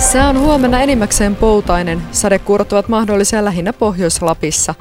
Sää 0.00 0.28
on 0.28 0.38
huomenna 0.38 0.80
enimmäkseen 0.80 1.36
poutainen. 1.36 2.02
Sadekuurot 2.12 2.72
ovat 2.72 2.88
mahdollisia 2.88 3.44
lähinnä 3.44 3.72
Pohjois-Lapissa. 3.72 4.74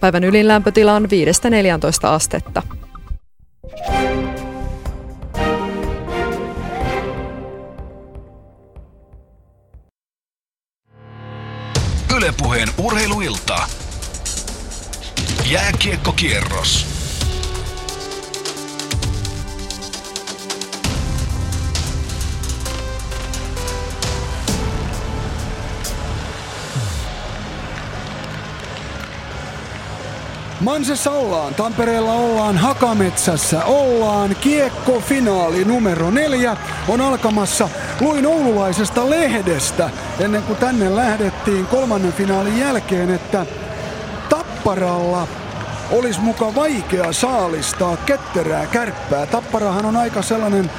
Päivän 0.00 0.24
ylin 0.24 0.48
lämpötila 0.48 0.94
on 0.94 1.04
5-14 1.04 2.06
astetta. 2.06 2.62
Ylepuheen 12.16 12.68
urheiluilta. 12.78 13.56
Jääkiekkokierros. 15.50 16.93
Mansessa 30.64 31.10
ollaan, 31.10 31.54
Tampereella 31.54 32.12
ollaan, 32.12 32.58
Hakametsässä 32.58 33.64
ollaan, 33.64 34.36
kiekko-finaali 34.40 35.64
numero 35.64 36.10
neljä 36.10 36.56
on 36.88 37.00
alkamassa. 37.00 37.68
Luin 38.00 38.26
oululaisesta 38.26 39.10
lehdestä 39.10 39.90
ennen 40.20 40.42
kuin 40.42 40.58
tänne 40.58 40.96
lähdettiin 40.96 41.66
kolmannen 41.66 42.12
finaalin 42.12 42.58
jälkeen, 42.58 43.10
että 43.10 43.46
Tapparalla 44.28 45.28
olisi 45.90 46.20
muka 46.20 46.54
vaikea 46.54 47.12
saalistaa 47.12 47.96
ketterää 47.96 48.66
kärppää. 48.66 49.26
Tapparahan 49.26 49.86
on 49.86 49.96
aika 49.96 50.22
sellainen 50.22 50.70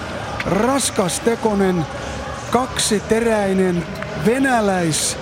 raskastekonen, 0.46 1.86
kaksiteräinen 2.52 3.86
venäläis 4.26 5.18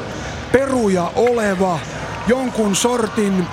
peruja 0.51 1.11
oleva 1.15 1.79
jonkun 2.27 2.75
sortin 2.75 3.47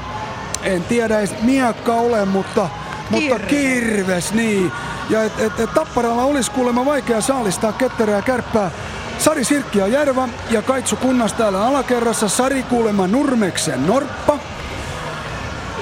en 0.63 0.85
tiedä 0.85 1.19
edes 1.19 1.35
miakka 1.43 1.95
ole, 1.95 2.25
mutta, 2.25 2.69
mutta 3.11 3.39
kirves, 3.39 4.33
niin. 4.35 4.73
Ja 5.11 5.23
et, 5.23 5.33
et, 5.39 5.61
et 5.61 5.75
Tapparalla 5.75 6.23
olisi 6.23 6.51
kuulemma 6.51 6.85
vaikea 6.85 7.21
saalistaa 7.21 7.73
ketterää 7.73 8.23
kärppää. 8.23 8.71
Sari 9.19 9.45
Sirkki 9.45 9.79
ja 9.79 9.87
Järva 9.87 10.29
ja 10.51 10.63
Kaitsu 10.63 10.97
Kunnas 10.97 11.33
täällä 11.33 11.67
alakerrassa. 11.67 12.29
Sari 12.29 12.63
kuulemma 12.63 13.07
Nurmeksen 13.07 13.87
Norppa. 13.87 14.39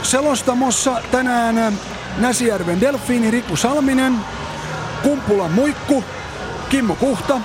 Selostamossa 0.02 1.02
tänään 1.10 1.78
Näsijärven 2.18 2.80
Delfiini 2.80 3.30
Riku 3.30 3.56
Salminen, 3.56 4.14
Kumpula 5.02 5.48
Muikku, 5.48 6.04
Kimmo 6.68 6.94
Kuhta, 6.94 7.40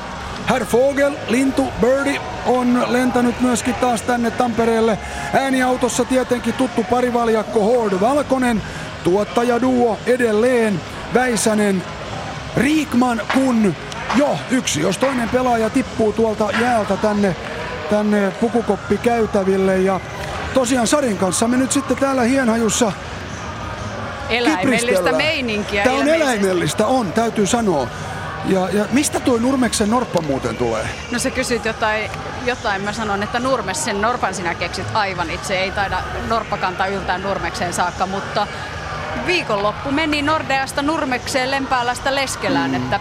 Herr 0.50 0.66
Fogel, 0.66 1.14
Lintu, 1.28 1.68
Birdie 1.82 2.22
on 2.46 2.86
lentänyt 2.88 3.42
myöskin 3.42 3.74
taas 3.74 4.02
tänne 4.02 4.32
Tampereelle. 4.32 4.98
Ääniautossa 5.34 6.06
tietenkin 6.06 6.54
tuttu 6.54 6.84
parivaljakko 6.90 7.60
Hord 7.60 8.00
Valkonen, 8.02 8.62
tuottajaduo 9.04 9.98
edelleen 10.06 10.82
Väisänen, 11.14 11.84
Riikman, 12.58 13.22
kun 13.34 13.76
jo 14.16 14.38
yksi, 14.52 14.82
jos 14.82 14.98
toinen 14.98 15.30
pelaaja 15.30 15.70
tippuu 15.70 16.14
tuolta 16.14 16.50
jäältä 16.62 16.98
tänne, 16.98 17.36
tänne 17.90 18.32
pukukoppi 18.32 18.98
käytäville 18.98 19.78
ja 19.78 20.00
tosiaan 20.54 20.88
Sarin 20.88 21.18
kanssa 21.18 21.48
me 21.48 21.58
nyt 21.58 21.72
sitten 21.72 21.98
täällä 21.98 22.22
Hienhajussa 22.22 22.92
Eläimellistä 24.30 25.12
meininkiä 25.12 25.84
Tämä 25.84 25.96
on 25.96 26.08
eläimellistä, 26.08 26.86
on, 26.86 27.14
täytyy 27.14 27.48
sanoa. 27.48 27.88
Ja, 28.46 28.70
ja 28.70 28.86
mistä 28.92 29.20
tuo 29.20 29.38
Nurmeksen 29.38 29.90
norppa 29.90 30.22
muuten 30.22 30.58
tulee? 30.58 30.90
No 31.12 31.20
sä 31.20 31.32
kysyt 31.32 31.66
jotain, 31.66 32.12
jotain, 32.46 32.82
mä 32.82 32.94
sanon, 32.94 33.24
että 33.24 33.40
Nurmes 33.40 33.86
sen 33.86 34.02
Norpan 34.02 34.34
sinä 34.34 34.56
keksit 34.56 34.88
aivan 34.94 35.30
itse. 35.30 35.60
Ei 35.60 35.72
taida 35.72 35.98
Norppakanta 36.28 36.88
yltää 36.88 37.18
Nurmekseen 37.18 37.74
saakka, 37.74 38.06
mutta 38.06 38.48
viikonloppu 39.26 39.92
meni 39.92 40.22
Nordeasta 40.22 40.82
Nurmekseen 40.82 41.52
Lempäälästä 41.52 42.16
Leskelään, 42.16 42.72
mm. 42.72 42.76
että 42.78 43.00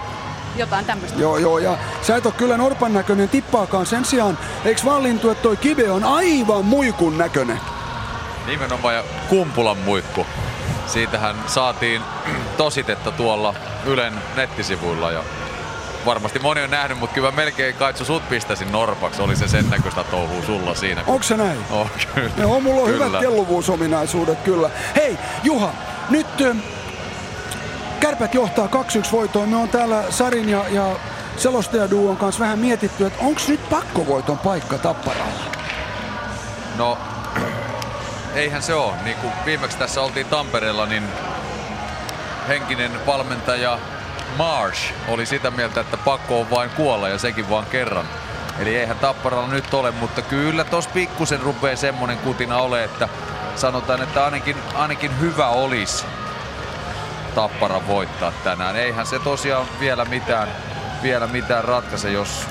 jotain 0.56 0.84
tämmöistä. 0.84 1.21
Joo, 1.21 1.39
joo, 1.39 1.59
ja 1.59 1.78
sä 2.03 2.16
et 2.16 2.27
ole 2.27 2.34
kyllä 2.37 2.56
norpan 2.56 2.93
näköinen 2.93 3.28
tippaakaan. 3.28 3.87
Sen 3.87 4.05
sijaan, 4.05 4.39
eiks 4.65 4.84
vaan 4.84 5.03
lintu, 5.03 5.31
että 5.31 5.43
toi 5.43 5.56
kive 5.56 5.91
on 5.91 6.05
aivan 6.05 6.65
muikun 6.65 7.19
näköinen? 7.19 7.61
Nimenomaan 8.47 8.95
ja 8.95 9.05
Kumpulan 9.28 9.78
muikku. 9.78 10.27
Siitähän 10.87 11.37
saatiin 11.47 12.03
tositetta 12.56 13.11
tuolla 13.11 13.55
Ylen 13.87 14.12
nettisivuilla 14.37 15.11
ja 15.11 15.25
varmasti 16.07 16.39
moni 16.39 16.63
on 16.63 16.71
nähnyt, 16.71 16.99
mutta 16.99 17.15
kyllä 17.15 17.31
melkein 17.31 17.75
kaitsu 17.75 18.05
sut 18.05 18.29
pistäisin 18.29 18.73
norpaksi. 18.73 19.23
Oli 19.23 19.37
se 19.37 19.49
sen 19.49 19.71
näköistä 19.71 20.05
touhua 20.05 20.43
sulla 20.47 20.75
siinä. 20.75 21.03
kun- 21.03 21.15
Onko 21.15 21.23
se 21.23 21.37
näin? 21.37 21.59
Oh, 21.71 21.91
kyllä. 22.15 22.31
Joo, 22.37 22.61
mulla 22.61 22.81
on 22.83 22.87
kyllä. 22.91 23.05
hyvät 23.07 23.21
kelluvuusominaisuudet 23.21 24.39
kyllä. 24.41 24.71
Hei, 24.97 25.19
Juha, 25.43 25.71
nyt 26.11 26.27
Kärpät 28.01 28.35
johtaa 28.35 28.67
2-1 28.69 29.13
voitoon. 29.13 29.49
Me 29.49 29.57
on 29.57 29.69
täällä 29.69 30.05
Sarin 30.11 30.49
ja, 30.49 30.65
ja 30.69 30.97
selostajaduon 31.37 32.17
kanssa 32.17 32.41
vähän 32.41 32.59
mietitty, 32.59 33.07
että 33.07 33.19
onko 33.25 33.41
nyt 33.49 33.69
pakkovoiton 33.71 34.39
paikka 34.39 34.79
Tapparalla? 34.79 35.45
No, 36.79 36.99
eihän 38.34 38.63
se 38.63 38.75
ole. 38.75 38.93
Niin 39.05 39.17
kuin 39.17 39.33
viimeksi 39.45 39.79
tässä 39.79 40.03
oltiin 40.03 40.27
Tampereella, 40.27 40.87
niin 40.87 41.03
henkinen 42.49 43.07
valmentaja 43.07 43.79
Marsh 44.37 44.94
oli 45.09 45.26
sitä 45.26 45.50
mieltä, 45.50 45.81
että 45.81 45.97
pakko 45.97 46.41
on 46.41 46.50
vain 46.50 46.70
kuolla 46.70 47.09
ja 47.09 47.19
sekin 47.19 47.50
vaan 47.50 47.66
kerran. 47.66 48.09
Eli 48.59 48.76
eihän 48.76 48.98
Tapparalla 48.98 49.48
nyt 49.48 49.75
ole, 49.75 49.91
mutta 49.91 50.22
kyllä 50.22 50.65
tos 50.65 50.87
pikkusen 50.87 51.41
rupeaa 51.41 51.76
semmonen 51.76 52.19
kutina 52.19 52.59
ole, 52.59 52.84
että 52.84 53.09
sanotaan, 53.56 54.03
että 54.03 54.25
ainakin, 54.25 54.56
ainakin 54.75 55.21
hyvä 55.21 55.48
olisi 55.48 56.04
Tappara 57.34 57.87
voittaa 57.87 58.32
tänään. 58.44 58.76
Eihän 58.76 59.06
se 59.06 59.19
tosiaan 59.19 59.66
vielä 59.81 60.04
mitään, 60.04 60.48
vielä 61.03 61.26
mitään 61.26 61.65
ratkaise, 61.65 62.10
jos 62.10 62.47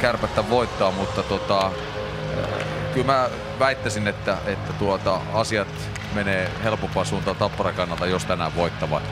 kärpättä 0.00 0.50
voittaa, 0.50 0.90
mutta 0.90 1.22
tota, 1.22 1.70
kyllä 2.94 3.06
mä 3.06 3.28
väittäisin, 3.58 4.08
että, 4.08 4.38
että 4.46 4.72
tuota, 4.72 5.20
asiat 5.34 5.68
menee 6.14 6.50
helpompaan 6.64 7.06
suuntaan 7.06 7.36
Tappara 7.36 7.72
kannalta, 7.72 8.06
jos 8.06 8.24
tänään 8.24 8.56
voittavat. 8.56 9.02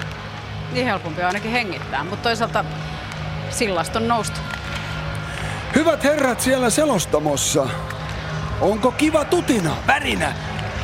Niin 0.75 0.87
helpompi 0.87 1.21
on 1.21 1.27
ainakin 1.27 1.51
hengittää, 1.51 2.05
mutta 2.05 2.23
toisaalta 2.23 2.65
sillasta 3.51 3.99
on 3.99 4.09
noustu. 4.09 4.41
Hyvät 5.75 6.05
herrat 6.05 6.41
siellä 6.41 6.71
selostamossa, 6.71 7.67
onko 8.61 8.93
kiva 8.93 9.25
tutina, 9.25 9.77
värinä? 9.87 10.33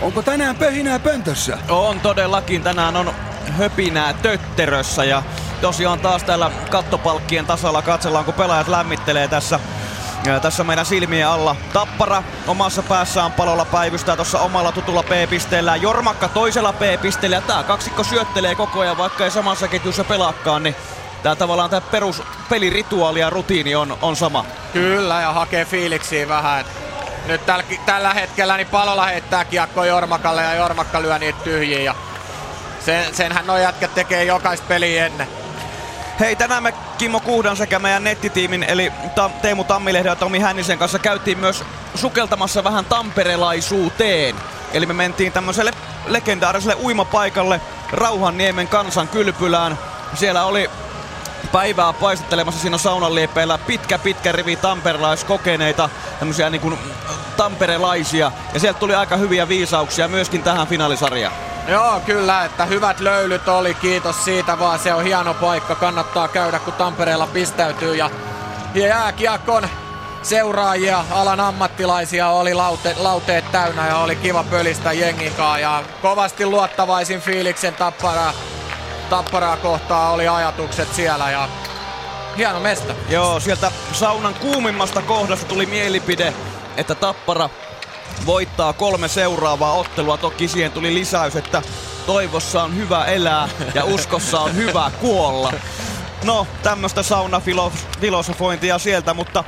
Onko 0.01 0.23
tänään 0.23 0.57
pöhinää 0.57 0.99
pöntössä? 0.99 1.59
On 1.69 2.01
todellakin. 2.01 2.63
Tänään 2.63 2.97
on 2.97 3.13
höpinää 3.59 4.13
tötterössä 4.13 5.05
ja 5.05 5.23
tosiaan 5.61 6.01
taas 6.01 6.23
täällä 6.23 6.51
kattopalkkien 6.71 7.47
tasalla 7.47 7.83
katsellaan, 7.83 8.25
kun 8.25 8.35
pelaajat 8.35 8.69
lämmittelee 8.69 9.29
tässä 9.29 9.61
ää, 10.29 10.41
tässä 10.41 10.65
meidän 10.65 10.87
silmien 10.87 11.29
alla. 11.29 11.57
Tappara 11.73 12.23
omassa 12.47 12.83
päässään 12.83 13.33
palolla 13.33 13.65
päivystää 13.65 14.17
tuossa 14.17 14.41
omalla 14.41 14.73
tutulla 14.73 15.03
P-pisteellä. 15.03 15.77
Jormakka 15.77 16.29
toisella 16.29 16.73
P-pisteellä. 16.73 17.37
Ja 17.37 17.41
tää 17.41 17.63
kaksikko 17.63 18.05
syöttelee 18.05 18.55
koko 18.55 18.81
ajan, 18.81 18.99
vaikka 18.99 19.25
ei 19.25 19.31
samassa 19.31 19.69
ketjussa 19.69 20.05
pelaakaan, 20.05 20.63
niin 20.63 20.77
tää 21.23 21.37
tavallaan 21.37 21.71
tää 21.71 21.81
perus 21.81 22.23
pelirituaali 22.49 23.21
ja 23.21 23.31
rutiini 23.31 23.75
on, 23.75 23.99
on 24.03 24.17
sama. 24.17 24.45
Kyllä, 24.73 25.21
ja 25.21 25.33
hakee 25.33 25.65
fiiliksiä 25.65 26.29
vähän. 26.29 26.65
Nyt 27.27 27.47
täl, 27.47 27.63
tällä 27.87 28.15
hetkellä 28.15 28.57
niin 28.57 28.67
palolla 28.67 29.07
heittää 29.07 29.45
kiekko 29.45 29.85
Jormakalle 29.85 30.43
ja 30.43 30.55
Jormakka 30.55 31.03
lyö 31.03 31.19
niitä 31.19 31.39
tyhjiä. 31.45 31.81
Ja 31.81 31.95
sen, 32.85 33.15
senhän 33.15 33.47
nuo 33.47 33.59
jätkät 33.59 33.95
tekee 33.95 34.25
jokaista 34.25 34.67
peliä 34.69 35.07
ennen. 35.07 35.29
Hei, 36.21 36.37
tänään 36.37 36.63
me 36.63 36.75
Kimmo 36.99 37.21
Kuhdan 37.21 37.57
sekä 37.57 37.79
meidän 37.79 38.05
nettitiimin 38.05 38.63
eli 38.63 38.93
Ta- 39.15 39.31
Teemu 39.43 39.65
Tammilehden 39.65 40.11
ja 40.11 40.17
Tomi 40.17 40.39
Hännisen 40.39 40.79
kanssa 40.79 40.99
käytiin 40.99 41.39
myös 41.39 41.65
sukeltamassa 41.95 42.65
vähän 42.65 42.85
tamperelaisuuteen. 42.85 44.35
Eli 44.73 44.87
me 44.87 44.93
mentiin 44.93 45.33
tämmöiselle 45.33 45.73
legendaariselle 46.07 46.75
uimapaikalle 46.75 47.61
Rauhanniemen 47.93 48.69
kansan 48.69 49.09
kylpylään. 49.09 49.79
Siellä 50.15 50.45
oli 50.45 50.71
päivää 51.53 51.93
paistattelemassa 51.93 52.61
siinä 52.61 52.79
saunan 52.79 53.15
liepeillä 53.15 53.59
pitkä 53.59 53.99
pitkä 53.99 54.33
rivi 54.33 54.57
tamperelaiskokeneita, 54.57 55.89
tämmöisiä 56.19 56.51
niin 56.51 56.61
kuin 56.61 56.79
tamperelaisia. 57.37 58.33
Ja 58.55 58.61
sieltä 58.61 58.81
tuli 58.81 58.95
aika 58.95 59.17
hyviä 59.17 59.49
viisauksia 59.49 60.09
myöskin 60.09 60.43
tähän 60.43 60.67
finaalisarjaan. 60.67 61.35
Joo, 61.69 62.01
kyllä, 62.07 62.45
että 62.45 62.65
hyvät 62.65 63.01
löylyt 63.01 63.49
oli, 63.49 63.75
kiitos 63.75 64.25
siitä 64.25 64.59
vaan. 64.59 64.79
Se 64.79 64.95
on 64.95 65.05
hieno 65.05 65.35
paikka, 65.35 65.75
kannattaa 65.75 66.29
käydä 66.29 66.59
kun 66.59 66.73
Tampereella 66.73 67.27
pistäytyy. 67.27 67.95
Ja, 67.95 68.11
jääkiekon 68.75 69.69
seuraajia, 70.23 71.05
alan 71.11 71.41
ammattilaisia 71.41 72.29
oli 72.29 72.55
laute, 72.55 72.95
lauteet 72.99 73.53
täynnä 73.53 73.87
ja 73.87 73.97
oli 73.97 74.17
kiva 74.17 74.45
pölistä 74.45 74.93
jengin. 74.93 75.33
Ja 75.61 75.83
kovasti 76.03 76.47
luottavaisin 76.47 77.21
fiiliksen 77.21 77.75
tapparaa, 77.75 78.33
tapparaa 79.11 79.57
kohtaa 79.57 80.11
oli 80.11 80.29
ajatukset 80.29 80.95
siellä. 80.95 81.31
Ja 81.31 81.49
hieno 82.37 82.61
mesta. 82.61 82.95
Joo, 83.09 83.41
sieltä 83.41 83.73
saunan 83.93 84.35
kuumimmasta 84.35 85.03
kohdasta 85.03 85.47
tuli 85.47 85.67
mielipide, 85.67 86.35
että 86.77 86.95
Tappara 86.95 87.49
voittaa 88.27 88.73
kolme 88.73 89.09
seuraavaa 89.09 89.73
ottelua. 89.73 90.17
Toki 90.17 90.49
siihen 90.49 90.73
tuli 90.73 90.95
lisäys, 90.95 91.37
että 91.37 91.63
toivossa 92.07 92.63
on 92.63 92.77
hyvä 92.77 93.05
elää 93.05 93.49
ja 93.75 93.85
uskossa 93.85 94.41
on 94.41 94.57
hyvä 94.57 94.91
kuolla. 95.01 95.53
No, 96.25 96.47
tämmöistä 96.63 97.03
saunafilosofointia 97.03 98.79
sieltä, 98.79 99.15
mutta 99.15 99.45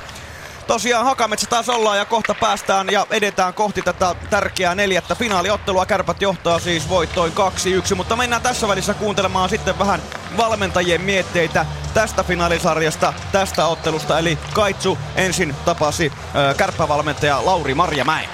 tosiaan 0.66 1.04
Hakametsä 1.04 1.46
taas 1.46 1.68
ollaan 1.68 1.98
ja 1.98 2.04
kohta 2.04 2.34
päästään 2.34 2.88
ja 2.90 3.06
edetään 3.10 3.54
kohti 3.54 3.82
tätä 3.82 4.14
tärkeää 4.30 4.74
neljättä 4.74 5.14
finaaliottelua. 5.14 5.86
Kärpät 5.86 6.22
johtaa 6.22 6.58
siis 6.58 6.88
voittoin 6.88 7.32
2-1, 7.92 7.94
mutta 7.94 8.16
mennään 8.16 8.42
tässä 8.42 8.68
välissä 8.68 8.94
kuuntelemaan 8.94 9.48
sitten 9.48 9.78
vähän 9.78 10.02
valmentajien 10.36 11.00
mietteitä 11.00 11.66
tästä 11.94 12.24
finaalisarjasta, 12.24 13.12
tästä 13.32 13.66
ottelusta. 13.66 14.18
Eli 14.18 14.38
Kaitsu 14.52 14.98
ensin 15.16 15.54
tapasi 15.64 16.12
kärppävalmentaja 16.56 17.44
Lauri 17.44 17.74
Marjamäen. 17.74 18.28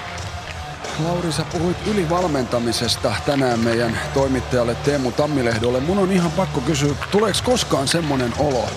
Lauri, 1.07 1.31
sä 1.31 1.45
puhuit 1.51 1.87
ylivalmentamisesta 1.87 3.13
tänään 3.25 3.59
meidän 3.59 3.99
toimittajalle 4.13 4.75
Teemu 4.75 5.11
Tammilehdolle. 5.11 5.79
Mun 5.79 5.99
on 5.99 6.11
ihan 6.11 6.31
pakko 6.31 6.61
kysyä, 6.61 6.95
tuleeko 7.11 7.39
koskaan 7.43 7.87
semmonen 7.87 8.33
olo, 8.39 8.69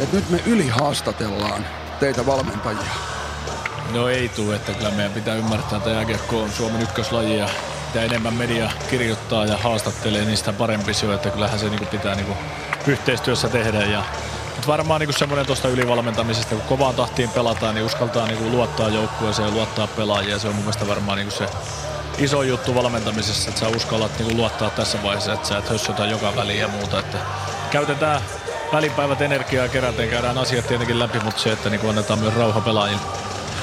että 0.00 0.16
nyt 0.16 0.30
me 0.30 0.40
ylihaastatellaan 0.46 1.66
teitä 2.02 2.26
valmentajia? 2.26 2.92
No 3.92 4.08
ei 4.08 4.28
tule, 4.28 4.56
että 4.56 4.72
kyllä 4.72 4.90
meidän 4.90 5.12
pitää 5.12 5.34
ymmärtää, 5.34 5.76
että 5.76 5.90
jääkiekko 5.90 6.42
on 6.42 6.50
Suomen 6.50 6.82
ykköslaji 6.82 7.38
ja 7.38 7.48
mitä 7.86 8.02
enemmän 8.02 8.34
media 8.34 8.70
kirjoittaa 8.90 9.46
ja 9.46 9.56
haastattelee, 9.56 10.24
niin 10.24 10.36
sitä 10.36 10.52
parempi 10.52 10.94
se 10.94 11.06
on, 11.06 11.14
että 11.14 11.30
kyllähän 11.30 11.58
se 11.58 11.68
niin 11.68 11.86
pitää 11.86 12.14
niin 12.14 12.26
yhteistyössä 12.86 13.48
tehdä 13.48 13.84
ja 13.84 14.04
mutta 14.50 14.66
varmaan 14.66 15.00
niin 15.00 15.12
semmoinen 15.12 15.46
tuosta 15.46 15.68
ylivalmentamisesta, 15.68 16.54
kun 16.54 16.64
kovaan 16.64 16.94
tahtiin 16.94 17.30
pelataan, 17.30 17.74
niin 17.74 17.86
uskaltaa 17.86 18.26
niin 18.26 18.52
luottaa 18.52 18.88
joukkueeseen 18.88 19.48
ja 19.48 19.54
luottaa 19.54 19.86
pelaajia. 19.86 20.38
Se 20.38 20.48
on 20.48 20.54
mun 20.54 20.64
mielestä 20.64 20.88
varmaan 20.88 21.18
niin 21.18 21.30
se 21.30 21.46
iso 22.18 22.42
juttu 22.42 22.74
valmentamisessa, 22.74 23.48
että 23.48 23.60
sä 23.60 23.68
uskallat 23.68 24.18
niin 24.18 24.36
luottaa 24.36 24.70
tässä 24.70 25.02
vaiheessa, 25.02 25.32
että 25.32 25.48
sä 25.48 25.58
et 25.58 25.70
hössötä 25.70 26.06
joka 26.06 26.36
väliin 26.36 26.60
ja 26.60 26.68
muuta. 26.68 26.98
Että 26.98 27.18
käytetään 27.70 28.22
välipäivät 28.72 29.20
energiaa 29.20 29.68
keräten, 29.68 30.08
käydään 30.08 30.38
asiat 30.38 30.66
tietenkin 30.66 30.98
läpi, 30.98 31.20
mutta 31.24 31.40
se, 31.40 31.52
että 31.52 31.70
niin 31.70 31.88
annetaan 31.88 32.18
myös 32.18 32.34
rauha 32.34 32.60
pelaajille. 32.60 33.02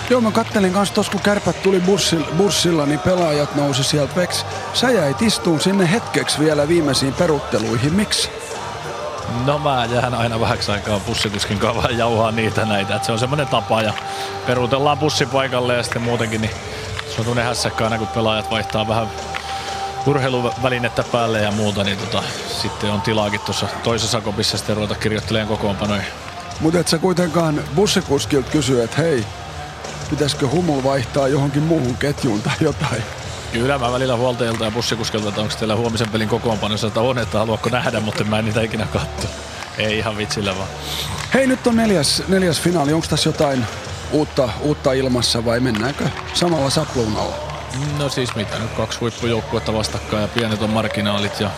Joo, 0.09 0.21
mä 0.21 0.31
kattelin 0.31 0.73
kanssa 0.73 0.95
tuossa, 0.95 1.11
kun 1.11 1.21
kärpät 1.21 1.63
tuli 1.63 1.79
bussilla, 1.79 2.27
bussilla, 2.37 2.85
niin 2.85 2.99
pelaajat 2.99 3.55
nousi 3.55 3.83
sieltä 3.83 4.15
veks. 4.15 4.45
Sä 4.73 4.91
jäit 4.91 5.21
istuun 5.21 5.59
sinne 5.59 5.91
hetkeksi 5.91 6.39
vielä 6.39 6.67
viimeisiin 6.67 7.13
perutteluihin. 7.13 7.93
Miksi? 7.93 8.29
No 9.45 9.59
mä 9.59 9.87
jään 9.91 10.13
aina 10.13 10.39
vähäksi 10.39 10.71
aikaa 10.71 10.99
bussikuskin 10.99 11.59
kanssa 11.59 11.91
jauhaa 11.91 12.31
niitä 12.31 12.65
näitä. 12.65 12.95
Et 12.95 13.03
se 13.03 13.11
on 13.11 13.19
semmoinen 13.19 13.47
tapa 13.47 13.81
ja 13.81 13.93
peruutellaan 14.47 14.97
bussipaikalle 14.97 15.75
ja 15.75 15.83
sitten 15.83 16.01
muutenkin 16.01 16.41
niin 16.41 16.51
se 17.09 17.15
on 17.19 17.25
tuonne 17.25 17.43
hässäkkä 17.43 17.83
aina 17.83 17.97
kun 17.97 18.07
pelaajat 18.07 18.51
vaihtaa 18.51 18.87
vähän 18.87 19.07
urheiluvälinettä 20.05 21.03
päälle 21.11 21.41
ja 21.41 21.51
muuta, 21.51 21.83
niin 21.83 21.97
tota, 21.97 22.23
sitten 22.61 22.91
on 22.91 23.01
tilaakin 23.01 23.39
tuossa 23.39 23.67
toisessa 23.83 24.21
kopissa 24.21 24.57
sitten 24.57 24.75
ruveta 24.75 24.95
kirjoittelemaan 24.95 25.57
kokoonpanoja. 25.57 26.03
Mutta 26.59 26.79
et 26.79 26.87
sä 26.87 26.97
kuitenkaan 26.97 27.63
bussikuskilta 27.75 28.51
kysy, 28.51 28.83
että 28.83 28.97
hei, 28.97 29.25
pitäisikö 30.09 30.47
humul 30.47 30.83
vaihtaa 30.83 31.27
johonkin 31.27 31.63
muuhun 31.63 31.97
ketjuun 31.97 32.41
tai 32.41 32.55
jotain? 32.61 33.03
Kyllä 33.51 33.77
mä 33.77 33.91
välillä 33.91 34.15
huoltajilta 34.15 34.65
ja 34.65 34.71
bussikuskilta, 34.71 35.29
että 35.29 35.41
onko 35.41 35.53
teillä 35.59 35.75
huomisen 35.75 36.09
pelin 36.09 36.29
kokoonpanossa, 36.29 36.87
että 36.87 37.01
on, 37.01 37.17
että 37.17 37.37
haluatko 37.39 37.69
nähdä, 37.69 37.99
mutta 37.99 38.23
mä 38.23 38.39
en 38.39 38.45
niitä 38.45 38.61
ikinä 38.61 38.85
katso. 38.85 39.27
Ei 39.77 39.97
ihan 39.97 40.17
vitsillä 40.17 40.57
vaan. 40.57 40.69
Hei, 41.33 41.47
nyt 41.47 41.67
on 41.67 41.75
neljäs, 41.75 42.23
neljäs 42.27 42.61
finaali. 42.61 42.93
Onko 42.93 43.07
tässä 43.09 43.29
jotain 43.29 43.65
uutta, 44.11 44.49
uutta 44.61 44.93
ilmassa 44.93 45.45
vai 45.45 45.59
mennäänkö 45.59 46.09
samalla 46.33 46.69
sapluunalla? 46.69 47.48
No 47.97 48.09
siis 48.09 48.35
mitä 48.35 48.59
nyt 48.59 48.71
kaksi 48.71 48.99
huippujoukkuetta 48.99 49.73
vastakkain 49.73 50.21
ja 50.21 50.27
pienet 50.27 50.61
on 50.61 50.69
marginaalit 50.69 51.39
ja 51.39 51.49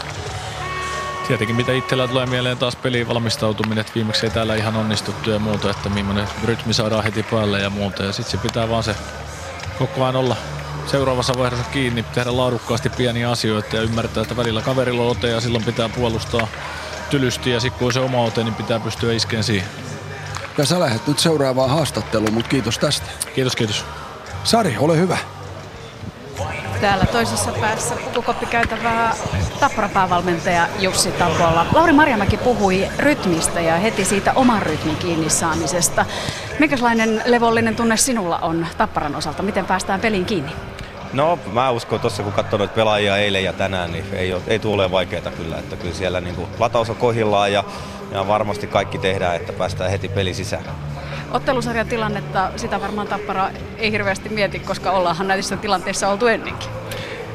tietenkin 1.27 1.55
mitä 1.55 1.71
itsellä 1.71 2.07
tulee 2.07 2.25
mieleen 2.25 2.57
taas 2.57 2.75
peliin 2.75 3.07
valmistautuminen, 3.07 3.77
että 3.77 3.93
viimeksi 3.95 4.25
ei 4.25 4.31
täällä 4.31 4.55
ihan 4.55 4.75
onnistuttu 4.75 5.29
ja 5.29 5.39
muuta, 5.39 5.69
että 5.69 5.89
millainen 5.89 6.27
rytmi 6.43 6.73
saadaan 6.73 7.03
heti 7.03 7.23
päälle 7.23 7.59
ja 7.59 7.69
muuta 7.69 8.03
ja 8.03 8.11
sitten 8.11 8.31
se 8.31 8.47
pitää 8.47 8.69
vaan 8.69 8.83
se 8.83 8.95
koko 9.79 10.03
ajan 10.03 10.15
olla 10.15 10.35
seuraavassa 10.87 11.33
vaiheessa 11.37 11.71
kiinni, 11.71 12.03
tehdä 12.03 12.37
laadukkaasti 12.37 12.89
pieniä 12.89 13.31
asioita 13.31 13.75
ja 13.75 13.81
ymmärtää, 13.81 14.21
että 14.21 14.37
välillä 14.37 14.61
kaverilla 14.61 15.01
on 15.01 15.09
ote 15.09 15.29
ja 15.29 15.41
silloin 15.41 15.63
pitää 15.63 15.89
puolustaa 15.89 16.47
tylysti 17.09 17.49
ja 17.49 17.59
sitten 17.59 17.79
kun 17.79 17.85
on 17.85 17.93
se 17.93 17.99
oma 17.99 18.17
ote, 18.17 18.43
niin 18.43 18.55
pitää 18.55 18.79
pystyä 18.79 19.13
iskeen 19.13 19.43
siihen. 19.43 19.69
Ja 20.57 20.65
sä 20.65 20.79
lähdet 20.79 21.07
nyt 21.07 21.19
seuraavaan 21.19 21.69
haastatteluun, 21.69 22.33
mutta 22.33 22.49
kiitos 22.49 22.77
tästä. 22.77 23.05
Kiitos, 23.35 23.55
kiitos. 23.55 23.85
Sari, 24.43 24.75
ole 24.79 24.97
hyvä. 24.97 25.17
Täällä 26.81 27.05
toisessa 27.05 27.51
päässä 27.51 27.95
pukukoppikäytävää 27.95 29.15
Tappara-päävalmentaja 29.59 30.67
Jussi 30.79 31.11
Tapola. 31.11 31.65
Lauri 31.73 31.93
Marjamäki 31.93 32.37
puhui 32.37 32.87
rytmistä 32.97 33.61
ja 33.61 33.75
heti 33.77 34.05
siitä 34.05 34.33
oman 34.33 34.61
rytmin 34.61 34.95
kiinni 34.95 35.29
saamisesta. 35.29 36.05
Minkälainen 36.59 37.23
levollinen 37.25 37.75
tunne 37.75 37.97
sinulla 37.97 38.39
on 38.39 38.67
Tapparan 38.77 39.15
osalta? 39.15 39.43
Miten 39.43 39.65
päästään 39.65 39.99
peliin 39.99 40.25
kiinni? 40.25 40.51
No 41.13 41.39
mä 41.53 41.69
uskon 41.69 41.99
tuossa 41.99 42.23
kun 42.23 42.33
katson 42.33 42.57
noita 42.57 42.73
pelaajia 42.73 43.17
eilen 43.17 43.43
ja 43.43 43.53
tänään, 43.53 43.91
niin 43.91 44.05
ei, 44.13 44.33
ole, 44.33 44.41
ei 44.47 44.59
tule 44.59 44.91
vaikeaa 44.91 45.31
kyllä. 45.37 45.57
Että 45.57 45.75
kyllä 45.75 45.93
siellä 45.95 46.21
niin 46.21 46.35
kuin 46.35 46.47
lataus 46.59 46.89
on 46.89 46.95
kohillaan 46.95 47.53
ja, 47.53 47.63
ja 48.11 48.27
varmasti 48.27 48.67
kaikki 48.67 48.97
tehdään, 48.97 49.35
että 49.35 49.53
päästään 49.53 49.91
heti 49.91 50.09
peli 50.09 50.33
sisään. 50.33 50.63
Ottelusarjan 51.33 51.87
tilannetta, 51.87 52.51
sitä 52.55 52.81
varmaan 52.81 53.07
Tappara 53.07 53.49
ei 53.77 53.91
hirveästi 53.91 54.29
mieti, 54.29 54.59
koska 54.59 54.91
ollaanhan 54.91 55.27
näissä 55.27 55.57
tilanteissa 55.57 56.07
oltu 56.07 56.27
ennenkin. 56.27 56.69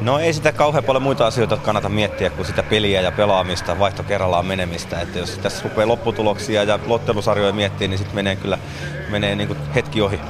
No 0.00 0.18
ei 0.18 0.32
sitä 0.32 0.52
kauhean 0.52 0.84
paljon 0.84 1.02
muita 1.02 1.26
asioita 1.26 1.56
kannata 1.56 1.88
miettiä 1.88 2.30
kuin 2.30 2.46
sitä 2.46 2.62
peliä 2.62 3.00
ja 3.00 3.12
pelaamista, 3.12 3.78
vaihto 3.78 4.02
kerrallaan 4.02 4.46
menemistä. 4.46 5.00
Että 5.00 5.18
jos 5.18 5.38
tässä 5.38 5.64
rupeaa 5.64 5.88
lopputuloksia 5.88 6.62
ja 6.62 6.78
lottelusarjoja 6.86 7.52
miettiä, 7.52 7.88
niin 7.88 7.98
sitten 7.98 8.14
menee 8.14 8.36
kyllä 8.36 8.58
menee 9.08 9.34
niin 9.34 9.48
kuin 9.48 9.58
hetki 9.74 10.02
ohi. 10.02 10.20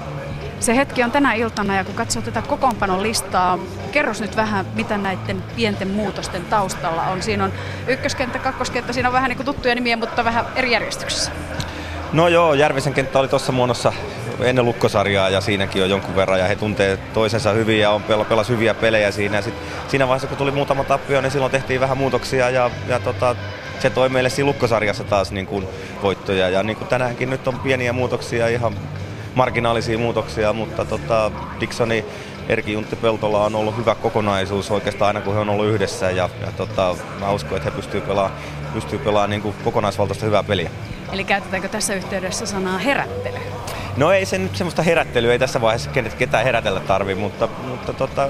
Se 0.61 0.77
hetki 0.77 1.03
on 1.03 1.11
tänä 1.11 1.33
iltana 1.33 1.77
ja 1.77 1.85
kun 1.85 1.95
katsoo 1.95 2.23
tätä 2.23 2.43
kokoonpanon 2.43 3.03
listaa, 3.03 3.59
kerros 3.93 4.21
nyt 4.21 4.37
vähän, 4.37 4.67
mitä 4.75 4.99
näiden 4.99 5.43
pienten 5.57 5.91
muutosten 5.91 6.45
taustalla 6.45 7.03
on. 7.03 7.23
Siinä 7.23 7.45
on 7.45 7.53
ykköskenttä, 7.87 8.39
kakkoskenttä, 8.39 8.93
siinä 8.93 9.09
on 9.09 9.13
vähän 9.13 9.29
niin 9.29 9.37
kuin 9.37 9.47
tuttuja 9.47 9.75
nimiä, 9.75 9.97
mutta 9.97 10.25
vähän 10.25 10.45
eri 10.55 10.73
järjestyksessä. 10.73 11.33
No 12.13 12.29
joo, 12.29 12.55
Järvisen 12.55 12.95
kenttä 12.95 13.19
oli 13.19 13.29
tuossa 13.29 13.53
muodossa 13.53 13.93
ennen 14.41 14.65
lukkosarjaa 14.65 15.31
ja 15.31 15.41
siinäkin 15.41 15.83
on 15.83 15.91
jonkun 15.91 16.17
verran 16.17 16.39
ja 16.39 16.47
he 16.47 16.57
tuntee 16.57 16.97
toisensa 16.97 17.53
hyvin 17.53 17.81
ja 17.81 17.91
on 17.91 18.03
pel- 18.03 18.25
pelas 18.25 18.49
hyviä 18.49 18.75
pelejä 18.75 19.11
siinä. 19.11 19.43
Sit 19.43 19.55
siinä 19.89 20.09
vaiheessa 20.09 20.29
kun 20.29 20.37
tuli 20.37 20.51
muutama 20.51 20.85
tappio, 20.85 21.21
niin 21.21 21.31
silloin 21.31 21.53
tehtiin 21.53 21.81
vähän 21.81 21.99
muutoksia 21.99 22.51
ja, 22.51 22.71
ja 22.89 23.01
tota, 23.01 23.37
se 23.79 23.91
toi 23.91 24.09
meille 24.09 24.31
siinä 24.31 24.47
lukkosarjassa 24.47 25.05
taas 25.05 25.33
niin 25.33 25.47
kuin 25.47 25.67
voittoja 26.03 26.49
ja 26.49 26.63
niin 26.63 26.77
kuin 26.77 26.89
tänäänkin 26.89 27.31
nyt 27.31 27.49
on 27.49 27.59
pieniä 27.59 27.93
muutoksia, 27.93 28.49
ihan 28.49 28.75
marginaalisia 29.35 29.99
muutoksia, 29.99 30.53
mutta 30.53 30.85
tota, 30.85 31.31
Dixoni 31.61 32.05
Erki 32.49 32.73
Juntti 32.73 32.97
Peltola 32.97 33.45
on 33.45 33.55
ollut 33.55 33.77
hyvä 33.77 33.95
kokonaisuus 33.95 34.71
oikeastaan 34.71 35.07
aina 35.07 35.21
kun 35.21 35.35
he 35.35 35.41
on 35.41 35.51
ollut 35.51 35.67
yhdessä 35.67 36.11
ja, 36.11 36.31
ja 36.41 36.53
tota, 36.57 36.97
mä 37.21 37.31
uskon, 37.31 37.57
että 37.57 37.71
he 37.71 37.77
pystyy 37.77 38.01
pelaamaan, 38.01 38.41
pystyy 38.75 38.99
pelaamaan 38.99 39.31
niin 39.31 39.43
kuin 39.43 39.55
kokonaisvaltaista 39.65 40.27
hyvää 40.27 40.43
peliä. 40.43 40.71
Eli 41.13 41.25
käytetäänkö 41.25 41.69
tässä 41.69 41.95
yhteydessä 41.95 42.47
sanaa 42.47 42.79
herättely? 42.79 43.39
No 43.97 44.13
ei 44.13 44.27
se 44.27 44.39
nyt 44.39 44.57
semmoista 44.57 44.83
herättelyä, 44.83 45.33
ei 45.33 45.39
tässä 45.39 45.61
vaiheessa 45.61 45.91
ketään 46.19 46.45
herätellä 46.45 46.81
tarvi, 46.81 47.15
mutta, 47.15 47.49
mutta 47.69 47.93
tota, 47.93 48.29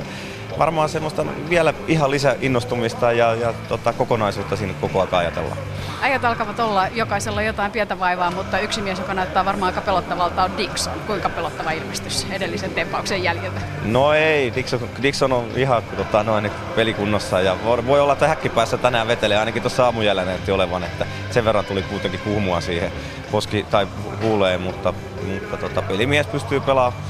varmaan 0.59 0.89
semmoista 0.89 1.25
vielä 1.51 1.75
ihan 1.89 2.11
lisää 2.11 2.35
innostumista 2.41 3.13
ja, 3.13 3.35
ja 3.35 3.55
tota, 3.69 3.93
kokonaisuutta 3.93 4.57
siinä 4.57 4.75
koko 4.81 5.01
ajan 5.01 5.15
ajatellaan. 5.15 5.59
Ajat 6.03 6.25
alkavat 6.25 6.61
olla 6.61 6.89
jokaisella 6.89 7.43
jotain 7.43 7.73
pientä 7.73 7.99
vaivaa, 7.99 8.31
mutta 8.31 8.59
yksi 8.59 8.83
mies, 8.83 8.99
joka 8.99 9.15
näyttää 9.15 9.45
varmaan 9.45 9.73
aika 9.73 9.87
pelottavalta, 9.87 10.45
on 10.45 10.57
Dixon. 10.57 11.01
Kuinka 11.07 11.29
pelottava 11.29 11.71
ilmestys 11.71 12.27
edellisen 12.31 12.71
tempauksen 12.71 13.23
jäljiltä? 13.23 13.61
No 13.85 14.13
ei, 14.13 14.55
Dixon, 14.55 14.81
Dixon 15.03 15.33
on 15.33 15.49
ihan 15.57 15.83
tota, 15.97 16.23
noin, 16.23 16.51
pelikunnossa 16.77 17.41
ja 17.41 17.57
voi 17.87 18.01
olla, 18.01 18.13
että 18.13 18.29
häkkipäässä 18.29 18.77
tänään 18.77 19.09
vetelee, 19.09 19.39
ainakin 19.39 19.63
tuossa 19.63 19.85
aamujällä 19.85 20.25
näytti 20.25 20.53
olevan, 20.53 20.85
että 20.85 21.07
sen 21.31 21.45
verran 21.45 21.65
tuli 21.65 21.83
kuitenkin 21.83 22.21
kuhmua 22.21 22.61
siihen 22.61 22.93
poski 23.31 23.67
tai 23.71 23.87
huuleen, 24.23 24.61
mutta, 24.61 24.95
mutta 25.31 25.57
tota, 25.57 25.83
pelimies 25.83 26.27
pystyy 26.27 26.61
pelaamaan 26.61 27.03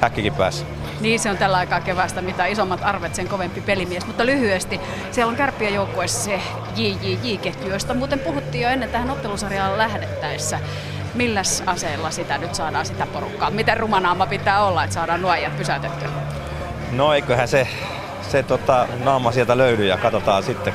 häkkikin 0.00 0.34
päässä. 0.34 0.66
Niin, 1.04 1.20
se 1.20 1.30
on 1.30 1.38
tällä 1.38 1.56
aikaa 1.56 1.80
kevästä, 1.80 2.22
mitä 2.22 2.46
isommat 2.46 2.80
arvet, 2.82 3.14
sen 3.14 3.28
kovempi 3.28 3.60
pelimies. 3.60 4.06
Mutta 4.06 4.26
lyhyesti, 4.26 4.80
siellä 5.10 5.30
on 5.30 5.36
kärppiä 5.36 5.68
joukkueessa 5.68 6.24
se 6.24 6.40
JJJ-ketju, 6.76 7.68
josta 7.68 7.94
muuten 7.94 8.18
puhuttiin 8.18 8.62
jo 8.62 8.68
ennen 8.68 8.90
tähän 8.90 9.10
ottelusarjaan 9.10 9.78
lähdettäessä. 9.78 10.60
Milläs 11.14 11.62
aseella 11.66 12.10
sitä 12.10 12.38
nyt 12.38 12.54
saadaan 12.54 12.86
sitä 12.86 13.06
porukkaa? 13.06 13.50
Miten 13.50 13.76
rumanaama 13.76 14.26
pitää 14.26 14.64
olla, 14.64 14.84
että 14.84 14.94
saadaan 14.94 15.22
nuojat 15.22 15.56
pysäytettyä? 15.56 16.08
No 16.92 17.14
eiköhän 17.14 17.48
se, 17.48 17.68
se 18.30 18.42
tota, 18.42 18.88
naama 19.04 19.32
sieltä 19.32 19.58
löydy 19.58 19.86
ja 19.86 19.96
katsotaan 19.96 20.42
sitten, 20.42 20.74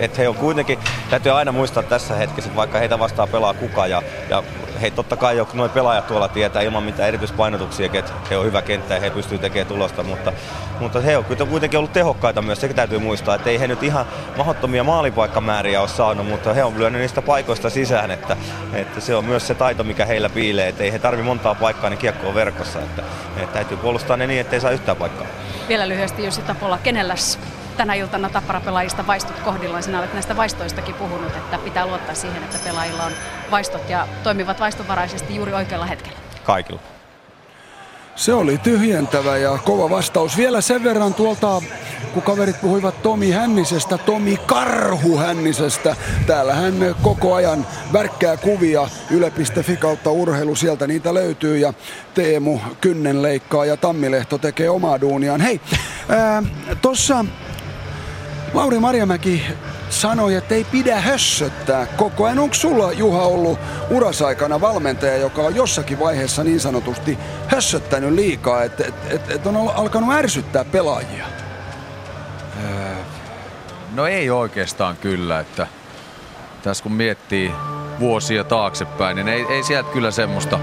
että 0.00 0.22
he 0.22 0.28
on 0.28 0.34
kuitenkin, 0.34 0.78
täytyy 1.10 1.32
aina 1.32 1.52
muistaa 1.52 1.82
tässä 1.82 2.14
hetkessä, 2.14 2.48
että 2.48 2.56
vaikka 2.56 2.78
heitä 2.78 2.98
vastaan 2.98 3.28
pelaa 3.28 3.54
kuka 3.54 3.86
ja, 3.86 4.02
ja 4.28 4.42
hei 4.80 4.90
totta 4.90 5.16
kai 5.16 5.36
joku 5.36 5.56
noin 5.56 5.70
pelaajat 5.70 6.06
tuolla 6.06 6.28
tietää 6.28 6.62
ilman 6.62 6.82
mitään 6.82 7.08
erityispainotuksia, 7.08 7.90
että 7.92 8.12
he 8.30 8.36
on 8.36 8.44
hyvä 8.44 8.62
kenttä 8.62 8.94
ja 8.94 9.00
he 9.00 9.10
pystyy 9.10 9.38
tekemään 9.38 9.66
tulosta, 9.66 10.02
mutta, 10.02 10.32
mutta 10.80 11.00
he 11.00 11.16
on 11.16 11.24
kuitenkin 11.24 11.78
ollut 11.78 11.92
tehokkaita 11.92 12.42
myös, 12.42 12.60
se 12.60 12.68
täytyy 12.68 12.98
muistaa, 12.98 13.34
että 13.34 13.50
ei 13.50 13.60
he 13.60 13.66
nyt 13.66 13.82
ihan 13.82 14.06
mahdottomia 14.36 14.84
maalipaikkamääriä 14.84 15.80
ole 15.80 15.88
saanut, 15.88 16.26
mutta 16.26 16.54
he 16.54 16.64
on 16.64 16.78
lyönyt 16.78 17.00
niistä 17.00 17.22
paikoista 17.22 17.70
sisään, 17.70 18.10
että, 18.10 18.36
että 18.72 19.00
se 19.00 19.14
on 19.14 19.24
myös 19.24 19.46
se 19.46 19.54
taito, 19.54 19.84
mikä 19.84 20.06
heillä 20.06 20.28
piilee, 20.28 20.68
että 20.68 20.84
ei 20.84 20.92
he 20.92 20.98
tarvi 20.98 21.22
montaa 21.22 21.54
paikkaa, 21.54 21.90
niin 21.90 21.98
kiekko 21.98 22.28
on 22.28 22.34
verkossa, 22.34 22.78
että, 22.78 23.02
että 23.36 23.52
täytyy 23.52 23.76
puolustaa 23.76 24.16
ne 24.16 24.26
niin, 24.26 24.40
ettei 24.40 24.60
saa 24.60 24.70
yhtään 24.70 24.96
paikkaa. 24.96 25.26
Vielä 25.68 25.88
lyhyesti 25.88 26.24
Jussi 26.24 26.42
Tapola, 26.42 26.78
kenelläs 26.78 27.38
tänä 27.76 27.94
iltana 27.94 28.30
tapparapelaajista 28.30 29.06
vaistot 29.06 29.38
kohdillaan. 29.38 29.82
Sinä 29.82 29.98
olet 29.98 30.12
näistä 30.12 30.36
vaistoistakin 30.36 30.94
puhunut, 30.94 31.36
että 31.36 31.58
pitää 31.58 31.86
luottaa 31.86 32.14
siihen, 32.14 32.42
että 32.42 32.58
pelaajilla 32.64 33.04
on 33.04 33.12
vaistot 33.50 33.90
ja 33.90 34.08
toimivat 34.22 34.60
vaistovaraisesti 34.60 35.36
juuri 35.36 35.54
oikealla 35.54 35.86
hetkellä. 35.86 36.18
Kaikilla. 36.44 36.80
Se 38.16 38.34
oli 38.34 38.58
tyhjentävä 38.58 39.36
ja 39.36 39.58
kova 39.64 39.90
vastaus. 39.90 40.36
Vielä 40.36 40.60
sen 40.60 40.84
verran 40.84 41.14
tuolta, 41.14 41.62
kun 42.14 42.22
kaverit 42.22 42.60
puhuivat 42.60 43.02
Tomi 43.02 43.30
Hännisestä, 43.30 43.98
Tomi 43.98 44.36
Karhu 44.46 45.18
Hännisestä. 45.18 45.96
Täällä 46.26 46.54
hän 46.54 46.94
koko 47.02 47.34
ajan 47.34 47.66
värkkää 47.92 48.36
kuvia 48.36 48.88
yle.fi 49.10 49.76
kautta 49.76 50.10
urheilu, 50.10 50.54
sieltä 50.54 50.86
niitä 50.86 51.14
löytyy 51.14 51.58
ja 51.58 51.72
Teemu 52.14 52.60
Kynnenleikkaa 52.80 53.64
ja 53.64 53.76
Tammilehto 53.76 54.38
tekee 54.38 54.70
omaa 54.70 55.00
duuniaan. 55.00 55.40
Hei, 55.40 55.60
tuossa 56.82 57.24
Lauri 58.54 58.78
Marjamäki 58.78 59.42
sanoi, 59.90 60.34
että 60.34 60.54
ei 60.54 60.64
pidä 60.64 61.00
hössöttää 61.00 61.86
koko 61.86 62.24
ajan. 62.24 62.38
Onko 62.38 62.54
sulla, 62.54 62.92
Juha, 62.92 63.22
ollut 63.22 63.58
urasaikana 63.90 64.60
valmentaja, 64.60 65.16
joka 65.16 65.42
on 65.42 65.56
jossakin 65.56 66.00
vaiheessa 66.00 66.44
niin 66.44 66.60
sanotusti 66.60 67.18
hössöttänyt 67.48 68.12
liikaa, 68.12 68.62
että 68.62 68.84
et, 68.84 68.94
et, 69.10 69.30
et 69.30 69.46
on 69.46 69.56
alkanut 69.74 70.14
ärsyttää 70.14 70.64
pelaajia? 70.64 71.26
Öö, 72.64 72.94
no 73.94 74.06
ei 74.06 74.30
oikeastaan 74.30 74.96
kyllä, 74.96 75.40
että 75.40 75.66
tässä 76.62 76.82
kun 76.82 76.92
miettii 76.92 77.52
vuosia 78.00 78.44
taaksepäin, 78.44 79.16
niin 79.16 79.28
ei, 79.28 79.46
ei 79.48 79.62
sieltä 79.62 79.90
kyllä 79.92 80.10
semmoista 80.10 80.58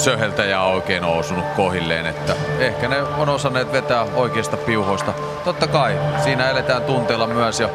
söheltäjää 0.00 0.64
oikein 0.64 1.04
on 1.04 1.18
osunut 1.18 1.44
kohilleen, 1.56 2.06
että 2.06 2.36
ehkä 2.58 2.88
ne 2.88 3.02
on 3.02 3.28
osanneet 3.28 3.72
vetää 3.72 4.02
oikeasta 4.02 4.56
piuhoista. 4.56 5.12
Totta 5.44 5.66
kai, 5.66 5.98
siinä 6.24 6.50
eletään 6.50 6.82
tunteella 6.82 7.26
myös 7.26 7.60
ja, 7.60 7.68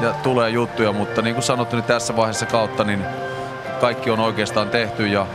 ja 0.00 0.12
tulee 0.22 0.50
juttuja, 0.50 0.92
mutta 0.92 1.22
niin 1.22 1.34
kuin 1.34 1.44
sanottu, 1.44 1.76
niin 1.76 1.84
tässä 1.84 2.16
vaiheessa 2.16 2.46
kautta 2.46 2.84
niin 2.84 3.04
kaikki 3.80 4.10
on 4.10 4.20
oikeastaan 4.20 4.68
tehty 4.68 5.06
ja 5.06 5.26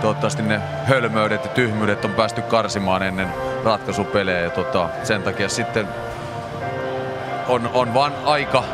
toivottavasti 0.00 0.42
ne 0.42 0.60
hölmöydet 0.84 1.44
ja 1.44 1.50
tyhmyydet 1.50 2.04
on 2.04 2.14
päästy 2.14 2.42
karsimaan 2.42 3.02
ennen 3.02 3.28
ratkaisupelejä 3.64 4.40
ja 4.40 4.50
tota, 4.50 4.88
sen 5.02 5.22
takia 5.22 5.48
sitten 5.48 5.88
on, 7.48 7.70
on 7.74 7.94
vaan 7.94 8.12
aika 8.24 8.64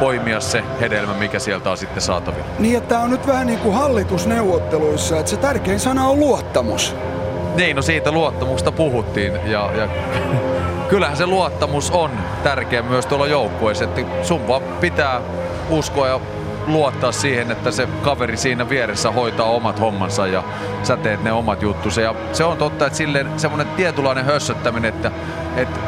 poimia 0.00 0.40
se 0.40 0.64
hedelmä, 0.80 1.14
mikä 1.14 1.38
sieltä 1.38 1.70
on 1.70 1.76
sitten 1.76 2.02
saatavilla. 2.02 2.46
Niin, 2.58 2.76
että 2.76 2.88
tämä 2.88 3.00
on 3.00 3.10
nyt 3.10 3.26
vähän 3.26 3.46
niin 3.46 3.58
kuin 3.58 3.74
hallitusneuvotteluissa, 3.74 5.18
että 5.18 5.30
se 5.30 5.36
tärkein 5.36 5.80
sana 5.80 6.08
on 6.08 6.20
luottamus. 6.20 6.96
Niin, 7.56 7.76
no 7.76 7.82
siitä 7.82 8.12
luottamusta 8.12 8.72
puhuttiin 8.72 9.32
ja, 9.44 9.70
ja 9.74 9.88
kyllähän 10.90 11.16
se 11.16 11.26
luottamus 11.26 11.90
on 11.90 12.10
tärkeä 12.42 12.82
myös 12.82 13.06
tuolla 13.06 13.26
joukkueessa, 13.26 13.84
että 13.84 14.00
sun 14.22 14.48
vaan 14.48 14.62
pitää 14.62 15.20
uskoa 15.70 16.08
ja 16.08 16.20
luottaa 16.66 17.12
siihen, 17.12 17.50
että 17.50 17.70
se 17.70 17.88
kaveri 18.02 18.36
siinä 18.36 18.68
vieressä 18.68 19.10
hoitaa 19.10 19.46
omat 19.46 19.80
hommansa 19.80 20.26
ja 20.26 20.44
sä 20.82 20.96
teet 20.96 21.22
ne 21.24 21.32
omat 21.32 21.62
juttusi. 21.62 22.00
Ja 22.00 22.14
se 22.32 22.44
on 22.44 22.56
totta, 22.56 22.86
että 22.86 22.96
silleen 22.96 23.40
semmoinen 23.40 23.66
tietynlainen 23.66 24.24
hössöttäminen, 24.24 24.94
että, 24.94 25.10
että 25.56 25.80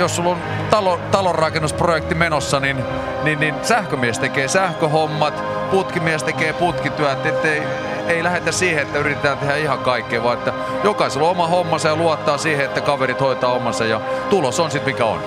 jos 0.00 0.16
sulla 0.16 0.30
on 0.30 0.38
talo, 0.70 1.00
talonrakennusprojekti 1.10 2.14
menossa, 2.14 2.60
niin, 2.60 2.76
niin, 3.22 3.40
niin 3.40 3.54
sähkömies 3.62 4.18
tekee 4.18 4.48
sähköhommat, 4.48 5.42
putkimies 5.70 6.22
tekee 6.22 6.52
putkityöt, 6.52 7.26
ettei 7.26 7.62
ei 8.08 8.24
lähdetä 8.24 8.52
siihen, 8.52 8.82
että 8.82 8.98
yritetään 8.98 9.38
tehdä 9.38 9.56
ihan 9.56 9.78
kaikkea, 9.78 10.22
vaan 10.22 10.38
että 10.38 10.52
jokaisella 10.84 11.26
on 11.26 11.30
oma 11.30 11.46
hommansa 11.46 11.88
ja 11.88 11.96
luottaa 11.96 12.38
siihen, 12.38 12.64
että 12.64 12.80
kaverit 12.80 13.20
hoitaa 13.20 13.52
omansa 13.52 13.84
ja 13.84 14.00
tulos 14.30 14.60
on 14.60 14.70
sitten 14.70 14.94
mikä 14.94 15.04
on. 15.04 15.20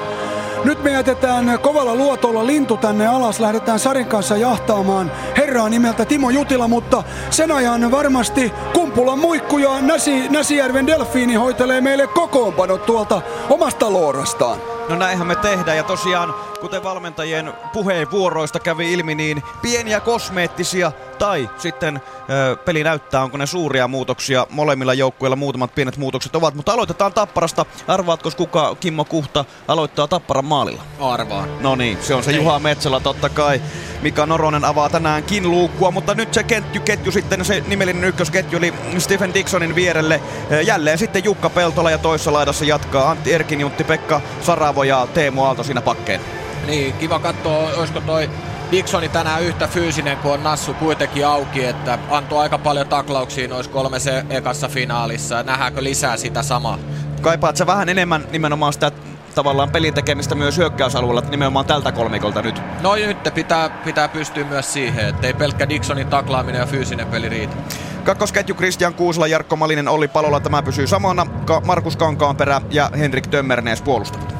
Nyt 0.63 0.83
me 0.83 0.91
jätetään 0.91 1.59
kovalla 1.61 1.95
luotolla 1.95 2.45
lintu 2.47 2.77
tänne 2.77 3.07
alas. 3.07 3.39
Lähdetään 3.39 3.79
Sarin 3.79 4.05
kanssa 4.05 4.37
jahtaamaan 4.37 5.11
herraa 5.53 5.69
nimeltä 5.69 6.05
Timo 6.05 6.29
Jutila, 6.29 6.67
mutta 6.67 7.03
sen 7.29 7.51
ajan 7.51 7.91
varmasti 7.91 8.53
Kumpulan 8.73 9.19
muikku 9.19 9.57
ja 9.57 9.81
Näsi, 9.81 10.29
Näsijärven 10.29 10.87
delfiini 10.87 11.35
hoitelee 11.35 11.81
meille 11.81 12.07
kokoonpanot 12.07 12.85
tuolta 12.85 13.21
omasta 13.49 13.93
loorastaan. 13.93 14.59
No 14.89 14.95
näinhän 14.95 15.27
me 15.27 15.35
tehdään 15.35 15.77
ja 15.77 15.83
tosiaan, 15.83 16.33
kuten 16.59 16.83
valmentajien 16.83 17.53
puheenvuoroista 17.73 18.59
kävi 18.59 18.93
ilmi, 18.93 19.15
niin 19.15 19.43
pieniä 19.61 19.99
kosmeettisia 19.99 20.91
tai 21.19 21.49
sitten 21.57 22.01
ö, 22.29 22.55
peli 22.55 22.83
näyttää, 22.83 23.23
onko 23.23 23.37
ne 23.37 23.45
suuria 23.45 23.87
muutoksia. 23.87 24.47
Molemmilla 24.49 24.93
joukkueilla 24.93 25.35
muutamat 25.35 25.75
pienet 25.75 25.97
muutokset 25.97 26.35
ovat, 26.35 26.55
mutta 26.55 26.73
aloitetaan 26.73 27.13
Tapparasta. 27.13 27.65
Arvaatko 27.87 28.31
kuka 28.37 28.75
Kimmo 28.79 29.05
Kuhta 29.05 29.45
aloittaa 29.67 30.07
Tapparan 30.07 30.45
maalilla? 30.45 30.83
Arvaan. 30.99 31.61
No 31.61 31.75
niin, 31.75 31.97
se 32.01 32.15
on 32.15 32.23
se 32.23 32.31
Juha 32.31 32.59
Metsälä 32.59 32.99
totta 32.99 33.29
kai. 33.29 33.61
Mika 34.01 34.25
Noronen 34.25 34.65
avaa 34.65 34.89
tänäänkin 34.89 35.42
luukkua, 35.51 35.91
mutta 35.91 36.13
nyt 36.13 36.33
se 36.33 36.43
ketju, 36.43 36.81
ketju 36.81 37.11
sitten, 37.11 37.45
se 37.45 37.63
nimellinen 37.67 38.03
ykkösketju 38.03 38.57
eli 38.57 38.73
Stephen 38.97 39.33
Dixonin 39.33 39.75
vierelle. 39.75 40.21
Jälleen 40.65 40.97
sitten 40.97 41.23
Jukka 41.23 41.49
Peltola 41.49 41.91
ja 41.91 41.97
toissa 41.97 42.33
laidassa 42.33 42.65
jatkaa 42.65 43.11
Antti 43.11 43.33
Erkinjuntti, 43.33 43.83
Pekka 43.83 44.21
Saravo 44.41 44.83
ja 44.83 45.07
Teemu 45.13 45.43
Aalto 45.43 45.63
siinä 45.63 45.81
pakkeen. 45.81 46.21
Niin, 46.67 46.93
kiva 46.93 47.19
katsoa, 47.19 47.69
olisiko 47.77 48.01
toi 48.01 48.29
Dixoni 48.71 49.09
tänään 49.09 49.43
yhtä 49.43 49.67
fyysinen 49.67 50.17
kuin 50.17 50.33
on 50.33 50.43
Nassu 50.43 50.73
kuitenkin 50.73 51.27
auki, 51.27 51.65
että 51.65 51.99
antoi 52.09 52.39
aika 52.39 52.57
paljon 52.57 52.87
taklauksia 52.87 53.47
noissa 53.47 53.71
kolmessa 53.71 54.11
ekassa 54.29 54.67
finaalissa. 54.67 55.43
Nähdäänkö 55.43 55.83
lisää 55.83 56.17
sitä 56.17 56.43
samaa? 56.43 56.79
Kaipaat 57.21 57.57
sä 57.57 57.67
vähän 57.67 57.89
enemmän 57.89 58.27
nimenomaan 58.31 58.73
sitä 58.73 58.91
tavallaan 59.33 59.69
pelin 59.69 59.93
tekemistä 59.93 60.35
myös 60.35 60.57
hyökkäysalueella, 60.57 61.21
nimenomaan 61.29 61.65
tältä 61.65 61.91
kolmikolta 61.91 62.41
nyt? 62.41 62.61
No 62.81 62.95
nyt 62.95 63.17
pitää, 63.33 63.69
pitää 63.69 64.07
pystyä 64.07 64.43
myös 64.43 64.73
siihen, 64.73 65.07
että 65.09 65.27
ei 65.27 65.33
pelkkä 65.33 65.69
Dixonin 65.69 66.07
taklaaminen 66.07 66.59
ja 66.59 66.65
fyysinen 66.65 67.07
peli 67.07 67.29
riitä. 67.29 67.55
Kakkosketju 68.03 68.55
Christian 68.55 68.93
Kuusla, 68.93 69.27
Jarkko 69.27 69.55
Malinen, 69.55 69.87
Olli 69.87 70.07
Palola, 70.07 70.39
tämä 70.39 70.61
pysyy 70.61 70.87
samana. 70.87 71.27
Ka- 71.45 71.61
Markus 71.65 71.95
Kankaanperä 71.95 72.61
ja 72.69 72.89
Henrik 72.99 73.27
Tömmernees 73.27 73.81
puolustavat. 73.81 74.35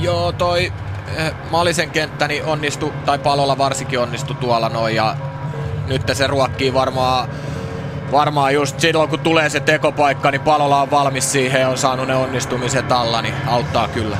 Joo, 0.00 0.32
toi 0.32 0.72
eh, 1.16 1.32
Malisen 1.50 1.90
kenttäni 1.90 2.42
onnistu, 2.42 2.92
tai 3.06 3.18
Palola 3.18 3.58
varsinkin 3.58 3.98
onnistu 3.98 4.34
tuolla 4.34 4.68
noin, 4.68 4.94
ja 4.96 5.16
nyt 5.86 6.02
se 6.12 6.26
ruokkii 6.26 6.74
varmaan 6.74 7.28
varmaan 8.12 8.54
just 8.54 8.80
silloin 8.80 9.08
kun 9.08 9.18
tulee 9.20 9.50
se 9.50 9.60
tekopaikka, 9.60 10.30
niin 10.30 10.40
Palola 10.40 10.82
on 10.82 10.90
valmis 10.90 11.32
siihen 11.32 11.60
ja 11.60 11.68
on 11.68 11.78
saanut 11.78 12.06
ne 12.06 12.14
onnistumiset 12.14 12.92
alla, 12.92 13.22
niin 13.22 13.34
auttaa 13.46 13.88
kyllä. 13.88 14.16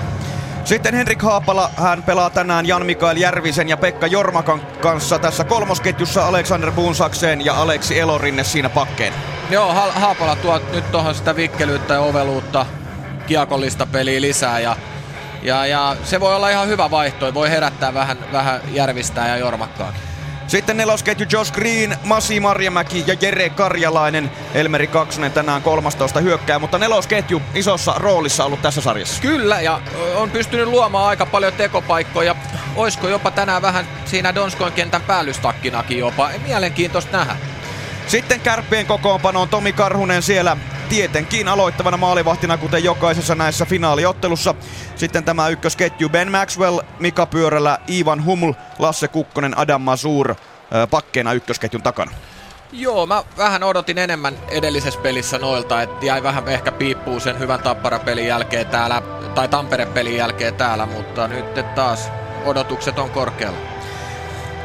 Sitten 0.64 0.94
Henrik 0.94 1.22
Haapala, 1.22 1.70
hän 1.76 2.02
pelaa 2.02 2.30
tänään 2.30 2.66
Jan-Mikael 2.66 3.16
Järvisen 3.16 3.68
ja 3.68 3.76
Pekka 3.76 4.06
Jormakan 4.06 4.60
kanssa 4.80 5.18
tässä 5.18 5.44
kolmosketjussa 5.44 6.26
Alexander 6.26 6.72
Buunsaksen 6.72 7.44
ja 7.44 7.54
Aleksi 7.54 7.98
Elorinne 7.98 8.44
siinä 8.44 8.68
pakkeen. 8.68 9.12
Joo, 9.50 9.72
ha- 9.72 9.92
Haapala 9.92 10.36
tuo 10.36 10.60
nyt 10.72 10.92
tuohon 10.92 11.14
sitä 11.14 11.36
vikkelyyttä 11.36 11.94
ja 11.94 12.00
oveluutta, 12.00 12.66
kiekollista 13.26 13.86
peliä 13.86 14.20
lisää 14.20 14.60
ja, 14.60 14.76
ja, 15.42 15.66
ja 15.66 15.96
se 16.04 16.20
voi 16.20 16.36
olla 16.36 16.50
ihan 16.50 16.68
hyvä 16.68 16.90
vaihtoehto, 16.90 17.34
voi 17.34 17.50
herättää 17.50 17.94
vähän, 17.94 18.18
vähän 18.32 18.60
Järvistä 18.72 19.20
ja 19.20 19.36
Jormakkaakin. 19.36 20.00
Sitten 20.48 20.76
nelosketju 20.76 21.26
Josh 21.32 21.52
Green, 21.52 21.96
Masi 22.04 22.40
Marjamäki 22.40 23.04
ja 23.06 23.16
Jere 23.20 23.50
Karjalainen. 23.50 24.30
Elmeri 24.54 24.86
Kaksonen 24.86 25.32
tänään 25.32 25.62
13 25.62 26.20
hyökkää, 26.20 26.58
mutta 26.58 26.78
nelosketju 26.78 27.42
isossa 27.54 27.94
roolissa 27.96 28.44
ollut 28.44 28.62
tässä 28.62 28.80
sarjassa. 28.80 29.22
Kyllä, 29.22 29.60
ja 29.60 29.80
on 30.14 30.30
pystynyt 30.30 30.66
luomaan 30.66 31.08
aika 31.08 31.26
paljon 31.26 31.52
tekopaikkoja. 31.52 32.36
Oisko 32.76 33.08
jopa 33.08 33.30
tänään 33.30 33.62
vähän 33.62 33.88
siinä 34.04 34.34
Donskoin 34.34 34.72
kentän 34.72 35.02
päällystakkinakin 35.02 35.98
jopa. 35.98 36.30
Mielenkiintoista 36.46 37.16
nähdä. 37.16 37.36
Sitten 38.06 38.40
kärppien 38.40 38.86
kokoonpano 38.86 39.42
on 39.42 39.48
Tomi 39.48 39.72
Karhunen 39.72 40.22
siellä 40.22 40.56
tietenkin 40.88 41.48
aloittavana 41.48 41.96
maalivahtina, 41.96 42.56
kuten 42.56 42.84
jokaisessa 42.84 43.34
näissä 43.34 43.64
finaaliottelussa. 43.64 44.54
Sitten 44.96 45.24
tämä 45.24 45.48
ykkösketju 45.48 46.08
Ben 46.08 46.30
Maxwell, 46.30 46.80
Mika 46.98 47.26
Pyörälä, 47.26 47.78
Ivan 47.90 48.24
Huml, 48.24 48.52
Lasse 48.78 49.08
Kukkonen, 49.08 49.58
Adam 49.58 49.82
Mazur 49.82 50.34
pakkeena 50.90 51.32
ykkösketjun 51.32 51.82
takana. 51.82 52.10
Joo, 52.72 53.06
mä 53.06 53.24
vähän 53.38 53.62
odotin 53.62 53.98
enemmän 53.98 54.34
edellisessä 54.48 55.00
pelissä 55.00 55.38
noilta, 55.38 55.82
että 55.82 56.06
jäi 56.06 56.22
vähän 56.22 56.48
ehkä 56.48 56.72
piippuu 56.72 57.20
sen 57.20 57.38
hyvän 57.38 57.60
Tappara-pelin 57.60 58.26
jälkeen 58.26 58.66
täällä, 58.66 59.02
tai 59.34 59.48
Tampere-pelin 59.48 60.16
jälkeen 60.16 60.54
täällä, 60.54 60.86
mutta 60.86 61.28
nyt 61.28 61.74
taas 61.74 62.10
odotukset 62.44 62.98
on 62.98 63.10
korkealla. 63.10 63.58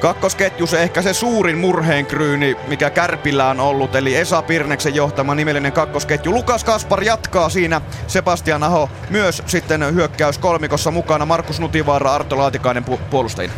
Kakkosketjus 0.03 0.74
ehkä 0.74 1.01
se 1.01 1.13
suurin 1.13 1.57
murheenkryyni, 1.57 2.57
mikä 2.67 2.89
Kärpillä 2.89 3.48
on 3.50 3.60
ollut, 3.60 3.95
eli 3.95 4.15
Esa 4.15 4.41
Pirneksen 4.41 4.95
johtama 4.95 5.36
nimellinen 5.36 5.72
kakkosketju. 5.72 6.33
Lukas 6.33 6.63
Kaspar 6.63 7.03
jatkaa 7.03 7.50
siinä, 7.50 7.81
Sebastian 8.07 8.63
Aho 8.63 8.89
myös 9.10 9.43
sitten 9.45 9.95
hyökkäys 9.95 10.38
kolmikossa 10.38 10.91
mukana, 10.91 11.25
Markus 11.25 11.60
Nutivaara, 11.60 12.15
Arto 12.15 12.38
Laatikainen 12.38 12.86
pu- 12.89 13.00
puolustajina. 13.10 13.53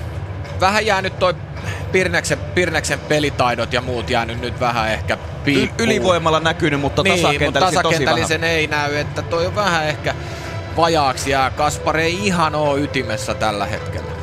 Vähän 0.59 0.85
jäänyt 0.85 1.19
toi 1.19 1.33
Pirneksen, 1.91 2.37
Pirneksen 2.39 2.99
pelitaidot 2.99 3.73
ja 3.73 3.81
muut 3.81 4.09
jäänyt 4.09 4.41
nyt 4.41 4.59
vähän 4.59 4.91
ehkä 4.91 5.13
Y- 5.13 5.17
piippuun. 5.45 5.89
ylivoimalla 5.89 6.39
näkynyt, 6.39 6.81
mutta 6.81 7.03
niin, 7.03 7.13
mutta 7.13 7.29
tasakentällisen 7.29 7.83
tasakentällisen 7.83 8.43
ei 8.43 8.67
näy, 8.67 8.95
että 8.95 9.21
toi 9.21 9.47
on 9.47 9.55
vähän 9.55 9.87
ehkä 9.87 10.15
vajaaksi 10.77 11.31
ja 11.31 11.51
Kaspar 11.57 11.97
ei 11.97 12.25
ihan 12.27 12.55
oo 12.55 12.77
ytimessä 12.77 13.33
tällä 13.33 13.65
hetkellä. 13.65 14.14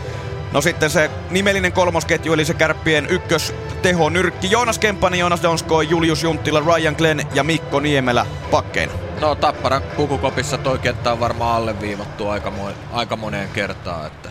No 0.53 0.61
sitten 0.61 0.91
se 0.91 1.11
nimellinen 1.31 1.73
kolmosketju, 1.73 2.33
eli 2.33 2.45
se 2.45 2.55
kärppien 2.55 3.07
ykkös 3.11 3.55
teho 3.83 4.09
nyrkki. 4.11 4.51
Joonas 4.51 4.79
Kemppanen, 4.79 5.19
Joonas 5.21 5.43
Donskoi, 5.43 5.89
Julius 5.89 6.23
Junttila, 6.23 6.61
Ryan 6.61 6.95
Glenn 6.99 7.27
ja 7.35 7.45
Mikko 7.45 7.81
Niemelä 7.81 8.27
pakkeina. 8.51 8.93
No 9.21 9.35
Tappara 9.35 9.81
pukukopissa 9.97 10.59
toi 10.59 10.79
kenttä 10.79 11.13
on 11.13 11.21
varmaan 11.21 11.57
alleviivattu 11.57 12.29
aika, 12.29 12.51
mo- 12.51 12.75
aika 12.93 13.17
moneen 13.17 13.49
kertaan. 13.49 14.07
Että 14.07 14.29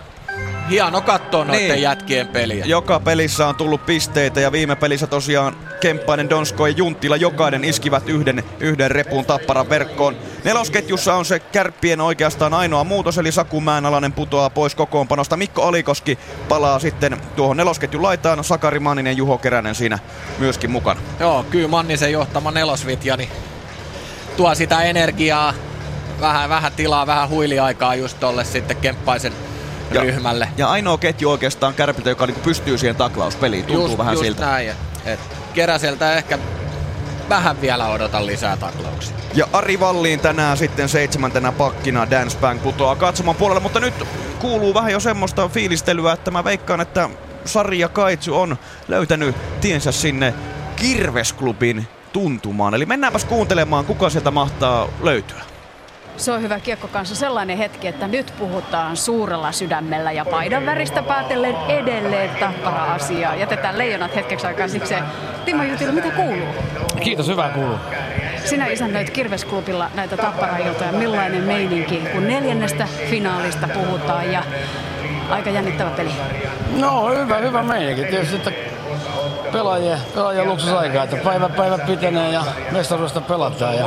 hieno 0.72 1.02
katsoa 1.02 1.46
noiden 1.46 1.68
Niin. 1.68 1.82
jätkien 1.82 2.28
peliä. 2.28 2.66
Joka 2.66 3.00
pelissä 3.00 3.48
on 3.48 3.56
tullut 3.56 3.86
pisteitä 3.86 4.40
ja 4.40 4.52
viime 4.52 4.76
pelissä 4.76 5.08
tosiaan 5.08 5.56
Kemppainen, 5.80 6.30
Donsko 6.30 6.68
ja 6.68 6.74
Junttila 6.78 7.16
jokainen 7.16 7.64
iskivät 7.64 8.10
yhden, 8.10 8.44
yhden 8.60 8.92
repun 8.92 9.26
tapparan 9.26 9.70
verkkoon. 9.70 10.16
Nelosketjussa 10.44 11.14
on 11.14 11.26
se 11.26 11.40
kärppien 11.40 12.02
oikeastaan 12.02 12.54
ainoa 12.54 12.84
muutos, 12.84 13.18
eli 13.18 13.32
Saku 13.32 13.62
Määnalainen 13.62 14.14
putoaa 14.14 14.50
pois 14.50 14.76
kokoonpanosta. 14.76 15.38
Mikko 15.38 15.64
Alikoski 15.64 16.20
palaa 16.50 16.80
sitten 16.80 17.18
tuohon 17.36 17.58
nelosketjun 17.58 18.04
laitaan, 18.04 18.44
Sakari 18.44 18.80
Manninen, 18.80 19.18
Juho 19.18 19.38
Keränen 19.38 19.76
siinä 19.76 20.00
myöskin 20.40 20.72
mukana. 20.72 21.00
Joo, 21.20 21.46
kyllä 21.50 21.68
Mannisen 21.68 22.12
johtama 22.12 22.52
nelosvitja 22.52 23.18
niin 23.18 23.30
tuo 24.38 24.56
sitä 24.56 24.82
energiaa, 24.84 25.54
vähän, 26.22 26.50
vähän 26.50 26.72
tilaa, 26.72 27.08
vähän 27.08 27.30
huiliaikaa 27.30 27.96
just 27.96 28.20
tolle 28.20 28.44
sitten 28.46 28.78
Kemppaisen 28.78 29.34
Ja- 29.94 30.02
ryhmälle. 30.02 30.50
Ja 30.58 30.68
ainoa 30.70 30.98
ketju 30.98 31.30
oikeastaan 31.32 31.74
kärpiltä, 31.74 32.10
joka 32.10 32.26
niinku 32.26 32.42
pystyy 32.42 32.78
siihen 32.78 32.96
taklauspeliin, 32.96 33.66
tuntuu 33.66 33.86
just, 33.86 33.98
vähän 33.98 34.14
just 34.14 34.24
siltä. 34.24 34.46
näin. 34.46 34.70
Et, 34.70 34.78
et 35.06 35.20
Keräseltä 35.54 36.14
ehkä 36.14 36.40
vähän 37.30 37.62
vielä 37.62 37.88
odotan 37.88 38.26
lisää 38.26 38.58
taklauksia. 38.58 39.16
Ja 39.34 39.48
Ari 39.54 39.80
Valliin 39.80 40.20
tänään 40.20 40.58
sitten 40.58 40.90
seitsemäntenä 40.90 41.52
pakkina 41.52 42.10
Dance 42.12 42.38
Bank 42.38 42.64
putoaa 42.64 42.96
katsoman 42.96 43.36
puolelle, 43.36 43.62
mutta 43.62 43.80
nyt 43.80 43.94
kuuluu 44.40 44.74
vähän 44.74 44.92
jo 44.92 45.00
semmoista 45.00 45.48
fiilistelyä, 45.48 46.14
että 46.14 46.32
mä 46.32 46.44
veikkaan, 46.44 46.82
että 46.82 47.10
Sari 47.46 47.80
ja 47.80 47.90
Kaitsu 47.90 48.40
on 48.40 48.58
löytänyt 48.88 49.36
tiensä 49.62 49.92
sinne 49.92 50.34
Kirvesklubin 50.76 51.88
tuntumaan. 52.14 52.74
Eli 52.74 52.86
mennäänpäs 52.86 53.26
kuuntelemaan, 53.26 53.86
kuka 53.86 54.10
sieltä 54.10 54.32
mahtaa 54.32 54.88
löytyä. 55.02 55.42
Se 56.18 56.32
on 56.32 56.42
hyvä 56.42 56.60
kiekko 56.60 56.88
kanssa 56.88 57.16
sellainen 57.16 57.58
hetki, 57.58 57.88
että 57.88 58.08
nyt 58.08 58.34
puhutaan 58.40 58.98
suurella 58.98 59.52
sydämellä 59.52 60.12
ja 60.12 60.26
paidan 60.26 60.66
väristä 60.66 61.04
päätellen 61.04 61.56
edelleen 61.68 62.30
tappara 62.40 62.94
asiaa. 62.94 63.36
Jätetään 63.36 63.78
leijonat 63.78 64.16
hetkeksi 64.16 64.48
aikaa 64.48 64.68
sikseen. 64.68 65.04
Timo 65.46 65.64
Jutila, 65.64 65.92
mitä 65.92 66.12
kuuluu? 66.12 66.48
Kiitos, 67.04 67.28
hyvää 67.28 67.50
kuuluu. 67.50 67.78
Sinä 68.46 68.68
isännöit 68.68 69.10
Kirvesklubilla 69.10 69.92
näitä 69.96 70.18
tapparailtoja. 70.18 70.92
Millainen 70.92 71.44
meininki, 71.44 71.98
kun 72.12 72.28
neljännestä 72.28 72.88
finaalista 73.10 73.68
puhutaan 73.68 74.32
ja 74.32 74.44
aika 75.30 75.50
jännittävä 75.50 75.90
peli. 75.90 76.12
No 76.80 77.10
hyvä, 77.10 77.38
hyvä 77.38 77.64
meininki. 77.64 78.04
Tietysti, 78.06 78.36
että 78.36 78.52
pelaajien, 79.52 80.00
pelaajien 80.16 80.50
luksusaika, 80.50 81.04
että 81.04 81.16
päivä 81.16 81.50
päivä 81.50 81.78
pitenee 81.78 82.32
ja 82.32 82.44
mestaruudesta 82.72 83.22
pelataan. 83.22 83.76
Ja 83.76 83.86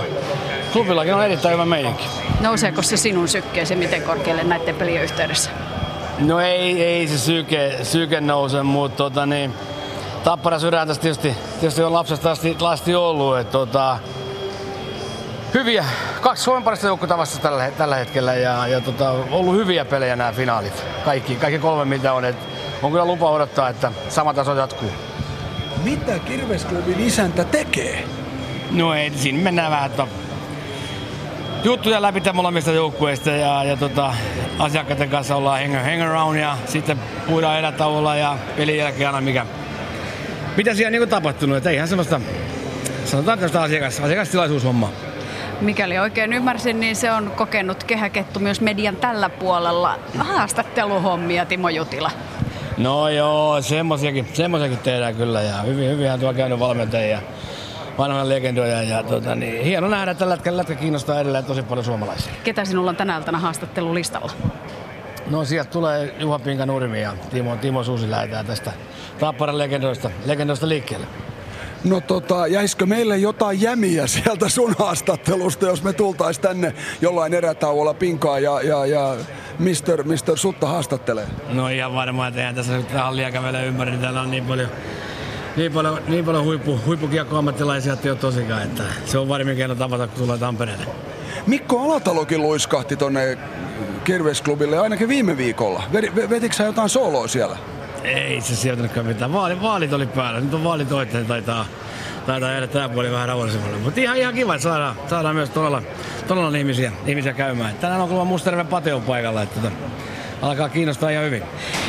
klubillakin 0.75 1.15
on 1.15 1.25
erittäin 1.25 1.53
hyvä 1.53 1.65
meininki. 1.65 2.05
Nouseeko 2.41 2.83
se 2.83 2.97
sinun 2.97 3.29
sykkeesi 3.29 3.77
miten 3.77 4.03
korkealle 4.03 4.45
näiden 4.45 4.75
pelien 4.75 5.03
yhteydessä? 5.03 5.51
No 6.19 6.41
ei, 6.41 6.85
ei 6.85 7.09
se 7.09 7.19
syke, 7.19 7.79
syke 7.83 8.21
nouse, 8.21 8.63
mutta 8.63 8.97
tota, 8.97 9.27
niin, 9.27 9.55
Tappara 10.25 10.59
sydän 10.59 10.89
tässä 10.89 11.03
tietysti, 11.03 11.35
tietysti 11.61 11.83
on 11.83 11.93
lapsesta 11.93 12.31
asti, 12.31 12.57
asti 12.61 12.95
ollut. 12.95 13.39
Että, 13.39 13.53
tota, 13.53 13.99
hyviä, 15.55 15.85
kaksi 16.21 16.43
Suomen 16.43 16.63
parista 16.63 16.87
joukkuetta 16.87 17.19
vasta 17.19 17.39
tällä, 17.39 17.71
tällä 17.71 17.97
hetkellä 17.97 18.35
ja, 18.35 18.67
ja 18.67 18.81
tota, 18.81 19.11
ollut 19.11 19.55
hyviä 19.55 19.85
pelejä 19.85 20.17
nämä 20.17 20.33
finaalit. 20.33 20.85
Kaikki, 21.05 21.37
kaikki 21.37 21.59
kolme 21.59 21.85
mitä 21.85 22.13
on. 22.13 22.25
Et 22.25 22.37
on 22.83 22.91
kyllä 22.91 23.05
lupa 23.05 23.31
odottaa, 23.31 23.69
että 23.69 23.93
sama 24.09 24.35
taso 24.35 24.55
jatkuu. 24.55 24.91
Mitä 25.85 26.19
Kirvesklubin 26.19 27.01
isäntä 27.01 27.45
tekee? 27.45 28.05
No 28.71 28.95
ei, 28.95 29.11
siinä 29.11 29.39
mennään 29.39 29.71
vähän 29.71 29.91
että 29.91 30.07
juttuja 31.65 32.03
läpi 32.03 32.23
molemmista 32.33 32.71
joukkueista 32.71 33.31
ja, 33.31 33.65
ja 33.65 33.77
tota, 33.77 34.15
asiakkaiden 34.59 35.11
kanssa 35.11 35.37
ollaan 35.37 35.61
hang, 35.61 35.85
hang 35.85 36.03
around 36.03 36.39
ja 36.39 36.57
sitten 36.67 36.99
puidaan 37.27 37.59
erätauolla 37.59 38.17
ja 38.17 38.37
pelin 38.57 38.77
jälkeen 38.77 39.07
aina 39.07 39.21
mikä, 39.21 39.47
mitä 40.57 40.75
siellä 40.75 40.97
on 40.97 41.01
niin 41.01 41.09
tapahtunut. 41.09 41.57
Että 41.57 41.71
eihän 41.71 41.89
semmoista, 41.89 42.21
sanotaan 43.05 43.39
tästä 43.39 43.63
asiakas, 43.63 44.01
asiakastilaisuushommaa. 44.01 44.91
Mikäli 45.61 45.99
oikein 45.99 46.33
ymmärsin, 46.33 46.81
niin 46.81 46.97
se 46.97 47.13
on 47.13 47.33
kokenut 47.37 47.85
kehäkettu 47.85 48.41
myös 48.41 48.61
median 48.61 48.97
tällä 48.97 49.29
puolella. 49.29 49.99
Haastatteluhommia, 50.19 51.47
Timo 51.47 51.69
Jutila. 51.69 52.11
No 52.79 53.09
joo, 53.09 53.63
semmosiakin 53.63 54.79
tehdään 54.83 55.15
kyllä 55.15 55.43
ja 55.43 55.63
hyvin, 55.63 55.91
hyvinhän 55.91 56.21
tuolla 56.21 56.37
käynyt 56.37 56.59
valmentajia 56.59 57.19
vanhoja 57.99 58.29
legendoja 58.29 58.83
ja 58.83 59.03
tota, 59.03 59.35
niin, 59.35 59.65
hieno 59.65 59.89
nähdä, 59.89 60.11
että 60.11 60.29
lätkä, 60.29 60.57
lätkä 60.57 60.75
kiinnostaa 60.75 61.21
edelleen 61.21 61.45
tosi 61.45 61.63
paljon 61.63 61.85
suomalaisia. 61.85 62.33
Ketä 62.45 62.65
sinulla 62.65 62.91
on 62.91 62.97
tänä 62.97 63.17
iltana 63.17 63.39
haastattelulistalla? 63.39 64.33
No 65.31 65.45
sieltä 65.45 65.71
tulee 65.71 66.15
Juha 66.19 66.39
Pinka 66.39 66.67
Nurmi 66.67 67.03
ja 67.03 67.15
Timo, 67.31 67.57
Timo 67.57 67.85
Suusi 67.85 68.11
lähetään 68.11 68.47
tästä 68.47 68.73
Tapparan 69.19 69.59
legendoista, 69.59 70.11
legendoista 70.27 70.69
liikkeelle. 70.69 71.07
No 71.85 72.01
tota, 72.01 72.47
jäisikö 72.47 72.87
meille 72.87 73.19
jotain 73.19 73.61
jämiä 73.61 74.07
sieltä 74.07 74.49
sun 74.49 74.75
haastattelusta, 74.79 75.67
jos 75.67 75.83
me 75.83 75.93
tultais 75.93 76.39
tänne 76.39 76.75
jollain 77.01 77.35
erätauolla 77.35 77.95
pinkaa 77.95 78.39
ja, 78.39 78.63
ja, 78.63 78.87
ja 78.87 79.17
Mr. 79.59 80.05
Mr. 80.05 80.39
Sutta 80.39 80.67
haastattelee? 80.67 81.27
No 81.49 81.69
ihan 81.69 81.95
varmaan, 81.95 82.29
että 82.29 82.41
eihän 82.41 82.55
tässä 82.55 82.77
nyt 82.77 82.91
hallia 82.93 83.31
kävele 83.33 83.67
ympäri, 83.67 83.91
niin 83.91 84.01
täällä 84.01 84.21
on 84.21 84.31
niin 84.31 84.45
paljon, 84.45 84.69
niin 85.57 85.73
paljon, 85.73 85.99
niin 86.09 86.25
paljon 86.25 86.45
huippu, 86.45 86.81
huippukiekkoammattilaisia, 86.87 87.93
että 87.93 88.09
ei 88.09 88.11
ole 88.11 88.19
tosikaan, 88.19 88.63
että 88.63 88.83
se 89.07 89.19
on 89.19 89.29
varmin 89.29 89.57
keino 89.57 89.75
tavata, 89.75 90.07
kun 90.07 90.23
tulee 90.25 90.39
Tampereelle. 90.39 90.87
Mikko 91.47 91.81
Alatalokin 91.85 92.43
luiskahti 92.43 92.97
tonne 92.97 93.39
Kirvesklubille 94.05 94.79
ainakin 94.79 95.09
viime 95.09 95.37
viikolla. 95.37 95.83
Veti- 95.93 96.13
ve- 96.17 96.31
Vetikö 96.31 96.55
sä 96.55 96.65
jotain 96.65 96.89
sooloa 96.89 97.29
siellä? 97.29 97.57
Ei 98.05 98.41
se 98.41 98.57
sieltänytkään 98.57 99.07
mitään. 99.07 99.33
Vaali, 99.33 99.63
vaalit 99.63 99.93
oli 99.93 100.07
päällä. 100.07 100.41
Nyt 100.41 100.55
on 100.55 100.65
vaalit 100.65 100.89
että 101.03 101.25
taitaa, 101.25 101.67
taitaa 102.27 102.51
jäädä 102.51 102.67
tämä 102.67 102.89
puoli 102.89 103.11
vähän 103.11 103.29
rauhallisemmalle. 103.29 103.77
Mutta 103.79 104.01
ihan, 104.01 104.17
ihan 104.17 104.35
kiva, 104.35 104.55
että 104.55 104.63
saadaan, 104.63 104.97
saadaan 105.11 105.35
myös 105.37 105.51
todella, 105.51 105.83
todella 106.29 106.59
ihmisiä, 106.59 106.93
ihmisiä 107.07 107.33
käymään. 107.33 107.75
Tänään 107.75 108.01
on 108.01 108.09
kuulemma 108.09 108.31
Musterven 108.31 108.67
Pateo 108.67 109.01
paikalla, 109.01 109.43
että 109.43 109.61
tota, 109.61 109.73
alkaa 110.45 110.69
kiinnostaa 110.69 111.11
ihan 111.11 111.25
hyvin. 111.25 111.43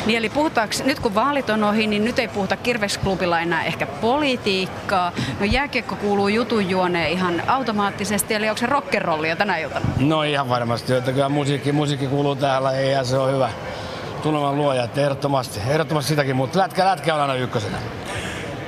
Niin 0.06 0.18
eli 0.18 0.28
puhutaanko, 0.28 0.74
nyt 0.84 1.00
kun 1.00 1.14
vaalit 1.14 1.50
on 1.50 1.64
ohi, 1.64 1.86
niin 1.86 2.04
nyt 2.04 2.18
ei 2.18 2.28
puhuta 2.28 2.56
Kirvesklubilla 2.56 3.40
enää 3.40 3.64
ehkä 3.64 3.86
politiikkaa. 3.86 5.12
No 5.40 5.46
jääkiekko 5.46 5.96
kuuluu 5.96 6.28
jutun 6.28 6.70
juoneen 6.70 7.10
ihan 7.10 7.42
automaattisesti, 7.46 8.34
eli 8.34 8.48
onko 8.48 8.58
se 8.58 8.66
rockerollia 8.66 9.36
tänä 9.36 9.56
iltana? 9.56 9.86
No 9.98 10.22
ihan 10.22 10.48
varmasti, 10.48 10.92
että 10.92 11.12
kyllä 11.12 11.28
musiikki, 11.28 11.72
musiikki 11.72 12.06
kuuluu 12.06 12.36
täällä 12.36 12.72
ja 12.72 13.04
se 13.04 13.18
on 13.18 13.32
hyvä 13.32 13.50
tunnelman 14.22 14.56
luoja, 14.56 14.84
että 14.84 15.00
ehdottomasti, 15.00 15.60
ehdottomasti 15.68 16.08
sitäkin, 16.08 16.36
mutta 16.36 16.58
lätkä, 16.58 16.84
lätkä 16.84 17.14
on 17.14 17.20
aina 17.20 17.34
ykkösenä. 17.34 17.78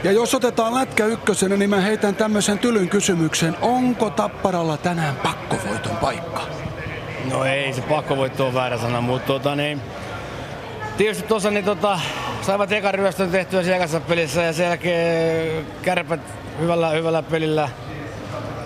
Ja 0.04 0.12
jos 0.12 0.34
otetaan 0.34 0.74
lätkä 0.74 1.04
ykkösenä, 1.04 1.56
niin 1.56 1.70
mä 1.70 1.80
heitän 1.80 2.14
tämmöisen 2.14 2.58
tylyn 2.58 2.88
kysymyksen. 2.88 3.56
Onko 3.62 4.10
Tapparalla 4.10 4.76
tänään 4.76 5.16
pakkovoiton 5.16 5.96
paikka? 5.96 6.67
No 7.30 7.44
ei 7.44 7.72
se 7.72 7.82
pakkovoitto 7.82 8.46
on 8.46 8.54
väärä 8.54 8.78
sana, 8.78 9.00
mutta 9.00 9.26
tota 9.26 9.56
niin, 9.56 9.80
tietysti 10.96 11.28
tuossa 11.28 11.50
niin 11.50 11.64
tota, 11.64 12.00
saivat 12.42 12.72
ekan 12.72 12.94
ryöstön 12.94 13.30
tehtyä 13.30 13.62
siellä 13.62 14.00
pelissä 14.00 14.42
ja 14.42 14.52
sen 14.52 14.66
jälkeen 14.66 15.66
kärpät 15.82 16.20
hyvällä, 16.60 16.90
hyvällä 16.90 17.22
pelillä 17.22 17.68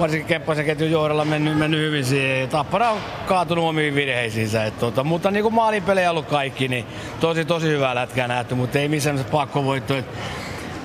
varsinkin 0.00 0.28
Kemppaisen 0.28 0.64
ketjun 0.64 0.90
johdolla 0.90 1.24
mennyt, 1.24 1.58
mennyt 1.58 1.80
hyvin 1.80 2.04
siihen. 2.04 2.48
Tappara 2.48 2.90
on 2.90 2.98
kaatunut 3.26 3.64
omiin 3.64 3.94
virheisiinsä. 3.94 4.64
Et, 4.64 4.78
tota, 4.78 5.04
mutta 5.04 5.30
niin 5.30 5.42
kuin 5.42 5.54
maalipelejä 5.54 6.10
ollut 6.10 6.26
kaikki, 6.26 6.68
niin 6.68 6.86
tosi 7.20 7.44
tosi 7.44 7.66
hyvää 7.66 7.94
lätkää 7.94 8.28
nähty, 8.28 8.54
mutta 8.54 8.78
ei 8.78 8.88
missään 8.88 9.24
pakkovoitto. 9.30 9.96
Et 9.96 10.06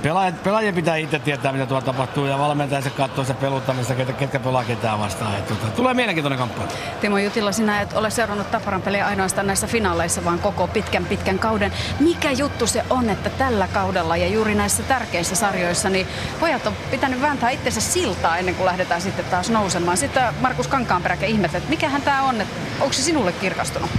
pelaajat, 0.08 0.44
pelaajien 0.44 0.76
pitää 0.76 0.96
itse 0.96 1.20
tietää, 1.20 1.52
mitä 1.52 1.66
tuolla 1.66 1.86
tapahtuu, 1.86 2.26
ja 2.26 2.40
valmentaja 2.40 2.82
se 2.82 2.90
katsoo 2.90 3.24
sitä 3.24 3.40
peluttamista, 3.40 3.96
ketkä, 3.96 4.14
ketkä 4.14 4.40
pelaa 4.40 4.64
ketään 4.64 5.00
vastaan. 5.00 5.36
Et, 5.38 5.48
tota, 5.48 5.68
tulee 5.68 5.94
mielenkiintoinen 5.94 6.40
kamppailu. 6.40 6.72
Timo 7.02 7.18
Jutila, 7.18 7.52
sinä 7.52 7.82
et 7.82 7.94
ole 7.94 8.10
seurannut 8.10 8.52
Tapparan 8.52 8.82
peliä 8.82 9.06
ainoastaan 9.06 9.48
näissä 9.48 9.68
finaaleissa, 9.68 10.26
vaan 10.26 10.40
koko 10.40 10.68
pitkän 10.68 11.06
pitkän 11.06 11.40
kauden. 11.40 11.74
Mikä 12.00 12.32
juttu 12.32 12.68
se 12.68 12.84
on, 12.90 13.10
että 13.10 13.30
tällä 13.30 13.68
kaudella 13.68 14.18
ja 14.18 14.28
juuri 14.28 14.56
näissä 14.56 14.84
tärkeissä 14.84 15.36
sarjoissa, 15.36 15.90
niin 15.90 16.08
pojat 16.40 16.68
on 16.68 16.74
pitänyt 16.92 17.22
vääntää 17.22 17.50
itsensä 17.50 17.82
siltaa 17.82 18.38
ennen 18.38 18.56
kuin 18.56 18.66
lähdetään 18.66 19.02
sitten 19.02 19.26
taas 19.26 19.50
nousemaan. 19.50 19.98
Sitten 19.98 20.24
Markus 20.42 20.68
Kankaanperäkä 20.68 21.26
ihmettelee, 21.26 21.58
että 21.58 21.70
mikähän 21.70 22.02
tämä 22.02 22.24
on, 22.24 22.42
että 22.42 22.54
onko 22.80 22.94
se 22.94 23.02
sinulle 23.02 23.32
kirkastunut? 23.32 23.90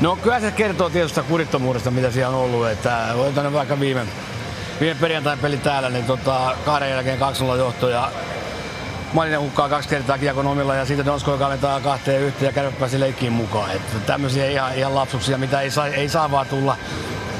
No 0.00 0.16
kyllä 0.16 0.40
se 0.40 0.50
kertoo 0.50 0.90
tietysti 0.90 1.20
kurittomuudesta, 1.20 1.90
mitä 1.90 2.10
siellä 2.10 2.36
on 2.36 2.44
ollut. 2.44 2.68
Että 2.68 3.06
otan 3.14 3.52
vaikka 3.52 3.80
viime, 3.80 4.06
viime 4.80 5.00
perjantain 5.00 5.38
peli 5.38 5.56
täällä, 5.56 5.90
niin 5.90 6.04
tota, 6.04 6.56
kahden 6.64 6.90
jälkeen 6.90 7.18
2 7.18 7.44
johto 7.44 7.88
ja 7.88 8.10
Malinen 9.12 9.40
hukkaa 9.40 9.68
kaksi 9.68 9.88
kertaa 9.88 10.18
kiekon 10.18 10.46
omilla 10.46 10.74
ja 10.74 10.84
siitä 10.84 11.04
Donsko 11.04 11.38
kaventaa 11.38 11.80
kahteen 11.80 12.22
yhteen 12.22 12.46
ja 12.46 12.52
kärpät 12.52 12.78
pääsi 12.78 13.00
leikkiin 13.00 13.32
mukaan. 13.32 13.70
Että 13.70 13.98
tämmöisiä 14.06 14.46
ihan, 14.46 14.74
ihan 14.74 14.94
lapsuksia, 14.94 15.38
mitä 15.38 15.60
ei 15.60 15.70
saa, 15.70 15.86
ei 15.86 16.08
saa 16.08 16.30
vaan 16.30 16.46
tulla. 16.46 16.76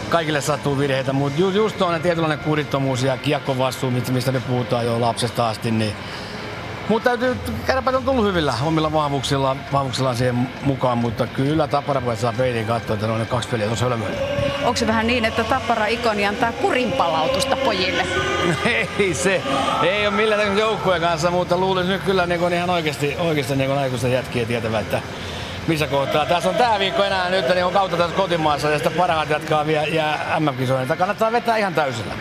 Kaikille 0.08 0.40
sattuu 0.40 0.78
virheitä, 0.78 1.12
mutta 1.12 1.40
ju, 1.40 1.50
just 1.50 1.82
on 1.82 2.02
tietynlainen 2.02 2.38
kurittomuus 2.38 3.02
ja 3.02 3.16
kiekkovastuu, 3.16 3.90
mistä 3.90 4.32
nyt 4.32 4.46
puhutaan 4.46 4.86
jo 4.86 5.00
lapsesta 5.00 5.48
asti, 5.48 5.70
niin 5.70 5.96
mutta 6.88 7.10
täytyy, 7.10 7.36
kärpät 7.66 7.94
on 7.94 8.04
tullut 8.04 8.24
hyvillä 8.24 8.54
omilla 8.62 8.92
vahvuuksilla, 8.92 9.56
vahvuuksillaan 9.72 10.16
siihen 10.16 10.48
mukaan, 10.64 10.98
mutta 10.98 11.26
kyllä 11.26 11.68
Tappara 11.68 12.16
saa 12.16 12.32
peiliin 12.32 12.66
katsoa, 12.66 12.94
että 12.94 13.06
ne 13.06 13.12
on 13.12 13.18
ne 13.18 13.26
kaksi 13.26 13.48
peliä 13.48 13.66
tuossa 13.66 13.84
hölmöillä. 13.84 14.18
Onko 14.64 14.76
se 14.76 14.86
vähän 14.86 15.06
niin, 15.06 15.24
että 15.24 15.44
Tappara 15.44 15.86
ikoni 15.86 16.26
antaa 16.26 16.52
kurinpalautusta 16.52 17.56
pojille? 17.56 18.06
ei 18.98 19.14
se, 19.14 19.42
ei 19.82 20.06
ole 20.06 20.16
millään 20.16 20.58
joukkueen 20.58 21.00
kanssa, 21.00 21.30
mutta 21.30 21.56
luulisin 21.56 21.92
nyt 21.92 22.02
kyllä 22.02 22.26
niin 22.26 22.52
ihan 22.52 22.70
oikeasti, 22.70 23.16
oikeasti 23.18 23.56
niin 23.56 23.78
aikuisten 23.78 24.12
jätkiä 24.12 24.46
tietävä, 24.46 24.80
että 24.80 25.02
missä 25.66 25.86
kohtaa. 25.86 26.26
Tässä 26.26 26.48
on 26.48 26.54
tämä 26.54 26.78
viikko 26.78 27.04
enää 27.04 27.30
nyt, 27.30 27.48
niin 27.48 27.64
on 27.64 27.72
kautta 27.72 27.96
tässä 27.96 28.16
kotimaassa 28.16 28.70
ja 28.70 28.78
sitten 28.78 28.92
parhaat 28.92 29.30
jatkaa 29.30 29.66
vielä 29.66 29.86
jää 29.86 30.36
MM-kisoihin. 30.40 30.98
Kannattaa 30.98 31.32
vetää 31.32 31.56
ihan 31.56 31.74
täysillä. 31.74 32.14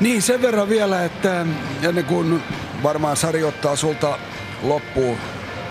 Niin, 0.00 0.22
sen 0.22 0.42
verran 0.42 0.68
vielä, 0.68 1.04
että 1.04 1.46
ennen 1.82 2.04
kuin 2.04 2.42
varmaan 2.82 3.16
Sari 3.16 3.44
ottaa 3.44 3.76
sulta 3.76 4.18
loppuun 4.62 5.18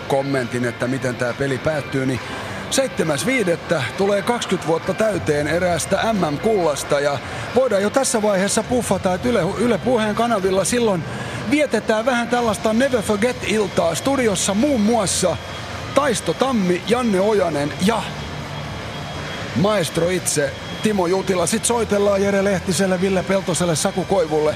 kommentin, 0.08 0.66
että 0.66 0.88
miten 0.88 1.16
tämä 1.16 1.34
peli 1.34 1.58
päättyy, 1.58 2.06
niin 2.06 2.20
7.5. 3.76 3.82
tulee 3.98 4.22
20 4.22 4.68
vuotta 4.68 4.94
täyteen 4.94 5.48
eräästä 5.48 6.14
MM-kullasta 6.14 7.00
ja 7.00 7.18
voidaan 7.56 7.82
jo 7.82 7.90
tässä 7.90 8.22
vaiheessa 8.22 8.64
puffata, 8.64 9.14
että 9.14 9.30
Yle, 9.30 9.42
Yle 9.58 9.78
Puheen 9.78 10.16
kanavilla 10.16 10.66
silloin 10.66 11.04
vietetään 11.52 12.06
vähän 12.06 12.28
tällaista 12.28 12.74
Never 12.74 13.02
Forget-iltaa 13.02 13.96
studiossa 13.96 14.54
muun 14.54 14.82
muassa 14.82 15.38
Taisto 15.96 16.34
Tammi, 16.34 16.82
Janne 16.88 17.20
Ojanen 17.20 17.74
ja 17.86 18.04
maestro 19.56 20.10
itse 20.10 20.54
Timo 20.84 21.08
Jutila. 21.08 21.48
Sitten 21.48 21.68
soitellaan 21.68 22.22
Jere 22.24 22.44
Lehtiselle, 22.44 23.02
Ville 23.02 23.24
Peltoselle, 23.24 23.76
Saku 23.76 24.06
Koivulle 24.06 24.56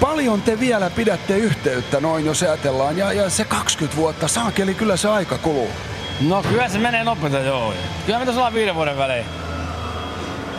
paljon 0.00 0.42
te 0.42 0.60
vielä 0.60 0.90
pidätte 0.90 1.38
yhteyttä 1.38 2.00
noin, 2.00 2.26
jos 2.26 2.42
ajatellaan. 2.42 2.96
Ja, 2.96 3.12
ja 3.12 3.30
se 3.30 3.44
20 3.44 3.96
vuotta, 3.96 4.28
saakeli, 4.28 4.74
kyllä 4.74 4.96
se 4.96 5.08
aika 5.08 5.38
kuluu. 5.38 5.70
No 6.28 6.42
kyllä 6.42 6.68
se 6.68 6.78
menee 6.78 7.04
nopeita, 7.04 7.38
joo. 7.38 7.74
Kyllä 8.06 8.18
me 8.18 8.24
tuossa 8.24 8.54
viiden 8.54 8.74
vuoden 8.74 8.98
välein. 8.98 9.24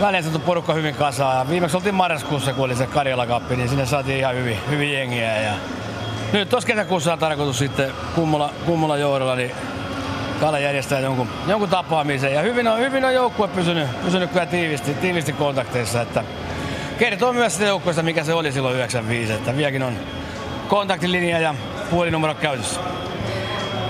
Välein 0.01 0.23
saatu 0.23 0.39
porukka 0.39 0.73
hyvin 0.73 0.95
kasaan. 0.95 1.49
Viimeksi 1.49 1.77
oltiin 1.77 1.95
marraskuussa, 1.95 2.53
kun 2.53 2.65
oli 2.65 2.75
se 2.75 2.87
Karjala 2.87 3.27
Cup, 3.27 3.49
niin 3.49 3.69
sinne 3.69 3.85
saatiin 3.85 4.17
ihan 4.17 4.35
hyvin, 4.35 4.57
hyvin 4.69 4.93
jengiä. 4.93 5.41
Ja 5.41 5.53
nyt 6.33 6.49
tuossa 6.49 6.67
kesäkuussa 6.67 7.13
on 7.13 7.19
tarkoitus 7.19 7.57
sitten 7.57 7.91
Kummola, 8.15 8.53
Kummola 8.65 8.97
johdolla, 8.97 9.35
niin 9.35 9.51
Kalle 10.39 10.61
järjestää 10.61 10.99
jonkun, 10.99 11.29
jonkun 11.47 11.69
tapaamisen. 11.69 12.33
Ja 12.33 12.41
hyvin 12.41 12.67
on, 12.67 12.79
hyvin 12.79 13.05
on 13.05 13.13
joukkue 13.13 13.47
pysynyt, 13.47 14.03
pysynyt 14.05 14.31
kyllä 14.31 14.45
tiivisti, 14.45 14.93
tiivisti 14.93 15.33
kontakteissa. 15.33 16.01
Että 16.01 16.23
kertoo 17.01 17.33
myös 17.33 17.53
sitä 17.53 17.65
joukkueesta, 17.65 18.03
mikä 18.03 18.23
se 18.23 18.33
oli 18.33 18.51
silloin 18.51 18.75
95, 18.75 19.33
että 19.33 19.57
vieläkin 19.57 19.83
on 19.83 19.97
kontaktilinja 20.67 21.39
ja 21.39 21.55
puhelinnumero 21.89 22.35
käytössä. 22.35 22.81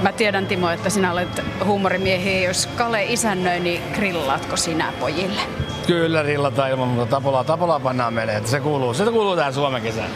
Mä 0.02 0.12
tiedän 0.12 0.48
Timo, 0.48 0.70
että 0.70 0.90
sinä 0.90 1.12
olet 1.12 1.44
huumorimiehiä. 1.66 2.48
Jos 2.48 2.68
Kale 2.68 3.04
isännöi, 3.04 3.60
niin 3.60 3.82
grillaatko 3.94 4.58
sinä 4.58 4.94
pojille? 5.00 5.42
Kyllä 5.88 6.24
rillataan 6.24 6.72
ilman 6.72 6.88
mutta 6.88 7.16
tapolaa, 7.16 7.44
tapolaa 7.44 7.80
pannaan 7.80 8.14
meille. 8.14 8.36
Että 8.36 8.50
se 8.50 8.60
kuuluu, 8.60 8.94
se 8.94 9.04
kuuluu 9.04 9.36
tähän 9.36 9.54
Suomen 9.54 9.82
kesään. 9.82 10.10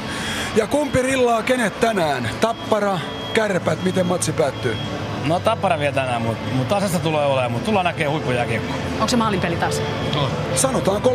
Ja 0.55 0.67
kumpi 0.67 1.01
rillaa 1.01 1.43
kenet 1.43 1.79
tänään? 1.79 2.29
Tappara, 2.41 2.99
kärpät, 3.33 3.83
miten 3.83 4.05
matsi 4.05 4.31
päättyy? 4.31 4.77
No 5.25 5.39
Tappara 5.39 5.79
vie 5.79 5.91
tänään, 5.91 6.21
mutta 6.21 6.55
mut 6.55 6.67
tasasta 6.67 6.99
tulee 6.99 7.25
olemaan, 7.25 7.51
mutta 7.51 7.65
tullaan 7.65 7.85
näkee 7.85 8.07
huippujääkiekko. 8.07 8.73
Onko 8.93 9.07
se 9.07 9.17
maalinpeli 9.17 9.55
taas? 9.55 9.81
No. 10.15 10.29
Sanotaan 10.55 11.01
3-2. 11.01 11.07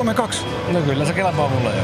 No 0.73 0.81
kyllä 0.81 1.05
se 1.05 1.13
kelpaa 1.13 1.49
mulle 1.49 1.71
jo. 1.77 1.83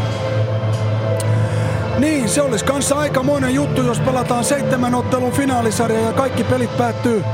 Niin, 1.99 2.29
se 2.29 2.43
olisi 2.43 2.65
kanssa 2.65 2.95
aika 2.95 3.25
juttu, 3.53 3.83
jos 3.83 4.01
pelataan 4.01 4.45
seitsemän 4.45 4.95
ottelun 4.95 5.33
finaalisarja 5.33 6.01
ja 6.01 6.12
kaikki 6.12 6.45
pelit 6.45 6.77
päättyy 6.77 7.25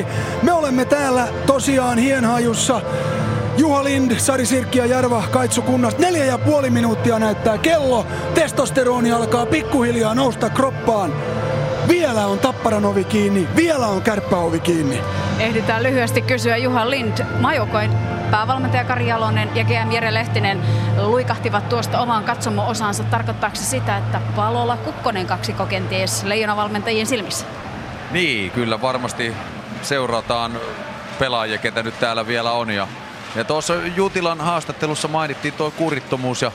3-2. 0.00 0.04
Me 0.42 0.52
olemme 0.52 0.84
täällä 0.84 1.28
tosiaan 1.46 1.98
Hienhajussa. 1.98 2.80
Juha 3.56 3.84
Lind, 3.84 4.18
Sari 4.18 4.46
Sirkki 4.46 4.78
ja 4.78 4.86
Jarva 4.86 5.22
Kaitsu 5.30 5.62
kunnasta. 5.62 6.02
Neljä 6.02 6.24
ja 6.24 6.38
puoli 6.38 6.70
minuuttia 6.70 7.18
näyttää 7.18 7.58
kello. 7.58 8.06
Testosteroni 8.34 9.12
alkaa 9.12 9.46
pikkuhiljaa 9.46 10.14
nousta 10.14 10.50
kroppaan. 10.50 11.12
Vielä 11.88 12.26
on 12.26 12.38
Tapparan 12.38 12.84
ovi 12.84 13.04
kiinni, 13.04 13.48
vielä 13.56 13.86
on 13.86 14.02
kärppäovi 14.02 14.60
kiinni. 14.60 15.00
Ehditään 15.38 15.82
lyhyesti 15.82 16.22
kysyä 16.22 16.56
Juha 16.56 16.90
Lind. 16.90 17.24
Majokoin 17.40 17.90
päävalmentaja 18.30 18.84
Kari 18.84 19.06
Jalonen 19.06 19.50
ja 19.54 19.64
GM 19.64 19.90
Jere 19.90 20.14
Lehtinen 20.14 20.60
luikahtivat 21.02 21.68
tuosta 21.68 22.00
omaan 22.00 22.24
katsomo-osaansa. 22.24 23.04
Tarkoittaako 23.04 23.56
se 23.56 23.64
sitä, 23.64 23.96
että 23.96 24.20
Palola 24.36 24.76
Kukkonen 24.76 25.26
kaksikko 25.26 25.66
kenties 25.66 26.24
leijonavalmentajien 26.24 27.06
silmissä? 27.06 27.46
Niin, 28.10 28.50
kyllä 28.50 28.80
varmasti 28.80 29.34
seurataan 29.82 30.52
pelaajia, 31.18 31.58
ketä 31.58 31.82
nyt 31.82 32.00
täällä 32.00 32.26
vielä 32.26 32.52
on. 32.52 32.70
Ja, 32.70 32.88
ja 33.36 33.44
tuossa 33.44 33.74
Jutilan 33.96 34.40
haastattelussa 34.40 35.08
mainittiin 35.08 35.54
tuo 35.54 35.70
kurittomuus 35.70 36.42
ja 36.42 36.52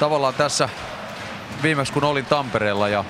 tavallaan 0.00 0.34
tässä 0.34 0.68
viimeksi 1.62 1.92
kun 1.92 2.04
olin 2.04 2.26
Tampereella 2.26 2.88
ja 2.88 3.04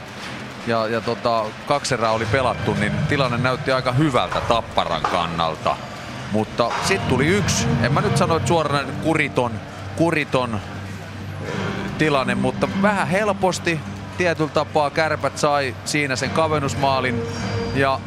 ja, 0.68 0.86
ja 0.86 1.00
tota, 1.00 1.44
kaksi 1.66 1.94
erää 1.94 2.10
oli 2.10 2.26
pelattu, 2.26 2.74
niin 2.74 2.92
tilanne 3.08 3.38
näytti 3.38 3.72
aika 3.72 3.92
hyvältä 3.92 4.40
Tapparan 4.40 5.02
kannalta. 5.02 5.76
Mutta 6.32 6.70
sitten 6.84 7.08
tuli 7.08 7.26
yksi, 7.26 7.66
en 7.82 7.92
mä 7.92 8.00
nyt 8.00 8.16
sano, 8.16 8.36
että 8.36 8.48
suoranainen 8.48 8.94
kuriton, 8.94 9.52
kuriton 9.96 10.60
tilanne, 11.98 12.34
mutta 12.34 12.68
vähän 12.82 13.08
helposti 13.08 13.80
tietyllä 14.18 14.50
tapaa 14.50 14.90
kärpät 14.90 15.38
sai 15.38 15.74
siinä 15.84 16.16
sen 16.16 16.30
kavennusmaalin 16.30 17.22
ja 17.74 18.00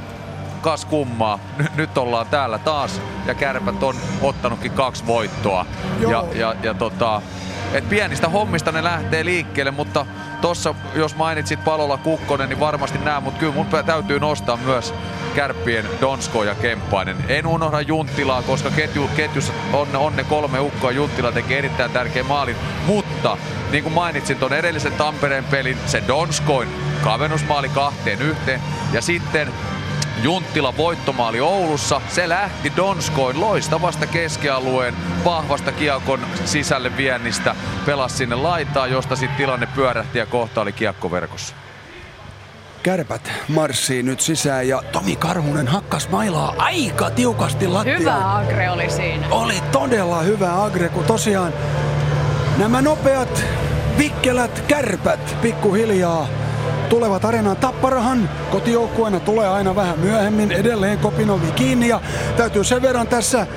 kas 0.62 0.86
kummaa, 0.86 1.40
nyt 1.76 1.98
ollaan 1.98 2.28
täällä 2.28 2.58
taas 2.58 3.02
ja 3.26 3.34
kärpät 3.34 3.84
on 3.84 3.96
ottanutkin 4.22 4.72
kaksi 4.72 5.08
voittoa. 5.08 5.66
Joo. 6.00 6.12
Ja, 6.12 6.40
ja, 6.40 6.56
ja 6.64 6.74
tota, 6.74 7.22
et 7.74 7.90
pienistä 7.90 8.30
hommista 8.30 8.72
ne 8.72 8.84
lähtee 8.84 9.26
liikkeelle, 9.26 9.72
mutta 9.72 10.06
tossa 10.42 10.76
jos 10.96 11.16
mainitsit 11.16 11.64
Palola 11.64 11.98
Kukkonen, 11.98 12.50
niin 12.50 12.60
varmasti 12.60 12.98
nämä, 12.98 13.20
mutta 13.20 13.40
kyllä 13.40 13.54
mun 13.54 13.68
täytyy 13.86 14.20
nostaa 14.20 14.58
myös 14.58 14.94
kärppien 15.36 15.86
Donsko 16.02 16.44
ja 16.44 16.56
Kemppainen. 16.56 17.18
En 17.28 17.48
unohda 17.48 17.82
Junttilaa, 17.82 18.42
koska 18.42 18.70
ketju, 18.70 19.10
ketjussa 19.16 19.54
on, 19.74 19.96
on 19.96 20.16
ne 20.16 20.24
kolme 20.24 20.60
ukkoa. 20.60 20.92
Junttila 20.92 21.32
tekee 21.32 21.58
erittäin 21.58 21.92
tärkeän 21.92 22.26
maalin, 22.26 22.56
mutta 22.86 23.38
niin 23.72 23.84
kuin 23.84 23.94
mainitsin 23.94 24.38
tuon 24.38 24.54
edellisen 24.54 24.94
Tampereen 24.94 25.44
pelin, 25.44 25.78
se 25.86 26.04
Donskoin 26.08 26.70
kavennusmaali 27.04 27.70
kahteen 27.70 28.22
yhteen 28.22 28.62
ja 28.94 29.02
sitten 29.02 29.48
Junttila 30.24 30.78
voittomaali 30.78 31.42
Oulussa. 31.42 32.02
Se 32.10 32.30
lähti 32.30 32.72
Donskoin 32.76 33.42
loistavasta 33.42 34.08
keskialueen 34.08 34.96
vahvasta 35.26 35.72
kiekon 35.72 36.20
sisälle 36.46 36.98
viennistä. 36.98 37.56
Pelasi 37.86 38.18
sinne 38.18 38.36
laitaa, 38.36 38.88
josta 38.88 39.16
sitten 39.16 39.38
tilanne 39.38 39.68
pyörähti 39.76 40.20
ja 40.20 40.26
kohta 40.26 40.62
oli 40.62 40.72
kiekkoverkossa. 40.72 41.56
Kärpät 42.84 43.32
marssii 43.48 44.04
nyt 44.04 44.20
sisään 44.20 44.68
ja 44.68 44.84
Tomi 44.92 45.16
Karhunen 45.16 45.68
hakkas 45.68 46.10
mailaa 46.10 46.54
aika 46.58 47.10
tiukasti 47.10 47.68
lattiaan. 47.68 48.00
Hyvä 48.00 48.36
agre 48.38 48.72
oli 48.72 48.90
siinä. 48.90 49.28
Oli 49.32 49.62
todella 49.72 50.22
hyvä 50.22 50.64
agre, 50.64 50.90
kun 50.90 51.04
tosiaan 51.04 51.54
nämä 52.58 52.82
nopeat 52.82 53.44
vikkelät 53.98 54.64
kärpät 54.68 55.38
pikkuhiljaa 55.42 56.28
tulevat 56.92 57.26
areenaan. 57.26 57.58
Tapparahan 57.58 58.30
kotijoukkueena 58.52 59.20
tulee 59.20 59.48
aina 59.48 59.76
vähän 59.76 60.00
myöhemmin. 60.00 60.52
Edelleen 60.52 60.98
Kopinovi 60.98 61.52
kiinni 61.52 61.88
ja 61.88 62.02
täytyy 62.38 62.64
sen 62.64 62.82
verran 62.82 63.08
tässä 63.08 63.48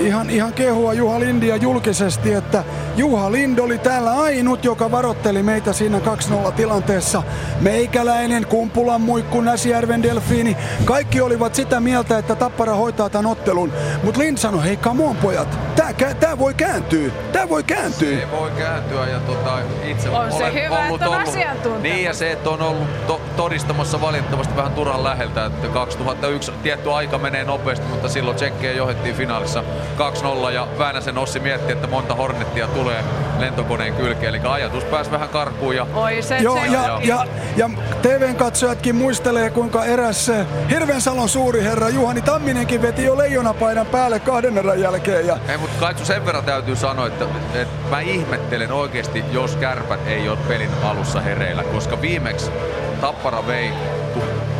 ihan, 0.00 0.30
ihan 0.30 0.52
kehua 0.52 0.92
Juha 0.92 1.20
Lindia 1.20 1.56
julkisesti, 1.56 2.32
että 2.32 2.64
Juha 2.96 3.32
Lind 3.32 3.58
oli 3.58 3.78
täällä 3.78 4.12
ainut, 4.12 4.64
joka 4.64 4.90
varotteli 4.90 5.42
meitä 5.42 5.72
siinä 5.72 5.98
2-0 6.48 6.52
tilanteessa. 6.52 7.22
Meikäläinen, 7.60 8.46
Kumpulan 8.46 9.00
muikku, 9.00 9.40
Näsjärven 9.40 10.02
delfiini, 10.02 10.56
kaikki 10.84 11.20
olivat 11.20 11.54
sitä 11.54 11.80
mieltä, 11.80 12.18
että 12.18 12.34
Tappara 12.34 12.74
hoitaa 12.74 13.10
tämän 13.10 13.26
ottelun. 13.26 13.72
Mutta 14.04 14.20
Lind 14.20 14.38
sanoi, 14.38 14.64
hei 14.64 14.76
come 14.76 15.04
on 15.04 15.16
pojat, 15.16 15.71
tää, 15.92 16.14
tää 16.14 16.38
voi 16.38 16.54
kääntyä, 16.54 17.10
tää 17.32 17.48
voi 17.48 17.62
kääntyä. 17.62 18.18
Se 18.20 18.30
voi 18.30 18.50
kääntyä 18.50 19.06
ja 19.06 19.20
tota, 19.20 19.58
itse 19.84 20.08
On 20.10 20.30
se 20.32 20.36
olen 20.36 20.54
hyvä, 20.54 20.78
ollut, 20.78 21.02
että 21.02 21.10
on 21.10 21.22
ollut. 21.68 21.82
Niin 21.82 22.04
ja 22.04 22.14
se, 22.14 22.32
että 22.32 22.50
on 22.50 22.62
ollut 22.62 23.06
to, 23.06 23.20
todistamassa 23.36 24.00
valitettavasti 24.00 24.56
vähän 24.56 24.72
turhan 24.72 25.04
läheltä, 25.04 25.44
että 25.46 25.68
2001 25.68 26.52
tietty 26.62 26.92
aika 26.92 27.18
menee 27.18 27.44
nopeasti, 27.44 27.86
mutta 27.86 28.08
silloin 28.08 28.36
Tsekkejä 28.36 28.72
johdettiin 28.72 29.14
finaalissa 29.14 29.64
2-0 30.48 30.50
ja 30.50 30.68
Väänäsen 30.78 31.18
Ossi 31.18 31.40
mietti, 31.40 31.72
että 31.72 31.86
monta 31.86 32.14
Hornettia 32.14 32.66
tulee 32.66 33.04
lentokoneen 33.38 33.94
kylkeen, 33.94 34.34
eli 34.34 34.40
ajatus 34.48 34.84
pääsi 34.84 35.10
vähän 35.10 35.28
karkuun 35.28 35.76
ja 35.76 35.86
Oi 35.94 36.22
se 36.22 36.38
Joo, 36.38 36.56
tsekki. 36.56 36.74
ja, 36.74 37.00
ja, 37.02 37.26
ja 37.56 37.70
TVn 38.02 38.36
katsojatkin 38.36 38.94
muistelee, 38.94 39.50
kuinka 39.50 39.84
eräs 39.84 40.28
eh, 40.28 40.46
Hirvensalon 40.70 41.28
suuri 41.28 41.62
herra 41.62 41.88
Juhani 41.88 42.22
Tamminenkin 42.22 42.82
veti 42.82 43.04
jo 43.04 43.18
leijonapaidan 43.18 43.86
päälle 43.86 44.20
kahden 44.20 44.58
erän 44.58 44.80
jälkeen. 44.80 45.26
Ja 45.26 45.38
Ei, 45.48 45.58
mutta 45.58 45.81
Kaitsu 45.82 46.04
sen 46.04 46.26
verran 46.26 46.44
täytyy 46.44 46.76
sanoa, 46.76 47.06
että, 47.06 47.24
että 47.54 47.88
mä 47.90 48.00
ihmettelen 48.00 48.72
oikeasti, 48.72 49.24
jos 49.32 49.56
kärpät 49.56 50.06
ei 50.06 50.28
ole 50.28 50.38
pelin 50.48 50.70
alussa 50.82 51.20
hereillä, 51.20 51.64
koska 51.64 52.00
viimeksi 52.00 52.50
Tappara 53.00 53.46
vei 53.46 53.70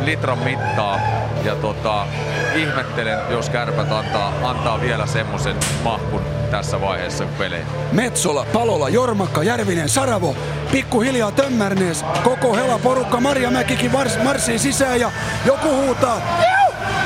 litran 0.05 0.37
mittaa 0.37 0.99
ja 1.43 1.55
tota, 1.55 2.07
ihmettelen, 2.55 3.19
jos 3.29 3.49
kärpät 3.49 3.91
antaa, 3.91 4.33
antaa 4.43 4.81
vielä 4.81 5.05
semmoisen 5.05 5.55
mahkun 5.83 6.21
tässä 6.51 6.81
vaiheessa 6.81 7.25
pelejä. 7.37 7.65
Metsola, 7.91 8.45
Palola, 8.53 8.89
Jormakka, 8.89 9.43
Järvinen, 9.43 9.89
Saravo, 9.89 10.35
pikkuhiljaa 10.71 11.31
Tömmärnees, 11.31 12.05
koko 12.23 12.55
hela 12.55 12.79
porukka, 12.79 13.19
Maria 13.19 13.51
Mäkikin 13.51 13.91
mars, 13.91 14.23
marssii 14.23 14.59
sisään 14.59 14.99
ja 14.99 15.11
joku 15.45 15.69
huutaa, 15.69 16.21
"Jiu!" 16.39 16.62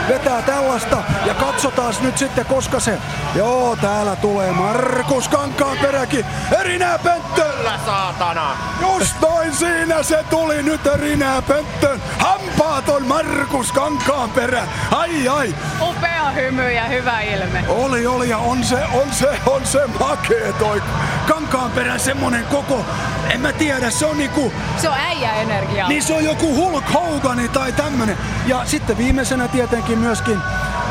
Vetää 0.07 0.41
tällaista 0.41 0.97
ja 1.25 1.33
katsotaan 1.33 1.93
nyt 2.01 2.17
sitten 2.17 2.45
koska 2.45 2.79
se, 2.79 2.97
joo 3.35 3.75
täällä 3.75 4.15
tulee 4.15 4.51
Markus 4.51 5.27
Kankaanperäkin, 5.27 6.25
erinää 6.59 6.99
pönttöllä 6.99 7.79
saatana, 7.85 8.57
just 8.81 9.21
noin 9.21 9.55
siinä 9.55 10.03
se 10.03 10.23
tuli 10.29 10.63
nyt 10.63 10.85
erinää 10.85 11.41
pönttön, 11.41 12.01
hampaaton 12.19 13.07
Markus 13.07 13.71
Kankaanperä, 13.71 14.67
ai 14.91 15.27
ai, 15.27 15.55
Upea 15.89 16.31
hymy 16.35 16.71
ja 16.71 16.83
hyvä 16.83 17.21
ilme. 17.21 17.63
oli, 17.67 18.07
oli 18.07 18.29
ja 18.29 18.37
on 18.37 18.63
se, 18.63 18.83
on 18.93 19.13
se, 19.13 19.39
on 19.45 19.65
se 19.65 19.87
makee 19.99 20.53
toi 20.59 20.81
Kankaanperän 21.27 21.99
semmonen 21.99 22.45
koko, 22.45 22.85
en 23.29 23.41
mä 23.41 23.53
tiedä, 23.53 23.89
se 23.89 24.05
on 24.05 24.17
niinku, 24.17 24.53
Se 24.81 24.89
on 24.89 24.95
äijä 24.97 25.33
energiaa. 25.33 25.89
niin 25.89 26.03
se 26.03 26.13
on 26.13 26.23
joku 26.23 26.55
Hulk 26.55 26.93
Hogani 26.93 27.49
tai 27.49 27.71
tämmönen. 27.71 28.17
Ja 28.45 28.65
sitten 28.65 28.97
viimeisenä 28.97 29.47
tietenkin 29.47 29.97
myöskin 29.99 30.39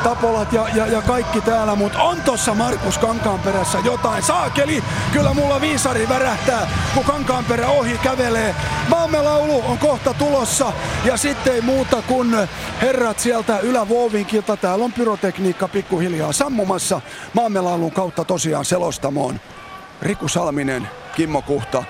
Tapolat 0.02 0.52
ja, 0.52 0.68
ja, 0.74 0.86
ja 0.86 1.02
kaikki 1.02 1.40
täällä, 1.40 1.74
mutta 1.74 2.02
on 2.02 2.20
tossa 2.22 2.54
Markus 2.54 2.98
Kankaanperässä 2.98 3.78
jotain. 3.84 4.22
Saakeli, 4.22 4.82
kyllä 5.12 5.34
mulla 5.34 5.60
viisari 5.60 6.08
värähtää, 6.08 6.68
kun 6.94 7.04
Kankaanperä 7.04 7.68
ohi 7.68 7.98
kävelee. 7.98 8.54
Maamme 8.88 9.22
laulu 9.22 9.62
on 9.66 9.78
kohta 9.78 10.14
tulossa 10.14 10.72
ja 11.04 11.16
sitten 11.16 11.54
ei 11.54 11.60
muuta 11.60 12.02
kuin 12.02 12.36
herrat 12.80 13.18
sieltä 13.18 13.58
ylävuovinkilta. 13.58 14.56
Täällä 14.56 14.84
on 14.84 14.92
pyrotekniikka 14.92 15.68
pikkuhiljaa 15.68 16.32
sammumassa 16.32 17.00
maamme 17.32 17.60
laulun 17.60 17.92
kautta 17.92 18.24
tosiaan 18.24 18.64
selostamoon. 18.64 19.40
Riku 20.02 20.28
Salminen, 20.28 20.88
Kimmo 21.16 21.42
Kuhta, 21.42 21.84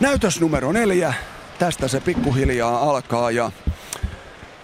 Näytös 0.00 0.40
numero 0.40 0.72
neljä. 0.72 1.14
Tästä 1.58 1.88
se 1.88 2.00
pikkuhiljaa 2.00 2.90
alkaa 2.90 3.30
ja 3.30 3.50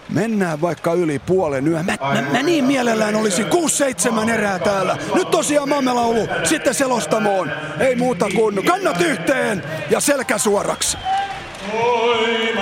mennään 0.09 0.61
vaikka 0.61 0.93
yli 0.93 1.19
puolen 1.19 1.67
yö. 1.67 1.83
Mä, 1.83 1.97
mä, 2.13 2.21
mä 2.31 2.43
niin 2.43 2.65
mielellään 2.65 3.15
olisin 3.15 3.45
6-7 4.25 4.29
erää 4.29 4.59
täällä. 4.59 4.97
Nyt 5.15 5.31
tosiaan 5.31 5.69
mammelaulu, 5.69 6.27
sitten 6.43 6.73
selostamoon. 6.73 7.51
Ei 7.79 7.95
muuta 7.95 8.25
kuin 8.35 8.65
kannat 8.65 9.01
yhteen 9.01 9.63
ja 9.89 9.99
selkä 9.99 10.37
suoraksi. 10.37 10.97
Näin 11.73 12.53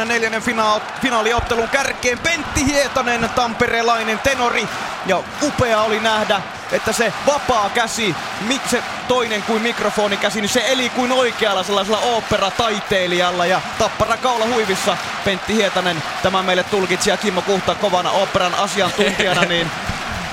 tähän 0.00 0.08
neljännen 0.08 0.42
fina- 0.42 0.80
finaaliottelun 1.02 1.68
kärkeen. 1.68 2.18
Pentti 2.18 2.66
Hietanen, 2.66 3.30
tamperelainen 3.34 4.18
tenori. 4.18 4.68
Ja 5.06 5.22
upea 5.42 5.80
oli 5.80 6.00
nähdä, 6.00 6.40
että 6.72 6.92
se 6.92 7.12
vapaa 7.26 7.70
käsi, 7.74 8.14
mik 8.40 8.62
se 8.70 8.82
toinen 9.08 9.42
kuin 9.42 9.62
mikrofonikäsi, 9.62 10.40
niin 10.40 10.48
se 10.48 10.64
eli 10.68 10.88
kuin 10.88 11.12
oikealla 11.12 11.62
sellaisella 11.62 11.98
ooperataiteilijalla. 11.98 13.46
Ja 13.46 13.60
tappara 13.78 14.16
kaula 14.16 14.46
huivissa 14.46 14.96
Pentti 15.24 15.54
Hietanen, 15.54 16.02
tämä 16.22 16.42
meille 16.42 16.62
tulkitsija 16.64 17.16
Kimmo 17.16 17.42
Kuhta 17.42 17.74
kovana 17.74 18.10
operan 18.10 18.54
asiantuntijana, 18.54 19.42
niin 19.42 19.70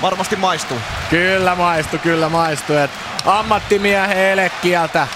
varmasti 0.02 0.36
maistuu. 0.36 0.78
Kyllä 1.10 1.54
maistu, 1.54 1.98
kyllä 1.98 2.28
maistu. 2.28 2.76
Et 2.76 2.90
ammattimiehen 3.26 4.18
elekieltä 4.18 5.08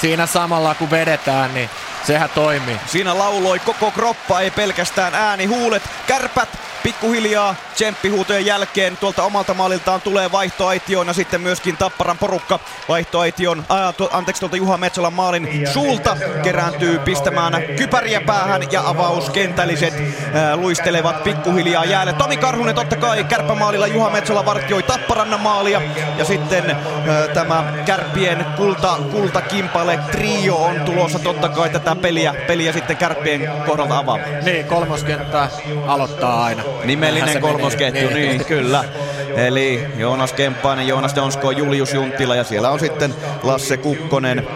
siinä 0.00 0.26
samalla 0.26 0.74
kun 0.74 0.90
vedetään, 0.90 1.54
niin 1.54 1.70
sehän 2.06 2.30
toimii. 2.34 2.80
Siinä 2.86 3.18
lauloi 3.18 3.58
koko 3.58 3.90
kroppa, 3.90 4.40
ei 4.40 4.50
pelkästään 4.50 5.14
ääni, 5.14 5.46
huulet, 5.46 5.82
kärpät 6.06 6.48
pikkuhiljaa 6.82 7.54
tsemppihuutojen 7.76 8.46
jälkeen 8.46 8.96
tuolta 8.96 9.22
omalta 9.22 9.54
maaliltaan 9.54 10.00
tulee 10.00 10.32
vaihtoaitioon 10.32 11.06
ja 11.06 11.12
sitten 11.12 11.40
myöskin 11.40 11.76
Tapparan 11.76 12.18
porukka 12.18 12.58
vaihtoaition, 12.88 13.64
ää, 13.68 13.92
tu, 13.92 14.08
anteeksi 14.12 14.40
tuolta 14.40 14.56
Juha 14.56 14.76
Metsolan 14.76 15.12
maalin 15.12 15.68
suulta 15.72 16.16
kerääntyy 16.42 16.98
pistämään 16.98 17.62
kypäriä 17.76 18.20
päähän 18.20 18.62
ja 18.72 18.88
avauskentälliset 18.88 19.94
ää, 20.34 20.56
luistelevat 20.56 21.24
pikkuhiljaa 21.24 21.84
jäälle. 21.84 22.12
Tomi 22.12 22.36
Karhunen 22.36 22.74
totta 22.74 22.96
kai 22.96 23.24
kärppämaalilla 23.24 23.86
Juha 23.86 24.10
Metsola 24.10 24.44
vartioi 24.44 24.82
Tapparannan 24.82 25.40
maalia 25.40 25.82
ja 26.18 26.24
sitten 26.24 26.70
ää, 26.70 27.28
tämä 27.34 27.72
kärppien 27.84 28.46
kulta, 28.56 28.96
kultakimpale 29.10 29.98
trio 30.10 30.56
on 30.56 30.80
tulossa 30.80 31.18
totta 31.18 31.48
kai 31.48 31.70
tätä 31.70 31.96
peliä, 31.96 32.34
peliä 32.46 32.72
sitten 32.72 32.96
kärppien 32.96 33.52
kohdalta 33.66 33.98
avaamaan. 33.98 34.44
Niin, 34.44 34.66
kolmoskenttä 34.66 35.48
aloittaa 35.86 36.44
aina. 36.44 36.62
Nimellinen 36.84 37.32
se 37.32 37.40
kolmosketju, 37.66 38.08
menee. 38.08 38.28
niin 38.28 38.44
kyllä. 38.44 38.84
Eli 39.36 39.86
Joonas 39.96 40.32
Kemppainen, 40.32 40.88
Joonas 40.88 41.16
Donsko, 41.16 41.50
Julius 41.50 41.94
Junttila 41.94 42.36
ja 42.36 42.44
siellä 42.44 42.70
on 42.70 42.80
sitten 42.80 43.14
Lasse 43.42 43.76
Kukkonen 43.76 44.48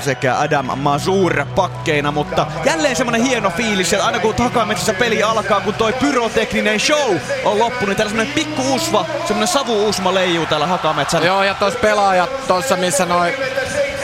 sekä 0.00 0.38
Adam 0.38 0.70
Mazur 0.76 1.44
pakkeina, 1.54 2.12
mutta 2.12 2.46
jälleen 2.64 2.96
semmonen 2.96 3.22
hieno 3.22 3.50
fiilis, 3.50 3.92
että 3.92 4.06
aina 4.06 4.18
kun 4.18 4.34
takametsässä 4.34 4.94
peli 4.94 5.22
alkaa, 5.22 5.60
kun 5.60 5.74
toi 5.74 5.92
pyrotekninen 5.92 6.80
show 6.80 7.16
on 7.44 7.58
loppu, 7.58 7.86
niin 7.86 7.96
täällä 7.96 8.10
semmonen 8.10 8.34
pikku 8.34 8.74
usva, 8.74 9.06
semmonen 9.24 9.48
savu-usma 9.48 10.14
leijuu 10.14 10.46
täällä 10.46 10.66
Hakametsän. 10.66 11.24
Joo, 11.24 11.42
ja 11.42 11.54
tos 11.54 11.74
pelaajat 11.74 12.46
tossa, 12.46 12.76
missä 12.76 13.06
noi 13.06 13.32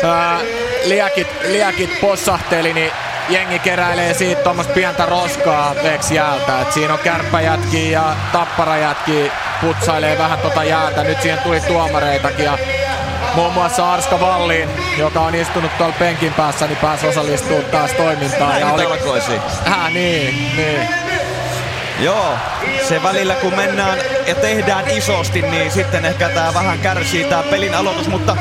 ää, 0.04 0.40
liäkit, 0.84 1.28
liäkit 1.42 2.00
possahteli, 2.00 2.72
niin 2.72 2.90
jengi 3.28 3.58
keräilee 3.58 4.14
siitä 4.14 4.42
tuommoista 4.42 4.72
pientä 4.72 5.06
roskaa 5.06 5.74
veks 5.82 6.10
jäältä. 6.10 6.60
Et 6.60 6.72
siinä 6.72 6.92
on 6.92 6.98
kärppäjätki 6.98 7.90
ja 7.90 8.16
tapparajätki 8.32 9.32
putsailee 9.60 10.18
vähän 10.18 10.38
tota 10.38 10.64
jäätä. 10.64 11.04
Nyt 11.04 11.22
siihen 11.22 11.38
tuli 11.38 11.60
tuomareitakin 11.60 12.44
ja 12.44 12.58
muun 13.34 13.52
muassa 13.52 13.92
Arska 13.92 14.20
Valliin, 14.20 14.68
joka 14.98 15.20
on 15.20 15.34
istunut 15.34 15.78
tuolla 15.78 15.94
penkin 15.98 16.32
päässä, 16.32 16.66
niin 16.66 16.78
pääsi 16.78 17.06
osallistumaan 17.06 17.64
taas 17.64 17.92
toimintaan. 17.92 18.60
ja 18.60 18.72
oli... 18.72 18.86
Äh, 19.66 19.92
niin, 19.92 20.52
niin. 20.56 20.88
Joo, 22.00 22.34
se 22.88 23.02
välillä 23.02 23.34
kun 23.34 23.56
mennään 23.56 23.98
ja 24.26 24.34
tehdään 24.34 24.90
isosti, 24.90 25.42
niin 25.42 25.70
sitten 25.70 26.04
ehkä 26.04 26.28
tää 26.28 26.54
vähän 26.54 26.78
kärsii 26.78 27.24
tää 27.24 27.42
pelin 27.42 27.74
aloitus, 27.74 28.08
mutta 28.08 28.36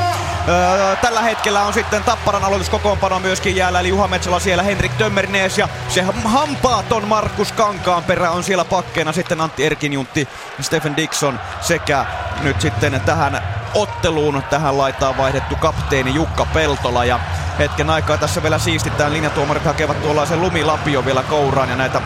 Tällä 1.02 1.22
hetkellä 1.22 1.64
on 1.64 1.74
sitten 1.74 2.04
Tapparan 2.04 2.44
aloituskokoonpano 2.44 3.20
myöskin 3.20 3.56
jäällä, 3.56 3.80
eli 3.80 3.90
Juha 3.90 4.08
Metsola 4.08 4.40
siellä, 4.40 4.64
Henrik 4.64 4.92
Tömmernees 4.94 5.58
ja 5.58 5.70
se 5.88 6.06
hampaaton 6.24 7.08
Markus 7.08 7.52
Kankaanperä 7.52 8.32
on 8.32 8.44
siellä 8.44 8.66
pakkeena, 8.66 9.12
sitten 9.12 9.42
Antti 9.42 9.66
Erkinjuntti, 9.66 10.28
Stephen 10.62 10.98
Dixon 10.98 11.40
sekä 11.62 12.06
nyt 12.42 12.62
sitten 12.62 13.02
tähän 13.02 13.44
otteluun 13.74 14.44
tähän 14.50 14.78
laitaan 14.78 15.18
vaihdettu 15.18 15.56
kapteeni 15.56 16.14
Jukka 16.14 16.46
Peltola 16.46 17.06
ja 17.06 17.20
hetken 17.60 17.90
aikaa 17.90 18.18
tässä 18.18 18.44
vielä 18.44 18.60
siistitään, 18.60 19.14
linjatuomarit 19.14 19.66
hakevat 19.66 20.02
tuollaisen 20.02 20.42
lumilapio 20.42 21.06
vielä 21.06 21.24
kouraan 21.24 21.70
ja 21.70 21.76
näitä 21.76 22.02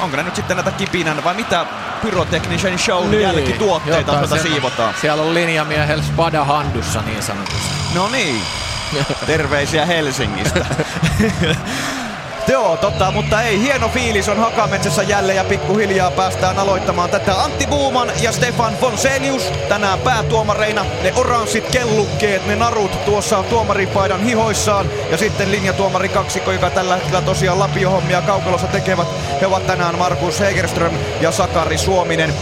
onko 0.00 0.16
ne 0.16 0.22
nyt 0.22 0.36
sitten 0.36 0.56
näitä 0.56 0.70
kipinän 0.70 1.24
vai 1.24 1.34
mitä 1.34 1.66
pyroteknisen 2.02 2.78
show 2.78 3.10
niin. 3.10 3.22
jälkituotteita, 3.22 4.12
joita 4.12 4.38
siivotaan? 4.38 4.94
Siellä 5.00 5.22
on 5.22 5.34
linjamiehellä 5.34 6.04
spada 6.04 6.44
handussa 6.44 7.02
niin 7.02 7.22
sanotusti. 7.22 7.70
No 7.94 8.08
niin, 8.08 8.42
terveisiä 9.26 9.86
Helsingistä. 9.86 10.66
Joo, 12.48 12.76
totta, 12.76 13.10
mutta 13.10 13.42
ei. 13.42 13.60
Hieno 13.60 13.88
fiilis 13.88 14.28
on 14.28 14.38
Hakametsässä 14.38 15.02
jälleen 15.02 15.36
ja 15.36 15.44
pikkuhiljaa 15.44 16.10
päästään 16.10 16.58
aloittamaan 16.58 17.10
tätä. 17.10 17.34
Antti 17.34 17.66
Buuman 17.66 18.12
ja 18.22 18.32
Stefan 18.32 18.74
Fonselius 18.74 19.52
tänään 19.68 19.98
päätuomareina. 19.98 20.86
Ne 21.02 21.12
oranssit 21.16 21.68
kellukkeet, 21.70 22.46
ne 22.46 22.56
narut 22.56 23.04
tuossa 23.04 23.42
tuomaripaidan 23.42 24.22
hihoissaan. 24.22 24.86
Ja 25.10 25.16
sitten 25.16 25.50
linjatuomari 25.50 26.08
kaksikko, 26.08 26.52
joka 26.52 26.70
tällä 26.70 26.94
hetkellä 26.94 27.22
tosiaan 27.22 27.58
lapiohommia 27.58 28.22
kaukalossa 28.22 28.66
tekevät. 28.66 29.08
He 29.40 29.46
ovat 29.46 29.66
tänään 29.66 29.98
Markus 29.98 30.40
Hegerström 30.40 30.94
ja 31.20 31.32
Sakari 31.32 31.78
Suominen. 31.78 32.34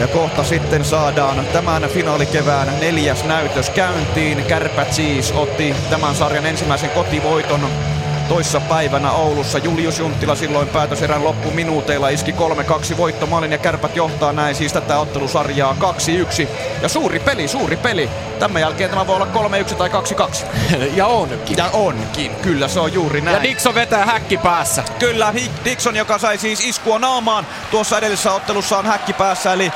Ja 0.00 0.08
kohta 0.08 0.44
sitten 0.44 0.84
saadaan 0.84 1.46
tämän 1.52 1.82
finaalikevään 1.82 2.80
neljäs 2.80 3.24
näytös 3.24 3.70
käyntiin. 3.70 4.44
Kärpät 4.44 4.92
siis 4.92 5.32
otti 5.32 5.74
tämän 5.90 6.14
sarjan 6.14 6.46
ensimmäisen 6.46 6.90
kotivoiton 6.90 7.68
toissa 8.28 8.60
päivänä 8.60 9.12
Oulussa. 9.12 9.58
Julius 9.58 9.98
Junttila 9.98 10.34
silloin 10.34 10.68
päätöserän 10.68 11.24
loppuminuuteilla 11.24 12.08
iski 12.08 12.34
3-2 12.92 12.96
voittomaalin 12.96 13.52
ja 13.52 13.58
kärpät 13.58 13.96
johtaa 13.96 14.32
näin 14.32 14.54
siis 14.54 14.72
tätä 14.72 14.98
ottelusarjaa 14.98 15.76
2-1. 16.44 16.48
Ja 16.82 16.88
suuri 16.88 17.18
peli, 17.18 17.48
suuri 17.48 17.76
peli. 17.76 18.10
Tämän 18.38 18.62
jälkeen 18.62 18.90
tämä 18.90 19.06
voi 19.06 19.16
olla 19.16 19.28
3-1 19.70 19.74
tai 19.74 19.88
2-2. 19.88 20.44
ja 20.96 21.06
onkin. 21.06 21.56
Ja 21.56 21.70
onkin, 21.72 22.36
kyllä 22.42 22.68
se 22.68 22.80
on 22.80 22.92
juuri 22.92 23.20
näin. 23.20 23.36
Ja 23.36 23.42
Dixon 23.42 23.74
vetää 23.74 24.06
häkki 24.06 24.36
päässä. 24.36 24.84
Kyllä, 24.98 25.34
Dixon, 25.64 25.96
joka 25.96 26.18
sai 26.18 26.38
siis 26.38 26.60
iskua 26.60 26.98
naamaan 26.98 27.46
tuossa 27.70 27.98
edellisessä 27.98 28.32
ottelussa 28.32 28.78
on 28.78 28.86
häkki 28.86 29.12
päässä, 29.12 29.52
eli 29.52 29.72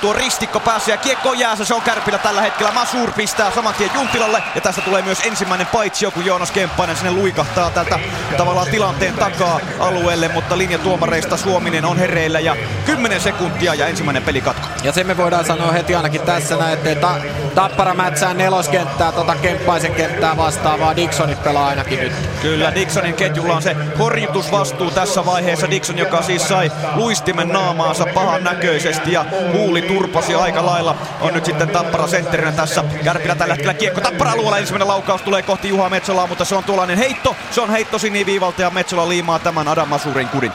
tuo 0.00 0.12
ristikko 0.12 0.60
päässä 0.60 0.90
ja 0.90 0.96
kiekko 0.96 1.32
jäässä, 1.32 1.64
se 1.64 1.74
on 1.74 1.82
kärpillä 1.82 2.18
tällä 2.18 2.40
hetkellä. 2.42 2.72
Masur 2.72 3.12
pistää 3.12 3.50
saman 3.50 3.74
tien 3.74 3.90
Junttilalle 3.94 4.42
ja 4.54 4.60
tästä 4.60 4.80
tulee 4.80 5.02
myös 5.02 5.18
ensimmäinen 5.26 5.66
paitsi 5.66 6.04
joku 6.04 6.20
Joonas 6.20 6.50
Kemppainen 6.50 6.96
sinne 6.96 7.10
luikahtaa 7.10 7.70
tältä 7.70 7.98
tavallaan 8.36 8.66
tilanteen 8.70 9.14
takaa 9.14 9.60
alueelle, 9.78 10.28
mutta 10.28 10.58
linjatuomareista 10.58 11.36
Suominen 11.36 11.84
on 11.84 11.98
hereillä 11.98 12.40
ja 12.40 12.56
10 12.86 13.20
sekuntia 13.20 13.74
ja 13.74 13.86
ensimmäinen 13.86 14.22
pelikatko. 14.22 14.66
Ja 14.82 14.92
se 14.92 15.04
me 15.04 15.16
voidaan 15.16 15.44
sanoa 15.44 15.72
heti 15.72 15.94
ainakin 15.94 16.20
tässä 16.20 16.56
näin, 16.56 16.72
että 16.72 16.94
ta- 16.94 17.20
Tappara 17.54 17.94
mätsää 17.94 18.34
neloskenttää, 18.34 19.12
tota 19.12 19.34
Kemppaisen 19.34 19.94
kenttää 19.94 20.36
vastaavaa 20.36 20.96
Dixonit 20.96 21.42
pelaa 21.42 21.68
ainakin 21.68 22.00
nyt. 22.00 22.12
Kyllä, 22.42 22.74
Dixonin 22.74 23.14
ketjulla 23.14 23.56
on 23.56 23.62
se 23.62 23.76
horjutusvastuu 23.98 24.90
tässä 24.90 25.26
vaiheessa. 25.26 25.70
Dixon, 25.70 25.98
joka 25.98 26.22
siis 26.22 26.48
sai 26.48 26.72
luistimen 26.94 27.48
naamaansa 27.48 28.06
pahan 28.14 28.44
näköisesti 28.44 29.12
ja 29.12 29.24
huuli 29.62 29.82
turposi 29.82 30.34
aika 30.34 30.66
lailla, 30.66 30.96
on 31.20 31.34
nyt 31.34 31.44
sitten 31.44 31.68
Tappara 31.68 32.06
sentterinä 32.06 32.52
tässä. 32.52 32.84
Kärpillä 33.04 33.34
tällä 33.34 33.54
hetkellä 33.54 33.74
kiekko 33.74 34.00
Tappara 34.00 34.30
alueella. 34.32 34.58
Ensimmäinen 34.58 34.88
laukaus 34.88 35.22
tulee 35.22 35.42
kohti 35.42 35.68
Juha 35.68 35.90
Metsolaa, 35.90 36.26
mutta 36.26 36.44
se 36.44 36.54
on 36.54 36.64
tuollainen 36.64 36.98
heitto. 36.98 37.36
Se 37.50 37.60
on 37.60 37.70
heitto 37.70 37.98
siniviivalta 37.98 38.62
ja 38.62 38.70
Metsola 38.70 39.08
liimaa 39.08 39.38
tämän 39.38 39.68
Adam 39.68 39.88
Masurin 39.88 40.28
kudin. 40.28 40.52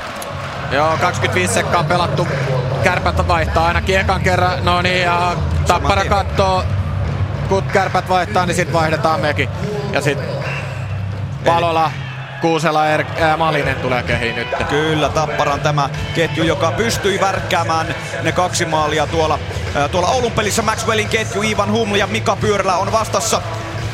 Joo, 0.72 0.98
25 1.02 1.54
sekkaa 1.54 1.84
pelattu. 1.84 2.28
Kärpät 2.84 3.28
vaihtaa 3.28 3.68
aina 3.68 3.82
kiekan 3.82 4.22
kerran. 4.22 4.66
No 4.66 4.82
niin, 4.82 5.02
ja 5.02 5.36
Tappara 5.68 6.06
kattoo 6.06 6.64
kun 7.50 7.64
kärpät 7.64 8.10
vaihtaa, 8.10 8.46
niin 8.46 8.56
sitten 8.56 8.74
vaihdetaan 8.74 9.20
mekin. 9.20 9.50
Ja 9.92 10.02
sitten 10.02 10.28
Palola, 11.46 11.92
Kuusela, 12.42 12.88
er, 12.88 13.06
ää, 13.20 13.38
Malinen 13.38 13.76
tulee 13.76 14.04
kehiin 14.04 14.36
nyt. 14.36 14.48
Kyllä, 14.70 15.10
Tapparan 15.10 15.60
tämä 15.60 15.90
ketju, 16.16 16.44
joka 16.44 16.72
pystyi 16.72 17.20
värkkäämään 17.20 17.96
ne 18.22 18.32
kaksi 18.32 18.66
maalia 18.66 19.08
tuolla, 19.08 19.40
ää, 19.76 19.88
tuolla 19.90 20.08
Oulun 20.08 20.32
pelissä. 20.32 20.62
Maxwellin 20.62 21.10
ketju, 21.10 21.42
Ivan 21.42 21.72
Huml 21.72 21.96
ja 21.96 22.08
Mika 22.08 22.36
Pyörlä 22.36 22.76
on 22.76 22.92
vastassa. 22.92 23.42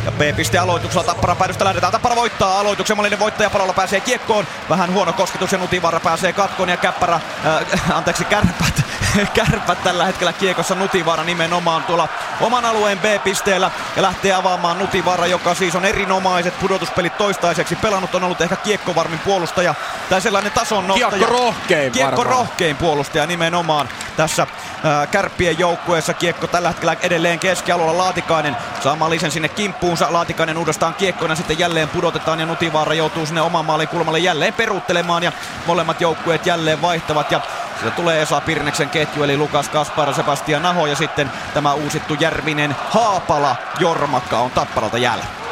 Ja 0.05 0.11
B-piste 0.11 0.57
aloituksella 0.57 1.03
Tappara 1.03 1.35
päädystä 1.35 1.65
lähdetään. 1.65 1.91
Tappara 1.91 2.15
voittaa 2.15 2.59
aloituksen. 2.59 2.97
Malinen 2.97 3.19
voittaja 3.19 3.49
palolla 3.49 3.73
pääsee 3.73 3.99
kiekkoon. 3.99 4.47
Vähän 4.69 4.93
huono 4.93 5.13
kosketus 5.13 5.51
ja 5.51 5.57
Nutivarra 5.57 5.99
pääsee 5.99 6.33
katkoon 6.33 6.69
ja 6.69 6.77
Käppärä, 6.77 7.15
äh, 7.15 7.91
anteeksi 7.97 8.25
Kärpät, 8.25 8.72
Kärpät 9.33 9.83
tällä 9.83 10.05
hetkellä 10.05 10.33
kiekossa 10.33 10.75
Nutivaara 10.75 11.23
nimenomaan 11.23 11.83
tuolla 11.83 12.07
oman 12.41 12.65
alueen 12.65 12.99
B-pisteellä 12.99 13.71
ja 13.95 14.01
lähtee 14.01 14.33
avaamaan 14.33 14.79
Nutivaara, 14.79 15.25
joka 15.25 15.55
siis 15.55 15.75
on 15.75 15.85
erinomaiset 15.85 16.59
pudotuspelit 16.59 17.17
toistaiseksi 17.17 17.75
pelannut, 17.75 18.15
on 18.15 18.23
ollut 18.23 18.41
ehkä 18.41 18.55
kiekkovarmin 18.55 19.19
puolustaja 19.19 19.75
tai 20.09 20.21
sellainen 20.21 20.51
tason 20.51 20.87
nostaja. 20.87 21.09
Kiekko 21.09 21.33
rohkein 21.33 21.91
Kiekko 21.91 22.23
rohkein 22.23 22.75
puolustaja 22.75 23.25
nimenomaan 23.25 23.89
tässä 24.17 24.41
äh, 24.43 25.07
kärppien 25.11 25.59
joukkueessa. 25.59 26.13
Kiekko 26.13 26.47
tällä 26.47 26.67
hetkellä 26.67 26.95
edelleen 27.01 27.39
keskialueella 27.39 27.97
Laatikainen 27.97 28.57
saa 28.83 28.95
Malisen 28.95 29.31
sinne 29.31 29.49
kimppuunsa. 29.49 30.13
Laatikainen 30.13 30.57
uudestaan 30.57 30.93
kiekkoina 30.93 31.35
sitten 31.35 31.59
jälleen 31.59 31.89
pudotetaan 31.89 32.39
ja 32.39 32.45
Nutivaara 32.45 32.93
joutuu 32.93 33.25
sinne 33.25 33.41
oman 33.41 33.65
maalin 33.65 33.87
kulmalle 33.87 34.19
jälleen 34.19 34.53
peruuttelemaan 34.53 35.23
ja 35.23 35.31
molemmat 35.65 36.01
joukkueet 36.01 36.45
jälleen 36.45 36.81
vaihtavat 36.81 37.31
ja 37.31 37.41
siitä 37.79 37.95
tulee 37.95 38.21
Esa 38.21 38.41
Pirneksen 38.41 38.89
ketju, 38.89 39.23
eli 39.23 39.37
Lukas 39.37 39.69
Kaspar, 39.69 40.13
Sebastian 40.13 40.61
Naho 40.61 40.85
ja 40.85 40.95
sitten 40.95 41.31
tämä 41.53 41.73
uusittu 41.73 42.13
Järvinen 42.13 42.75
Haapala 42.89 43.55
Jormakka 43.79 44.39
on 44.39 44.51
Tapparalta 44.51 44.97
jäällä. 44.97 45.42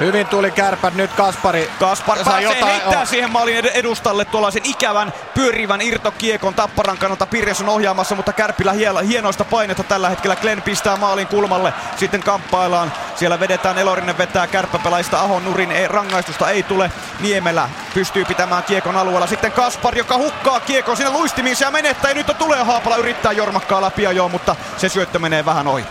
Hyvin 0.00 0.26
tuli 0.26 0.50
kärpät 0.50 0.94
nyt 0.94 1.12
Kaspari. 1.12 1.70
Kaspar 1.80 2.18
pääsee 2.24 2.42
jotain, 2.42 2.66
heittää 2.66 3.00
oh. 3.00 3.08
siihen 3.08 3.30
maalin 3.30 3.66
edustalle 3.66 4.24
tuollaisen 4.24 4.62
ikävän 4.64 5.12
pyörivän 5.34 5.80
irtokiekon 5.80 6.54
Tapparan 6.54 6.98
kannalta 6.98 7.26
Pirjas 7.26 7.60
on 7.60 7.68
ohjaamassa, 7.68 8.14
mutta 8.14 8.32
Kärpillä 8.32 8.72
hienoista 9.08 9.44
painetta 9.44 9.82
tällä 9.82 10.08
hetkellä. 10.08 10.36
Glenn 10.36 10.62
pistää 10.62 10.96
maalin 10.96 11.26
kulmalle, 11.26 11.72
sitten 11.96 12.22
kamppaillaan. 12.22 12.92
Siellä 13.14 13.40
vedetään 13.40 13.78
Elorinen 13.78 14.18
vetää 14.18 14.46
kärppäpelaista 14.46 15.20
Ahon 15.20 15.44
nurin, 15.44 15.72
ei, 15.72 15.88
rangaistusta 15.88 16.50
ei 16.50 16.62
tule. 16.62 16.92
Niemelä 17.20 17.68
pystyy 17.94 18.24
pitämään 18.24 18.62
kiekon 18.62 18.96
alueella. 18.96 19.26
Sitten 19.26 19.52
Kaspar, 19.52 19.98
joka 19.98 20.18
hukkaa 20.18 20.60
kiekon 20.60 20.96
sinne 20.96 21.10
luistimiin 21.12 21.56
ja 21.60 21.70
menettää. 21.70 22.10
Ja 22.10 22.14
nyt 22.14 22.38
tulee 22.38 22.62
Haapala 22.62 22.96
yrittää 22.96 23.32
jormakkaa 23.32 23.82
läpi 23.82 24.02
joo, 24.02 24.28
mutta 24.28 24.56
se 24.76 24.88
syöttö 24.88 25.18
menee 25.18 25.44
vähän 25.44 25.68
ohi. 25.68 25.84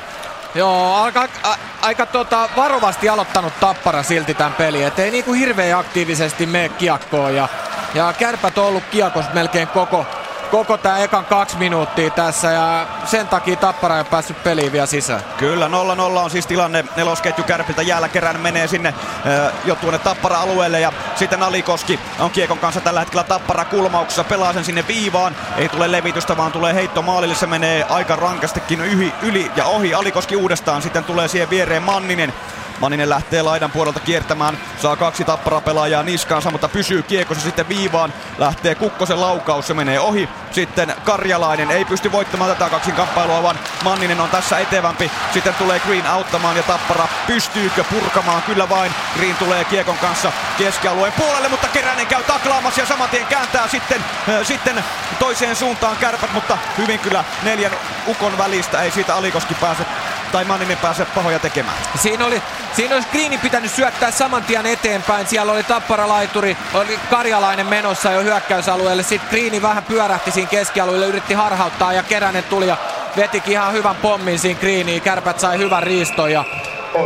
Joo, 0.56 0.96
aika, 0.96 1.28
a, 1.44 1.56
aika 1.82 2.06
tota, 2.06 2.50
varovasti 2.56 3.10
aloittanut 3.10 3.60
Tappara 3.60 4.04
silti 4.04 4.34
tämän 4.34 4.54
peli. 4.54 4.84
Et 4.84 5.00
ei 5.00 5.12
niinku 5.12 5.34
hirveän 5.34 5.80
aktiivisesti 5.80 6.46
mene 6.46 6.70
kiekkoon. 6.70 7.36
Ja, 7.36 7.48
ja 7.94 8.14
kärpät 8.20 8.58
on 8.58 8.66
ollut 8.66 8.84
kiekossa 8.92 9.32
melkein 9.34 9.68
koko, 9.68 10.06
koko 10.52 10.78
tämä 10.78 10.98
ekan 10.98 11.26
kaksi 11.26 11.58
minuuttia 11.58 12.10
tässä 12.10 12.52
ja 12.52 12.88
sen 13.06 13.28
takia 13.28 13.56
Tappara 13.56 13.96
ei 13.96 14.00
ole 14.00 14.08
päässyt 14.12 14.44
peliin 14.44 14.72
vielä 14.72 14.86
sisään. 14.86 15.22
Kyllä, 15.38 15.68
0-0 15.68 15.70
on 16.00 16.30
siis 16.30 16.48
tilanne. 16.48 16.86
Nelosketju 16.96 17.44
Kärpiltä 17.44 17.82
jälkerän 17.82 18.40
menee 18.40 18.68
sinne 18.68 18.90
äh, 18.90 19.54
jo 19.66 19.76
tuonne 19.76 20.00
Tappara-alueelle 20.00 20.80
ja 20.80 20.94
sitten 21.16 21.44
Alikoski 21.44 22.00
on 22.20 22.32
kiekon 22.32 22.60
kanssa 22.60 22.82
tällä 22.82 23.00
hetkellä 23.00 23.24
Tappara 23.24 23.66
kulmauksessa, 23.66 24.24
pelaa 24.24 24.54
sen 24.54 24.66
sinne 24.66 24.86
viivaan, 24.88 25.36
ei 25.58 25.70
tule 25.70 25.92
levitystä 25.92 26.38
vaan 26.38 26.52
tulee 26.52 26.74
heitto 26.74 27.02
maalille, 27.02 27.36
se 27.36 27.48
menee 27.48 27.84
aika 27.84 28.16
rankastikin 28.16 28.82
yli, 28.82 29.14
yli 29.22 29.52
ja 29.56 29.66
ohi, 29.66 29.94
Alikoski 29.94 30.36
uudestaan, 30.36 30.82
sitten 30.82 31.04
tulee 31.04 31.28
siihen 31.28 31.50
viereen 31.50 31.84
Manninen, 31.84 32.34
Maninen 32.80 33.10
lähtee 33.10 33.42
laidan 33.42 33.72
puolelta 33.72 34.00
kiertämään, 34.00 34.58
saa 34.82 34.96
kaksi 34.96 35.24
tappara 35.24 35.62
pelaajaa 35.62 36.04
niskaansa, 36.04 36.52
mutta 36.52 36.70
pysyy 36.70 37.04
kiekossa 37.04 37.44
sitten 37.44 37.70
viivaan. 37.70 38.14
Lähtee 38.38 38.76
Kukkosen 38.76 39.22
laukaus, 39.22 39.68
se 39.68 39.74
menee 39.74 40.00
ohi. 40.00 40.30
Sitten 40.52 40.94
Karjalainen 41.04 41.72
ei 41.72 41.86
pysty 41.86 42.12
voittamaan 42.12 42.52
tätä 42.52 42.70
kaksin 42.70 42.94
kamppailua, 42.94 43.44
vaan 43.44 43.60
Manninen 43.84 44.20
on 44.20 44.30
tässä 44.30 44.60
etevämpi. 44.60 45.12
Sitten 45.34 45.54
tulee 45.54 45.80
Green 45.80 46.08
auttamaan 46.08 46.58
ja 46.58 46.64
tappara 46.64 47.08
pystyykö 47.28 47.84
purkamaan? 47.84 48.42
Kyllä 48.42 48.70
vain. 48.70 48.92
Green 49.18 49.36
tulee 49.36 49.66
kiekon 49.66 49.98
kanssa 49.98 50.32
keskialueen 50.58 51.14
puolelle, 51.14 51.50
mutta 51.50 51.68
Keränen 51.68 52.08
käy 52.08 52.24
taklaamassa 52.24 52.82
ja 52.82 52.88
saman 52.88 53.10
tien 53.10 53.26
kääntää 53.26 53.68
sitten, 53.68 54.04
äh, 54.30 54.46
sitten 54.46 54.84
toiseen 55.20 55.56
suuntaan 55.56 55.98
kärpät, 55.98 56.34
mutta 56.34 56.58
hyvin 56.78 57.00
kyllä 57.00 57.24
neljän 57.44 57.72
ukon 58.08 58.38
välistä 58.38 58.82
ei 58.82 58.92
siitä 58.92 59.16
Alikoski 59.16 59.54
pääse 59.54 59.86
tai 60.36 60.46
Manninen 60.46 60.78
pääse 60.78 61.06
pahoja 61.06 61.40
tekemään. 61.40 61.78
Siinä 61.96 62.26
oli, 62.26 62.42
siinä 62.76 62.96
olisi 62.96 63.08
Greenin 63.12 63.40
pitänyt 63.40 63.72
syöttää 63.72 64.12
saman 64.12 64.44
tien 64.44 64.66
eteenpäin. 64.66 65.28
Siellä 65.28 65.52
oli 65.52 65.64
tappara-laituri, 65.64 66.58
oli 66.74 67.00
Karjalainen 67.10 67.68
menossa 67.68 68.12
jo 68.12 68.24
hyökkäysalueelle. 68.24 69.04
Sitten 69.04 69.30
Greeni 69.30 69.62
vähän 69.62 69.84
pyörähti 69.84 70.32
siinä 70.32 70.50
keskialueelle, 70.50 71.06
yritti 71.06 71.34
harhauttaa 71.34 71.94
ja 71.94 72.04
Keränen 72.04 72.44
tuli 72.44 72.68
ja 72.68 72.78
vetikin 73.18 73.52
ihan 73.52 73.74
hyvän 73.74 73.96
pommin 73.96 74.40
siinä 74.40 74.60
Greeniin. 74.60 75.02
Kärpät 75.02 75.40
sai 75.40 75.58
hyvän 75.58 75.84
riiston 75.84 76.32
ja 76.32 76.44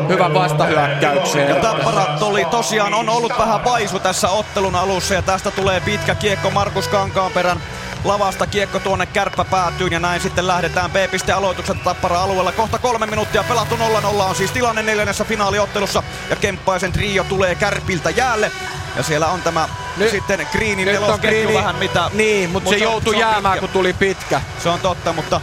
hyvän 0.08 0.34
vastahyökkäyksen. 0.34 1.50
Ja 1.50 1.56
Tapparat 1.56 2.22
oli 2.22 2.46
tosiaan 2.46 2.94
on 2.94 3.10
ollut 3.10 3.34
vähän 3.40 3.64
vaisu 3.64 4.00
tässä 4.00 4.30
ottelun 4.30 4.76
alussa 4.76 5.14
ja 5.14 5.22
tästä 5.22 5.52
tulee 5.52 5.80
pitkä 5.80 6.16
kiekko 6.16 6.52
Markus 6.52 6.88
Kankaanperän 6.88 7.62
lavasta 8.04 8.47
kiekko 8.47 8.80
tuonne 8.80 9.06
kärppä 9.06 9.45
päätyyn 9.45 9.93
ja 9.93 10.00
näin 10.00 10.22
sitten 10.22 10.47
lähdetään 10.47 10.91
B-piste 10.91 11.32
aloitukset 11.32 11.84
Tappara 11.84 12.22
alueella. 12.22 12.52
Kohta 12.52 12.80
kolme 12.80 13.06
minuuttia 13.06 13.43
pelattu 13.43 13.76
0-0 13.76 13.80
on 14.06 14.36
siis 14.36 14.52
tilanne 14.52 14.84
neljännessä 14.84 15.24
finaaliottelussa 15.24 16.04
ja 16.30 16.36
Kemppaisen 16.36 16.91
trio 16.91 17.24
tulee 17.24 17.56
kärpiltä 17.56 18.10
jäälle. 18.10 18.52
Ja 18.95 19.04
siellä 19.04 19.28
on 19.28 19.41
tämä 19.41 19.70
nyt, 19.97 20.12
sitten 20.12 20.47
Greenin 20.52 20.86
nelosketju 20.86 21.54
vähän 21.54 21.76
mitä... 21.76 22.12
Niin, 22.14 22.50
mutta 22.50 22.70
mut 22.70 22.74
se, 22.74 22.80
se 22.80 22.84
joutui 22.84 23.14
se 23.14 23.20
jäämään 23.20 23.54
pitkä. 23.54 23.60
kun 23.60 23.70
tuli 23.70 23.93
pitkä. 23.93 24.41
Se 24.64 24.70
on 24.70 24.80
totta, 24.80 25.14
mutta 25.14 25.41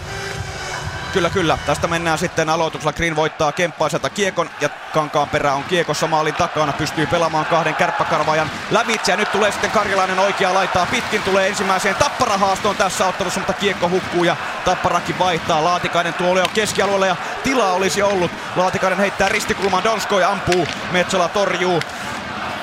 Kyllä, 1.16 1.30
kyllä. 1.30 1.58
Tästä 1.66 1.86
mennään 1.86 2.18
sitten 2.18 2.48
aloituksella. 2.48 2.92
Green 2.92 3.16
voittaa 3.16 3.52
Kemppaiselta 3.52 4.10
kiekon 4.10 4.50
ja 4.60 4.68
Kankaan 4.68 5.28
perä 5.28 5.52
on 5.52 5.64
kiekossa 5.64 6.06
maalin 6.06 6.34
takana. 6.34 6.72
Pystyy 6.72 7.06
pelaamaan 7.06 7.46
kahden 7.46 7.74
kärppäkarvaajan 7.74 8.50
lävitse 8.70 9.12
ja 9.12 9.16
nyt 9.16 9.32
tulee 9.32 9.52
sitten 9.52 9.70
Karjalainen 9.70 10.18
oikea 10.18 10.54
laittaa 10.54 10.86
pitkin. 10.86 11.22
Tulee 11.22 11.48
ensimmäiseen 11.48 11.94
tapparahaastoon 11.94 12.76
tässä 12.76 13.06
ottelussa, 13.06 13.40
mutta 13.40 13.52
kiekko 13.52 13.88
hukkuu 13.88 14.24
ja 14.24 14.36
tapparakin 14.64 15.18
vaihtaa. 15.18 15.64
Laatikainen 15.64 16.14
tuo 16.14 16.38
jo 16.38 16.48
keskialueella 16.54 17.06
ja 17.06 17.16
tilaa 17.42 17.72
olisi 17.72 18.02
ollut. 18.02 18.30
Laatikainen 18.56 18.98
heittää 18.98 19.28
ristikulmaan 19.28 19.84
Donskoi 19.84 20.24
ampuu. 20.24 20.66
Metsola 20.92 21.28
torjuu 21.28 21.82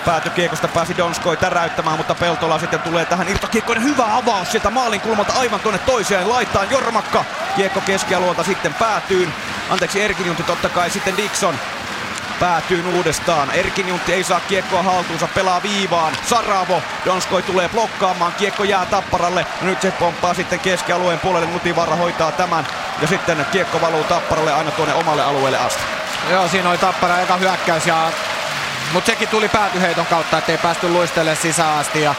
päätykiekosta 0.06 0.68
pääsi 0.68 0.98
Donskoi 0.98 1.38
täräyttämään, 1.38 1.98
mutta 1.98 2.16
Peltola 2.16 2.60
sitten 2.60 2.80
tulee 2.80 3.06
tähän 3.06 3.30
irtokiekkoinen 3.30 3.84
hyvä 3.84 4.18
avaus 4.18 4.52
sieltä 4.52 4.70
maalin 4.70 5.02
kulmalta 5.02 5.34
aivan 5.34 5.60
tuonne 5.60 5.80
toiseen 5.80 6.30
laittaan. 6.30 6.72
Jormakka 6.72 7.26
kiekko 7.56 7.82
keskialueelta 7.82 8.44
sitten 8.44 8.74
päätyyn. 8.74 9.34
Anteeksi 9.70 10.02
Erkinjunti 10.02 10.44
totta 10.44 10.70
kai 10.70 10.90
sitten 10.90 11.18
Dixon 11.18 11.60
päätyy 12.40 12.84
uudestaan. 12.96 13.52
Erkinjuntti 13.52 14.14
ei 14.14 14.24
saa 14.24 14.40
kiekkoa 14.40 14.84
haltuunsa, 14.84 15.28
pelaa 15.28 15.64
viivaan. 15.64 16.18
Saravo, 16.30 16.82
Donskoi 17.06 17.42
tulee 17.42 17.70
blokkaamaan, 17.70 18.34
kiekko 18.34 18.64
jää 18.64 18.86
Tapparalle. 18.86 19.46
No 19.62 19.68
nyt 19.68 19.82
se 19.82 19.92
pomppaa 19.92 20.34
sitten 20.34 20.60
keskialueen 20.60 21.20
puolelle, 21.20 21.48
Nutivarra 21.48 21.96
hoitaa 21.96 22.32
tämän. 22.32 22.68
Ja 23.02 23.08
sitten 23.08 23.46
kiekko 23.52 23.82
valuu 23.82 24.04
Tapparalle 24.04 24.54
aina 24.54 24.72
tuonne 24.72 24.94
omalle 24.94 25.24
alueelle 25.24 25.58
asti. 25.58 25.82
Joo, 26.30 26.48
siinä 26.48 26.70
oli 26.70 26.78
Tappara 26.78 27.20
eka 27.20 27.38
hyökkäys 27.38 27.88
ja 27.88 28.12
mutta 28.94 29.12
sekin 29.12 29.28
tuli 29.28 29.50
päätyheiton 29.50 30.06
kautta, 30.06 30.38
ettei 30.38 30.58
päästy 30.58 30.90
luistelle 30.90 31.36
sisään 31.36 31.78
asti. 31.78 32.02
Ja, 32.02 32.16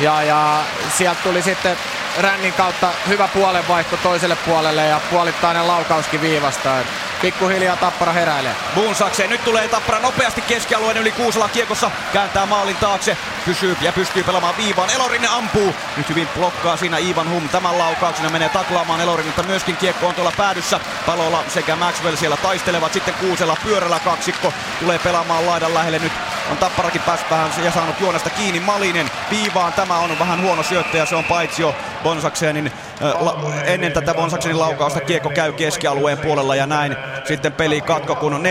ja, 0.00 0.22
ja 0.22 0.64
sieltä 0.96 1.20
tuli 1.22 1.42
sitten 1.42 1.76
rännin 2.18 2.52
kautta 2.52 2.90
hyvä 3.08 3.28
puolenvaihto 3.28 3.96
toiselle 3.96 4.36
puolelle 4.36 4.86
ja 4.86 5.00
puolittainen 5.10 5.68
laukauskin 5.68 6.20
viivasta. 6.20 6.76
Pikkuhiljaa 7.24 7.76
Tappara 7.76 8.12
heräilee. 8.12 8.56
Bunsakseen. 8.74 9.30
Nyt 9.30 9.44
tulee 9.44 9.68
Tappara 9.68 10.00
nopeasti 10.00 10.42
keskialueen 10.42 10.96
yli 10.96 11.12
Kuusala 11.12 11.48
kiekossa. 11.48 11.90
Kääntää 12.12 12.46
maalin 12.46 12.76
taakse. 12.76 13.16
Pysyy 13.44 13.76
ja 13.80 13.92
pystyy 13.92 14.24
pelaamaan 14.24 14.56
viivaan. 14.56 14.90
Elorinne 14.90 15.28
ampuu. 15.28 15.74
Nyt 15.96 16.08
hyvin 16.08 16.28
blokkaa 16.28 16.76
siinä 16.76 16.98
Ivan 16.98 17.30
Hum. 17.30 17.48
Tämän 17.48 17.78
laukauksena 17.78 18.30
menee 18.30 18.48
taklaamaan 18.48 19.00
Elorinnetta. 19.00 19.42
Myöskin 19.42 19.76
kiekko 19.76 20.06
on 20.06 20.14
tuolla 20.14 20.32
päädyssä. 20.36 20.80
Palola 21.06 21.44
sekä 21.48 21.76
Maxwell 21.76 22.16
siellä 22.16 22.36
taistelevat. 22.36 22.92
Sitten 22.92 23.14
Kuusela 23.14 23.56
pyörällä 23.64 24.00
kaksikko 24.00 24.52
tulee 24.80 24.98
pelaamaan 24.98 25.46
laidan 25.46 25.74
lähelle. 25.74 25.98
Nyt 25.98 26.12
on 26.50 26.56
Tapparakin 26.56 27.02
päässyt 27.02 27.30
vähän 27.30 27.50
ja 27.64 27.72
saanut 27.72 28.00
juonesta 28.00 28.30
kiinni. 28.30 28.60
Malinen 28.60 29.10
viivaan. 29.30 29.72
Tämä 29.72 29.98
on 29.98 30.18
vähän 30.18 30.42
huono 30.42 30.62
syöttäjä. 30.62 31.06
Se 31.06 31.16
on 31.16 31.24
paitsi 31.24 31.62
jo 31.62 31.76
Bonsaksenin 32.04 32.72
la, 33.20 33.36
ennen 33.64 33.92
tätä 33.92 34.14
Bonsaksenin 34.14 34.60
laukausta 34.60 35.00
kiekko 35.00 35.30
käy 35.30 35.52
keskialueen 35.52 36.18
puolella 36.18 36.54
ja 36.54 36.66
näin 36.66 36.96
sitten 37.24 37.52
peli 37.52 37.80
katko, 37.80 38.14
kun 38.14 38.34
on 38.34 38.42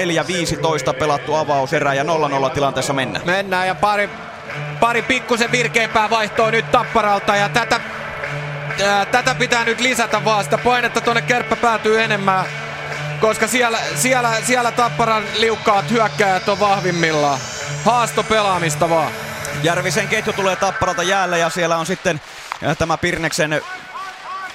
4-15 0.92 0.94
pelattu 1.00 1.36
avauserä 1.36 1.94
ja 1.94 2.04
0-0 2.04 2.50
tilanteessa 2.50 2.94
mennään. 2.94 3.26
Mennään 3.26 3.68
ja 3.68 3.76
pari, 3.76 4.10
pari 4.80 5.02
pikkusen 5.02 5.52
virkeämpää 5.52 6.10
vaihtoa 6.10 6.52
nyt 6.52 6.72
Tapparalta 6.72 7.36
ja 7.36 7.50
tätä, 7.50 7.80
ää, 8.86 9.06
tätä 9.06 9.36
pitää 9.36 9.64
nyt 9.64 9.80
lisätä 9.80 10.26
vaan. 10.26 10.44
Sitä 10.44 10.58
painetta 10.58 11.02
tuonne 11.02 11.22
kärppä 11.22 11.56
päätyy 11.56 12.04
enemmän, 12.04 12.46
koska 13.22 13.48
siellä, 13.48 13.80
siellä, 13.96 14.32
siellä 14.46 14.72
Tapparan 14.72 15.24
liukkaat 15.40 15.92
hyökkäjät 15.92 16.50
on 16.50 16.60
vahvimmillaan. 16.60 17.40
Haasto 17.86 18.24
pelaamista 18.24 18.90
vaan. 18.90 19.12
Järvisen 19.64 20.08
ketju 20.08 20.34
tulee 20.34 20.56
Tapparalta 20.56 21.04
jäälle 21.04 21.40
ja 21.40 21.50
siellä 21.50 21.78
on 21.78 21.86
sitten 21.86 22.22
tämä 22.78 22.98
Pirneksen 22.98 23.62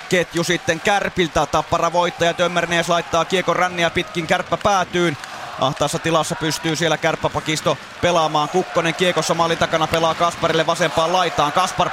ketju 0.09 0.45
sitten 0.45 0.81
Kärpiltä. 0.81 1.47
Tappara 1.47 1.93
voittaja 1.93 2.35
Tömmernees 2.35 2.89
laittaa 2.89 3.25
kiekon 3.25 3.57
ränniä 3.57 3.91
pitkin 3.91 4.27
kärppä 4.27 4.57
päätyyn. 4.57 5.17
Ahtaassa 5.61 5.99
tilassa 5.99 6.35
pystyy 6.35 6.77
siellä 6.77 6.97
kärppäpakisto 6.97 7.79
pelaamaan. 8.01 8.49
Kukkonen 8.49 8.95
kiekossa 8.95 9.35
maalin 9.35 9.59
takana 9.59 9.87
pelaa 9.87 10.15
Kasparille 10.15 10.67
vasempaan 10.67 11.13
laitaan. 11.13 11.53
Kaspar 11.53 11.91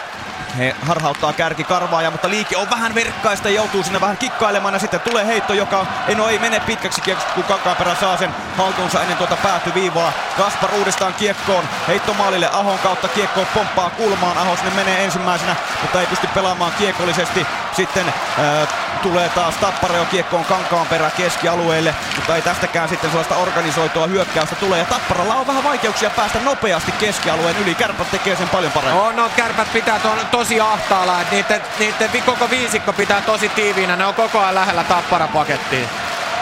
he 0.58 0.76
harhauttaa 0.82 1.34
kärki 1.34 1.64
karvaaja, 1.64 2.12
mutta 2.12 2.30
liike 2.30 2.58
on 2.58 2.70
vähän 2.70 2.96
verkkaista 2.96 3.50
joutuu 3.50 3.84
sinne 3.84 4.02
vähän 4.02 4.18
kikkailemaan. 4.18 4.74
Ja 4.74 4.80
sitten 4.80 5.00
tulee 5.00 5.26
heitto, 5.26 5.54
joka 5.54 5.86
ei, 6.08 6.16
no 6.16 6.28
ei 6.28 6.40
mene 6.40 6.60
pitkäksi 6.60 7.02
kiekoksi, 7.02 7.34
kun 7.36 7.44
Kankaanperä 7.44 7.96
saa 7.96 8.18
sen 8.18 8.36
haltuunsa 8.58 9.02
ennen 9.02 9.18
tuota 9.18 9.38
päätyviivaa. 9.44 10.14
Kaspar 10.38 10.74
uudestaan 10.74 11.14
kiekkoon, 11.14 11.64
heitto 11.88 12.14
maalille 12.14 12.50
Ahon 12.54 12.80
kautta 12.80 13.08
kiekko 13.08 13.42
pomppaa 13.54 13.90
kulmaan. 13.90 14.38
Aho 14.38 14.56
sinne 14.56 14.72
menee 14.76 15.04
ensimmäisenä, 15.04 15.56
mutta 15.82 16.02
ei 16.02 16.08
pysty 16.08 16.28
pelaamaan 16.28 16.72
kiekollisesti. 16.78 17.48
Sitten 17.76 18.08
äh, 18.08 18.68
tulee 19.02 19.30
taas 19.30 19.56
Tappara 19.56 19.98
jo 19.98 20.06
kiekkoon 20.06 20.46
Kankaanperä 20.46 21.12
keskialueelle, 21.18 21.96
mutta 22.16 22.36
ei 22.36 22.42
tästäkään 22.42 22.90
sitten 22.90 23.10
sellaista 23.10 23.36
organisoitua 23.56 24.08
hyökkäystä 24.08 24.56
tule. 24.56 24.78
Ja 24.78 24.86
Tapparalla 24.86 25.36
on 25.36 25.48
vähän 25.48 25.64
vaikeuksia 25.64 26.10
päästä 26.10 26.40
nopeasti 26.40 26.92
keskialueen 26.92 27.58
yli. 27.58 27.76
Kärpät 27.76 28.12
tekee 28.12 28.36
sen 28.36 28.50
paljon 28.50 28.72
paremmin. 28.72 29.02
On, 29.02 29.16
no, 29.16 29.30
kärpät 29.36 29.74
pitää 29.74 30.00
to, 30.00 30.10
tosi 30.32 30.60
ahtaalla, 30.60 31.20
niiden, 31.32 31.62
niiden 31.80 32.24
koko 32.26 32.50
viisikko 32.50 32.94
pitää 32.94 33.22
tosi 33.22 33.50
tiiviinä. 33.50 33.96
Ne 33.96 34.06
on 34.06 34.14
koko 34.14 34.40
ajan 34.40 34.56
lähellä 34.56 34.84
Tappara 34.84 35.28
pakettiin. 35.28 35.90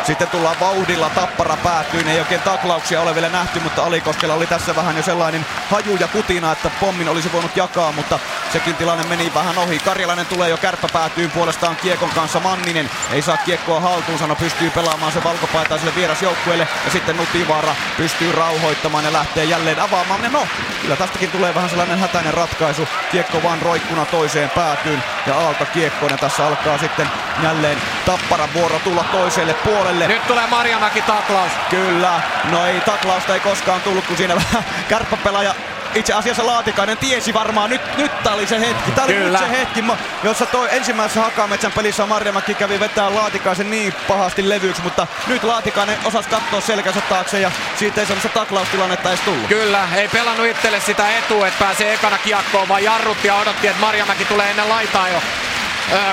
Sitten 0.06 0.28
tullaan 0.28 0.60
vauhdilla, 0.60 1.10
tappara 1.10 1.58
päätyy. 1.58 2.04
Ei 2.08 2.20
oikein 2.20 2.42
taklauksia 2.42 3.02
ole 3.02 3.16
vielä 3.16 3.30
nähty, 3.30 3.60
mutta 3.60 3.84
Alikoskella 3.84 4.34
oli 4.34 4.48
tässä 4.48 4.76
vähän 4.76 4.98
jo 4.98 5.04
sellainen 5.04 5.46
haju 5.72 5.98
ja 6.00 6.08
kutina, 6.08 6.52
että 6.52 6.72
pommin 6.80 7.10
olisi 7.10 7.32
voinut 7.34 7.58
jakaa, 7.58 7.92
mutta 7.92 8.20
sekin 8.54 8.76
tilanne 8.76 9.04
meni 9.04 9.32
vähän 9.36 9.58
ohi. 9.58 9.80
Karjalainen 9.80 10.26
tulee 10.26 10.50
jo 10.50 10.58
kärppä 10.58 10.88
päätyy 10.94 11.28
puolestaan 11.28 11.76
Kiekon 11.76 12.10
kanssa. 12.10 12.40
Manninen 12.40 12.90
ei 13.12 13.22
saa 13.22 13.38
kiekkoa 13.38 13.80
haltuun, 13.80 14.20
sano 14.20 14.36
pystyy 14.36 14.70
pelaamaan 14.70 15.12
se 15.12 15.24
valkopaitaiselle 15.24 15.96
vierasjoukkueelle. 15.96 16.68
Ja 16.86 16.92
sitten 16.92 17.18
Nutivaara 17.18 17.76
pystyy 17.98 18.32
rauhoittamaan 18.32 19.06
ja 19.06 19.14
lähtee 19.14 19.46
jälleen 19.46 19.80
avaamaan. 19.80 20.24
Ja 20.24 20.30
no, 20.30 20.48
kyllä 20.82 20.96
tästäkin 20.96 21.32
tulee 21.32 21.56
vähän 21.56 21.70
sellainen 21.70 22.00
hätäinen 22.00 22.34
ratkaisu. 22.34 22.88
Kiekko 23.12 23.44
vaan 23.44 23.62
roikkuna 23.62 24.06
toiseen 24.06 24.50
päätyyn 24.50 25.04
ja 25.28 25.36
Aalto 25.36 25.66
Kiekkonen 25.66 26.20
tässä 26.20 26.48
alkaa 26.48 26.78
sitten 26.78 27.10
jälleen 27.44 27.78
Tapparan 28.06 28.54
vuoro 28.54 28.80
tulla 28.80 29.04
toiselle 29.12 29.54
puolelle 29.54 29.93
puolelle. 29.94 30.14
Nyt 30.14 30.28
tulee 30.28 30.48
Marjamäki 30.48 31.02
taklaus. 31.02 31.52
Kyllä. 31.70 32.22
No 32.52 32.66
ei 32.66 32.82
taklausta 32.82 33.34
ei 33.34 33.40
koskaan 33.40 33.82
tullut, 33.82 34.08
kun 34.08 34.18
siinä 34.18 34.36
vähän 34.36 34.66
kärppäpelaaja 34.90 35.56
itse 35.96 36.14
asiassa 36.14 36.46
Laatikainen 36.46 36.98
tiesi 36.98 37.34
varmaan, 37.34 37.70
nyt, 37.70 37.98
nyt 37.98 38.24
tää 38.24 38.34
oli 38.34 38.48
se 38.48 38.60
hetki. 38.60 38.92
Tää 38.92 39.04
oli 39.06 39.14
Kyllä. 39.14 39.40
nyt 39.40 39.50
se 39.50 39.58
hetki, 39.60 39.84
jossa 40.24 40.46
toi 40.46 40.68
ensimmäisessä 40.72 41.22
Hakametsän 41.22 41.72
pelissä 41.72 42.06
Marjamäki 42.06 42.54
kävi 42.54 42.80
vetää 42.80 43.16
Laatikaisen 43.16 43.72
niin 43.72 43.94
pahasti 44.08 44.50
levyksi, 44.50 44.82
mutta 44.82 45.08
nyt 45.28 45.44
Laatikainen 45.44 45.98
osasi 46.06 46.30
katsoa 46.30 46.62
selkänsä 46.62 47.02
taakse 47.02 47.40
ja 47.40 47.52
siitä 47.76 48.02
ei 48.02 48.08
sellaista 48.08 48.30
taklaustilannetta 48.30 49.10
edes 49.10 49.20
tullut. 49.20 49.48
Kyllä, 49.48 49.88
ei 49.96 50.08
pelannut 50.08 50.48
itselle 50.48 50.80
sitä 50.80 51.18
etua, 51.18 51.48
että 51.48 51.66
pääsee 51.66 51.94
ekana 51.94 52.18
kiekkoon, 52.18 52.68
vaan 52.68 52.84
jarrutti 52.84 53.28
ja 53.28 53.36
odotti, 53.36 53.68
että 53.68 53.82
Marjamäki 53.82 54.26
tulee 54.26 54.50
ennen 54.50 54.70
laitaa 54.70 55.10
jo 55.10 55.22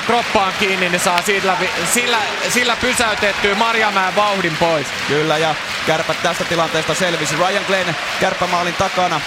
kroppaan 0.07 0.53
kiinni, 0.59 0.89
niin 0.89 1.01
saa 1.01 1.23
sillä, 1.23 1.57
sillä, 1.95 2.19
sillä 2.49 2.77
pysäytettyä 2.77 3.55
Marjamäen 3.55 4.17
vauhdin 4.17 4.57
pois. 4.57 4.87
Kyllä, 5.09 5.39
ja 5.39 5.55
kärpät 5.87 6.23
tästä 6.23 6.45
tilanteesta 6.45 6.95
selvisi. 6.95 7.37
Ryan 7.37 7.65
Glenn 7.67 7.95
kärppämaalin 8.21 8.75
takana. 8.75 9.21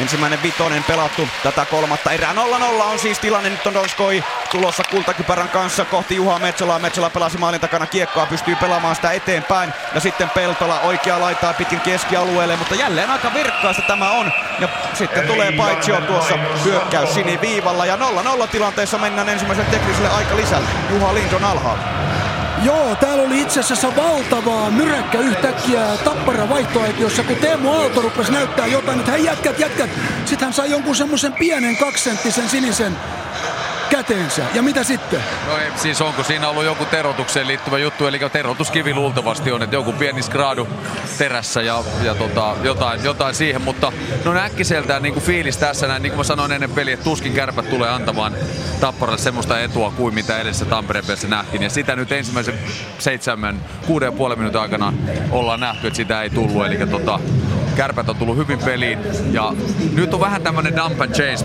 Ensimmäinen 0.00 0.42
vitonen 0.42 0.84
pelattu 0.84 1.28
tätä 1.42 1.64
kolmatta 1.64 2.12
erää. 2.12 2.32
0-0 2.32 2.36
on 2.82 2.98
siis 2.98 3.18
tilanne. 3.18 3.50
Nyt 3.50 3.66
on 3.66 3.74
Donskoi 3.74 4.24
tulossa 4.50 4.82
kultakypärän 4.90 5.48
kanssa 5.48 5.84
kohti 5.84 6.16
Juha 6.16 6.38
Metsolaa. 6.38 6.78
Metsola 6.78 7.10
pelasi 7.10 7.38
maalin 7.38 7.60
takana 7.60 7.86
kiekkoa, 7.86 8.26
pystyy 8.26 8.56
pelaamaan 8.56 8.94
sitä 8.94 9.10
eteenpäin. 9.10 9.72
Ja 9.94 10.00
sitten 10.00 10.30
Peltola 10.30 10.80
oikea 10.80 11.20
laitaa 11.20 11.54
pitkin 11.54 11.80
keskialueelle, 11.80 12.56
mutta 12.56 12.74
jälleen 12.74 13.10
aika 13.10 13.34
virkkaista 13.34 13.82
tämä 13.82 14.10
on. 14.10 14.32
Ja 14.60 14.68
sitten 14.94 15.26
tulee 15.26 15.52
paitsio 15.52 16.00
tuossa 16.00 16.34
hyökkäys 16.64 17.14
siniviivalla. 17.14 17.86
Ja 17.86 17.96
0-0 17.96 18.46
tilanteessa 18.46 18.98
mennään 18.98 19.28
ensimmäisen 19.28 19.66
tekniselle 19.66 20.08
aika 20.08 20.36
lisälle. 20.36 20.68
Juha 20.90 21.14
Lindon 21.14 21.44
alhaalla. 21.44 21.82
Joo, 22.64 22.96
täällä 22.96 23.22
oli 23.22 23.40
itse 23.40 23.60
asiassa 23.60 23.96
valtavaa 23.96 24.70
myräkkä 24.70 25.18
yhtäkkiä 25.18 25.86
tappara 26.04 26.48
vaihtoehtoissa, 26.48 27.22
kun 27.22 27.36
Teemu 27.36 27.72
Aalto 27.72 28.00
rupesi 28.00 28.32
näyttää 28.32 28.66
jotain, 28.66 28.98
että 28.98 29.12
hei 29.12 29.24
jätkät, 29.24 29.58
jätkät. 29.58 29.90
Sitten 30.24 30.46
hän 30.46 30.52
sai 30.52 30.70
jonkun 30.70 30.96
semmoisen 30.96 31.32
pienen 31.32 31.76
kaksenttisen 31.76 32.48
sinisen 32.48 32.96
käteensä. 33.92 34.42
Ja 34.54 34.62
mitä 34.62 34.84
sitten? 34.84 35.20
No 35.46 35.58
ei, 35.58 35.70
siis 35.76 36.00
onko 36.00 36.22
siinä 36.22 36.48
ollut 36.48 36.64
joku 36.64 36.84
terotukseen 36.84 37.46
liittyvä 37.46 37.78
juttu, 37.78 38.06
eli 38.06 38.18
terotuskivi 38.32 38.94
luultavasti 38.94 39.52
on, 39.52 39.62
että 39.62 39.76
joku 39.76 39.92
pieni 39.92 40.22
skraadu 40.22 40.68
terässä 41.18 41.62
ja, 41.62 41.84
ja 42.02 42.14
tota, 42.14 42.56
jotain, 42.62 43.04
jotain 43.04 43.34
siihen, 43.34 43.62
mutta 43.62 43.92
no 44.24 44.36
äkkiseltään 44.36 45.02
niin 45.02 45.12
kuin 45.12 45.24
fiilis 45.24 45.56
tässä 45.56 45.86
näin, 45.86 46.02
niin 46.02 46.10
kuin 46.10 46.18
mä 46.18 46.24
sanoin 46.24 46.52
ennen 46.52 46.70
peliä, 46.70 46.94
että 46.94 47.04
tuskin 47.04 47.32
kärpät 47.32 47.70
tulee 47.70 47.90
antamaan 47.90 48.34
Tapparalle 48.80 49.18
semmoista 49.18 49.60
etua 49.60 49.92
kuin 49.96 50.14
mitä 50.14 50.36
edellisessä 50.36 50.64
Tampereen 50.64 51.06
pelissä 51.06 51.28
nähtiin, 51.28 51.62
ja 51.62 51.70
sitä 51.70 51.96
nyt 51.96 52.12
ensimmäisen 52.12 52.58
seitsemän, 52.98 53.60
kuuden 53.86 54.06
ja 54.06 54.12
puolen 54.12 54.38
minuutin 54.38 54.60
aikana 54.60 54.92
ollaan 55.30 55.60
nähty, 55.60 55.86
että 55.86 55.96
sitä 55.96 56.22
ei 56.22 56.30
tullut, 56.30 56.66
eli 56.66 56.86
tota, 56.86 57.20
kärpät 57.72 58.08
on 58.08 58.16
tullut 58.16 58.36
hyvin 58.36 58.58
peliin. 58.58 58.98
Ja 59.32 59.52
nyt 59.94 60.14
on 60.14 60.20
vähän 60.20 60.42
tämmönen 60.42 60.76
dump 60.76 61.00
and 61.00 61.14
chase 61.14 61.44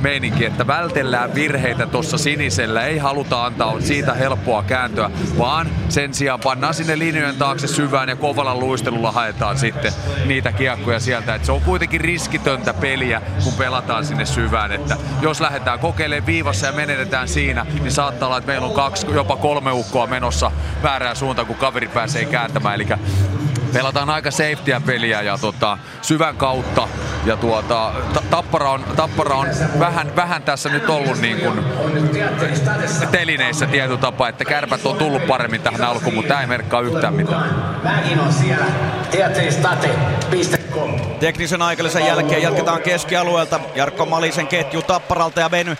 meininki, 0.00 0.44
että 0.44 0.66
vältellään 0.66 1.34
virheitä 1.34 1.86
tuossa 1.86 2.18
sinisellä. 2.18 2.82
Ei 2.82 2.98
haluta 2.98 3.44
antaa 3.44 3.80
siitä 3.80 4.14
helppoa 4.14 4.62
kääntöä, 4.62 5.10
vaan 5.38 5.68
sen 5.88 6.14
sijaan 6.14 6.40
pannaan 6.40 6.74
sinne 6.74 6.98
linjojen 6.98 7.36
taakse 7.36 7.66
syvään 7.66 8.08
ja 8.08 8.16
kovalla 8.16 8.54
luistelulla 8.54 9.12
haetaan 9.12 9.58
sitten 9.58 9.92
niitä 10.26 10.52
kiekkoja 10.52 11.00
sieltä. 11.00 11.34
Et 11.34 11.44
se 11.44 11.52
on 11.52 11.60
kuitenkin 11.60 12.00
riskitöntä 12.00 12.74
peliä, 12.74 13.22
kun 13.44 13.52
pelataan 13.52 14.04
sinne 14.06 14.26
syvään. 14.26 14.72
Että 14.72 14.96
jos 15.20 15.40
lähdetään 15.40 15.78
kokeilemaan 15.78 16.26
viivassa 16.26 16.66
ja 16.66 16.72
menetetään 16.72 17.28
siinä, 17.28 17.66
niin 17.80 17.92
saattaa 17.92 18.26
olla, 18.26 18.38
että 18.38 18.50
meillä 18.50 18.66
on 18.66 18.74
kaksi, 18.74 19.06
jopa 19.10 19.36
kolme 19.36 19.72
ukkoa 19.72 20.06
menossa 20.06 20.50
väärään 20.82 21.16
suuntaan, 21.16 21.46
kun 21.46 21.56
kaveri 21.56 21.88
pääsee 21.88 22.24
kääntämään. 22.24 22.74
Eli 22.74 22.86
pelataan 23.72 24.10
aika 24.10 24.30
safetyä 24.30 24.80
peliä 24.80 25.22
ja 25.22 25.38
tota, 25.38 25.78
syvän 26.02 26.36
kautta. 26.36 26.88
Ja 27.24 27.36
tuota, 27.36 27.92
tappara, 28.30 28.70
on, 28.70 28.84
tappara 28.96 29.36
on 29.36 29.46
vähän, 29.78 30.16
vähän 30.16 30.42
tässä 30.42 30.68
nyt 30.68 30.90
ollut 30.90 31.20
niin 31.20 31.40
kuin 31.40 31.64
telineissä 33.10 33.66
tietyllä 33.66 34.00
tapaa, 34.00 34.28
että 34.28 34.44
kärpät 34.44 34.86
on 34.86 34.96
tullut 34.96 35.26
paremmin 35.26 35.60
tähän 35.60 35.84
alkuun, 35.84 36.14
mutta 36.14 36.28
tämä 36.28 36.40
ei 36.40 36.46
merkkaa 36.46 36.80
yhtään 36.80 37.14
mitään. 37.14 37.54
Teknisen 41.20 41.62
aikalisen 41.62 42.06
jälkeen 42.06 42.42
jatketaan 42.42 42.82
keskialueelta. 42.82 43.60
Jarkko 43.74 44.06
Malisen 44.06 44.46
ketju 44.46 44.82
Tapparalta 44.82 45.40
ja 45.40 45.50
Ben 45.50 45.68
äh, 45.68 45.76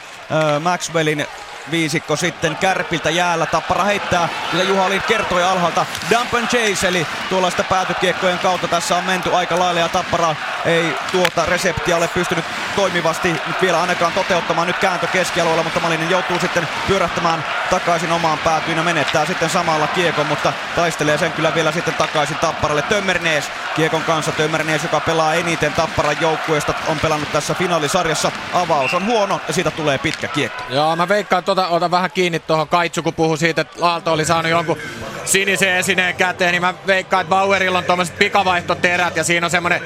Maxwellin 0.60 1.26
viisikko 1.70 2.16
sitten 2.16 2.56
Kärpiltä 2.56 3.10
jäällä. 3.10 3.46
Tappara 3.46 3.84
heittää, 3.84 4.28
mitä 4.52 4.64
Juha 4.64 4.88
Lind 4.88 5.02
kertoi 5.02 5.42
alhaalta. 5.42 5.86
Dump 6.10 6.34
and 6.34 6.46
chase, 6.46 6.88
eli 6.88 7.06
tuollaista 7.28 7.64
päätykiekkojen 7.64 8.38
kautta 8.38 8.68
tässä 8.68 8.96
on 8.96 9.04
menty 9.04 9.34
aika 9.34 9.58
lailla 9.58 9.80
ja 9.80 9.88
Tappara 9.88 10.34
ei 10.64 10.94
tuota 11.12 11.46
reseptiä 11.46 11.96
ole 11.96 12.08
pystynyt 12.08 12.44
toimivasti 12.76 13.32
nyt 13.32 13.62
vielä 13.62 13.80
ainakaan 13.80 14.12
toteuttamaan. 14.12 14.66
Nyt 14.66 14.78
kääntö 14.78 15.06
keskialueella, 15.06 15.62
mutta 15.62 15.80
Malinen 15.80 16.10
joutuu 16.10 16.38
sitten 16.38 16.68
pyörähtämään 16.88 17.44
takaisin 17.70 18.12
omaan 18.12 18.38
päätyyn 18.38 18.76
ja 18.76 18.82
menettää 18.82 19.26
sitten 19.26 19.50
samalla 19.50 19.86
kiekon, 19.86 20.26
mutta 20.26 20.52
taistelee 20.76 21.18
sen 21.18 21.32
kyllä 21.32 21.54
vielä 21.54 21.72
sitten 21.72 21.94
takaisin 21.94 22.38
Tapparalle. 22.38 22.82
Tömmernees 22.82 23.44
kiekon 23.74 24.02
kanssa. 24.02 24.32
Tömmernees, 24.32 24.82
joka 24.82 25.00
pelaa 25.00 25.34
eniten 25.34 25.72
Tapparan 25.72 26.16
joukkueesta, 26.20 26.74
on 26.86 27.00
pelannut 27.00 27.32
tässä 27.32 27.54
finaalisarjassa. 27.54 28.32
Avaus 28.52 28.94
on 28.94 29.06
huono 29.06 29.40
ja 29.48 29.54
siitä 29.54 29.70
tulee 29.70 29.98
pitkä 29.98 30.28
kiekko. 30.28 30.64
Joo, 30.68 30.96
mä 30.96 31.08
veikkaan, 31.08 31.44
ota, 31.52 31.68
ota 31.68 31.90
vähän 31.90 32.10
kiinni 32.10 32.38
tuohon 32.38 32.68
Kaitsu, 32.68 33.02
kun 33.02 33.14
puhui 33.14 33.38
siitä, 33.38 33.60
että 33.60 33.86
Aalto 33.86 34.12
oli 34.12 34.24
saanut 34.24 34.50
jonkun 34.50 34.78
sinisen 35.24 35.76
esineen 35.76 36.14
käteen, 36.14 36.52
niin 36.52 36.62
mä 36.62 36.74
veikkaan, 36.86 37.20
että 37.20 37.30
Bauerilla 37.30 37.78
on 37.78 37.84
tuommoiset 37.84 38.18
pikavaihtoterät 38.18 39.16
ja 39.16 39.24
siinä 39.24 39.46
on 39.46 39.50
semmonen 39.50 39.82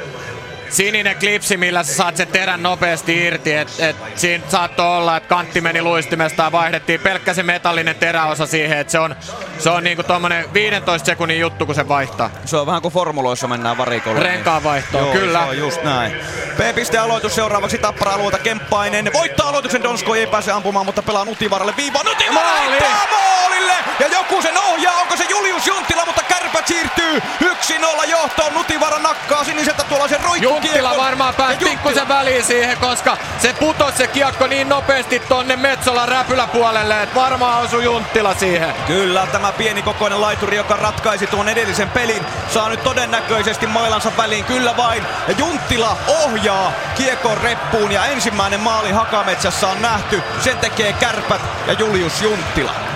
sininen 0.70 1.16
klipsi, 1.16 1.56
millä 1.56 1.82
sä 1.82 1.94
saat 1.94 2.16
sen 2.16 2.28
terän 2.28 2.62
nopeasti 2.62 3.24
irti. 3.24 3.52
Et, 3.54 3.68
et 3.78 3.96
siinä 4.14 4.44
saattoi 4.48 4.96
olla, 4.96 5.16
että 5.16 5.28
kantti 5.28 5.60
meni 5.60 5.82
luistimesta 5.82 6.42
ja 6.42 6.52
vaihdettiin 6.52 7.00
pelkkä 7.00 7.34
se 7.34 7.42
metallinen 7.42 7.96
teräosa 7.96 8.46
siihen. 8.46 8.78
Et 8.78 8.90
se 8.90 8.98
on, 8.98 9.16
se 9.58 9.70
on 9.70 9.84
niinku 9.84 10.02
tommonen 10.02 10.44
15 10.54 11.06
sekunnin 11.06 11.40
juttu, 11.40 11.66
kun 11.66 11.74
se 11.74 11.88
vaihtaa. 11.88 12.30
Se 12.44 12.56
on 12.56 12.66
vähän 12.66 12.82
kuin 12.82 12.94
formuloissa 12.94 13.48
mennään 13.48 13.78
varikolle. 13.78 14.20
Renkaan 14.20 14.64
vaihtoon, 14.64 15.04
Joo, 15.04 15.14
kyllä. 15.14 15.38
Se 15.38 15.48
on 15.48 15.58
just 15.58 15.82
näin. 15.82 16.12
B-piste 16.56 16.98
aloitus 16.98 17.34
seuraavaksi 17.34 17.78
Tappara 17.78 18.12
alueelta 18.12 18.38
Kemppainen. 18.38 19.10
Voittaa 19.12 19.48
aloituksen 19.48 19.82
Donsko 19.82 20.14
ei 20.14 20.26
pääse 20.26 20.52
ampumaan, 20.52 20.86
mutta 20.86 21.02
pelaa 21.02 21.24
Nutivaralle 21.24 21.74
viiva. 21.76 22.02
Nutivara 22.04 22.50
heittää 22.50 23.06
maalille! 23.10 23.74
Ja 24.00 24.06
joku 24.06 24.42
sen 24.42 24.58
ohjaa, 24.58 25.00
onko 25.00 25.16
se 25.16 25.24
Julius 25.30 25.66
Junttila, 25.66 26.06
mutta 26.06 26.22
siirtyy 26.66 27.22
1-0 27.44 28.08
johtoon. 28.08 28.54
Nutivara 28.54 28.98
nakkaa 28.98 29.44
siniseltä 29.44 29.84
tuollaisen 29.84 30.20
roikku 30.20 30.48
Junttila 30.48 30.96
varmaan 30.96 31.34
pääsi 31.34 31.64
pikkusen 31.64 32.08
väliin 32.08 32.44
siihen, 32.44 32.76
koska 32.76 33.16
se 33.38 33.52
putosi 33.52 33.96
se 33.96 34.06
kiekko 34.06 34.46
niin 34.46 34.68
nopeasti 34.68 35.20
tonne 35.20 35.56
Metsolan 35.56 36.08
räpyläpuolelle, 36.08 37.02
että 37.02 37.14
varmaan 37.14 37.62
osui 37.62 37.84
Junttila 37.84 38.34
siihen. 38.34 38.74
Kyllä, 38.86 39.26
tämä 39.32 39.52
pieni 39.52 39.82
kokoinen 39.82 40.20
laituri, 40.20 40.56
joka 40.56 40.76
ratkaisi 40.76 41.26
tuon 41.26 41.48
edellisen 41.48 41.90
pelin, 41.90 42.26
saa 42.54 42.68
nyt 42.68 42.82
todennäköisesti 42.82 43.66
mailansa 43.66 44.12
väliin, 44.16 44.44
kyllä 44.44 44.76
vain. 44.76 45.02
Ja 45.28 45.34
Junttila 45.38 45.96
ohjaa 46.08 46.72
kiekon 46.94 47.38
reppuun 47.38 47.92
ja 47.92 48.04
ensimmäinen 48.04 48.60
maali 48.60 48.92
Hakametsässä 48.92 49.68
on 49.68 49.82
nähty. 49.82 50.22
Sen 50.40 50.58
tekee 50.58 50.92
kärpät 50.92 51.40
ja 51.66 51.72
Julius 51.72 52.22
Junttila. 52.22 52.95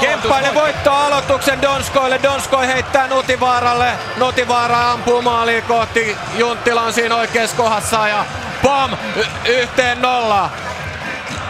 Kemppainen 0.00 0.54
voittaa 0.54 1.06
aloituksen 1.06 1.62
Donskoille. 1.62 2.20
Donskoi 2.22 2.66
heittää 2.66 3.08
Nutivaaralle. 3.08 3.92
Nutivaara 4.16 4.90
ampuu 4.90 5.22
maaliin 5.22 5.62
kohti. 5.62 6.16
Junttila 6.34 6.82
on 6.82 6.92
siinä 6.92 7.16
oikeassa 7.16 7.56
kohdassa 7.56 8.08
ja 8.08 8.24
pam! 8.62 8.90
Y- 9.16 9.52
yhteen 9.52 10.02
nolla. 10.02 10.50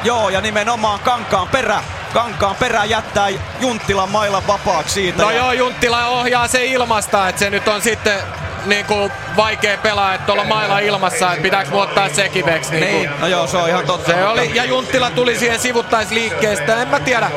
Joo, 0.04 0.28
ja 0.28 0.40
nimenomaan 0.40 1.00
Kankaan 1.00 1.48
perä 1.48 1.82
Kankaan 2.12 2.56
perä 2.56 2.84
jättää 2.84 3.28
Junttilan 3.60 4.10
mailan 4.10 4.46
vapaaksi 4.46 4.94
siitä. 4.94 5.22
No 5.22 5.30
ja... 5.30 5.36
joo, 5.36 5.52
Junttila 5.52 6.06
ohjaa 6.06 6.48
se 6.48 6.64
ilmasta, 6.64 7.28
että 7.28 7.38
se 7.38 7.50
nyt 7.50 7.68
on 7.68 7.82
sitten 7.82 8.18
niin 8.66 8.86
kuin 8.86 9.12
vaikea 9.36 9.78
pelaa, 9.78 10.14
että 10.14 10.26
tuolla 10.26 10.44
mailla 10.44 10.78
ilmassa, 10.78 11.32
että 11.32 11.42
pitääkö 11.42 11.70
muuttaa 11.70 12.08
se 12.08 12.28
kiveksi. 12.28 12.70
Niin, 12.70 12.84
niin, 12.84 13.10
no 13.20 13.26
joo, 13.26 13.46
se 13.46 13.56
on 13.56 13.68
ihan 13.68 13.86
totta. 13.86 14.12
Se 14.12 14.24
oli, 14.24 14.50
ja 14.54 14.64
Junttila 14.64 15.10
tuli 15.10 15.38
siihen 15.38 15.58
sivuttaisliikkeestä, 15.58 16.82
en 16.82 16.88
mä 16.88 17.00
tiedä. 17.00 17.30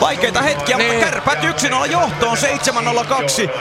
Vaikeita 0.00 0.42
hetkiä, 0.42 0.76
niin. 0.76 0.92
mutta 0.92 1.06
kärpät 1.06 1.38
1-0 1.86 1.90
johtoon, 1.90 2.36
7-0-2 2.36 2.40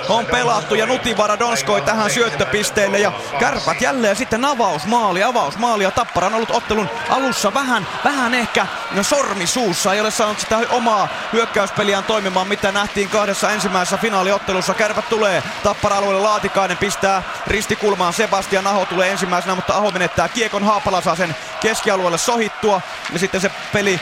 on 0.09 0.25
pelattu 0.25 0.75
ja 0.75 0.85
Nutivara 0.85 1.39
Donskoi 1.39 1.81
tähän 1.81 2.09
syöttöpisteelle 2.11 2.99
ja 2.99 3.11
kärpät 3.39 3.81
jälleen 3.81 4.15
sitten 4.15 4.45
avausmaali, 4.45 5.23
avausmaali 5.23 5.83
ja 5.83 5.91
Tappara 5.91 6.27
on 6.27 6.33
ollut 6.33 6.51
ottelun 6.51 6.89
alussa 7.09 7.53
vähän, 7.53 7.87
vähän 8.03 8.33
ehkä 8.33 8.67
no, 8.91 9.03
sormi 9.03 9.47
suussa, 9.47 9.93
ei 9.93 10.01
ole 10.01 10.11
saanut 10.11 10.39
sitä 10.39 10.59
omaa 10.69 11.07
hyökkäyspeliään 11.33 12.03
toimimaan, 12.03 12.47
mitä 12.47 12.71
nähtiin 12.71 13.09
kahdessa 13.09 13.51
ensimmäisessä 13.51 13.97
finaaliottelussa. 13.97 14.73
Kärpät 14.73 15.09
tulee 15.09 15.43
Tappara-alueelle 15.63 16.21
Laatikainen 16.21 16.77
pistää 16.77 17.23
ristikulmaan 17.47 18.13
Sebastian 18.13 18.67
Aho 18.67 18.85
tulee 18.85 19.11
ensimmäisenä, 19.11 19.55
mutta 19.55 19.75
Aho 19.75 19.91
menettää 19.91 20.29
kiekon. 20.29 20.63
Haapala 20.63 21.01
saa 21.01 21.15
sen 21.15 21.35
keskialueelle 21.61 22.17
sohittua 22.17 22.81
ja 23.13 23.19
sitten 23.19 23.41
se 23.41 23.51
peli 23.73 23.99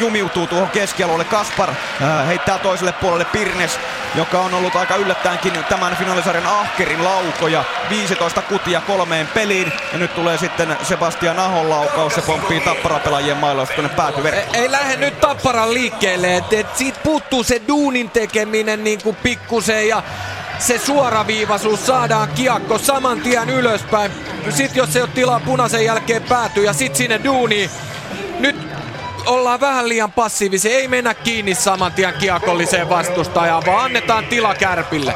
jumiutuu 0.00 0.46
tuohon 0.46 0.70
keskialueelle. 0.70 1.24
Kaspar 1.56 1.74
äh, 2.02 2.26
heittää 2.26 2.58
toiselle 2.58 2.92
puolelle 2.92 3.24
Pirnes, 3.24 3.78
joka 4.14 4.38
on 4.38 4.54
ollut 4.54 4.76
aika 4.76 4.96
yllättäenkin 4.96 5.52
tämän 5.68 5.96
finaalisarjan 5.96 6.46
ahkerin 6.46 7.04
laukoja. 7.04 7.64
15 7.90 8.42
kutia 8.42 8.80
kolmeen 8.80 9.26
peliin 9.26 9.72
ja 9.92 9.98
nyt 9.98 10.14
tulee 10.14 10.38
sitten 10.38 10.76
Sebastian 10.82 11.38
Ahon 11.38 11.70
laukaus. 11.70 12.14
Se 12.14 12.22
pomppii 12.22 12.60
tapparapelaajien 12.60 13.36
mailla 13.36 13.66
tuonne 13.66 13.88
päätyverkkoon. 13.88 14.56
Ei, 14.56 14.62
ei 14.62 14.70
lähde 14.70 14.96
nyt 14.96 15.20
tapparan 15.20 15.74
liikkeelle, 15.74 16.36
että 16.36 16.56
et 16.56 16.76
siitä 16.76 16.98
puuttuu 17.02 17.42
se 17.42 17.62
duunin 17.68 18.10
tekeminen 18.10 18.84
niin 18.84 19.02
kuin 19.02 19.16
pikkusen 19.16 19.88
ja 19.88 20.02
se 20.58 20.78
suoraviivaisuus 20.78 21.86
saadaan 21.86 22.28
kiekko 22.28 22.78
saman 22.78 23.20
tien 23.20 23.50
ylöspäin. 23.50 24.12
Sitten 24.50 24.76
jos 24.76 24.92
se 24.92 24.98
ei 24.98 25.02
ole 25.02 25.10
tilaa 25.14 25.40
punaisen 25.40 25.84
jälkeen 25.84 26.22
päätyy 26.22 26.64
ja 26.64 26.72
sit 26.72 26.96
sinne 26.96 27.20
duuni. 27.24 27.70
Nyt 28.40 28.75
ollaan 29.26 29.60
vähän 29.60 29.88
liian 29.88 30.12
passiivisia. 30.12 30.76
Ei 30.76 30.88
mennä 30.88 31.14
kiinni 31.14 31.54
saman 31.54 31.92
tien 31.92 32.14
kiekolliseen 32.14 32.88
vastustajaan, 32.88 33.62
vaan 33.66 33.84
annetaan 33.84 34.26
tila 34.26 34.54
Kärpille. 34.54 35.14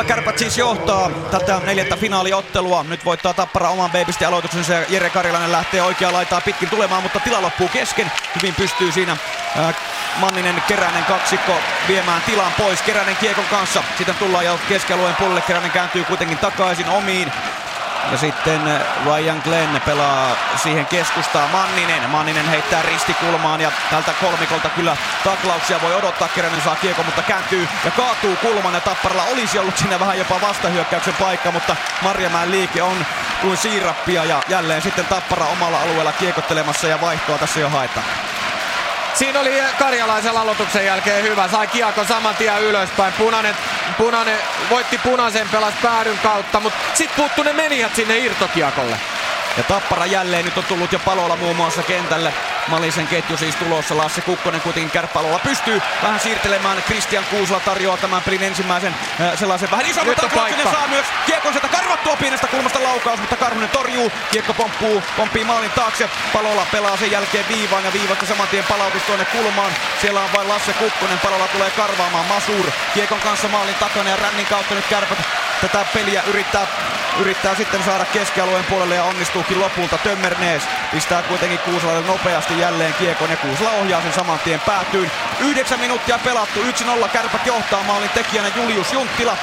1-0 0.00 0.04
kärpät 0.04 0.38
siis 0.38 0.58
johtaa 0.58 1.10
tätä 1.30 1.60
neljättä 1.64 1.96
finaaliottelua. 1.96 2.84
Nyt 2.88 3.04
voittaa 3.04 3.34
Tappara 3.34 3.70
oman 3.70 3.90
babysti 3.90 4.24
aloituksensa 4.24 4.72
ja 4.72 4.84
Jere 4.88 5.10
Karilainen 5.10 5.52
lähtee 5.52 5.82
oikea 5.82 6.12
laitaa 6.12 6.40
pitkin 6.40 6.70
tulemaan, 6.70 7.02
mutta 7.02 7.20
tila 7.20 7.42
loppuu 7.42 7.68
kesken. 7.68 8.12
Hyvin 8.36 8.54
pystyy 8.54 8.92
siinä 8.92 9.12
äh, 9.58 9.74
Manninen 10.16 10.62
Keränen 10.68 11.04
kaksikko 11.04 11.52
viemään 11.88 12.22
tilan 12.22 12.52
pois 12.58 12.82
Keränen 12.82 13.16
kiekon 13.16 13.44
kanssa. 13.50 13.82
Sitten 13.96 14.14
tullaan 14.14 14.44
jo 14.44 14.58
keskialueen 14.68 15.16
puolelle. 15.16 15.40
Keränen 15.40 15.70
kääntyy 15.70 16.04
kuitenkin 16.04 16.38
takaisin 16.38 16.88
omiin. 16.88 17.32
Ja 18.10 18.18
sitten 18.18 18.68
eh, 18.68 18.80
Ryan 19.04 19.40
Glenn 19.44 19.80
pelaa 19.86 20.36
siihen 20.56 20.86
keskustaa 20.86 21.48
Manninen. 21.52 22.10
Manninen 22.10 22.48
heittää 22.48 22.82
ristikulmaan 22.82 23.60
ja 23.60 23.72
tältä 23.90 24.12
kolmikolta 24.20 24.68
kyllä 24.68 24.96
taklauksia 25.24 25.80
voi 25.82 25.94
odottaa. 25.94 26.28
Keränen 26.28 26.60
saa 26.60 26.76
kiekko, 26.76 27.02
mutta 27.02 27.22
kääntyy 27.22 27.68
ja 27.84 27.90
kaatuu 27.90 28.36
kulman 28.36 28.74
ja 28.74 28.80
Tapparalla 28.80 29.22
olisi 29.22 29.58
ollut 29.58 29.76
siinä 29.78 30.00
vähän 30.00 30.18
jopa 30.18 30.40
vastahyökkäyksen 30.40 31.14
paikka, 31.14 31.52
mutta 31.52 31.76
Marjamäen 32.02 32.50
liike 32.50 32.82
on 32.82 33.06
kuin 33.40 33.56
siirappia 33.56 34.24
ja 34.24 34.42
jälleen 34.48 34.82
sitten 34.82 35.06
Tappara 35.06 35.46
omalla 35.46 35.82
alueella 35.82 36.12
kiekottelemassa 36.12 36.88
ja 36.88 37.00
vaihtoa 37.00 37.38
tässä 37.38 37.60
jo 37.60 37.68
haetaan. 37.68 38.06
Siinä 39.18 39.40
oli 39.40 39.62
karjalaisen 39.78 40.36
aloituksen 40.36 40.86
jälkeen 40.86 41.22
hyvä. 41.22 41.48
Sai 41.48 41.66
kiekko 41.66 42.04
saman 42.04 42.36
tien 42.36 42.62
ylöspäin. 42.62 43.12
Punainen, 43.12 43.56
punainen 43.98 44.38
voitti 44.70 44.98
punaisen 44.98 45.48
pelas 45.48 45.74
päädyn 45.82 46.18
kautta, 46.22 46.60
mutta 46.60 46.78
sitten 46.94 47.16
puuttu 47.16 47.42
ne 47.42 47.52
menijät 47.52 47.94
sinne 47.94 48.18
irtokiekolle. 48.18 48.96
Ja 49.58 49.64
Tappara 49.64 50.06
jälleen 50.06 50.44
nyt 50.44 50.58
on 50.58 50.64
tullut 50.64 50.92
jo 50.92 50.98
palolla 50.98 51.36
muun 51.36 51.56
muassa 51.56 51.82
kentälle. 51.82 52.34
Malisen 52.68 53.06
ketju 53.06 53.36
siis 53.36 53.54
tulossa. 53.54 53.96
Lasse 53.96 54.20
Kukkonen 54.20 54.60
kuitenkin 54.60 54.90
kärppäalolla 54.90 55.38
pystyy 55.38 55.82
vähän 56.02 56.20
siirtelemään. 56.20 56.82
Christian 56.82 57.24
Kuusla 57.30 57.60
tarjoaa 57.60 57.96
tämän 57.96 58.22
pelin 58.22 58.42
ensimmäisen 58.42 58.94
äh, 59.20 59.38
sellaisen 59.38 59.70
vähän 59.70 59.86
isomman 59.86 60.16
taklauksen 60.16 60.62
saa 60.62 60.88
myös 60.88 61.06
kiekon 61.26 61.52
sieltä 61.52 61.68
karvattua 61.68 62.16
pienestä 62.16 62.46
kulmasta 62.46 62.82
laukaus, 62.82 63.20
mutta 63.20 63.36
Karhunen 63.36 63.68
torjuu. 63.68 64.12
Kiekko 64.32 64.54
pomppuu, 64.54 65.02
pomppii 65.16 65.44
maalin 65.44 65.70
taakse. 65.70 66.10
Palolla 66.32 66.66
pelaa 66.72 66.96
sen 66.96 67.10
jälkeen 67.10 67.48
viivaan 67.48 67.84
ja 67.84 67.92
viivasta 67.92 68.26
saman 68.26 68.48
tien 68.48 68.64
palautus 68.68 69.02
tuonne 69.02 69.24
kulmaan. 69.24 69.72
Siellä 70.00 70.20
on 70.20 70.32
vain 70.34 70.48
Lasse 70.48 70.72
Kukkonen. 70.72 71.18
Palolla 71.18 71.48
tulee 71.48 71.70
karvaamaan 71.70 72.26
Masur. 72.26 72.70
Kiekon 72.94 73.20
kanssa 73.20 73.48
maalin 73.48 73.74
takana 73.74 74.10
ja 74.10 74.16
rännin 74.16 74.46
kautta 74.46 74.74
nyt 74.74 74.86
kärpät 74.86 75.18
tätä 75.60 75.84
peliä 75.94 76.22
yrittää, 76.26 76.66
yrittää 77.20 77.54
sitten 77.54 77.84
saada 77.84 78.04
keskialueen 78.04 78.64
puolelle 78.64 78.94
ja 78.94 79.04
onnistuukin 79.04 79.60
lopulta. 79.60 79.98
Tömmernees 79.98 80.62
pistää 80.92 81.22
kuitenkin 81.22 81.58
Kuusalalle 81.58 82.06
nopeasti 82.06 82.60
jälleen 82.60 82.94
kiekon 82.94 83.30
ja 83.30 83.36
Kuusala 83.36 83.70
ohjaa 83.70 84.02
sen 84.02 84.12
saman 84.12 84.38
tien 84.38 84.60
päätyyn. 84.60 85.10
Yhdeksän 85.40 85.80
minuuttia 85.80 86.18
pelattu, 86.24 86.60
1-0 87.04 87.08
kärpät 87.08 87.46
johtaa 87.46 87.82
maalin 87.82 88.10
tekijänä 88.10 88.48
Julius 88.56 88.92
Junttila. 88.92 89.36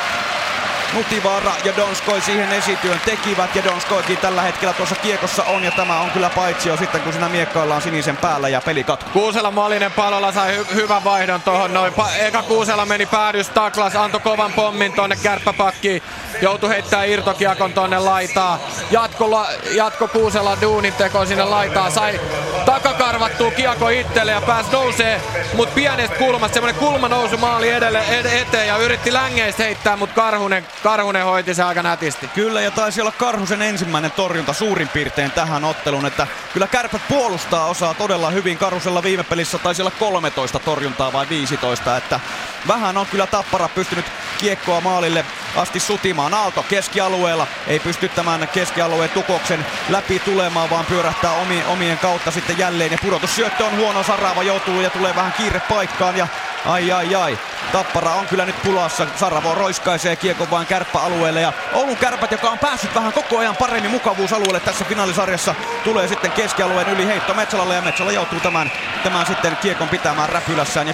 Nutivaara 0.95 1.51
ja 1.63 1.73
Donskoi 1.77 2.21
siihen 2.21 2.51
esityön 2.51 3.01
tekivät 3.05 3.55
ja 3.55 3.63
Donskoikin 3.63 4.17
tällä 4.17 4.41
hetkellä 4.41 4.73
tuossa 4.73 4.95
kiekossa 4.95 5.43
on 5.43 5.63
ja 5.63 5.71
tämä 5.71 5.99
on 5.99 6.11
kyllä 6.11 6.29
paitsi 6.29 6.69
jo 6.69 6.77
sitten 6.77 7.01
kun 7.01 7.13
siinä 7.13 7.29
miekkaillaan 7.29 7.81
sinisen 7.81 8.17
päällä 8.17 8.49
ja 8.49 8.61
peli 8.61 8.83
katkuu. 8.83 9.11
Kuusela 9.13 9.51
maalinen 9.51 9.91
palolla 9.91 10.31
sai 10.31 10.57
hy- 10.57 10.73
hyvän 10.75 11.03
vaihdon 11.03 11.41
tuohon 11.41 11.73
noin. 11.73 11.93
Pa- 11.93 12.17
eka 12.19 12.41
Kuusela 12.43 12.85
meni 12.85 13.05
päädys 13.05 13.49
taklas, 13.49 13.95
antoi 13.95 14.19
kovan 14.21 14.53
pommin 14.53 14.93
tonne 14.93 15.15
kärppäpakkiin. 15.23 16.01
Joutui 16.41 16.69
heittää 16.69 17.03
irtokiekon 17.03 17.73
tonne 17.73 17.99
laitaa. 17.99 18.59
Jatko, 18.91 19.31
la- 19.31 19.47
jatko 19.71 20.07
Kuusela 20.07 20.57
duunin 20.61 20.93
teko 20.93 21.25
sinne 21.25 21.43
laitaa. 21.43 21.89
Sai 21.89 22.19
takakarvattua 22.65 23.51
kiekko 23.51 23.89
itselle 23.89 24.31
ja 24.31 24.41
pääsi 24.41 24.71
nousee, 24.71 25.21
mut 25.53 25.75
pienestä 25.75 26.15
kulmasta 26.15 26.53
semmonen 26.53 26.75
kulma 26.75 27.07
nousu 27.09 27.37
maali 27.37 27.69
edelle, 27.69 28.03
ed- 28.09 28.41
eteen 28.41 28.67
ja 28.67 28.77
yritti 28.77 29.13
längeistä 29.13 29.63
heittää, 29.63 29.95
mut 29.97 30.09
Karhunen, 30.13 30.67
Karhunen 30.85 31.25
hoiti 31.25 31.53
se 31.53 31.63
aika 31.63 31.83
nätisti. 31.83 32.27
Kyllä 32.27 32.61
ja 32.61 32.71
taisi 32.71 33.01
olla 33.01 33.11
Karhusen 33.11 33.61
ensimmäinen 33.61 34.11
torjunta 34.11 34.53
suurin 34.53 34.87
piirtein 34.87 35.31
tähän 35.31 35.63
otteluun, 35.63 36.05
että 36.05 36.27
kyllä 36.53 36.67
kärpät 36.67 37.01
puolustaa 37.09 37.65
osaa 37.65 37.93
todella 37.93 38.29
hyvin. 38.29 38.57
Karhusella 38.57 39.03
viime 39.03 39.23
pelissä 39.23 39.57
taisi 39.57 39.81
olla 39.81 39.91
13 39.91 40.59
torjuntaa 40.59 41.13
vai 41.13 41.29
15, 41.29 41.97
että 41.97 42.19
vähän 42.67 42.97
on 42.97 43.05
kyllä 43.05 43.27
Tappara 43.27 43.69
pystynyt 43.69 44.05
kiekkoa 44.37 44.81
maalille 44.81 45.25
asti 45.55 45.79
sutimaan. 45.79 46.33
Aalto 46.33 46.65
keskialueella 46.69 47.47
ei 47.67 47.79
pysty 47.79 48.09
tämän 48.09 48.47
keskialueen 48.53 49.09
tukoksen 49.09 49.65
läpi 49.89 50.19
tulemaan, 50.19 50.69
vaan 50.69 50.85
pyörähtää 50.85 51.31
omien, 51.31 51.65
omien 51.65 51.97
kautta 51.97 52.31
sitten 52.31 52.57
jälleen. 52.57 52.91
Ja 52.91 52.97
pudotussyöttö 53.01 53.65
on 53.65 53.77
huono, 53.77 54.03
Sarava 54.03 54.43
joutuu 54.43 54.81
ja 54.81 54.89
tulee 54.89 55.15
vähän 55.15 55.33
kiire 55.33 55.59
paikkaan 55.59 56.17
ja 56.17 56.27
ai 56.65 56.91
ai 56.91 57.15
ai. 57.15 57.37
Tappara 57.71 58.13
on 58.13 58.27
kyllä 58.27 58.45
nyt 58.45 58.63
pulassa. 58.63 59.07
Saravo 59.15 59.55
roiskaisee 59.55 60.15
kiekon 60.15 60.51
vain 60.51 60.67
kärppäalueelle 60.67 61.41
ja 61.41 61.53
Oulun 61.73 61.97
kärpät, 61.97 62.31
joka 62.31 62.49
on 62.49 62.59
päässyt 62.59 62.95
vähän 62.95 63.13
koko 63.13 63.37
ajan 63.37 63.55
paremmin 63.55 63.91
mukavuusalueelle 63.91 64.59
tässä 64.59 64.85
finaalisarjassa, 64.85 65.55
tulee 65.83 66.07
sitten 66.07 66.31
keskialueen 66.31 66.89
yli 66.89 67.07
heitto 67.07 67.33
Metsälälle 67.33 67.75
ja 67.75 67.81
Metsälä 67.81 68.11
joutuu 68.11 68.39
tämän, 68.39 68.71
tämän 69.03 69.25
sitten 69.25 69.57
kiekon 69.61 69.89
pitämään 69.89 70.29
räpylässään. 70.29 70.87
Ja 70.87 70.93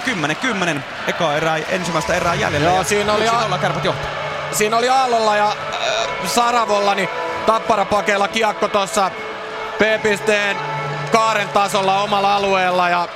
10-10 0.76 0.80
eka 1.06 1.34
erää, 1.34 1.56
ensimmäistä 1.56 2.14
erää 2.14 2.34
jäljellä. 2.34 2.68
Joo, 2.68 2.76
ja 2.76 2.84
siinä 2.84 3.12
oli 3.12 3.28
a- 3.28 3.58
kärpät 3.60 3.84
johtaa. 3.84 4.10
siinä 4.52 4.76
oli 4.76 4.88
Aallolla 4.88 5.36
ja 5.36 5.46
äh, 5.48 5.56
Saravolla, 6.26 6.94
niin 6.94 7.08
Tappara 7.46 7.84
pakeilla 7.84 8.28
kiekko 8.28 8.68
tuossa 8.68 9.10
P-pisteen 9.78 10.56
kaaren 11.12 11.48
tasolla 11.48 12.02
omalla 12.02 12.36
alueella 12.36 12.88
ja 12.88 13.08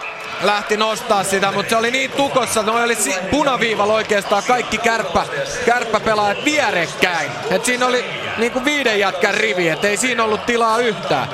lähti 0.43 0.77
nostaa 0.77 1.25
sitä, 1.25 1.53
mutta 1.53 1.71
se 1.71 1.77
oli 1.77 1.91
niin 1.91 2.11
tukossa, 2.11 2.61
että 2.61 2.73
oli 2.73 2.97
punaviivalla 3.31 3.95
oikeastaan 3.95 4.43
kaikki 4.47 4.79
kärppä, 4.79 5.27
kärppäpelaajat 5.67 6.45
vierekkäin. 6.45 7.31
Et 7.51 7.65
siinä 7.65 7.87
oli 7.87 8.05
niin 8.39 8.53
kuin 8.53 8.65
viiden 8.65 8.99
jätkän 8.99 9.35
rivi, 9.35 9.69
et 9.69 9.85
ei 9.85 9.97
siinä 9.97 10.25
ollut 10.25 10.47
tilaa 10.47 10.79
yhtään. 10.79 11.29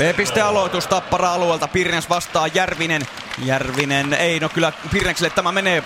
B-piste 0.00 0.40
aloitus 0.40 0.86
Tappara 0.86 1.32
alueelta. 1.32 1.68
Pirnes 1.68 2.08
vastaa 2.08 2.46
Järvinen. 2.46 3.02
Järvinen, 3.44 4.14
ei 4.14 4.40
no 4.40 4.48
kyllä 4.48 4.72
Pirnekselle 4.92 5.30
tämä 5.30 5.52
menee. 5.52 5.82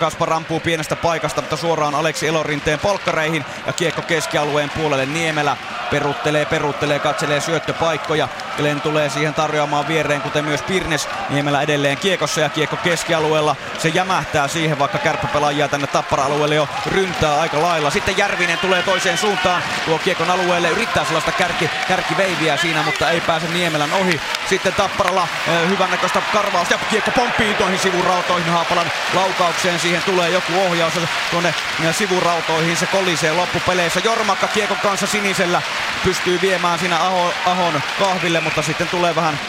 Kaspar 0.00 0.32
ampuu 0.32 0.60
pienestä 0.60 0.96
paikasta, 0.96 1.40
mutta 1.40 1.56
suoraan 1.56 1.94
Aleksi 1.94 2.28
Elorinteen 2.28 2.78
polkkareihin. 2.78 3.44
Ja 3.66 3.72
kiekko 3.72 4.02
keskialueen 4.02 4.70
puolelle 4.70 5.06
Niemelä. 5.06 5.56
Peruttelee, 5.90 6.44
peruttelee, 6.44 6.98
katselee 6.98 7.40
syöttöpaikkoja. 7.40 8.28
Glenn 8.56 8.80
tulee 8.80 9.10
siihen 9.10 9.34
tarjoamaan 9.34 9.88
viereen, 9.88 10.20
kuten 10.20 10.44
myös 10.44 10.62
Pirnes. 10.62 11.08
Niemelä 11.30 11.62
edelleen 11.62 11.96
kiekossa 11.96 12.40
ja 12.40 12.48
kiekko 12.48 12.76
keskialueella. 12.76 13.56
Se 13.78 13.88
jämähtää 13.88 14.48
siihen, 14.48 14.78
vaikka 14.78 14.98
kärppäpelaajia 14.98 15.68
tänne 15.68 15.86
Tappara-alueelle 15.86 16.54
jo 16.54 16.68
ryntää 16.86 17.40
aika 17.40 17.62
lailla. 17.62 17.90
Sitten 17.90 18.16
Järvinen 18.16 18.58
tulee 18.58 18.82
toiseen 18.82 19.18
suuntaan. 19.18 19.62
Tuo 19.84 19.98
kiekon 19.98 20.30
alueelle 20.30 20.68
yrittää 20.68 21.04
sellaista 21.04 21.32
kärki, 21.32 21.70
kärkiveiviä 21.88 22.56
siinä, 22.56 22.82
mutta 22.82 23.10
ei 23.10 23.20
pääse 23.20 23.45
Niemelän 23.52 23.92
ohi. 23.92 24.20
Sitten 24.48 24.74
Tapparalla 24.74 25.28
hyvännäköistä 25.68 26.22
karvausta 26.32 26.74
ja 26.74 26.78
kiekko 26.90 27.10
pomppii 27.10 27.54
tuohon 27.54 27.78
sivurautoihin 27.78 28.52
Haapalan 28.52 28.90
laukaukseen. 29.14 29.80
Siihen 29.80 30.02
tulee 30.02 30.30
joku 30.30 30.52
ohjaus 30.66 30.92
tuonne 31.30 31.54
sivurautoihin. 31.92 32.76
Se 32.76 32.86
kolisee 32.86 33.32
loppupeleissä. 33.32 34.00
Jormakka 34.04 34.48
kiekon 34.48 34.76
kanssa 34.82 35.06
sinisellä 35.06 35.62
pystyy 36.04 36.40
viemään 36.42 36.78
siinä 36.78 37.00
Aho, 37.00 37.32
Ahon 37.46 37.82
kahville, 37.98 38.40
mutta 38.40 38.62
sitten 38.62 38.88
tulee 38.88 39.14
vähän 39.14 39.40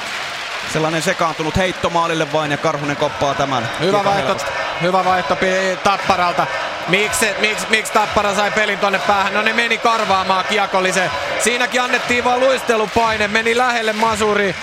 sellainen 0.74 1.02
sekaantunut 1.02 1.58
heitto 1.58 1.90
maalille 1.90 2.34
vain 2.34 2.52
ja 2.52 2.58
Karhunen 2.58 2.98
koppaa 2.98 3.34
tämän. 3.34 3.70
Hyvä 3.80 4.04
vaihto, 4.04 4.38
hyvä 4.82 5.06
vaihto 5.06 5.38
Tapparalta. 5.84 6.48
Miksi, 6.88 7.28
miksi, 7.40 7.66
miksi 7.70 7.94
Tappara 7.94 8.36
sai 8.36 8.52
pelin 8.52 8.80
tonne 8.80 9.00
päähän? 9.00 9.34
No 9.34 9.42
ne 9.42 9.54
meni 9.54 9.78
karvaamaan 9.78 10.46
kiekollisen. 10.46 11.12
Siinäkin 11.40 11.82
annettiin 11.82 12.24
vaan 12.24 12.40
luistelupaine, 12.40 13.28
meni 13.28 13.58
lähelle 13.58 13.94
Masuri. 13.94 14.56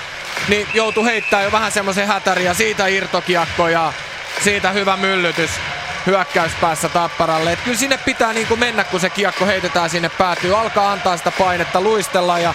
Niin 0.49 0.69
joutui 0.75 1.05
heittää 1.05 1.43
jo 1.43 1.53
vähän 1.53 1.73
semmoisen 1.73 2.07
hätärin 2.07 2.47
ja 2.47 2.55
siitä 2.55 2.87
irtokiekko 2.87 3.69
ja 3.69 3.93
siitä 4.41 4.71
hyvä 4.71 4.97
myllytys 4.97 5.51
hyökkäyspäässä 6.07 6.89
Tapparalle. 6.89 7.53
Et 7.53 7.61
kyllä 7.65 7.79
sinne 7.79 7.99
pitää 7.99 8.33
niinku 8.33 8.57
mennä, 8.57 8.85
kun 8.85 9.01
se 9.01 9.11
kiekko 9.11 9.47
heitetään 9.47 9.91
sinne 9.91 10.09
päätyy. 10.09 10.59
Alkaa 10.59 10.93
antaa 10.93 11.17
sitä 11.17 11.31
painetta, 11.31 11.81
luistella 11.81 12.39
ja, 12.39 12.55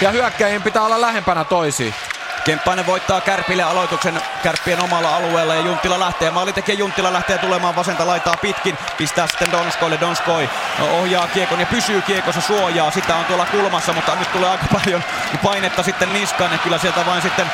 ja 0.00 0.10
hyökkäjien 0.10 0.62
pitää 0.62 0.82
olla 0.82 1.00
lähempänä 1.00 1.44
toisiin. 1.44 1.94
Kemppainen 2.44 2.86
voittaa 2.86 3.20
Kärpille 3.20 3.62
aloituksen 3.62 4.22
Kärppien 4.42 4.82
omalla 4.82 5.16
alueella 5.16 5.54
ja 5.54 5.60
Junttila 5.60 6.00
lähtee. 6.00 6.30
Maalintekijä 6.30 6.78
Junttila 6.78 7.12
lähtee 7.12 7.38
tulemaan 7.38 7.76
vasenta 7.76 8.06
laitaa 8.06 8.36
pitkin. 8.36 8.78
Pistää 8.98 9.26
sitten 9.26 9.52
Donskoille. 9.52 10.00
Donskoi 10.00 10.50
ohjaa 10.80 11.26
kiekon 11.26 11.60
ja 11.60 11.66
pysyy 11.66 12.02
kiekossa 12.02 12.40
suojaa. 12.40 12.90
Sitä 12.90 13.16
on 13.16 13.24
tuolla 13.24 13.46
kulmassa, 13.46 13.92
mutta 13.92 14.14
nyt 14.14 14.32
tulee 14.32 14.50
aika 14.50 14.64
paljon 14.72 15.04
painetta 15.42 15.82
sitten 15.82 16.12
niskaan. 16.12 16.52
Ja 16.52 16.58
kyllä 16.58 16.78
sieltä 16.78 17.06
vain 17.06 17.22
sitten 17.22 17.50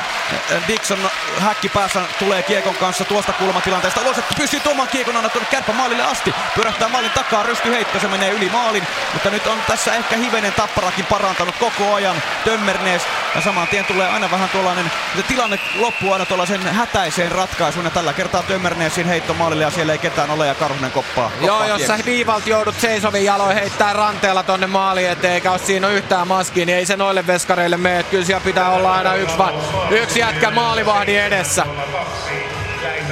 Dixon 0.69 1.11
häkki 1.39 1.69
päässä 1.69 2.01
tulee 2.19 2.43
kiekon 2.43 2.75
kanssa 2.75 3.05
tuosta 3.05 3.33
kulmatilanteesta 3.33 4.01
ulos, 4.01 4.19
että 4.19 4.35
pystyy 4.39 4.61
tuomaan 4.61 4.89
kiekon 4.89 5.17
aina 5.17 5.29
tuonne 5.29 5.51
kärppä 5.51 5.73
maalille 5.73 6.03
asti. 6.03 6.35
Pyörähtää 6.55 6.89
maalin 6.89 7.11
takaa, 7.11 7.43
rysty 7.43 7.73
heitto, 7.73 8.01
se 8.01 8.09
menee 8.09 8.31
yli 8.31 8.49
maalin. 8.49 8.87
Mutta 9.13 9.31
nyt 9.31 9.47
on 9.47 9.59
tässä 9.67 9.95
ehkä 9.95 10.17
hivenen 10.17 10.53
tapparakin 10.53 11.07
parantanut 11.07 11.55
koko 11.57 11.95
ajan. 11.95 12.23
Tömmernees 12.45 13.03
ja 13.35 13.41
saman 13.41 13.69
tien 13.69 13.85
tulee 13.85 14.09
aina 14.09 14.31
vähän 14.31 14.49
tuollainen, 14.49 14.80
se 15.17 15.23
tilanne 15.23 15.59
loppuu 15.75 16.13
aina 16.13 16.27
tuollaisen 16.27 16.63
hätäiseen 16.63 17.33
ratkaisuun 17.33 17.85
ja 17.85 17.91
tällä 17.91 18.13
kertaa 18.13 18.43
Tömmerneesin 18.43 19.07
heitto 19.07 19.35
maalille 19.35 19.65
ja 19.65 19.71
siellä 19.71 19.93
ei 19.93 19.99
ketään 19.99 20.31
ole 20.31 20.47
ja 20.47 20.55
Karhunen 20.55 20.91
koppaa. 20.91 21.31
koppaa 21.31 21.47
Joo, 21.47 21.67
jos 21.67 21.87
sä 21.87 21.99
viivalta 22.05 22.49
joudut 22.49 22.81
seisovin 22.81 23.25
jaloin 23.25 23.55
heittää 23.57 23.93
ranteella 23.93 24.43
tonne 24.43 24.67
maali 24.67 25.07
eteen, 25.07 25.35
eikä 25.35 25.51
ole 25.51 25.59
siinä 25.59 25.89
yhtään 25.89 26.29
maskiin, 26.29 26.67
niin 26.67 26.79
ei 26.79 26.87
se 26.87 26.97
noille 26.97 27.27
veskareille 27.27 27.77
mene. 27.77 28.03
Kyllä 28.03 28.25
siellä 28.25 28.45
pitää 28.45 28.71
olla 28.71 28.95
aina 28.95 29.15
yksi, 29.15 29.39
va- 29.39 29.53
yksi 29.91 30.19
jätkä 30.21 30.51
maalivahdin 30.51 31.21
edessä. 31.21 31.67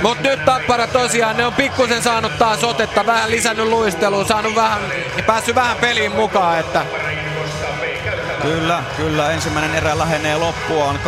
Mut 0.02 0.20
nyt 0.20 0.44
Tappara 0.44 0.86
tosiaan, 0.86 1.36
ne 1.36 1.46
on 1.46 1.52
pikkusen 1.52 2.02
saanut 2.02 2.38
taas 2.38 2.64
otetta, 2.64 3.06
vähän 3.06 3.30
lisännyt 3.30 3.66
luistelua, 3.66 4.24
saanut 4.24 4.54
vähän, 4.54 4.80
päässyt 5.26 5.54
vähän 5.54 5.76
peliin 5.76 6.12
mukaan, 6.12 6.58
että 6.58 6.84
Kyllä, 8.48 8.82
kyllä. 8.96 9.30
Ensimmäinen 9.30 9.74
erä 9.74 9.98
lähenee 9.98 10.36
loppuaan. 10.36 11.00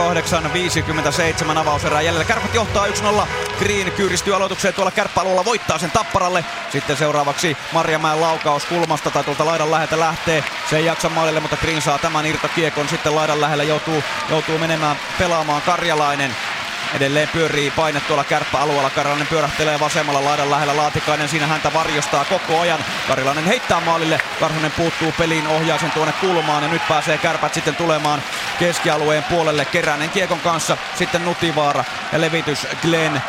8.57 1.52 1.58
avauserää 1.58 2.00
jäljellä. 2.00 2.24
Kärpät 2.24 2.54
johtaa 2.54 2.86
1-0. 2.86 3.26
Green 3.58 3.92
kyyristyy 3.92 4.36
aloitukseen 4.36 4.74
tuolla 4.74 4.90
kärppäalueella, 4.90 5.44
voittaa 5.44 5.78
sen 5.78 5.90
tapparalle. 5.90 6.44
Sitten 6.72 6.96
seuraavaksi 6.96 7.56
Marjamäen 7.72 8.20
laukaus 8.20 8.64
kulmasta 8.64 9.10
tai 9.10 9.24
tuolta 9.24 9.44
laidan 9.44 9.70
läheltä 9.70 10.00
lähtee. 10.00 10.44
Se 10.70 10.76
ei 10.76 10.84
jaksa 10.84 11.08
maalille, 11.08 11.40
mutta 11.40 11.56
Green 11.56 11.82
saa 11.82 11.98
tämän 11.98 12.26
irtokiekon. 12.26 12.88
Sitten 12.88 13.14
laidan 13.14 13.40
lähellä 13.40 13.64
joutuu, 13.64 14.02
joutuu 14.30 14.58
menemään 14.58 14.96
pelaamaan 15.18 15.62
Karjalainen. 15.62 16.36
Edelleen 16.94 17.28
pyörii 17.28 17.70
paine 17.70 18.00
tuolla 18.00 18.24
kärppäalueella. 18.24 18.90
Karjalainen 18.90 19.26
pyörähtelee 19.26 19.80
vasemmalla 19.80 20.24
laidan 20.24 20.50
lähellä. 20.50 20.76
Laatikainen 20.76 21.28
siinä 21.28 21.46
häntä 21.46 21.72
varjostaa 21.72 22.24
koko 22.24 22.60
ajan. 22.60 22.84
Karjalainen 23.08 23.44
heittää 23.44 23.80
maalille. 23.80 24.20
Karhunen 24.40 24.72
puuttuu 24.72 25.12
peliin, 25.18 25.46
ohjaa 25.46 25.78
sen 25.78 25.90
tuonne 25.90 26.12
kulmaan. 26.20 26.62
Ja 26.62 26.68
nyt 26.68 26.88
pääsee 26.88 27.18
kärpät 27.18 27.54
sitten 27.54 27.76
tulemaan 27.76 28.22
keskialueen 28.58 29.24
puolelle. 29.24 29.64
Keränen 29.64 30.10
kiekon 30.10 30.40
kanssa. 30.40 30.76
Sitten 30.94 31.24
Nutivaara 31.24 31.84
ja 32.12 32.20
levitys 32.20 32.66
Glenn. 32.82 33.20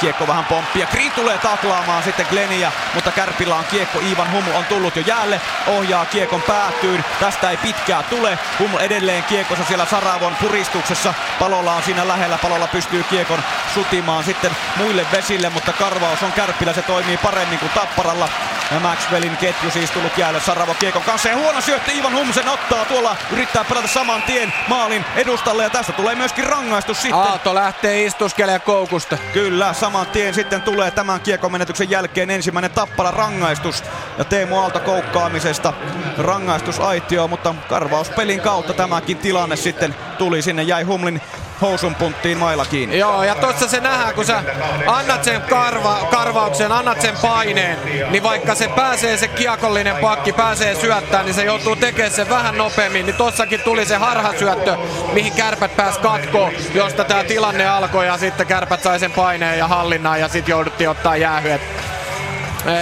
Kiekko 0.00 0.26
vähän 0.26 0.44
pomppia. 0.44 0.86
Green 0.86 1.12
tulee 1.12 1.38
taklaamaan 1.38 2.02
sitten 2.02 2.26
Glenia. 2.30 2.72
Mutta 2.94 3.12
Kärpillä 3.12 3.56
on 3.56 3.64
kiekko. 3.64 3.98
Ivan 4.12 4.32
Humu 4.32 4.56
on 4.56 4.64
tullut 4.64 4.96
jo 4.96 5.02
jäälle. 5.06 5.40
Ohjaa 5.66 6.06
kiekon 6.06 6.42
päätyyn. 6.42 7.04
Tästä 7.20 7.50
ei 7.50 7.56
pitkää 7.56 8.02
tule. 8.02 8.38
Humu 8.58 8.78
edelleen 8.78 9.24
kiekossa 9.24 9.64
siellä 9.64 9.86
Saravon 9.86 10.36
puristuksessa. 10.36 11.14
Palolla 11.38 11.72
on 11.72 11.82
siinä 11.82 12.08
lähellä. 12.08 12.38
Palolla 12.38 12.66
pystyy 12.66 12.91
pystyy 12.92 13.18
kiekon 13.18 13.42
sutimaan 13.74 14.24
sitten 14.24 14.50
muille 14.76 15.06
vesille, 15.12 15.50
mutta 15.50 15.72
karvaus 15.72 16.22
on 16.22 16.32
Kärppillä, 16.32 16.72
se 16.72 16.82
toimii 16.82 17.16
paremmin 17.16 17.58
kuin 17.58 17.72
Tapparalla. 17.74 18.28
Ja 18.70 18.80
Maxwellin 18.80 19.36
ketju 19.36 19.70
siis 19.70 19.90
tullut 19.90 20.18
jäälle 20.18 20.40
Saravo 20.40 20.74
kiekon 20.74 21.02
kanssa 21.02 21.28
ja 21.28 21.36
huono 21.36 21.60
syöttö 21.60 21.92
Ivan 21.92 22.14
Humsen 22.14 22.48
ottaa 22.48 22.84
tuolla, 22.84 23.16
yrittää 23.32 23.64
pelata 23.64 23.88
saman 23.88 24.22
tien 24.22 24.52
maalin 24.68 25.04
edustalle 25.16 25.62
ja 25.62 25.70
tästä 25.70 25.92
tulee 25.92 26.14
myöskin 26.14 26.46
rangaistus 26.46 27.02
sitten. 27.02 27.20
Aalto 27.20 27.54
lähtee 27.54 28.04
istuskelemaan 28.04 28.60
koukusta. 28.60 29.18
Kyllä, 29.32 29.72
saman 29.72 30.06
tien 30.06 30.34
sitten 30.34 30.62
tulee 30.62 30.90
tämän 30.90 31.20
kiekomenetyksen 31.20 31.90
jälkeen 31.90 32.30
ensimmäinen 32.30 32.70
Tappara 32.70 33.10
rangaistus 33.10 33.84
ja 34.18 34.24
Teemu 34.24 34.58
Aalto 34.58 34.80
koukkaamisesta 34.80 35.72
rangaistus 36.18 36.80
aitio, 36.80 37.28
mutta 37.28 37.54
karvauspelin 37.68 38.40
kautta 38.40 38.74
tämäkin 38.74 39.18
tilanne 39.18 39.56
sitten 39.56 39.94
tuli 40.18 40.42
sinne, 40.42 40.62
jäi 40.62 40.82
Humlin 40.82 41.20
housun 41.62 41.94
punttiin 41.94 42.38
mailla 42.38 42.64
kiinni. 42.64 42.98
Joo, 42.98 43.22
ja 43.22 43.34
tossa 43.34 43.68
se 43.68 43.80
nähdään, 43.80 44.14
kun 44.14 44.24
sä 44.24 44.42
annat 44.86 45.24
sen 45.24 45.42
karva, 45.42 45.98
karvauksen, 46.10 46.72
annat 46.72 47.00
sen 47.00 47.14
paineen, 47.22 47.78
niin 48.10 48.22
vaikka 48.22 48.54
se 48.54 48.68
pääsee 48.68 49.16
se 49.16 49.28
kiekollinen 49.28 49.96
pakki, 49.96 50.32
pääsee 50.32 50.74
syöttämään, 50.74 51.24
niin 51.24 51.34
se 51.34 51.44
joutuu 51.44 51.76
tekemään 51.76 52.12
sen 52.12 52.30
vähän 52.30 52.58
nopeammin. 52.58 53.06
Niin 53.06 53.16
tossakin 53.16 53.60
tuli 53.60 53.86
se 53.86 53.96
harhasyöttö, 53.96 54.76
mihin 55.12 55.32
kärpät 55.32 55.76
pääs 55.76 55.98
katkoon, 55.98 56.52
josta 56.74 57.04
tämä 57.04 57.24
tilanne 57.24 57.68
alkoi 57.68 58.06
ja 58.06 58.18
sitten 58.18 58.46
kärpät 58.46 58.82
sai 58.82 58.98
sen 58.98 59.12
paineen 59.12 59.58
ja 59.58 59.68
hallinnan 59.68 60.20
ja 60.20 60.28
sitten 60.28 60.52
jouduttiin 60.52 60.90
ottaa 60.90 61.16
jäähy. 61.16 61.50
Et, 61.50 61.62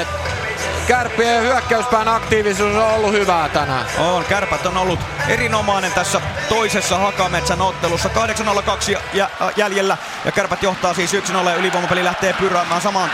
et, 0.01 0.30
Kärppien 0.91 1.43
hyökkäyspään 1.43 2.09
aktiivisuus 2.09 2.77
on 2.77 2.95
ollut 2.95 3.13
hyvää 3.13 3.49
tänään. 3.49 3.87
On, 3.99 4.25
kärpät 4.25 4.67
on 4.67 4.77
ollut 4.77 5.01
erinomainen 5.29 5.93
tässä 5.93 6.21
toisessa 6.49 6.99
Hakametsän 6.99 7.63
ottelussa. 7.63 8.09
8.02 8.09 8.99
jäljellä 9.57 9.97
ja 10.25 10.33
kärpät 10.33 10.63
johtaa 10.63 10.95
siis 10.95 11.15
1-0 11.15 11.49
ja 11.49 11.55
ylivoimapeli 11.55 12.05
lähtee 12.05 12.33
pyräämään 12.33 12.81
saman, 12.81 13.11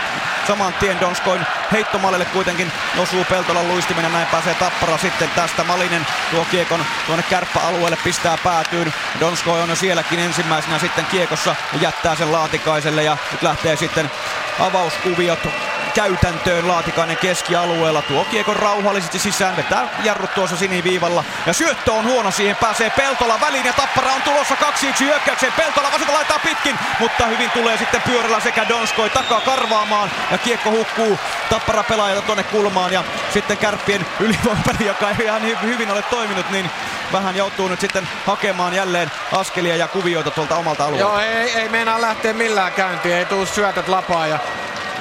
saman 0.47 0.73
tien 0.73 0.99
Donskoin 0.99 1.41
heittomallille 1.71 2.25
kuitenkin 2.25 2.71
osuu 2.97 3.25
Peltolan 3.29 3.67
luistiminen. 3.67 4.13
Näin 4.13 4.27
pääsee 4.27 4.53
Tappara 4.53 4.97
sitten 4.97 5.29
tästä. 5.35 5.63
Malinen 5.63 6.07
tuo 6.31 6.45
kiekon 6.51 6.85
tuonne 7.05 7.23
kärppäalueelle 7.29 7.97
pistää 8.03 8.37
päätyyn. 8.43 8.93
Donskoi 9.19 9.61
on 9.61 9.69
jo 9.69 9.75
sielläkin 9.75 10.19
ensimmäisenä 10.19 10.79
sitten 10.79 11.05
kiekossa 11.05 11.55
jättää 11.81 12.15
sen 12.15 12.31
Laatikaiselle 12.31 13.03
ja 13.03 13.17
nyt 13.31 13.41
lähtee 13.41 13.75
sitten 13.75 14.11
avauskuviot 14.59 15.39
käytäntöön 15.97 16.67
Laatikainen 16.67 17.17
keskialueella. 17.17 18.01
Tuo 18.01 18.25
kiekon 18.25 18.55
rauhallisesti 18.55 19.19
sisään, 19.19 19.57
vetää 19.57 19.89
jarrut 20.03 20.33
tuossa 20.33 20.57
siniviivalla. 20.57 21.23
Ja 21.45 21.53
syöttö 21.53 21.91
on 21.91 22.03
huono, 22.03 22.31
siihen 22.31 22.55
pääsee 22.55 22.89
Peltola 22.89 23.39
väliin 23.41 23.65
ja 23.65 23.73
Tappara 23.73 24.13
on 24.13 24.21
tulossa 24.21 24.55
2-1 24.55 24.99
hyökkäykseen. 24.99 25.53
Peltola 25.53 25.91
vasenta 25.91 26.13
laittaa 26.13 26.39
pitkin, 26.39 26.79
mutta 26.99 27.25
hyvin 27.25 27.51
tulee 27.51 27.77
sitten 27.77 28.01
pyörällä 28.01 28.39
sekä 28.39 28.69
Donskoi 28.69 29.09
takaa 29.09 29.41
karvaamaan. 29.41 30.11
Ja 30.31 30.37
kiekko 30.37 30.71
hukkuu 30.71 31.19
Tappara 31.49 31.83
pelaajalta 31.83 32.25
tuonne 32.25 32.43
kulmaan 32.43 32.93
ja 32.93 33.03
sitten 33.33 33.57
kärppien 33.57 34.05
ylivoimapeli, 34.19 34.87
joka 34.87 35.09
ei 35.09 35.25
ihan 35.25 35.41
hyvin 35.61 35.91
ole 35.91 36.01
toiminut, 36.01 36.49
niin 36.49 36.69
vähän 37.13 37.35
joutuu 37.35 37.67
nyt 37.67 37.79
sitten 37.79 38.07
hakemaan 38.25 38.73
jälleen 38.73 39.11
askelia 39.31 39.75
ja 39.75 39.87
kuvioita 39.87 40.31
tuolta 40.31 40.55
omalta 40.55 40.85
alueelta. 40.85 41.09
Joo, 41.09 41.19
ei, 41.19 41.51
ei 41.51 41.69
meinaa 41.69 42.01
lähteä 42.01 42.33
millään 42.33 42.73
käyntiin, 42.73 43.15
ei 43.15 43.25
tuu 43.25 43.45
syötöt 43.45 43.87
lapaa 43.87 44.27
ja 44.27 44.39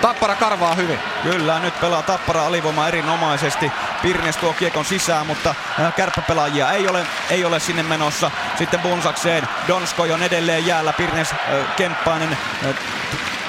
Tappara 0.01 0.35
karvaa 0.35 0.75
hyvin. 0.75 0.99
Kyllä, 1.23 1.59
nyt 1.59 1.81
pelaa 1.81 2.03
Tappara 2.03 2.47
alivoima 2.47 2.89
erinomaisesti. 2.89 3.73
Pirnes 4.03 4.37
tuo 4.37 4.53
kiekon 4.53 4.85
sisään, 4.85 5.27
mutta 5.27 5.55
äh, 5.81 5.95
kärppäpelaajia 5.95 6.73
ei 6.73 6.89
ole, 6.89 7.07
ei 7.31 7.45
ole 7.45 7.61
sinne 7.61 7.83
menossa. 7.83 8.31
Sitten 8.59 8.81
Bunsakseen. 8.81 9.49
Donskoi 9.69 10.13
on 10.13 10.23
edelleen 10.23 10.67
jäällä. 10.67 10.93
Pirnes, 10.93 11.33
äh, 11.33 11.77
Kemppainen, 11.77 12.39
äh, 12.65 12.75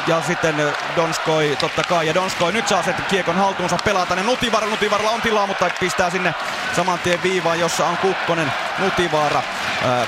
ja 0.08 0.22
sitten 0.22 0.56
Donskoi 0.96 1.58
totta 1.60 1.84
kai. 1.84 2.08
Ja 2.08 2.14
Donskoi 2.14 2.52
nyt 2.52 2.68
saa 2.68 2.84
sen 2.84 2.96
kiekon 3.10 3.36
haltuunsa 3.36 3.78
pelaa 3.86 4.06
tänne 4.06 4.24
Nutivaara. 4.24 4.68
Nutivaaralla 4.68 5.12
on 5.12 5.22
tilaa, 5.22 5.48
mutta 5.48 5.70
pistää 5.80 6.10
sinne 6.10 6.34
saman 6.76 7.00
tien 7.00 7.24
viivaan, 7.24 7.60
jossa 7.60 7.86
on 7.86 7.98
Kukkonen. 7.98 8.54
Nutivaara 8.80 9.42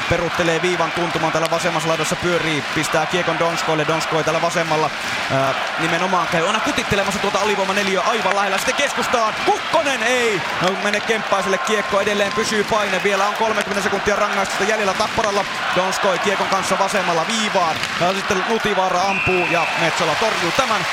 peruttelee 0.10 0.62
viivan 0.62 0.92
tuntumaan 0.92 1.34
tällä 1.34 1.48
vasemmassa 1.52 1.90
laidassa 1.90 2.16
pyörii, 2.16 2.64
pistää 2.76 3.06
kiekon 3.06 3.40
Donskoille. 3.40 3.88
Donskoi 3.88 4.24
tällä 4.24 4.42
vasemmalla 4.42 4.90
äh, 5.32 5.56
nimenomaan 5.80 6.28
käy 6.28 6.48
aina 6.48 6.60
kutittelemassa 6.60 7.20
tuota 7.20 7.40
alivoima 7.40 7.74
neljä 7.74 8.02
aivan 8.02 8.36
lähellä. 8.36 8.58
Sitten 8.58 8.76
keskustaan. 8.76 9.34
Kukkonen 9.46 10.04
ei! 10.04 10.42
No 10.62 10.76
mene 10.84 11.00
Kemppaiselle 11.00 11.58
kiekko 11.58 12.02
edelleen 12.02 12.34
pysyy 12.34 12.64
paine. 12.64 13.04
Vielä 13.04 13.28
on 13.28 13.36
30 13.36 13.82
sekuntia 13.84 14.16
rangaistusta 14.16 14.64
jäljellä 14.64 14.94
Tapparalla. 14.94 15.46
Donskoi 15.76 16.20
kiekon 16.20 16.48
kanssa 16.48 16.80
vasemmalla 16.80 17.26
viivaan. 17.28 17.76
Ja 18.02 18.14
sitten 18.14 18.46
Nutivaara 18.50 19.02
ampuu 19.02 19.48
ja 19.52 19.68
Metsola 19.82 20.16
torjuu 20.16 20.52
tämän 20.58 20.86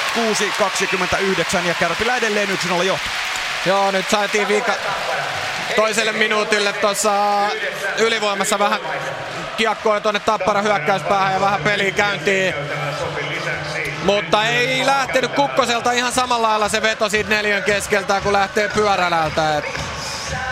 6-29 1.63 1.67
ja 1.67 1.75
Kärpillä 1.75 2.17
edelleen 2.17 2.49
1-0 2.49 2.83
jo. 2.83 2.99
Joo, 3.67 3.91
nyt 3.91 4.11
saatiin 4.11 4.49
viika 4.49 4.73
toiselle 5.77 6.13
minuutille 6.13 6.73
tuossa 6.73 7.13
ylivoimassa 7.99 8.59
vähän 8.59 8.81
kiekkoa 9.57 10.01
tuonne 10.01 10.21
Tappara 10.21 10.63
hyökkäyspäähän 10.63 11.33
ja 11.33 11.41
vähän 11.41 11.63
peliä 11.63 11.91
käyntiin. 11.91 12.55
Mutta 14.05 14.45
ei 14.45 14.87
lähtenyt 14.87 15.33
Kukkoselta 15.33 15.93
ihan 15.93 16.13
samalla 16.13 16.49
lailla 16.49 16.69
se 16.69 16.83
veto 16.83 17.09
siitä 17.09 17.31
neljän 17.31 17.63
keskeltä, 17.63 18.21
kun 18.21 18.33
lähtee 18.33 18.69
pyörälältä. 18.69 19.59
Et 19.59 19.65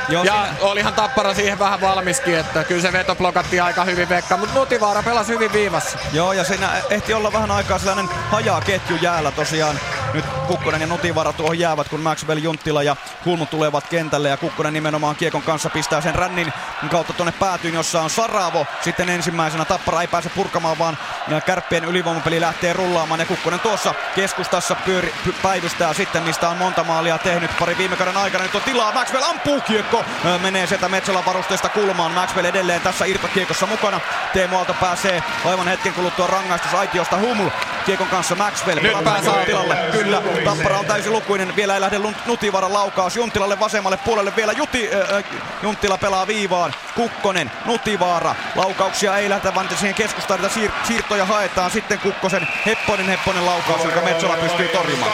Joo, 0.09 0.25
ja 0.25 0.33
siinä... 0.33 0.57
olihan 0.61 0.95
Tappara 0.95 1.35
siihen 1.35 1.59
vähän 1.59 1.81
valmiskin, 1.81 2.39
että 2.39 2.65
kyllä 2.65 2.83
se 2.83 2.93
veto 2.93 3.15
blokattiin 3.15 3.63
aika 3.63 3.85
hyvin 3.85 4.09
Vekka, 4.09 4.37
mutta 4.37 4.59
Nutivaara 4.59 5.03
pelasi 5.03 5.33
hyvin 5.33 5.53
viivassa. 5.53 5.99
Joo, 6.13 6.33
ja 6.33 6.45
siinä 6.45 6.69
ehti 6.91 7.15
olla 7.15 7.33
vähän 7.33 7.51
aikaa 7.51 7.79
sellainen 7.79 8.09
hajaa 8.31 8.61
ketju 8.61 8.97
jäällä 8.97 9.31
tosiaan. 9.31 9.81
Nyt 10.15 10.25
Kukkonen 10.47 10.81
ja 10.81 10.87
Nutivaara 10.87 11.33
tuohon 11.33 11.59
jäävät, 11.59 11.89
kun 11.89 12.01
Maxwell 12.01 12.39
Junttila 12.39 12.83
ja 12.83 12.97
Hulmu 13.25 13.47
tulevat 13.47 13.89
kentälle 13.89 14.29
ja 14.29 14.37
Kukkonen 14.37 14.73
nimenomaan 14.73 15.17
kiekon 15.17 15.43
kanssa 15.43 15.71
pistää 15.71 16.01
sen 16.01 16.15
rännin 16.15 16.53
kautta 16.91 17.13
tuonne 17.13 17.33
päätyyn, 17.33 17.75
jossa 17.75 18.01
on 18.01 18.11
Saravo. 18.11 18.67
Sitten 18.81 19.11
ensimmäisenä 19.11 19.65
Tappara 19.65 20.01
ei 20.01 20.07
pääse 20.07 20.29
purkamaan, 20.29 20.79
vaan 20.79 20.99
kärppien 21.47 21.85
ylivoimapeli 21.85 22.41
lähtee 22.41 22.73
rullaamaan 22.73 23.21
ja 23.21 23.27
Kukkonen 23.27 23.61
tuossa 23.61 23.95
keskustassa 24.15 24.75
pyöri, 24.75 25.15
päivystää 25.43 25.93
sitten, 25.93 26.23
mistä 26.23 26.49
on 26.49 26.57
monta 26.57 26.85
maalia 26.85 27.19
tehnyt 27.19 27.51
pari 27.59 27.79
viime 27.79 27.97
kauden 27.97 28.17
aikana. 28.17 28.45
Nyt 28.45 28.55
on 28.55 28.63
tilaa, 28.63 28.93
Maxwell 28.93 29.25
ampuu 29.25 29.61
kiekko, 29.67 30.05
menee 30.43 30.67
sieltä 30.67 30.89
Metsolan 30.89 31.27
varusteesta 31.27 31.69
kulmaan. 31.69 32.13
Maxwell 32.13 32.47
edelleen 32.47 32.81
tässä 32.81 33.05
irtokiekossa 33.05 33.67
mukana. 33.67 34.01
Teemu 34.33 34.57
Aalto 34.57 34.75
pääsee 34.75 35.23
aivan 35.45 35.69
hetken 35.69 35.95
kuluttua 35.95 36.27
rangaistusaitiosta. 36.27 37.17
Huml 37.17 37.49
Kiekon 37.87 38.07
kanssa 38.07 38.35
Maxwell. 38.35 38.81
Nyt 38.83 39.05
pääsee 39.05 39.33
Junttilalle. 39.33 39.77
Kyllä, 39.93 40.23
Tappara 40.45 40.79
on 40.79 40.87
täysin 40.87 41.13
lukuinen. 41.13 41.57
Vielä 41.57 41.75
ei 41.75 41.81
lähde 41.81 41.99
Nutivaran 42.27 42.73
laukaus. 42.73 43.17
Junttilalle 43.17 43.61
vasemmalle 43.61 43.97
puolelle 43.97 44.37
vielä 44.37 44.53
Juti, 44.53 44.91
äh, 44.95 45.25
Junttila 45.63 45.99
pelaa 45.99 46.27
viivaan. 46.27 46.75
Kukkonen, 46.95 47.51
Nutivaara. 47.65 48.35
Laukauksia 48.55 49.19
ei 49.19 49.31
lähdetä, 49.31 49.55
vaan 49.55 49.69
siihen 49.79 49.95
keskustaan 49.95 50.41
siir- 50.41 50.87
siirtoja 50.87 51.25
haetaan. 51.25 51.71
Sitten 51.71 51.99
Kukkosen 51.99 52.49
Hepponen, 52.67 53.07
Hepponen 53.07 53.47
laukaus, 53.47 53.85
jonka 53.85 54.01
Metsola 54.01 54.37
pystyy 54.37 54.69
torjumaan. 54.69 55.13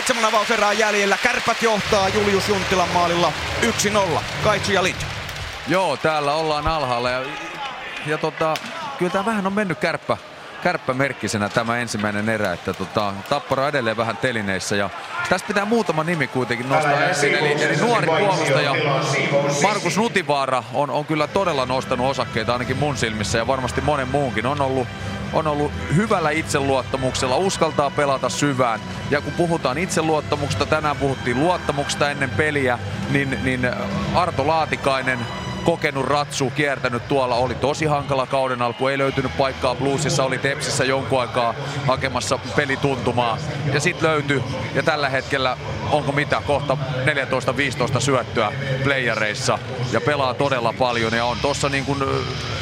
5.47 0.00 0.24
avauserää 0.24 0.72
jäljellä. 0.72 1.18
Kärpät 1.22 1.62
johtaa 1.62 2.08
Julius 2.08 2.48
Junttilan 2.48 2.88
maalilla 2.88 3.32
1-0. 4.16 4.20
Kaitsu 4.44 4.72
ja 4.72 4.82
Lind. 4.82 5.00
Joo, 5.68 5.96
täällä 5.96 6.34
ollaan 6.34 6.66
alhaalla 6.66 7.10
ja, 7.10 7.24
ja 8.06 8.18
tota, 8.18 8.54
kyllä 8.98 9.12
tämä 9.12 9.24
vähän 9.24 9.46
on 9.46 9.52
mennyt 9.52 9.78
kärppä, 9.78 10.16
kärppämerkkisenä 10.62 11.48
tämä 11.48 11.78
ensimmäinen 11.78 12.28
erä, 12.28 12.52
että 12.52 12.72
tota, 12.72 13.12
Tappara 13.28 13.68
edelleen 13.68 13.96
vähän 13.96 14.16
telineissä 14.16 14.76
ja 14.76 14.90
tästä 15.28 15.48
pitää 15.48 15.64
muutama 15.64 16.04
nimi 16.04 16.26
kuitenkin 16.26 16.68
nostaa 16.68 17.04
esiin, 17.04 17.34
eli, 17.34 17.64
eli 17.64 17.76
nuori 17.76 18.06
puolustaja 18.06 18.74
Markus 19.62 19.96
Nutivaara 19.96 20.64
on, 20.74 20.90
on 20.90 21.04
kyllä 21.04 21.26
todella 21.26 21.66
nostanut 21.66 22.10
osakkeita 22.10 22.52
ainakin 22.52 22.76
mun 22.76 22.96
silmissä 22.96 23.38
ja 23.38 23.46
varmasti 23.46 23.80
monen 23.80 24.08
muunkin. 24.08 24.46
On 24.46 24.60
ollut 24.60 24.88
on 25.32 25.46
ollut 25.46 25.72
hyvällä 25.96 26.30
itseluottamuksella, 26.30 27.36
uskaltaa 27.36 27.90
pelata 27.90 28.28
syvään. 28.28 28.80
Ja 29.10 29.20
kun 29.20 29.32
puhutaan 29.32 29.78
itseluottamuksesta, 29.78 30.66
tänään 30.66 30.96
puhuttiin 30.96 31.40
luottamuksesta 31.40 32.10
ennen 32.10 32.30
peliä, 32.30 32.78
niin, 33.10 33.38
niin 33.42 33.70
Arto 34.14 34.46
Laatikainen 34.46 35.18
kokenut 35.60 36.06
ratsu 36.06 36.50
kiertänyt 36.50 37.08
tuolla. 37.08 37.34
Oli 37.34 37.54
tosi 37.54 37.84
hankala 37.84 38.26
kauden 38.26 38.62
alku, 38.62 38.88
ei 38.88 38.98
löytynyt 38.98 39.36
paikkaa 39.38 39.74
Bluesissa, 39.74 40.24
oli 40.24 40.38
Tepsissä 40.38 40.84
jonkun 40.84 41.20
aikaa 41.20 41.54
hakemassa 41.86 42.38
pelituntumaa. 42.56 43.38
Ja 43.72 43.80
sitten 43.80 44.10
löytyi, 44.10 44.42
ja 44.74 44.82
tällä 44.82 45.08
hetkellä 45.08 45.56
onko 45.90 46.12
mitä, 46.12 46.42
kohta 46.46 46.76
14-15 47.96 48.00
syöttöä 48.00 48.52
playareissa. 48.84 49.58
Ja 49.92 50.00
pelaa 50.00 50.34
todella 50.34 50.72
paljon 50.72 51.14
ja 51.14 51.24
on 51.24 51.36
tossa 51.42 51.68
niin 51.68 51.84
kuin 51.84 52.04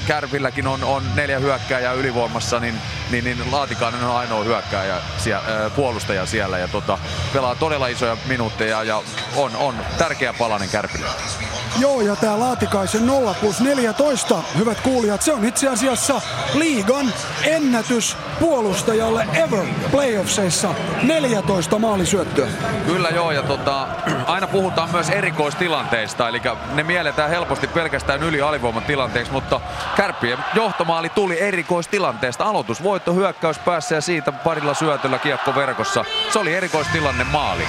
Kärvilläkin 0.06 0.66
on, 0.66 0.84
on 0.84 1.02
neljä 1.14 1.38
hyökkääjää 1.38 1.92
ylivoimassa, 1.92 2.60
niin, 2.60 2.74
niin, 3.10 3.24
niin 3.24 3.52
Laatikainen 3.52 4.04
on 4.04 4.16
ainoa 4.16 4.44
hyökkääjä, 4.44 4.96
siellä, 5.18 5.70
puolustaja 5.76 6.26
siellä 6.26 6.58
ja 6.58 6.68
tota, 6.68 6.98
pelaa 7.32 7.54
todella 7.54 7.86
isoja 7.86 8.16
minuutteja 8.26 8.82
ja 8.82 9.02
on, 9.36 9.56
on 9.56 9.74
tärkeä 9.98 10.32
palanen 10.32 10.68
Kärpille. 10.68 11.06
Joo, 11.78 12.00
ja 12.00 12.16
tämä 12.16 12.40
Laatikaisen 12.88 13.06
0 13.06 13.34
plus 13.40 13.60
14, 13.60 14.42
hyvät 14.58 14.80
kuulijat, 14.80 15.22
se 15.22 15.32
on 15.32 15.44
itse 15.44 15.68
asiassa 15.68 16.20
liigan 16.54 17.12
ennätys 17.44 18.16
puolustajalle 18.40 19.26
ever 19.32 19.66
playoffseissa 19.90 20.74
14 21.02 21.78
maalisyöttöä. 21.78 22.48
Kyllä 22.86 23.08
joo, 23.08 23.30
ja 23.30 23.42
tota, 23.42 23.88
aina 24.26 24.46
puhutaan 24.46 24.90
myös 24.92 25.10
erikoistilanteista, 25.10 26.28
eli 26.28 26.42
ne 26.74 26.82
mielletään 26.82 27.30
helposti 27.30 27.66
pelkästään 27.66 28.22
yli 28.22 28.40
alivoiman 28.40 28.82
tilanteeksi, 28.82 29.32
mutta 29.32 29.60
kärppien 29.96 30.38
johtomaali 30.54 31.08
tuli 31.08 31.40
erikoistilanteesta. 31.40 32.44
Aloitusvoitto 32.44 33.14
hyökkäys 33.14 33.58
päässä 33.58 33.94
ja 33.94 34.00
siitä 34.00 34.32
parilla 34.32 34.74
syötöllä 34.74 35.18
kiekko 35.18 35.54
verkossa. 35.54 36.04
Se 36.32 36.38
oli 36.38 36.54
erikoistilanne 36.54 37.24
maali 37.24 37.64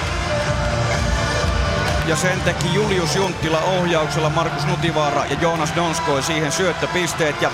ja 2.10 2.16
sen 2.16 2.40
teki 2.40 2.74
Julius 2.74 3.16
Junttila 3.16 3.60
ohjauksella 3.60 4.30
Markus 4.30 4.66
Nutivaara 4.66 5.24
ja 5.24 5.36
Joonas 5.40 5.72
Donskoi 5.76 6.22
siihen 6.22 6.52
syöttöpisteet 6.52 7.42
ja 7.42 7.50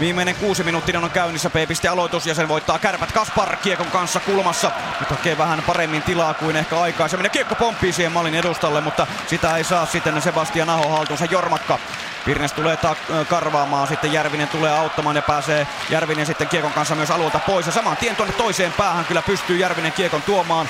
Viimeinen 0.00 0.34
kuusi 0.34 0.64
minuuttia 0.64 1.00
on 1.00 1.10
käynnissä, 1.10 1.50
p 1.50 1.56
aloitus 1.90 2.26
ja 2.26 2.34
sen 2.34 2.48
voittaa 2.48 2.78
kärpät 2.78 3.12
Kaspar 3.12 3.56
Kiekon 3.56 3.86
kanssa 3.86 4.20
kulmassa. 4.20 4.70
Nyt 5.00 5.10
hakee 5.10 5.38
vähän 5.38 5.62
paremmin 5.66 6.02
tilaa 6.02 6.34
kuin 6.34 6.56
ehkä 6.56 6.80
aikaisemmin. 6.80 7.24
Ja 7.24 7.30
kiekko 7.30 7.54
pomppii 7.54 7.92
siihen 7.92 8.12
mallin 8.12 8.34
edustalle, 8.34 8.80
mutta 8.80 9.06
sitä 9.26 9.56
ei 9.56 9.64
saa 9.64 9.86
sitten 9.86 10.22
Sebastian 10.22 10.70
Aho 10.70 10.88
haltuunsa 10.88 11.24
Jormakka. 11.24 11.78
Pirnes 12.24 12.52
tulee 12.52 12.76
ta- 12.76 12.96
karvaamaan, 13.28 13.88
sitten 13.88 14.12
Järvinen 14.12 14.48
tulee 14.48 14.78
auttamaan 14.78 15.16
ja 15.16 15.22
pääsee 15.22 15.66
Järvinen 15.90 16.26
sitten 16.26 16.48
Kiekon 16.48 16.72
kanssa 16.72 16.94
myös 16.94 17.10
alueelta 17.10 17.38
pois. 17.38 17.66
Ja 17.66 17.72
saman 17.72 17.96
tien 17.96 18.16
tuonne 18.16 18.34
toiseen 18.34 18.72
päähän 18.72 19.04
kyllä 19.04 19.22
pystyy 19.22 19.56
Järvinen 19.56 19.92
Kiekon 19.92 20.22
tuomaan 20.22 20.68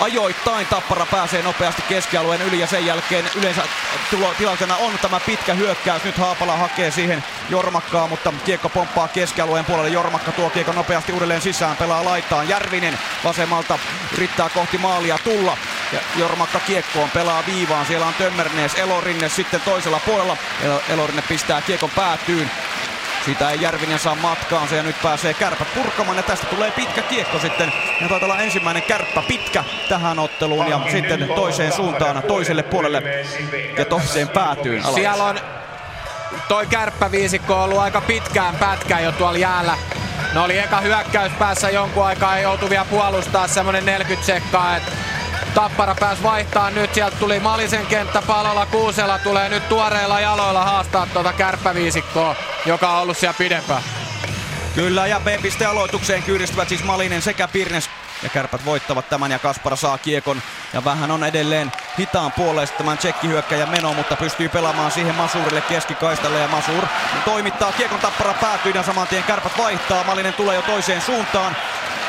ajoittain 0.00 0.66
Tappara 0.66 1.06
pääsee 1.06 1.42
nopeasti 1.42 1.82
keskialueen 1.88 2.42
yli 2.42 2.60
ja 2.60 2.66
sen 2.66 2.86
jälkeen 2.86 3.30
yleensä 3.34 3.62
tulo, 4.10 4.34
tilanteena 4.38 4.76
on 4.76 4.98
tämä 5.02 5.20
pitkä 5.20 5.54
hyökkäys. 5.54 6.04
Nyt 6.04 6.18
Haapala 6.18 6.56
hakee 6.56 6.90
siihen 6.90 7.24
Jormakkaa, 7.50 8.08
mutta 8.08 8.32
kiekko 8.44 8.68
pomppaa 8.68 9.08
keskialueen 9.08 9.64
puolelle. 9.64 9.88
Jormakka 9.88 10.32
tuo 10.32 10.50
kiekko 10.50 10.72
nopeasti 10.72 11.12
uudelleen 11.12 11.40
sisään, 11.40 11.76
pelaa 11.76 12.04
laittaan. 12.04 12.48
Järvinen 12.48 12.98
vasemmalta 13.24 13.78
yrittää 14.14 14.48
kohti 14.48 14.78
maalia 14.78 15.18
tulla. 15.24 15.56
Ja 15.92 16.00
Jormakka 16.16 16.60
kiekkoon 16.60 17.10
pelaa 17.10 17.42
viivaan. 17.46 17.86
Siellä 17.86 18.06
on 18.06 18.14
Tömmernees, 18.14 18.74
Elorinne 18.74 19.28
sitten 19.28 19.60
toisella 19.60 20.00
puolella. 20.06 20.36
Elorinne 20.88 21.22
pistää 21.22 21.60
kiekon 21.60 21.90
päätyyn. 21.90 22.50
Siitä 23.26 23.50
ei 23.50 23.60
Järvinen 23.60 23.98
saa 23.98 24.14
matkaansa 24.14 24.74
ja 24.74 24.82
nyt 24.82 25.02
pääsee 25.02 25.34
kärpät 25.34 25.74
purkamaan 25.74 26.16
ja 26.16 26.22
tästä 26.22 26.46
tulee 26.46 26.70
pitkä 26.70 27.02
kiekko 27.02 27.38
sitten. 27.38 27.72
Ja 28.00 28.08
taitaa 28.08 28.26
olla 28.26 28.38
ensimmäinen 28.38 28.82
kärppä 28.82 29.22
pitkä 29.22 29.64
tähän 29.88 30.18
otteluun 30.18 30.68
ja 30.68 30.80
sitten 30.90 31.28
toiseen 31.34 31.72
suuntaan 31.72 32.22
toiselle 32.22 32.62
puolelle 32.62 33.02
ja 33.78 33.84
toiseen 33.84 34.28
päätyyn. 34.28 34.84
Siellä 34.94 35.24
on 35.24 35.40
toi 36.48 36.66
kärppäviisikko 36.66 37.62
ollut 37.62 37.78
aika 37.78 38.00
pitkään 38.00 38.56
pätkään 38.56 39.04
jo 39.04 39.12
tuolla 39.12 39.38
jäällä. 39.38 39.78
Ne 40.34 40.40
oli 40.40 40.58
eka 40.58 40.80
hyökkäys 40.80 41.32
päässä 41.38 41.70
jonkun 41.70 42.06
aikaa, 42.06 42.36
ei 42.36 42.42
joutu 42.42 42.70
vielä 42.70 42.84
puolustaa 42.84 43.48
semmonen 43.48 43.84
40 43.86 44.26
sekkaa, 44.26 44.76
että 44.76 44.92
Tappara 45.56 45.94
pääsi 46.00 46.22
vaihtaa 46.22 46.70
nyt, 46.70 46.94
sieltä 46.94 47.16
tuli 47.16 47.40
Malisen 47.40 47.86
kenttä 47.86 48.22
Palola 48.22 48.66
Kuusela 48.66 49.18
tulee 49.18 49.48
nyt 49.48 49.68
tuoreilla 49.68 50.20
jaloilla 50.20 50.64
haastaa 50.64 51.06
tuota 51.06 51.32
kärppäviisikkoa, 51.32 52.36
joka 52.66 52.90
on 52.90 53.02
ollut 53.02 53.16
siellä 53.16 53.34
pidempään. 53.38 53.82
Kyllä 54.74 55.06
ja 55.06 55.20
B-piste-aloitukseen 55.20 56.22
kyydistyvät 56.22 56.68
siis 56.68 56.84
Malinen 56.84 57.22
sekä 57.22 57.48
Pirnes 57.48 57.90
ja 58.22 58.28
kärpät 58.28 58.64
voittavat 58.64 59.08
tämän 59.08 59.30
ja 59.30 59.38
Kaspara 59.38 59.76
saa 59.76 59.98
kiekon. 59.98 60.42
Ja 60.72 60.84
vähän 60.84 61.10
on 61.10 61.24
edelleen 61.24 61.72
hitaan 61.98 62.32
puolesta 62.32 62.78
tämän 62.78 62.98
tsekkihyökkäjän 62.98 63.70
meno, 63.70 63.94
mutta 63.94 64.16
pystyy 64.16 64.48
pelaamaan 64.48 64.90
siihen 64.90 65.14
Masurille 65.14 65.60
keskikaistalle 65.60 66.40
ja 66.40 66.48
Masur 66.48 66.84
toimittaa 67.24 67.72
kiekon 67.72 68.00
tappara 68.00 68.34
päätyy 68.34 68.72
ja 68.72 68.82
saman 68.82 69.08
tien 69.08 69.24
kärpät 69.24 69.58
vaihtaa. 69.58 70.04
Malinen 70.04 70.34
tulee 70.34 70.56
jo 70.56 70.62
toiseen 70.62 71.00
suuntaan. 71.00 71.56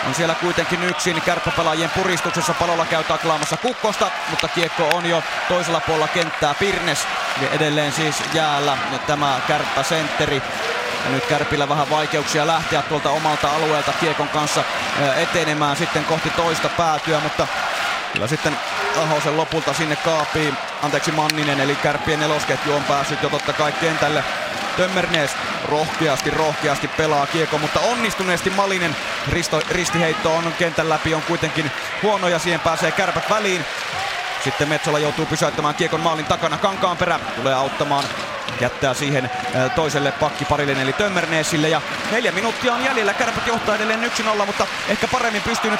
On 0.07 0.15
siellä 0.15 0.35
kuitenkin 0.35 0.83
yksin 0.83 1.21
kärppäpelaajien 1.21 1.89
puristuksessa 1.89 2.53
palolla 2.53 2.85
käy 2.85 3.03
taklaamassa 3.03 3.57
Kukkosta, 3.57 4.11
mutta 4.29 4.47
kiekko 4.47 4.89
on 4.89 5.05
jo 5.05 5.23
toisella 5.49 5.79
puolella 5.79 6.07
kenttää 6.07 6.53
Pirnes. 6.53 7.07
Ja 7.41 7.49
edelleen 7.49 7.91
siis 7.91 8.15
jäällä 8.33 8.77
tämä 9.07 9.41
kärppäsentteri 9.47 10.41
ja 11.05 11.11
nyt 11.11 11.25
Kärpillä 11.25 11.69
vähän 11.69 11.89
vaikeuksia 11.89 12.47
lähteä 12.47 12.81
tuolta 12.81 13.09
omalta 13.09 13.49
alueelta 13.49 13.93
Kiekon 13.99 14.29
kanssa 14.29 14.63
etenemään 15.15 15.77
sitten 15.77 16.05
kohti 16.05 16.29
toista 16.29 16.69
päätyä, 16.69 17.19
mutta 17.19 17.47
kyllä 18.13 18.27
sitten 18.27 18.57
Ahosen 18.97 19.37
lopulta 19.37 19.73
sinne 19.73 19.95
kaapii, 19.95 20.53
anteeksi 20.83 21.11
Manninen, 21.11 21.59
eli 21.59 21.75
Kärppien 21.75 22.19
nelosketju 22.19 22.75
on 22.75 22.83
päässyt 22.83 23.23
jo 23.23 23.29
totta 23.29 23.53
kai 23.53 23.71
kentälle. 23.71 24.23
Tömmernees 24.77 25.31
rohkeasti, 25.65 26.29
rohkeasti 26.29 26.87
pelaa 26.87 27.25
kiekko, 27.25 27.57
mutta 27.57 27.79
onnistuneesti 27.79 28.49
Malinen 28.49 28.95
risto, 29.29 29.61
ristiheitto 29.71 30.35
on 30.35 30.53
kentän 30.59 30.89
läpi, 30.89 31.13
on 31.13 31.21
kuitenkin 31.21 31.71
huono 32.03 32.27
ja 32.27 32.39
siihen 32.39 32.59
pääsee 32.59 32.91
kärpät 32.91 33.29
väliin. 33.29 33.65
Sitten 34.43 34.69
Metsola 34.69 34.99
joutuu 34.99 35.25
pysäyttämään 35.25 35.75
kiekon 35.75 35.99
maalin 35.99 36.25
takana. 36.25 36.57
Kankaanperä 36.57 37.19
tulee 37.35 37.53
auttamaan 37.53 38.03
jättää 38.61 38.93
siihen 38.93 39.31
toiselle 39.75 40.11
pakkiparille 40.11 40.81
eli 40.81 40.93
Tömmerneesille 40.93 41.69
ja 41.69 41.81
neljä 42.11 42.31
minuuttia 42.31 42.73
on 42.73 42.83
jäljellä. 42.85 43.13
Kärpät 43.13 43.47
johtaa 43.47 43.75
edelleen 43.75 44.11
1-0, 44.39 44.45
mutta 44.45 44.67
ehkä 44.89 45.07
paremmin 45.07 45.41
pystynyt 45.41 45.79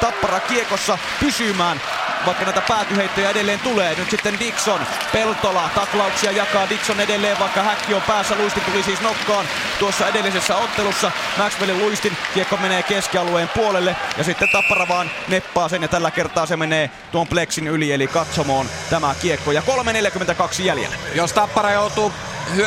Tappara 0.00 0.40
kiekossa 0.40 0.98
pysymään 1.20 1.80
vaikka 2.26 2.44
näitä 2.44 2.60
päätyheittoja 2.68 3.30
edelleen 3.30 3.60
tulee. 3.60 3.94
Nyt 3.94 4.10
sitten 4.10 4.38
Dixon, 4.38 4.80
Peltola, 5.12 5.70
taklauksia 5.74 6.30
jakaa 6.30 6.68
Dixon 6.68 7.00
edelleen, 7.00 7.38
vaikka 7.38 7.62
häkki 7.62 7.94
on 7.94 8.02
päässä. 8.02 8.34
Luistin 8.34 8.62
tuli 8.64 8.82
siis 8.82 9.00
nokkaan 9.00 9.46
tuossa 9.78 10.08
edellisessä 10.08 10.56
ottelussa. 10.56 11.12
Maxwellin 11.38 11.78
Luistin 11.78 12.16
kiekko 12.34 12.56
menee 12.56 12.82
keskialueen 12.82 13.48
puolelle 13.48 13.96
ja 14.18 14.24
sitten 14.24 14.48
Tappara 14.52 14.88
vaan 14.88 15.10
neppaa 15.28 15.68
sen 15.68 15.82
ja 15.82 15.88
tällä 15.88 16.10
kertaa 16.10 16.46
se 16.46 16.56
menee 16.56 16.90
tuon 17.12 17.26
pleksin 17.26 17.68
yli 17.68 17.92
eli 17.92 18.06
katsomoon 18.06 18.66
tämä 18.90 19.14
kiekko 19.22 19.52
ja 19.52 19.62
3.42 19.62 20.62
jäljellä. 20.62 20.96
Jos 21.14 21.32
Tappara 21.32 21.70
joutuu 21.70 22.12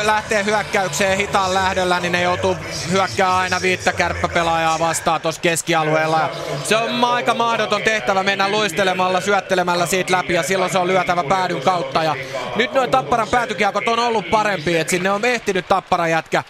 lähtee 0.02 0.44
hyökkäykseen 0.44 1.18
hitaan 1.18 1.54
lähdöllä, 1.54 2.00
niin 2.00 2.12
ne 2.12 2.22
joutuu 2.22 2.56
hyökkää 2.90 3.36
aina 3.36 3.62
viittä 3.62 3.92
kärppäpelaajaa 3.92 4.78
vastaan 4.78 5.20
tuossa 5.20 5.40
keskialueella. 5.40 6.30
Se 6.64 6.76
on 6.76 7.04
aika 7.04 7.34
mahdoton 7.34 7.82
tehtävä 7.82 8.22
mennä 8.22 8.48
luistelemalla, 8.48 9.20
syöttelemällä 9.20 9.86
siitä 9.86 10.12
läpi 10.12 10.34
ja 10.34 10.42
silloin 10.42 10.72
se 10.72 10.78
on 10.78 10.86
lyötävä 10.86 11.24
päädyn 11.24 11.62
kautta. 11.62 12.04
Ja 12.04 12.16
nyt 12.56 12.72
noin 12.72 12.90
Tapparan 12.90 13.28
päätykiekot 13.28 13.88
on 13.88 13.98
ollut 13.98 14.30
parempi, 14.30 14.78
että 14.78 14.90
sinne 14.90 15.10
on 15.10 15.24
ehtinyt 15.24 15.68
Tapparan 15.68 16.10
jätkä 16.10 16.44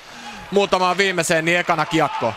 muutamaan 0.51 0.99
viimeiseen 0.99 1.45
niin 1.45 1.59
ekana 1.59 1.87
kiekko. 1.87 2.35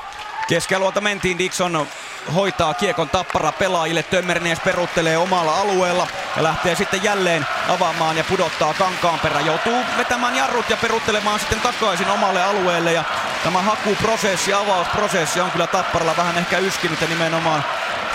Keskialueelta 0.47 1.01
mentiin, 1.01 1.37
Dixon 1.37 1.87
hoitaa 2.36 2.74
kiekon 2.74 3.09
tappara 3.09 3.51
pelaajille. 3.51 4.03
Tömmernees 4.03 4.59
peruttelee 4.59 5.17
omalla 5.17 5.55
alueella 5.55 6.07
ja 6.36 6.43
lähtee 6.43 6.76
sitten 6.76 7.03
jälleen 7.03 7.45
avaamaan 7.69 8.17
ja 8.17 8.24
pudottaa 8.24 8.74
kankaan 8.74 9.19
perä. 9.19 9.39
Joutuu 9.39 9.86
vetämään 9.97 10.36
jarrut 10.36 10.69
ja 10.69 10.78
peruttelemaan 10.78 11.39
sitten 11.39 11.61
takaisin 11.61 12.09
omalle 12.09 12.43
alueelle 12.43 12.93
ja 12.93 13.03
tämä 13.43 13.61
hakuprosessi, 13.61 14.53
avausprosessi 14.53 15.41
on 15.41 15.51
kyllä 15.51 15.67
tapparalla 15.67 16.17
vähän 16.17 16.38
ehkä 16.38 16.57
yskinyt 16.57 17.01
ja 17.01 17.07
nimenomaan 17.07 17.63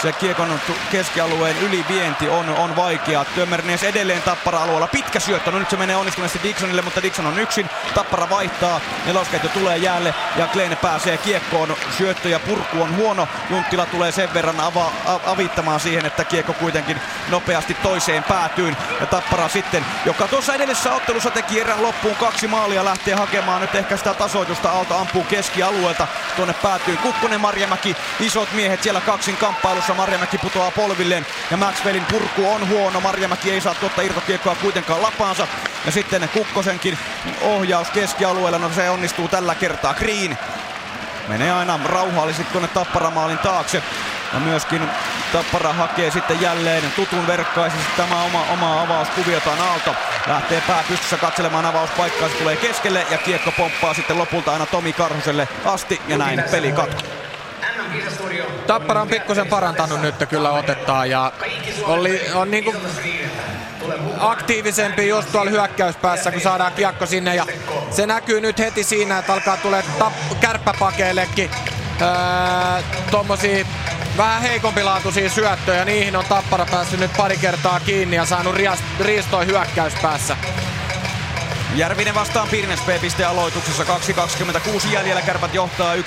se 0.03 0.13
kiekon 0.13 0.61
keskialueen 0.91 1.59
ylivienti 1.59 2.29
on, 2.29 2.49
on 2.49 2.77
vaikea. 2.77 3.25
Tömmernees 3.25 3.83
edelleen 3.83 4.23
tappara-alueella. 4.23 4.87
Pitkä 4.87 5.21
syöttö. 5.21 5.51
No 5.51 5.59
nyt 5.59 5.71
se 5.71 5.77
menee 5.77 5.97
onnistuneesti 5.97 6.41
Dixonille, 6.43 6.83
mutta 6.83 7.03
Dixon 7.03 7.27
on 7.27 7.39
yksin. 7.39 7.71
Tappara 7.95 8.31
vaihtaa. 8.31 8.81
Nelosketju 9.07 9.49
tulee 9.49 9.77
jäälle 9.77 10.15
ja 10.37 10.47
Glenn 10.47 10.77
pääsee 10.77 11.19
kiekkoon. 11.19 11.77
Syöttö 11.99 12.29
ja 12.29 12.39
purku 12.39 12.83
on 12.83 12.97
huono. 12.97 13.29
Junttila 13.51 13.87
tulee 13.87 14.13
sen 14.13 14.35
verran 14.35 14.61
ava, 14.61 14.93
avittamaan 15.27 15.81
siihen, 15.81 16.07
että 16.07 16.25
kiekko 16.25 16.53
kuitenkin 16.53 17.01
nopeasti 17.29 17.75
toiseen 17.75 18.25
päätyyn. 18.25 18.77
Ja 19.01 19.07
Tappara 19.07 19.49
sitten, 19.49 19.85
joka 20.05 20.29
tuossa 20.29 20.55
edellisessä 20.55 20.93
ottelussa 20.93 21.31
teki 21.31 21.61
erän 21.61 21.83
loppuun 21.83 22.17
kaksi 22.17 22.49
maalia, 22.49 22.85
lähtee 22.85 23.15
hakemaan 23.15 23.61
nyt 23.61 23.75
ehkä 23.75 23.97
sitä 23.97 24.15
tasoitusta 24.15 24.71
alta, 24.71 24.99
ampuu 24.99 25.25
keskialueelta 25.25 26.07
tuonne 26.37 26.55
päätyy. 26.63 26.97
Kukkonen, 26.97 27.41
Marjamäki, 27.41 27.97
isot 28.21 28.53
miehet 28.53 28.83
siellä 28.83 29.01
kaksin 29.01 29.37
kamppailussa. 29.37 29.86
Marjamäki 29.95 30.39
putoaa 30.39 30.71
polvilleen 30.71 31.27
ja 31.51 31.57
Maxwellin 31.57 32.05
purku 32.05 32.51
on 32.51 32.69
huono. 32.69 33.01
Marjamäki 33.01 33.51
ei 33.51 33.61
saa 33.61 33.75
tuota 33.75 34.03
irtokiekkoa 34.03 34.55
kuitenkaan 34.55 35.03
lapaansa. 35.03 35.47
Ja 35.87 35.93
sitten 35.93 36.29
Kukkosenkin 36.29 36.99
ohjaus 37.43 37.91
keskialueella, 37.91 38.59
no 38.59 38.71
se 38.75 38.91
onnistuu 38.91 39.29
tällä 39.29 39.55
kertaa. 39.55 39.95
Green 39.95 40.39
menee 41.29 41.53
aina 41.53 41.81
rauhallisesti 41.85 42.53
tuonne 42.53 42.69
Tapparamaalin 42.69 43.39
taakse. 43.39 43.83
Ja 44.33 44.41
myöskin 44.41 44.83
Tappara 45.33 45.73
hakee 45.73 46.11
sitten 46.11 46.41
jälleen 46.41 46.93
tutun 46.97 47.27
verkkaisesti 47.27 47.87
tämä 47.97 48.23
oma, 48.23 48.45
oma 48.53 48.83
avauskuviotaan 48.83 49.61
Aalto. 49.61 49.95
Lähtee 50.27 50.63
pää 50.67 50.85
pystyssä 50.89 51.17
katselemaan 51.17 51.67
avauspaikkaa, 51.67 52.29
se 52.29 52.35
tulee 52.35 52.57
keskelle 52.57 53.07
ja 53.11 53.19
kiekko 53.19 53.53
pomppaa 53.53 53.95
sitten 53.95 54.19
lopulta 54.19 54.53
aina 54.53 54.67
Tomi 54.67 54.93
Karhuselle 54.93 55.49
asti 55.65 56.01
ja 56.09 56.19
näin 56.19 56.43
peli 56.51 56.73
katko. 56.73 57.26
Tappara 58.67 59.03
on 59.03 59.09
pikkusen 59.09 59.47
parantanut 59.47 60.01
nyt 60.01 60.15
kyllä 60.29 60.51
otettaa 60.51 61.07
ja 61.07 61.33
oli, 61.83 62.21
on 62.35 62.51
niinku 62.51 62.75
aktiivisempi 64.19 65.09
just 65.09 65.33
tuolla 65.33 65.51
hyökkäyspäässä, 65.51 66.33
kun 66.33 66.41
saadaan 66.41 66.73
kiekko 66.73 67.07
sinne. 67.07 67.35
Ja 67.35 67.47
se 67.91 68.07
näkyy 68.07 68.41
nyt 68.41 68.59
heti 68.59 68.85
siinä, 68.85 69.19
että 69.19 69.33
alkaa 69.33 69.57
tulee 69.57 69.85
tap- 69.99 70.35
kärppäpakeillekin 70.41 71.51
öö, 72.01 72.83
tommosia 73.11 73.67
vähän 74.17 74.43
heikompilaatuisia 74.43 75.31
syöttöjä. 75.31 75.85
Niihin 75.85 76.17
on 76.17 76.25
Tappara 76.29 76.67
päässyt 76.71 77.01
nyt 77.01 77.11
pari 77.17 77.37
kertaa 77.37 77.81
kiinni 77.81 78.17
ja 78.17 78.25
saanut 78.25 78.57
riistoi 79.01 79.47
hyökkäyspäässä. 79.47 80.37
Järvinen 81.75 82.15
vastaan 82.15 82.49
Pirnes 82.49 82.81
B-piste 82.81 83.25
aloituksessa 83.25 83.85
2.26 83.85 84.93
jäljellä. 84.93 85.23
Kärpät 85.23 85.55
johtaa 85.55 85.95
1-0. 85.95 85.99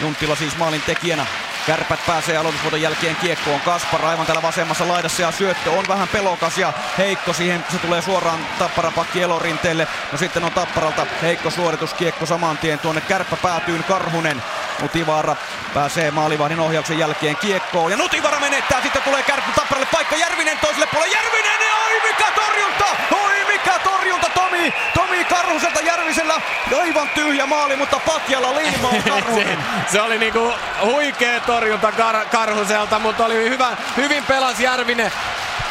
Junttila 0.00 0.36
siis 0.36 0.56
maalin 0.56 0.82
tekijänä. 0.82 1.26
Kärpät 1.66 2.00
pääsee 2.06 2.36
aloitusvuoton 2.36 2.80
jälkeen 2.80 3.16
kiekkoon. 3.16 3.60
Kaspar 3.60 4.04
aivan 4.04 4.26
täällä 4.26 4.42
vasemmassa 4.42 4.88
laidassa 4.88 5.22
ja 5.22 5.32
syöttö 5.32 5.70
on 5.70 5.84
vähän 5.88 6.08
pelokas 6.08 6.58
ja 6.58 6.72
heikko 6.98 7.32
siihen. 7.32 7.64
Se 7.72 7.78
tulee 7.78 8.02
suoraan 8.02 8.46
Tapparapakki 8.58 9.22
elorinteelle. 9.22 9.88
No 10.12 10.18
sitten 10.18 10.44
on 10.44 10.52
Tapparalta 10.52 11.06
heikko 11.22 11.50
suoritus 11.50 11.94
kiekko 11.94 12.26
saman 12.26 12.58
tien 12.58 12.78
tuonne 12.78 13.00
kärppä 13.00 13.36
päätyyn 13.36 13.84
Karhunen. 13.84 14.42
Nutivaara 14.82 15.36
pääsee 15.74 16.10
maalivahdin 16.10 16.60
ohjauksen 16.60 16.98
jälkeen 16.98 17.36
kiekkoon 17.36 17.90
ja 17.90 17.96
Nutivaara 17.96 18.40
menettää. 18.40 18.82
Sitten 18.82 19.02
tulee 19.02 19.22
kärppä 19.22 19.52
Tapparalle 19.56 19.88
paikka 19.92 20.16
Järvinen 20.16 20.58
toiselle 20.58 20.86
puolelle. 20.86 21.16
Järvinen! 21.16 21.58
Oi 21.88 22.00
mikä 22.10 22.30
torjunta! 22.34 22.84
Oi 23.12 23.44
mikä 23.52 23.77
torjunta 24.08 24.30
Tomi! 24.34 24.74
Tomi 24.94 25.24
Karhuselta 25.24 25.80
Järvisellä 25.80 26.40
aivan 26.80 27.08
tyhjä 27.08 27.46
maali, 27.46 27.76
mutta 27.76 28.00
Patjalla 28.06 28.54
liimaa 28.56 28.92
Karhunen. 29.08 29.46
se, 29.86 29.92
se, 29.92 30.00
oli 30.00 30.18
niinku 30.18 30.52
huikea 30.84 31.40
torjunta 31.40 31.90
Kar- 31.90 32.28
Karhuselta, 32.30 32.98
mutta 32.98 33.24
oli 33.24 33.50
hyvä, 33.50 33.76
hyvin 33.96 34.24
pelas 34.24 34.60
Järvinen, 34.60 35.12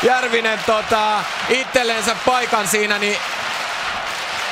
Järvinen 0.04 0.60
tota, 0.66 1.24
itsellensä 1.50 2.16
paikan 2.26 2.68
siinä, 2.68 3.00
niin 3.00 3.18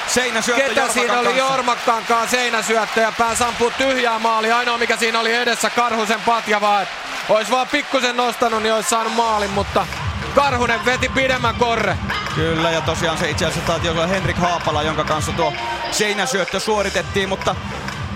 Seinäsyöttö 0.07 0.69
Ketä 0.69 0.87
siinä 0.87 1.19
oli 1.19 1.27
kanssa. 1.27 1.43
Jormakkankaan 1.43 2.27
seinäsyöttö 2.27 3.01
ja 3.01 3.11
pääsi 3.17 3.43
ampuu 3.43 3.71
tyhjää 3.77 4.19
maali. 4.19 4.51
Ainoa 4.51 4.77
mikä 4.77 4.97
siinä 4.97 5.19
oli 5.19 5.33
edessä 5.33 5.69
Karhusen 5.69 6.21
patja 6.21 6.61
vaan. 6.61 6.87
Olisi 7.29 7.51
vaan 7.51 7.67
pikkusen 7.67 8.17
nostanut, 8.17 8.63
niin 8.63 8.73
olisi 8.73 8.89
saanut 8.89 9.15
maalin, 9.15 9.49
mutta 9.49 9.87
Karhunen 10.35 10.85
veti 10.85 11.09
pidemmän 11.09 11.55
korre. 11.55 11.97
Kyllä, 12.35 12.71
ja 12.71 12.81
tosiaan 12.81 13.17
se 13.17 13.29
itse 13.29 13.45
asiassa 13.45 13.67
taisi 13.67 13.89
olla 13.89 14.07
Henrik 14.07 14.37
Haapala, 14.37 14.83
jonka 14.83 15.03
kanssa 15.03 15.31
tuo 15.31 15.53
seinäsyöttö 15.91 16.59
suoritettiin, 16.59 17.29
mutta 17.29 17.55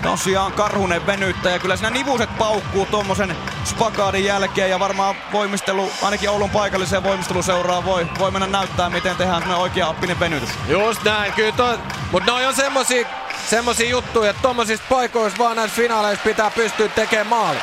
tosiaan 0.02 0.52
Karhunen 0.52 1.06
venyttä 1.06 1.50
ja 1.50 1.58
kyllä 1.58 1.76
siinä 1.76 1.90
nivuset 1.90 2.38
paukkuu 2.38 2.86
tuommoisen 2.86 3.36
spakaadin 3.64 4.24
jälkeen 4.24 4.70
ja 4.70 4.80
varmaan 4.80 5.14
voimistelu, 5.32 5.90
ainakin 6.02 6.30
Oulun 6.30 6.50
paikalliseen 6.50 7.02
voimisteluseuraa 7.02 7.84
voi, 7.84 8.06
voi 8.18 8.30
mennä 8.30 8.46
näyttää, 8.46 8.90
miten 8.90 9.16
tehdään 9.16 9.54
oikea 9.54 9.88
oppinen 9.88 10.20
venytys. 10.20 10.50
Just 10.68 11.04
näin, 11.04 11.32
kyllä 11.32 11.52
toi, 11.52 11.78
mutta 12.12 12.32
noi 12.32 12.46
on 12.46 12.54
semmosia, 12.54 13.08
semmosia 13.46 13.88
juttuja, 13.88 14.30
että 14.30 14.42
tuommoisista 14.42 14.86
paikoista 14.90 15.38
vaan 15.38 15.56
näissä 15.56 15.76
finaaleissa 15.76 16.24
pitää 16.24 16.50
pystyä 16.50 16.88
tekemään 16.88 17.26
maali. 17.26 17.58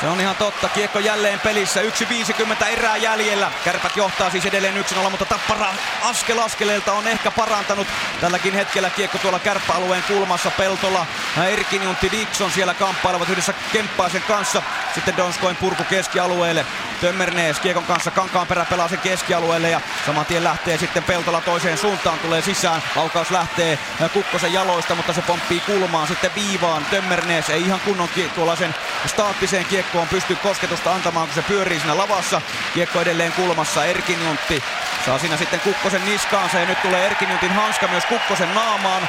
Se 0.00 0.06
on 0.08 0.20
ihan 0.20 0.36
totta. 0.36 0.68
Kiekko 0.68 0.98
jälleen 0.98 1.40
pelissä. 1.40 1.80
1.50 1.80 2.66
erää 2.66 2.96
jäljellä. 2.96 3.52
Kärpät 3.64 3.96
johtaa 3.96 4.30
siis 4.30 4.46
edelleen 4.46 4.84
1-0, 5.06 5.10
mutta 5.10 5.24
Tappara 5.24 5.66
askel 6.02 6.38
askeleelta 6.38 6.92
on 6.92 7.08
ehkä 7.08 7.30
parantanut. 7.30 7.86
Tälläkin 8.20 8.54
hetkellä 8.54 8.90
kiekko 8.90 9.18
tuolla 9.18 9.38
kärppäalueen 9.38 10.02
kulmassa. 10.02 10.50
Peltola, 10.50 11.06
Erkin 11.48 11.82
Juntti 11.82 12.10
Dixon 12.10 12.50
siellä 12.50 12.74
kamppailevat 12.74 13.28
yhdessä 13.28 13.54
Kemppaisen 13.72 14.22
kanssa. 14.22 14.62
Sitten 14.94 15.16
Donskoin 15.16 15.56
purku 15.56 15.84
keskialueelle. 15.84 16.66
Tömmernees 17.00 17.60
Kiekon 17.60 17.84
kanssa 17.84 18.10
kankaan 18.10 18.46
perä 18.46 18.64
pelaa 18.64 18.88
sen 18.88 18.98
keskialueelle 18.98 19.70
ja 19.70 19.80
saman 20.06 20.26
tien 20.26 20.44
lähtee 20.44 20.78
sitten 20.78 21.04
Peltola 21.04 21.40
toiseen 21.40 21.78
suuntaan, 21.78 22.18
tulee 22.18 22.42
sisään. 22.42 22.82
Laukaus 22.96 23.30
lähtee 23.30 23.78
Kukkosen 24.12 24.52
jaloista, 24.52 24.94
mutta 24.94 25.12
se 25.12 25.22
pomppii 25.22 25.60
kulmaan 25.60 26.08
sitten 26.08 26.34
viivaan. 26.34 26.84
Tömmernees 26.84 27.50
ei 27.50 27.62
ihan 27.62 27.80
kunnon 27.80 28.08
tuollaisen 28.34 28.74
staattiseen 29.06 29.64
kiekkoon 29.64 29.89
pysty 30.10 30.36
kosketusta 30.36 30.92
antamaan, 30.92 31.26
kun 31.26 31.34
se 31.34 31.42
pyörii 31.42 31.78
siinä 31.78 31.96
lavassa. 31.96 32.40
Kiekko 32.74 33.00
edelleen 33.00 33.32
kulmassa, 33.32 33.84
Erkin 33.84 34.24
Juntti 34.24 34.62
saa 35.06 35.18
siinä 35.18 35.36
sitten 35.36 35.60
Kukkosen 35.60 36.04
niskaansa 36.04 36.58
ja 36.58 36.66
nyt 36.66 36.82
tulee 36.82 37.06
Erkin 37.06 37.28
Juntin 37.28 37.52
hanska 37.52 37.88
myös 37.88 38.04
Kukkosen 38.04 38.54
naamaan 38.54 39.08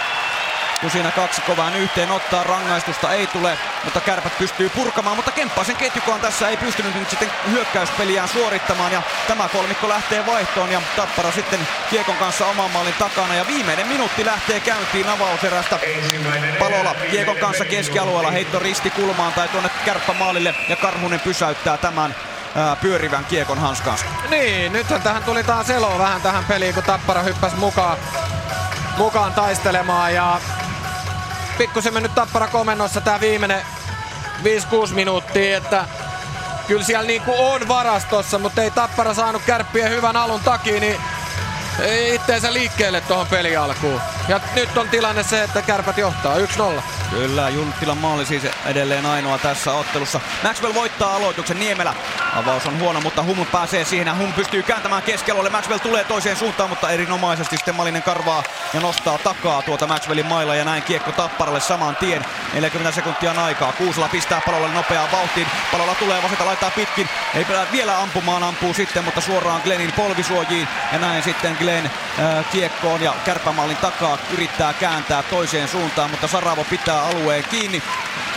kun 0.82 0.92
siinä 0.92 1.12
kaksi 1.12 1.42
kovaan 1.42 1.76
yhteen 1.76 2.12
ottaa. 2.12 2.44
Rangaistusta 2.44 3.12
ei 3.14 3.28
tule, 3.28 3.58
mutta 3.84 4.02
kärpät 4.02 4.38
pystyy 4.38 4.70
purkamaan, 4.70 5.16
mutta 5.16 5.32
Kemppaisen 5.32 5.76
ketjukaan 5.76 6.22
tässä 6.22 6.50
ei 6.50 6.58
pystynyt 6.58 6.96
nyt 6.96 7.10
sitten 7.10 7.32
hyökkäyspeliään 7.52 8.30
suorittamaan 8.30 8.92
ja 8.92 9.02
tämä 9.28 9.50
kolmikko 9.50 9.90
lähtee 9.90 10.26
vaihtoon 10.26 10.72
ja 10.72 10.82
Tappara 10.96 11.32
sitten 11.32 11.68
Kiekon 11.90 12.16
kanssa 12.16 12.46
oman 12.46 12.72
maalin 12.72 12.94
takana 13.00 13.36
ja 13.36 13.48
viimeinen 13.48 13.88
minuutti 13.88 14.26
lähtee 14.26 14.60
käyntiin 14.60 15.10
avauserästä. 15.10 15.80
Palola 16.60 16.96
Kiekon 17.12 17.38
kanssa 17.38 17.66
keskialueella 17.66 18.32
heitto 18.32 18.60
risti 18.60 18.90
kulmaan 18.90 19.34
tai 19.34 19.48
tuonne 19.48 19.70
kärppämaalille 19.86 20.56
ja 20.70 20.76
Karhunen 20.76 21.20
pysäyttää 21.20 21.78
tämän 21.78 22.16
pyörivän 22.82 23.26
kiekon 23.26 23.60
hanskansa. 23.60 24.06
Niin, 24.30 24.74
nythän 24.74 25.02
tähän 25.02 25.24
tuli 25.24 25.44
taas 25.44 25.70
elo 25.70 26.00
vähän 26.00 26.22
tähän 26.22 26.46
peliin, 26.46 26.74
kun 26.74 26.84
Tappara 26.84 27.22
hyppäsi 27.22 27.56
mukaan, 27.56 27.98
mukaan 28.98 29.34
taistelemaan 29.34 30.14
ja 30.14 30.40
pikkusen 31.58 31.94
mennyt 31.94 32.16
Tappara 32.16 32.48
komennossa 32.48 33.02
tää 33.02 33.20
viimeinen 33.20 33.62
5-6 34.92 34.94
minuuttia, 34.94 35.58
että 35.58 35.86
kyllä 36.68 36.84
siellä 36.84 37.08
niinku 37.08 37.34
on 37.38 37.68
varastossa, 37.68 38.40
mutta 38.40 38.62
ei 38.64 38.72
Tappara 38.72 39.14
saanut 39.14 39.42
kärppien 39.46 39.90
hyvän 39.90 40.16
alun 40.16 40.40
takia, 40.40 40.80
niin 40.80 40.98
itteensä 42.14 42.54
liikkeelle 42.54 43.02
tuohon 43.02 43.28
peli 43.28 43.58
alkuun. 43.58 44.02
Ja 44.28 44.40
nyt 44.56 44.78
on 44.78 44.90
tilanne 44.90 45.24
se, 45.24 45.44
että 45.44 45.62
kärpät 45.62 45.98
johtaa 45.98 46.36
1-0. 46.36 46.82
Kyllä, 47.10 47.50
Junttilan 47.50 47.98
maali 47.98 48.26
siis 48.26 48.44
edelleen 48.66 49.06
ainoa 49.06 49.38
tässä 49.38 49.74
ottelussa. 49.74 50.20
Maxwell 50.44 50.74
voittaa 50.74 51.16
aloituksen 51.16 51.60
Niemelä. 51.60 51.94
Avaus 52.36 52.66
on 52.66 52.80
huono, 52.80 53.02
mutta 53.02 53.24
Hum 53.24 53.46
pääsee 53.46 53.86
siihen. 53.86 54.18
Hum 54.18 54.34
pystyy 54.34 54.64
kääntämään 54.64 55.04
keskelle. 55.04 55.50
Maxwell 55.50 55.80
tulee 55.80 56.04
toiseen 56.04 56.36
suuntaan, 56.36 56.70
mutta 56.70 56.90
erinomaisesti 56.90 57.58
sitten 57.58 57.76
Malinen 57.76 58.04
karvaa 58.04 58.44
ja 58.74 58.80
nostaa 58.80 59.18
takaa 59.18 59.62
tuota 59.62 59.88
Maxwellin 59.88 60.26
mailla 60.26 60.56
ja 60.56 60.66
näin 60.66 60.84
kiekko 60.84 61.12
Tapparalle 61.12 61.60
saman 61.60 61.96
tien. 61.96 62.26
40 62.54 62.96
sekuntia 62.96 63.32
on 63.32 63.40
aikaa. 63.40 63.74
Kuusala 63.74 64.10
pistää 64.10 64.42
palolle 64.46 64.70
nopeaan 64.70 65.12
vauhtiin. 65.12 65.48
Palolla 65.72 65.96
tulee 65.96 66.24
vasenta 66.24 66.46
laittaa 66.46 66.72
pitkin. 66.72 67.10
Ei 67.36 67.46
vielä 67.72 68.02
ampumaan, 68.02 68.44
ampuu 68.44 68.74
sitten, 68.74 69.04
mutta 69.04 69.22
suoraan 69.22 69.62
Glennin 69.64 69.92
polvisuojiin. 69.92 70.68
Ja 70.94 71.00
näin 71.00 71.24
sitten 71.24 71.58
Glenn 71.60 71.71
äh, 71.80 72.46
kiekkoon 72.52 73.02
ja 73.02 73.14
kärpämallin 73.26 73.78
takaa 73.78 74.18
yrittää 74.34 74.74
kääntää 74.74 75.24
toiseen 75.24 75.68
suuntaan, 75.68 76.12
mutta 76.12 76.28
Saravo 76.28 76.64
pitää 76.64 77.04
alueen 77.04 77.44
kiinni. 77.52 77.84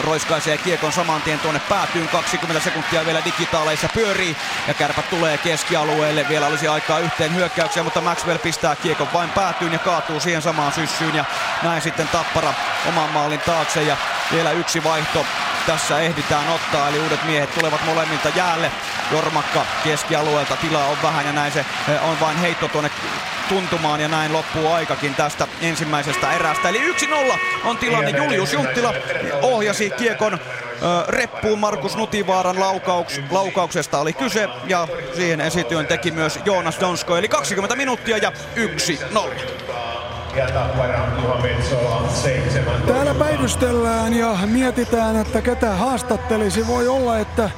Roiskaisee 0.01 0.59
kiekon 0.59 0.93
saman 0.93 1.23
tien 1.23 1.39
tuonne 1.39 1.61
päätyyn. 1.69 2.09
20 2.09 2.65
sekuntia 2.65 3.07
vielä 3.07 3.25
digitaaleissa 3.25 3.89
pyörii 3.95 4.37
ja 4.69 4.75
kärpät 4.75 5.11
tulee 5.11 5.39
keskialueelle. 5.39 6.29
Vielä 6.29 6.47
olisi 6.47 6.69
aikaa 6.69 6.99
yhteen 6.99 7.35
hyökkäykseen, 7.35 7.85
mutta 7.85 8.01
Maxwell 8.01 8.39
pistää 8.39 8.77
kiekon 8.77 9.09
vain 9.13 9.31
päätyyn 9.31 9.73
ja 9.73 9.79
kaatuu 9.79 10.21
siihen 10.21 10.43
samaan 10.43 10.73
syssyyn. 10.73 11.15
Ja 11.15 11.25
näin 11.63 11.83
sitten 11.83 12.09
Tappara 12.09 12.55
oman 12.89 13.11
maalin 13.11 13.41
taakse 13.41 13.83
ja 13.83 13.97
vielä 14.33 14.51
yksi 14.51 14.85
vaihto 14.85 15.27
tässä 15.67 16.01
ehditään 16.01 16.49
ottaa, 16.49 16.89
eli 16.89 16.99
uudet 16.99 17.25
miehet 17.25 17.55
tulevat 17.55 17.85
molemmilta 17.85 18.29
jäälle. 18.29 18.71
Jormakka 19.13 19.67
keskialueelta, 19.85 20.57
tilaa 20.57 20.87
on 20.87 20.99
vähän 21.03 21.27
ja 21.27 21.33
näin 21.33 21.53
se 21.53 21.61
eh, 21.61 22.05
on 22.09 22.21
vain 22.21 22.37
heitto 22.37 22.69
tuonne 22.69 22.91
tuntumaan 23.49 24.01
ja 24.01 24.09
näin 24.09 24.33
loppuu 24.33 24.73
aikakin 24.73 25.15
tästä 25.15 25.47
ensimmäisestä 25.61 26.33
erästä. 26.33 26.69
Eli 26.69 26.93
1-0 26.93 27.39
on 27.65 27.79
tilanne. 27.79 28.11
Julius 28.11 28.53
Junttila 28.53 28.95
ohjasi 29.43 29.84
kiekon 29.91 30.39
reppuun 31.09 31.59
Markus 31.59 31.97
Nutivaaran 31.97 32.61
laukauks, 32.61 33.21
laukauksesta 33.31 33.99
oli 33.99 34.13
kyse 34.13 34.49
ja 34.67 34.89
siihen 35.15 35.41
esityön 35.41 35.87
teki 35.87 36.11
myös 36.11 36.39
Joonas 36.45 36.81
Donsko. 36.81 37.17
Eli 37.17 37.29
20 37.29 37.77
minuuttia 37.77 38.17
ja 38.19 38.33
1-0. 38.57 39.65
Täällä 42.87 43.15
päivystellään 43.15 44.15
ja 44.15 44.39
mietitään, 44.47 45.17
että 45.17 45.43
ketä 45.43 45.71
haastattelisi. 45.71 46.67
Voi 46.67 46.89
olla, 46.89 47.19
että 47.19 47.51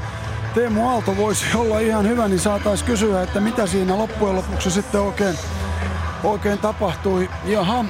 Teemu 0.54 0.88
Aalto 0.88 1.16
voisi 1.16 1.44
olla 1.54 1.78
ihan 1.78 2.08
hyvä, 2.08 2.28
niin 2.28 2.40
saataisiin 2.40 2.86
kysyä, 2.86 3.22
että 3.22 3.40
mitä 3.40 3.66
siinä 3.66 3.98
loppujen 3.98 4.36
lopuksi 4.36 4.70
sitten 4.70 5.00
oikein, 5.00 5.38
oikein 6.24 6.58
tapahtui. 6.58 7.30
Jaha, 7.44 7.84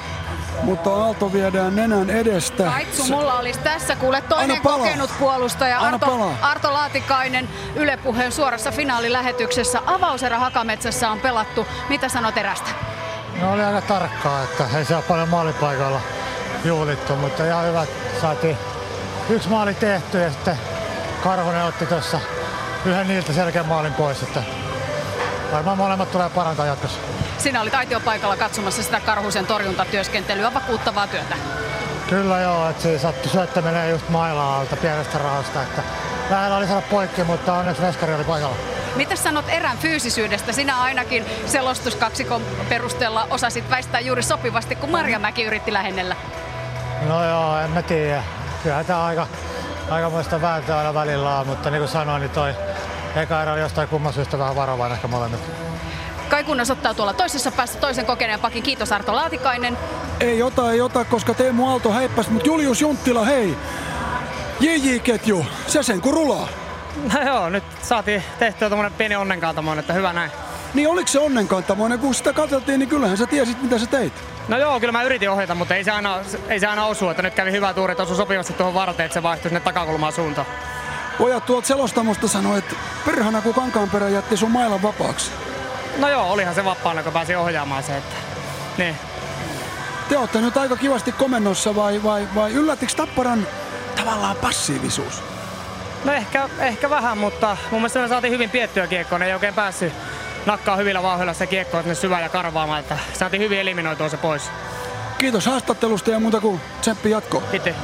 mutta 0.67 0.91
Aalto 0.91 1.33
viedään 1.33 1.77
nenän 1.77 2.11
edestä. 2.11 2.63
Kaitsu, 2.63 3.05
mulla 3.05 3.39
olisi 3.39 3.61
tässä 3.61 3.97
kuule 3.97 4.21
toinen 4.21 4.63
kokenut 4.63 5.11
puolustaja 5.19 5.81
Arto, 5.81 6.31
Arto 6.43 6.73
Laatikainen 6.73 7.49
Yle 7.77 7.97
Puheen 7.97 8.33
suorassa 8.33 8.71
finaalilähetyksessä. 8.71 9.83
Avauserä 9.87 10.39
Hakametsässä 10.39 11.11
on 11.11 11.21
pelattu. 11.21 11.67
Mitä 11.89 12.09
sanot 12.09 12.37
erästä? 12.37 12.71
No 13.41 13.53
oli 13.53 13.63
aika 13.63 13.81
tarkkaa, 13.81 14.43
että 14.43 14.65
ei 14.79 14.85
saa 14.85 15.03
paljon 15.03 15.29
maalipaikalla 15.29 16.01
juhlittu, 16.65 17.17
mutta 17.17 17.47
ihan 17.47 17.67
hyvä. 17.67 17.87
Saatiin 18.21 18.57
yksi 19.29 19.49
maali 19.49 19.75
tehty 19.75 20.19
ja 20.19 20.31
sitten 20.31 20.59
Karvonen 21.25 21.65
otti 21.65 21.87
tuossa 21.87 22.21
yhden 22.85 23.09
niiltä 23.09 23.33
selkeän 23.33 23.67
maalin 23.67 23.95
pois, 23.95 24.23
että 24.23 24.43
varmaan 25.57 25.79
molemmat 25.79 26.11
tulee 26.11 26.31
parantaa 26.31 26.67
jatkossa. 26.67 26.99
Sinä 27.39 27.61
olit 27.61 27.75
aitiopaikalla 27.75 28.37
katsomassa 28.37 28.83
sitä 28.83 29.01
Karhusen 29.01 29.47
torjuntatyöskentelyä, 29.47 30.55
vakuuttavaa 30.55 31.07
työtä. 31.07 31.35
Kyllä 32.09 32.41
joo, 32.41 32.71
että 32.71 32.83
se 32.83 32.99
sattui 32.99 33.33
syöttö 33.33 33.63
menee 33.63 33.91
just 33.91 34.09
mailalta 34.09 34.77
pienestä 34.77 35.19
rahasta, 35.19 35.63
että 35.63 35.83
lähellä 36.31 36.57
oli 36.57 36.67
saada 36.67 36.83
poikki, 36.91 37.25
mutta 37.25 37.55
onneksi 37.55 37.83
Veskari 37.83 38.15
oli 38.15 38.25
paikalla. 38.25 38.57
Mitä 38.97 39.17
sanot 39.17 39.45
erän 39.49 39.79
fyysisyydestä? 39.79 40.53
Sinä 40.53 40.81
ainakin 40.83 41.25
selostuskaksikon 41.47 42.43
perusteella 42.69 43.27
osasit 43.31 43.71
väistää 43.71 44.01
juuri 44.01 44.23
sopivasti, 44.23 44.75
kun 44.75 44.91
Marjamäki 44.91 45.45
yritti 45.45 45.73
lähennellä. 45.73 46.17
No 47.09 47.25
joo, 47.25 47.59
en 47.59 47.71
mä 47.71 47.83
tiedä. 47.83 48.23
Kyllä 48.63 48.85
tämä 48.85 49.05
aika, 49.05 49.27
aikamoista 49.91 50.41
vääntöä 50.41 50.79
aina 50.79 50.95
välillä 50.95 51.39
on, 51.39 51.47
mutta 51.47 51.71
niin 51.71 51.81
kuin 51.81 51.89
sanoin, 51.89 52.21
niin 52.21 52.31
toi 52.31 52.55
eka 53.23 53.43
erä 53.43 53.53
oli 53.53 53.61
jostain 53.61 53.89
kumman 53.89 54.13
syystä 54.13 54.39
vähän 54.39 54.57
varovainen 54.57 54.97
ehkä 54.97 55.09
molemmat. 55.09 55.41
Kai 56.29 56.45
kunnas 56.45 56.71
ottaa 56.71 56.95
tuolla 56.95 57.13
toisessa 57.13 57.51
päässä 57.51 57.79
toisen 57.79 58.07
kokeneen 58.07 58.41
pakin. 58.41 58.63
Kiitos 58.63 58.93
Arto 58.93 59.15
Laatikainen. 59.15 59.79
Ei 60.21 60.43
ota, 60.43 60.73
ei 60.73 60.81
ota, 60.81 61.05
koska 61.05 61.35
Teemu 61.35 61.69
Aalto 61.69 61.93
häippäsi, 61.93 62.31
mutta 62.31 62.49
Julius 62.49 62.81
Junttila, 62.81 63.25
hei! 63.25 63.57
JJ-ketju, 64.61 65.47
se 65.67 65.83
sen 65.83 66.01
kun 66.01 66.15
rulaa. 66.15 66.49
No 67.15 67.23
joo, 67.23 67.49
nyt 67.49 67.65
saatiin 67.83 68.23
tehtyä 68.39 68.69
tuommoinen 68.69 68.99
pieni 68.99 69.17
onnenkantamoinen, 69.17 69.81
että 69.81 69.93
hyvä 69.93 70.13
näin. 70.13 70.31
Niin 70.75 70.89
oliko 70.89 71.09
se 71.09 71.19
onnenkantamoinen? 71.19 71.99
Kun 71.99 72.15
sitä 72.15 72.33
katseltiin, 72.33 72.79
niin 72.79 72.89
kyllähän 72.89 73.17
sä 73.17 73.27
tiesit, 73.27 73.63
mitä 73.63 73.79
sä 73.79 73.87
teit. 73.87 74.13
No 74.49 74.59
joo, 74.59 74.81
kyllä 74.81 74.93
mä 74.93 75.03
yritin 75.03 75.31
ohjata, 75.31 75.55
mutta 75.55 75.75
ei 75.75 75.85
se 75.85 75.91
aina, 75.91 76.19
ei 76.49 76.61
se 76.61 76.67
aina 76.67 76.87
osu. 76.87 77.09
Että 77.09 77.23
nyt 77.23 77.35
kävi 77.35 77.53
hyvä 77.53 77.75
tuuri, 77.75 77.93
että 77.93 78.03
osui 78.03 78.17
sopivasti 78.17 78.53
tuohon 78.53 78.75
varteen, 78.75 79.07
että 79.07 79.15
se 79.15 79.23
vaihtui 79.23 79.51
sinne 79.51 79.61
takakulmaan 79.61 80.13
suuntaan. 80.13 80.47
Pojat 81.19 81.47
tuolta 81.47 81.67
selostamosta 81.67 82.29
sanoi, 82.29 82.59
että 82.59 82.75
perhana 83.07 83.43
kun 83.43 83.55
Kankaanperä 83.55 84.09
jätti 84.09 84.37
sun 84.37 84.51
mailan 84.51 84.83
vapaaksi. 84.83 85.31
No 85.99 86.09
joo, 86.09 86.33
olihan 86.33 86.55
se 86.55 86.65
vapaana, 86.65 87.03
kun 87.03 87.13
pääsi 87.13 87.35
ohjaamaan 87.35 87.83
se. 87.83 87.97
Että... 87.97 88.17
Niin. 88.79 88.97
Te 90.09 90.19
olette 90.19 90.41
nyt 90.41 90.57
aika 90.57 90.77
kivasti 90.77 91.13
komennossa 91.13 91.75
vai, 91.75 92.03
vai, 92.03 92.29
vai 92.35 92.53
yllättikö 92.53 92.93
Tapparan 92.97 93.47
tavallaan 93.97 94.37
passiivisuus? 94.37 95.23
No 96.05 96.13
ehkä, 96.13 96.49
ehkä 96.59 96.91
vähän, 96.91 97.19
mutta 97.19 97.57
mun 97.71 97.81
mielestä 97.81 97.99
me 97.99 98.09
saatiin 98.09 98.33
hyvin 98.33 98.51
piettyä 98.51 98.87
kiekkoa. 98.87 99.19
Ne 99.19 99.27
ei 99.27 99.35
oikein 99.35 99.55
päässyt 99.55 99.93
nakkaa 100.47 100.77
hyvillä 100.77 101.03
vauhdilla 101.03 101.35
se 101.35 101.47
kiekkoa 101.47 101.83
sinne 101.83 101.95
syvään 101.95 102.23
ja 102.23 102.29
karvaamaan. 102.29 102.81
Että 102.81 102.99
saatiin 103.13 103.43
hyvin 103.43 103.61
eliminoitua 103.61 104.09
se 104.09 104.17
pois. 104.17 104.43
Kiitos 105.19 105.47
haastattelusta 105.47 106.11
ja 106.11 106.21
muuta 106.21 106.41
kuin 106.41 106.61
tsemppi 106.81 107.11
jatko. 107.11 107.43
Kiitos. 107.51 107.75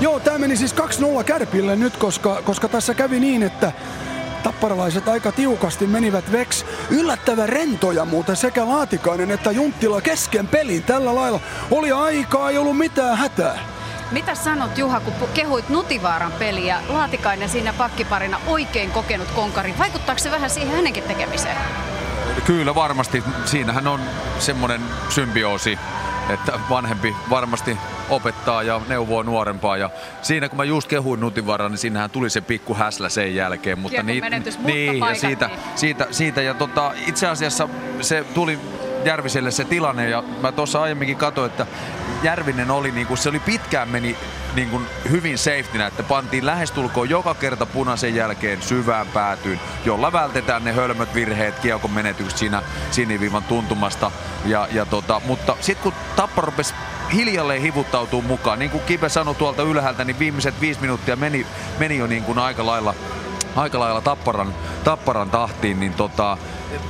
Joo, 0.00 0.20
tämä 0.20 0.38
meni 0.38 0.56
siis 0.56 0.74
2-0 1.20 1.24
Kärpille 1.24 1.76
nyt, 1.76 1.96
koska, 1.96 2.42
koska 2.44 2.68
tässä 2.68 2.94
kävi 2.94 3.20
niin, 3.20 3.42
että 3.42 3.72
tapparalaiset 4.42 5.08
aika 5.08 5.32
tiukasti 5.32 5.86
menivät 5.86 6.32
veks. 6.32 6.66
Yllättävän 6.90 7.48
rentoja 7.48 8.04
muuten 8.04 8.36
sekä 8.36 8.68
Laatikainen 8.68 9.30
että 9.30 9.50
Junttila 9.50 10.00
kesken 10.00 10.48
pelin 10.48 10.82
tällä 10.82 11.14
lailla. 11.14 11.40
Oli 11.70 11.92
aikaa, 11.92 12.50
ei 12.50 12.58
ollut 12.58 12.78
mitään 12.78 13.18
hätää. 13.18 13.58
Mitä 14.10 14.34
sanot 14.34 14.78
Juha, 14.78 15.00
kun 15.00 15.28
kehuit 15.34 15.68
Nutivaaran 15.68 16.32
peliä, 16.32 16.80
Laatikainen 16.88 17.48
siinä 17.48 17.72
pakkiparina 17.72 18.40
oikein 18.46 18.90
kokenut 18.90 19.30
konkari. 19.30 19.74
Vaikuttaako 19.78 20.18
se 20.18 20.30
vähän 20.30 20.50
siihen 20.50 20.76
hänenkin 20.76 21.02
tekemiseen? 21.02 21.56
Kyllä 22.46 22.74
varmasti. 22.74 23.24
Siinähän 23.44 23.86
on 23.86 24.00
semmoinen 24.38 24.80
symbioosi, 25.08 25.78
että 26.30 26.60
vanhempi 26.70 27.16
varmasti 27.30 27.78
opettaa 28.08 28.62
ja 28.62 28.80
neuvoo 28.88 29.22
nuorempaa. 29.22 29.76
Ja 29.76 29.90
siinä 30.22 30.48
kun 30.48 30.56
mä 30.56 30.64
just 30.64 30.88
kehuin 30.88 31.20
Nutivaaran, 31.20 31.70
niin 31.70 31.78
siinähän 31.78 32.10
tuli 32.10 32.30
se 32.30 32.40
pikku 32.40 32.74
häslä 32.74 33.08
sen 33.08 33.34
jälkeen. 33.34 33.78
Mutta 33.78 34.02
niin, 34.02 34.24
menetys, 34.24 34.58
niin, 34.58 34.98
ja 34.98 35.14
siitä, 35.14 35.46
niin. 35.46 35.58
siitä, 35.74 36.06
siitä, 36.10 36.42
ja 36.42 36.54
tota, 36.54 36.92
itse 37.06 37.26
asiassa 37.26 37.68
se 38.00 38.24
tuli 38.34 38.58
Järviselle 39.04 39.50
se 39.50 39.64
tilanne 39.64 40.10
ja 40.10 40.22
mä 40.42 40.52
tuossa 40.52 40.82
aiemminkin 40.82 41.16
katsoin, 41.16 41.50
että 41.50 41.66
Järvinen 42.24 42.70
oli, 42.70 42.90
niin 42.90 43.06
kuin, 43.06 43.18
se 43.18 43.28
oli 43.28 43.40
pitkään 43.40 43.88
meni 43.88 44.16
niin 44.54 44.70
kuin 44.70 44.86
hyvin 45.10 45.38
safetynä, 45.38 45.86
että 45.86 46.02
pantiin 46.02 46.46
lähestulkoon 46.46 47.10
joka 47.10 47.34
kerta 47.34 47.66
punaisen 47.66 48.14
jälkeen 48.14 48.62
syvään 48.62 49.06
päätyyn, 49.06 49.60
jolla 49.84 50.12
vältetään 50.12 50.64
ne 50.64 50.72
hölmöt 50.72 51.14
virheet, 51.14 51.58
kiekon 51.58 51.90
menetykset 51.90 52.38
siinä 52.38 52.62
siniviivan 52.90 53.42
tuntumasta. 53.42 54.10
Ja, 54.44 54.68
ja 54.72 54.86
tota, 54.86 55.20
mutta 55.26 55.56
sitten 55.60 55.82
kun 55.82 55.92
Tappara 56.16 56.46
rupesi 56.46 56.74
hiljalleen 57.12 57.62
hivuttautuu 57.62 58.22
mukaan, 58.22 58.58
niin 58.58 58.70
kuin 58.70 58.84
Kive 58.84 59.08
sanoi 59.08 59.34
tuolta 59.34 59.62
ylhäältä, 59.62 60.04
niin 60.04 60.18
viimeiset 60.18 60.60
viisi 60.60 60.80
minuuttia 60.80 61.16
meni, 61.16 61.46
meni 61.78 61.98
jo 61.98 62.06
niin 62.06 62.24
kuin 62.24 62.38
aika 62.38 62.66
lailla 62.66 62.94
aika 63.56 63.80
lailla 63.80 64.00
tapparan, 64.00 64.54
tapparan 64.84 65.30
tahtiin, 65.30 65.80
niin 65.80 65.94
tota, 65.94 66.38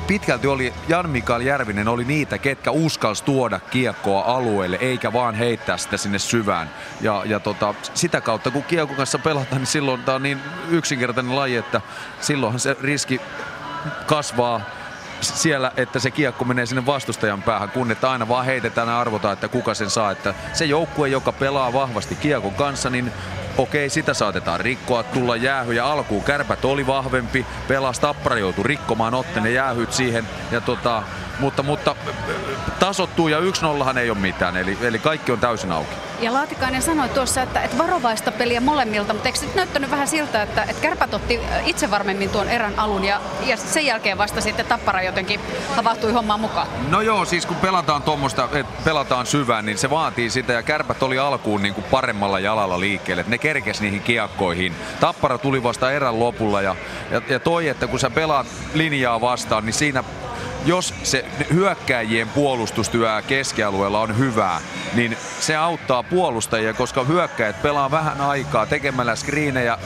pitkälti 0.06 0.46
oli 0.46 0.74
Jan 0.88 1.10
Mikael 1.10 1.40
Järvinen 1.40 1.88
oli 1.88 2.04
niitä, 2.04 2.38
ketkä 2.38 2.70
uskalsi 2.70 3.24
tuoda 3.24 3.60
kiekkoa 3.60 4.22
alueelle, 4.24 4.76
eikä 4.80 5.12
vaan 5.12 5.34
heittää 5.34 5.76
sitä 5.76 5.96
sinne 5.96 6.18
syvään. 6.18 6.70
Ja, 7.00 7.22
ja 7.24 7.40
tota, 7.40 7.74
sitä 7.94 8.20
kautta, 8.20 8.50
kun 8.50 8.62
kiekon 8.62 8.96
kanssa 8.96 9.18
pelataan, 9.18 9.60
niin 9.60 9.66
silloin 9.66 10.02
tämä 10.02 10.16
on 10.16 10.22
niin 10.22 10.38
yksinkertainen 10.70 11.36
laji, 11.36 11.56
että 11.56 11.80
silloinhan 12.20 12.60
se 12.60 12.76
riski 12.80 13.20
kasvaa 14.06 14.60
siellä, 15.24 15.72
että 15.76 15.98
se 15.98 16.10
kiekko 16.10 16.44
menee 16.44 16.66
sinne 16.66 16.86
vastustajan 16.86 17.42
päähän, 17.42 17.70
kun 17.70 17.90
että 17.90 18.10
aina 18.10 18.28
vaan 18.28 18.44
heitetään 18.44 18.88
ja 18.88 19.00
arvotaan, 19.00 19.32
että 19.32 19.48
kuka 19.48 19.74
sen 19.74 19.90
saa. 19.90 20.10
Että 20.10 20.34
se 20.52 20.64
joukkue, 20.64 21.08
joka 21.08 21.32
pelaa 21.32 21.72
vahvasti 21.72 22.14
kiekon 22.14 22.54
kanssa, 22.54 22.90
niin 22.90 23.12
okei, 23.58 23.90
sitä 23.90 24.14
saatetaan 24.14 24.60
rikkoa, 24.60 25.02
tulla 25.02 25.36
jäähy 25.36 25.72
ja 25.72 25.92
alkuun 25.92 26.24
kärpät 26.24 26.64
oli 26.64 26.86
vahvempi, 26.86 27.46
pelas 27.68 28.00
tappara 28.00 28.38
joutui 28.38 28.64
rikkomaan 28.64 29.14
otteen 29.14 29.46
ja 29.46 29.52
jäähyt 29.52 29.92
siihen 29.92 30.28
ja 30.50 30.60
tota, 30.60 31.02
mutta, 31.38 31.62
mutta 31.62 31.96
tasottuu 32.78 33.28
ja 33.28 33.40
1-0 33.40 33.98
ei 33.98 34.10
ole 34.10 34.18
mitään, 34.18 34.56
eli, 34.56 34.78
eli 34.82 34.98
kaikki 34.98 35.32
on 35.32 35.40
täysin 35.40 35.72
auki. 35.72 35.94
Ja 36.20 36.32
Laatikainen 36.32 36.82
sanoi 36.82 37.08
tuossa, 37.08 37.42
että, 37.42 37.62
että 37.62 37.78
varovaista 37.78 38.32
peliä 38.32 38.60
molemmilta, 38.60 39.12
mutta 39.12 39.28
eikö 39.28 39.38
nyt 39.42 39.54
näyttänyt 39.54 39.90
vähän 39.90 40.08
siltä, 40.08 40.42
että, 40.42 40.62
että 40.62 40.82
kärpät 40.82 41.14
otti 41.14 41.40
itse 41.66 41.90
varmemmin 41.90 42.30
tuon 42.30 42.48
erän 42.48 42.78
alun 42.78 43.04
ja, 43.04 43.20
ja 43.46 43.56
sen 43.56 43.86
jälkeen 43.86 44.18
vasta 44.18 44.40
sitten 44.40 44.66
Tappara 44.66 45.02
jotenkin 45.02 45.40
havahtui 45.76 46.12
hommaan 46.12 46.40
mukaan? 46.40 46.68
No 46.88 47.00
joo, 47.00 47.24
siis 47.24 47.46
kun 47.46 47.56
pelataan 47.56 48.02
tuommoista, 48.02 48.48
että 48.52 48.82
pelataan 48.84 49.26
syvään, 49.26 49.66
niin 49.66 49.78
se 49.78 49.90
vaatii 49.90 50.30
sitä 50.30 50.52
ja 50.52 50.62
kärpät 50.62 51.02
oli 51.02 51.18
alkuun 51.18 51.62
niin 51.62 51.74
kuin 51.74 51.84
paremmalla 51.84 52.40
jalalla 52.40 52.80
liikkeelle, 52.80 53.20
että 53.20 53.30
ne 53.30 53.38
kerkes 53.38 53.80
niihin 53.80 54.02
kiekkoihin. 54.02 54.74
Tappara 55.00 55.38
tuli 55.38 55.62
vasta 55.62 55.92
erän 55.92 56.20
lopulla 56.20 56.62
ja, 56.62 56.76
ja, 57.10 57.22
ja 57.28 57.40
toi, 57.40 57.68
että 57.68 57.86
kun 57.86 58.00
sä 58.00 58.10
pelaat 58.10 58.46
linjaa 58.74 59.20
vastaan, 59.20 59.64
niin 59.66 59.74
siinä 59.74 60.04
jos 60.66 60.94
se 61.02 61.24
hyökkääjien 61.52 62.28
puolustustyö 62.28 63.22
keskialueella 63.26 64.00
on 64.00 64.18
hyvää, 64.18 64.60
niin 64.94 65.16
se 65.40 65.56
auttaa 65.56 66.02
puolustajia, 66.02 66.74
koska 66.74 67.04
hyökkäjät 67.04 67.62
pelaa 67.62 67.90
vähän 67.90 68.20
aikaa 68.20 68.66
tekemällä 68.66 69.16
screenejä. 69.16 69.78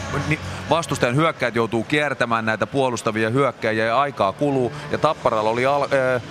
Vastustajan 0.70 1.16
hyökkäjät 1.16 1.54
joutuu 1.54 1.84
kiertämään 1.84 2.44
näitä 2.44 2.66
puolustavia 2.66 3.30
hyökkäjiä 3.30 3.86
ja 3.86 4.00
aikaa 4.00 4.32
kuluu. 4.32 4.72
Ja 4.90 4.98
Tapparalla 4.98 5.50
oli 5.50 5.66
al- 5.66 5.82
äh, 5.82 6.22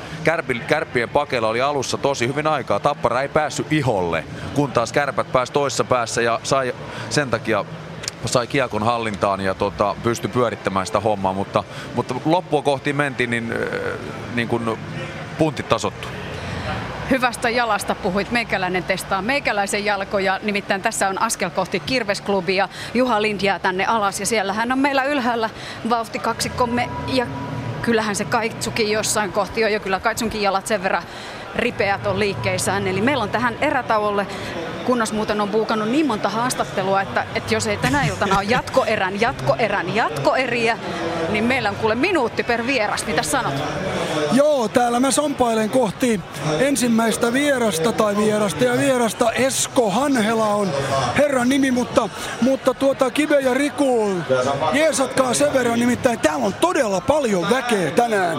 kärppien 0.68 1.10
pakella 1.10 1.48
oli 1.48 1.62
alussa 1.62 1.98
tosi 1.98 2.28
hyvin 2.28 2.48
aikaa. 2.48 2.80
Tappara 2.80 3.22
ei 3.22 3.30
päässyt 3.30 3.72
iholle, 3.72 4.24
kun 4.54 4.72
taas 4.72 4.92
kärpät 4.92 5.32
pääsi 5.32 5.54
toisessa 5.54 5.84
päässä 5.84 6.22
ja 6.22 6.40
sai 6.44 6.76
sen 7.10 7.30
takia 7.30 7.66
sai 8.28 8.48
kiekon 8.48 8.84
hallintaan 8.84 9.42
ja 9.42 9.54
tota, 9.54 9.96
pystyi 10.04 10.30
pyörittämään 10.30 10.86
sitä 10.86 11.00
hommaa, 11.00 11.34
mutta, 11.34 11.64
mutta 11.96 12.16
loppua 12.26 12.62
kohti 12.62 12.94
mentiin, 12.94 13.30
niin, 13.30 13.52
äh, 13.52 14.00
niin 14.36 14.48
kun 14.48 14.78
puntit 15.38 15.70
tasottu. 15.70 16.08
Hyvästä 17.10 17.50
jalasta 17.50 17.96
puhuit. 17.96 18.32
Meikäläinen 18.32 18.84
testaa 18.84 19.22
meikäläisen 19.22 19.86
jalkoja. 19.86 20.40
Nimittäin 20.44 20.82
tässä 20.82 21.10
on 21.10 21.22
askel 21.22 21.50
kohti 21.50 21.80
Kirvesklubia. 21.80 22.70
Juha 22.94 23.22
Lind 23.22 23.42
jää 23.42 23.60
tänne 23.60 23.86
alas 23.86 24.20
ja 24.20 24.26
siellähän 24.26 24.72
on 24.72 24.80
meillä 24.80 25.04
ylhäällä 25.04 25.50
vauhtikaksikkomme 25.90 26.90
ja 27.08 27.28
kyllähän 27.82 28.16
se 28.16 28.26
Kaitsukin 28.26 28.92
jossain 28.92 29.32
kohti 29.32 29.66
on 29.66 29.72
jo 29.72 29.80
kyllä 29.80 30.00
Kaitsunkin 30.00 30.42
jalat 30.42 30.68
sen 30.68 30.84
verran 30.84 31.04
ripeät 31.56 32.08
on 32.08 32.20
liikkeissään. 32.20 32.88
Eli 32.88 33.02
meillä 33.02 33.24
on 33.24 33.30
tähän 33.30 33.56
erätauolle 33.62 34.28
kunnos 34.88 35.14
muuten 35.14 35.42
on 35.42 35.50
buukannut 35.50 35.90
niin 35.90 36.06
monta 36.06 36.30
haastattelua, 36.30 37.02
että, 37.02 37.26
että 37.36 37.54
jos 37.54 37.68
ei 37.68 37.78
tänä 37.78 38.04
iltana 38.06 38.38
ole 38.38 38.44
jatkoerän, 38.50 39.22
jatkoerän, 39.22 39.96
jatkoeriä, 39.96 40.78
niin 41.30 41.44
meillä 41.44 41.70
on 41.70 41.76
kuule 41.76 41.96
minuutti 41.96 42.44
per 42.44 42.68
vieras. 42.68 43.06
Mitä 43.06 43.24
sanot? 43.24 43.54
Joo, 44.32 44.68
täällä 44.68 45.00
mä 45.00 45.12
sompailen 45.12 45.70
kohti 45.70 46.22
ensimmäistä 46.60 47.34
vierasta 47.34 47.92
tai 47.92 48.18
vierasta 48.18 48.64
ja 48.64 48.78
vierasta. 48.78 49.32
Esko 49.32 49.90
Hanhela 49.90 50.46
on 50.46 50.70
herran 51.18 51.50
nimi, 51.50 51.72
mutta, 51.72 52.10
mutta 52.42 52.74
tuota 52.74 53.12
Kive 53.12 53.40
ja 53.40 53.54
Riku, 53.54 54.10
jeesatkaa 54.74 55.34
sen 55.34 55.54
verran, 55.54 55.80
nimittäin 55.80 56.20
täällä 56.20 56.46
on 56.46 56.54
todella 56.54 57.02
paljon 57.02 57.50
väkeä 57.50 57.92
tänään. 57.92 58.38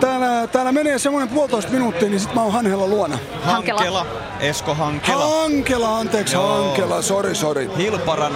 Täällä, 0.00 0.46
täällä 0.52 0.72
menee 0.72 0.98
semmoinen 0.98 1.28
puolitoista 1.28 1.72
minuuttia, 1.72 1.81
niin 1.90 2.20
sit 2.20 2.34
mä 2.34 2.42
oon 2.42 2.52
Hanhela 2.52 2.86
luona. 2.86 3.18
Hankela. 3.42 4.06
Esko 4.40 4.74
Hankela. 4.74 5.42
Hankela, 5.42 5.98
anteeksi, 5.98 6.34
Joo. 6.34 6.64
Hankela, 6.64 7.02
sori, 7.02 7.34
sori. 7.34 7.70
Hilparan 7.76 8.32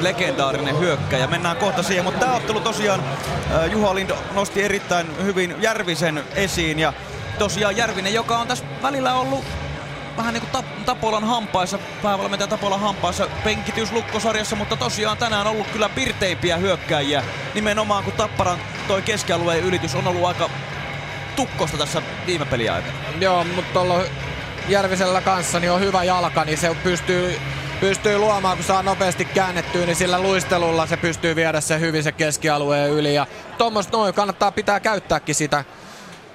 legendaarinen 0.00 0.78
hyökkäjä. 0.78 1.26
Mennään 1.26 1.56
kohta 1.56 1.82
siihen, 1.82 2.04
mutta 2.04 2.20
tämä 2.20 2.36
ottelu 2.36 2.60
tosiaan 2.60 3.00
äh, 3.00 3.72
Juha 3.72 3.94
Lind 3.94 4.10
nosti 4.34 4.62
erittäin 4.62 5.06
hyvin 5.24 5.54
Järvisen 5.60 6.24
esiin 6.34 6.78
ja 6.78 6.92
tosiaan 7.38 7.76
Järvinen, 7.76 8.14
joka 8.14 8.38
on 8.38 8.48
tässä 8.48 8.64
välillä 8.82 9.14
ollut 9.14 9.44
vähän 10.16 10.34
niin 10.34 10.42
kuin 10.50 10.64
Tapolan 10.86 11.24
hampaissa, 11.24 11.78
päävalmentaja 12.02 12.48
Tapolan 12.48 12.80
hampaissa 12.80 13.28
penkitys 13.44 13.92
lukkosarjassa, 13.92 14.56
mutta 14.56 14.76
tosiaan 14.76 15.16
tänään 15.16 15.46
on 15.46 15.52
ollut 15.52 15.66
kyllä 15.66 15.88
pirteimpiä 15.88 16.56
hyökkäjiä. 16.56 17.22
Nimenomaan 17.54 18.04
kun 18.04 18.12
Tapparan 18.12 18.58
toi 18.88 19.02
keskialueen 19.02 19.64
ylitys 19.64 19.94
on 19.94 20.06
ollut 20.06 20.24
aika 20.24 20.50
tukkosta 21.38 21.76
tässä 21.76 22.02
viime 22.26 22.44
peliaikana. 22.44 22.94
Joo, 23.20 23.44
mutta 23.44 23.72
tuolla 23.72 24.00
Järvisellä 24.68 25.20
kanssa 25.20 25.60
niin 25.60 25.72
on 25.72 25.80
hyvä 25.80 26.04
jalka, 26.04 26.44
niin 26.44 26.58
se 26.58 26.76
pystyy 26.82 27.40
pystyy 27.80 28.18
luomaan, 28.18 28.56
kun 28.56 28.66
saa 28.66 28.82
nopeasti 28.82 29.24
käännettyä, 29.24 29.86
niin 29.86 29.96
sillä 29.96 30.20
luistelulla 30.20 30.86
se 30.86 30.96
pystyy 30.96 31.36
viedä 31.36 31.60
se 31.60 31.80
hyvin 31.80 32.02
se 32.02 32.12
keskialueen 32.12 32.90
yli. 32.90 33.14
Ja 33.14 33.26
tuommoista 33.58 33.96
noin 33.96 34.14
kannattaa 34.14 34.52
pitää 34.52 34.80
käyttääkin 34.80 35.34
sitä, 35.34 35.64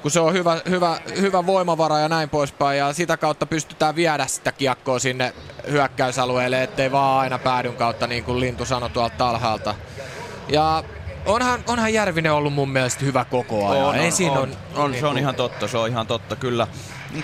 kun 0.01 0.11
se 0.11 0.19
on 0.19 0.33
hyvä, 0.33 0.61
hyvä, 0.69 0.97
hyvä 1.21 1.45
voimavara 1.45 1.99
ja 1.99 2.09
näin 2.09 2.29
poispäin. 2.29 2.77
Ja 2.79 2.93
sitä 2.93 3.17
kautta 3.17 3.45
pystytään 3.45 3.95
viedä 3.95 4.27
sitä 4.27 4.51
kiekkoa 4.51 4.99
sinne 4.99 5.33
hyökkäysalueelle, 5.71 6.63
ettei 6.63 6.91
vaan 6.91 7.19
aina 7.19 7.39
päädyn 7.39 7.75
kautta, 7.75 8.07
niin 8.07 8.23
kuin 8.23 8.39
Lintu 8.39 8.65
sanoi 8.65 8.89
tuolta 8.89 9.29
alhaalta. 9.29 9.75
Ja 10.49 10.83
onhan, 11.25 11.63
onhan 11.67 11.93
Järvinen 11.93 12.33
ollut 12.33 12.53
mun 12.53 12.69
mielestä 12.69 13.05
hyvä 13.05 13.25
koko 13.25 13.69
ajan. 13.69 13.85
On, 13.85 13.95
on, 13.95 14.37
on, 14.37 14.37
on, 14.37 14.57
on, 14.75 14.91
niin 14.91 14.99
se 14.99 15.07
on 15.07 15.17
ihan 15.17 15.35
totta, 15.35 15.67
se 15.67 15.77
on 15.77 15.89
ihan 15.89 16.07
totta, 16.07 16.35
kyllä. 16.35 16.67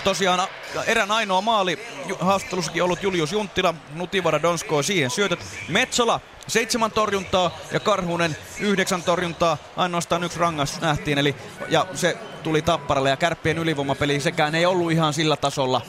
Tosiaan 0.04 0.48
erän 0.86 1.10
ainoa 1.10 1.40
maali 1.40 1.78
haastattelussakin 2.20 2.82
ollut 2.82 3.02
Julius 3.02 3.32
Junttila, 3.32 3.74
Nutivara 3.94 4.42
Donsko 4.42 4.82
siihen 4.82 5.10
syötöt. 5.10 5.40
Metsola 5.68 6.20
seitsemän 6.46 6.90
torjuntaa 6.90 7.50
ja 7.72 7.80
Karhunen 7.80 8.36
yhdeksän 8.60 9.02
torjuntaa. 9.02 9.56
Ainoastaan 9.76 10.24
yksi 10.24 10.38
rangaistus 10.38 10.80
nähtiin, 10.80 11.18
eli, 11.18 11.34
ja 11.68 11.86
se 11.94 12.16
tuli 12.42 12.62
Tapparalle 12.62 13.10
ja 13.10 13.16
kärppien 13.16 13.58
ylivoimapeli 13.58 14.20
sekään 14.20 14.54
ei 14.54 14.66
ollut 14.66 14.92
ihan 14.92 15.12
sillä 15.12 15.36
tasolla 15.36 15.80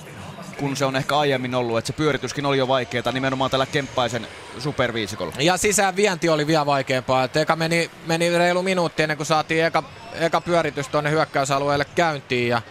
kun 0.61 0.77
se 0.77 0.85
on 0.85 0.95
ehkä 0.95 1.17
aiemmin 1.17 1.55
ollut, 1.55 1.77
että 1.77 1.87
se 1.87 1.93
pyörityskin 1.93 2.45
oli 2.45 2.57
jo 2.57 2.67
vaikeaa 2.67 3.11
nimenomaan 3.11 3.51
tällä 3.51 3.65
Kemppaisen 3.65 4.27
superviisikolla. 4.59 5.33
Ja 5.39 5.57
sisään 5.57 5.95
vienti 5.95 6.29
oli 6.29 6.47
vielä 6.47 6.65
vaikeampaa, 6.65 7.23
että 7.23 7.41
eka 7.41 7.55
meni, 7.55 7.91
meni 8.07 8.37
reilu 8.37 8.63
minuutti 8.63 9.03
ennen 9.03 9.17
kuin 9.17 9.27
saatiin 9.27 9.65
eka, 9.65 9.83
eka 10.13 10.41
pyöritys 10.41 10.87
tuonne 10.87 11.11
hyökkäysalueelle 11.11 11.85
käyntiin 11.85 12.49
ja, 12.49 12.61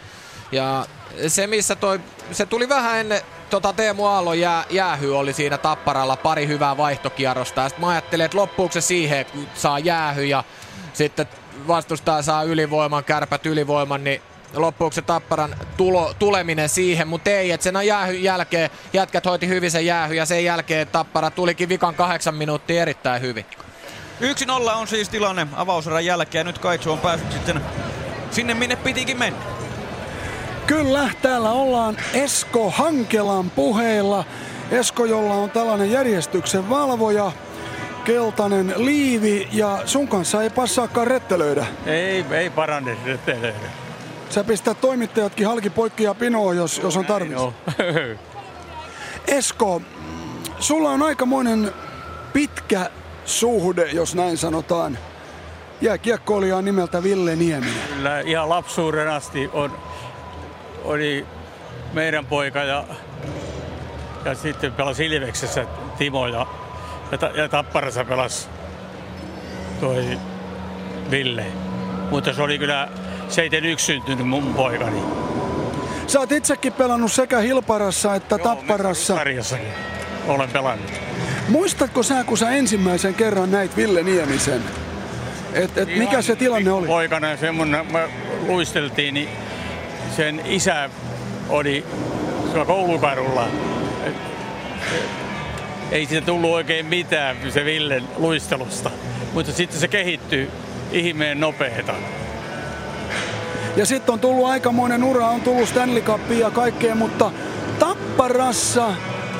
ja 0.52 0.86
se 1.28 1.46
missä 1.46 1.76
toi, 1.76 2.00
se 2.32 2.46
tuli 2.46 2.68
vähän 2.68 2.98
ennen 2.98 3.20
tota 3.50 3.72
Teemu 3.72 4.04
Aallon 4.04 4.40
jää, 4.40 4.64
jäähy 4.70 5.16
oli 5.16 5.32
siinä 5.32 5.58
Tapparalla 5.58 6.16
pari 6.16 6.46
hyvää 6.46 6.76
vaihtokierrosta. 6.76 7.68
Sitten 7.68 7.84
mä 7.84 7.90
ajattelin, 7.90 8.24
että 8.24 8.38
loppuuko 8.38 8.72
se 8.72 8.80
siihen, 8.80 9.26
kun 9.26 9.46
saa 9.54 9.78
jäähy 9.78 10.24
ja 10.24 10.44
sitten 10.92 11.26
vastustaja 11.68 12.22
saa 12.22 12.42
ylivoiman, 12.42 13.04
kärpät 13.04 13.46
ylivoiman, 13.46 14.04
niin 14.04 14.22
loppuuko 14.54 14.92
se 14.92 15.02
Tapparan 15.02 15.56
tulo, 15.76 16.14
tuleminen 16.18 16.68
siihen, 16.68 17.08
mutta 17.08 17.30
ei, 17.30 17.50
että 17.50 17.64
sen 17.64 17.74
jäähy 17.86 18.12
jälkeen 18.12 18.70
jätkät 18.92 19.26
hoiti 19.26 19.48
hyvin 19.48 19.70
sen 19.70 19.86
jäähy 19.86 20.14
ja 20.14 20.26
sen 20.26 20.44
jälkeen 20.44 20.88
Tappara 20.88 21.30
tulikin 21.30 21.68
vikan 21.68 21.94
kahdeksan 21.94 22.34
minuuttia 22.34 22.82
erittäin 22.82 23.22
hyvin. 23.22 23.44
1-0 24.20 24.70
on 24.70 24.88
siis 24.88 25.08
tilanne 25.08 25.46
avauserän 25.56 26.04
jälkeen. 26.04 26.46
Nyt 26.46 26.58
Kaitsu 26.58 26.92
on 26.92 26.98
päässyt 26.98 27.32
sitten 27.32 27.60
sinne, 28.30 28.54
minne 28.54 28.76
pitikin 28.76 29.18
mennä. 29.18 29.40
Kyllä, 30.66 31.10
täällä 31.22 31.50
ollaan 31.50 31.96
Esko 32.14 32.70
Hankelan 32.70 33.50
puheilla. 33.50 34.24
Esko, 34.70 35.04
jolla 35.04 35.34
on 35.34 35.50
tällainen 35.50 35.90
järjestyksen 35.90 36.70
valvoja, 36.70 37.32
keltainen 38.04 38.74
liivi 38.76 39.48
ja 39.52 39.82
sun 39.84 40.08
kanssa 40.08 40.42
ei 40.42 40.50
passaakaan 40.50 41.06
rettelöidä. 41.06 41.66
Ei, 41.86 42.24
ei 42.30 42.50
parane 42.50 42.96
rettelöidä. 43.06 43.79
Sä 44.30 44.44
pistät 44.44 44.80
toimittajatkin 44.80 45.46
halki 45.46 45.70
poikki 45.70 46.02
ja 46.02 46.14
pinoa, 46.14 46.54
jos, 46.54 46.78
jos 46.78 46.96
on 46.96 47.06
tarvis. 47.06 47.38
Esko, 49.28 49.82
sulla 50.58 50.90
on 50.90 51.02
aikamoinen 51.02 51.72
pitkä 52.32 52.90
suhde, 53.24 53.90
jos 53.90 54.14
näin 54.14 54.38
sanotaan. 54.38 54.98
Jääkiekkoilija 55.80 56.62
nimeltä 56.62 57.02
Ville 57.02 57.36
Nieminen. 57.36 57.74
Kyllä, 57.94 58.20
ihan 58.20 58.48
lapsuuden 58.48 59.08
asti 59.08 59.50
on 59.52 59.72
oli 60.84 61.26
meidän 61.92 62.26
poika 62.26 62.58
ja, 62.58 62.84
ja 64.24 64.34
sitten 64.34 64.72
pelasi 64.72 65.06
Ilveksessä 65.06 65.66
Timo 65.98 66.26
ja, 66.26 66.46
ja, 67.20 67.30
ja 67.42 67.48
Tapparassa 67.48 68.04
pelasi 68.04 68.48
toi 69.80 70.18
Ville. 71.10 71.46
Mutta 72.10 72.32
se 72.32 72.42
oli 72.42 72.58
kyllä 72.58 72.88
71 73.30 73.86
syntynyt 73.86 74.28
mun 74.28 74.54
poikani. 74.54 75.00
Sä 76.06 76.20
oot 76.20 76.32
itsekin 76.32 76.72
pelannut 76.72 77.12
sekä 77.12 77.38
Hilparassa 77.38 78.14
että 78.14 78.34
Joo, 78.34 78.44
Tapparassa. 78.44 79.14
Sarjassakin 79.14 79.68
olen 80.26 80.50
pelannut. 80.50 80.90
Muistatko 81.48 82.02
sä, 82.02 82.24
kun 82.24 82.38
sä 82.38 82.50
ensimmäisen 82.50 83.14
kerran 83.14 83.50
näit 83.50 83.76
Ville 83.76 84.02
Niemisen? 84.02 84.62
Et, 85.52 85.78
et 85.78 85.98
mikä 85.98 86.22
se 86.22 86.36
tilanne 86.36 86.72
oli? 86.72 86.86
Poikana 86.86 87.36
semmonen, 87.36 87.92
me 87.92 88.08
luisteltiin, 88.46 89.14
niin 89.14 89.28
sen 90.16 90.42
isä 90.44 90.90
oli 91.48 91.84
koulukarulla. 92.66 93.48
Ei 95.90 96.06
siitä 96.06 96.26
tullut 96.26 96.50
oikein 96.50 96.86
mitään 96.86 97.36
se 97.48 97.64
Villen 97.64 98.04
luistelusta, 98.16 98.90
mutta 99.32 99.52
sitten 99.52 99.80
se 99.80 99.88
kehittyi 99.88 100.50
ihmeen 100.92 101.40
nopeeta. 101.40 101.94
Ja 103.76 103.86
sitten 103.86 104.12
on 104.12 104.20
tullut 104.20 104.46
aikamoinen 104.46 105.04
ura, 105.04 105.28
on 105.28 105.40
tullut 105.40 105.68
Stanley 105.68 106.02
Cupia 106.02 106.38
ja 106.38 106.50
kaikkea, 106.50 106.94
mutta 106.94 107.30
Tapparassa 107.78 108.88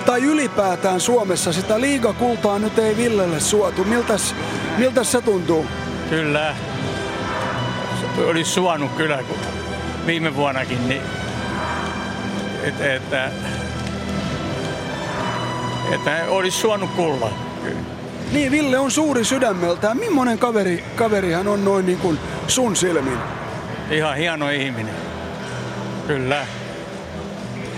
tai 0.07 0.23
ylipäätään 0.23 1.01
Suomessa 1.01 1.53
sitä 1.53 1.81
liigakultaa 1.81 2.59
nyt 2.59 2.79
ei 2.79 2.97
Villelle 2.97 3.41
suotu. 3.41 3.85
Miltäs, 3.85 4.35
miltäs 4.79 5.13
se 5.13 5.21
tuntuu? 5.21 5.67
Kyllä. 6.11 6.55
Olisi 8.27 8.51
suonut 8.51 8.91
kyllä, 8.97 9.23
kun 9.23 9.37
viime 10.07 10.37
vuonnakin, 10.37 10.89
niin 10.89 11.03
että, 12.63 12.95
että, 12.95 13.31
että 15.93 16.25
olisi 16.29 16.59
suonut 16.59 16.91
kulla. 16.91 17.33
Niin, 18.33 18.53
Ville 18.53 18.79
on 18.79 18.91
suuri 18.91 19.25
sydämeltään. 19.25 19.97
Millainen 19.97 20.39
kaveri, 20.39 20.85
kaveri 20.97 21.33
hän 21.33 21.49
on 21.49 21.65
noin 21.65 21.87
niin 21.87 21.99
kuin 21.99 22.19
sun 22.49 22.77
silmin? 22.77 23.19
Ihan 23.91 24.17
hieno 24.17 24.51
ihminen. 24.51 24.95
Kyllä. 26.07 26.47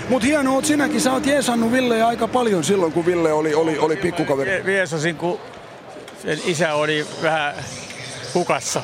Mutta 0.08 0.26
hieno 0.26 0.54
oot 0.54 0.64
sinäkin, 0.64 1.00
sä 1.00 1.12
oot 1.12 1.26
jeesannut 1.26 1.72
Villeä 1.72 2.06
aika 2.06 2.28
paljon 2.28 2.64
silloin, 2.64 2.92
kun 2.92 3.06
Ville 3.06 3.32
oli, 3.32 3.54
oli, 3.54 3.78
oli 3.78 3.96
pikkukaveri. 3.96 4.64
Viesasin, 4.64 5.16
kun 5.16 5.40
sen 6.22 6.38
isä 6.44 6.74
oli 6.74 7.06
vähän 7.22 7.54
hukassa. 8.34 8.82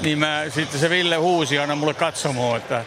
Niin 0.00 0.18
mä, 0.18 0.44
sitten 0.48 0.80
se 0.80 0.90
Ville 0.90 1.16
huusi 1.16 1.58
aina 1.58 1.74
mulle 1.74 1.94
katsomoon, 1.94 2.56
että, 2.56 2.84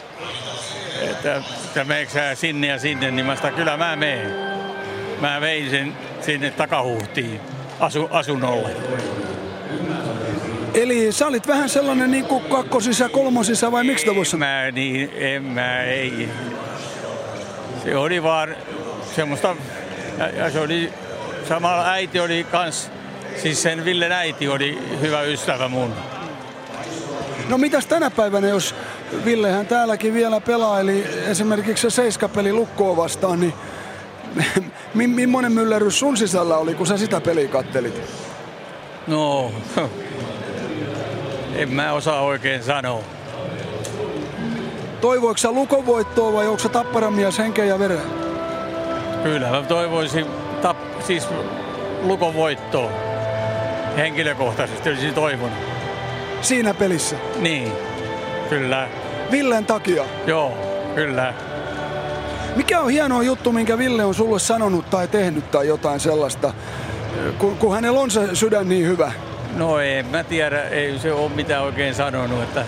että, 1.01 1.38
että 1.65 1.84
meneekö 1.84 2.11
sä 2.11 2.35
sinne 2.35 2.68
ja 2.68 2.80
sinne, 2.80 3.11
niin 3.11 3.26
mä 3.26 3.35
sitä, 3.35 3.51
kyllä 3.51 3.77
mä 3.77 3.95
meen. 3.95 4.35
Mä 5.22 5.41
vein 5.41 5.69
sen 5.69 5.97
sinne 6.22 6.51
takahuhtiin 6.51 7.41
asu, 7.80 8.07
asunnolle. 8.11 8.69
Eli 10.77 11.11
sä 11.11 11.27
olit 11.27 11.47
vähän 11.47 11.69
sellainen 11.69 12.11
niin 12.11 12.25
kuin 12.25 12.43
kakkosisä, 12.43 13.09
kolmosisä 13.09 13.71
vai 13.71 13.83
miksi 13.83 14.15
voisi? 14.15 14.37
Mä 14.37 14.71
niin, 14.71 15.09
en 15.15 15.43
mä, 15.43 15.83
ei. 15.83 16.29
Se 17.83 17.97
oli 17.97 18.23
vaan 18.23 18.55
semmoista, 19.15 19.55
ja, 20.17 20.29
ja 20.29 20.51
se 20.51 20.59
oli, 20.59 20.93
samalla 21.49 21.91
äiti 21.91 22.19
oli 22.19 22.43
kans, 22.51 22.91
siis 23.41 23.61
sen 23.63 23.85
Villen 23.85 24.11
äiti 24.11 24.47
oli 24.47 24.79
hyvä 25.01 25.21
ystävä 25.21 25.67
mun. 25.67 25.93
No 27.49 27.57
mitäs 27.57 27.85
tänä 27.85 28.09
päivänä, 28.09 28.47
jos 28.47 28.75
Villehän 29.25 29.67
täälläkin 29.67 30.13
vielä 30.13 30.41
pelaa, 30.41 30.79
eli 30.79 31.03
esimerkiksi 31.27 31.81
se 31.81 31.95
seiskapeli 31.95 32.53
Lukkoa 32.53 32.97
vastaan, 32.97 33.39
niin 33.39 33.53
mi- 34.93 35.07
millainen 35.07 35.51
myllerys 35.51 35.99
sun 35.99 36.17
sisällä 36.17 36.57
oli, 36.57 36.75
kun 36.75 36.87
sä 36.87 36.97
sitä 36.97 37.21
peliä 37.21 37.47
kattelit? 37.47 38.01
No, 39.07 39.51
en 41.57 41.73
mä 41.73 41.93
osaa 41.93 42.21
oikein 42.21 42.63
sanoa. 42.63 43.03
Toivoiko 45.01 45.38
sä 45.38 45.51
Lukon 45.51 45.85
voittoa 45.85 46.34
vai 46.34 46.47
onko 46.47 46.59
sä 46.59 46.69
tapparan 46.69 47.13
mies 47.13 47.38
henkeä 47.38 47.65
ja 47.65 47.79
veren? 47.79 48.01
Kyllä 49.23 49.49
mä 49.49 49.61
toivoisin 49.61 50.25
tap, 50.61 50.77
siis 51.07 51.27
lukon 52.01 52.34
voittoa. 52.34 52.91
Henkilökohtaisesti 53.97 54.89
olisin 54.89 55.13
toivonut. 55.13 55.57
Siinä 56.41 56.73
pelissä? 56.73 57.15
Niin, 57.39 57.71
kyllä. 58.49 58.88
Villen 59.31 59.65
takia? 59.65 60.03
Joo, 60.27 60.57
kyllä. 60.95 61.34
Mikä 62.55 62.79
on 62.79 62.89
hieno 62.89 63.21
juttu, 63.21 63.51
minkä 63.51 63.77
Ville 63.77 64.05
on 64.05 64.13
sulle 64.13 64.39
sanonut 64.39 64.89
tai 64.89 65.07
tehnyt 65.07 65.51
tai 65.51 65.67
jotain 65.67 65.99
sellaista, 65.99 66.53
kun, 67.38 67.57
kun 67.57 67.73
hänellä 67.75 67.99
on 67.99 68.11
se 68.11 68.35
sydän 68.35 68.69
niin 68.69 68.85
hyvä? 68.85 69.11
No 69.55 69.79
en 69.79 70.05
mä 70.05 70.23
tiedä, 70.23 70.63
ei 70.63 70.99
se 70.99 71.13
ole 71.13 71.31
mitään 71.31 71.63
oikein 71.63 71.95
sanonut, 71.95 72.43
että 72.43 72.65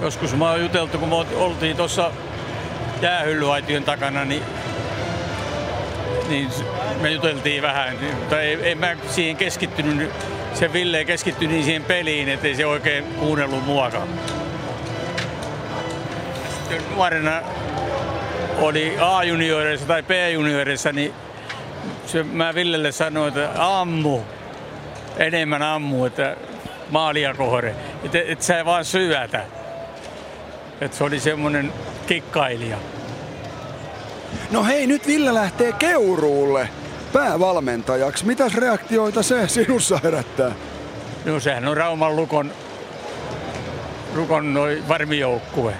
joskus 0.00 0.34
mä 0.34 0.50
oon 0.50 0.60
juteltu, 0.60 0.98
kun 0.98 1.08
me 1.08 1.14
oltiin 1.34 1.76
tuossa 1.76 2.10
jäähyllyaition 3.02 3.84
takana, 3.84 4.24
niin, 4.24 4.42
niin 6.28 6.48
me 7.00 7.10
juteltiin 7.10 7.62
vähän, 7.62 7.96
mutta 8.18 8.40
ei, 8.40 8.54
ei 8.62 8.74
mä 8.74 8.96
siihen 9.08 9.36
keskittynyt, 9.36 10.10
se 10.54 10.72
Ville 10.72 10.98
ei 10.98 11.04
keskittynyt 11.04 11.54
niin 11.54 11.64
siihen 11.64 11.84
peliin, 11.84 12.28
ettei 12.28 12.54
se 12.54 12.66
oikein 12.66 13.04
kuunnellut 13.04 13.66
muakaan. 13.66 14.08
Sitten 16.58 16.94
nuorena 16.94 17.42
oli 18.58 18.96
A-junioreissa 19.00 19.86
tai 19.86 20.02
B-junioreissa, 20.02 20.92
niin 20.92 21.14
se, 22.12 22.22
mä 22.22 22.54
Villelle 22.54 22.92
sanoin, 22.92 23.28
että 23.28 23.50
ammu, 23.56 24.20
enemmän 25.16 25.62
ammu, 25.62 26.04
että 26.04 26.36
maalia 26.90 27.34
kohde, 27.34 27.74
että 28.04 28.18
et 28.26 28.42
sä 28.42 28.64
vaan 28.64 28.84
syötä. 28.84 29.44
Että 30.80 30.96
se 30.96 31.04
oli 31.04 31.20
semmoinen 31.20 31.72
kikkailija. 32.06 32.76
No 34.50 34.64
hei, 34.64 34.86
nyt 34.86 35.06
Ville 35.06 35.34
lähtee 35.34 35.72
Keuruulle 35.72 36.68
päävalmentajaksi. 37.12 38.26
Mitäs 38.26 38.54
reaktioita 38.54 39.22
se 39.22 39.48
sinussa 39.48 40.00
herättää? 40.02 40.52
No 41.24 41.40
sehän 41.40 41.68
on 41.68 41.76
Rauman 41.76 42.16
Lukon, 42.16 42.52
Lukon 44.14 44.54
noi 44.54 44.82
varmijoukkue. 44.88 45.74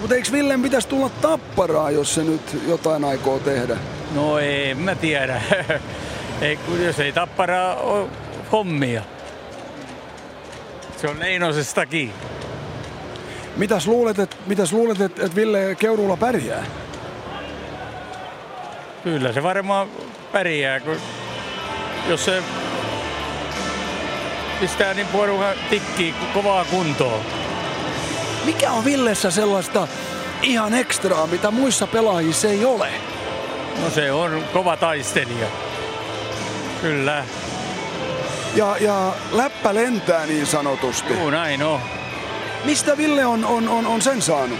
Mutta 0.00 0.14
eikö 0.14 0.32
Villen 0.32 0.62
pitäisi 0.62 0.88
tulla 0.88 1.08
tapparaa, 1.08 1.90
jos 1.90 2.14
se 2.14 2.24
nyt 2.24 2.62
jotain 2.68 3.04
aikoo 3.04 3.38
tehdä? 3.38 3.76
No 4.14 4.38
ei, 4.38 4.74
mä 4.74 4.94
tiedä. 4.94 5.42
ei, 6.42 6.56
kun 6.56 6.84
jos 6.84 7.00
ei 7.00 7.12
tapparaa 7.12 7.74
ole 7.74 8.08
hommia. 8.52 9.02
Se 10.96 11.08
on 11.08 11.20
Leinosestakin. 11.20 12.12
Mitäs 13.56 13.86
luulet, 13.86 14.18
että 14.18 14.36
mitäs 14.46 14.72
luulet, 14.72 15.00
että 15.00 15.26
et 15.26 15.36
Ville 15.36 15.74
Keuruulla 15.78 16.16
pärjää? 16.16 16.64
Kyllä 19.04 19.32
se 19.32 19.42
varmaan 19.42 19.88
pärjää, 20.32 20.80
kun 20.80 20.96
jos 22.08 22.24
se 22.24 22.42
pistää 24.60 24.94
niin 24.94 25.06
porukan 25.06 25.54
tikkiin 25.70 26.14
kovaa 26.34 26.64
kuntoon. 26.64 27.20
Mikä 28.44 28.72
on 28.72 28.84
Villessä 28.84 29.30
sellaista 29.30 29.88
ihan 30.42 30.74
ekstraa, 30.74 31.26
mitä 31.26 31.50
muissa 31.50 31.86
pelaajissa 31.86 32.48
ei 32.48 32.64
ole? 32.64 32.88
No 33.82 33.90
se 33.90 34.12
on 34.12 34.44
kova 34.52 34.76
taistelija. 34.76 35.46
Kyllä. 36.80 37.24
Ja, 38.54 38.76
ja 38.80 39.12
läppä 39.32 39.74
lentää 39.74 40.26
niin 40.26 40.46
sanotusti. 40.46 41.12
Joo, 41.14 41.30
näin 41.30 41.62
on. 41.62 41.80
Mistä 42.64 42.96
Ville 42.96 43.26
on, 43.26 43.44
on, 43.44 43.68
on, 43.68 43.86
on 43.86 44.02
sen 44.02 44.22
saanut? 44.22 44.58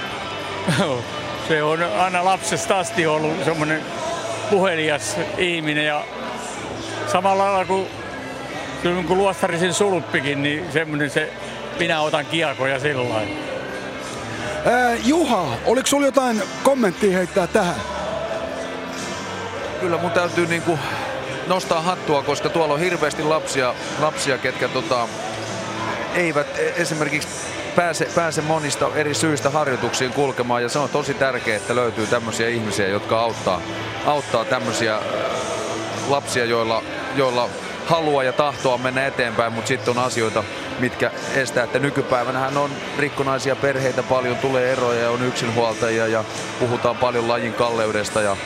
se 1.49 1.63
on 1.63 1.83
aina 1.99 2.25
lapsesta 2.25 2.79
asti 2.79 3.07
ollut 3.07 3.45
semmoinen 3.45 3.83
puhelias 4.51 5.17
ihminen 5.39 5.87
ja 5.87 6.05
samalla 7.13 7.45
lailla 7.45 7.65
kuin, 7.65 7.87
kyllä 8.83 9.03
kun 9.03 9.19
luostarisin 9.19 9.75
sulppikin, 9.75 10.43
niin 10.43 10.73
semmoinen 10.73 11.11
se 11.11 11.33
minä 11.79 12.01
otan 12.01 12.27
kiakoja 12.27 12.81
sillä 12.81 13.15
lailla. 13.15 13.37
Juha, 15.05 15.57
oliko 15.67 15.87
sulla 15.87 16.07
jotain 16.07 16.43
kommenttia 16.63 17.17
heittää 17.17 17.47
tähän? 17.47 18.00
Kyllä 19.81 19.99
mun 19.99 20.11
täytyy 20.11 20.47
niinku 20.47 20.79
nostaa 21.47 21.81
hattua, 21.81 22.23
koska 22.23 22.49
tuolla 22.49 22.75
on 22.75 22.81
hirveästi 22.81 23.23
lapsia, 23.23 23.75
lapsia 24.01 24.39
ketkä 24.39 24.69
tota, 24.69 25.09
eivät 26.15 26.59
e- 26.59 26.73
esimerkiksi 26.77 27.29
pääse, 27.77 28.09
pääse 28.15 28.43
monista 28.43 28.91
eri 28.95 29.15
syistä 29.15 29.51
harjoituksiin 29.51 30.13
kulkemaan. 30.13 30.63
Ja 30.63 30.69
se 30.69 30.79
on 30.79 30.89
tosi 30.89 31.15
tärkeää, 31.15 31.57
että 31.57 31.77
löytyy 31.77 32.07
tämmöisiä 32.07 32.49
ihmisiä, 32.49 32.89
jotka 32.89 33.21
auttaa, 33.21 33.61
auttaa 34.07 34.45
tämmöisiä 34.45 34.99
lapsia, 36.09 36.45
joilla, 36.45 36.83
joilla 37.17 37.49
halua 37.87 38.25
ja 38.25 38.33
tahtoa 38.33 38.79
mennä 38.79 39.07
eteenpäin, 39.07 39.53
mutta 39.53 39.69
sitten 39.69 39.99
on 39.99 40.05
asioita, 40.05 40.45
mitkä 40.79 41.11
estää, 41.35 41.65
että 41.65 41.79
nykypäivänähän 41.79 42.57
on 42.57 42.71
rikkonaisia 42.99 43.57
perheitä 43.57 44.03
paljon, 44.03 44.37
tulee 44.37 44.73
eroja 44.73 45.01
ja 45.01 45.11
on 45.11 45.23
yksinhuoltajia 45.23 46.07
ja 46.07 46.25
puhutaan 46.59 46.97
paljon 46.97 47.29
lajin 47.29 47.55
kalleudesta 47.55 48.23
ja, 48.23 48.37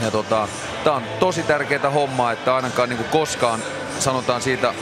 ja 0.00 0.10
tota, 0.10 0.48
tämä 0.84 0.96
on 0.96 1.02
tosi 1.20 1.42
tärkeää 1.42 1.90
hommaa, 1.90 2.32
että 2.32 2.54
ainakaan 2.54 2.88
niin 2.88 3.04
koskaan 3.04 3.60
sanotaan 3.98 4.42
siitä 4.42 4.74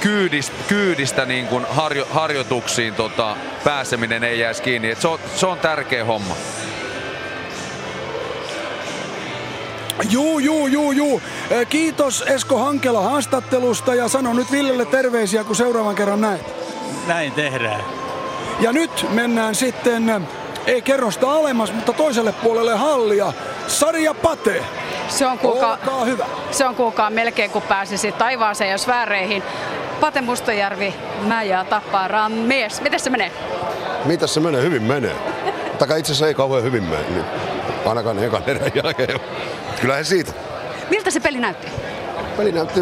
kyydistä, 0.00 0.56
kyydistä 0.68 1.24
niin 1.24 1.46
kuin 1.46 1.66
harjo, 1.70 2.06
harjoituksiin 2.10 2.94
tota, 2.94 3.36
pääseminen 3.64 4.24
ei 4.24 4.40
jäisi 4.40 4.62
kiinni. 4.62 4.90
Et 4.90 5.00
se, 5.00 5.08
on, 5.08 5.18
se 5.36 5.46
on 5.46 5.58
tärkeä 5.58 6.04
homma. 6.04 6.36
Juu, 10.10 10.38
juu, 10.38 10.66
juu, 10.66 10.92
juu. 10.92 11.22
Kiitos 11.68 12.24
Esko 12.26 12.58
Hankela 12.58 13.02
haastattelusta 13.02 13.94
ja 13.94 14.08
sano 14.08 14.32
nyt 14.32 14.52
Villelle 14.52 14.84
terveisiä, 14.84 15.44
kun 15.44 15.56
seuraavan 15.56 15.94
kerran 15.94 16.20
näet. 16.20 16.54
Näin 17.06 17.32
tehdään. 17.32 17.80
Ja 18.60 18.72
nyt 18.72 19.06
mennään 19.10 19.54
sitten, 19.54 20.26
ei 20.66 20.82
kerrosta 20.82 21.32
alemmas, 21.32 21.72
mutta 21.72 21.92
toiselle 21.92 22.32
puolelle 22.32 22.76
hallia. 22.76 23.32
Sarja 23.66 24.14
Pate. 24.14 24.62
Se 25.08 25.26
on 25.26 25.38
kuulkaa, 25.38 25.70
Olkaa 25.86 26.04
hyvä. 26.04 26.24
se 26.50 26.66
on 26.66 26.74
kuulkaa 26.74 27.10
melkein 27.10 27.50
kuin 27.50 27.64
pääsisi 27.68 28.12
taivaaseen 28.12 28.70
ja 28.70 28.78
sfääreihin. 28.78 29.42
Pate 30.00 30.20
Mustajärvi, 30.20 30.94
mä 31.26 31.42
ja 31.42 31.64
Tapparaan 31.64 32.32
mies. 32.32 32.80
Miten 32.80 33.00
se 33.00 33.10
menee? 33.10 33.32
Mitäs 34.04 34.34
se 34.34 34.40
menee? 34.40 34.62
Hyvin 34.62 34.82
menee. 34.82 35.16
Taka 35.78 35.96
itse 35.96 36.12
asiassa 36.12 36.26
ei 36.26 36.34
kauhean 36.34 36.62
hyvin 36.64 36.82
mene, 36.82 37.02
niin 37.10 37.24
ainakaan 37.86 38.24
ekan 38.24 38.42
erän 38.46 38.70
jälkeen. 38.84 39.20
Kyllähän 39.80 40.04
siitä. 40.04 40.32
Miltä 40.90 41.10
se 41.10 41.20
peli 41.20 41.38
näytti? 41.38 41.66
Peli 42.36 42.52
näytti, 42.52 42.80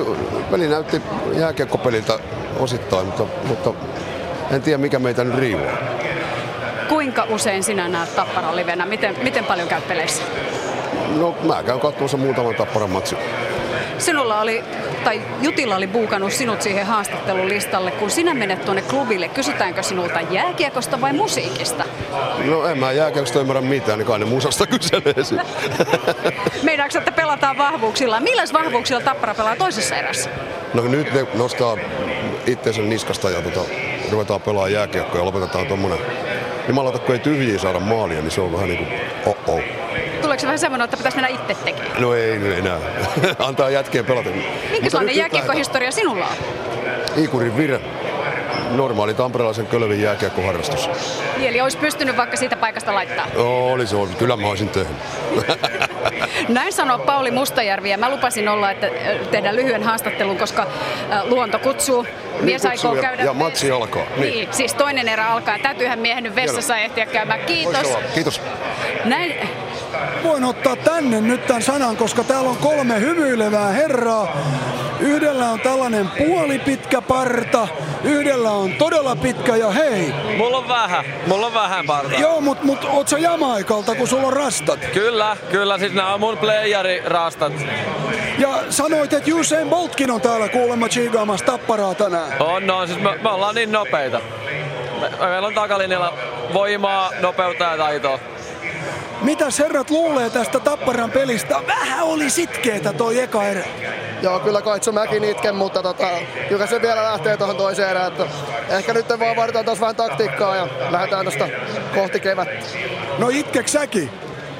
peli 0.50 0.68
näytti 0.68 1.02
jääkiekkopeliltä 1.38 2.18
osittain, 2.58 3.06
mutta, 3.06 3.24
mutta 3.44 3.70
en 4.50 4.62
tiedä 4.62 4.78
mikä 4.78 4.98
meitä 4.98 5.24
nyt 5.24 5.34
riivaa. 5.34 5.76
Kuinka 6.88 7.26
usein 7.28 7.62
sinä 7.62 7.88
näet 7.88 8.16
Tapparan 8.16 8.56
livenä? 8.56 8.86
Miten, 8.86 9.16
miten 9.22 9.44
paljon 9.44 9.68
käyt 9.68 9.88
peleissä? 9.88 10.22
No 11.18 11.36
mä 11.42 11.62
käyn 11.62 11.80
katsomassa 11.80 12.16
muutaman 12.16 12.54
tapparan 12.54 12.90
matsin. 12.90 13.18
Sinulla 13.98 14.40
oli, 14.40 14.64
tai 15.04 15.22
Jutila 15.42 15.76
oli 15.76 15.86
buukannut 15.86 16.32
sinut 16.32 16.62
siihen 16.62 16.86
haastattelulistalle. 16.86 17.90
Kun 17.90 18.10
sinä 18.10 18.34
menet 18.34 18.64
tuonne 18.64 18.82
klubille, 18.82 19.28
kysytäänkö 19.28 19.82
sinulta 19.82 20.20
jääkiekosta 20.20 21.00
vai 21.00 21.12
musiikista? 21.12 21.84
No 22.44 22.66
en 22.66 22.78
mä 22.78 22.92
jääkiekosta 22.92 23.40
ymmärrä 23.40 23.62
mitään, 23.62 23.98
niin 23.98 24.06
kai 24.06 24.18
ne 24.18 24.24
musasta 24.24 24.66
kyselee 24.66 25.24
sit. 25.24 25.38
Meinaatko, 26.62 26.98
että 26.98 27.12
pelataan 27.12 27.58
vahvuuksilla? 27.58 28.20
Millä 28.20 28.42
vahvuuksilla 28.52 29.00
Tappara 29.00 29.34
pelaa 29.34 29.56
toisessa 29.56 29.96
erässä? 29.96 30.30
No 30.74 30.82
nyt 30.82 31.12
ne 31.14 31.26
nostaa 31.34 31.76
itseensä 32.46 32.82
niskasta 32.82 33.30
ja 33.30 33.42
tota, 33.42 33.60
ruvetaan 34.10 34.40
pelaa 34.40 34.68
jääkiekkoa 34.68 35.20
ja 35.20 35.24
lopetetaan 35.24 35.66
tommonen 35.66 35.98
Jumalauta, 36.68 36.98
kun 36.98 37.14
ei 37.14 37.18
tyhjiä 37.18 37.58
saada 37.58 37.80
maalia, 37.80 38.20
niin 38.20 38.30
se 38.30 38.40
on 38.40 38.52
vähän 38.52 38.68
niin 38.68 38.86
kuin 38.86 39.00
oh-oh. 39.26 39.60
Tuleeko 40.30 40.40
se 40.40 40.46
vähän 40.46 40.58
semmoinen, 40.58 40.84
että 40.84 40.96
pitäisi 40.96 41.16
mennä 41.16 41.28
itse 41.28 41.54
tekemään? 41.64 42.02
No 42.02 42.14
ei 42.14 42.38
nyt 42.38 42.58
enää. 42.58 42.78
Antaa 43.48 43.70
jätkien 43.70 44.04
pelata. 44.04 44.30
Minkälainen 44.70 45.16
jääkiekkohistoria 45.16 45.90
sinulla 45.90 46.26
on? 46.26 46.36
Iikurin 47.18 47.56
Vire. 47.56 47.80
Normaali 48.70 49.14
tamperelaisen 49.14 49.66
kölvin 49.66 50.02
jääkiekkoharrastus. 50.02 50.90
Eli 51.40 51.60
olisi 51.60 51.78
pystynyt 51.78 52.16
vaikka 52.16 52.36
siitä 52.36 52.56
paikasta 52.56 52.94
laittaa. 52.94 53.26
No, 53.34 53.72
oli 53.72 53.86
se 53.86 53.96
ollut. 53.96 54.14
Kyllä 54.14 54.36
mä 54.36 54.48
olisin 54.48 54.68
tehnyt. 54.68 54.96
Näin 56.48 56.72
sanoo 56.72 56.98
Pauli 56.98 57.30
Mustajärvi 57.30 57.90
ja 57.90 57.98
mä 57.98 58.10
lupasin 58.10 58.48
olla, 58.48 58.70
että 58.70 58.90
tehdään 59.30 59.56
lyhyen 59.56 59.82
haastattelun, 59.82 60.38
koska 60.38 60.66
luonto 61.24 61.58
kutsuu. 61.58 62.06
Mies 62.40 62.62
niin 62.62 62.70
aikoo 62.70 62.94
ja, 62.94 63.02
käydä... 63.02 63.24
Ja 63.24 63.34
matsi 63.34 63.70
alkaa. 63.70 64.02
Niin. 64.16 64.20
niin, 64.20 64.48
siis 64.50 64.74
toinen 64.74 65.08
erä 65.08 65.28
alkaa. 65.28 65.58
Täytyyhän 65.58 65.98
miehen 65.98 66.24
nyt 66.24 66.34
vessassa 66.34 66.76
ehtiä 66.76 67.06
käymään. 67.06 67.40
Kiitos. 67.40 67.96
Kiitos. 68.14 68.40
Näin, 69.04 69.34
Voin 70.22 70.44
ottaa 70.44 70.76
tänne 70.76 71.20
nyt 71.20 71.46
tämän 71.46 71.62
sanan, 71.62 71.96
koska 71.96 72.24
täällä 72.24 72.50
on 72.50 72.56
kolme 72.56 73.00
hymyilevää 73.00 73.68
herraa. 73.68 74.36
Yhdellä 75.00 75.50
on 75.50 75.60
tällainen 75.60 76.08
puolipitkä 76.18 77.02
parta, 77.02 77.68
yhdellä 78.04 78.50
on 78.50 78.72
todella 78.72 79.16
pitkä 79.16 79.56
ja 79.56 79.70
hei. 79.70 80.14
Mulla 80.36 80.56
on 80.56 80.68
vähän, 80.68 81.04
mulla 81.26 81.46
on 81.46 81.54
vähän 81.54 81.86
parta. 81.86 82.14
Joo, 82.14 82.40
mut, 82.40 82.62
mut 82.62 82.84
oot 82.84 83.08
sä 83.08 83.18
Jamaikalta, 83.18 83.94
kun 83.94 84.08
sulla 84.08 84.26
on 84.26 84.32
rastat? 84.32 84.80
Kyllä, 84.94 85.36
kyllä, 85.50 85.78
siis 85.78 85.92
nämä 85.92 86.14
on 86.14 86.20
mun 86.20 86.38
playerirastat. 86.38 87.52
Ja 88.38 88.48
sanoit, 88.70 89.12
että 89.12 89.30
Usain 89.34 89.68
Boltkin 89.68 90.10
on 90.10 90.20
täällä 90.20 90.48
kuulemma 90.48 90.88
chigaamassa 90.88 91.46
tapparaa 91.46 91.94
tänään. 91.94 92.42
On, 92.42 92.66
no, 92.66 92.86
siis 92.86 93.00
me, 93.00 93.18
me 93.22 93.28
ollaan 93.28 93.54
niin 93.54 93.72
nopeita. 93.72 94.20
Me, 95.00 95.26
meillä 95.26 95.48
on 95.48 95.54
takalinjalla 95.54 96.14
voimaa, 96.52 97.10
nopeutta 97.20 97.64
ja 97.64 97.76
taitoa. 97.76 98.18
Mitä 99.22 99.44
herrat 99.58 99.90
luulee 99.90 100.30
tästä 100.30 100.60
Tapparan 100.60 101.10
pelistä? 101.10 101.56
Vähän 101.66 102.04
oli 102.04 102.30
sitkeetä 102.30 102.92
toi 102.92 103.20
eka 103.20 103.44
erä. 103.44 103.64
Joo, 104.22 104.40
kyllä 104.40 104.62
Kaitsu 104.62 104.92
mäkin 104.92 105.24
itken, 105.24 105.54
mutta 105.54 105.82
tota, 105.82 106.08
kyllä 106.48 106.66
se 106.66 106.82
vielä 106.82 107.04
lähtee 107.04 107.36
tuohon 107.36 107.56
toiseen 107.56 107.90
erään. 107.90 108.06
Että 108.06 108.26
ehkä 108.68 108.92
nyt 108.92 109.08
vaan 109.18 109.36
vaaditaan 109.36 109.64
taas 109.64 109.80
vähän 109.80 109.96
taktiikkaa 109.96 110.56
ja 110.56 110.68
lähdetään 110.90 111.24
tuosta 111.24 111.48
kohti 111.94 112.20
kevättä. 112.20 112.66
No 113.18 113.28
itkeks 113.28 113.72
säkin? 113.72 114.10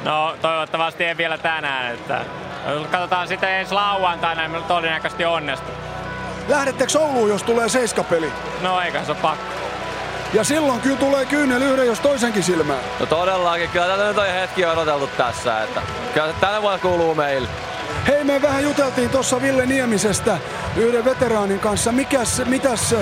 No 0.05 0.37
toivottavasti 0.43 1.05
ei 1.05 1.17
vielä 1.17 1.39
tänään. 1.39 1.95
Että 1.95 2.25
katsotaan 2.91 3.29
sitten 3.29 3.51
ensi 3.51 3.75
lauantaina, 3.75 4.49
niin 4.49 4.65
todennäköisesti 4.65 5.25
onnistuu. 5.25 5.75
Lähdettekö 6.49 6.99
Ouluun, 6.99 7.29
jos 7.29 7.43
tulee 7.43 7.69
seiskapeli? 7.69 8.33
No 8.63 8.81
eikä 8.81 9.05
se 9.05 9.13
ole 9.13 9.21
pakko. 9.23 9.70
Ja 10.35 10.45
silloin 10.45 10.81
kyllä 10.81 10.97
tulee 10.97 11.27
kyynel 11.27 11.63
yhden, 11.63 11.87
jos 11.87 12.01
toisenkin 12.01 12.43
silmään. 12.43 12.81
No 13.01 13.07
todellakin, 13.07 13.71
kyllä 13.71 13.87
tätä 13.87 14.09
nyt 14.09 14.19
on 14.19 14.27
hetki 14.27 14.67
odoteltu 14.67 15.07
tässä, 15.07 15.63
että 15.63 15.83
kyllä 16.15 16.33
tänä 16.41 16.63
vuonna 16.63 16.79
kuuluu 16.79 17.15
meille. 17.15 17.49
Hei, 18.07 18.25
me 18.25 18.43
vähän 18.43 18.63
juteltiin 18.63 19.11
tuossa 19.11 19.43
Ville 19.43 19.67
Niemisestä 19.67 20.39
yhden 20.77 21.05
veteraanin 21.05 21.61
kanssa. 21.61 21.93
Mikäs, 21.93 22.43
mitäs, 22.47 22.95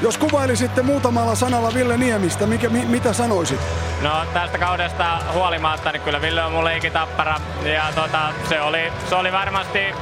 jos 0.00 0.18
kuvailisitte 0.18 0.82
muutamalla 0.82 1.34
sanalla 1.34 1.74
Ville 1.74 1.96
Niemistä, 1.96 2.46
mikä, 2.46 2.68
mi, 2.68 2.84
mitä 2.84 3.12
sanoisit? 3.12 3.60
No 4.02 4.10
tästä 4.32 4.58
kaudesta 4.58 5.18
huolimatta, 5.32 5.92
niin 5.92 6.02
kyllä 6.02 6.20
Ville 6.20 6.42
on 6.44 6.52
mun 6.52 6.64
leikitappara. 6.64 7.36
Ja 7.64 7.84
tota, 7.94 8.18
se, 8.48 8.60
oli, 8.60 8.92
se 9.08 9.14
oli 9.14 9.32
varmasti 9.32 9.94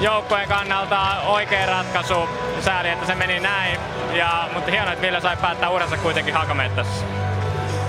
joukkojen 0.00 0.48
kannalta 0.48 1.20
oikea 1.26 1.66
ratkaisu. 1.66 2.28
Sääli, 2.60 2.88
että 2.88 3.06
se 3.06 3.14
meni 3.14 3.40
näin. 3.40 3.80
Ja, 4.12 4.48
mutta 4.54 4.70
hienoa, 4.70 4.92
että 4.92 5.02
Ville 5.02 5.20
sai 5.20 5.36
päättää 5.36 5.70
uransa 5.70 5.96
kuitenkin 5.96 6.34
Hakamettässä. 6.34 7.04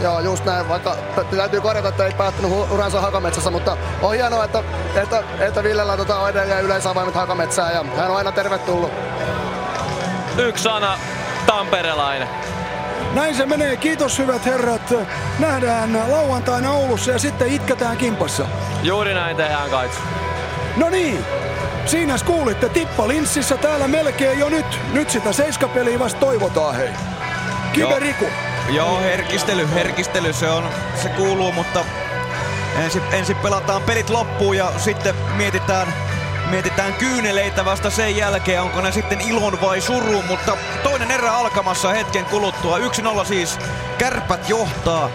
Joo, 0.02 0.20
just 0.20 0.46
näin, 0.46 0.70
vaikka 0.70 0.96
täytyy 1.38 1.62
korjata, 1.62 1.90
että 1.90 2.06
ei 2.06 2.14
päättänyt 2.14 2.52
uransa 2.72 3.02
Hakametsässä, 3.02 3.52
mutta 3.52 3.78
on 4.02 4.14
hienoa, 4.16 4.44
että, 4.46 4.64
että, 4.96 5.24
että 5.40 5.64
Villellä 5.64 5.98
tota 5.98 6.20
on 6.20 6.30
edelleen 6.30 6.66
yleisavaimet 6.66 7.16
Hakametsään 7.16 7.74
ja 7.74 7.86
hän 7.98 8.10
on 8.12 8.18
aina 8.18 8.32
tervetullut. 8.32 8.92
Yksi 10.38 10.64
sana, 10.64 10.98
tamperelainen. 11.48 12.28
Näin 13.14 13.36
se 13.36 13.46
menee. 13.46 13.78
Kiitos 13.78 14.20
hyvät 14.20 14.46
herrat. 14.46 14.94
Nähdään 15.40 16.12
lauantaina 16.12 16.72
Oulussa 16.72 17.12
ja 17.12 17.20
sitten 17.20 17.54
itketään 17.54 17.98
kimpassa. 17.98 18.46
Juuri 18.84 19.14
näin 19.14 19.38
tehdään 19.38 19.70
kaitsu. 19.70 20.00
No 20.78 20.90
niin, 20.90 21.26
Siinä 21.86 22.16
kuulitte 22.26 22.70
Tippa 22.70 23.08
Linssissä 23.08 23.58
täällä 23.58 23.88
melkein 23.88 24.40
jo 24.40 24.50
nyt. 24.50 24.66
Nyt 24.94 25.10
sitä 25.10 25.34
seiskapeliä 25.34 26.00
vasta 26.00 26.20
toivotaan 26.20 26.76
hei. 26.76 26.90
Kive 27.74 28.00
Riku. 28.00 28.26
Joo, 28.70 29.00
herkistely, 29.00 29.68
herkistely 29.74 30.34
se 30.34 30.50
on, 30.50 30.70
se 31.02 31.10
kuuluu, 31.10 31.52
mutta 31.52 31.86
ensin, 32.84 33.02
ensin 33.12 33.36
pelataan 33.36 33.82
pelit 33.82 34.10
loppuun 34.10 34.58
ja 34.58 34.72
sitten 34.78 35.16
mietitään, 35.38 35.94
mietitään 36.50 36.94
kyyneleitä 36.94 37.66
vasta 37.66 37.90
sen 37.90 38.18
jälkeen, 38.18 38.62
onko 38.62 38.82
ne 38.82 38.92
sitten 38.92 39.22
ilon 39.22 39.62
vai 39.62 39.82
surun, 39.82 40.26
mutta 40.26 40.58
toinen 40.84 41.12
erä 41.12 41.34
alkamassa 41.34 41.90
hetken 41.90 42.26
kuluttua. 42.26 42.78
1-0 42.78 42.82
siis, 43.26 43.60
kärpät 43.98 44.50
johtaa 44.50 45.10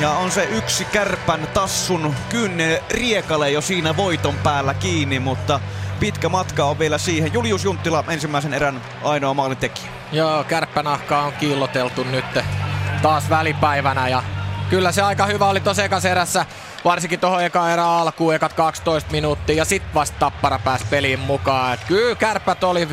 ja 0.00 0.10
on 0.10 0.30
se 0.30 0.44
yksi 0.44 0.84
kärpän 0.84 1.48
tassun 1.54 2.14
kynne 2.28 2.82
riekale 2.90 3.50
jo 3.50 3.60
siinä 3.60 3.96
voiton 3.96 4.34
päällä 4.34 4.74
kiinni, 4.74 5.20
mutta 5.20 5.60
pitkä 6.00 6.28
matka 6.28 6.64
on 6.64 6.78
vielä 6.78 6.98
siihen. 6.98 7.32
Julius 7.32 7.64
Junttila 7.64 8.04
ensimmäisen 8.08 8.54
erän 8.54 8.82
ainoa 9.04 9.34
maalintekijä. 9.34 9.86
Joo, 10.12 10.44
kärppänahka 10.44 11.22
on 11.22 11.32
kiilloteltu 11.32 12.04
nyt 12.04 12.24
taas 13.02 13.30
välipäivänä 13.30 14.08
ja 14.08 14.22
kyllä 14.70 14.92
se 14.92 15.02
aika 15.02 15.26
hyvä 15.26 15.48
oli 15.48 15.60
tosi 15.60 15.82
erässä, 16.10 16.46
varsinkin 16.84 17.20
tuohon 17.20 17.44
eka 17.44 17.70
erä 17.70 17.86
alkuun, 17.86 18.34
ekat 18.34 18.52
12 18.52 19.10
minuuttia 19.10 19.56
ja 19.56 19.64
sitten 19.64 19.94
vasta 19.94 20.16
Tappara 20.18 20.58
pääsi 20.58 20.84
peliin 20.90 21.20
mukaan. 21.20 21.74
Et 21.74 21.84
kyllä 21.84 22.14
kärppät 22.14 22.64
oli 22.64 22.88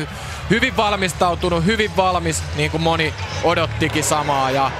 hyvin 0.50 0.76
valmistautunut, 0.76 1.64
hyvin 1.64 1.96
valmis, 1.96 2.42
niin 2.56 2.70
kuin 2.70 2.82
moni 2.82 3.14
odottikin 3.44 4.04
samaa 4.04 4.50
ja 4.50 4.70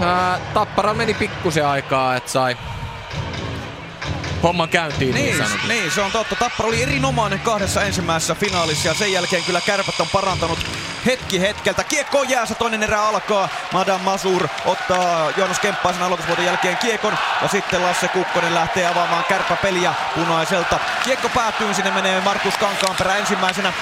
ää, 0.00 0.38
Tappara 0.54 0.94
meni 0.94 1.14
pikkusen 1.14 1.66
aikaa, 1.66 2.16
että 2.16 2.30
sai 2.30 2.56
homman 4.42 4.68
käyntiin 4.68 5.14
niin, 5.14 5.38
niin 5.38 5.68
Niin, 5.68 5.90
se 5.90 6.00
on 6.00 6.12
totta. 6.12 6.36
Tappara 6.36 6.68
oli 6.68 6.82
erinomainen 6.82 7.40
kahdessa 7.40 7.82
ensimmäisessä 7.82 8.34
finaalissa 8.34 8.88
ja 8.88 8.94
sen 8.94 9.12
jälkeen 9.12 9.44
kyllä 9.44 9.60
kärpät 9.60 10.00
on 10.00 10.08
parantanut 10.12 10.58
hetki 11.06 11.40
hetkeltä. 11.40 11.84
Kiekko 11.84 12.22
jäässä, 12.22 12.54
toinen 12.54 12.82
erä 12.82 13.02
alkaa. 13.02 13.48
Madame 13.72 14.04
Masur 14.04 14.48
ottaa 14.64 15.30
Joonas 15.36 15.60
Kemppaisen 15.60 16.02
aloitusvuoden 16.02 16.44
jälkeen 16.44 16.76
kiekon 16.76 17.18
ja 17.42 17.48
sitten 17.48 17.82
Lasse 17.82 18.08
Kukkonen 18.08 18.54
lähtee 18.54 18.86
avaamaan 18.86 19.24
kärppäpeliä 19.24 19.94
punaiselta. 20.14 20.78
Kiekko 21.04 21.28
päätyy, 21.28 21.74
sinne 21.74 21.90
menee 21.90 22.20
Markus 22.20 22.54
Kankaanperä 22.54 23.16
ensimmäisenä. 23.16 23.72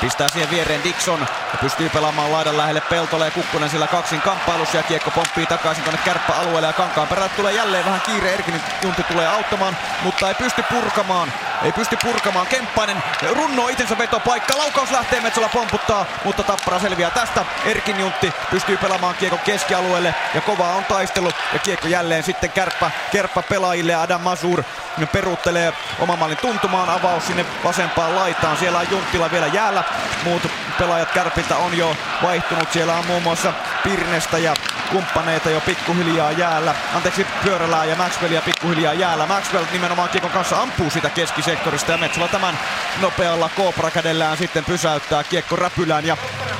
Pistää 0.00 0.28
siihen 0.28 0.50
viereen 0.50 0.84
Dixon 0.84 1.20
ja 1.52 1.58
pystyy 1.60 1.88
pelaamaan 1.88 2.32
laidan 2.32 2.56
lähelle 2.56 2.80
Peltola 2.80 3.24
ja 3.24 3.30
Kukkonen 3.30 3.70
sillä 3.70 3.86
kaksin 3.86 4.20
kamppailussa 4.20 4.76
ja 4.76 4.82
kiekko 4.82 5.10
pomppii 5.10 5.46
takaisin 5.46 5.84
tuonne 5.84 6.00
kärppäalueelle 6.04 6.66
ja 6.66 6.72
kankaan 6.72 7.08
perät 7.08 7.36
tulee 7.36 7.52
jälleen 7.52 7.84
vähän 7.84 8.00
kiire. 8.00 8.34
Erkin 8.34 8.60
Juntti 8.82 9.02
tulee 9.02 9.28
auttamaan, 9.28 9.76
mutta 10.02 10.28
ei 10.28 10.34
pysty 10.34 10.62
purkamaan. 10.62 11.32
Ei 11.62 11.72
pysty 11.72 11.96
purkamaan. 12.02 12.46
Kemppainen 12.46 13.02
runnoo 13.34 13.68
itsensä 13.68 13.98
vetopaikka. 13.98 14.58
Laukaus 14.58 14.90
lähtee 14.90 15.20
Metsola 15.20 15.48
pomputtaa, 15.48 16.06
mutta 16.24 16.42
Tappara 16.42 16.78
selviää 16.78 17.10
tästä. 17.10 17.44
Erkin 17.64 18.00
Juntti 18.00 18.32
pystyy 18.50 18.76
pelaamaan 18.76 19.14
kiekko 19.14 19.38
keskialueelle 19.44 20.14
ja 20.34 20.40
kovaa 20.40 20.74
on 20.74 20.84
taistelu. 20.84 21.30
Ja 21.52 21.58
kiekko 21.58 21.88
jälleen 21.88 22.22
sitten 22.22 22.50
kärppä, 22.50 22.90
kärppä 23.12 23.42
pelaajille 23.42 23.94
Adam 23.94 24.20
Masur 24.20 24.64
peruuttelee 25.12 25.72
oman 26.00 26.18
mallin 26.18 26.36
tuntumaan. 26.36 26.88
Avaus 26.88 27.26
sinne 27.26 27.46
vasempaan 27.64 28.16
laitaan. 28.16 28.56
Siellä 28.56 28.78
on 28.78 28.90
Junttila 28.90 29.30
vielä 29.30 29.46
jäällä. 29.46 29.84
Muut 30.24 30.42
pelaajat 30.78 31.10
kärpiltä 31.10 31.56
on 31.56 31.78
jo 31.78 31.96
vaihtunut. 32.22 32.72
Siellä 32.72 32.94
on 32.94 33.06
muun 33.06 33.22
muassa 33.22 33.52
Pirnestä 33.84 34.38
ja 34.38 34.54
kumppaneita 34.90 35.50
jo 35.50 35.60
pikkuhiljaa 35.60 36.32
jäällä. 36.32 36.74
Anteeksi, 36.94 37.26
Pyörälää 37.44 37.84
ja 37.84 37.96
Maxwellia 37.96 38.42
pikkuhiljaa 38.42 38.94
jäällä. 38.94 39.26
Maxwell 39.26 39.64
nimenomaan 39.72 40.08
kiekon 40.08 40.30
kanssa 40.30 40.62
ampuu 40.62 40.90
sitä 40.90 41.10
keskisektorista 41.10 41.92
ja 41.92 41.98
Metsola 41.98 42.28
tämän 42.28 42.58
nopealla 43.00 43.50
Cobra-kädellään 43.56 44.36
sitten 44.36 44.64
pysäyttää 44.64 45.24
kiekko 45.24 45.56
räpylään 45.56 46.06
ja 46.06 46.16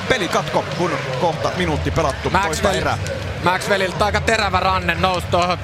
pelikatko, 0.09 0.65
kun 0.77 0.91
kohta 1.21 1.51
minuutti 1.57 1.91
pelattu 1.91 2.29
Maxwell, 2.29 2.87
Maxwellilta 3.43 4.05
aika 4.05 4.21
terävä 4.21 4.59
ranne 4.59 4.95
nousi 4.95 5.27
tuohon 5.27 5.57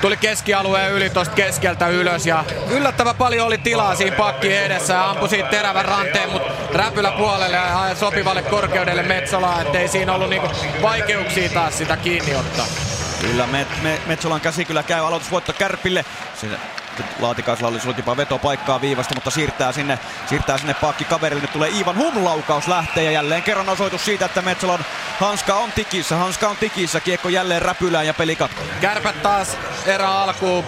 tuli 0.00 0.16
keskialueen 0.16 0.92
yli 0.92 1.10
tosta 1.10 1.34
keskeltä 1.34 1.88
ylös 1.88 2.26
ja 2.26 2.44
yllättävän 2.70 3.16
paljon 3.16 3.46
oli 3.46 3.58
tilaa 3.58 3.94
siinä 3.94 4.16
pakki 4.16 4.56
edessä 4.56 4.94
ja 4.94 5.10
ampui 5.10 5.28
siitä 5.28 5.48
terävän 5.48 5.84
ranteen, 5.84 6.30
mutta 6.32 6.52
räpylä 6.72 7.12
puolelle 7.12 7.56
ja 7.56 7.94
sopivalle 7.94 8.42
korkeudelle 8.42 9.02
Metsolaa, 9.02 9.60
ettei 9.60 9.88
siinä 9.88 10.12
ollut 10.12 10.30
niinku 10.30 10.48
vaikeuksia 10.82 11.48
taas 11.48 11.78
sitä 11.78 11.96
kiinni 11.96 12.34
ottaa. 12.34 12.66
Kyllä, 13.20 13.46
Met, 13.46 13.68
me, 13.82 14.00
Metsolan 14.06 14.40
käsi 14.40 14.64
kyllä 14.64 14.82
käy 14.82 15.06
aloitusvoitto 15.06 15.52
Kärpille. 15.52 16.04
Siinä 16.40 16.58
Laatikaisella 17.20 17.68
oli 17.68 17.94
jopa 17.96 18.16
vetopaikkaa 18.16 18.80
viivasta, 18.80 19.14
mutta 19.14 19.30
siirtää 19.30 19.72
sinne, 19.72 19.98
siirtää 20.26 20.58
sinne 20.58 20.74
pakki 20.74 21.04
kaverille. 21.04 21.42
Nyt 21.42 21.52
tulee 21.52 21.70
Ivan 21.70 21.96
Hum 21.96 22.24
laukaus 22.24 22.68
lähtee 22.68 23.04
ja 23.04 23.10
jälleen 23.10 23.42
kerran 23.42 23.68
osoitus 23.68 24.04
siitä, 24.04 24.24
että 24.24 24.42
Metsolan 24.42 24.84
hanska 25.20 25.54
on 25.54 25.72
tikissä. 25.72 26.16
Hanska 26.16 26.48
on 26.48 26.56
tikissä, 26.56 27.00
kiekko 27.00 27.28
jälleen 27.28 27.62
räpylään 27.62 28.06
ja 28.06 28.14
peli 28.14 28.36
katkoo. 28.36 28.64
Kärpät 28.80 29.22
taas 29.22 29.58
erä 29.86 30.10
alkuun 30.10 30.64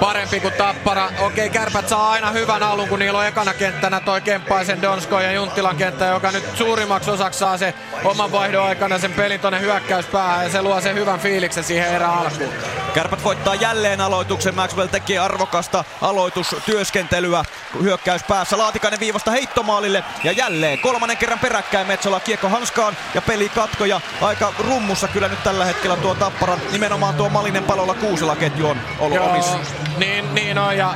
parempi 0.00 0.40
kuin 0.40 0.54
Tappara. 0.54 1.10
Okei, 1.18 1.50
kärpät 1.50 1.88
saa 1.88 2.10
aina 2.10 2.30
hyvän 2.30 2.62
alun, 2.62 2.88
kun 2.88 2.98
niillä 2.98 3.18
on 3.18 3.26
ekana 3.26 3.54
kenttänä 3.54 4.00
toi 4.00 4.20
Kemppaisen, 4.20 4.82
Donsko 4.82 5.20
ja 5.20 5.32
Junttilan 5.32 5.76
kenttä, 5.76 6.06
joka 6.06 6.30
nyt 6.30 6.56
suurimmaksi 6.56 7.10
osaksi 7.10 7.38
saa 7.38 7.58
se 7.58 7.74
oman 8.04 8.32
vaihdon 8.32 8.66
aikana 8.66 8.98
sen 8.98 9.12
pelin 9.12 9.40
tonne 9.40 9.60
hyökkäyspäähän 9.60 10.44
ja 10.44 10.50
se 10.50 10.62
luo 10.62 10.80
sen 10.80 10.96
hyvän 10.96 11.20
fiiliksen 11.20 11.64
siihen 11.64 11.88
erä 11.94 12.08
alkuun. 12.08 12.52
Kärpät 12.94 13.24
voittaa 13.24 13.54
jälleen 13.54 14.00
aloituksen. 14.00 14.54
Maxwell 14.54 14.86
tekee 14.86 15.18
arvokasta 15.18 15.84
aloitustyöskentelyä 16.00 17.44
hyökkäyspäässä. 17.82 18.58
Laatikainen 18.58 19.00
viivasta 19.00 19.30
heittomaalille 19.30 20.04
ja 20.24 20.32
jälleen 20.32 20.78
kolmannen 20.78 21.16
kerran 21.16 21.38
peräkkäin 21.38 21.86
Metsola 21.86 22.20
kiekko 22.20 22.48
hanskaan 22.48 22.96
ja 23.14 23.22
peli 23.22 23.48
katkoja. 23.48 24.00
Aika 24.20 24.52
rummussa 24.58 25.08
kyllä 25.08 25.28
nyt 25.28 25.42
tällä 25.42 25.64
hetkellä 25.64 25.96
tuo 25.96 26.14
Tapparan 26.14 26.60
nimenomaan 26.72 27.14
tuo 27.14 27.28
Malinen 27.28 27.64
palolla 27.64 27.94
Kuusela 27.94 28.36
ketju 28.36 28.68
on 28.68 28.80
ollut 28.98 29.16
Joo, 29.16 29.30
omissa. 29.30 29.58
Niin, 29.98 30.34
niin 30.34 30.58
on 30.58 30.76
ja 30.76 30.94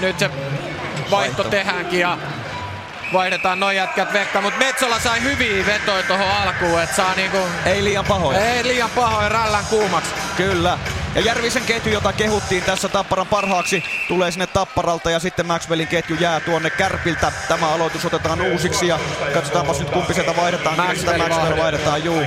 nyt 0.00 0.18
se 0.18 0.30
vaihto, 0.30 1.10
vaihto. 1.10 1.44
tehdäänkin 1.44 2.00
ja 2.00 2.18
vaihdetaan 3.12 3.60
noin 3.60 3.76
jätkät 3.76 4.12
vekka, 4.12 4.40
mutta 4.40 4.58
Metsola 4.58 4.98
sai 4.98 5.22
hyviä 5.22 5.66
vetoja 5.66 6.02
tuohon 6.02 6.30
alkuun, 6.30 6.82
että 6.82 6.96
saa 6.96 7.14
niinku... 7.14 7.38
Ei 7.66 7.84
liian 7.84 8.04
pahoja. 8.04 8.40
Ei 8.40 8.64
liian 8.64 8.90
pahoja, 8.90 9.28
rällän 9.28 9.64
kuumaksi. 9.70 10.10
Kyllä. 10.36 10.78
Ja 11.16 11.22
Järvisen 11.22 11.64
ketju, 11.64 11.92
jota 11.92 12.12
kehuttiin 12.12 12.62
tässä 12.62 12.88
Tapparan 12.88 13.26
parhaaksi, 13.26 13.84
tulee 14.08 14.30
sinne 14.30 14.46
Tapparalta 14.46 15.10
ja 15.10 15.18
sitten 15.18 15.46
Maxwellin 15.46 15.88
ketju 15.88 16.16
jää 16.20 16.40
tuonne 16.40 16.70
Kärpiltä. 16.70 17.32
Tämä 17.48 17.68
aloitus 17.68 18.04
otetaan 18.04 18.40
uusiksi 18.40 18.86
ja 18.86 18.98
katsotaanpa 19.34 19.72
nyt 19.78 19.90
kumpi 19.90 20.14
sieltä 20.14 20.36
vaihdetaan. 20.36 20.76
Maxwell, 20.76 21.18
Maxwell 21.18 21.56
vaihdetaan. 21.56 22.04
juu. 22.04 22.22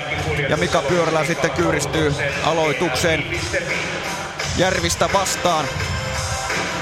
Ja 0.49 0.57
Mika 0.57 0.81
Pyörälä 0.81 1.25
sitten 1.25 1.51
kyyristyy 1.51 2.15
aloitukseen 2.43 3.23
Järvistä 4.57 5.09
vastaan. 5.13 5.65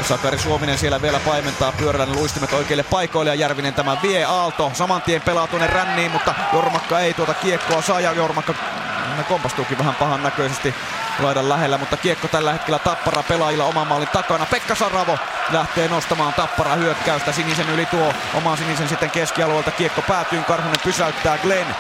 Sakari 0.04 0.40
Suominen 0.40 0.78
siellä 0.78 1.02
vielä 1.02 1.20
paimentaa 1.20 1.72
pyörällä 1.72 2.14
luistimet 2.14 2.54
oikeille 2.54 2.84
paikoille 2.84 3.32
ja 3.32 3.36
Järvinen 3.36 3.74
tämä 3.74 3.98
vie 4.02 4.26
Aalto. 4.26 4.72
Saman 4.74 5.02
tien 5.02 5.22
pelaa 5.22 5.48
tuonne 5.48 5.68
ränniin, 5.68 6.12
mutta 6.12 6.36
Jormakka 6.54 7.00
ei 7.00 7.14
tuota 7.14 7.34
kiekkoa 7.34 7.82
saa 7.82 8.00
ja 8.00 8.12
Jormakka 8.12 8.54
ne 9.18 9.24
kompastuukin 9.24 9.78
vähän 9.78 9.96
pahan 9.96 10.24
näköisesti 10.24 10.74
laidan 11.20 11.50
lähellä, 11.50 11.78
mutta 11.78 11.98
kiekko 11.98 12.28
tällä 12.28 12.54
hetkellä 12.54 12.80
Tappara 12.80 13.24
pelaajilla 13.24 13.66
oman 13.66 13.88
maalin 13.88 14.08
takana. 14.08 14.46
Pekka 14.46 14.76
Saravo 14.76 15.18
lähtee 15.52 15.88
nostamaan 15.88 16.34
Tappara 16.34 16.76
hyökkäystä. 16.76 17.32
Sinisen 17.32 17.70
yli 17.70 17.86
tuo 17.86 18.14
oman 18.34 18.58
sinisen 18.58 18.90
sitten 18.90 19.12
keskialueelta. 19.12 19.72
Kiekko 19.72 20.02
päätyy, 20.02 20.44
Karhunen 20.44 20.80
pysäyttää 20.84 21.38
Glenn. 21.38 21.76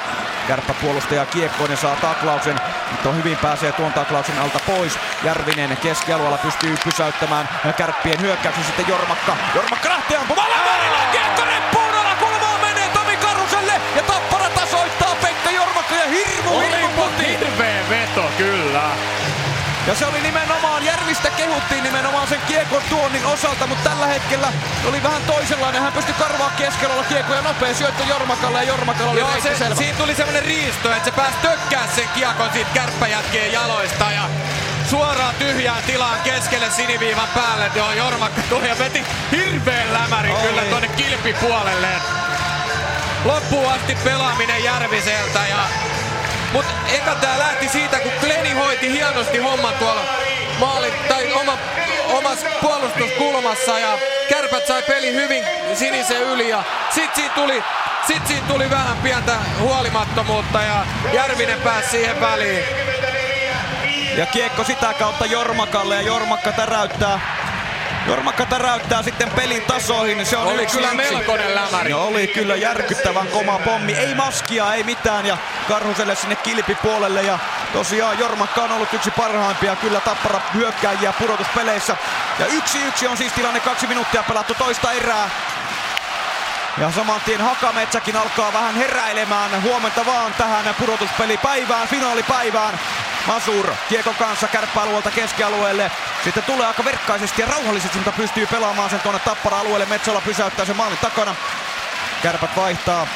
Kärppäpuolustaja 0.48 1.26
kiekkoon 1.26 1.72
ja 1.72 1.78
saa 1.78 1.96
taklauksen. 1.96 2.60
Mutta 2.92 3.12
hyvin 3.12 3.38
pääsee 3.38 3.72
tuon 3.72 3.94
taklauksen 3.94 4.40
alta 4.40 4.60
pois. 4.68 5.00
Järvinen 5.24 5.78
keskialueella 5.78 6.38
pystyy 6.38 6.76
pysäyttämään 6.84 7.50
kärppien 7.78 8.22
hyökkäyksen. 8.22 8.64
Sitten 8.64 8.88
Jormakka. 8.88 9.38
Jormakka 9.56 9.90
lähtee 9.90 10.18
ampumaan. 10.18 10.50
Lamerilla 10.50 11.12
kiekko 11.12 11.42
reppuun 11.46 11.96
alakulmaan 11.96 12.62
menee 12.62 12.90
Tomi 12.90 13.18
Karuselle. 13.18 13.82
Ja 13.96 14.04
Tappara 14.04 14.50
tasoittaa 14.50 15.16
Pekka 15.22 15.52
Jormakka 15.52 15.96
ja 15.96 16.08
hirmu 16.08 16.60
hirmu 16.60 16.88
poti. 16.96 17.28
Hirveä 17.28 17.90
veto, 17.90 18.32
kyllä. 18.38 19.17
Ja 19.88 19.96
se 19.96 20.06
oli 20.06 20.22
nimenomaan, 20.22 20.86
Järvistä 20.86 21.30
kehuttiin 21.30 21.84
nimenomaan 21.84 22.28
sen 22.28 22.42
kiekon 22.48 22.82
tuonnin 22.90 23.26
osalta, 23.26 23.68
mutta 23.68 23.90
tällä 23.90 24.06
hetkellä 24.08 24.48
oli 24.90 25.04
vähän 25.04 25.22
toisenlainen. 25.28 25.82
Hän 25.82 25.94
pystyi 25.94 26.16
karvaa 26.20 26.50
keskellä 26.58 27.04
kiekko 27.04 27.34
ja 27.34 27.42
nopea 27.42 27.74
syöttö 27.74 28.04
Jormakalle 28.04 28.58
ja 28.58 28.68
Jormakalla 28.68 29.12
oli 29.12 29.20
Joo, 29.20 29.30
se, 29.44 29.58
selvä. 29.58 29.76
siinä 29.76 29.98
tuli 29.98 30.16
semmonen 30.16 30.44
riisto, 30.44 30.92
että 30.92 31.06
se 31.06 31.12
pääsi 31.12 31.38
tökkää 31.42 31.88
sen 31.96 32.10
kiekon 32.16 32.50
siitä 32.54 32.70
kärppäjätkien 32.74 33.52
jaloista 33.52 34.12
ja 34.12 34.30
suoraan 34.90 35.36
tyhjään 35.36 35.84
tilaan 35.84 36.22
keskelle 36.22 36.72
siniviivan 36.72 37.28
päälle. 37.36 37.72
Joo, 37.76 37.92
Jormakka 37.94 38.42
tuli 38.50 38.68
ja 38.68 38.80
veti 38.80 39.04
hirveän 39.32 39.94
lämärin 39.94 40.36
Oli. 40.36 40.48
kyllä 40.48 40.62
tonne 40.62 40.88
kilpipuolelle. 40.88 41.88
Loppuun 43.26 43.72
asti 43.74 43.98
pelaaminen 44.04 44.64
Järviseltä 44.64 45.40
ja 45.50 45.60
Mut 46.54 46.66
eka 46.94 47.16
tää 47.16 47.40
lähti 47.40 47.70
siitä, 47.70 48.00
kun 48.00 48.12
Kleni 48.20 48.52
hoiti 48.52 48.92
hienosti 48.92 49.38
homman 49.38 49.74
tuolla 49.74 50.02
maalin, 50.60 50.94
tai 51.08 51.34
oma, 51.34 51.58
omassa 52.08 52.48
puolustuskulmassa 52.62 53.80
ja 53.80 53.98
kärpät 54.30 54.68
sai 54.68 54.84
peli 54.84 55.14
hyvin 55.14 55.44
sinisen 55.74 56.22
yli 56.22 56.50
ja 56.50 56.64
sit 56.90 57.16
siinä 57.16 57.34
tuli, 57.34 57.64
sit 58.08 58.28
siinä 58.28 58.48
tuli 58.48 58.70
vähän 58.70 58.98
pientä 58.98 59.36
huolimattomuutta 59.60 60.64
ja 60.64 60.86
Järvinen 61.14 61.62
pääsi 61.62 61.90
siihen 61.90 62.22
väliin. 62.22 62.64
Ja 64.18 64.26
kiekko 64.26 64.64
sitä 64.64 64.94
kautta 64.94 65.26
Jormakalle 65.26 65.96
ja 65.96 66.02
Jormakka 66.02 66.52
täräyttää 66.52 67.20
Jormakka 68.08 68.46
täräyttää 68.46 69.04
sitten 69.04 69.32
pelin 69.32 69.62
tasoihin. 69.62 70.26
Se 70.26 70.38
on 70.38 70.48
Oli 70.48 70.66
kyllä 70.66 70.92
yksi. 70.92 70.98
melkoinen 70.98 71.56
lämäri. 71.56 71.92
No, 71.92 72.06
oli 72.06 72.28
kyllä 72.28 72.56
järkyttävän 72.56 73.28
koma 73.28 73.60
pommi. 73.60 73.94
Ei 73.94 74.16
maskia, 74.16 74.74
ei 74.74 74.84
mitään. 74.84 75.26
Ja 75.26 75.38
Karhuselle 75.68 76.16
sinne 76.16 76.36
kilpipuolelle. 76.36 77.22
Ja 77.22 77.40
tosiaan 77.74 78.20
Jormakka 78.20 78.62
on 78.64 78.72
ollut 78.72 78.94
yksi 78.94 79.12
parhaimpia 79.12 79.76
kyllä 79.76 80.00
tappara 80.00 80.42
hyökkääjiä 80.54 81.14
pudotuspeleissä. 81.20 81.98
Ja 82.40 82.46
yksi 82.46 82.84
yksi 82.88 83.08
on 83.08 83.18
siis 83.18 83.34
tilanne 83.34 83.60
kaksi 83.60 83.88
minuuttia 83.88 84.24
pelattu 84.24 84.54
toista 84.54 84.92
erää. 84.92 85.30
Ja 86.78 86.92
saman 86.92 87.22
tien 87.26 87.42
Hakametsäkin 87.42 88.16
alkaa 88.16 88.54
vähän 88.54 88.76
heräilemään. 88.76 89.64
Huomenta 89.64 90.06
vaan 90.06 90.34
tähän 90.34 90.76
pudotuspelipäivään, 90.80 91.88
finaalipäivään. 91.88 92.80
Masur 93.28 93.72
kiekon 93.90 94.16
kanssa 94.16 94.48
kärppäalueelta 94.48 95.12
keskialueelle. 95.12 95.92
Sitten 96.24 96.44
tulee 96.44 96.68
aika 96.68 96.86
verkkaisesti 96.86 97.42
ja 97.42 97.48
rauhallisesti, 97.48 97.98
mutta 97.98 98.12
pystyy 98.12 98.48
pelaamaan 98.48 98.90
sen 98.90 99.00
tuonne 99.00 99.20
Tappara-alueelle. 99.20 99.86
Metsola 99.86 100.22
pysäyttää 100.22 100.66
sen 100.66 100.76
maalin 100.76 100.98
takana. 100.98 101.36
Kärpät 102.24 102.56
vaihtaa. 102.58 103.08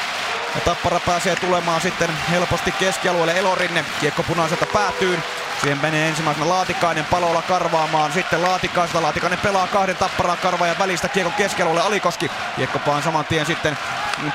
Ja 0.55 0.61
Tappara 0.61 0.99
pääsee 0.99 1.35
tulemaan 1.35 1.81
sitten 1.81 2.09
helposti 2.31 2.71
keskialueelle 2.71 3.37
Elorinne. 3.37 3.85
Kiekko 3.99 4.23
punaiselta 4.23 4.65
päätyy. 4.65 5.19
Siihen 5.61 5.81
menee 5.81 6.07
ensimmäisenä 6.07 6.49
Laatikainen 6.49 7.05
palolla 7.05 7.41
karvaamaan. 7.41 8.11
Sitten 8.13 8.41
Laatikaista. 8.41 9.01
Laatikainen 9.01 9.39
pelaa 9.39 9.67
kahden 9.67 9.97
Tapparaa 9.97 10.35
karvaajan 10.35 10.79
välistä 10.79 11.09
kiekon 11.09 11.33
keskialueelle 11.33 11.81
Alikoski. 11.81 12.31
Kiekko 12.55 12.79
vaan 12.87 13.03
saman 13.03 13.25
tien 13.25 13.45
sitten 13.45 13.77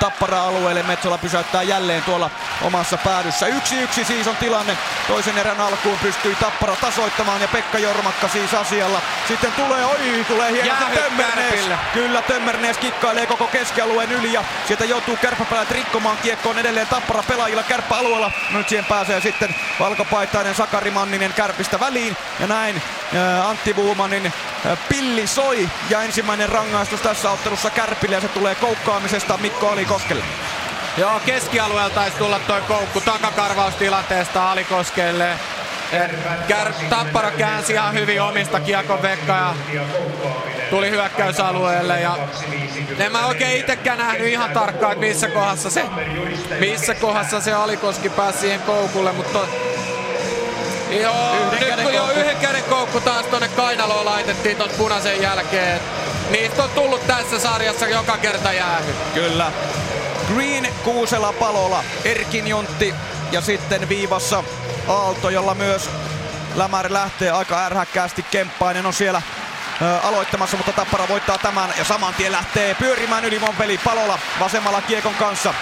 Tappara-alueelle. 0.01 0.83
Metsola 0.83 1.19
pysäyttää 1.19 1.63
jälleen 1.63 2.03
tuolla 2.03 2.31
omassa 2.63 2.97
päädyssä. 2.97 3.47
Yksi 3.47 3.77
yksi 3.77 4.05
siis 4.05 4.27
on 4.27 4.37
tilanne. 4.37 4.77
Toisen 5.09 5.39
erän 5.39 5.61
alkuun 5.61 5.99
pystyy 5.99 6.35
Tappara 6.35 6.77
tasoittamaan 6.77 7.41
ja 7.41 7.49
Pekka 7.49 7.79
Jormakka 7.79 8.29
siis 8.29 8.55
asialla. 8.55 9.01
Sitten 9.29 9.53
tulee, 9.53 9.85
oi, 9.85 10.25
tulee 10.29 10.53
hieno 10.53 10.77
Tömmernees. 10.95 11.61
Kyllä 11.93 12.23
Tömmernees 12.23 12.79
kikkailee 12.79 13.27
koko 13.27 13.47
keskialueen 13.47 14.13
yli 14.13 14.33
ja 14.33 14.45
sieltä 14.67 14.85
joutuu 14.85 15.17
kärppäpelät 15.17 15.71
rikkomaan 15.71 16.17
kiekkoon 16.17 16.59
edelleen 16.59 16.87
Tappara 16.87 17.23
pelaajilla 17.23 17.63
kärppäalueella. 17.63 18.31
Nyt 18.51 18.69
siihen 18.69 18.85
pääsee 18.85 19.21
sitten 19.21 19.55
valkopaitainen 19.81 20.55
Sakari 20.55 20.91
Manninen 20.91 21.33
kärpistä 21.33 21.81
väliin 21.81 22.17
ja 22.41 22.47
näin 22.47 22.83
ää, 23.15 23.49
Antti 23.49 23.75
Buumanin 23.75 24.33
ää, 24.67 24.77
pilli 24.89 25.27
soi 25.27 25.69
ja 25.91 26.03
ensimmäinen 26.03 26.49
rangaistus 26.49 27.01
tässä 27.01 27.31
ottelussa 27.31 27.71
Kärpille 27.71 28.15
ja 28.15 28.21
se 28.21 28.29
tulee 28.29 28.55
koukkaamisesta 28.55 29.37
Mikko 29.37 29.71
Alikoskelle. 29.77 30.25
Joo, 30.97 31.21
keskialueelta 31.27 31.95
taisi 31.95 32.17
tulla 32.17 32.39
toi 32.39 32.61
koukku 32.61 33.01
takakarvaustilanteesta 33.01 34.51
Alikoskelle. 34.53 35.29
Kär, 36.49 36.73
Tappara 36.91 37.31
käänsi 37.31 37.73
ihan 37.73 37.95
hyvin 37.95 38.23
omista 38.23 38.61
kiekon 38.61 39.03
vekka 39.03 39.33
ja 39.33 39.55
tuli 40.71 40.91
hyökkäysalueelle 40.91 42.01
ja 42.01 42.17
en 42.99 43.13
mä 43.13 43.27
oikein 43.27 43.61
itekään 43.61 43.99
nähnyt 43.99 44.29
ihan 44.29 44.51
tarkkaan, 44.51 44.93
että 44.93 45.07
missä 45.07 45.29
kohdassa 45.29 45.71
se, 45.71 45.85
missä 46.61 46.95
kohdassa 46.95 47.41
se 47.41 47.53
Alikoski 47.53 48.09
pääsi 48.09 48.39
siihen 48.39 48.61
koukulle, 48.61 49.13
mutta 49.13 49.39
Joo, 50.91 51.51
nyt 51.51 51.83
kun 51.83 51.95
jo 51.95 52.11
yhden 52.11 52.37
käden 52.37 52.65
koukku 52.65 53.01
taas 53.01 53.27
tonne 53.27 53.49
kainaloon 53.49 54.05
laitettiin 54.05 54.57
ton 54.57 54.71
punaisen 54.79 55.23
jälkeen. 55.23 55.81
Niistä 56.31 56.63
on 56.63 56.71
tullut 56.71 57.07
tässä 57.07 57.39
sarjassa 57.39 57.87
joka 57.87 58.19
kerta 58.19 58.53
jäähy. 58.53 58.95
Kyllä. 59.15 59.53
Green, 60.35 60.69
Kuusela, 60.85 61.33
Palola, 61.33 61.85
Erkin 62.05 62.49
Jontti 62.49 62.95
ja 63.33 63.41
sitten 63.41 63.89
viivassa 63.89 64.45
Aalto, 64.89 65.31
jolla 65.31 65.55
myös 65.55 65.91
Lämäri 66.55 66.93
lähtee 66.93 67.31
aika 67.31 67.65
ärhäkkäästi. 67.65 68.23
Kemppainen 68.23 68.87
on 68.87 68.93
siellä 68.93 69.23
ö, 69.83 69.99
aloittamassa, 70.01 70.57
mutta 70.57 70.73
Tappara 70.73 71.09
voittaa 71.09 71.39
tämän 71.39 71.71
ja 71.79 71.85
saman 71.85 72.15
tien 72.15 72.33
lähtee 72.33 72.75
pyörimään 72.75 73.25
ylivoimapeli 73.25 73.79
Palola 73.79 74.19
vasemmalla 74.41 74.81
kiekon 74.81 75.15
kanssa. 75.15 75.55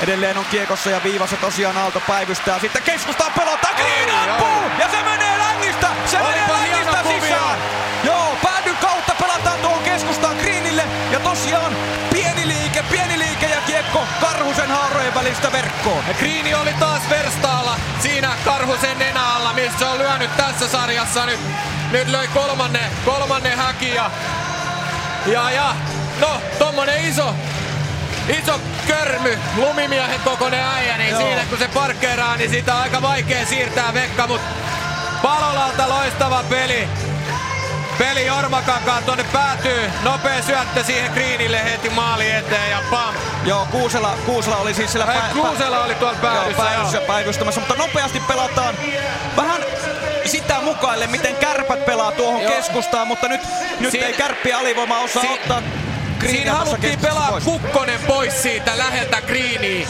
Edelleen 0.00 0.38
on 0.38 0.44
kiekossa 0.44 0.90
ja 0.90 1.00
viivassa 1.04 1.36
tosiaan 1.36 1.78
Aalto 1.78 2.02
päivystää. 2.08 2.58
Sitten 2.58 2.82
keskustaan 2.82 3.32
pelottaa, 3.32 3.70
Green 3.74 4.10
ampuu! 4.10 4.70
Ja 4.78 4.88
se 4.90 5.02
menee 5.02 5.38
längistä! 5.38 5.88
Se 6.06 6.18
Olipa 6.18 6.30
menee 6.30 6.48
längistä 6.48 7.02
sisään! 7.08 7.58
Joo, 8.04 8.36
päädyn 8.42 8.76
kautta 8.76 9.14
pelataan 9.14 9.58
tuohon 9.58 9.82
keskustaan 9.82 10.36
Greenille. 10.36 10.84
Ja 11.10 11.20
tosiaan 11.20 11.76
pieni 12.12 12.48
liike, 12.48 12.84
pieni 12.90 13.18
liike 13.18 13.46
ja 13.46 13.60
kiekko 13.66 14.06
Karhusen 14.20 14.70
haarojen 14.70 15.14
välistä 15.14 15.52
verkkoon. 15.52 16.04
Ja 16.08 16.14
Kriini 16.14 16.54
oli 16.54 16.72
taas 16.72 17.02
verstaalla 17.10 17.76
siinä 18.00 18.36
Karhusen 18.44 18.98
nenäalla, 18.98 19.52
missä 19.52 19.90
on 19.90 19.98
lyönyt 19.98 20.36
tässä 20.36 20.68
sarjassa 20.68 21.26
nyt. 21.26 21.40
Nyt 21.90 22.08
löi 22.08 22.28
kolmanne, 22.28 22.80
kolmanne 23.04 23.56
häki 23.56 23.94
ja, 23.94 24.10
ja, 25.26 25.50
ja 25.50 25.74
no 26.20 26.40
tommonen 26.58 27.04
iso, 27.04 27.34
iso 28.28 28.60
körmy, 28.86 29.38
lumimiehen 29.56 30.20
kokoinen 30.20 30.60
äijä, 30.64 30.98
niin 30.98 31.10
Joo. 31.10 31.20
siinä 31.20 31.44
kun 31.48 31.58
se 31.58 31.68
parkkeeraa, 31.68 32.36
niin 32.36 32.50
sitä 32.50 32.74
on 32.74 32.80
aika 32.82 33.02
vaikea 33.02 33.46
siirtää 33.46 33.94
vekka, 33.94 34.26
mutta 34.26 34.46
Palolalta 35.22 35.88
loistava 35.88 36.44
peli. 36.48 36.88
Peli 37.98 38.26
Jormakankaan 38.26 39.04
tonne 39.04 39.24
päätyy. 39.32 39.90
Nopea 40.02 40.42
syöttö 40.42 40.84
siihen 40.84 41.12
Greenille 41.12 41.64
heti 41.64 41.90
maali 41.90 42.30
eteen 42.30 42.70
ja 42.70 42.78
pam. 42.90 43.14
Joo, 43.44 43.66
Kuusela, 43.70 44.14
Kuusela 44.26 44.56
oli 44.56 44.74
siis 44.74 44.92
siellä 44.92 45.12
Ai, 45.12 45.32
Kuusela 45.32 45.84
oli 45.84 45.94
tuolla 45.94 46.18
päädyssä, 46.22 46.62
joo, 46.62 46.70
päädyssä 46.70 46.96
joo. 46.98 47.06
päivystämässä, 47.06 47.60
mutta 47.60 47.74
nopeasti 47.74 48.20
pelataan 48.20 48.74
vähän 49.36 49.62
sitä 50.24 50.60
mukaille, 50.60 51.06
miten 51.06 51.36
kärpät 51.36 51.84
pelaa 51.86 52.12
tuohon 52.12 52.42
Joo. 52.42 52.52
keskustaan, 52.52 53.06
mutta 53.06 53.28
nyt, 53.28 53.40
nyt 53.80 53.90
Siin- 53.90 54.04
ei 54.04 54.12
kärppiä 54.12 54.58
alivoima 54.58 54.98
osaa 54.98 55.22
Siin- 55.22 55.32
ottaa 55.40 55.62
Siinä 56.30 56.52
haluttiin 56.52 56.98
pelaa 56.98 57.30
pois. 57.30 57.44
Kukkonen 57.44 58.00
pois 58.06 58.42
siitä 58.42 58.78
läheltä 58.78 59.20
Greeniin. 59.20 59.88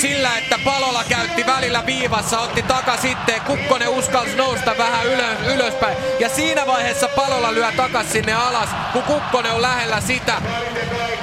Sillä, 0.00 0.38
että 0.38 0.58
Palola 0.64 1.04
käytti 1.08 1.46
välillä 1.46 1.86
viivassa, 1.86 2.40
otti 2.40 2.62
taka 2.62 2.96
sitten, 2.96 3.40
Kukkonen 3.40 3.88
uskalsi 3.88 4.36
nousta 4.36 4.78
vähän 4.78 5.06
ylös, 5.06 5.38
ylöspäin. 5.54 5.96
Ja 6.18 6.28
siinä 6.28 6.66
vaiheessa 6.66 7.08
Palola 7.08 7.54
lyö 7.54 7.72
takas 7.72 8.12
sinne 8.12 8.34
alas, 8.34 8.68
kun 8.92 9.02
Kukkonen 9.02 9.52
on 9.52 9.62
lähellä 9.62 10.00
sitä. 10.00 10.42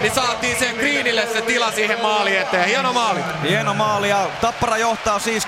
Niin 0.01 0.13
saatiin 0.13 0.59
sen 0.59 0.75
Greenille 0.75 1.27
se 1.33 1.41
tila 1.41 1.71
siihen 1.71 2.01
maali 2.01 2.37
eteen. 2.37 2.65
Hieno 2.65 2.93
maali. 2.93 3.19
Hieno 3.49 3.73
maali 3.73 4.09
ja 4.09 4.27
Tappara 4.41 4.77
johtaa 4.77 5.19
siis 5.19 5.47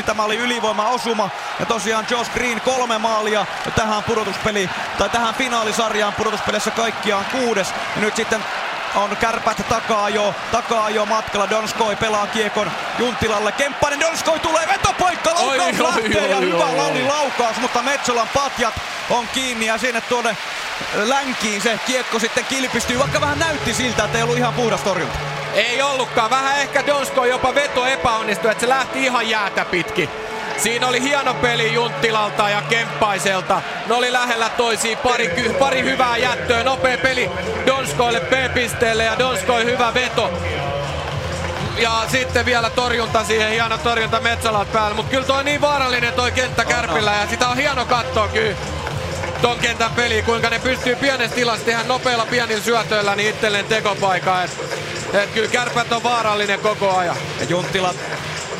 2-1. 0.00 0.02
Tämä 0.02 0.24
oli 0.24 0.36
ylivoima-osuma. 0.36 1.30
Ja 1.60 1.66
tosiaan 1.66 2.06
Josh 2.10 2.32
Green 2.32 2.60
kolme 2.60 2.98
maalia 2.98 3.46
tähän 3.76 4.02
pudotuspeli, 4.02 4.70
tai 4.98 5.08
tähän 5.08 5.34
finaalisarjaan 5.34 6.14
pudotuspelissä 6.14 6.70
kaikkiaan 6.70 7.24
kuudes. 7.24 7.74
Ja 7.96 8.00
nyt 8.00 8.16
sitten 8.16 8.44
on 8.94 9.16
kärpät 9.16 9.68
takaa 9.68 10.08
jo, 10.08 10.34
takaa 10.52 10.90
jo 10.90 11.06
matkalla. 11.06 11.50
Donskoi 11.50 11.96
pelaa 11.96 12.26
kiekon 12.26 12.70
Juntilalle. 12.98 13.52
Kemppainen 13.52 14.00
Donskoi 14.00 14.38
tulee 14.40 14.68
vetopaikka, 14.68 15.34
laukaus 15.34 15.60
Oi, 15.60 15.60
oi, 15.60 15.82
lähtee 15.82 16.28
ja 16.28 16.36
oi, 16.36 16.46
hyvä 16.46 16.64
oi, 16.64 16.76
Lalli 16.76 17.02
oi. 17.02 17.08
laukaus, 17.08 17.56
mutta 17.56 17.82
Metsolan 17.82 18.28
patjat 18.34 18.74
on 19.10 19.28
kiinni 19.34 19.66
ja 19.66 19.78
sinne 19.78 20.00
tuonne 20.00 20.36
länkiin 20.94 21.60
se 21.62 21.78
kiekko 21.86 22.18
sitten 22.18 22.44
kilpistyy, 22.44 22.98
vaikka 22.98 23.20
vähän 23.20 23.38
näytti 23.38 23.74
siltä, 23.74 24.04
että 24.04 24.18
ei 24.18 24.24
ollut 24.24 24.38
ihan 24.38 24.54
puhdas 24.54 24.80
torjunta. 24.80 25.18
Ei 25.54 25.82
ollutkaan. 25.82 26.30
Vähän 26.30 26.58
ehkä 26.58 26.86
Donsko 26.86 27.24
jopa 27.24 27.54
veto 27.54 27.86
epäonnistui, 27.86 28.50
että 28.50 28.60
se 28.60 28.68
lähti 28.68 29.04
ihan 29.04 29.28
jäätä 29.28 29.64
pitkin. 29.64 30.08
Siinä 30.62 30.86
oli 30.86 31.02
hieno 31.02 31.34
peli 31.34 31.74
Junttilalta 31.74 32.50
ja 32.50 32.62
Kemppaiselta. 32.62 33.62
Ne 33.86 33.94
oli 33.94 34.12
lähellä 34.12 34.48
toisiin. 34.48 34.98
Pari, 34.98 35.54
pari 35.58 35.82
hyvää 35.82 36.16
jättöä. 36.16 36.64
Nopea 36.64 36.98
peli 36.98 37.30
Donskoille 37.66 38.20
B-pisteelle 38.20 39.04
ja 39.04 39.18
Donskoi 39.18 39.64
hyvä 39.64 39.94
veto. 39.94 40.32
Ja 41.78 42.02
sitten 42.08 42.44
vielä 42.46 42.70
torjunta 42.70 43.24
siihen, 43.24 43.50
hieno 43.50 43.78
torjunta 43.78 44.20
Metsälat 44.20 44.72
päällä. 44.72 44.94
Mutta 44.94 45.10
kyllä 45.10 45.26
toi 45.26 45.38
on 45.38 45.44
niin 45.44 45.60
vaarallinen 45.60 46.12
toi 46.12 46.32
kenttä 46.32 46.64
Kärpillä 46.64 47.12
ja 47.12 47.26
sitä 47.26 47.48
on 47.48 47.56
hieno 47.56 47.84
katsoa 47.84 48.28
kyllä 48.28 48.56
ton 49.42 49.58
kentän 49.58 49.90
peli, 49.90 50.22
kuinka 50.22 50.50
ne 50.50 50.58
pystyy 50.58 50.96
pienessä 50.96 51.36
tilassa 51.36 51.64
tehdä 51.64 51.82
nopeilla 51.82 52.26
pienillä 52.26 52.62
syötöillä 52.62 53.16
niin 53.16 53.30
itselleen 53.30 53.64
tekopaikaa. 53.64 54.44
Et, 54.44 54.50
et 55.14 55.30
kyllä 55.30 55.48
kärpät 55.48 55.92
on 55.92 56.02
vaarallinen 56.02 56.60
koko 56.60 56.96
ajan. 56.96 57.16
Ja 57.40 57.44
Junttila 57.44 57.94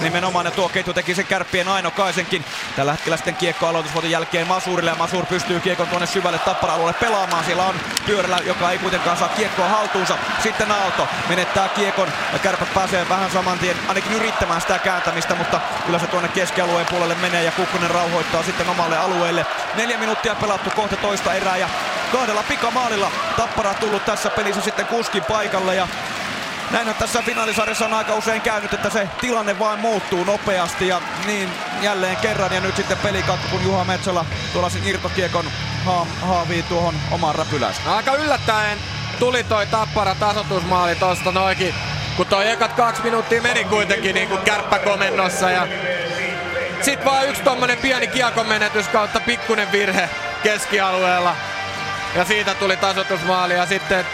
nimenomaan 0.00 0.46
ja 0.46 0.50
tuo 0.50 0.68
ketju 0.68 0.94
teki 0.94 1.14
sen 1.14 1.26
kärppien 1.26 1.68
Aino-Kaisenkin. 1.68 2.44
Tällä 2.76 2.92
hetkellä 2.92 3.16
sitten 3.16 3.36
kiekko 3.36 3.66
aloitusvuoton 3.66 4.10
jälkeen 4.10 4.46
Masurille 4.46 4.90
ja 4.90 4.96
Masur 4.96 5.26
pystyy 5.26 5.60
kiekon 5.60 5.88
tuonne 5.88 6.06
syvälle 6.06 6.38
tappara-alueelle 6.38 6.98
pelaamaan. 7.00 7.44
Siellä 7.44 7.64
on 7.64 7.74
pyörällä, 8.06 8.38
joka 8.46 8.70
ei 8.70 8.78
kuitenkaan 8.78 9.16
saa 9.16 9.28
kiekkoa 9.28 9.68
haltuunsa. 9.68 10.18
Sitten 10.42 10.72
Aalto 10.72 11.08
menettää 11.28 11.68
kiekon 11.68 12.08
ja 12.32 12.38
kärpät 12.38 12.74
pääsee 12.74 13.08
vähän 13.08 13.30
saman 13.30 13.58
tien 13.58 13.76
ainakin 13.88 14.12
yrittämään 14.12 14.60
sitä 14.60 14.78
kääntämistä, 14.78 15.34
mutta 15.34 15.60
kyllä 15.86 15.98
se 15.98 16.06
tuonne 16.06 16.28
keskialueen 16.28 16.86
puolelle 16.86 17.14
menee 17.14 17.44
ja 17.44 17.52
Kukkonen 17.52 17.90
rauhoittaa 17.90 18.42
sitten 18.42 18.68
omalle 18.68 18.98
alueelle. 18.98 19.46
Neljä 19.74 19.98
minuuttia 19.98 20.34
pelattu 20.34 20.70
kohta 20.70 20.96
toista 20.96 21.34
erää 21.34 21.56
ja 21.56 21.68
kahdella 22.12 22.42
pikamaalilla 22.42 23.10
Tappara 23.36 23.74
tullut 23.74 24.04
tässä 24.04 24.30
pelissä 24.30 24.60
sitten 24.60 24.86
kuskin 24.86 25.24
paikalle 25.24 25.74
ja 25.74 25.88
Näinhän 26.70 26.96
tässä 26.96 27.22
finaalisarjassa 27.22 27.84
on 27.84 27.94
aika 27.94 28.14
usein 28.14 28.40
käynyt, 28.40 28.72
että 28.72 28.90
se 28.90 29.08
tilanne 29.20 29.58
vain 29.58 29.80
muuttuu 29.80 30.24
nopeasti 30.24 30.88
ja 30.88 31.00
niin 31.26 31.48
jälleen 31.82 32.16
kerran. 32.16 32.52
Ja 32.52 32.60
nyt 32.60 32.76
sitten 32.76 32.98
pelikatko, 32.98 33.48
kun 33.50 33.64
Juha 33.64 33.84
Metsola 33.84 34.24
tuollaisen 34.52 34.86
irtokiekon 34.86 35.44
ha- 35.84 36.06
haavii 36.20 36.62
tuohon 36.62 36.94
omaan 37.10 37.34
räpylänsä. 37.34 37.80
No, 37.86 37.94
aika 37.94 38.14
yllättäen 38.14 38.78
tuli 39.18 39.44
toi 39.44 39.66
Tappara 39.66 40.14
tasotusmaali 40.14 40.94
tosta 40.94 41.32
noikin, 41.32 41.74
kun 42.16 42.26
toi 42.26 42.50
ekat 42.50 42.72
kaksi 42.72 43.02
minuuttia 43.02 43.42
meni 43.42 43.64
kuitenkin 43.64 44.14
niin 44.14 44.28
kuin 44.28 44.40
kärppäkomennossa 44.40 45.50
ja 45.50 45.68
sit 46.82 47.04
vaan 47.04 47.28
yksi 47.28 47.42
tommonen 47.42 47.78
pieni 47.78 48.06
kiekon 48.06 48.46
menetys 48.48 48.88
kautta 48.88 49.20
pikkunen 49.20 49.72
virhe 49.72 50.08
keskialueella 50.42 51.36
ja 52.14 52.24
siitä 52.24 52.54
tuli 52.54 52.76
tasotusmaali 52.76 53.54
ja 53.54 53.66
sitten 53.66 54.06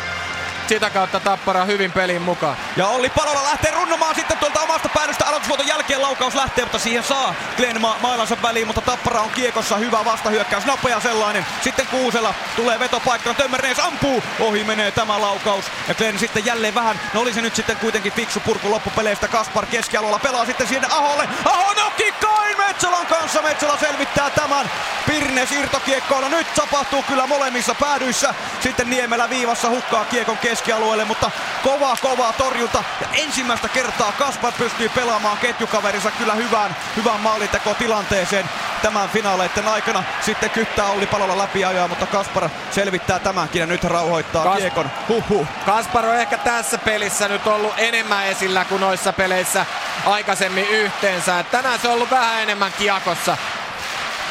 sitä 0.68 0.90
kautta 0.90 1.20
Tappara 1.20 1.64
hyvin 1.64 1.92
pelin 1.92 2.22
mukaan. 2.22 2.56
Ja 2.76 2.86
Olli 2.86 3.10
Palola 3.10 3.44
lähtee 3.44 3.70
runnomaan 3.70 4.14
sitten 4.14 4.38
tuolta 4.38 4.60
omasta 4.60 4.88
päädystä 4.88 5.26
aloitusvuoton 5.26 5.66
jälkeen 5.66 6.02
laukaus 6.02 6.34
lähtee, 6.34 6.64
mutta 6.64 6.78
siihen 6.78 7.04
saa 7.04 7.34
Glenn 7.56 7.80
Ma- 7.80 7.96
mailansa 8.00 8.36
väliin, 8.42 8.66
mutta 8.66 8.80
Tappara 8.80 9.20
on 9.20 9.30
kiekossa, 9.30 9.76
hyvä 9.76 10.04
vastahyökkäys, 10.04 10.66
nopea 10.66 11.00
sellainen. 11.00 11.46
Sitten 11.62 11.86
Kuusela 11.86 12.34
tulee 12.56 12.78
vetopaikkaan, 12.78 13.36
Tömmernees 13.36 13.78
ampuu, 13.78 14.22
ohi 14.40 14.64
menee 14.64 14.90
tämä 14.90 15.20
laukaus. 15.20 15.64
Ja 15.88 15.94
Glenn 15.94 16.18
sitten 16.18 16.46
jälleen 16.46 16.74
vähän, 16.74 17.00
no 17.14 17.20
oli 17.20 17.34
se 17.34 17.40
nyt 17.40 17.54
sitten 17.56 17.76
kuitenkin 17.76 18.12
fiksu 18.12 18.40
purku 18.40 18.70
loppupeleistä, 18.70 19.28
Kaspar 19.28 19.66
keskialueella 19.66 20.18
pelaa 20.18 20.46
sitten 20.46 20.66
sinne 20.66 20.88
Aholle. 20.90 21.28
Aho 21.44 21.74
nokki 21.74 22.12
Kain 22.12 22.58
Metsolan 22.58 23.06
kanssa, 23.06 23.42
Metsola 23.42 23.76
selvittää 23.76 24.30
tämän. 24.30 24.70
Pirne 25.06 25.46
siirtokiekkoilla, 25.46 26.28
nyt 26.28 26.54
tapahtuu 26.54 27.02
kyllä 27.02 27.26
molemmissa 27.26 27.74
päädyissä. 27.74 28.34
Sitten 28.60 28.90
Niemelä 28.90 29.30
viivassa 29.30 29.68
hukkaa 29.68 30.04
kiekon 30.04 30.38
keskialueelle, 30.56 31.04
mutta 31.04 31.30
kova 31.62 31.96
kova 32.02 32.32
torjunta. 32.32 32.84
Ja 33.00 33.06
ensimmäistä 33.12 33.68
kertaa 33.68 34.12
Kaspar 34.12 34.52
pystyy 34.52 34.88
pelaamaan 34.88 35.38
ketjukaverinsa 35.38 36.10
kyllä 36.10 36.34
hyvään, 36.34 36.76
hyvään 36.96 37.20
maalinteko-tilanteeseen 37.20 38.44
tämän 38.82 39.08
finaaleiden 39.08 39.68
aikana. 39.68 40.02
Sitten 40.20 40.50
kyttää 40.50 40.86
Olli 40.86 41.06
palolla 41.06 41.38
läpi 41.38 41.64
ajaa, 41.64 41.88
mutta 41.88 42.06
Kaspar 42.06 42.48
selvittää 42.70 43.18
tämänkin 43.18 43.60
ja 43.60 43.66
nyt 43.66 43.84
rauhoittaa 43.84 44.44
Kas- 44.44 44.58
kiekon. 44.58 44.90
Huhhuh. 45.08 45.46
Kaspar 45.66 46.06
on 46.06 46.16
ehkä 46.16 46.38
tässä 46.38 46.78
pelissä 46.78 47.28
nyt 47.28 47.46
ollut 47.46 47.74
enemmän 47.76 48.26
esillä 48.26 48.64
kuin 48.64 48.80
noissa 48.80 49.12
peleissä 49.12 49.66
aikaisemmin 50.06 50.68
yhteensä. 50.68 51.40
Et 51.40 51.50
tänään 51.50 51.80
se 51.80 51.88
on 51.88 51.94
ollut 51.94 52.10
vähän 52.10 52.42
enemmän 52.42 52.72
kiekossa. 52.78 53.36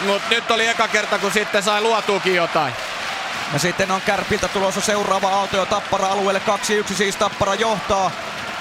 Mutta 0.01 0.29
nyt 0.29 0.51
oli 0.51 0.67
eka 0.67 0.87
kerta, 0.87 1.19
kun 1.19 1.31
sitten 1.31 1.63
sai 1.63 1.81
luotuukin 1.81 2.35
jotain. 2.35 2.73
Ja 3.53 3.59
sitten 3.59 3.91
on 3.91 4.01
Kärpiltä 4.01 4.47
tulossa 4.47 4.81
seuraava 4.81 5.29
aalto 5.29 5.57
jo 5.57 5.65
Tappara 5.65 6.07
alueelle. 6.07 6.41
2-1 6.91 6.93
siis 6.93 7.15
Tappara 7.15 7.55
johtaa. 7.55 8.11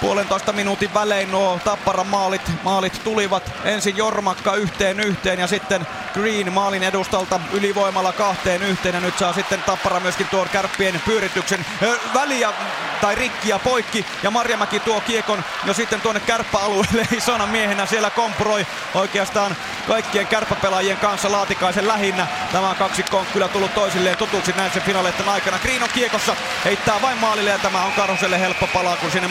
Puolentoista 0.00 0.52
minuutin 0.52 0.94
välein 0.94 1.30
nuo 1.30 1.60
Tapparan 1.64 2.06
maalit, 2.06 2.50
maalit 2.62 3.04
tulivat. 3.04 3.52
Ensin 3.64 3.96
Jormakka 3.96 4.54
yhteen 4.54 5.00
yhteen 5.00 5.38
ja 5.38 5.46
sitten 5.46 5.86
Green 6.14 6.52
maalin 6.52 6.82
edustalta 6.82 7.40
ylivoimalla 7.52 8.12
kahteen 8.12 8.62
yhteen. 8.62 8.94
Ja 8.94 9.00
nyt 9.00 9.18
saa 9.18 9.32
sitten 9.32 9.62
Tappara 9.62 10.00
myöskin 10.00 10.26
tuon 10.28 10.48
kärppien 10.48 11.02
pyörityksen 11.06 11.66
väliä 12.14 12.52
tai 13.00 13.14
rikkiä 13.14 13.58
poikki. 13.58 14.06
Ja 14.22 14.30
Marjamäki 14.30 14.80
tuo 14.80 15.00
kiekon 15.00 15.44
jo 15.64 15.74
sitten 15.74 16.00
tuonne 16.00 16.20
kärppäalueelle 16.20 17.08
isona 17.16 17.46
miehenä 17.46 17.86
siellä 17.86 18.10
kompuroi 18.10 18.66
oikeastaan 18.94 19.56
kaikkien 19.88 20.26
kärppäpelaajien 20.26 20.96
kanssa 20.96 21.32
Laatikaisen 21.32 21.88
lähinnä. 21.88 22.26
Tämä 22.52 22.74
kaksikko 22.74 23.18
on 23.18 23.26
kyllä 23.32 23.48
tullut 23.48 23.74
toisilleen 23.74 24.16
tutuksi 24.16 24.52
näin 24.56 24.72
sen 24.72 24.82
finaaleiden 24.82 25.28
aikana. 25.28 25.58
Green 25.58 25.82
on 25.82 25.88
kiekossa, 25.94 26.36
heittää 26.64 27.02
vain 27.02 27.18
maalille 27.18 27.50
ja 27.50 27.58
tämä 27.58 27.84
on 27.84 27.92
Karhuselle 27.92 28.40
helppo 28.40 28.66
palaa, 28.66 28.96
kun 28.96 29.10
sinne 29.10 29.28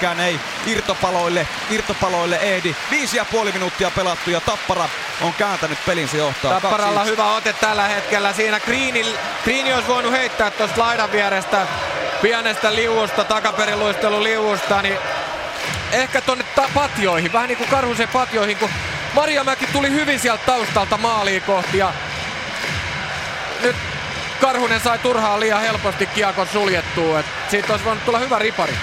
Marjamäkikään 0.00 0.20
ei 0.20 0.40
irtopaloille, 0.66 1.46
irtopaloille 1.70 2.36
ehdi. 2.36 2.74
Viisi 2.90 3.16
ja 3.16 3.24
puoli 3.24 3.52
minuuttia 3.52 3.90
pelattu 3.90 4.30
ja 4.30 4.40
Tappara 4.40 4.88
on 5.20 5.34
kääntänyt 5.34 5.78
pelin, 5.86 6.08
se 6.08 6.16
johtaa 6.16 6.60
Tapparalla 6.60 7.04
2-1. 7.04 7.06
hyvä 7.06 7.34
ote 7.34 7.52
tällä 7.52 7.88
hetkellä. 7.88 8.32
Siinä 8.32 8.60
Greenin, 8.60 9.06
Green 9.44 9.74
olisi 9.74 9.88
voinut 9.88 10.12
heittää 10.12 10.50
tuosta 10.50 10.80
laidan 10.80 11.12
vierestä 11.12 11.66
pienestä 12.22 12.74
liuusta, 12.74 13.24
takaperiluistelun 13.24 14.22
liuusta, 14.22 14.82
niin 14.82 14.98
ehkä 15.92 16.20
tonne 16.20 16.44
ta- 16.44 16.70
patjoihin, 16.74 17.32
vähän 17.32 17.48
niin 17.48 17.58
kuin 17.58 17.70
Karhusen 17.70 18.08
patjoihin, 18.08 18.56
kun 18.56 18.70
Marjamäki 19.14 19.66
tuli 19.66 19.90
hyvin 19.90 20.20
sieltä 20.20 20.46
taustalta 20.46 20.96
maaliin 20.98 21.42
kohti 21.42 21.78
ja 21.78 21.92
nyt 23.62 23.76
Karhunen 24.40 24.80
sai 24.80 24.98
turhaan 24.98 25.40
liian 25.40 25.60
helposti 25.60 26.06
kiekon 26.06 26.46
suljettua. 26.52 27.20
Et 27.20 27.26
siitä 27.50 27.72
olisi 27.72 27.84
voinut 27.84 28.04
tulla 28.04 28.18
hyvä 28.18 28.38
ripari. 28.38 28.74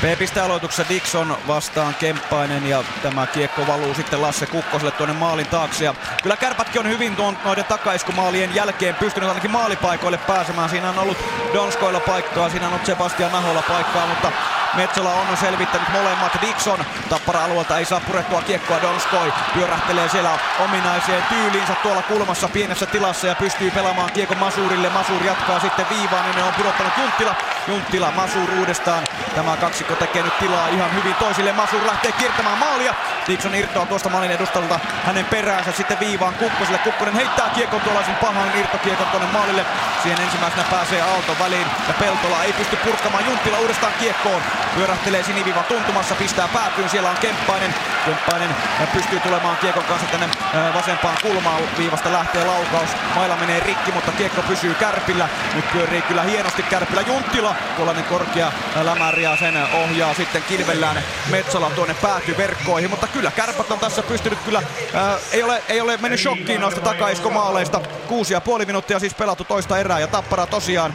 B-pistealoituksessa 0.00 0.88
Dixon 0.88 1.38
vastaan 1.48 1.94
Kemppainen 1.94 2.66
ja 2.66 2.84
tämä 3.02 3.26
kiekko 3.26 3.66
valuu 3.66 3.94
sitten 3.94 4.22
Lasse 4.22 4.46
Kukkoselle 4.46 4.90
tuonne 4.90 5.14
maalin 5.14 5.46
taakse. 5.46 5.84
Ja 5.84 5.94
kyllä 6.22 6.36
kärpätkin 6.36 6.80
on 6.80 6.88
hyvin 6.88 7.16
tuon, 7.16 7.38
noiden 7.44 7.64
takaiskumaalien 7.64 8.54
jälkeen 8.54 8.94
pystynyt 8.94 9.28
ainakin 9.28 9.50
maalipaikoille 9.50 10.18
pääsemään. 10.18 10.70
Siinä 10.70 10.88
on 10.88 10.98
ollut 10.98 11.18
Donskoilla 11.54 12.00
paikkaa, 12.00 12.50
siinä 12.50 12.66
on 12.66 12.72
ollut 12.72 12.86
Sebastian 12.86 13.32
Naholla 13.32 13.62
paikkaa, 13.62 14.06
mutta 14.06 14.32
Metsola 14.74 15.12
on 15.12 15.36
selvittänyt 15.36 15.88
molemmat. 15.88 16.38
Dixon 16.40 16.84
tappara-alueelta 17.08 17.78
ei 17.78 17.84
saa 17.84 18.00
purettua 18.00 18.42
kiekkoa. 18.42 18.82
Donskoi 18.82 19.32
pyörähtelee 19.54 20.08
siellä 20.08 20.38
ominaiseen 20.58 21.22
tyyliinsä 21.28 21.74
tuolla 21.82 22.02
kulmassa 22.02 22.48
pienessä 22.48 22.86
tilassa 22.86 23.26
ja 23.26 23.34
pystyy 23.34 23.70
pelaamaan 23.70 24.12
kiekon 24.12 24.38
Masurille. 24.38 24.88
Masur 24.88 25.24
jatkaa 25.24 25.60
sitten 25.60 25.86
viivaan, 25.90 26.24
niin 26.24 26.36
ne 26.36 26.42
on 26.42 26.54
pudottanut 26.54 26.92
Junttila. 26.98 27.34
Junttila, 27.68 28.10
Masur 28.10 28.50
uudestaan. 28.58 29.06
Tämä 29.34 29.56
kaksikko 29.90 30.06
tekee 30.06 30.22
nyt 30.22 30.38
tilaa 30.38 30.68
ihan 30.68 30.94
hyvin 30.94 31.14
toisille. 31.14 31.52
Masur 31.52 31.86
lähtee 31.86 32.12
kiertämään 32.12 32.58
maalia. 32.58 32.94
Dixon 33.28 33.54
irtoaa 33.54 33.86
tuosta 33.86 34.08
maalin 34.08 34.30
edustalta 34.30 34.80
hänen 35.04 35.24
peräänsä 35.24 35.72
sitten 35.72 36.00
viivaan 36.00 36.34
Kukkoselle. 36.34 36.78
Kukkonen 36.78 37.14
heittää 37.14 37.50
kiekon 37.54 37.80
tuollaisen 37.80 38.16
pahan 38.16 38.58
irtokiekon 38.58 39.06
tuonne 39.06 39.28
maalille. 39.32 39.64
Siihen 40.02 40.20
ensimmäisenä 40.20 40.64
pääsee 40.70 41.02
Aalto 41.02 41.36
väliin 41.40 41.66
ja 41.88 41.94
Peltola 41.94 42.44
ei 42.44 42.52
pysty 42.52 42.76
purkamaan 42.76 43.26
Junttila 43.26 43.58
uudestaan 43.58 43.92
kiekkoon. 44.00 44.42
Pyörähtelee 44.74 45.22
siniviivan 45.22 45.64
tuntumassa, 45.64 46.14
pistää 46.14 46.48
päätyyn. 46.48 46.88
Siellä 46.88 47.10
on 47.10 47.16
Kemppainen. 47.16 47.74
Kemppainen 48.04 48.50
pystyy 48.94 49.20
tulemaan 49.20 49.56
kiekon 49.56 49.84
kanssa 49.84 50.06
tänne 50.06 50.26
äh, 50.26 50.74
vasempaan 50.74 51.16
kulmaan. 51.22 51.62
Viivasta 51.78 52.12
lähtee 52.12 52.44
laukaus. 52.44 52.90
Maila 53.14 53.36
menee 53.36 53.60
rikki, 53.60 53.92
mutta 53.92 54.12
kiekko 54.12 54.42
pysyy 54.42 54.74
kärpillä. 54.74 55.28
Nyt 55.54 55.72
pyörii 55.72 56.02
kyllä 56.02 56.22
hienosti 56.22 56.62
kärpillä. 56.62 57.02
Junttila, 57.02 57.54
tuollainen 57.76 58.04
korkea 58.04 58.46
äh, 58.46 58.84
lämäri 58.84 59.22
ja 59.22 59.36
sen 59.36 59.56
ohjaa 59.84 60.14
sitten 60.14 60.42
kilvellään 60.42 61.02
Metsola 61.30 61.70
tuonne 61.70 61.94
päätyverkkoihin. 62.02 62.90
Mutta 62.90 63.06
kyllä 63.06 63.30
kärpät 63.30 63.70
on 63.70 63.78
tässä 63.78 64.02
pystynyt 64.02 64.38
kyllä, 64.44 64.62
ää, 64.94 65.18
ei, 65.32 65.42
ole, 65.42 65.62
ei 65.68 65.80
ole 65.80 65.96
mennyt 65.96 66.20
shokkiin 66.20 66.60
noista 66.60 66.80
takaiskomaaleista. 66.80 67.80
Kuusi 68.08 68.32
ja 68.32 68.40
puoli 68.40 68.66
minuuttia 68.66 68.98
siis 68.98 69.14
pelattu 69.14 69.44
toista 69.44 69.78
erää 69.78 69.98
ja 69.98 70.06
Tappara 70.06 70.46
tosiaan 70.46 70.94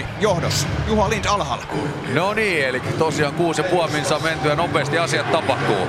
2-1 0.00 0.04
johdossa. 0.20 0.66
Juha 0.86 1.10
Lind 1.10 1.24
alhaalla. 1.24 1.64
No 2.14 2.34
niin, 2.34 2.66
eli 2.66 2.80
tosiaan 2.80 3.34
kuusi 3.34 3.62
ja 3.62 3.68
puoli 3.68 3.90
minsaa 3.90 4.18
menty 4.18 4.48
ja 4.48 4.54
nopeasti 4.54 4.98
asiat 4.98 5.32
tapahtuu. 5.32 5.88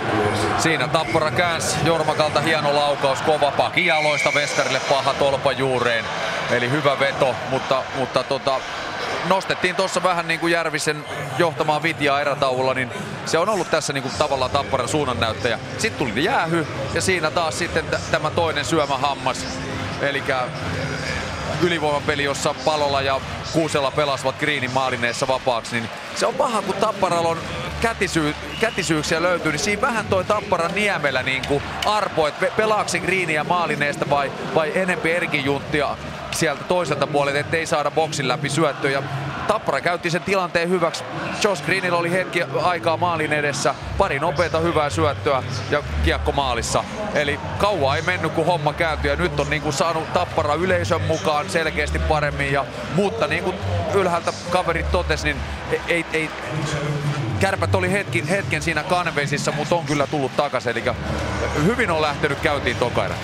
Siinä 0.59 0.87
Tappara 0.87 1.31
käänsi 1.31 1.75
Jormakalta 1.83 2.41
hieno 2.41 2.75
laukaus, 2.75 3.21
kova 3.21 3.51
paki 3.51 3.85
jaloista 3.85 4.33
Veskarille 4.33 4.81
paha 4.89 5.13
tolpa 5.13 5.51
juureen. 5.51 6.05
Eli 6.51 6.69
hyvä 6.71 6.99
veto, 6.99 7.35
mutta, 7.49 7.83
mutta 7.95 8.23
tota, 8.23 8.59
nostettiin 9.29 9.75
tuossa 9.75 10.03
vähän 10.03 10.27
niin 10.27 10.39
kuin 10.39 10.53
Järvisen 10.53 11.05
johtamaan 11.37 11.83
Vitjaa 11.83 12.21
erätauolla, 12.21 12.73
niin 12.73 12.91
se 13.25 13.37
on 13.37 13.49
ollut 13.49 13.71
tässä 13.71 13.93
niin 13.93 14.01
kuin 14.01 14.13
tavallaan 14.17 14.51
Tapparan 14.51 14.87
suunnannäyttäjä. 14.89 15.59
Sitten 15.77 16.07
tuli 16.07 16.23
jäähy 16.23 16.67
ja 16.93 17.01
siinä 17.01 17.31
taas 17.31 17.57
sitten 17.57 17.85
t- 17.85 18.11
tämä 18.11 18.29
toinen 18.29 18.65
syömähammas. 18.65 19.45
Eli 20.01 20.23
ylivoimapeli, 21.61 22.23
jossa 22.23 22.55
Palola 22.65 23.01
ja 23.01 23.21
Kuusella 23.53 23.91
pelasivat 23.91 24.35
Greenin 24.39 24.71
maalineessa 24.71 25.27
vapaaksi, 25.27 25.75
niin 25.75 25.89
se 26.15 26.25
on 26.25 26.33
paha, 26.33 26.61
kun 26.61 26.75
Tapparalla 26.75 27.29
on 27.29 27.37
kätisy, 27.81 28.35
kätisyyksiä 28.59 29.21
löytyy, 29.21 29.51
niin 29.51 29.59
siinä 29.59 29.81
vähän 29.81 30.05
toi 30.05 30.23
Tapparan 30.23 30.75
Niemelä 30.75 31.23
niin 31.23 31.47
kuin 31.47 31.63
arpo, 31.85 32.27
että 32.27 32.39
pe- 32.39 32.51
pelaako 32.57 32.89
se 32.89 32.99
Greenia 32.99 33.43
maalineesta 33.43 34.09
vai, 34.09 34.31
vai 34.55 34.71
enempi 34.75 35.11
Erkin 35.11 35.45
Junttia 35.45 35.97
sieltä 36.37 36.63
toiselta 36.63 37.07
puolelta, 37.07 37.39
ettei 37.39 37.65
saada 37.65 37.91
boksin 37.91 38.27
läpi 38.27 38.49
syöttöä. 38.49 38.91
Ja 38.91 39.03
Tappara 39.47 39.81
käytti 39.81 40.09
sen 40.09 40.21
tilanteen 40.21 40.69
hyväksi. 40.69 41.03
Josh 41.43 41.65
Greenillä 41.65 41.97
oli 41.97 42.11
hetki 42.11 42.43
aikaa 42.63 42.97
maalin 42.97 43.33
edessä, 43.33 43.75
pari 43.97 44.19
nopeata 44.19 44.59
hyvää 44.59 44.89
syöttöä 44.89 45.43
ja 45.71 45.83
kiekko 46.03 46.31
maalissa. 46.31 46.83
Eli 47.13 47.39
kauan 47.57 47.95
ei 47.95 48.01
mennyt, 48.01 48.31
kun 48.31 48.45
homma 48.45 48.73
kääntyi 48.73 49.11
ja 49.11 49.15
nyt 49.15 49.39
on 49.39 49.49
niin 49.49 49.61
kuin 49.61 49.73
saanut 49.73 50.13
Tappara 50.13 50.53
yleisön 50.53 51.01
mukaan 51.01 51.49
selkeästi 51.49 51.99
paremmin. 51.99 52.53
Ja, 52.53 52.65
mutta 52.95 53.27
niin 53.27 53.43
kuin 53.43 53.57
ylhäältä 53.93 54.33
kaverit 54.51 54.91
totesi, 54.91 55.23
niin 55.23 55.37
ei, 55.87 56.05
ei, 56.13 56.29
Kärpät 57.39 57.75
oli 57.75 57.91
hetkin, 57.91 58.27
hetken 58.27 58.61
siinä 58.61 58.83
kanveisissa, 58.83 59.51
mutta 59.51 59.75
on 59.75 59.85
kyllä 59.85 60.07
tullut 60.07 60.35
takaisin. 60.37 60.71
Eli 60.71 60.83
hyvin 61.63 61.91
on 61.91 62.01
lähtenyt 62.01 62.39
käyntiin 62.39 62.77
tokaira. 62.77 63.15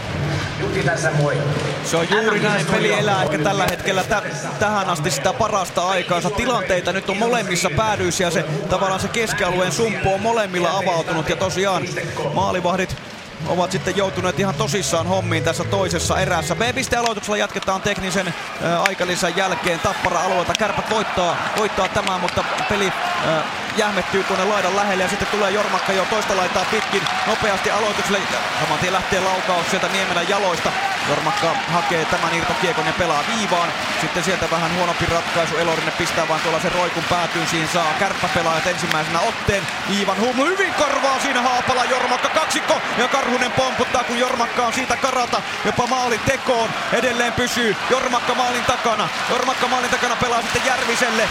Se 1.86 1.98
on 1.98 2.08
juuri 2.10 2.40
näin. 2.40 2.66
Peli 2.66 2.94
elää 2.94 3.24
ehkä 3.24 3.38
tällä 3.38 3.66
hetkellä 3.70 4.04
tä- 4.04 4.22
tähän 4.60 4.90
asti 4.90 5.12
sitä 5.12 5.34
parasta 5.34 5.88
aikaansa. 5.88 6.30
Tilanteita 6.30 6.94
nyt 6.94 7.10
on 7.10 7.18
molemmissa 7.18 7.70
päädyissä 7.70 8.24
ja 8.24 8.32
se 8.32 8.44
tavallaan 8.70 9.00
se 9.00 9.08
keskialueen 9.08 9.72
sumpu 9.72 10.14
on 10.14 10.22
molemmilla 10.22 10.78
avautunut. 10.78 11.30
Ja 11.30 11.36
tosiaan 11.36 11.84
maalivahdit 12.34 12.96
ovat 13.48 13.72
sitten 13.72 13.98
joutuneet 13.98 14.40
ihan 14.40 14.56
tosissaan 14.56 15.08
hommiin 15.08 15.44
tässä 15.44 15.64
toisessa 15.64 16.20
erässä. 16.20 16.56
B-pistealoituksella 16.56 17.38
jatketaan 17.38 17.82
teknisen 17.82 18.28
ä, 18.28 18.82
aikalisän 18.82 19.38
jälkeen. 19.38 19.80
Tappara 19.80 20.22
alueelta 20.22 20.54
kärpät 20.54 20.90
voittaa, 20.90 21.38
voittaa 21.58 21.88
tämän, 21.88 22.20
mutta 22.22 22.44
peli 22.70 22.92
jähmettyy 23.78 24.24
tuonne 24.24 24.46
laidan 24.46 24.76
lähelle 24.76 25.04
ja 25.04 25.10
sitten 25.10 25.28
tulee 25.28 25.52
Jormakka 25.52 25.94
jo 25.94 26.06
toista 26.10 26.38
laitaa 26.38 26.66
pitkin 26.72 27.02
nopeasti 27.28 27.72
aloitukselle. 27.72 28.20
Saman 28.60 28.80
tien 28.80 28.94
lähtee 28.94 29.20
laukaus 29.20 29.70
sieltä 29.70 29.88
Niemelän 29.88 30.30
jaloista. 30.30 30.72
Jormakka 31.10 31.56
hakee 31.68 32.06
tämän 32.06 32.34
irtokiekon 32.36 32.86
ja 32.86 32.94
pelaa 32.94 33.24
viivaan. 33.36 33.70
Sitten 34.02 34.24
sieltä 34.24 34.52
vähän 34.52 34.76
huonompi 34.76 35.06
ratkaisu. 35.06 35.58
Elorinen 35.58 35.94
pistää 35.98 36.28
vaan 36.28 36.40
tuollaisen 36.40 36.72
roikun 36.72 37.04
päätyyn. 37.10 37.48
Siinä 37.48 37.68
saa 37.74 37.94
kärppäpelaajat 38.00 38.68
ensimmäisenä 38.68 39.20
otteen. 39.20 39.68
Iivan 39.90 40.20
Hum 40.20 40.36
hyvin 40.36 40.74
korvaa 40.74 41.20
siinä 41.20 41.42
Haapala. 41.42 41.86
Jormakka 41.86 42.30
kaksikko 42.30 42.82
ja 42.98 43.08
Karhunen 43.08 43.52
pomputtaa 43.52 44.04
kun 44.04 44.20
Jormakka 44.20 44.66
on 44.66 44.74
siitä 44.74 44.98
karata 44.98 45.42
jopa 45.66 45.88
maalin 45.88 46.20
tekoon. 46.20 46.70
Edelleen 46.94 47.34
pysyy 47.34 47.76
Jormakka 47.90 48.36
maalin 48.36 48.66
takana. 48.66 49.10
Jormakka 49.30 49.68
maalin 49.68 49.90
takana 49.90 50.16
pelaa 50.16 50.42
sitten 50.42 50.66
Järviselle. 50.66 51.30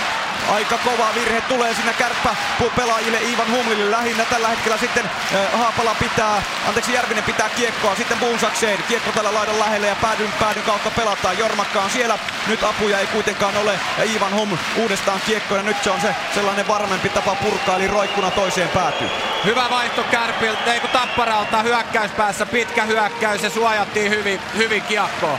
Aika 0.51 0.79
kova 0.79 1.15
virhe 1.15 1.41
tulee 1.41 1.75
siinä 1.75 1.93
kärppä 1.93 2.37
pelaajille 2.77 3.19
Ivan 3.23 3.51
Humlille 3.51 3.91
lähinnä 3.91 4.25
tällä 4.25 4.49
hetkellä 4.49 4.79
sitten 4.79 5.05
äh, 5.05 5.61
Haapala 5.61 5.95
pitää, 5.95 6.43
anteeksi 6.69 6.93
Järvinen 6.93 7.25
pitää 7.25 7.49
kiekkoa 7.49 7.95
sitten 7.95 8.19
Buusakseen. 8.19 8.85
Kiekko 8.89 9.13
tällä 9.13 9.35
laidan 9.35 9.59
lähelle 9.59 9.87
ja 9.87 9.97
päädyn, 10.03 10.33
päädyn 10.41 10.63
kautta 10.63 10.91
pelataan. 10.91 11.39
Jormakka 11.39 11.83
on 11.83 11.91
siellä, 11.91 12.19
nyt 12.47 12.63
apuja 12.63 12.99
ei 12.99 13.07
kuitenkaan 13.07 13.57
ole 13.57 13.79
ja 13.99 14.05
Ivan 14.05 14.35
Hum 14.35 14.59
uudestaan 14.77 15.21
kiekko 15.27 15.57
ja 15.57 15.63
nyt 15.63 15.77
se 15.85 15.91
on 15.91 16.01
se 16.01 16.15
sellainen 16.35 16.69
varmempi 16.69 17.09
tapa 17.09 17.35
purkaa 17.35 17.77
eli 17.77 17.87
roikkuna 17.87 18.31
toiseen 18.31 18.69
päätyy. 18.69 19.09
Hyvä 19.45 19.71
vaihto 19.71 20.05
Kärpiltä, 20.11 20.73
ei 20.73 20.81
kun 20.81 20.91
Tapparalta 20.91 21.63
hyökkäyspäässä 21.63 22.47
pitkä 22.47 22.85
hyökkäys 22.85 23.43
ja 23.43 23.51
suojattiin 23.51 24.11
hyvin, 24.11 24.41
hyvin 24.57 24.83
kiekkoa. 24.83 25.39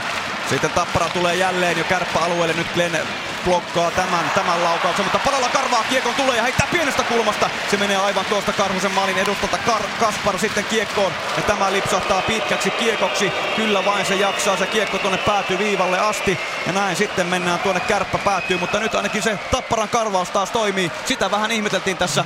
Sitten 0.50 0.70
Tappara 0.70 1.08
tulee 1.08 1.34
jälleen 1.34 1.78
jo 1.78 1.84
kärppäalueelle. 1.84 2.54
Nyt 2.54 2.72
Glenn 2.74 2.96
blokkaa 3.44 3.90
tämän, 3.90 4.30
tämän 4.34 4.64
laukauksen, 4.64 5.04
mutta 5.04 5.18
Palalla 5.18 5.48
karvaa 5.48 5.84
kiekon 5.90 6.14
tulee 6.14 6.36
ja 6.36 6.42
heittää 6.42 6.68
pienestä 6.72 7.02
kulmasta. 7.02 7.50
Se 7.70 7.76
menee 7.76 7.96
aivan 7.96 8.24
tuosta 8.24 8.52
Karhusen 8.52 8.92
maalin 8.92 9.18
edustalta 9.18 9.58
Kar- 9.66 10.00
Kaspar 10.00 10.38
sitten 10.38 10.64
kiekkoon 10.64 11.12
ja 11.36 11.42
tämä 11.42 11.72
lipsahtaa 11.72 12.22
pitkäksi 12.22 12.70
kiekoksi. 12.70 13.32
Kyllä 13.56 13.84
vain 13.84 14.06
se 14.06 14.14
jaksaa, 14.14 14.56
se 14.56 14.66
kiekko 14.66 14.98
tuonne 14.98 15.18
päätyy 15.18 15.58
viivalle 15.58 15.98
asti 15.98 16.38
ja 16.66 16.72
näin 16.72 16.96
sitten 16.96 17.26
mennään 17.26 17.58
tuonne 17.58 17.80
kärppä 17.80 18.18
päätyy, 18.18 18.58
mutta 18.58 18.80
nyt 18.80 18.94
ainakin 18.94 19.22
se 19.22 19.38
Tapparan 19.50 19.88
karvaus 19.88 20.30
taas 20.30 20.50
toimii. 20.50 20.90
Sitä 21.04 21.30
vähän 21.30 21.50
ihmeteltiin 21.50 21.96
tässä 21.96 22.24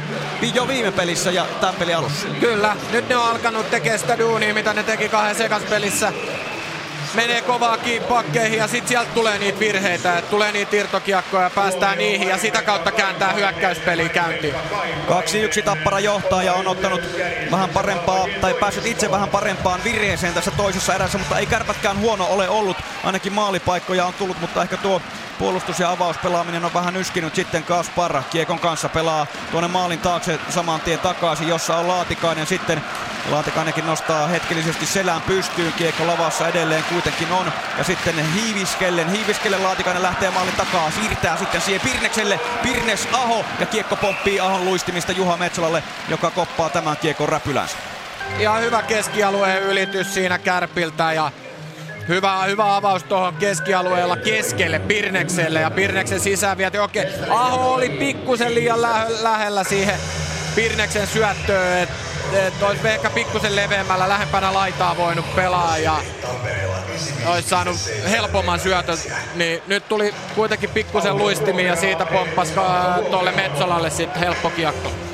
jo 0.55 0.69
viime 0.69 0.93
pelissä 0.93 1.31
ja 1.31 1.47
tämän 1.61 1.75
pelin 1.75 1.97
alussa. 1.97 2.29
Kyllä, 2.41 2.77
nyt 2.91 3.09
ne 3.09 3.17
on 3.17 3.31
alkanut 3.31 3.71
tekemään 3.71 3.99
sitä 3.99 4.19
duunia, 4.19 4.55
mitä 4.55 4.75
ne 4.75 4.83
teki 4.83 5.09
kahden 5.09 5.35
sekaspelissä. 5.35 6.13
Menee 7.15 7.43
kovaakin 7.43 8.03
pakkeihin 8.03 8.59
ja 8.59 8.69
sitten 8.69 8.89
sieltä 8.89 9.11
tulee 9.15 9.39
niitä 9.39 9.59
virheitä, 9.59 10.19
että 10.19 10.31
tulee 10.31 10.53
niitä 10.53 10.77
irtokiekkoja 10.77 11.43
ja 11.43 11.51
päästään 11.51 11.99
niihin 11.99 12.29
ja 12.29 12.39
sitä 12.39 12.63
kautta 12.63 12.93
kääntää 12.93 13.33
hyökkäyspeli 13.33 14.09
käyntiin. 14.09 14.55
2-1 14.55 15.63
Tappara 15.65 16.01
johtaa 16.01 16.43
ja 16.43 16.53
on 16.53 16.69
ottanut 16.69 17.01
vähän 17.51 17.69
parempaa, 17.69 18.27
tai 18.41 18.55
päässyt 18.55 18.87
itse 18.87 19.11
vähän 19.11 19.29
parempaan 19.29 19.85
vireeseen 19.85 20.35
tässä 20.35 20.51
toisessa 20.51 20.95
erässä, 20.95 21.19
mutta 21.19 21.39
ei 21.39 21.47
kärpätkään 21.47 22.01
huono 22.01 22.27
ole 22.27 22.49
ollut. 22.49 22.77
Ainakin 23.05 23.33
maalipaikkoja 23.33 24.07
on 24.07 24.15
tullut, 24.15 24.41
mutta 24.41 24.63
ehkä 24.63 24.77
tuo 24.77 25.03
puolustus- 25.39 25.81
ja 25.81 25.91
avauspelaaminen 25.91 26.65
on 26.65 26.75
vähän 26.75 26.97
yskinyt 26.97 27.35
sitten 27.35 27.65
Kaspar 27.65 28.23
Kiekon 28.31 28.59
kanssa 28.59 28.89
pelaa 28.89 29.27
tuonne 29.51 29.69
maalin 29.69 29.99
taakse 29.99 30.39
saman 30.49 30.81
tien 30.81 30.99
takaisin, 30.99 31.49
jossa 31.49 31.77
on 31.77 31.89
Laatikainen 31.89 32.47
sitten. 32.47 32.83
Laatikainenkin 33.31 33.87
nostaa 33.87 34.27
hetkellisesti 34.27 34.87
selän 34.87 35.23
pystyyn, 35.23 35.73
Kiekko 35.73 36.07
lavassa 36.07 36.49
edelleen 36.49 36.85
kuitenkin 36.85 37.33
on. 37.33 37.53
Ja 37.79 37.85
sitten 37.85 38.33
Hiiviskellen, 38.33 39.11
Hiiviskellen 39.11 39.63
Laatikainen 39.63 40.03
lähtee 40.03 40.31
maalin 40.31 40.55
takaa, 40.57 40.91
siirtää 40.91 41.37
sitten 41.37 41.61
siihen 41.61 41.81
Pirnekselle, 41.81 42.41
Pirnes 42.63 43.09
Aho 43.13 43.45
ja 43.61 43.67
Kiekko 43.67 43.97
pomppii 43.97 44.41
Ahon 44.41 44.65
luistimista 44.65 45.13
Juha 45.13 45.37
Metsolalle, 45.37 45.83
joka 46.09 46.31
koppaa 46.31 46.69
tämän 46.71 46.97
Kiekon 46.97 47.29
räpylänsä. 47.29 47.77
Ihan 48.39 48.63
hyvä 48.63 48.83
keskialueen 48.83 49.63
ylitys 49.63 50.15
siinä 50.15 50.39
Kärpiltä 50.39 51.13
ja 51.13 51.31
Hyvä, 52.09 52.43
hyvä 52.45 52.77
avaus 52.77 53.03
tuohon 53.03 53.35
keskialueella 53.35 54.17
keskelle 54.17 54.79
Pirnekselle 54.79 55.61
ja 55.61 55.71
Pirneksen 55.71 56.21
sisään 56.21 56.59
vieti. 56.59 56.79
Okei, 56.79 57.05
Aho 57.31 57.75
oli 57.75 57.89
pikkusen 57.89 58.55
liian 58.55 58.83
lä- 58.83 59.07
lähellä 59.23 59.65
siihen 59.65 59.95
Pirneksen 60.59 61.07
syöttöön, 61.07 61.79
että 61.79 61.95
et 62.47 62.63
olisi 62.63 62.89
ehkä 62.89 63.11
pikkusen 63.11 63.57
leveämmällä 63.57 64.09
lähempänä 64.09 64.55
laitaa 64.55 64.97
voinut 64.97 65.37
pelaa 65.37 65.79
ja 65.79 65.97
olisi 67.27 67.49
saanut 67.49 67.77
helpomman 68.11 68.61
syötön, 68.61 68.99
niin 69.35 69.63
nyt 69.67 69.89
tuli 69.89 70.15
kuitenkin 70.35 70.71
pikkusen 70.71 71.19
luistimi 71.19 71.67
ja 71.67 71.77
siitä 71.77 72.07
pomppasi 72.07 72.53
tuolle 73.11 73.33
Metsolalle 73.33 73.91
sitten 73.91 74.21
helppo 74.21 74.51
kiekko. 74.51 75.08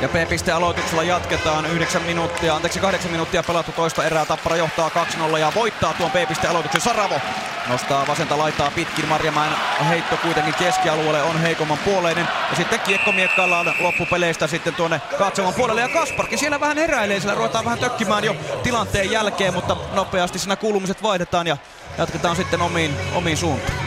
Ja 0.00 0.08
P-piste 0.08 0.52
aloituksella 0.52 1.02
jatketaan 1.02 1.66
9 1.66 2.02
minuuttia, 2.02 2.54
anteeksi 2.54 2.80
8 2.80 3.10
minuuttia 3.10 3.42
pelattu 3.42 3.72
toista 3.72 4.04
erää. 4.04 4.26
Tappara 4.26 4.56
johtaa 4.56 4.90
2-0 5.32 5.38
ja 5.38 5.52
voittaa 5.54 5.94
tuon 5.94 6.10
P-piste 6.10 6.48
aloituksen. 6.48 6.80
Saravo 6.80 7.20
nostaa 7.68 8.06
vasenta 8.06 8.38
laitaa 8.38 8.70
pitkin. 8.70 9.08
Marjamäen 9.08 9.52
heitto 9.88 10.16
kuitenkin 10.16 10.54
keskialueelle 10.54 11.22
on 11.22 11.40
heikomman 11.40 11.78
puoleinen. 11.78 12.28
Ja 12.50 12.56
sitten 12.56 12.80
kiekko 12.80 13.12
miekkaillaan 13.12 13.74
loppupeleistä 13.80 14.46
sitten 14.46 14.74
tuonne 14.74 15.00
katsoman 15.18 15.54
puolelle. 15.54 15.80
Ja 15.80 15.88
Kasparkin 15.88 16.38
siellä 16.38 16.60
vähän 16.60 16.78
heräilee, 16.78 17.20
sillä 17.20 17.34
ruvetaan 17.34 17.64
vähän 17.64 17.78
tökkimään 17.78 18.24
jo 18.24 18.36
tilanteen 18.62 19.10
jälkeen, 19.10 19.54
mutta 19.54 19.76
nopeasti 19.92 20.38
siinä 20.38 20.56
kuulumiset 20.56 21.02
vaihdetaan 21.02 21.46
ja 21.46 21.56
jatketaan 21.98 22.36
sitten 22.36 22.62
omiin, 22.62 22.96
omiin 23.14 23.36
suuntaan. 23.36 23.78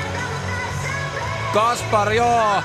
Kaspar, 1.54 2.14
joo, 2.14 2.64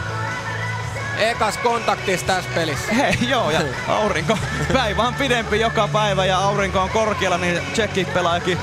ekas 1.19 1.59
kontaktis 1.59 2.23
tässä 2.23 2.51
pelissä. 2.55 2.95
Hei, 2.95 3.15
joo, 3.29 3.51
ja 3.51 3.61
aurinko. 3.89 4.39
Päivä 4.73 5.03
on 5.03 5.15
pidempi 5.15 5.61
joka 5.61 5.89
päivä 5.89 6.25
ja 6.25 6.39
aurinko 6.39 6.81
on 6.81 6.91
korkealla, 6.91 7.39
niin 7.39 7.61
tsekki 7.73 8.05
pelaajakin 8.05 8.59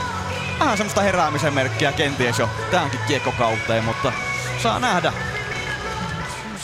vähän 0.59 0.77
semmoista 0.77 1.01
heräämisen 1.01 1.53
merkkiä 1.53 1.91
kenties 1.91 2.39
jo 2.39 2.49
tähänkin 2.71 2.99
kiekkokauteen, 3.07 3.84
mutta 3.84 4.11
saa 4.63 4.80
nähdä. 4.80 5.13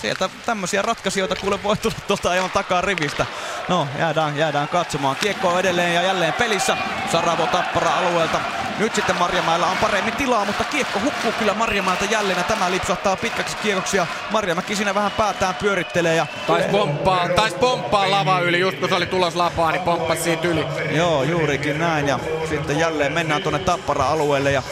Sieltä 0.06 0.30
tämmöisiä 0.46 0.82
ratkaisijoita 0.82 1.36
kuule 1.36 1.64
voi 1.64 1.78
tulla 1.78 1.96
tuolta 2.08 2.30
aivan 2.30 2.52
takaa 2.52 2.82
rivistä. 2.82 3.26
No, 3.70 3.88
jäädään, 4.00 4.38
jäädään 4.38 4.68
katsomaan. 4.68 5.16
Kiekko 5.16 5.48
on 5.48 5.60
edelleen 5.60 5.94
ja 5.94 6.02
jälleen 6.02 6.34
pelissä. 6.34 6.78
Saravo 7.12 7.48
Tappara 7.48 7.92
alueelta. 7.98 8.40
Nyt 8.80 8.96
sitten 8.96 9.16
Marjamäellä 9.16 9.68
on 9.68 9.78
paremmin 9.78 10.16
tilaa, 10.16 10.46
mutta 10.46 10.64
kiekko 10.64 11.00
hukkuu 11.00 11.32
kyllä 11.32 11.54
Marjamäeltä 11.54 12.06
jälleen 12.06 12.38
ja 12.38 12.44
tämä 12.44 12.72
lipsahtaa 12.72 13.16
pitkäksi 13.16 13.58
kiekoksi 13.58 13.98
ja 13.98 14.08
Marjamäki 14.32 14.76
siinä 14.76 14.96
vähän 14.96 15.12
päätään 15.12 15.56
pyörittelee. 15.56 16.16
Ja... 16.16 16.28
Tais 16.48 16.66
pomppaa, 16.66 17.30
tais 17.30 17.54
pomppaa 17.54 18.12
lava 18.12 18.40
yli, 18.40 18.60
just 18.60 18.80
kun 18.80 18.90
se 18.90 18.96
oli 18.96 19.06
tulos 19.06 19.36
lapaa, 19.36 19.72
niin 19.72 19.84
pomppasi 19.84 20.22
siitä 20.22 20.48
yli. 20.48 20.66
Joo, 20.92 21.24
juurikin 21.24 21.80
näin 21.80 22.08
ja 22.08 22.20
sitten 22.50 22.80
jälleen 22.80 23.14
mennään 23.14 23.44
tuonne 23.44 23.60
Tappara-alueelle 23.60 24.52
ja 24.52 24.64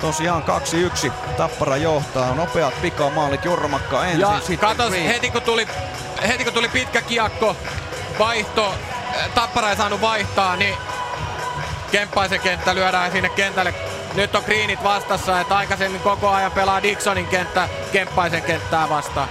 Tosiaan 0.00 0.44
2-1. 1.08 1.10
Tappara 1.36 1.76
johtaa. 1.76 2.34
Nopeat 2.34 2.82
pikamaalit. 2.82 3.44
Jormakka 3.44 4.04
ensin. 4.04 4.20
Ja 4.20 4.40
sitten 4.40 4.58
katos, 4.58 4.92
heti 4.92 5.30
kun, 5.30 5.42
tuli, 5.42 5.68
heti 6.28 6.44
kun 6.44 6.52
tuli 6.52 6.68
pitkä 6.68 7.02
kiekko, 7.02 7.56
vaihto, 8.18 8.74
Tappara 9.34 9.70
ei 9.70 9.76
saanut 9.76 10.00
vaihtaa, 10.00 10.56
niin 10.56 10.74
Kemppaisen 11.92 12.40
kenttä 12.40 12.74
lyödään 12.74 13.12
sinne 13.12 13.28
kentälle. 13.28 13.74
Nyt 14.14 14.34
on 14.34 14.42
Greenit 14.46 14.82
vastassa, 14.82 15.40
että 15.40 15.56
aikaisemmin 15.56 16.00
koko 16.00 16.28
ajan 16.28 16.52
pelaa 16.52 16.82
Dixonin 16.82 17.26
kenttä 17.26 17.68
Kemppaisen 17.92 18.42
kenttää 18.42 18.88
vastaan. 18.88 19.28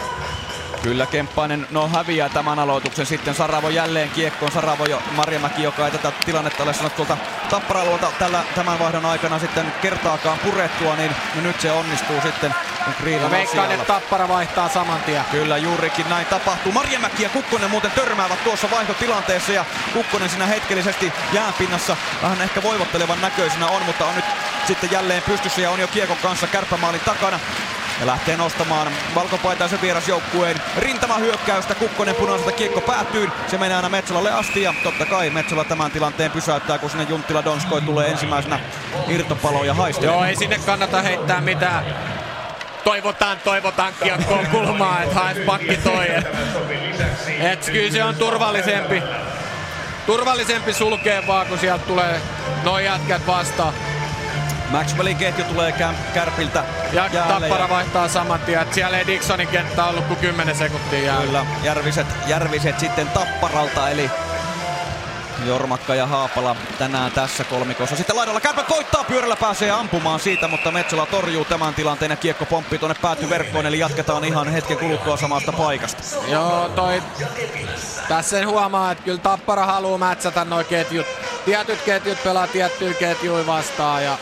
Kyllä 0.84 1.06
Kemppainen 1.06 1.68
no 1.72 1.89
häviää 1.89 2.30
tämän 2.30 2.60
aloituksen. 2.60 3.06
Sitten 3.06 3.35
Saravo 3.35 3.69
jälleen 3.69 4.10
kiekkoon. 4.10 4.51
Saravo 4.51 4.85
jo 4.85 5.01
Marjamäki, 5.15 5.64
joka 5.64 5.85
ei 5.85 5.91
tätä 5.91 6.11
tilannetta 6.26 6.64
ole 6.64 6.73
sanottu 6.73 7.06
tuolta 7.06 7.18
tappara 7.49 7.81
tällä, 8.19 8.43
tämän 8.56 8.80
vaihdon 8.80 9.06
aikana 9.06 9.39
sitten 9.39 9.73
kertaakaan 9.81 10.39
purettua, 10.39 10.95
niin 10.95 11.11
no 11.35 11.41
nyt 11.41 11.61
se 11.61 11.72
onnistuu 11.72 12.22
sitten. 12.22 12.56
On 13.23 13.31
veikkaan, 13.31 13.72
että 13.72 13.85
Tappara 13.85 14.27
vaihtaa 14.27 14.69
saman 14.69 15.01
tien. 15.01 15.23
Kyllä 15.31 15.57
juurikin 15.57 16.10
näin 16.10 16.26
tapahtuu. 16.26 16.72
Marjamäki 16.72 17.23
ja 17.23 17.30
Kukkonen 17.30 17.69
muuten 17.69 17.91
törmäävät 17.91 18.43
tuossa 18.43 18.72
vaihtotilanteessa 18.72 19.51
ja 19.51 19.65
Kukkonen 19.93 20.30
siinä 20.30 20.45
hetkellisesti 20.45 21.14
jäänpinnassa 21.34 21.97
vähän 22.22 22.41
ehkä 22.41 22.64
voivottelevan 22.64 23.22
näköisenä 23.22 23.68
on, 23.68 23.84
mutta 23.84 24.06
on 24.06 24.15
nyt 24.15 24.26
sitten 24.68 24.91
jälleen 24.91 25.23
pystyssä 25.23 25.61
ja 25.61 25.69
on 25.69 25.80
jo 25.80 25.88
kiekon 25.88 26.18
kanssa 26.18 26.47
kärppämaalin 26.47 27.01
takana 27.01 27.39
ja 27.99 28.05
lähtee 28.05 28.38
nostamaan 28.38 28.88
valkopaitaisen 29.15 29.81
vierasjoukkueen 29.81 30.61
rintamahyökkäystä. 30.77 31.76
Kukkonen 31.76 32.15
punaiselta 32.15 32.51
kiekko 32.51 32.81
päätyy. 32.81 33.30
Se 33.47 33.57
menee 33.57 33.76
aina 33.76 33.89
Metsolalle 33.89 34.31
asti 34.31 34.61
ja 34.61 34.73
totta 34.84 35.05
kai 35.05 35.30
Metsola 35.30 35.63
tämän 35.63 35.91
tilanteen 35.91 36.31
pysäyttää, 36.31 36.77
kun 36.77 36.89
sinne 36.89 37.05
Junttila 37.09 37.45
Donskoi 37.45 37.81
tulee 37.81 38.07
ensimmäisenä 38.07 38.59
irtopaloja 39.07 39.73
haistelee. 39.73 40.15
Joo, 40.15 40.26
ei 40.26 40.35
sinne 40.35 40.59
kannata 40.65 41.01
heittää 41.01 41.41
mitään 41.41 41.85
toivotaan, 42.84 43.38
toivotaan 43.43 43.93
kiekkoon 44.03 44.47
kulmaa, 44.47 45.01
että 45.03 45.15
haet 45.15 45.45
pakki 45.45 45.77
toi. 45.77 46.07
Et, 47.39 47.65
kyllä 47.65 47.91
se 47.91 48.03
on 48.03 48.15
turvallisempi, 48.15 49.03
turvallisempi 50.05 50.73
sulkea 50.73 51.27
vaan, 51.27 51.47
kun 51.47 51.59
sieltä 51.59 51.85
tulee 51.85 52.21
noin 52.63 52.85
jätkät 52.85 53.27
vastaan. 53.27 53.73
Maxwellin 54.69 55.17
ketju 55.17 55.43
tulee 55.43 55.73
Kärpiltä 56.13 56.63
Ja 56.93 57.09
jäälle. 57.13 57.47
Tappara 57.47 57.69
vaihtaa 57.69 58.07
saman 58.07 58.39
tien. 58.39 58.67
Siellä 58.71 58.97
ei 58.97 59.07
Dixonin 59.07 59.47
kenttä 59.47 59.85
ollut 59.85 60.05
kuin 60.05 60.19
10 60.19 60.55
sekuntia 60.55 60.99
jäällä. 60.99 61.25
Kyllä, 61.25 61.45
Järviset, 61.63 62.07
Järviset 62.27 62.79
sitten 62.79 63.07
Tapparalta, 63.07 63.89
eli 63.89 64.11
Jormakka 65.45 65.95
ja 65.95 66.05
Haapala 66.05 66.55
tänään 66.77 67.11
tässä 67.11 67.43
kolmikossa. 67.43 67.95
Sitten 67.95 68.15
laidalla 68.15 68.41
Kärpä 68.41 68.63
koittaa, 68.63 69.03
pyörällä 69.03 69.35
pääsee 69.35 69.71
ampumaan 69.71 70.19
siitä, 70.19 70.47
mutta 70.47 70.71
Metsola 70.71 71.05
torjuu 71.05 71.45
tämän 71.45 71.73
tilanteen 71.73 72.11
ja 72.11 72.15
kiekko 72.15 72.45
pomppii 72.45 72.79
tuonne 72.79 72.95
päätyverkkoon, 73.01 73.65
eli 73.65 73.79
jatketaan 73.79 74.25
ihan 74.25 74.47
hetken 74.47 74.77
kuluttua 74.77 75.17
samasta 75.17 75.51
paikasta. 75.51 76.03
Joo, 76.27 76.69
toi... 76.69 77.03
Tässä 78.07 78.37
sen 78.37 78.47
huomaa, 78.47 78.91
että 78.91 79.03
kyllä 79.03 79.17
Tappara 79.19 79.65
haluaa 79.65 79.97
mätsätä 79.97 80.45
noin 80.45 80.65
ketjut. 80.65 81.07
Tietyt 81.45 81.81
ketjut 81.81 82.23
pelaa 82.23 82.47
tiettyjä 82.47 82.93
ketjuja 82.93 83.45
vastaan 83.47 84.03
ja 84.03 84.17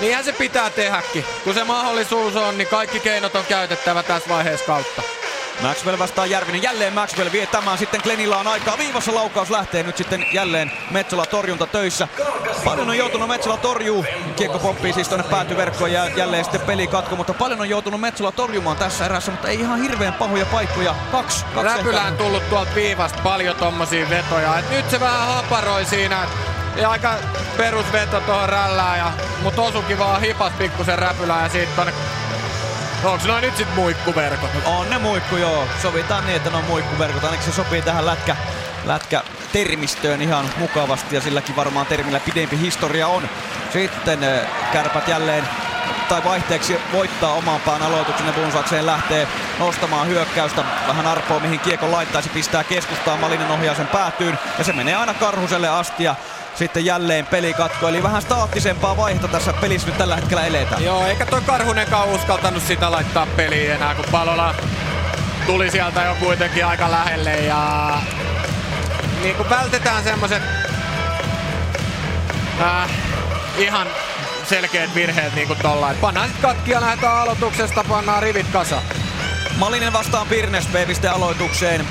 Niinhän 0.00 0.24
se 0.24 0.32
pitää 0.32 0.70
tehdäkin. 0.70 1.24
Kun 1.44 1.54
se 1.54 1.64
mahdollisuus 1.64 2.36
on, 2.36 2.58
niin 2.58 2.68
kaikki 2.68 3.00
keinot 3.00 3.34
on 3.34 3.44
käytettävä 3.48 4.02
tässä 4.02 4.28
vaiheessa 4.28 4.66
kautta. 4.66 5.02
Maxwell 5.62 5.98
vastaa 5.98 6.26
Järvinen. 6.26 6.62
Jälleen 6.62 6.92
Maxwell 6.92 7.32
vie 7.32 7.46
tämän. 7.46 7.78
Sitten 7.78 8.00
Glenilla 8.04 8.36
on 8.36 8.46
aikaa. 8.46 8.78
Viivassa 8.78 9.14
laukaus 9.14 9.50
lähtee 9.50 9.82
nyt 9.82 9.96
sitten 9.96 10.26
jälleen 10.32 10.72
Metsola 10.90 11.26
torjunta 11.26 11.66
töissä. 11.66 12.08
Paljon 12.64 12.90
on 12.90 12.96
joutunut 12.96 13.28
Metsola 13.28 13.56
torjuu. 13.56 14.04
Kiekko 14.36 14.58
pomppii 14.58 14.92
siis 14.92 15.08
tuonne 15.08 15.30
päätyverkkoon 15.30 15.92
ja 15.92 16.08
jälleen 16.08 16.44
sitten 16.44 16.60
peli 16.60 16.86
katko. 16.86 17.16
Mutta 17.16 17.34
paljon 17.34 17.60
on 17.60 17.68
joutunut 17.68 18.00
Metsola 18.00 18.32
torjumaan 18.32 18.76
tässä 18.76 19.04
erässä, 19.04 19.30
mutta 19.30 19.48
ei 19.48 19.60
ihan 19.60 19.82
hirveän 19.82 20.12
pahoja 20.12 20.46
paikkoja. 20.46 20.94
Kaksi. 21.12 21.44
kaksi 21.44 21.76
Räpylään 21.76 22.16
tullut 22.16 22.48
tuolta 22.48 22.74
viivasta 22.74 23.20
paljon 23.22 23.56
tommosia 23.56 24.10
vetoja. 24.10 24.58
Et 24.58 24.70
nyt 24.70 24.90
se 24.90 25.00
vähän 25.00 25.26
haparoi 25.26 25.84
siinä. 25.84 26.26
Ja 26.76 26.90
aika 26.90 27.14
perusveto 27.56 28.20
tuohon 28.20 28.48
rällään, 28.48 28.98
ja, 28.98 29.12
mut 29.42 29.58
osukin 29.58 29.98
vaan 29.98 30.20
hipas 30.20 30.52
pikkusen 30.52 30.98
räpylään 30.98 31.42
ja 31.42 31.48
siitä 31.48 31.72
tonne 31.76 31.92
Onko 33.04 33.26
noin 33.26 33.42
nyt 33.42 33.56
sit 33.56 33.74
muikkuverkot? 33.74 34.50
On 34.64 34.90
ne 34.90 34.98
muikku, 34.98 35.36
joo. 35.36 35.66
Sovitaan 35.82 36.26
niin, 36.26 36.36
että 36.36 36.50
ne 36.50 36.56
on 36.56 36.64
muikkuverkot. 36.64 37.24
Ainakin 37.24 37.44
se 37.44 37.52
sopii 37.52 37.82
tähän 37.82 38.06
lätkä, 38.06 38.36
lätkä 38.84 39.22
termistöön 39.52 40.22
ihan 40.22 40.50
mukavasti 40.58 41.14
ja 41.14 41.20
silläkin 41.20 41.56
varmaan 41.56 41.86
termillä 41.86 42.20
pidempi 42.20 42.58
historia 42.58 43.08
on. 43.08 43.28
Sitten 43.72 44.18
kärpät 44.72 45.08
jälleen 45.08 45.48
tai 46.08 46.24
vaihteeksi 46.24 46.76
voittaa 46.92 47.32
oman 47.32 47.60
pään 47.60 47.82
aloituksen 47.82 48.26
ja 48.26 48.32
Bunsakseen 48.32 48.86
lähtee 48.86 49.28
nostamaan 49.58 50.08
hyökkäystä. 50.08 50.64
Vähän 50.88 51.06
arpoa 51.06 51.40
mihin 51.40 51.60
kiekon 51.60 51.92
laittaisi, 51.92 52.28
pistää 52.28 52.64
keskustaan, 52.64 53.20
Malinen 53.20 53.50
ohjaa 53.50 53.74
sen 53.74 53.86
päätyyn 53.86 54.38
ja 54.58 54.64
se 54.64 54.72
menee 54.72 54.94
aina 54.94 55.14
Karhuselle 55.14 55.68
asti 55.68 56.04
ja 56.04 56.14
sitten 56.54 56.84
jälleen 56.84 57.26
pelikatko. 57.26 57.88
Eli 57.88 58.02
vähän 58.02 58.22
staattisempaa 58.22 58.96
vaihto 58.96 59.28
tässä 59.28 59.52
pelissä 59.52 59.88
nyt 59.88 59.98
tällä 59.98 60.16
hetkellä 60.16 60.46
eletään. 60.46 60.84
Joo, 60.84 61.06
eikä 61.06 61.26
toi 61.26 61.40
Karhunenkaan 61.40 62.08
uskaltanut 62.08 62.62
sitä 62.62 62.90
laittaa 62.90 63.26
peliin 63.36 63.70
enää, 63.70 63.94
kun 63.94 64.04
Palola 64.10 64.54
tuli 65.46 65.70
sieltä 65.70 66.02
jo 66.02 66.14
kuitenkin 66.14 66.66
aika 66.66 66.90
lähelle 66.90 67.36
ja 67.36 67.92
niin 69.22 69.36
kuin 69.36 69.50
vältetään 69.50 70.04
semmoset 70.04 70.42
äh, 72.60 72.90
ihan 73.58 73.86
selkeät 74.44 74.94
virheet 74.94 75.34
niin 75.34 75.46
kuin 75.46 75.58
tolla. 75.62 75.90
Et 75.90 76.00
pannaan 76.00 76.28
sit 76.28 76.38
katkia, 76.42 76.80
lähdetään 76.80 77.16
aloituksesta, 77.16 77.84
pannaan 77.88 78.22
rivit 78.22 78.46
kasa. 78.52 78.82
Malinen 79.58 79.92
vastaan 79.92 80.26
Pirnes 80.26 80.66
B-piste 80.66 81.08
aloitukseen. 81.08 81.86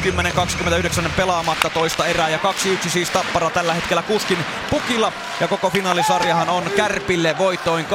10.29 1.04 1.10
pelaamatta 1.18 1.70
toista 1.70 2.06
erää 2.06 2.30
ja 2.30 2.40
2-1 2.86 2.90
siis 2.90 3.10
Tappara 3.10 3.50
tällä 3.50 3.74
hetkellä 3.74 4.02
kuskin 4.02 4.38
pukilla. 4.70 5.12
Ja 5.40 5.48
koko 5.48 5.70
finaalisarjahan 5.70 6.50
on 6.50 6.64
Kärpille 6.76 7.38
voitoin 7.38 7.86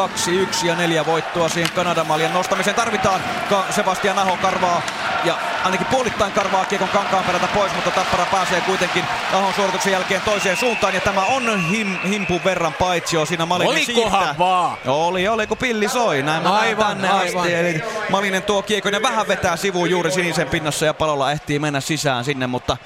2-1 0.62 0.66
ja 0.66 0.74
neljä 0.74 1.06
voittoa 1.06 1.48
siihen 1.48 1.72
Kanadamaljan 1.74 2.32
nostamiseen 2.32 2.76
tarvitaan. 2.76 3.20
Ka- 3.50 3.64
Sebastian 3.70 4.18
Aho 4.18 4.36
karvaa 4.42 4.82
ja 5.24 5.34
ainakin 5.64 5.86
puolittain 5.86 6.32
karvaa 6.32 6.64
kiekon 6.64 6.88
kankaan 6.88 7.24
perältä 7.24 7.48
pois, 7.54 7.74
mutta 7.74 7.90
Tappara 7.90 8.26
pääsee 8.32 8.60
kuitenkin 8.60 9.04
Ahon 9.32 9.54
suorituksen 9.54 9.92
jälkeen 9.92 10.20
toiseen 10.20 10.56
suuntaan. 10.56 10.94
Ja 10.94 11.00
tämä 11.00 11.20
on 11.24 11.64
him, 11.70 11.96
himpun 12.08 12.40
verran 12.44 12.72
paitsio 12.74 13.26
siinä 13.26 13.46
Malinen 13.46 13.70
Olikohan 13.72 14.10
siirtää. 14.12 14.34
vaan? 14.38 14.76
Oli, 14.86 15.28
oli, 15.28 15.46
kun 15.46 15.56
pilli 15.58 15.88
soi. 15.88 16.22
Näin 16.22 16.42
mä 16.42 16.56
Aivan, 16.58 16.86
tänne 16.86 17.08
aivan. 17.08 17.40
asti. 17.42 17.54
Eli 17.54 17.82
Malinen 18.10 18.42
tuo 18.42 18.62
kiekon 18.62 18.92
ja 18.92 19.02
vähän 19.02 19.28
vetää 19.28 19.56
sivuun 19.56 19.90
juuri 19.90 20.10
sinisen 20.10 20.48
pinnassa 20.48 20.86
ja 20.86 20.94
palolla 20.94 21.32
ehtii 21.32 21.58
mennä 21.58 21.80
sisään 21.80 22.24
sinne, 22.24 22.46
mutta 22.46 22.76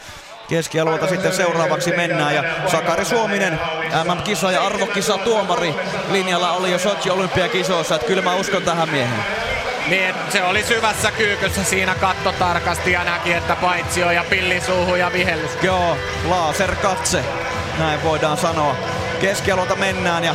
keskialueelta 0.48 1.06
sitten 1.08 1.32
seuraavaksi 1.32 1.90
mennään 1.96 2.34
ja 2.34 2.44
Sakari 2.70 3.04
Suominen, 3.04 3.60
MM-kisa 4.04 4.50
ja 4.50 4.66
arvokisa 4.66 5.18
tuomari 5.18 5.74
linjalla 6.10 6.52
oli 6.52 6.72
jo 6.72 6.78
Sochi 6.78 7.10
olympiakisoissa, 7.10 7.94
että 7.94 8.06
kyllä 8.06 8.22
mä 8.22 8.34
uskon 8.34 8.62
tähän 8.62 8.88
mieheen. 8.88 9.51
Niin, 9.88 10.14
se 10.28 10.42
oli 10.42 10.62
syvässä 10.64 11.10
kyykyssä 11.10 11.64
siinä 11.64 11.94
katto 11.94 12.32
tarkasti 12.32 12.92
ja 12.92 13.04
näki, 13.04 13.32
että 13.32 13.56
paitsio 13.56 14.10
ja 14.10 14.24
pillisuuhu 14.30 14.94
ja 14.94 15.12
vihellys. 15.12 15.50
Joo, 15.62 15.96
laserkatse, 16.24 17.24
näin 17.78 18.02
voidaan 18.02 18.36
sanoa. 18.36 18.76
Keskialueelta 19.20 19.76
mennään 19.76 20.24
ja 20.24 20.34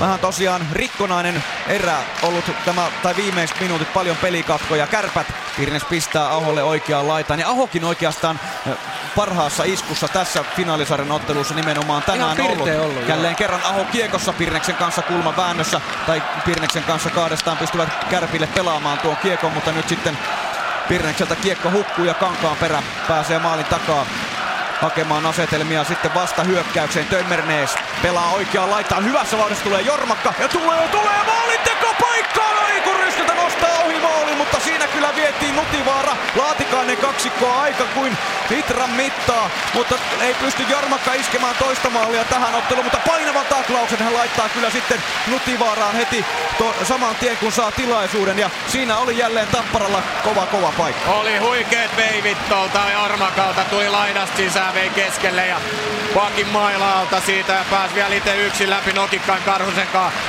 vähän 0.00 0.18
tosiaan 0.18 0.66
rikkonainen 0.72 1.44
erä 1.66 1.96
ollut 2.22 2.44
tämä, 2.64 2.86
tai 3.02 3.16
viimeiset 3.16 3.60
minuutit 3.60 3.92
paljon 3.92 4.16
pelikatkoja. 4.16 4.86
Kärpät 4.86 5.26
Pirnes 5.56 5.84
pistää 5.84 6.28
Aholle 6.28 6.62
oikeaan 6.62 7.08
laitaan 7.08 7.40
ja 7.40 7.48
Ahokin 7.48 7.84
oikeastaan 7.84 8.40
parhaassa 9.16 9.64
iskussa 9.64 10.08
tässä 10.08 10.44
finaalisarjan 10.56 11.12
ottelussa 11.12 11.54
nimenomaan 11.54 12.02
tänään 12.02 12.40
ollut. 12.40 12.68
ollut, 12.68 12.96
joo. 12.96 13.08
Jälleen 13.08 13.36
kerran 13.36 13.62
Aho 13.64 13.84
kiekossa 13.84 14.32
Pirneksen 14.32 14.76
kanssa 14.76 15.02
kulma 15.02 15.36
väännössä 15.36 15.80
tai 16.06 16.22
Pirneksen 16.44 16.82
kanssa 16.82 17.10
kahdestaan 17.10 17.56
pystyvät 17.56 18.04
Kärpille 18.10 18.46
pelaamaan 18.46 18.98
tuon 18.98 19.16
kiekon, 19.16 19.52
mutta 19.52 19.72
nyt 19.72 19.88
sitten 19.88 20.18
Pirnekseltä 20.88 21.36
kiekko 21.36 21.70
hukkuu 21.70 22.04
ja 22.04 22.14
kankaan 22.14 22.56
perä 22.56 22.82
pääsee 23.08 23.38
maalin 23.38 23.66
takaa 23.66 24.06
hakemaan 24.80 25.26
asetelmia 25.26 25.84
sitten 25.84 26.14
vasta 26.14 26.44
hyökkäykseen. 26.44 27.06
Tömmernees 27.06 27.76
pelaa 28.02 28.32
oikeaan 28.32 28.70
laitaan. 28.70 29.04
Hyvässä 29.04 29.38
vauhdissa 29.38 29.64
tulee 29.64 29.80
Jormakka 29.80 30.34
ja 30.38 30.48
tulee, 30.48 30.88
tulee 30.88 31.18
maalinteko 31.26 31.94
paikkaan. 32.00 32.67
Nostaa 33.48 33.84
ohi 33.84 34.00
maali, 34.00 34.34
mutta 34.34 34.60
siinä 34.60 34.86
kyllä 34.86 35.16
vietiin 35.16 35.56
Nutivaara. 35.56 36.16
Laatikainen 36.36 36.96
kaksikkoa 36.96 37.62
aika 37.62 37.84
kuin 37.94 38.18
litran 38.50 38.90
mittaa, 38.90 39.50
mutta 39.74 39.94
ei 40.20 40.34
pysty 40.34 40.62
Jormakka 40.62 41.12
iskemään 41.14 41.54
toista 41.58 41.90
maalia 41.90 42.24
tähän 42.24 42.54
otteluun, 42.54 42.84
mutta 42.84 43.00
painavan 43.06 43.46
taklauksen 43.46 43.98
hän 43.98 44.14
laittaa 44.14 44.48
kyllä 44.48 44.70
sitten 44.70 45.02
Nutivaaraan 45.26 45.94
heti 45.94 46.24
to, 46.58 46.74
saman 46.82 47.16
tien 47.16 47.36
kun 47.36 47.52
saa 47.52 47.72
tilaisuuden 47.72 48.38
ja 48.38 48.50
siinä 48.66 48.98
oli 48.98 49.18
jälleen 49.18 49.48
Tapparalla 49.48 50.02
kova 50.24 50.46
kova 50.46 50.72
paikka. 50.78 51.10
Oli 51.10 51.36
huikeet 51.36 51.96
veivit 51.96 52.48
tuolta 52.48 52.80
Ormakalta, 53.04 53.64
tuli 53.64 53.88
laidasta 53.88 54.36
sisään, 54.36 54.74
vei 54.74 54.90
keskelle 54.90 55.46
ja 55.46 55.60
Pakin 56.14 56.48
mailalta 56.48 57.20
siitä 57.20 57.52
ja 57.52 57.64
pääsi 57.70 57.94
vielä 57.94 58.14
itse 58.14 58.36
yksin 58.36 58.70
läpi 58.70 58.92
Nokikkaan 58.92 59.42
Karhusen 59.42 59.86
kanssa. 59.86 60.20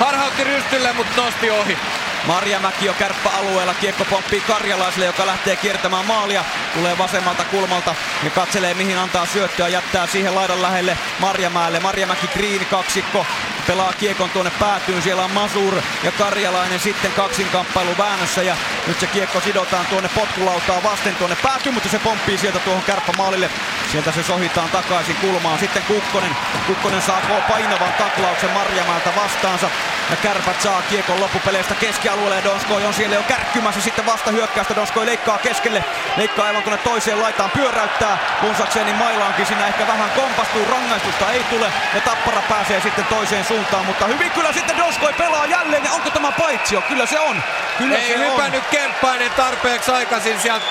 Harhautti 0.00 0.44
rystylle, 0.44 0.92
mutta 0.92 1.22
nosti 1.22 1.50
ohi. 1.50 1.78
Marjamäki 2.26 2.86
jo 2.86 2.94
kärppäalueella, 2.94 3.74
kiekko 3.74 4.04
pomppii 4.04 4.40
Karjalaiselle, 4.40 5.06
joka 5.06 5.26
lähtee 5.26 5.56
kiertämään 5.56 6.06
maalia. 6.06 6.44
Tulee 6.74 6.98
vasemmalta 6.98 7.44
kulmalta 7.44 7.94
ja 8.24 8.30
katselee 8.30 8.74
mihin 8.74 8.98
antaa 8.98 9.26
syöttöä, 9.26 9.68
jättää 9.68 10.06
siihen 10.06 10.34
laidan 10.34 10.62
lähelle 10.62 10.98
Marjamäelle. 11.18 11.80
Marjamäki 11.80 12.26
Green 12.26 12.66
kaksikko 12.66 13.26
pelaa 13.66 13.92
kiekon 13.92 14.30
tuonne 14.30 14.52
päätyyn, 14.60 15.02
siellä 15.02 15.24
on 15.24 15.32
Masur 15.32 15.74
ja 16.02 16.12
Karjalainen 16.12 16.80
sitten 16.80 17.12
kaksinkamppailu 17.12 17.98
väännössä 17.98 18.42
ja 18.42 18.56
nyt 18.86 19.00
se 19.00 19.06
kiekko 19.06 19.40
sidotaan 19.40 19.86
tuonne 19.86 20.08
potkulautaa 20.08 20.82
vasten 20.82 21.16
tuonne 21.16 21.36
päätyyn, 21.42 21.74
mutta 21.74 21.88
se 21.88 21.98
pomppii 21.98 22.38
sieltä 22.38 22.58
tuohon 22.58 22.82
kärppämaalille. 22.82 23.50
Sieltä 23.92 24.12
se 24.12 24.22
sohitaan 24.22 24.70
takaisin 24.70 25.16
kulmaan. 25.16 25.58
Sitten 25.58 25.82
Kukkonen. 25.82 26.36
Kukkonen 26.66 27.02
saa 27.02 27.20
painavan 27.48 27.92
taklauksen 27.92 28.50
Marjamäeltä 28.50 29.10
vastaansa. 29.16 29.70
Ja 30.10 30.16
kärpät 30.16 30.62
saa 30.62 30.82
kiekon 30.82 31.20
loppupeleistä 31.20 31.74
keskialueelle 31.74 32.36
ja 32.36 32.44
Donskoi 32.44 32.84
on 32.84 32.94
siellä 32.94 33.14
jo 33.14 33.22
kärkkymässä. 33.22 33.80
Sitten 33.80 34.06
vasta 34.06 34.30
hyökkäystä 34.30 34.76
Donskoi 34.76 35.06
leikkaa 35.06 35.38
keskelle. 35.38 35.84
Leikkaa 36.16 36.46
aivan 36.46 36.62
tuonne 36.62 36.82
toiseen 36.84 37.22
laitaan, 37.22 37.50
pyöräyttää. 37.50 38.18
Punsaksenin 38.40 38.94
mailaankin 38.94 39.46
siinä 39.46 39.66
ehkä 39.66 39.86
vähän 39.86 40.10
kompastuu. 40.10 40.64
Rangaistusta 40.70 41.30
ei 41.30 41.44
tule 41.44 41.72
ja 41.94 42.00
Tappara 42.00 42.42
pääsee 42.48 42.80
sitten 42.80 43.04
toiseen 43.04 43.44
suuntaan. 43.44 43.84
Mutta 43.86 44.06
hyvin 44.06 44.30
kyllä 44.30 44.52
sitten 44.52 44.78
Donskoi 44.78 45.12
pelaa 45.12 45.46
jälleen 45.46 45.84
ja 45.84 45.92
onko 45.92 46.10
tämä 46.10 46.32
paitsio? 46.32 46.80
Kyllä 46.80 47.06
se 47.06 47.20
on. 47.20 47.42
Kyllä 47.78 47.98
Ei 47.98 48.08
se 48.08 48.18
hypännyt 48.18 48.64
Kemppainen 48.70 49.30
tarpeeksi 49.30 49.90
aikaisin 49.90 50.40
sieltä 50.40 50.64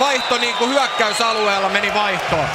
vaihto 0.00 0.38
niin 0.38 0.54
kuin 0.54 0.70
hyökkäysalueella 0.70 1.68
meni 1.68 1.94
vaihtoon. 1.94 2.46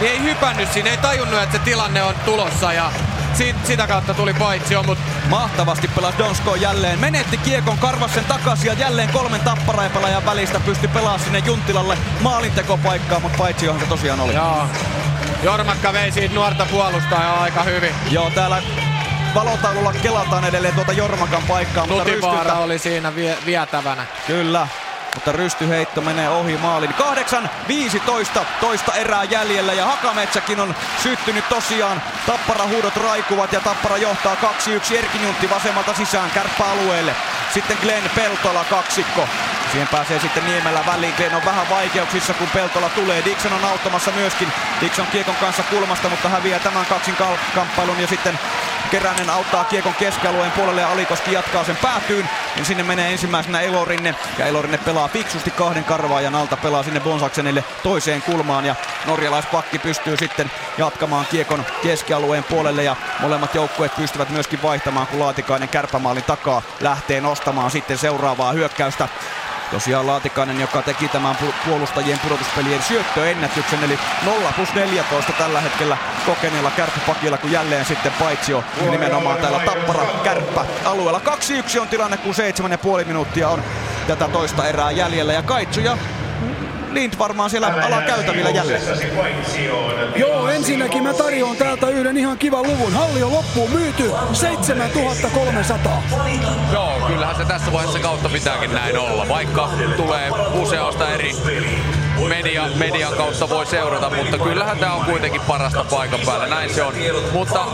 Niin 0.00 0.12
ei 0.12 0.22
hypännyt 0.22 0.72
siinä, 0.72 0.90
ei 0.90 0.96
tajunnut, 0.96 1.42
että 1.42 1.58
se 1.58 1.64
tilanne 1.64 2.02
on 2.02 2.14
tulossa 2.24 2.72
ja 2.72 2.92
sit, 3.34 3.66
sitä 3.66 3.86
kautta 3.86 4.14
tuli 4.14 4.34
paitsio, 4.34 4.82
mutta 4.82 5.04
Mahtavasti 5.28 5.88
pelasi 5.88 6.18
Donsko 6.18 6.54
jälleen. 6.54 6.98
Menetti 6.98 7.36
kiekon, 7.36 7.78
karvas 7.78 8.14
sen 8.14 8.24
takaisin 8.24 8.66
ja 8.66 8.72
jälleen 8.72 9.08
kolmen 9.08 9.40
tapparapelaajan 9.40 10.26
välistä 10.26 10.60
pystyi 10.60 10.88
pelaamaan 10.88 11.20
sinne 11.20 11.38
Juntilalle 11.38 11.98
maalintekopaikkaa, 12.20 13.20
mutta 13.20 13.38
paitsi 13.38 13.66
johon 13.66 13.80
se 13.80 13.86
tosiaan 13.86 14.20
oli. 14.20 14.34
Joo. 14.34 14.66
Jormakka 15.42 15.92
vei 15.92 16.12
siitä 16.12 16.34
nuorta 16.34 16.66
puolustajaa 16.70 17.42
aika 17.42 17.62
hyvin. 17.62 17.94
Joo, 18.10 18.30
täällä 18.30 18.62
valotaululla 19.34 19.92
kelataan 19.92 20.44
edelleen 20.44 20.74
tuota 20.74 20.92
Jormakan 20.92 21.42
paikkaa, 21.48 21.86
mutta 21.86 22.04
Nutivaara 22.04 22.36
Rystyltä... 22.36 22.58
oli 22.58 22.78
siinä 22.78 23.14
vie, 23.14 23.38
vietävänä. 23.46 24.06
Kyllä, 24.26 24.68
mutta 25.14 25.32
rystyheitto 25.32 26.00
menee 26.00 26.28
ohi 26.28 26.56
maalin. 26.56 26.94
8-15 28.38 28.44
toista 28.60 28.94
erää 28.94 29.24
jäljellä 29.24 29.72
ja 29.72 29.86
Hakametsäkin 29.86 30.60
on 30.60 30.74
syttynyt 31.02 31.48
tosiaan. 31.48 32.02
Tappara 32.26 32.66
huudot 32.66 32.96
raikuvat 32.96 33.52
ja 33.52 33.60
Tappara 33.60 33.96
johtaa 33.96 34.36
2-1 34.90 34.96
Erkin 34.98 35.22
Juntti 35.22 35.50
vasemmalta 35.50 35.94
sisään 35.94 36.30
kärppäalueelle. 36.30 37.14
Sitten 37.54 37.78
Glenn 37.80 38.10
Peltola 38.14 38.64
kaksikko. 38.64 39.28
Siihen 39.72 39.88
pääsee 39.88 40.20
sitten 40.20 40.46
Niemelä 40.46 40.86
väliin. 40.86 41.14
Glenn 41.16 41.34
on 41.34 41.44
vähän 41.44 41.70
vaikeuksissa 41.70 42.34
kun 42.34 42.48
Peltola 42.50 42.88
tulee. 42.88 43.24
Dixon 43.24 43.52
on 43.52 43.64
auttamassa 43.64 44.10
myöskin. 44.10 44.52
Dixon 44.80 45.06
kiekon 45.06 45.36
kanssa 45.36 45.62
kulmasta, 45.62 46.08
mutta 46.08 46.28
häviää 46.28 46.58
tämän 46.58 46.86
kaksin 46.86 47.16
kamppailun 47.54 48.00
ja 48.00 48.06
sitten 48.06 48.38
Keränen 48.92 49.30
auttaa 49.30 49.64
kiekon 49.64 49.94
keskialueen 49.94 50.52
puolelle 50.52 50.80
ja 50.80 50.92
Alikoski 50.92 51.32
jatkaa 51.32 51.64
sen 51.64 51.76
päätyyn. 51.76 52.28
Ja 52.56 52.64
sinne 52.64 52.82
menee 52.82 53.12
ensimmäisenä 53.12 53.60
Elorinne. 53.60 54.14
Ja 54.38 54.46
Elorinne 54.46 54.78
pelaa 54.78 55.08
fiksusti 55.08 55.50
kahden 55.50 55.84
karvaajan 55.84 56.34
alta, 56.34 56.56
pelaa 56.56 56.82
sinne 56.82 57.00
Bonsaksenille 57.00 57.64
toiseen 57.82 58.22
kulmaan. 58.22 58.64
Ja 58.64 58.74
norjalaispakki 59.06 59.78
pystyy 59.78 60.16
sitten 60.16 60.50
jatkamaan 60.78 61.26
kiekon 61.30 61.64
keskialueen 61.82 62.44
puolelle. 62.44 62.82
Ja 62.84 62.96
molemmat 63.20 63.54
joukkueet 63.54 63.96
pystyvät 63.96 64.30
myöskin 64.30 64.62
vaihtamaan, 64.62 65.06
kun 65.06 65.20
Laatikainen 65.20 65.68
kärpämaalin 65.68 66.24
takaa 66.24 66.62
lähtee 66.80 67.20
nostamaan 67.20 67.70
sitten 67.70 67.98
seuraavaa 67.98 68.52
hyökkäystä. 68.52 69.08
Tosiaan 69.72 70.06
Laatikainen, 70.06 70.60
joka 70.60 70.82
teki 70.82 71.08
tämän 71.08 71.36
pu- 71.36 71.54
puolustajien 71.66 72.18
pudotuspelien 72.18 72.82
syöttöennätyksen, 72.82 73.84
eli 73.84 73.98
0 74.24 74.52
plus 74.56 74.74
14 74.74 75.32
tällä 75.32 75.60
hetkellä 75.60 75.96
kokeneella 76.26 76.70
kärppäpakilla, 76.70 77.38
kun 77.38 77.52
jälleen 77.52 77.84
sitten 77.84 78.12
paitsio 78.12 78.64
nimenomaan 78.90 79.40
täällä 79.40 79.58
Tappara 79.58 80.06
kärppä 80.24 80.64
alueella. 80.84 81.20
2-1 81.76 81.80
on 81.80 81.88
tilanne, 81.88 82.16
kun 82.16 82.34
7,5 83.00 83.04
minuuttia 83.06 83.48
on 83.48 83.62
tätä 84.06 84.28
toista 84.28 84.68
erää 84.68 84.90
jäljellä 84.90 85.32
ja 85.32 85.42
Kaitsu 85.42 85.80
ja 85.80 85.98
Lind 86.94 87.12
varmaan 87.18 87.50
siellä 87.50 87.66
alakäytävillä 87.66 88.50
jälleen. 88.50 88.82
Joo, 90.16 90.48
ensinnäkin 90.48 91.02
mä 91.02 91.14
tarjoan 91.14 91.56
täältä 91.56 91.88
yhden 91.88 92.16
ihan 92.16 92.38
kivan 92.38 92.66
luvun. 92.66 92.92
Halli 92.92 93.22
on 93.22 93.32
loppuun 93.32 93.70
myyty 93.70 94.10
7300. 94.32 96.02
Joo, 96.72 97.00
kyllähän 97.06 97.36
se 97.36 97.44
tässä 97.44 97.72
vaiheessa 97.72 97.98
kautta 97.98 98.28
pitääkin 98.28 98.72
näin 98.72 98.98
olla, 98.98 99.28
vaikka 99.28 99.68
tulee 99.96 100.30
useasta 100.62 101.10
eri 101.10 101.32
media, 102.28 102.68
median 102.74 103.12
kautta 103.12 103.48
voi 103.48 103.66
seurata, 103.66 104.10
mutta 104.10 104.38
kyllähän 104.38 104.78
tämä 104.78 104.94
on 104.94 105.04
kuitenkin 105.04 105.40
parasta 105.40 105.84
paikan 105.84 106.20
päällä, 106.26 106.46
näin 106.46 106.74
se 106.74 106.82
on. 106.82 106.94
Mutta 107.32 107.66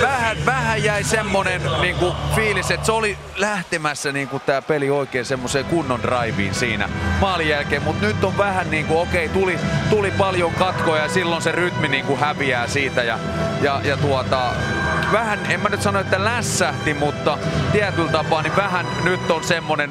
vähän, 0.00 0.36
vähän 0.46 0.84
jäi 0.84 1.04
semmonen 1.04 1.62
niin 1.80 1.96
kuin, 1.96 2.14
fiilis, 2.34 2.70
että 2.70 2.86
se 2.86 2.92
oli 2.92 3.18
lähtemässä 3.36 4.12
niin 4.12 4.28
kuin, 4.28 4.42
tämä 4.46 4.62
peli 4.62 4.90
oikein 4.90 5.24
semmoiseen 5.24 5.64
kunnon 5.64 6.02
driveen 6.02 6.54
siinä 6.54 6.88
maalin 7.20 7.48
jälkeen, 7.48 7.82
mutta 7.82 8.06
nyt 8.06 8.24
on 8.24 8.38
vähän 8.38 8.70
niin 8.70 8.86
kuin, 8.86 9.00
okei, 9.00 9.26
okay, 9.26 9.40
tuli, 9.40 9.58
tuli 9.90 10.10
paljon 10.10 10.54
katkoja 10.54 11.02
ja 11.02 11.08
silloin 11.08 11.42
se 11.42 11.52
rytmi 11.52 11.88
niin 11.88 12.04
kuin, 12.04 12.20
häviää 12.20 12.66
siitä 12.66 13.02
ja, 13.02 13.18
ja, 13.62 13.80
ja 13.84 13.96
tuota, 13.96 14.52
vähän, 15.12 15.38
en 15.48 15.60
mä 15.60 15.68
nyt 15.68 15.82
sano, 15.82 16.00
että 16.00 16.24
lässähti, 16.24 16.94
mutta 16.94 17.38
tietyllä 17.72 18.12
tapaa 18.12 18.42
niin 18.42 18.56
vähän 18.56 18.86
nyt 19.04 19.30
on 19.30 19.44
semmonen 19.44 19.90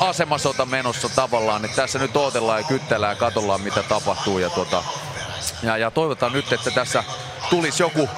asemasota 0.00 0.66
menossa 0.66 1.08
tavallaan, 1.08 1.64
että 1.64 1.76
tässä 1.76 1.98
nyt 1.98 2.16
odotellaan 2.16 2.60
ja 2.60 2.68
kyttellään 2.68 3.12
ja 3.12 3.16
katsotaan 3.16 3.60
mitä 3.60 3.82
tapahtuu 3.82 4.38
ja, 4.38 4.50
tuota, 4.50 4.82
ja, 5.62 5.76
ja 5.76 5.90
toivotaan 5.90 6.32
nyt, 6.32 6.52
että 6.52 6.70
tässä 6.70 7.04
tulisi 7.50 7.82
joku 7.82 8.08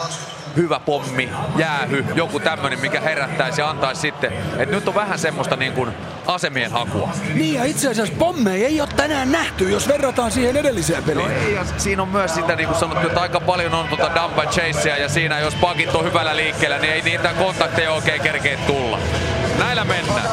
hyvä 0.57 0.81
pommi, 0.81 1.31
jäähy, 1.57 2.05
joku 2.15 2.41
tämmönen, 2.41 2.81
mikä 2.81 3.01
herättäisi 3.01 3.61
ja 3.61 3.71
antaisi 3.71 4.01
sitten. 4.01 4.33
Et 4.59 4.71
nyt 4.71 4.89
on 4.89 4.95
vähän 4.95 5.19
semmoista 5.19 5.57
niin 5.57 5.73
kuin 5.73 5.91
asemien 6.27 6.71
hakua. 6.71 7.11
Niin 7.35 7.55
ja 7.55 7.65
itse 7.65 7.91
asiassa 7.91 8.15
pommeja 8.19 8.69
ei 8.69 8.81
ole 8.81 8.89
tänään 8.97 9.33
nähty, 9.33 9.71
jos 9.71 9.89
verrataan 9.89 10.31
siihen 10.31 10.57
edelliseen 10.57 11.05
peliin. 11.05 11.29
No 11.29 11.35
ei, 11.35 11.55
ja 11.55 11.65
siinä 11.77 12.03
on 12.03 12.09
myös 12.09 12.35
sitä 12.35 12.57
niin 12.57 12.69
kuin 12.69 12.79
sanottu, 12.79 13.07
että 13.07 13.21
aika 13.21 13.41
paljon 13.41 13.75
on 13.75 13.89
tuota 13.89 14.11
dump 14.15 14.39
and 14.39 14.49
chasea 14.49 14.97
ja 14.97 15.09
siinä 15.09 15.41
jos 15.41 15.55
pakit 15.55 15.95
on 15.95 16.05
hyvällä 16.05 16.37
liikkeellä, 16.37 16.79
niin 16.79 16.93
ei 16.93 17.03
niitä 17.03 17.33
kontakteja 17.33 17.93
oikein 17.93 18.23
kerkeä 18.23 18.59
tulla. 18.67 18.99
Näillä 19.59 19.85
mennään. 19.85 20.29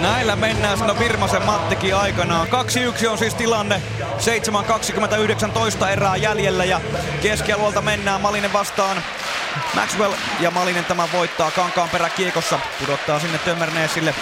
Näillä 0.00 0.36
mennään, 0.36 0.78
sanoi 0.78 0.98
Virmasen 0.98 1.42
Mattikin 1.42 1.96
aikanaan. 1.96 2.48
2-1 3.04 3.08
on 3.08 3.18
siis 3.18 3.34
tilanne. 3.34 3.82
7.20-19 5.82 5.88
erää 5.88 6.16
jäljellä 6.16 6.64
ja 6.64 6.80
keskialueelta 7.22 7.82
mennään 7.82 8.20
Malinen 8.20 8.52
vastaan. 8.52 8.96
Maxwell 9.74 10.12
ja 10.40 10.50
Malinen 10.50 10.84
tämän 10.84 11.08
voittaa 11.12 11.50
kankaan 11.50 11.88
perä 11.88 12.08
kiekossa. 12.08 12.60
Pudottaa 12.80 13.20
sinne 13.20 13.38
Tömmerneesille 13.38 14.14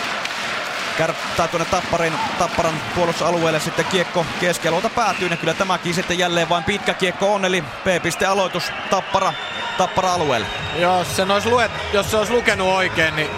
tai 1.36 1.48
tuonne 1.48 1.64
Tapparin, 1.70 2.12
Tapparan 2.38 2.74
puolustusalueelle 2.94 3.60
sitten 3.60 3.84
kiekko 3.84 4.26
keskialueelta 4.40 4.90
päätyy. 4.90 5.28
Ja 5.28 5.36
kyllä 5.36 5.54
tämäkin 5.54 5.94
sitten 5.94 6.18
jälleen 6.18 6.48
vain 6.48 6.64
pitkä 6.64 6.94
kiekko 6.94 7.34
on, 7.34 7.44
eli 7.44 7.62
P-piste-aloitus 7.62 8.72
Tappara, 8.90 9.32
Tappara 9.78 10.12
alueelle. 10.12 10.46
Jos, 10.76 11.16
sen 11.16 11.30
olisi 11.30 11.48
luet, 11.48 11.70
jos 11.92 12.10
se 12.10 12.16
olisi 12.16 12.32
lukenut 12.32 12.68
oikein, 12.68 13.16
niin 13.16 13.30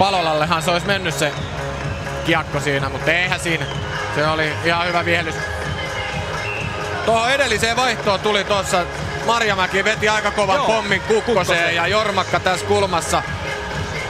Palolallehan 0.00 0.62
se 0.62 0.70
olisi 0.70 0.86
mennyt 0.86 1.14
se 1.14 1.32
kiekko 2.26 2.60
siinä, 2.60 2.88
mutta 2.88 3.12
eihän 3.12 3.40
siinä. 3.40 3.66
Se 4.14 4.26
oli 4.26 4.52
ihan 4.64 4.86
hyvä 4.86 5.04
vihelys. 5.04 5.34
Tuohon 7.04 7.30
edelliseen 7.30 7.76
vaihtoon 7.76 8.20
tuli 8.20 8.44
tuossa 8.44 8.84
Marjamäki 9.26 9.84
veti 9.84 10.08
aika 10.08 10.30
kovan 10.30 10.56
Joo, 10.56 10.66
pommin 10.66 11.00
kukkoseen, 11.00 11.24
kukkoseen 11.24 11.76
ja 11.76 11.86
Jormakka 11.86 12.40
tässä 12.40 12.66
kulmassa 12.66 13.22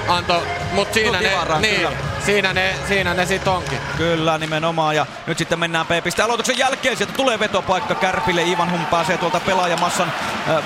antoi, 0.08 0.42
mutta 0.72 0.94
siinä 0.94 1.20
ne, 1.20 1.30
niin, 1.60 1.88
siinä 2.26 2.52
ne, 2.52 2.74
siinä 2.88 3.14
ne 3.14 3.26
sit 3.26 3.48
onkin. 3.48 3.78
Kyllä, 3.96 4.38
nimenomaan. 4.38 4.96
Ja 4.96 5.06
nyt 5.26 5.38
sitten 5.38 5.58
mennään 5.58 5.86
P-piste 5.86 6.22
aloituksen 6.22 6.58
jälkeen. 6.58 6.96
Sieltä 6.96 7.12
tulee 7.12 7.38
vetopaikka 7.38 7.94
Kärpille. 7.94 8.42
Ivan 8.42 8.70
Hum 8.70 8.86
pääsee 8.86 9.18
tuolta 9.18 9.40
pelaajamassan 9.40 10.12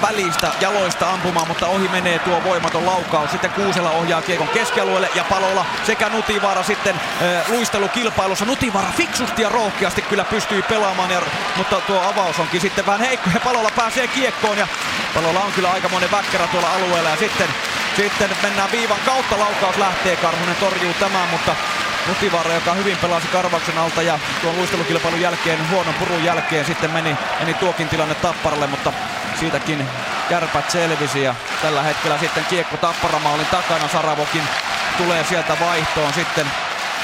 välistä 0.02 0.52
jaloista 0.61 1.11
ampumaan, 1.11 1.48
mutta 1.48 1.66
ohi 1.66 1.89
menee 1.89 2.19
tuo 2.19 2.44
voimaton 2.44 2.86
laukaus. 2.86 3.31
Sitten 3.31 3.51
Kuusela 3.51 3.90
ohjaa 3.90 4.23
kiekon 4.23 4.48
keskialueelle 4.48 5.09
ja 5.15 5.24
palolla 5.24 5.66
sekä 5.86 6.09
Nutivaara 6.09 6.62
sitten 6.62 6.94
äh, 6.94 7.51
luistelukilpailussa. 7.51 8.44
Nutivaara 8.44 8.93
fiksusti 8.97 9.43
ja 9.43 9.48
rohkeasti 9.48 10.02
kyllä 10.02 10.24
pystyy 10.24 10.62
pelaamaan, 10.62 11.11
ja, 11.11 11.20
mutta 11.56 11.81
tuo 11.81 12.02
avaus 12.02 12.39
onkin 12.39 12.61
sitten 12.61 12.86
vähän 12.86 13.01
heikko 13.01 13.31
ja 13.35 13.40
palolla 13.40 13.70
pääsee 13.77 14.09
kiekkoon 14.09 14.59
ja 14.59 14.69
palolla 15.15 15.40
on 15.40 15.52
kyllä 15.52 15.70
aika 15.70 15.89
monen 15.89 16.11
väkkärä 16.11 16.47
tuolla 16.47 16.70
alueella 16.73 17.11
ja 17.11 17.16
sitten 17.16 17.48
sitten 17.97 18.31
mennään 18.43 18.73
viivan 18.73 18.99
kautta, 19.07 19.39
laukaus 19.39 19.77
lähtee, 19.77 20.16
Karhunen 20.16 20.57
torjuu 20.57 20.95
tämän, 20.95 21.29
mutta 21.29 21.57
Nutivaara, 22.09 22.55
joka 22.55 22.75
hyvin 22.75 22.97
pelasi 22.97 23.29
karvauksen 23.29 23.79
alta 23.79 24.03
ja 24.03 24.19
tuon 24.43 24.57
luistelukilpailun 24.57 25.21
jälkeen, 25.21 25.71
huonon 25.71 25.95
purun 25.95 26.25
jälkeen 26.25 26.65
sitten 26.65 26.91
meni, 26.91 27.16
meni 27.41 27.55
tuokin 27.55 27.89
tilanne 27.89 28.15
Tapparalle, 28.15 28.66
mutta 28.66 28.93
siitäkin 29.41 29.89
kärpät 30.29 30.71
selvisi 30.71 31.23
ja 31.23 31.35
tällä 31.62 31.83
hetkellä 31.83 32.19
sitten 32.19 32.45
kiekko 32.45 32.77
Tapparamaalin 32.77 33.47
takana, 33.47 33.89
Saravokin 33.89 34.43
tulee 34.97 35.25
sieltä 35.25 35.57
vaihtoon 35.61 36.12
sitten 36.12 36.47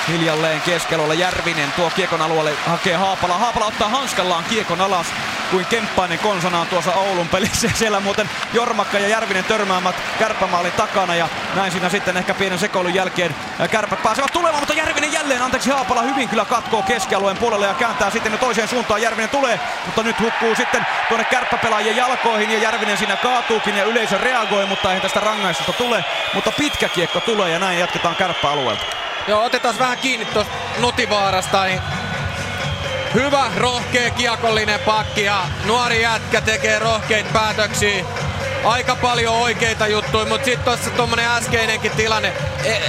hiljalleen 0.09 0.61
keskellä 0.61 1.15
Järvinen 1.15 1.73
tuo 1.73 1.91
kiekon 1.91 2.23
alueelle 2.23 2.53
hakee 2.67 2.97
Haapala. 2.97 3.39
Haapala 3.39 3.67
ottaa 3.67 3.89
hanskallaan. 3.89 4.45
Kiekon 4.45 4.81
alas 4.81 5.07
kuin 5.51 5.67
Kemppainen 5.67 6.19
konsanaan 6.19 6.67
tuossa 6.67 6.93
Oulun 6.93 7.29
pelissä. 7.29 7.71
Siellä 7.75 8.01
muuten 8.01 8.31
Jormakka 8.53 8.99
ja 8.99 9.09
Järvinen 9.09 9.45
törmäämät 9.45 9.95
kärppämaalin 10.19 10.73
takana 10.73 11.15
ja 11.15 11.29
näin 11.55 11.73
siinä 11.73 11.89
sitten 11.89 12.17
ehkä 12.17 12.35
pienen 12.35 12.59
sekoilun 12.59 12.95
jälkeen 12.95 13.35
kärpät 13.71 14.03
pääsevät 14.03 14.33
tulemaan, 14.33 14.61
mutta 14.61 14.75
Järvinen 14.75 15.13
jälleen, 15.13 15.43
anteeksi 15.43 15.71
Haapala 15.71 16.03
hyvin 16.03 16.29
kyllä 16.29 16.45
katkoo 16.45 16.83
keskialueen 16.83 17.37
puolelle 17.37 17.67
ja 17.67 17.75
kääntää 17.75 18.11
sitten 18.11 18.39
toiseen 18.39 18.69
suuntaan. 18.69 19.03
Järvinen 19.03 19.31
tulee, 19.31 19.61
mutta 19.87 20.03
nyt 20.03 20.21
hukkuu 20.21 20.55
sitten 20.55 20.87
tuonne 21.09 21.25
kärppäpelaajien 21.25 21.97
jalkoihin 21.97 22.51
ja 22.51 22.59
Järvinen 22.59 22.99
siinä 22.99 23.17
kaatuukin 23.17 23.77
ja 23.77 23.85
yleisö 23.85 24.19
reagoi, 24.19 24.67
mutta 24.67 24.93
ei 24.93 25.01
tästä 25.01 25.21
rangaistusta 25.21 25.73
tule. 25.73 26.05
Mutta 26.35 26.53
pitkä 26.53 26.89
kiekko 26.89 27.21
tulee 27.21 27.51
ja 27.51 27.59
näin 27.59 27.79
jatketaan 27.79 28.17
kärppäalueelta. 28.17 28.85
Joo, 29.29 29.45
otetaan 29.45 29.79
vähän 29.79 29.99
kiinni 29.99 30.27
tuosta 30.27 30.53
Nutivaarasta. 30.79 31.65
Niin 31.65 31.83
hyvä, 33.15 33.51
rohkea, 33.57 34.11
kiekollinen 34.11 34.81
pakki 34.81 35.25
ja 35.25 35.43
nuori 35.65 36.03
jätkä 36.03 36.41
tekee 36.41 36.79
rohkeita 36.79 37.31
päätöksiä. 37.33 38.05
Aika 38.65 38.97
paljon 38.97 39.35
oikeita 39.35 39.87
juttuja, 39.87 40.27
mutta 40.27 40.45
sitten 40.45 40.65
tuossa 40.65 40.91
tuommoinen 40.91 41.29
äskeinenkin 41.29 41.91
tilanne. 41.91 42.33
E, 42.65 42.81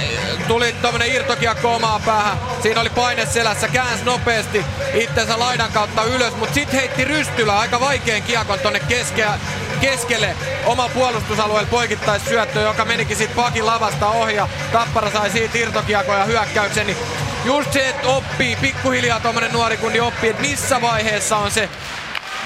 tuli 0.48 0.72
tuommoinen 0.72 1.14
irtokiekko 1.14 1.74
omaa 1.74 2.00
päähän. 2.06 2.38
Siinä 2.62 2.80
oli 2.80 2.90
paine 2.90 3.26
selässä, 3.26 3.68
käänsi 3.68 4.04
nopeasti 4.04 4.64
itsensä 4.94 5.38
laidan 5.38 5.72
kautta 5.72 6.04
ylös, 6.04 6.36
mutta 6.36 6.54
sitten 6.54 6.80
heitti 6.80 7.04
rystylä 7.04 7.58
aika 7.58 7.80
vaikean 7.80 8.22
kiekon 8.22 8.58
tonne 8.58 8.80
keskellä 8.80 9.38
keskelle 9.80 10.36
oma 10.66 10.88
puolustusalueen 10.88 11.66
poikittais 11.66 12.24
syöttö, 12.24 12.60
joka 12.60 12.84
menikin 12.84 13.16
sitten 13.16 13.36
pakin 13.36 13.66
lavasta 13.66 14.08
ohi 14.08 14.34
ja 14.34 14.48
Tappara 14.72 15.10
sai 15.10 15.30
siitä 15.30 15.58
irtokiakoja 15.58 16.24
hyökkäyksen, 16.24 16.86
niin 16.86 16.96
just 17.44 17.72
se, 17.72 17.88
että 17.88 18.08
oppii, 18.08 18.56
pikkuhiljaa 18.56 19.20
tuommoinen 19.20 19.52
nuori 19.52 19.76
kundi 19.76 20.00
oppii, 20.00 20.30
että 20.30 20.42
missä 20.42 20.80
vaiheessa 20.80 21.36
on 21.36 21.50
se 21.50 21.68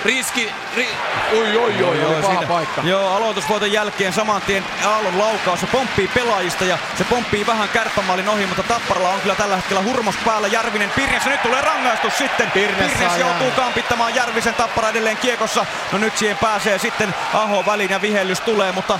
riski, 0.05 0.52
ri, 0.77 0.89
oi 1.32 1.56
oi 1.56 1.82
oi, 1.82 2.05
oi 2.05 2.23
paha 2.23 2.32
siitä, 2.32 2.47
paikka. 2.47 2.82
Joo, 2.85 3.16
aloitusvuoton 3.16 3.73
jälkeen 3.73 4.12
saman 4.12 4.43
tien 4.43 4.64
Aallon 4.85 5.18
laukaus, 5.18 5.60
se 5.60 5.66
pomppii 5.66 6.09
pelaajista 6.09 6.64
ja 6.64 6.78
se 6.98 7.05
pomppii 7.05 7.47
vähän 7.47 7.68
kärppämaalin 7.68 8.28
ohi, 8.28 8.47
mutta 8.47 8.62
Tapparalla 8.62 9.09
on 9.09 9.20
kyllä 9.20 9.35
tällä 9.35 9.56
hetkellä 9.56 9.82
hurmos 9.82 10.14
päällä 10.24 10.48
Järvinen 10.48 10.90
Pirnes 10.90 11.24
ja 11.24 11.31
nyt 11.31 11.43
tulee 11.43 11.60
rangaistus 11.60 12.18
sitten. 12.18 12.51
Pirnes, 12.51 12.93
Pirnes 12.93 13.18
joutuu 13.18 13.51
kampittamaan 13.51 14.14
Järvisen 14.14 14.55
Tappara 14.55 14.89
edelleen 14.89 15.16
kiekossa. 15.16 15.66
No 15.93 15.98
nyt 15.98 16.18
siihen 16.18 16.39
pääsee 16.39 16.78
sitten 16.78 17.14
Aho 17.35 17.66
väliin 17.66 17.90
ja 17.90 18.01
vihellys 18.01 18.40
tulee, 18.40 18.73
mutta 18.73 18.98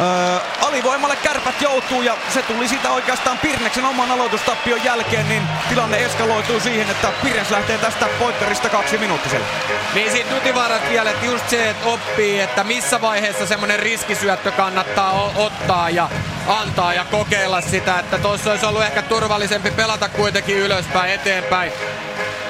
Öö, 0.00 0.38
alivoimalle 0.60 1.16
kärpät 1.16 1.60
joutuu 1.60 2.02
ja 2.02 2.16
se 2.28 2.42
tuli 2.42 2.68
siitä 2.68 2.90
oikeastaan 2.90 3.38
Pirneksen 3.38 3.84
oman 3.84 4.10
aloitustappion 4.10 4.84
jälkeen, 4.84 5.28
niin 5.28 5.42
tilanne 5.68 6.04
eskaloituu 6.04 6.60
siihen, 6.60 6.90
että 6.90 7.12
Pirnes 7.22 7.50
lähtee 7.50 7.78
tästä 7.78 8.06
poikkarista 8.18 8.68
kaksi 8.68 8.98
minuuttiselle. 8.98 9.46
Niin 9.94 10.12
siitä 10.12 10.34
Nutivaarat 10.34 10.88
vielä, 10.90 11.10
että 11.10 11.26
just 11.26 11.48
se, 11.48 11.70
että 11.70 11.88
oppii, 11.88 12.40
että 12.40 12.64
missä 12.64 13.00
vaiheessa 13.00 13.46
semmoinen 13.46 13.78
riskisyöttö 13.78 14.52
kannattaa 14.52 15.30
ottaa 15.36 15.90
ja 15.90 16.10
antaa 16.48 16.94
ja 16.94 17.04
kokeilla 17.04 17.60
sitä, 17.60 17.98
että 17.98 18.18
tuossa 18.18 18.50
olisi 18.50 18.66
ollut 18.66 18.82
ehkä 18.82 19.02
turvallisempi 19.02 19.70
pelata 19.70 20.08
kuitenkin 20.08 20.58
ylöspäin, 20.58 21.12
eteenpäin. 21.12 21.72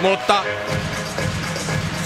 Mutta 0.00 0.44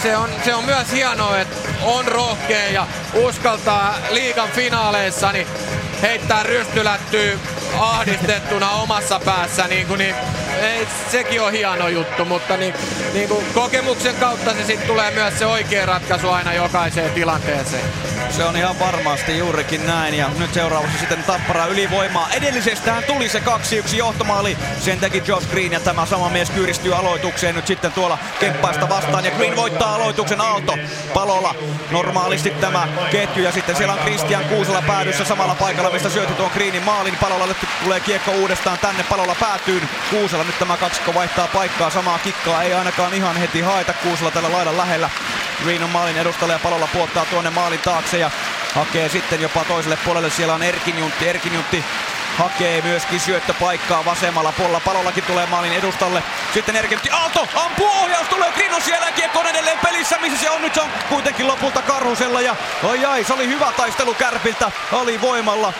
se 0.03 0.17
on, 0.17 0.31
se 0.45 0.55
on 0.55 0.65
myös 0.65 0.93
hienoa, 0.93 1.39
että 1.39 1.57
on 1.83 2.09
rohkea 2.09 2.69
ja 2.69 2.87
uskaltaa 3.15 3.95
liigan 4.11 4.49
finaaleissa 4.49 5.33
niin 5.33 5.47
heittää 6.03 6.43
rystylättyä 6.43 7.33
ahdistettuna 7.79 8.71
omassa 8.71 9.21
päässä. 9.25 9.69
Niin 9.69 9.87
kuin, 9.87 9.99
niin, 9.99 10.15
ei, 10.63 10.89
sekin 11.11 11.43
on 11.43 11.53
hieno 11.53 11.89
juttu, 11.89 12.25
mutta 12.25 12.57
niin, 12.57 12.75
niin 13.13 13.29
kuin 13.29 13.47
kokemuksen 13.55 14.15
kautta 14.15 14.53
se 14.53 14.65
sitten 14.65 14.87
tulee 14.87 15.11
myös 15.11 15.39
se 15.39 15.47
oikea 15.47 15.87
ratkaisu 15.87 16.29
aina 16.29 16.55
jokaiseen 16.55 17.11
tilanteeseen. 17.11 17.85
Se 18.31 18.45
on 18.45 18.57
ihan 18.57 18.79
varmasti 18.79 19.39
juurikin 19.39 19.87
näin. 19.87 20.15
Ja 20.15 20.31
nyt 20.39 20.55
seuraavaksi 20.55 20.99
sitten 20.99 21.23
Tappara 21.23 21.67
ylivoimaa. 21.67 22.29
Edellisestähän 22.33 23.05
tuli 23.05 23.29
se 23.29 23.43
2-1 23.93 23.97
johtomaali. 23.97 24.57
Sen 24.81 25.01
teki 25.01 25.23
Josh 25.27 25.51
Green 25.51 25.73
ja 25.73 25.81
tämä 25.81 26.07
sama 26.07 26.29
mies 26.29 26.51
kyyristyy 26.51 26.97
aloitukseen 26.97 27.55
nyt 27.55 27.67
sitten 27.67 27.93
tuolla 27.93 28.19
kemppaista 28.41 28.89
vastaan. 28.89 29.25
Ja 29.25 29.31
Green 29.31 29.57
voittaa 29.57 29.95
aloituksen 29.95 30.41
Aalto 30.41 30.79
palolla. 31.15 31.55
Normaalisti 31.91 32.51
tämä 32.51 32.89
ketju 33.11 33.43
ja 33.43 33.53
sitten 33.53 33.77
siellä 33.77 33.95
on 33.95 34.01
Christian 34.01 34.45
Kuusela 34.45 34.83
päädyssä 34.87 35.25
samalla 35.25 35.55
paikalla, 35.55 35.91
mistä 35.91 36.09
syötti 36.09 36.35
tuon 36.35 36.51
Greenin 36.55 36.83
maalin. 36.83 37.17
Palolla 37.17 37.47
nyt 37.63 37.83
tulee 37.83 38.01
kiekko 38.01 38.31
uudestaan 38.31 38.79
tänne. 38.79 39.03
Palolla 39.03 39.35
päätyy 39.41 39.83
Kuusela. 40.11 40.45
Nyt 40.45 40.59
tämä 40.59 40.77
kaksikko 40.77 41.15
vaihtaa 41.15 41.47
paikkaa. 41.47 41.91
Samaa 41.91 42.19
kikkaa 42.19 42.63
ei 42.63 42.75
ainakaan 42.75 43.15
ihan 43.15 43.37
heti 43.37 43.61
haeta 43.61 43.93
Kuusela 43.93 44.31
tällä 44.31 44.53
laidan 44.53 44.77
lähellä. 44.79 45.11
Green 45.63 45.85
on 45.85 45.91
maalin 45.91 46.17
edustalla 46.17 46.53
ja 46.53 46.59
palolla 46.59 46.89
puottaa 46.93 47.25
tuonne 47.25 47.51
maalin 47.51 47.81
taakse 47.81 48.19
ja 48.19 48.31
hakee 48.75 49.09
sitten 49.09 49.41
jopa 49.41 49.65
toiselle 49.65 49.99
puolelle. 50.05 50.31
Siellä 50.31 50.55
on 50.55 50.63
Erkin 50.63 50.99
Juntti. 50.99 51.85
Hakee 52.39 52.83
myöskin 52.83 53.21
syöttöpaikkaa 53.21 54.05
vasemmalla 54.05 54.53
puolella. 54.53 54.81
Palollakin 54.81 55.25
tulee 55.25 55.47
maalin 55.47 55.73
edustalle. 55.73 56.23
Sitten 56.55 56.77
Erkin 56.77 56.97
Juntti. 56.97 57.11
Aalto 57.11 57.49
ampuu 57.55 57.91
ohjaus. 58.03 58.29
Tulee 58.29 58.53
Green 58.53 58.75
on 58.75 58.83
siellä 58.83 59.13
kiekko 59.13 59.43
edelleen 59.43 59.79
pelissä. 59.79 60.19
Missä 60.21 60.39
se 60.39 60.51
on? 60.51 60.63
Nyt 60.63 60.75
se 60.75 60.81
on 60.81 60.91
kuitenkin 61.09 61.47
lopulta 61.47 61.83
Karhusella. 61.83 62.41
Ja 62.41 62.57
oi 62.83 63.05
ai, 63.05 63.25
se 63.25 63.33
oli 63.33 63.47
hyvä 63.47 63.73
taistelu 63.77 64.15
Kärpiltä. 64.15 64.71
Oli 64.93 65.21
voimalla. 65.21 65.73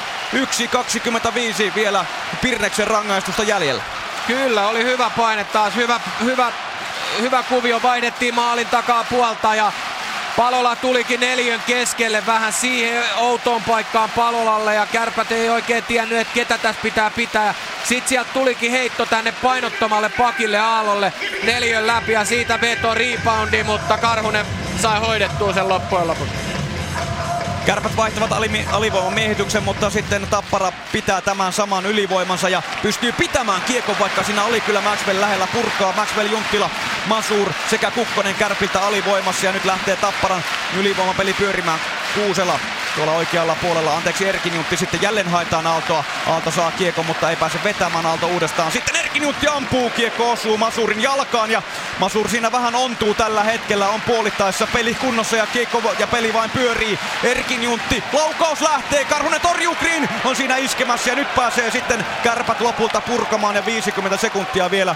1.25 1.69 1.75
vielä 1.75 2.05
Pirneksen 2.43 2.87
rangaistusta 2.87 3.43
jäljellä. 3.43 3.83
Kyllä, 4.27 4.69
oli 4.69 4.85
hyvä 4.85 5.11
paine 5.11 5.45
taas. 5.45 5.75
Hyvä, 5.77 6.01
hyvä, 6.21 6.53
hyvä 7.21 7.43
kuvio. 7.43 7.83
Vaihdettiin 7.83 8.35
maalin 8.35 8.67
takaa 8.67 9.05
puolta 9.05 9.55
ja 9.55 9.73
Palola 10.39 10.77
tulikin 10.77 11.21
neljön 11.21 11.61
keskelle 11.67 12.27
vähän 12.27 12.53
siihen 12.53 13.05
outoon 13.17 13.63
paikkaan 13.63 14.11
Palolalle 14.17 14.75
ja 14.75 14.87
kärpät 14.87 15.33
ei 15.33 15.51
oikein 15.51 15.85
tiennyt, 15.85 16.19
että 16.19 16.35
ketä 16.35 16.59
tässä 16.59 16.83
pitää 16.83 17.11
pitää. 17.11 17.55
Sitten 17.85 18.09
sieltä 18.09 18.31
tulikin 18.33 18.71
heitto 18.71 19.07
tänne 19.07 19.33
painottomalle 19.43 20.09
pakille 20.09 20.59
Aallolle 20.59 21.13
neljön 21.43 21.87
läpi 21.87 22.13
ja 22.13 22.25
siitä 22.25 22.61
veto 22.61 22.95
reboundi, 22.95 23.63
mutta 23.63 23.99
Karhunen 23.99 24.47
sai 24.83 25.01
hoidettua 25.01 25.53
sen 25.53 25.69
loppujen 25.69 26.09
lopuksi. 26.09 26.35
Kärpät 27.69 27.97
vaihtavat 27.97 28.33
alivoiman 28.73 29.15
miehityksen, 29.15 29.63
mutta 29.63 29.91
sitten 29.91 30.27
Tappara 30.31 30.73
pitää 30.93 31.21
tämän 31.21 31.53
saman 31.53 31.87
ylivoimansa 31.87 32.49
ja 32.49 32.63
pystyy 32.83 33.13
pitämään 33.13 33.63
kiekon, 33.63 33.97
vaikka 34.01 34.23
siinä 34.23 34.45
oli 34.45 34.61
kyllä 34.61 34.81
Maxwell 34.81 35.21
lähellä 35.21 35.49
purkaa. 35.53 35.93
Maxwell, 35.97 36.31
Junttila, 36.31 36.71
Masur 37.07 37.53
sekä 37.71 37.91
Kukkonen 37.91 38.35
Kärpiltä 38.35 38.81
alivoimassa 38.81 39.47
ja 39.47 39.53
nyt 39.53 39.65
lähtee 39.65 39.97
Tapparan 39.97 40.45
ylivoimapeli 40.79 41.33
pyörimään. 41.33 41.81
Kuusela 42.15 42.59
tuolla 42.97 43.13
oikealla 43.13 43.57
puolella. 43.63 43.97
Anteeksi 43.97 44.29
Erkin 44.29 44.55
Juntti 44.55 44.77
sitten 44.77 45.03
jälleen 45.03 45.29
haetaan 45.29 45.67
Aaltoa. 45.67 46.05
Aalto 46.27 46.51
saa 46.51 46.71
kiekon, 46.71 47.07
mutta 47.07 47.31
ei 47.31 47.37
pääse 47.37 47.59
vetämään 47.65 48.07
Aalto 48.07 48.27
uudestaan. 48.27 48.73
Sitten 48.73 48.97
Erkin 48.97 49.23
Juntti 49.23 49.47
ampuu, 49.47 49.91
kiekko 49.91 50.31
osuu 50.31 50.57
Masurin 50.57 51.03
jalkaan 51.03 51.51
ja 51.51 51.63
Masur 51.99 52.29
siinä 52.29 52.53
vähän 52.53 52.75
ontuu 52.75 53.15
tällä 53.15 53.43
hetkellä. 53.45 53.89
On 53.89 54.01
puolittaessa 54.01 54.67
peli 54.73 54.95
kunnossa 54.95 55.37
ja 55.37 55.47
kiekko 55.47 55.95
ja 55.99 56.07
peli 56.07 56.33
vain 56.33 56.51
pyörii. 56.51 56.99
Erkin 57.23 57.58
Juntti, 57.63 58.05
laukaus 58.13 58.61
lähtee, 58.61 59.05
Karhunen 59.05 59.41
torjuu 59.41 59.75
Green, 59.75 60.09
on 60.25 60.37
siinä 60.37 60.57
iskemässä 60.57 61.11
ja 61.11 61.17
nyt 61.17 61.35
pääsee 61.35 61.71
sitten 61.71 62.07
kärpät 62.23 62.61
lopulta 62.61 63.01
purkamaan 63.01 63.57
ja 63.57 63.67
50 63.67 64.17
sekuntia 64.17 64.71
vielä 64.71 64.95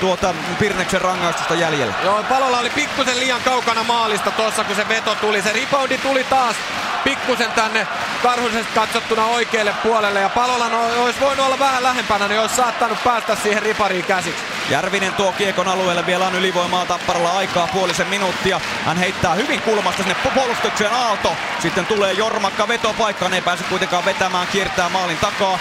tuota 0.00 0.34
Pirneksen 0.58 1.00
rangaistusta 1.00 1.54
jäljellä. 1.54 1.94
Joo, 2.04 2.22
palolla 2.28 2.58
oli 2.58 2.70
pikkusen 2.70 3.20
liian 3.20 3.40
kaukana 3.44 3.82
maalista 3.82 4.30
tuossa 4.30 4.64
kun 4.64 4.76
se 4.76 4.88
veto 4.88 5.14
tuli. 5.14 5.42
Se 5.42 5.52
reboundi 5.52 5.98
tuli 5.98 6.24
taas 6.24 6.56
pikkusen 7.04 7.52
tänne 7.52 7.86
Karhusesta 8.22 8.72
katsottuna 8.74 9.26
oikealle 9.26 9.74
puolelle 9.82 10.20
ja 10.20 10.28
Palola 10.28 10.68
no, 10.68 11.02
olisi 11.02 11.20
voinut 11.20 11.46
olla 11.46 11.58
vähän 11.58 11.82
lähempänä, 11.82 12.28
niin 12.28 12.40
olisi 12.40 12.56
saattanut 12.56 13.04
päästä 13.04 13.36
siihen 13.36 13.62
ripariin 13.62 14.04
käsiksi. 14.04 14.42
Järvinen 14.70 15.14
tuo 15.14 15.32
kiekon 15.32 15.68
alueelle, 15.68 16.06
vielä 16.06 16.26
on 16.26 16.34
ylivoimaa 16.34 16.86
Tapparalla 16.86 17.30
aikaa 17.30 17.66
puolisen 17.66 18.06
minuuttia. 18.06 18.60
Hän 18.84 18.96
heittää 18.96 19.34
hyvin 19.34 19.62
kulmasta 19.62 20.02
sinne 20.02 20.16
puolustukseen 20.34 20.92
Aalto. 20.92 21.36
Sitten 21.58 21.86
tulee 21.86 22.12
Jormakka 22.12 22.68
vetopaikkaan, 22.68 23.34
ei 23.34 23.42
pääse 23.42 23.64
kuitenkaan 23.64 24.04
vetämään, 24.04 24.46
kiertää 24.46 24.88
maalin 24.88 25.18
takaa. 25.18 25.58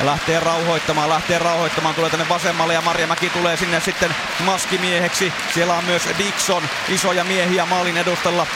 Ja 0.00 0.06
lähtee 0.06 0.40
rauhoittamaan, 0.40 1.08
lähtee 1.08 1.38
rauhoittamaan, 1.38 1.94
tulee 1.94 2.10
tänne 2.10 2.28
vasemmalle 2.28 2.74
ja 2.74 2.80
Marjamäki 2.80 3.30
tulee 3.30 3.56
sinne 3.56 3.80
sitten 3.80 4.14
maskimieheksi. 4.44 5.32
Siellä 5.54 5.74
on 5.74 5.84
myös 5.84 6.08
Dixon, 6.18 6.62
isoja 6.88 7.24
miehiä 7.24 7.66
maalin 7.66 7.96
edustalla. 7.96 8.46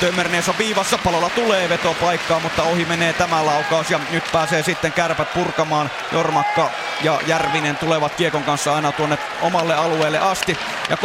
Tömmernees 0.00 0.48
on 0.48 0.58
viivassa, 0.58 0.98
palolla 0.98 1.30
tulee 1.30 1.68
vetopaikkaa, 1.68 2.40
mutta 2.40 2.62
ohi 2.62 2.84
menee 2.84 3.12
tämä 3.12 3.46
laukaus 3.46 3.90
ja 3.90 4.00
nyt 4.10 4.24
pääsee 4.32 4.62
sitten 4.62 4.92
kärpät 4.92 5.34
purkamaan. 5.34 5.90
Jormakka 6.12 6.70
ja 7.02 7.20
Järvinen 7.26 7.76
tulevat 7.76 8.14
kiekon 8.14 8.42
kanssa 8.42 8.74
aina 8.74 8.92
tuonne 8.92 9.18
omalle 9.42 9.74
alueelle 9.74 10.18
asti. 10.18 10.58
Ja 10.90 10.96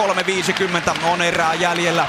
3.50 0.91 1.06
on 1.06 1.22
erää 1.22 1.53
jäljellä. 1.53 2.06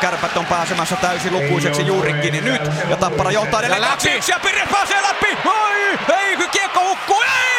Kärpät 0.00 0.36
on 0.36 0.46
pääsemässä 0.46 0.96
täysin 0.96 1.32
lukuiseksi 1.32 1.86
juurikin 1.86 2.44
nyt. 2.44 2.62
Ja 2.88 2.96
Tappara 2.96 3.30
johtaa 3.30 3.60
edelleen 3.60 3.82
ja 4.28 4.40
Pirre 4.42 4.66
pääsee 4.72 5.02
läpi. 5.02 5.38
Oi, 5.44 5.98
ei, 6.18 6.36
kiekko 6.50 6.80
hukkuu. 6.88 7.22
Ei, 7.22 7.51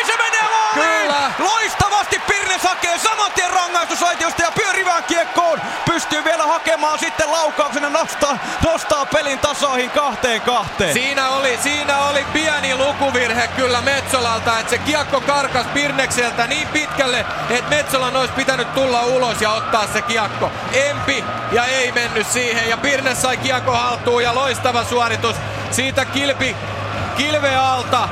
Kyllä. 1.14 1.31
Loistavasti 1.40 2.19
Pirne 2.27 2.57
hakee 2.64 2.98
saman 2.98 3.31
tien 3.31 3.49
rangaistusaitiosta 3.49 4.41
ja 4.41 4.52
pyörivään 4.52 5.03
kiekkoon. 5.03 5.61
Pystyy 5.85 6.23
vielä 6.23 6.44
hakemaan 6.44 6.99
sitten 6.99 7.31
laukauksen 7.31 7.84
ja 7.84 7.90
nostaa, 7.90 8.38
nostaa 8.65 9.06
pelin 9.06 9.40
tasoihin 9.40 9.90
kahteen 9.90 10.41
kahteen. 10.41 10.94
Siinä 10.94 11.30
oli, 11.30 11.60
siinä 11.64 11.99
oli 11.99 12.26
pieni 12.34 12.76
lukuvirhe 12.76 13.48
kyllä 13.48 13.81
Metsolalta, 13.81 14.60
että 14.60 14.69
se 14.69 14.77
kiekko 14.77 15.22
karkas 15.22 15.65
Pirnekseltä 15.73 16.48
niin 16.48 16.68
pitkälle, 16.68 17.26
että 17.49 17.69
Metsolan 17.69 18.15
olisi 18.15 18.34
pitänyt 18.34 18.73
tulla 18.73 19.02
ulos 19.02 19.41
ja 19.41 19.52
ottaa 19.52 19.88
se 19.94 20.02
kiekko. 20.02 20.52
Empi 20.73 21.23
ja 21.52 21.65
ei 21.65 21.91
mennyt 21.91 22.27
siihen 22.27 22.69
ja 22.69 22.77
Pirne 22.77 23.15
sai 23.15 23.38
kiekko 23.38 23.72
haltuun 23.72 24.23
ja 24.23 24.35
loistava 24.35 24.84
suoritus 24.84 25.35
siitä 25.72 26.06
kilpi 26.06 26.56
kilve 27.18 27.56
alta. 27.56 28.10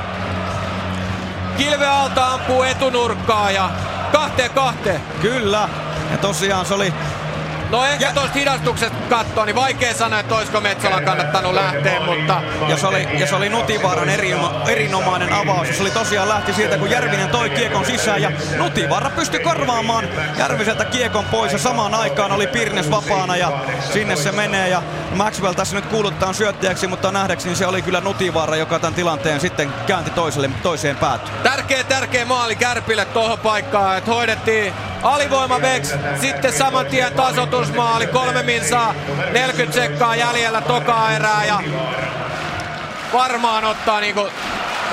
Kilve 1.56 1.86
alta 1.86 2.32
ampuu 2.32 2.62
etunurkkaa 2.62 3.50
ja 3.50 3.70
kahteen 4.12 4.50
kahteen. 4.50 5.00
Kyllä. 5.22 5.68
Ja 6.10 6.18
tosiaan 6.18 6.66
se 6.66 6.74
oli 6.74 6.94
No 7.72 7.84
ehkä 7.84 8.04
ja... 8.04 8.12
tuosta 8.12 8.38
hidastuksesta 8.38 8.96
katsoa, 9.08 9.44
niin 9.44 9.56
vaikea 9.56 9.94
sanoa, 9.94 10.20
että 10.20 10.34
olisiko 10.34 10.60
Metsolan 10.60 11.04
kannattanut 11.04 11.54
lähteä, 11.54 12.00
mutta... 12.00 12.42
Ja 12.68 12.76
se 12.76 12.86
oli, 12.86 13.08
ja 13.18 13.26
se 13.26 13.34
oli 13.34 13.48
Nutivaaran 13.48 14.08
eri, 14.08 14.34
erinomainen 14.68 15.32
avaus. 15.32 15.68
Se 15.76 15.82
oli 15.82 15.90
tosiaan 15.90 16.28
lähti 16.28 16.52
siitä, 16.52 16.78
kun 16.78 16.90
Järvinen 16.90 17.28
toi 17.28 17.50
kiekon 17.50 17.84
sisään 17.86 18.22
ja 18.22 18.30
Nutivaara 18.56 19.10
pystyi 19.10 19.40
korvaamaan 19.40 20.08
Järviseltä 20.38 20.84
kiekon 20.84 21.24
pois 21.24 21.52
ja 21.52 21.58
samaan 21.58 21.94
aikaan 21.94 22.32
oli 22.32 22.46
Pirnes 22.46 22.90
vapaana 22.90 23.36
ja 23.36 23.52
sinne 23.92 24.16
se 24.16 24.32
menee 24.32 24.68
ja 24.68 24.82
Maxwell 25.14 25.54
tässä 25.54 25.76
nyt 25.76 25.86
kuuluttaa 25.86 26.32
syöttäjäksi, 26.32 26.86
mutta 26.86 27.12
nähdäkseni 27.12 27.56
se 27.56 27.66
oli 27.66 27.82
kyllä 27.82 28.00
Nutivaara, 28.00 28.56
joka 28.56 28.78
tämän 28.78 28.94
tilanteen 28.94 29.40
sitten 29.40 29.72
käänti 29.86 30.10
toiselle, 30.10 30.50
toiseen 30.62 30.96
päätyyn. 30.96 31.38
Tärkeä, 31.42 31.84
tärkeä 31.84 32.24
maali 32.24 32.56
Kärpille 32.56 33.04
tuohon 33.04 33.38
paikkaan, 33.38 33.98
että 33.98 34.10
hoidettiin 34.10 34.74
alivoima 35.02 35.60
Vex, 35.60 35.94
sitten 36.20 36.52
saman 36.52 36.86
tien 36.86 37.12
tasotusmaali, 37.12 38.06
kolme 38.06 38.42
minsaa, 38.42 38.94
40 39.32 39.74
sekkaa 39.74 40.16
jäljellä 40.16 40.60
tokaa 40.60 41.12
erää 41.12 41.44
ja 41.44 41.60
varmaan 43.12 43.64
ottaa 43.64 44.00
niinku 44.00 44.28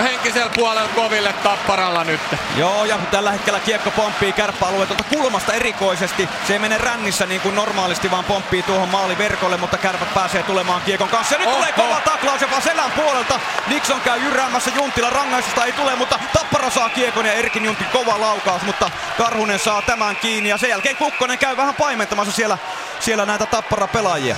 henkisellä 0.03 0.51
puolella 0.55 0.89
koville 0.95 1.33
tapparalla 1.33 2.03
nyt. 2.03 2.21
Joo, 2.55 2.85
ja 2.85 2.97
tällä 3.11 3.31
hetkellä 3.31 3.59
kiekko 3.59 3.91
pomppii 3.91 4.33
kärppäalueen 4.33 4.87
tuolta 4.87 5.03
kulmasta 5.03 5.53
erikoisesti. 5.53 6.29
Se 6.47 6.53
ei 6.53 6.59
mene 6.59 6.77
rännissä 6.77 7.25
niin 7.25 7.41
kuin 7.41 7.55
normaalisti, 7.55 8.11
vaan 8.11 8.23
pomppii 8.23 8.63
tuohon 8.63 8.89
maaliverkolle, 8.89 9.57
mutta 9.57 9.77
kärpät 9.77 10.13
pääsee 10.13 10.43
tulemaan 10.43 10.81
kiekon 10.81 11.09
kanssa. 11.09 11.35
Ja 11.35 11.39
nyt 11.39 11.47
Oho. 11.47 11.55
tulee 11.55 11.71
kova 11.71 12.01
taklaus 12.05 12.41
jopa 12.41 12.61
selän 12.61 12.91
puolelta. 12.91 13.39
Nixon 13.67 14.01
käy 14.01 14.19
jyräämässä 14.19 14.71
Juntila, 14.75 15.09
rangaistusta 15.09 15.65
ei 15.65 15.71
tule, 15.71 15.95
mutta 15.95 16.19
Tappara 16.33 16.69
saa 16.69 16.89
kiekon 16.89 17.25
ja 17.25 17.33
Erkin 17.33 17.65
Juntti 17.65 17.83
kova 17.83 18.19
laukaus, 18.19 18.61
mutta 18.61 18.91
Karhunen 19.17 19.59
saa 19.59 19.81
tämän 19.81 20.15
kiinni 20.15 20.49
ja 20.49 20.57
sen 20.57 20.69
jälkeen 20.69 20.95
Kukkonen 20.95 21.37
käy 21.37 21.57
vähän 21.57 21.75
paimentamassa 21.75 22.31
siellä, 22.31 22.57
siellä 22.99 23.25
näitä 23.25 23.45
Tappara 23.45 23.87
pelaajia. 23.87 24.35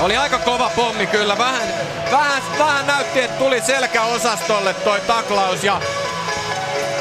Oli 0.00 0.16
aika 0.16 0.38
kova 0.38 0.70
pommi 0.76 1.06
kyllä. 1.06 1.38
Vähän, 1.38 1.68
vähän, 2.12 2.42
vähän 2.58 2.86
näytti, 2.86 3.20
että 3.20 3.38
tuli 3.38 3.60
selkäosastolle 3.60 4.74
toi 4.74 5.00
taklaus 5.00 5.64
ja 5.64 5.80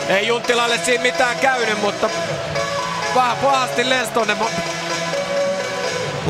ei 0.10 0.28
Junttilalle 0.28 0.78
siinä 0.78 1.02
mitään 1.02 1.40
käynyt, 1.40 1.82
mutta 1.82 2.10
vähän 3.16 3.38
pahasti 3.38 3.90
lensi 3.90 4.12
tonne. 4.12 4.38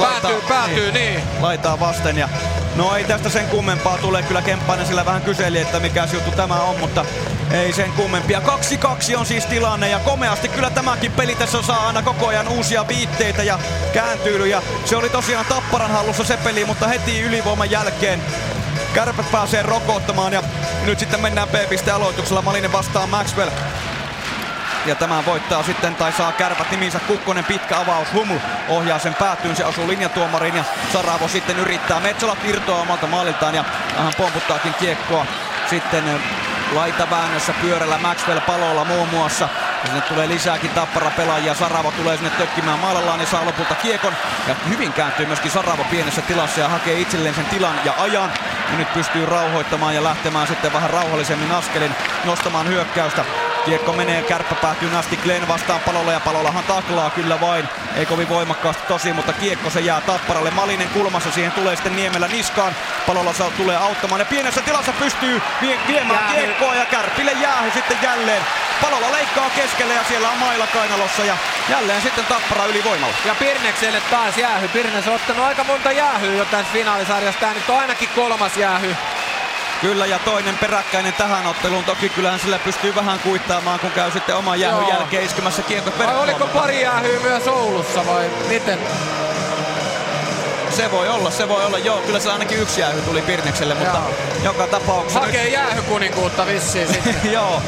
Päätyy, 0.02 0.42
päätyy, 0.50 0.92
niin. 0.92 0.94
niin. 0.94 1.24
Laitaa 1.42 1.80
vasten 1.80 2.18
ja 2.18 2.30
No 2.78 2.96
ei 2.96 3.04
tästä 3.04 3.30
sen 3.30 3.48
kummempaa 3.48 3.98
tule. 3.98 4.24
Kyllä 4.24 4.42
Kemppainen 4.42 4.88
sillä 4.88 5.06
vähän 5.06 5.22
kyseli, 5.22 5.60
että 5.60 5.80
mikä 5.80 6.08
juttu 6.14 6.32
tämä 6.32 6.56
on, 6.56 6.80
mutta 6.80 7.06
ei 7.52 7.74
sen 7.74 7.92
kummempia. 7.92 8.42
2-2 9.14 9.18
on 9.18 9.26
siis 9.26 9.46
tilanne 9.46 9.90
ja 9.90 10.00
komeasti 10.00 10.50
kyllä 10.50 10.70
tämäkin 10.70 11.12
peli 11.12 11.36
tässä 11.36 11.62
saa 11.62 11.88
aina 11.88 12.02
koko 12.02 12.28
ajan 12.28 12.48
uusia 12.48 12.88
viitteitä 12.88 13.44
ja 13.44 13.60
kääntyylyjä. 13.94 14.62
Se 14.86 14.96
oli 14.96 15.10
tosiaan 15.10 15.46
Tapparan 15.46 15.92
hallussa 15.92 16.24
se 16.24 16.38
peli, 16.38 16.66
mutta 16.66 16.88
heti 16.88 17.22
ylivoiman 17.22 17.72
jälkeen 17.72 18.22
Kärpät 18.94 19.32
pääsee 19.32 19.64
rokottamaan 19.64 20.34
ja 20.34 20.44
nyt 20.86 21.00
sitten 21.00 21.22
mennään 21.22 21.48
B-piste 21.48 21.92
aloituksella. 21.92 22.42
Malinen 22.42 22.72
vastaa 22.72 23.08
Maxwell. 23.08 23.50
Ja 24.88 24.96
tämän 24.96 25.26
voittaa 25.26 25.64
sitten, 25.64 25.96
tai 25.96 26.12
saa 26.12 26.32
kärpät 26.32 26.72
niminsä 26.72 27.00
Kukkonen, 27.00 27.46
pitkä 27.46 27.80
avaus, 27.80 28.14
Humu 28.14 28.40
ohjaa 28.70 29.00
sen 29.00 29.16
päätyyn, 29.16 29.56
se 29.56 29.66
osuu 29.66 29.88
linjatuomariin 29.88 30.56
ja 30.56 30.64
Saravo 30.94 31.28
sitten 31.28 31.60
yrittää. 31.60 32.00
Metsola 32.00 32.38
irtoaa 32.44 32.82
omalta 32.82 33.08
maaliltaan 33.08 33.56
ja 33.56 33.64
hän 33.98 34.14
pomputtaakin 34.18 34.74
kiekkoa 34.74 35.26
sitten 35.70 36.04
laitaväännössä 36.72 37.54
pyörällä 37.62 37.98
Maxwell 37.98 38.40
palolla 38.40 38.86
muun 38.86 39.10
muassa. 39.10 39.50
Ja 39.82 39.86
sinne 39.86 40.02
tulee 40.02 40.28
lisääkin 40.28 40.70
tappara 40.70 41.12
pelaajia. 41.12 41.54
Saravo 41.54 41.92
tulee 41.92 42.18
sinne 42.18 42.30
tökkimään 42.30 42.80
maalallaan 42.80 43.20
ja 43.20 43.26
saa 43.26 43.46
lopulta 43.46 43.76
kiekon. 43.76 44.14
Ja 44.48 44.56
hyvin 44.70 44.94
kääntyy 44.94 45.26
myöskin 45.26 45.52
Saravo 45.52 45.84
pienessä 45.84 46.22
tilassa 46.22 46.60
ja 46.60 46.70
hakee 46.70 47.00
itselleen 47.00 47.36
sen 47.36 47.46
tilan 47.46 47.80
ja 47.86 47.94
ajan. 47.98 48.32
Ja 48.72 48.78
nyt 48.78 48.94
pystyy 48.94 49.26
rauhoittamaan 49.26 49.96
ja 49.96 50.04
lähtemään 50.04 50.48
sitten 50.48 50.74
vähän 50.74 50.90
rauhallisemmin 50.90 51.52
askelin 51.52 51.96
nostamaan 52.26 52.68
hyökkäystä. 52.68 53.26
Kiekko 53.68 53.94
menee, 53.94 54.22
kärppä 54.22 54.56
päätyy 54.56 54.98
asti 54.98 55.18
Glenn 55.18 55.48
vastaan 55.48 55.80
palolla 55.80 56.12
ja 56.12 56.20
palollahan 56.20 56.64
taklaa 56.64 57.10
kyllä 57.10 57.42
vain. 57.42 57.70
Ei 57.96 58.06
kovin 58.06 58.30
voimakkaasti 58.30 58.84
tosi, 58.88 59.14
mutta 59.14 59.34
kiekko 59.34 59.70
se 59.70 59.80
jää 59.80 60.02
tapparalle. 60.02 60.52
Malinen 60.52 60.90
kulmassa, 60.90 61.32
siihen 61.32 61.52
tulee 61.52 61.76
sitten 61.76 61.96
Niemellä 61.96 62.28
niskaan. 62.28 62.76
Palolla 63.08 63.34
saa, 63.34 63.52
tulee 63.52 63.78
auttamaan 63.78 64.22
ja 64.22 64.26
pienessä 64.26 64.62
tilassa 64.62 64.92
pystyy 64.92 65.42
vie, 65.62 65.80
viemään 65.88 66.20
jäähy. 66.20 66.36
kiekkoa 66.36 66.76
ja 66.76 66.86
kärpille 66.86 67.32
jäähy 67.32 67.72
sitten 67.72 67.98
jälleen. 68.02 68.42
Palolla 68.82 69.12
leikkaa 69.12 69.50
keskelle 69.50 69.94
ja 69.94 70.04
siellä 70.08 70.30
on 70.30 70.38
mailla 70.38 70.68
kainalossa 70.68 71.26
ja 71.26 71.38
jälleen 71.70 72.02
sitten 72.02 72.26
tappara 72.26 72.66
ylivoimalla. 72.66 73.16
Ja 73.26 73.36
Pirnekselle 73.36 74.02
taas 74.12 74.38
jäähy. 74.38 74.68
Pirnes 74.68 75.08
on 75.08 75.16
ottanut 75.16 75.46
aika 75.46 75.64
monta 75.64 75.92
jäähyä 75.92 76.34
jo 76.34 76.46
tässä 76.46 76.74
finaalisarjassa. 76.74 77.40
Tämä 77.40 77.54
nyt 77.54 77.70
on 77.70 77.80
ainakin 77.80 78.10
kolmas 78.16 78.58
jäähy. 78.58 78.96
Kyllä 79.82 80.06
ja 80.06 80.20
toinen 80.20 80.58
peräkkäinen 80.58 81.14
tähän 81.14 81.48
otteluun. 81.48 81.84
Toki 81.84 82.10
kyllähän 82.10 82.40
sillä 82.40 82.60
pystyy 82.60 82.96
vähän 82.96 83.20
kuittaamaan, 83.20 83.80
kun 83.80 83.92
käy 83.92 84.12
sitten 84.12 84.36
oman 84.36 84.60
jäähyn 84.60 84.88
Joo. 84.88 84.98
jälkeen 84.98 85.24
iskemässä 85.24 85.62
kiekot 85.62 85.98
Vai 85.98 86.16
oliko 86.16 86.48
pari 86.48 86.82
jäähyä 86.82 87.20
myös 87.20 87.48
Oulussa 87.48 88.06
vai 88.06 88.30
miten? 88.48 88.80
Se 90.70 90.92
voi 90.92 91.10
olla, 91.10 91.32
se 91.32 91.50
voi 91.50 91.66
olla. 91.66 91.78
Joo, 91.78 91.98
kyllä 91.98 92.20
se 92.20 92.32
ainakin 92.32 92.60
yksi 92.60 92.82
jäähy 92.82 93.02
tuli 93.02 93.22
Pirnekselle, 93.22 93.74
mutta 93.74 93.98
Joo. 93.98 94.44
joka 94.44 94.68
tapauksessa... 94.68 95.20
Hakee 95.20 95.44
nyt... 95.44 95.54
jäähykuninkuutta 95.54 96.46
vissiin 96.46 96.88
sitten. 96.88 97.16
Joo. 97.34 97.62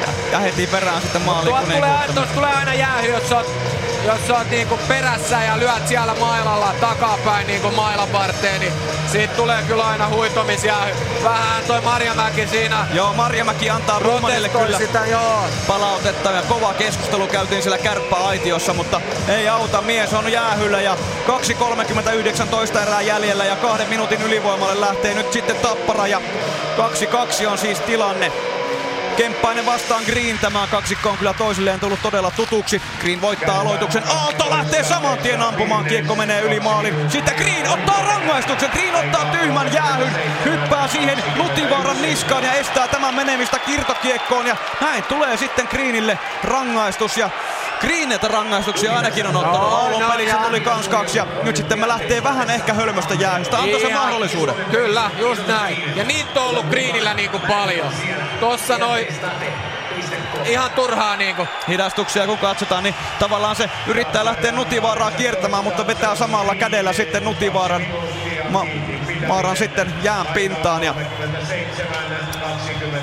Ja, 0.00 0.08
ja 0.32 0.38
heti 0.38 0.66
perään 0.66 1.02
sitten 1.02 1.22
maali 1.22 1.50
tulee, 1.50 2.26
tulee 2.34 2.50
aina 2.50 2.74
jäähy, 2.74 3.08
jos 3.08 3.28
sä 3.28 3.36
oot 3.36 3.46
jos 4.06 4.26
sä 4.26 4.34
oot 4.34 4.50
niinku 4.50 4.78
perässä 4.88 5.42
ja 5.42 5.58
lyöt 5.58 5.88
siellä 5.88 6.14
mailalla 6.20 6.74
takapäin 6.80 7.46
niinku 7.46 7.70
mailan 7.70 8.12
varteen, 8.12 8.60
niin 8.60 8.72
siitä 9.12 9.34
tulee 9.34 9.62
kyllä 9.62 9.86
aina 9.86 10.08
huitomisia. 10.08 10.76
Vähän 11.24 11.64
toi 11.66 11.80
Marjamäki 11.80 12.46
siinä. 12.46 12.86
Joo, 12.94 13.12
Marjamäki 13.12 13.70
antaa 13.70 13.98
Rumanille 13.98 14.48
kyllä 14.48 14.78
sitä, 14.78 15.06
joo. 15.06 15.44
palautetta 15.66 16.30
ja 16.30 16.42
kova 16.42 16.74
keskustelu 16.74 17.26
käytiin 17.26 17.62
siellä 17.62 17.78
kärppäaitiossa, 17.78 18.74
mutta 18.74 19.00
ei 19.28 19.48
auta, 19.48 19.82
mies 19.82 20.12
on 20.12 20.32
jäähyllä 20.32 20.80
ja 20.80 20.96
2.39 21.26 22.46
toista 22.46 22.82
erää 22.82 23.02
jäljellä 23.02 23.44
ja 23.44 23.56
kahden 23.56 23.88
minuutin 23.88 24.22
ylivoimalle 24.22 24.80
lähtee 24.80 25.14
nyt 25.14 25.32
sitten 25.32 25.56
Tappara 25.56 26.06
ja 26.06 26.20
2-2 27.42 27.46
on 27.46 27.58
siis 27.58 27.80
tilanne. 27.80 28.32
Kemppainen 29.16 29.66
vastaan 29.66 30.02
Green. 30.04 30.38
Tämä 30.38 30.66
kaksikko 30.70 31.10
on 31.10 31.18
kyllä 31.18 31.34
toisilleen 31.34 31.80
tullut 31.80 32.02
todella 32.02 32.30
tutuksi. 32.30 32.82
Green 33.00 33.20
voittaa 33.20 33.60
aloituksen. 33.60 34.02
Aalto 34.08 34.50
lähtee 34.50 34.84
saman 34.84 35.18
tien 35.18 35.42
ampumaan. 35.42 35.84
Kiekko 35.84 36.14
menee 36.14 36.40
yli 36.40 36.60
maalin. 36.60 37.10
Sitten 37.10 37.34
Green 37.34 37.68
ottaa 37.68 38.02
rangaistuksen. 38.02 38.70
Green 38.70 38.94
ottaa 38.94 39.24
tyhmän 39.24 39.72
jäähyn. 39.72 40.12
Hyppää 40.44 40.88
siihen 40.88 41.22
Lutivaaran 41.36 42.02
niskaan 42.02 42.44
ja 42.44 42.52
estää 42.52 42.88
tämän 42.88 43.14
menemistä 43.14 43.58
kirtokiekkoon. 43.58 44.46
Ja 44.46 44.56
näin 44.80 45.02
tulee 45.02 45.36
sitten 45.36 45.68
Greenille 45.70 46.18
rangaistus. 46.44 47.16
Ja 47.16 47.30
Greeniltä 47.84 48.28
rangaistuksia 48.28 48.92
ainakin 48.96 49.26
on 49.26 49.36
ottanut. 49.36 49.60
No, 49.60 49.76
Oulun 49.82 50.00
no, 50.02 50.08
pelissä 50.10 50.36
tuli 50.36 50.60
kans 50.60 50.88
kaksi 50.88 51.18
ja 51.18 51.26
nyt 51.42 51.56
sitten 51.56 51.78
me 51.78 51.88
lähtee 51.88 52.22
vähän 52.22 52.50
ehkä 52.50 52.74
hölmöstä 52.74 53.14
jäähystä. 53.14 53.58
Antoi 53.58 53.80
se 53.80 53.92
mahdollisuuden. 53.94 54.54
Kyllä, 54.70 55.10
just 55.18 55.46
näin. 55.46 55.96
Ja 55.96 56.04
niitä 56.04 56.40
on 56.40 56.48
ollut 56.48 56.66
Greenillä 56.66 57.14
niinku 57.14 57.38
paljon. 57.48 57.92
Tossa 58.40 58.78
noin 58.78 59.06
ihan 60.44 60.70
turhaa 60.70 61.16
niinku. 61.16 61.46
Hidastuksia 61.68 62.26
kun 62.26 62.38
katsotaan, 62.38 62.82
niin 62.82 62.94
tavallaan 63.18 63.56
se 63.56 63.70
yrittää 63.86 64.24
lähteä 64.24 64.52
Nutivaaraa 64.52 65.10
kiertämään, 65.10 65.64
mutta 65.64 65.86
vetää 65.86 66.14
samalla 66.14 66.54
kädellä 66.54 66.92
sitten 66.92 67.24
Nutivaaran 67.24 67.86
ma- 68.50 68.66
Maaran 69.28 69.56
sitten 69.56 69.94
jään 70.02 70.26
pintaan 70.26 70.84
ja 70.84 70.94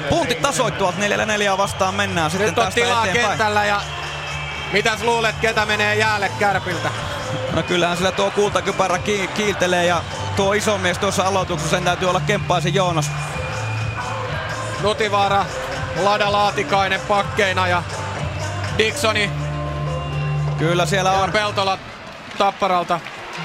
puntit 0.10 0.42
tasoittuvat 0.42 0.96
4-4 1.54 1.58
vastaan 1.58 1.96
mennään 1.96 2.32
sitten 2.32 2.50
Nyt 2.50 2.58
on 2.60 2.66
tästä 2.66 2.82
tilaa 2.82 3.06
eteenpäin. 3.06 3.28
kentällä 3.30 3.66
ja 3.66 3.82
Mitäs 4.72 5.04
luulet, 5.04 5.36
ketä 5.42 5.66
menee 5.66 5.96
jäälle 5.96 6.32
kärpiltä? 6.40 6.92
No 7.56 7.64
kyllähän 7.64 7.98
sillä 7.98 8.12
tuo 8.12 8.32
kultakypärä 8.32 8.98
ki- 8.98 9.30
kiiltelee 9.36 9.86
ja 9.86 10.02
tuo 10.36 10.54
iso 10.54 10.78
mies 10.78 10.98
tuossa 10.98 11.24
aloituksessa 11.24 11.76
sen 11.76 11.84
täytyy 11.84 12.10
olla 12.10 12.20
Kemppaisen 12.28 12.74
Joonas. 12.74 13.12
Nutivaara, 14.82 15.46
Lada 16.04 16.32
Laatikainen 16.32 17.02
pakkeina 17.08 17.68
ja 17.68 17.84
Dixoni. 18.78 19.32
Kyllä 20.58 20.86
siellä 20.86 21.12
on. 21.12 21.32
Peltola 21.32 21.78
Tapparalta 22.38 23.00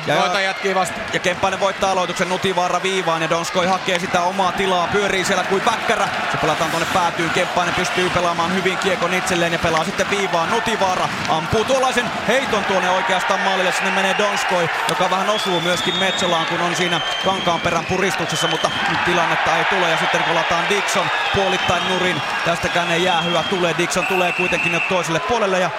ja, 0.07 0.15
Noita 0.15 0.41
jätkii 0.41 0.75
vasta. 0.75 1.01
Ja 1.13 1.19
Kemppainen 1.19 1.61
voittaa 1.61 1.91
aloituksen 1.91 2.29
Nutivaara 2.29 2.83
viivaan 2.83 3.23
ja 3.23 3.31
Donskoi 3.31 3.67
hakee 3.67 3.99
sitä 3.99 4.23
omaa 4.23 4.53
tilaa. 4.53 4.89
Pyörii 4.93 5.25
siellä 5.25 5.45
kuin 5.45 5.65
väkkärä. 5.65 6.09
Se 6.31 6.37
pelataan 6.37 6.71
tuonne 6.71 6.89
päätyyn. 6.95 7.31
Kemppainen 7.31 7.75
pystyy 7.75 8.11
pelaamaan 8.11 8.55
hyvin 8.55 8.79
kiekon 8.79 9.15
itselleen 9.15 9.53
ja 9.53 9.59
pelaa 9.59 9.85
sitten 9.85 10.11
viivaan. 10.11 10.51
Nutivaara 10.51 11.09
ampuu 11.29 11.65
tuollaisen 11.65 12.11
heiton 12.29 12.65
tuonne 12.65 12.91
oikeastaan 12.91 13.41
maalille. 13.41 13.73
Sinne 13.73 13.91
menee 13.91 14.15
Donskoi, 14.19 14.71
joka 14.89 15.11
vähän 15.11 15.31
osuu 15.31 15.61
myöskin 15.61 15.97
Metsolaan, 15.97 16.47
kun 16.47 16.61
on 16.61 16.77
siinä 16.77 17.01
kankaan 17.25 17.61
perän 17.61 17.85
puristuksessa, 17.85 18.49
mutta 18.49 18.71
nyt 18.89 19.05
tilannetta 19.05 19.57
ei 19.57 19.65
tule. 19.65 19.91
Ja 19.91 19.97
sitten 19.97 20.25
kolataan 20.25 20.69
Dixon 20.69 21.07
puolittain 21.35 21.89
nurin. 21.89 22.23
Tästäkään 22.45 22.91
ei 22.91 23.05
jäähyä 23.05 23.43
tulee. 23.43 23.75
Dixon 23.79 24.07
tulee 24.07 24.33
kuitenkin 24.33 24.73
jo 24.73 24.81
toiselle 24.89 25.21
puolelle 25.21 25.59
ja 25.59 25.71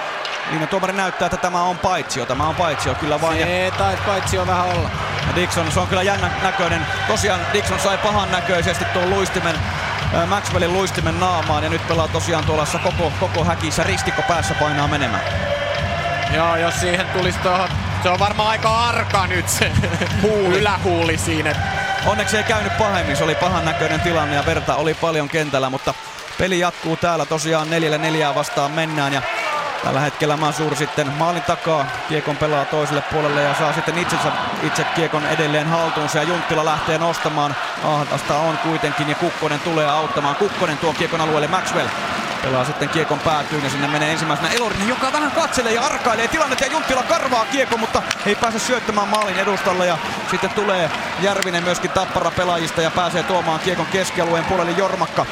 Linja 0.52 0.68
tuomari 0.68 0.94
näyttää, 0.94 1.26
että 1.26 1.38
tämä 1.38 1.62
on 1.62 1.78
paitsio. 1.78 2.26
Tämä 2.26 2.48
on 2.48 2.56
paitsio 2.56 2.96
kyllä 2.96 3.22
vain. 3.22 3.38
Se 3.38 3.72
taisi 3.78 4.04
paitsio 4.06 4.48
vähän 4.48 4.66
olla. 4.66 4.90
Ja 5.28 5.36
Dixon, 5.36 5.72
se 5.72 5.80
on 5.80 5.88
kyllä 5.88 6.04
jännä 6.04 6.32
näköinen. 6.44 6.86
Tosiaan 7.08 7.40
Dixon 7.54 7.80
sai 7.80 7.98
pahan 7.98 8.32
näköisesti 8.32 8.86
tuon 8.86 9.10
luistimen 9.10 9.56
Maxwellin 10.28 10.74
luistimen 10.74 11.20
naamaan 11.20 11.64
ja 11.64 11.70
nyt 11.70 11.88
pelaa 11.88 12.08
tosiaan 12.08 12.44
tuolla 12.44 12.68
koko, 12.84 13.12
koko 13.20 13.44
häkissä 13.44 13.84
ristikko 13.84 14.22
päässä 14.22 14.54
painaa 14.54 14.88
menemään. 14.88 15.24
Joo, 16.34 16.56
jos 16.56 16.80
siihen 16.80 17.08
tulisi 17.08 17.40
tuohon, 17.40 17.70
se 18.04 18.10
on 18.10 18.20
varmaan 18.20 18.50
aika 18.50 18.78
arka 18.80 19.28
nyt 19.28 19.50
se 19.50 19.72
huuli. 20.22 20.60
ylähuuli 20.60 21.18
siinä. 21.18 21.56
Onneksi 22.06 22.38
ei 22.38 22.44
käynyt 22.44 22.78
pahemmin, 22.78 23.16
se 23.18 23.24
oli 23.24 23.36
pahan 23.36 23.66
näköinen 23.66 24.02
tilanne 24.02 24.36
ja 24.36 24.46
verta 24.46 24.76
oli 24.76 24.94
paljon 24.94 25.30
kentällä, 25.30 25.70
mutta 25.70 25.94
peli 26.38 26.60
jatkuu 26.60 26.98
täällä 26.98 27.26
tosiaan 27.26 27.70
neljälle 27.70 27.98
neljää 27.98 28.36
vastaan 28.36 28.72
mennään 28.72 29.14
ja 29.14 29.22
Tällä 29.84 30.00
hetkellä 30.00 30.38
Masur 30.38 30.76
sitten 30.76 31.08
maalin 31.08 31.42
takaa, 31.42 31.86
Kiekon 32.10 32.38
pelaa 32.38 32.66
toiselle 32.66 33.02
puolelle 33.02 33.42
ja 33.42 33.56
saa 33.56 33.74
sitten 33.74 33.98
itsensä 33.98 34.32
itse 34.64 34.84
Kiekon 34.84 35.26
edelleen 35.26 35.68
haltuunsa 35.68 36.18
ja 36.18 36.24
Junttila 36.24 36.66
lähtee 36.66 36.98
nostamaan. 36.98 37.56
Ahdasta 37.84 38.38
on 38.38 38.58
kuitenkin 38.58 39.10
ja 39.10 39.16
Kukkonen 39.16 39.60
tulee 39.60 39.90
auttamaan. 39.90 40.36
Kukkonen 40.36 40.78
tuo 40.78 40.94
Kiekon 40.94 41.22
alueelle 41.22 41.48
Maxwell. 41.48 41.88
Pelaa 42.44 42.66
sitten 42.66 42.90
Kiekon 42.90 43.20
päätyyn 43.20 43.64
ja 43.64 43.70
sinne 43.70 43.88
menee 43.88 44.12
ensimmäisenä 44.12 44.50
Elorinen, 44.50 44.88
joka 44.88 45.14
vähän 45.14 45.32
katselee 45.32 45.74
ja 45.74 45.82
arkailee 45.82 46.28
tilannetta 46.28 46.66
ja 46.66 46.72
Junttila 46.72 47.04
karvaa 47.04 47.46
Kiekon, 47.46 47.80
mutta 47.80 48.02
ei 48.26 48.36
pääse 48.36 48.60
syöttämään 48.60 49.08
maalin 49.08 49.40
edustalle 49.40 49.86
ja 49.86 49.98
sitten 50.32 50.50
tulee 50.50 50.92
Järvinen 51.22 51.64
myöskin 51.64 51.92
tappara 51.92 52.32
pelaajista 52.32 52.82
ja 52.82 52.92
pääsee 52.92 53.24
tuomaan 53.24 53.60
Kiekon 53.60 53.86
keskialueen 53.86 54.46
puolelle 54.46 54.72
Jormakka 54.72 55.26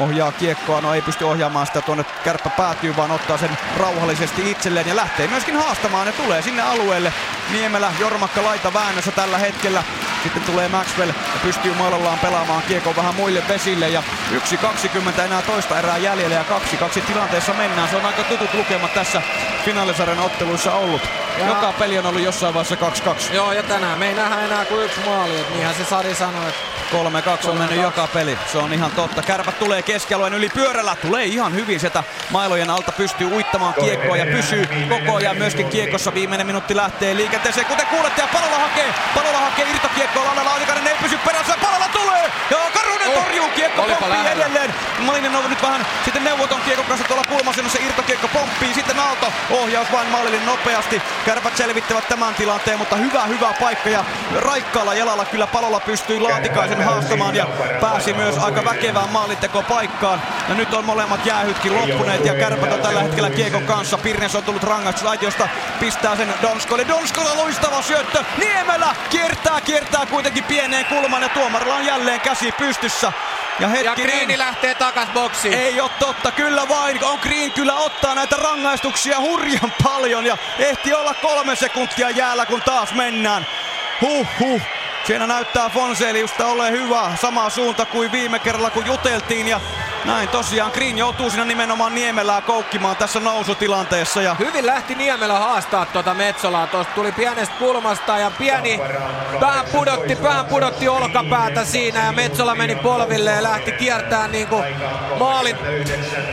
ohjaa 0.00 0.32
kiekkoa, 0.32 0.80
no 0.80 0.94
ei 0.94 1.02
pysty 1.02 1.24
ohjaamaan 1.24 1.66
sitä 1.66 1.80
tuonne 1.82 2.04
kärppä 2.24 2.50
päätyy, 2.50 2.96
vaan 2.96 3.10
ottaa 3.10 3.38
sen 3.38 3.58
rauhallisesti 3.76 4.50
itselleen 4.50 4.88
ja 4.88 4.96
lähtee 4.96 5.26
myöskin 5.28 5.56
haastamaan 5.56 6.06
ja 6.06 6.12
tulee 6.12 6.42
sinne 6.42 6.62
alueelle. 6.62 7.12
Niemelä, 7.52 7.92
Jormakka 7.98 8.42
laita 8.42 8.72
väännössä 8.74 9.10
tällä 9.12 9.38
hetkellä. 9.38 9.82
Sitten 10.22 10.42
tulee 10.42 10.68
Maxwell 10.68 11.08
ja 11.08 11.40
pystyy 11.42 11.74
maalallaan 11.74 12.18
pelaamaan 12.18 12.62
kiekon 12.62 12.96
vähän 12.96 13.14
muille 13.14 13.42
vesille 13.48 13.88
ja 13.88 14.02
1.20 14.32 15.20
enää 15.20 15.42
toista 15.42 15.78
erää 15.78 15.98
jäljellä 15.98 16.34
ja 16.34 16.44
2-2 16.98 17.00
tilanteessa 17.00 17.52
mennään. 17.54 17.88
Se 17.88 17.96
on 17.96 18.06
aika 18.06 18.22
tutut 18.24 18.54
lukemat 18.54 18.94
tässä 18.94 19.22
finaalisarjan 19.64 20.18
otteluissa 20.18 20.72
ollut. 20.72 21.02
Ja- 21.38 21.46
Joka 21.48 21.72
peli 21.78 21.98
on 21.98 22.06
ollut 22.06 22.22
jossain 22.22 22.54
vaiheessa 22.54 22.76
2-2. 23.30 23.34
Joo, 23.34 23.52
ja 23.52 23.62
tänään 23.62 23.98
me 23.98 24.08
ei 24.08 24.14
nähdä 24.14 24.40
enää 24.40 24.64
kuin 24.64 24.84
yksi 24.84 25.00
maali, 25.04 25.40
että 25.40 25.52
niinhän 25.54 25.74
se 25.74 25.84
Sari 25.84 26.14
sanoi, 26.14 26.48
että 26.48 26.60
3-2 26.90 27.48
on 27.48 27.58
mennyt 27.58 27.82
joka 27.82 28.08
peli. 28.14 28.38
Se 28.52 28.58
on 28.58 28.72
ihan 28.72 28.90
totta. 28.90 29.22
Kärpät 29.22 29.58
tulee 29.58 29.82
keskialueen 29.82 30.34
yli 30.34 30.48
pyörällä. 30.48 30.96
Tulee 30.96 31.24
ihan 31.24 31.54
hyvin 31.54 31.80
sieltä 31.80 32.04
mailojen 32.30 32.70
alta. 32.70 32.92
Pystyy 32.92 33.26
uittamaan 33.26 33.74
kiekkoa 33.74 34.16
ja 34.16 34.26
pysyy 34.26 34.68
koko 34.88 35.16
ajan 35.16 35.36
myöskin 35.36 35.68
kiekossa. 35.68 36.14
Viimeinen 36.14 36.46
minuutti 36.46 36.76
lähtee 36.76 37.16
liikenteeseen. 37.16 37.66
Kuten 37.66 37.86
kuulette, 37.86 38.22
ja 38.22 38.28
Palola 38.32 38.58
hakee. 38.58 38.94
Palola 39.14 39.38
hakee 39.38 39.66
irtokiekkoa. 39.70 40.24
Lalla 40.24 40.44
Laatikainen 40.44 40.86
ei 40.86 40.94
pysy 41.02 41.18
perässä. 41.18 41.54
Palola 41.62 41.88
tulee! 41.92 42.32
Ja 42.50 42.56
Karunen 42.74 43.10
torjuu. 43.10 43.48
Kiekko 43.54 43.82
pomppii 43.82 44.32
edelleen. 44.32 44.74
Malinen 44.98 45.36
on 45.36 45.50
nyt 45.50 45.62
vähän 45.62 45.86
sitten 46.04 46.24
neuvoton 46.24 46.60
kiekon 46.60 46.84
kanssa 46.84 47.06
tuolla 47.08 47.24
kulmassa. 47.24 47.62
Se 47.68 47.78
irtokiekko 47.86 48.28
pomppii. 48.28 48.74
Sitten 48.74 48.98
Aalto. 48.98 49.32
Ohjaus 49.50 49.92
vain 49.92 50.08
maalille 50.08 50.40
nopeasti. 50.46 51.02
Kärpät 51.26 51.56
selvittävät 51.56 52.08
tämän 52.08 52.34
tilanteen, 52.34 52.78
mutta 52.78 52.96
hyvä, 52.96 53.22
hyvä 53.22 53.54
paikka. 53.60 53.88
Ja 53.88 54.04
raikkaalla 54.36 54.94
jalalla 54.94 55.24
kyllä 55.24 55.46
Palola 55.46 55.80
pystyy 55.80 56.20
Laatikaisen 56.20 56.79
haastamaan 56.82 57.36
ja 57.36 57.46
pääsi 57.80 58.12
myös 58.12 58.38
aika 58.38 58.64
väkevään 58.64 59.08
maalintekopaikkaan. 59.08 60.22
Ja 60.48 60.54
nyt 60.54 60.74
on 60.74 60.84
molemmat 60.84 61.26
jäähytkin 61.26 61.74
loppuneet 61.74 62.24
ja 62.24 62.34
Kärpät 62.34 62.72
on 62.72 62.80
tällä 62.80 63.02
hetkellä 63.02 63.30
kiekon 63.30 63.62
kanssa. 63.62 63.98
Pirnes 63.98 64.34
on 64.34 64.42
tullut 64.42 64.62
rangaistusaitiosta, 64.62 65.48
pistää 65.80 66.16
sen 66.16 66.34
Donskolle. 66.42 66.88
Donskolla 66.88 67.36
loistava 67.36 67.82
syöttö. 67.82 68.24
Niemelä 68.38 68.96
kiertää, 69.10 69.60
kiertää 69.60 70.06
kuitenkin 70.06 70.44
pieneen 70.44 70.84
kulmaan 70.84 71.22
ja 71.22 71.28
tuomarilla 71.28 71.74
on 71.74 71.86
jälleen 71.86 72.20
käsi 72.20 72.52
pystyssä. 72.52 73.12
Ja, 73.60 73.68
Ja 73.82 73.94
Greeni 73.94 74.38
lähtee 74.38 74.74
takas 74.74 75.08
boksiin. 75.14 75.54
ei 75.54 75.80
ole 75.80 75.90
totta, 75.98 76.30
kyllä 76.30 76.68
vain. 76.68 77.04
On 77.04 77.18
Green 77.22 77.52
kyllä 77.52 77.74
ottaa 77.74 78.14
näitä 78.14 78.36
rangaistuksia 78.36 79.20
hurjan 79.20 79.72
paljon 79.82 80.26
ja 80.26 80.36
ehti 80.58 80.94
olla 80.94 81.14
kolme 81.14 81.56
sekuntia 81.56 82.10
jäällä 82.10 82.46
kun 82.46 82.62
taas 82.62 82.94
mennään. 82.94 83.46
Huh 84.00 84.26
huh. 84.38 84.60
Siinä 85.10 85.26
näyttää 85.26 85.68
Fonseliusta 85.68 86.46
ole 86.46 86.70
hyvä. 86.70 87.12
Sama 87.20 87.50
suunta 87.50 87.86
kuin 87.86 88.12
viime 88.12 88.38
kerralla 88.38 88.70
kun 88.70 88.86
juteltiin 88.86 89.48
ja 89.48 89.60
näin 90.04 90.28
tosiaan 90.28 90.72
Green 90.74 90.98
joutuu 90.98 91.30
siinä 91.30 91.44
nimenomaan 91.44 91.94
Niemelää 91.94 92.40
koukkimaan 92.40 92.96
tässä 92.96 93.20
nousutilanteessa. 93.20 94.22
Ja 94.22 94.36
Hyvin 94.38 94.66
lähti 94.66 94.94
Niemelä 94.94 95.38
haastaa 95.38 95.86
tuota 95.86 96.14
Metsolaa. 96.14 96.66
Tuosta 96.66 96.94
tuli 96.94 97.12
pienestä 97.12 97.54
kulmasta 97.58 98.18
ja 98.18 98.30
pieni 98.38 98.80
pää 99.40 99.64
pudotti, 99.72 100.16
pää 100.16 100.44
pudotti 100.44 100.88
olkapäätä 100.88 101.64
siinä 101.64 102.04
ja 102.04 102.12
Metsola 102.12 102.54
meni 102.54 102.74
polville 102.74 103.30
ja 103.30 103.42
lähti 103.42 103.72
kiertää 103.72 104.28
niinku 104.28 104.64
maalin 105.18 105.56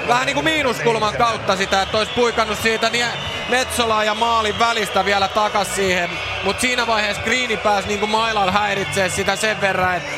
vähän 0.07 0.25
niinku 0.25 0.41
miinuskulman 0.41 1.17
kautta 1.17 1.55
sitä, 1.55 1.81
että 1.81 1.97
olisi 1.97 2.11
puikannut 2.15 2.59
siitä 2.61 2.89
nie, 2.89 3.07
Metsolaa 3.49 4.03
ja 4.03 4.15
maalin 4.15 4.59
välistä 4.59 5.05
vielä 5.05 5.27
takas 5.27 5.75
siihen. 5.75 6.09
Mutta 6.43 6.61
siinä 6.61 6.87
vaiheessa 6.87 7.23
Greeni 7.23 7.57
pääsi 7.57 7.87
niinku 7.87 8.07
mailalla 8.07 8.51
häiritsee 8.51 9.09
sitä 9.09 9.35
sen 9.35 9.61
verran, 9.61 9.95
että 9.95 10.09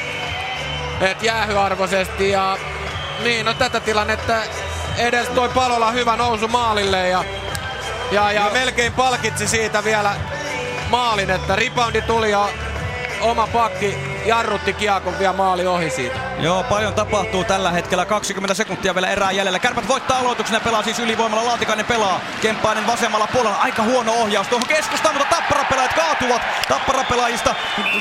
et 1.01 1.23
jäähyarvoisesti 1.23 2.29
ja 2.29 2.57
niin, 3.23 3.45
no 3.45 3.53
tätä 3.53 3.79
tilannetta 3.79 4.33
edes 4.97 5.27
toi 5.27 5.49
Palola 5.49 5.91
hyvä 5.91 6.17
nousu 6.17 6.47
maalille 6.47 7.09
ja, 7.09 7.23
ja, 8.11 8.31
ja 8.31 8.49
melkein 8.53 8.93
palkitsi 8.93 9.47
siitä 9.47 9.83
vielä 9.83 10.15
maalin, 10.89 11.29
että 11.29 11.55
reboundi 11.55 12.01
tuli 12.01 12.31
ja 12.31 12.49
oma 13.21 13.47
pakki 13.47 14.08
jarrutti 14.25 14.73
kiekon 14.73 15.19
vielä 15.19 15.33
maali 15.33 15.67
ohi 15.67 15.89
siitä. 15.89 16.19
Joo, 16.39 16.63
paljon 16.63 16.93
tapahtuu 16.93 17.43
tällä 17.43 17.71
hetkellä. 17.71 18.05
20 18.05 18.53
sekuntia 18.53 18.95
vielä 18.95 19.09
erää 19.09 19.31
jäljellä. 19.31 19.59
Kärpät 19.59 19.87
voittaa 19.87 20.19
aloituksen 20.19 20.55
ja 20.55 20.59
pelaa 20.59 20.83
siis 20.83 20.99
ylivoimalla. 20.99 21.45
Laatikainen 21.45 21.85
pelaa. 21.85 22.19
Kemppainen 22.41 22.87
vasemmalla 22.87 23.27
puolella. 23.33 23.57
Aika 23.57 23.83
huono 23.83 24.13
ohjaus 24.13 24.47
tuohon 24.47 24.67
keskustaan, 24.67 25.15
mutta 25.15 25.35
Tappara-pelaajat 25.35 25.93
kaatuvat. 25.93 26.41
Tappara-pelaajista 26.67 27.55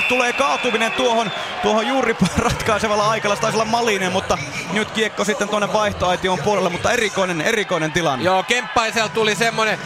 tulee 0.08 0.32
kaatuminen 0.32 0.92
tuohon, 0.92 1.30
tuohon 1.62 1.86
juuri 1.86 2.16
ratkaisevalla 2.36 3.10
aikalla. 3.10 3.36
Se 3.36 3.42
taisi 3.42 3.56
olla 3.56 3.64
Malinen, 3.64 4.12
mutta 4.12 4.38
nyt 4.72 4.90
kiekko 4.90 5.24
sitten 5.24 5.48
tuonne 5.48 5.72
vaihtoaition 5.72 6.38
puolelle. 6.38 6.68
Mutta 6.68 6.92
erikoinen, 6.92 7.40
erikoinen 7.40 7.92
tilanne. 7.92 8.24
Joo, 8.24 8.42
Kemppaisella 8.42 9.08
tuli 9.08 9.34
semmonen, 9.34 9.78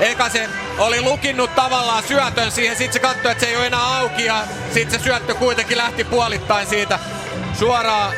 eka 0.00 0.28
se 0.28 0.48
oli 0.78 1.00
lukinnut 1.00 1.54
tavallaan 1.54 2.02
syötön 2.02 2.50
siihen, 2.50 2.76
sit 2.76 2.92
se 2.92 2.98
katsoi, 2.98 3.32
että 3.32 3.44
se 3.44 3.50
ei 3.50 3.56
ole 3.56 3.66
enää 3.66 3.96
auki 3.98 4.24
ja 4.24 4.44
sit 4.74 4.90
se 4.90 4.98
syöttö 4.98 5.34
kuitenkin 5.34 5.78
lähti 5.78 6.04
puolittain 6.04 6.66
siitä 6.66 6.98
suoraan 7.58 8.12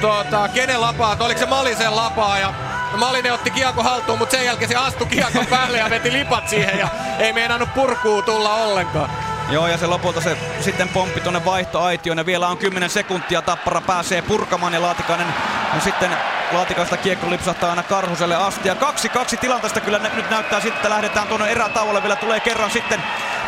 tuota, 0.00 0.48
kenen 0.48 0.80
lapaa, 0.80 1.16
oliko 1.20 1.40
se 1.40 1.46
Malisen 1.46 1.96
lapaa? 1.96 2.38
Ja 2.38 2.54
Malinen 2.96 3.32
otti 3.32 3.50
kiekko 3.50 3.82
haltuun, 3.82 4.18
mutta 4.18 4.36
sen 4.36 4.46
jälkeen 4.46 4.68
se 4.68 4.76
astui 4.76 5.06
kiekon 5.06 5.46
päälle 5.46 5.78
ja 5.78 5.90
veti 5.90 6.12
lipat 6.12 6.48
siihen 6.48 6.78
ja 6.78 6.88
ei 7.18 7.32
meinannut 7.32 7.74
purkuu 7.74 8.22
tulla 8.22 8.54
ollenkaan. 8.54 9.10
Joo, 9.50 9.66
ja 9.66 9.78
se 9.78 9.86
lopulta 9.86 10.20
se 10.20 10.36
sitten 10.60 10.88
pomppi 10.88 11.20
tuonne 11.20 11.44
vaihtoaitioon 11.44 12.18
ja 12.18 12.26
vielä 12.26 12.48
on 12.48 12.58
10 12.58 12.90
sekuntia. 12.90 13.42
Tappara 13.42 13.80
pääsee 13.80 14.22
purkamaan 14.22 14.74
ja 14.74 14.82
Laatikainen 14.82 15.26
ja 15.74 15.80
sitten 15.80 16.10
Laatikaista 16.52 16.96
kiekko 16.96 17.30
lipsahtaa 17.30 17.70
aina 17.70 17.82
Karhuselle 17.82 18.36
asti. 18.36 18.68
Ja 18.68 18.74
2-2 18.74 19.38
tilanteesta 19.40 19.80
kyllä 19.80 19.98
nyt 19.98 20.30
näyttää 20.30 20.60
sitten, 20.60 20.76
että 20.76 20.90
lähdetään 20.90 21.28
tuonne 21.28 21.50
erätauolle. 21.50 22.02
Vielä 22.02 22.16
tulee 22.16 22.40
kerran 22.40 22.70
sitten 22.70 23.02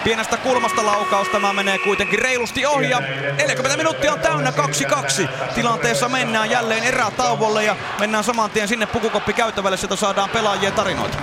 pienestä 0.05 0.37
kulmasta 0.37 0.87
laukaus. 0.87 1.29
Tämä 1.29 1.53
menee 1.53 1.79
kuitenkin 1.79 2.19
reilusti 2.19 2.67
ohi 2.67 2.91
ja 2.91 3.01
40 3.01 3.77
minuuttia 3.77 4.13
on 4.13 4.21
täynnä 4.21 4.51
2-2. 4.51 5.29
Tilanteessa 5.55 6.09
mennään 6.09 6.51
jälleen 6.51 6.85
erätauolle 6.85 7.65
ja 7.65 7.77
mennään 7.99 8.25
saman 8.25 8.51
tien 8.51 8.69
sinne 8.69 8.87
pukukoppi 8.87 9.33
käytävälle. 9.33 9.77
Sieltä 9.77 9.97
saadaan 9.97 10.31
pelaajien 10.31 10.73
tarinoita. 10.73 11.19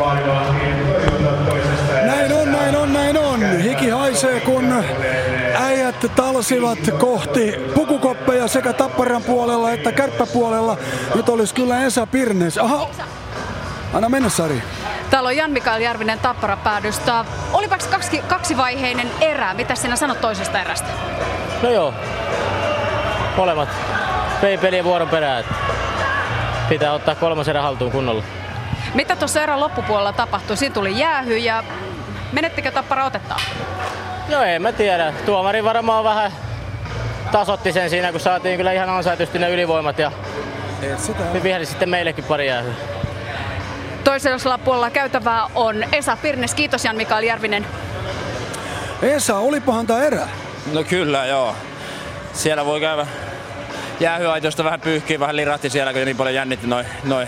Näin 2.06 2.34
on, 2.34 2.47
on. 3.44 3.60
Hiki 3.60 3.90
haisee, 3.90 4.40
kun 4.40 4.84
äijät 5.56 6.06
talsivat 6.16 6.80
kohti 7.00 7.56
pukukoppeja 7.76 8.48
sekä 8.48 8.74
Tapparan 8.74 9.24
puolella 9.24 9.72
että 9.72 9.92
kärppäpuolella. 9.92 10.78
Nyt 11.16 11.30
olisi 11.30 11.54
kyllä 11.54 11.84
Esa 11.84 12.08
Pirnes. 12.08 12.58
Aha, 12.58 12.88
anna 13.94 14.10
mennä 14.10 14.30
Sari. 14.30 14.64
Täällä 15.10 15.28
on 15.28 15.38
Jan-Mikael 15.38 15.82
Järvinen 15.82 16.20
Tappara 16.20 16.58
päädystä. 16.58 17.26
Olipaksi 17.54 17.90
kaksi, 17.90 18.18
kaksivaiheinen 18.18 19.12
erä. 19.22 19.54
Mitä 19.54 19.76
sinä 19.76 19.96
sanot 19.96 20.22
toisesta 20.22 20.62
erästä? 20.62 20.88
No 21.62 21.70
joo. 21.70 21.94
Molemmat 23.38 23.70
vei 24.42 24.58
peliä 24.58 24.84
vuoron 24.84 25.10
perään. 25.10 25.44
Pitää 26.70 26.94
ottaa 26.94 27.16
kolmas 27.16 27.48
erä 27.48 27.62
haltuun 27.62 27.92
kunnolla. 27.92 28.24
Mitä 28.94 29.16
tuossa 29.16 29.44
erän 29.44 29.60
loppupuolella 29.60 30.14
tapahtui? 30.14 30.58
Siinä 30.58 30.74
tuli 30.74 31.00
jäähy 31.00 31.38
ja 31.38 31.64
menettikö 32.32 32.72
Tappara 32.72 33.06
otettaa? 33.06 33.40
No 34.30 34.44
en 34.44 34.62
mä 34.62 34.72
tiedä. 34.72 35.14
Tuomari 35.26 35.64
varmaan 35.64 36.04
vähän 36.04 36.32
tasotti 37.32 37.74
sen 37.74 37.90
siinä, 37.90 38.12
kun 38.12 38.20
saatiin 38.20 38.58
kyllä 38.58 38.72
ihan 38.72 38.90
ansaitusti 38.90 39.40
ne 39.40 39.50
ylivoimat 39.50 40.00
ja 40.00 40.12
viheli 41.44 41.66
sitten 41.66 41.90
meillekin 41.90 42.24
pari 42.24 42.48
jäähyä. 42.48 42.74
Toisella 44.04 44.58
puolella 44.58 44.90
käytävää 44.90 45.48
on 45.56 45.86
Esa 45.92 46.18
Pirnes. 46.18 46.54
Kiitos 46.54 46.86
Jan-Mikael 46.86 47.24
Järvinen. 47.24 47.66
Esa, 49.02 49.38
olipahan 49.38 49.88
tämä 49.88 50.04
erä? 50.04 50.28
No 50.74 50.84
kyllä, 50.84 51.26
joo. 51.26 51.56
Siellä 52.34 52.66
voi 52.66 52.80
käydä 52.80 53.08
jäähyaitosta 54.00 54.64
vähän 54.64 54.82
pyyhkiä, 54.82 55.20
vähän 55.20 55.36
lirahti 55.36 55.70
siellä, 55.70 55.94
kun 55.94 56.06
niin 56.06 56.18
paljon 56.18 56.36
jännitti 56.36 56.68
noin 56.68 56.86
noi 57.04 57.28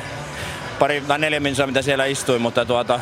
pari 0.79 1.01
tai 1.01 1.19
neljä 1.19 1.39
minsaa, 1.39 1.67
mitä 1.67 1.81
siellä 1.81 2.05
istui, 2.05 2.39
mutta 2.39 2.65
tuota, 2.65 2.99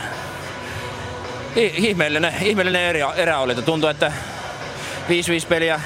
ihmeellinen, 1.57 2.33
ihmeellinen 2.41 2.81
erä, 2.81 3.13
erä 3.13 3.39
oli. 3.39 3.51
että 3.51 3.65
Tuntui, 3.65 3.91
että 3.91 4.11
5-5 5.09 5.11
peliä 5.49 5.81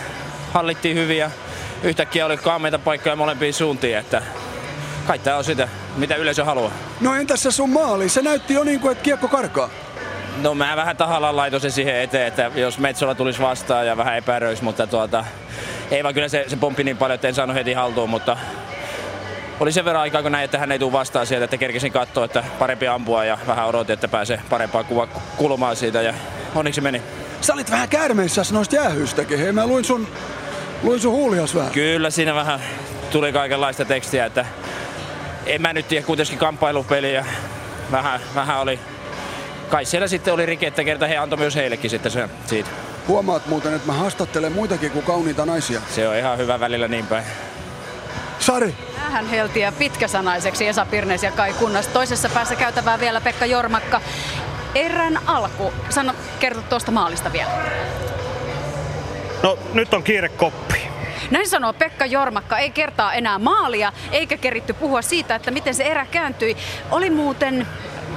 hallittiin 0.53 0.97
hyvin 0.97 1.17
ja 1.17 1.31
yhtäkkiä 1.83 2.25
oli 2.25 2.37
kaameita 2.37 2.79
paikkoja 2.79 3.15
molempiin 3.15 3.53
suuntiin, 3.53 3.97
että 3.97 4.21
kai 5.07 5.19
tää 5.19 5.37
on 5.37 5.43
sitä, 5.43 5.67
mitä 5.97 6.15
yleisö 6.15 6.45
haluaa. 6.45 6.71
No 7.01 7.15
entäs 7.15 7.43
se 7.43 7.51
sun 7.51 7.69
maali? 7.69 8.09
Se 8.09 8.21
näytti 8.21 8.53
jo 8.53 8.63
niin 8.63 8.79
kuin, 8.79 8.91
että 8.91 9.03
kiekko 9.03 9.27
karkaa. 9.27 9.69
No 10.41 10.55
mä 10.55 10.75
vähän 10.75 10.97
tahallaan 10.97 11.35
laitoin 11.35 11.61
sen 11.61 11.71
siihen 11.71 11.95
eteen, 11.95 12.27
että 12.27 12.51
jos 12.55 12.79
Metsola 12.79 13.15
tulisi 13.15 13.41
vastaan 13.41 13.87
ja 13.87 13.97
vähän 13.97 14.17
epäröisi, 14.17 14.63
mutta 14.63 14.87
tuota, 14.87 15.25
ei 15.91 16.03
vaan 16.03 16.13
kyllä 16.13 16.27
se, 16.27 16.45
se 16.47 16.55
pomppi 16.55 16.83
niin 16.83 16.97
paljon, 16.97 17.15
että 17.15 17.27
en 17.27 17.35
saanut 17.35 17.55
heti 17.55 17.73
haltuun, 17.73 18.09
mutta 18.09 18.37
oli 19.61 19.71
sen 19.71 19.85
verran 19.85 20.01
aikaa, 20.01 20.21
kun 20.21 20.31
näin, 20.31 20.45
että 20.45 20.57
hän 20.57 20.71
ei 20.71 20.79
tule 20.79 20.91
vastaan 20.91 21.27
sieltä, 21.27 21.43
että 21.43 21.57
kerkesin 21.57 21.91
katsoa, 21.91 22.25
että 22.25 22.43
parempi 22.59 22.87
ampua 22.87 23.25
ja 23.25 23.37
vähän 23.47 23.67
odotin, 23.67 23.93
että 23.93 24.07
pääsee 24.07 24.41
parempaan 24.49 24.85
kuva 24.85 25.07
kulmaan 25.37 25.75
siitä 25.75 26.01
ja 26.01 26.13
onneksi 26.55 26.75
se 26.75 26.81
meni. 26.81 27.01
Sä 27.41 27.53
olit 27.53 27.71
vähän 27.71 27.89
käärmeissä 27.89 28.41
noista 28.51 28.75
jäähyistäkin. 28.75 29.39
Hei, 29.39 29.51
mä 29.51 29.67
luin 29.67 29.85
sun, 29.85 30.07
luin 30.83 30.99
sun 30.99 31.13
huulias 31.13 31.55
vähän. 31.55 31.71
Kyllä 31.71 32.09
siinä 32.09 32.35
vähän 32.35 32.59
tuli 33.11 33.33
kaikenlaista 33.33 33.85
tekstiä, 33.85 34.25
että 34.25 34.45
en 35.45 35.61
mä 35.61 35.73
nyt 35.73 35.87
tiedä 35.87 36.05
kuitenkin 36.05 36.37
kamppailupeli 36.37 37.13
ja 37.13 37.25
vähän, 37.91 38.19
vähän 38.35 38.59
oli, 38.59 38.79
kai 39.69 39.85
siellä 39.85 40.07
sitten 40.07 40.33
oli 40.33 40.45
rike, 40.45 40.67
että 40.67 40.83
kerta 40.83 41.07
he 41.07 41.17
antoi 41.17 41.39
myös 41.39 41.55
heillekin 41.55 41.89
sitten 41.89 42.11
sen 42.11 42.29
siitä. 42.45 42.69
Huomaat 43.07 43.47
muuten, 43.47 43.73
että 43.73 43.87
mä 43.87 43.93
haastattelen 43.93 44.51
muitakin 44.51 44.91
kuin 44.91 45.05
kauniita 45.05 45.45
naisia. 45.45 45.81
Se 45.89 46.07
on 46.07 46.15
ihan 46.15 46.37
hyvä 46.37 46.59
välillä 46.59 46.87
niin 46.87 47.07
päin. 47.07 47.23
Sari. 48.41 48.75
Hän 48.95 49.29
heltiä 49.29 49.71
pitkäsanaiseksi 49.71 50.67
Esa 50.67 50.85
Pirnes 50.85 51.23
ja 51.23 51.31
Kai 51.31 51.53
Kunnas. 51.53 51.87
Toisessa 51.87 52.29
päässä 52.29 52.55
käytävää 52.55 52.99
vielä 52.99 53.21
Pekka 53.21 53.45
Jormakka. 53.45 54.01
erän 54.75 55.19
alku. 55.25 55.73
Sano, 55.89 56.13
kerro 56.39 56.61
tuosta 56.69 56.91
maalista 56.91 57.33
vielä. 57.33 57.51
No 59.43 59.57
nyt 59.73 59.93
on 59.93 60.03
kiire 60.03 60.29
koppi. 60.29 60.81
Näin 61.31 61.49
sanoo 61.49 61.73
Pekka 61.73 62.05
Jormakka. 62.05 62.57
Ei 62.57 62.71
kertaa 62.71 63.13
enää 63.13 63.39
maalia, 63.39 63.93
eikä 64.11 64.37
keritty 64.37 64.73
puhua 64.73 65.01
siitä, 65.01 65.35
että 65.35 65.51
miten 65.51 65.75
se 65.75 65.83
erä 65.83 66.05
kääntyi. 66.05 66.57
Oli 66.91 67.09
muuten 67.09 67.67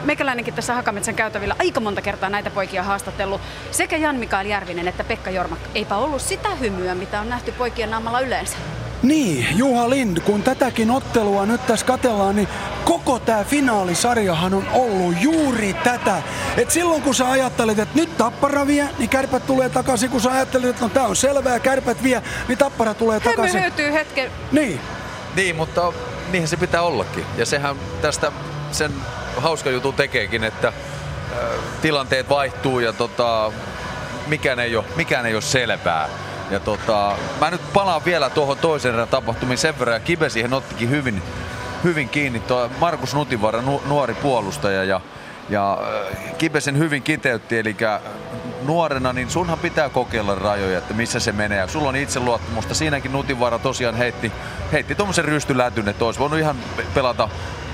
Mekäläinenkin 0.04 0.54
tässä 0.54 0.74
Hakametsän 0.74 1.14
käytävillä 1.14 1.56
aika 1.58 1.80
monta 1.80 2.02
kertaa 2.02 2.30
näitä 2.30 2.50
poikia 2.50 2.82
haastatellut. 2.82 3.40
Sekä 3.70 3.96
Jan 3.96 4.16
Mikael 4.16 4.46
Järvinen 4.46 4.88
että 4.88 5.04
Pekka 5.04 5.30
Jormakka. 5.30 5.68
Eipä 5.74 5.96
ollut 5.96 6.22
sitä 6.22 6.54
hymyä, 6.54 6.94
mitä 6.94 7.20
on 7.20 7.28
nähty 7.28 7.52
poikien 7.52 7.90
naamalla 7.90 8.20
yleensä. 8.20 8.56
Niin, 9.04 9.46
Juha 9.56 9.90
Lind, 9.90 10.20
kun 10.20 10.42
tätäkin 10.42 10.90
ottelua 10.90 11.46
nyt 11.46 11.66
tässä 11.66 11.86
katellaan, 11.86 12.36
niin 12.36 12.48
koko 12.84 13.18
tämä 13.18 13.44
finaalisarjahan 13.44 14.54
on 14.54 14.66
ollut 14.72 15.14
juuri 15.20 15.74
tätä. 15.74 16.22
Et 16.56 16.70
silloin 16.70 17.02
kun 17.02 17.14
sä 17.14 17.30
ajattelit, 17.30 17.78
että 17.78 17.98
nyt 17.98 18.16
Tappara 18.16 18.66
vie, 18.66 18.88
niin 18.98 19.10
kärpät 19.10 19.46
tulee 19.46 19.68
takaisin. 19.68 20.10
Kun 20.10 20.20
sä 20.20 20.32
ajattelit, 20.32 20.68
että 20.68 20.82
no 20.82 20.88
tää 20.88 21.06
on 21.06 21.16
selvää, 21.16 21.60
kärpät 21.60 22.02
vie, 22.02 22.22
niin 22.48 22.58
Tappara 22.58 22.94
tulee 22.94 23.20
Hymy 23.24 23.36
takaisin. 23.36 23.60
hyötyy 23.60 23.92
hetken. 23.92 24.30
Niin. 24.52 24.80
Niin, 25.36 25.56
mutta 25.56 25.92
niinhän 26.32 26.48
se 26.48 26.56
pitää 26.56 26.82
ollakin. 26.82 27.24
Ja 27.36 27.46
sehän 27.46 27.76
tästä 28.02 28.32
sen 28.72 28.92
hauska 29.36 29.70
jutun 29.70 29.94
tekeekin, 29.94 30.44
että 30.44 30.68
äh, 30.68 30.74
tilanteet 31.82 32.28
vaihtuu 32.28 32.80
ja 32.80 32.92
tota, 32.92 33.52
mikään, 34.26 34.58
ei 34.58 34.76
ole, 34.76 34.84
mikään 34.96 35.26
ei 35.26 35.34
ole 35.34 35.42
selvää. 35.42 36.08
Ja 36.50 36.60
tota, 36.60 37.12
mä 37.40 37.50
nyt 37.50 37.72
palaan 37.72 38.04
vielä 38.04 38.30
tuohon 38.30 38.58
toisen 38.58 38.94
erän 38.94 39.08
tapahtumiin 39.08 39.58
sen 39.58 39.78
verran, 39.78 39.96
ja 39.96 40.00
Kibe 40.00 40.28
siihen 40.28 40.54
ottikin 40.54 40.90
hyvin, 40.90 41.22
hyvin 41.84 42.08
kiinni. 42.08 42.40
Tuo 42.40 42.70
Markus 42.80 43.14
Nutivaara, 43.14 43.62
nu, 43.62 43.82
nuori 43.86 44.14
puolustaja, 44.14 44.84
ja, 44.84 45.00
ja 45.48 45.78
äh, 46.12 46.36
Kibe 46.38 46.60
sen 46.60 46.78
hyvin 46.78 47.02
kiteytti, 47.02 47.58
eli 47.58 47.76
nuorena, 48.62 49.12
niin 49.12 49.30
sunhan 49.30 49.58
pitää 49.58 49.88
kokeilla 49.88 50.34
rajoja, 50.34 50.78
että 50.78 50.94
missä 50.94 51.20
se 51.20 51.32
menee. 51.32 51.58
Ja 51.58 51.66
sulla 51.66 51.88
on 51.88 51.96
itseluottamusta. 51.96 52.74
Siinäkin 52.74 53.12
Nutivaara 53.12 53.58
tosiaan 53.58 53.94
heitti, 53.94 54.32
heitti 54.72 54.94
tuommoisen 54.94 55.24
rystylätyn, 55.24 55.88
että 55.88 56.04
olisi 56.04 56.20
voinut 56.20 56.38
ihan 56.38 56.56
pelata 56.94 57.28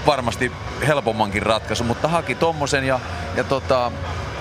varmasti 0.07 0.53
helpommankin 0.87 1.43
ratkaisu, 1.43 1.85
mutta 1.85 2.09
haki 2.09 2.35
tommosen 2.35 2.85
ja, 2.85 3.01
ja 3.37 3.45
tota, 3.45 3.93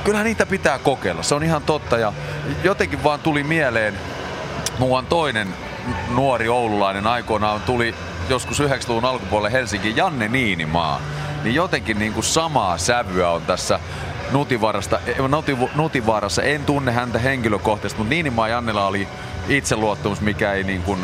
kyllähän 0.03 0.25
niitä 0.25 0.45
pitää 0.45 0.79
kokeilla. 0.79 1.23
Se 1.23 1.35
on 1.35 1.43
ihan 1.43 1.61
totta 1.61 1.97
ja 1.97 2.13
jotenkin 2.63 3.03
vaan 3.03 3.19
tuli 3.19 3.43
mieleen, 3.43 3.99
muuan 4.79 5.05
toinen 5.05 5.47
nuori 6.15 6.49
oululainen 6.49 7.07
aikoinaan 7.07 7.61
tuli 7.61 7.95
joskus 8.29 8.59
90-luvun 8.59 9.05
alkupuolelle 9.05 9.51
Helsinki 9.51 9.93
Janne 9.95 10.27
Niinimaa. 10.27 11.01
Niin 11.43 11.55
jotenkin 11.55 11.99
niin 11.99 12.13
kuin 12.13 12.23
samaa 12.23 12.77
sävyä 12.77 13.29
on 13.29 13.41
tässä 13.41 13.79
Nutivaarasta, 14.31 14.99
Nuti, 15.27 15.57
Nutivaarassa. 15.75 16.43
En 16.43 16.65
tunne 16.65 16.91
häntä 16.91 17.19
henkilökohtaisesti, 17.19 17.97
mutta 17.97 18.09
Niinimaa 18.09 18.47
Jannella 18.47 18.87
oli 18.87 19.07
itseluottamus, 19.49 20.21
mikä 20.21 20.53
ei 20.53 20.63
niin 20.63 20.81
kuin, 20.81 20.99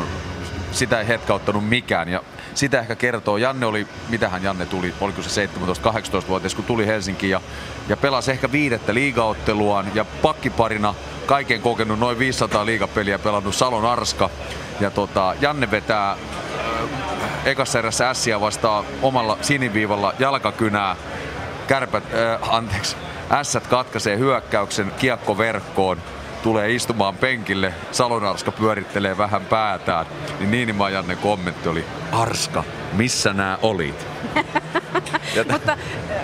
sitä 0.71 0.99
ei 0.99 1.07
hetkauttanut 1.07 1.69
mikään. 1.69 2.09
Ja 2.09 2.21
sitä 2.53 2.79
ehkä 2.79 2.95
kertoo. 2.95 3.37
Janne 3.37 3.65
oli, 3.65 3.87
mitähän 4.09 4.43
Janne 4.43 4.65
tuli, 4.65 4.93
oliko 5.01 5.21
se 5.21 5.45
17-18-vuotias, 5.45 6.55
kun 6.55 6.65
tuli 6.65 6.87
Helsinkiin 6.87 7.31
ja, 7.31 7.41
ja 7.89 7.97
pelasi 7.97 8.31
ehkä 8.31 8.51
viidettä 8.51 8.93
liigaotteluaan 8.93 9.85
ja 9.93 10.05
pakkiparina 10.05 10.95
kaiken 11.25 11.61
kokenut 11.61 11.99
noin 11.99 12.19
500 12.19 12.65
liigapeliä 12.65 13.19
pelannut 13.19 13.55
Salon 13.55 13.85
Arska. 13.85 14.29
Ja 14.79 14.91
tota, 14.91 15.35
Janne 15.41 15.71
vetää 15.71 16.11
äh, 16.11 16.17
ekassa 17.45 17.79
erässä 17.79 18.09
ässiä 18.09 18.41
vastaan 18.41 18.85
omalla 19.01 19.37
siniviivalla 19.41 20.13
jalkakynää. 20.19 20.95
Kärpät, 21.67 22.03
äh, 22.03 22.53
anteeksi, 22.53 22.95
ässät 23.31 23.67
katkaisee 23.67 24.17
hyökkäyksen 24.17 24.91
kiekko 24.97 25.37
verkkoon 25.37 25.97
tulee 26.43 26.71
istumaan 26.71 27.15
penkille, 27.15 27.73
Salonarska 27.91 28.51
pyörittelee 28.51 29.17
vähän 29.17 29.45
päätään, 29.45 30.05
niin 30.39 30.51
Niinimaa 30.51 30.89
Janne 30.89 31.15
kommentti 31.15 31.69
oli, 31.69 31.85
Arska, 32.11 32.63
missä 32.93 33.33
nämä 33.33 33.57
olit? 33.61 34.07
mutta, 35.51 35.77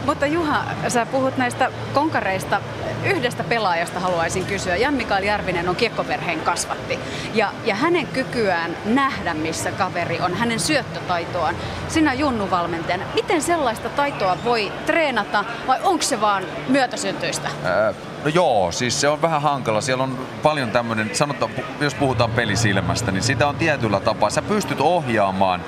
mutta 0.06 0.26
Juha, 0.26 0.64
sä 0.88 1.06
puhut 1.06 1.38
näistä 1.38 1.72
konkareista. 1.94 2.62
Yhdestä 3.06 3.44
pelaajasta 3.44 4.00
haluaisin 4.00 4.46
kysyä. 4.46 4.76
Jan 4.76 4.94
Mikael 4.94 5.24
Järvinen 5.24 5.70
on 5.70 5.76
kiekkoperheen 5.76 6.40
kasvatti. 6.40 7.00
Ja, 7.34 7.52
ja 7.66 7.76
hänen 7.76 8.08
kykyään 8.08 8.78
nähdä, 8.86 9.34
missä 9.34 9.72
kaveri 9.72 10.20
on, 10.20 10.34
hänen 10.36 10.60
syöttötaitoaan. 10.60 11.56
Sinä 11.88 12.14
Junnu-valmentajana, 12.14 13.04
miten 13.16 13.42
sellaista 13.42 13.90
taitoa 13.90 14.38
voi 14.44 14.72
treenata 14.86 15.46
vai 15.68 15.80
onko 15.84 16.02
se 16.02 16.22
vaan 16.22 16.44
myötäsyntyistä? 16.68 17.50
Ää, 17.64 17.94
no 18.24 18.32
joo, 18.34 18.72
siis 18.72 19.02
se 19.02 19.08
on 19.08 19.22
vähän 19.22 19.42
hankala. 19.42 19.82
Siellä 19.82 20.04
on 20.04 20.20
paljon 20.44 20.72
tämmöinen, 20.72 21.10
sanotaan, 21.14 21.52
jos 21.80 21.96
puhutaan 21.96 22.32
pelisilmästä, 22.32 23.12
niin 23.12 23.24
sitä 23.24 23.48
on 23.48 23.56
tietyllä 23.56 24.00
tapaa. 24.00 24.30
Sä 24.30 24.42
pystyt 24.42 24.82
ohjaamaan 24.82 25.62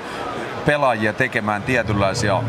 pelaajia 0.66 1.12
tekemään 1.12 1.62
tietynlaisia, 1.62 2.42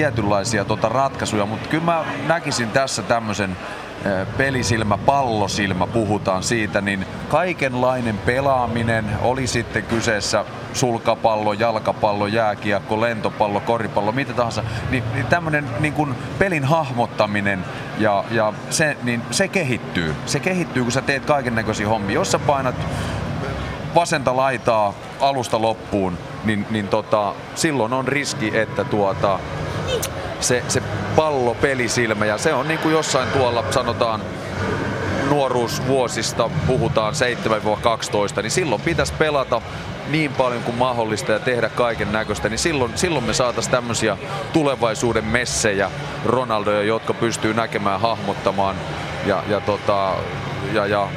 tietynlaisia 0.00 0.64
tota 0.64 0.88
ratkaisuja, 0.88 1.46
mutta 1.46 1.68
kyllä 1.68 1.84
mä 1.84 2.04
näkisin 2.26 2.70
tässä 2.70 3.02
tämmöisen 3.02 3.56
pelisilmä, 4.36 4.98
pallosilmä, 4.98 5.86
puhutaan 5.86 6.42
siitä, 6.42 6.80
niin 6.80 7.06
kaikenlainen 7.28 8.18
pelaaminen, 8.18 9.04
oli 9.22 9.46
sitten 9.46 9.82
kyseessä 9.82 10.44
sulkapallo, 10.72 11.52
jalkapallo, 11.52 12.26
jääkiekko, 12.26 13.00
lentopallo, 13.00 13.60
koripallo, 13.60 14.12
mitä 14.12 14.32
tahansa, 14.32 14.62
niin, 14.90 15.04
niin 15.14 15.26
tämmöinen 15.26 15.64
niin 15.80 15.92
kuin 15.92 16.14
pelin 16.38 16.64
hahmottaminen 16.64 17.64
ja, 17.98 18.24
ja 18.30 18.52
se, 18.70 18.96
niin 19.02 19.22
se 19.30 19.48
kehittyy. 19.48 20.14
Se 20.26 20.40
kehittyy, 20.40 20.82
kun 20.82 20.92
sä 20.92 21.02
teet 21.02 21.24
kaiken 21.24 21.54
näköisiä 21.54 21.88
hommia. 21.88 22.14
Jos 22.14 22.32
sä 22.32 22.38
painat 22.38 22.74
vasenta 23.94 24.36
laitaa 24.36 24.94
alusta 25.20 25.62
loppuun, 25.62 26.18
niin, 26.44 26.66
niin 26.70 26.88
tota, 26.88 27.34
silloin 27.54 27.92
on 27.92 28.08
riski, 28.08 28.58
että 28.58 28.84
tuota, 28.84 29.38
se, 30.40 30.62
se 30.68 30.82
pallo, 31.16 31.54
pelisilmä 31.54 32.26
ja 32.26 32.38
se 32.38 32.54
on 32.54 32.68
niin 32.68 32.80
kuin 32.80 32.92
jossain 32.92 33.28
tuolla 33.28 33.64
sanotaan 33.70 34.20
nuoruusvuosista 35.30 36.50
puhutaan 36.66 37.14
7-12, 38.38 38.42
niin 38.42 38.50
silloin 38.50 38.80
pitäisi 38.80 39.12
pelata 39.18 39.62
niin 40.08 40.32
paljon 40.32 40.62
kuin 40.62 40.76
mahdollista 40.76 41.32
ja 41.32 41.38
tehdä 41.38 41.68
kaiken 41.68 42.12
näköistä, 42.12 42.48
niin 42.48 42.58
silloin, 42.58 42.92
silloin 42.94 43.24
me 43.24 43.32
saataisiin 43.32 43.72
tämmöisiä 43.72 44.18
tulevaisuuden 44.52 45.24
messejä, 45.24 45.90
Ronaldoja, 46.24 46.82
jotka 46.82 47.14
pystyy 47.14 47.54
näkemään, 47.54 48.00
hahmottamaan 48.00 48.76
ja, 49.26 49.42
ja, 49.48 49.60
tota, 49.60 50.14
ja, 50.72 50.86
ja 50.86 51.08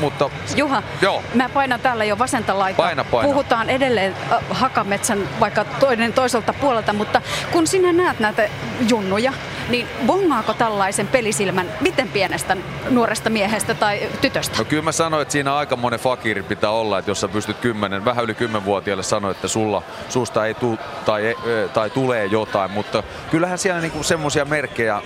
mutta... 0.00 0.30
Juha, 0.56 0.82
Joo. 1.00 1.22
mä 1.34 1.48
painan 1.48 1.80
täällä 1.80 2.04
jo 2.04 2.18
vasenta 2.18 2.58
laitaa. 2.58 2.86
Paina, 2.86 3.04
paina. 3.04 3.28
Puhutaan 3.28 3.70
edelleen 3.70 4.16
äh, 4.32 4.38
Hakametsän 4.50 5.28
vaikka 5.40 5.64
toinen 5.64 6.12
toiselta 6.12 6.52
puolelta, 6.52 6.92
mutta 6.92 7.22
kun 7.52 7.66
sinä 7.66 7.92
näet 7.92 8.20
näitä 8.20 8.48
junnuja, 8.88 9.32
niin 9.68 9.88
bongaako 10.06 10.54
tällaisen 10.54 11.06
pelisilmän 11.06 11.66
miten 11.80 12.08
pienestä 12.08 12.56
nuoresta 12.90 13.30
miehestä 13.30 13.74
tai 13.74 14.08
tytöstä? 14.20 14.58
No 14.58 14.64
kyllä 14.64 14.82
mä 14.82 14.92
sanoin, 14.92 15.22
että 15.22 15.32
siinä 15.32 15.56
aika 15.56 15.76
monen 15.76 16.00
fakiri 16.00 16.42
pitää 16.42 16.70
olla, 16.70 16.98
että 16.98 17.10
jos 17.10 17.20
sä 17.20 17.28
pystyt 17.28 17.56
kymmenen, 17.56 18.04
vähän 18.04 18.24
yli 18.24 18.34
kymmenvuotiaalle 18.34 19.02
sanoa, 19.02 19.30
että 19.30 19.48
sulla, 19.48 19.82
susta 20.08 20.46
ei 20.46 20.54
tu, 20.54 20.78
tai, 21.04 21.36
tai 21.74 21.90
tulee 21.90 22.26
jotain, 22.26 22.70
mutta 22.70 23.02
kyllähän 23.30 23.58
siellä 23.58 23.80
niinku 23.80 24.02
semmoisia 24.02 24.44
merkkejä 24.44 25.02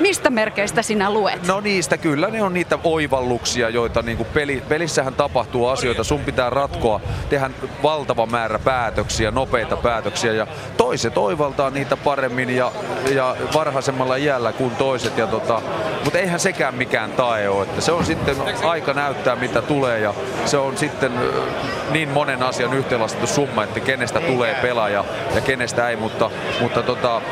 Mistä 0.00 0.30
merkeistä 0.30 0.82
sinä 0.82 1.10
luet? 1.10 1.46
No 1.46 1.60
niistä 1.60 1.96
kyllä, 1.96 2.28
ne 2.28 2.42
on 2.42 2.54
niitä 2.54 2.78
oivalluksia, 2.84 3.68
joita 3.68 4.02
niin 4.02 4.16
kuin 4.16 4.28
peli, 4.34 4.62
pelissähän 4.68 5.14
tapahtuu 5.14 5.66
asioita. 5.66 6.04
Sun 6.04 6.20
pitää 6.20 6.50
ratkoa, 6.50 7.00
tehdä 7.28 7.50
valtava 7.82 8.26
määrä 8.26 8.58
päätöksiä, 8.58 9.30
nopeita 9.30 9.76
päätöksiä 9.76 10.32
ja 10.32 10.46
toiset 10.76 11.18
oivaltaa 11.18 11.70
niitä 11.70 11.96
paremmin 11.96 12.50
ja, 12.50 12.72
ja 13.14 13.36
varhaisemmalla 13.54 14.16
iällä 14.16 14.52
kuin 14.52 14.76
toiset. 14.76 15.18
Ja 15.18 15.26
tota, 15.26 15.62
mutta 16.04 16.18
eihän 16.18 16.40
sekään 16.40 16.74
mikään 16.74 17.12
tae 17.12 17.48
ole, 17.48 17.62
että 17.62 17.80
se 17.80 17.92
on 17.92 18.06
sitten 18.06 18.36
aika 18.64 18.92
näyttää 18.92 19.36
mitä 19.36 19.62
tulee 19.62 20.00
ja 20.00 20.14
se 20.44 20.56
on 20.58 20.76
sitten 20.76 21.12
niin 21.90 22.08
monen 22.08 22.42
asian 22.42 22.74
yhteenlaskettu 22.74 23.26
summa, 23.26 23.64
että 23.64 23.80
kenestä 23.80 24.20
tulee 24.20 24.54
pelaaja 24.62 25.04
ja 25.34 25.40
kenestä 25.40 25.88
ei, 25.88 25.96
mutta, 25.96 26.30
mutta 26.60 26.82
tota, 26.82 27.22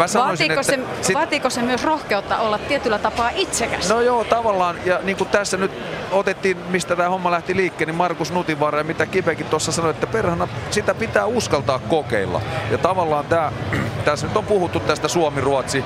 mä 0.00 0.06
sanoisin, 0.06 0.48
vaatiiko, 0.48 0.62
se, 0.62 0.74
että 0.74 1.06
sit... 1.06 1.14
vaatiiko 1.14 1.50
se 1.50 1.62
myös 1.62 1.84
rohkeutta 1.84 2.38
olla 2.38 2.58
tietyllä 2.58 2.98
tapaa 2.98 3.30
itsekäs? 3.34 3.88
No 3.88 4.00
joo, 4.00 4.24
tavallaan. 4.24 4.76
Ja 4.84 5.00
niin 5.02 5.16
kuin 5.16 5.30
tässä 5.30 5.56
nyt 5.56 5.70
otettiin, 6.12 6.56
mistä 6.68 6.96
tämä 6.96 7.08
homma 7.08 7.30
lähti 7.30 7.56
liikkeelle, 7.56 7.92
niin 7.92 7.98
Markus 7.98 8.32
Nutivaara 8.32 8.78
ja 8.78 8.84
mitä 8.84 9.06
Kipekin 9.06 9.46
tuossa 9.46 9.72
sanoi, 9.72 9.90
että 9.90 10.06
perhana 10.06 10.48
sitä 10.70 10.94
pitää 10.94 11.26
uskaltaa 11.26 11.78
kokeilla. 11.78 12.40
Ja 12.70 12.78
tavallaan 12.78 13.24
tämä, 13.24 13.52
tässä 14.04 14.26
nyt 14.26 14.36
on 14.36 14.44
puhuttu 14.44 14.80
tästä 14.80 15.08
Suomi-Ruotsi 15.08 15.84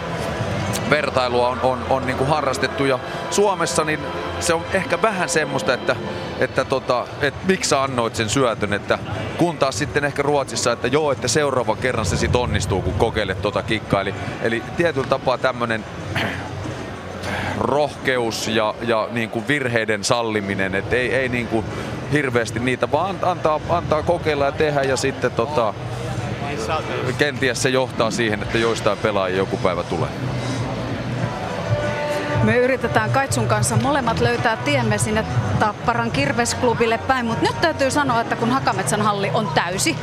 vertailua 0.90 1.48
on, 1.48 1.60
on, 1.62 1.86
on 1.90 2.06
niin 2.06 2.16
kuin 2.16 2.30
harrastettu 2.30 2.84
ja 2.84 2.98
Suomessa 3.30 3.84
niin 3.84 4.01
se 4.40 4.55
on 4.55 4.64
ehkä 4.72 5.02
vähän 5.02 5.28
semmoista, 5.28 5.74
että, 5.74 5.96
että, 6.38 6.64
tota, 6.64 7.06
että 7.20 7.40
miksi 7.46 7.70
sä 7.70 7.82
annoit 7.82 8.16
sen 8.16 8.28
syötön, 8.28 8.72
että 8.72 8.98
kun 9.36 9.59
taas 9.59 9.78
sitten 9.78 10.05
ehkä 10.05 10.22
Ruotsissa, 10.22 10.72
että 10.72 10.88
joo, 10.88 11.12
että 11.12 11.28
seuraavan 11.28 11.76
kerran 11.76 12.06
se 12.06 12.16
sitten 12.16 12.40
onnistuu, 12.40 12.82
kun 12.82 12.94
kokeilet 12.94 13.42
tota 13.42 13.62
kikkaa. 13.62 14.01
Eli, 14.01 14.14
eli 14.42 14.62
tietyllä 14.76 15.06
tapaa 15.06 15.38
tämmöinen 15.38 15.84
rohkeus 17.59 18.48
ja, 18.48 18.74
ja 18.82 19.09
niin 19.10 19.30
kuin 19.30 19.48
virheiden 19.48 20.05
salliminen, 20.05 20.74
että 20.74 20.96
ei, 20.96 21.14
ei 21.14 21.28
niin 21.28 21.46
kuin 21.46 21.64
hirveästi 22.12 22.59
niitä, 22.59 22.92
vaan 22.92 23.18
antaa, 23.22 23.60
antaa 23.68 24.02
kokeilla 24.02 24.44
ja 24.44 24.52
tehdä 24.52 24.82
ja 24.82 24.96
sitten 24.96 25.30
tota, 25.30 25.74
kenties 27.18 27.62
se 27.62 27.68
johtaa 27.68 28.10
siihen, 28.10 28.42
että 28.42 28.59
joistain 28.59 28.98
pelaajia 28.98 29.38
joku 29.38 29.56
päivä 29.56 29.82
tulee. 29.82 30.09
Me 32.45 32.57
yritetään 32.57 33.11
Kaitsun 33.11 33.49
kanssa 33.49 33.77
molemmat 33.77 34.21
löytää 34.21 34.57
tiemme 34.57 34.99
sinne 34.99 35.25
Tapparan 35.59 36.11
Kirvesklubille 36.11 36.99
päin, 36.99 37.27
mutta 37.27 37.43
nyt 37.43 37.61
täytyy 37.61 37.91
sanoa, 37.91 38.21
että 38.21 38.37
kun 38.37 38.51
Hakametsän 38.51 39.03
halli 39.03 39.31
on 39.35 39.49
täysi, 39.55 39.97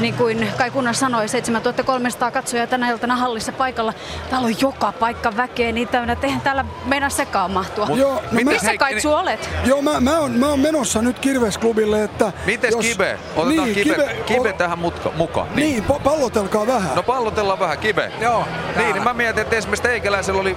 niin 0.00 0.14
kuin 0.14 0.48
Kai 0.58 0.70
Kunnas 0.70 1.00
sanoi, 1.00 1.28
7300 1.28 2.30
katsojaa 2.30 2.66
tänä 2.66 2.90
iltana 2.90 3.16
hallissa 3.16 3.52
paikalla. 3.52 3.92
Täällä 4.30 4.46
on 4.46 4.60
joka 4.60 4.92
paikka 4.92 5.36
väkeä 5.36 5.72
niin 5.72 5.88
täynnä, 5.88 6.12
että 6.12 6.26
eihän 6.26 6.40
täällä 6.40 6.64
meinaa 6.84 7.10
sekaan 7.10 7.50
mahtua. 7.50 7.88
Joo, 7.94 8.22
no 8.32 8.40
Missä 8.44 8.68
Hei, 8.68 8.78
Kaitsu 8.78 9.12
olet? 9.12 9.50
Joo, 9.64 9.82
mä, 9.82 10.00
mä, 10.00 10.18
oon, 10.18 10.32
mä 10.32 10.48
oon 10.48 10.60
menossa 10.60 11.02
nyt 11.02 11.18
Kirvesklubille, 11.18 12.04
että... 12.04 12.32
Mites 12.46 12.76
Kibe? 12.76 13.18
Otetaan 13.36 13.72
niin, 13.72 13.84
Kibe, 13.84 14.16
Kibe 14.26 14.52
tähän 14.52 14.78
mutka, 14.78 15.12
mukaan. 15.16 15.48
Niin, 15.54 15.70
niin 15.70 15.84
pa- 15.84 16.02
pallotelkaa 16.02 16.66
vähän. 16.66 16.96
No 16.96 17.02
pallotellaan 17.02 17.58
vähän, 17.58 17.78
Kibe. 17.78 18.12
Joo. 18.20 18.44
Niin, 18.76 18.92
niin 18.92 19.04
mä 19.04 19.14
mietin, 19.14 19.42
että 19.42 19.56
esimerkiksi 19.56 19.82
teikäläisellä 19.82 20.40
oli 20.40 20.56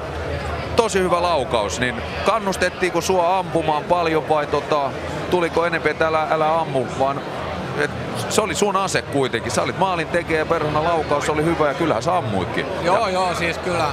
tosi 0.77 0.99
hyvä 0.99 1.21
laukaus, 1.21 1.79
niin 1.79 2.01
kannustettiinko 2.25 3.01
sua 3.01 3.39
ampumaan 3.39 3.83
paljon 3.83 4.29
vai 4.29 4.47
tota, 4.47 4.91
tuliko 5.29 5.65
enemmän, 5.65 5.91
että 5.91 6.07
älä, 6.07 6.27
älä 6.31 6.59
ammu, 6.59 6.85
vaan 6.99 7.21
et 7.77 7.91
se 8.29 8.41
oli 8.41 8.55
sun 8.55 8.75
ase 8.75 9.01
kuitenkin. 9.01 9.51
Sä 9.51 9.61
olit 9.61 9.79
maalin 9.79 10.07
tekijä 10.07 10.39
ja 10.39 10.45
perhana 10.45 10.83
laukaus 10.83 11.29
oli 11.29 11.43
hyvä 11.43 11.67
ja 11.67 11.73
kyllähän 11.73 12.03
sä 12.03 12.17
ammuikin. 12.17 12.65
Joo, 12.83 13.07
joo, 13.07 13.35
siis 13.35 13.57
kyllä. 13.57 13.87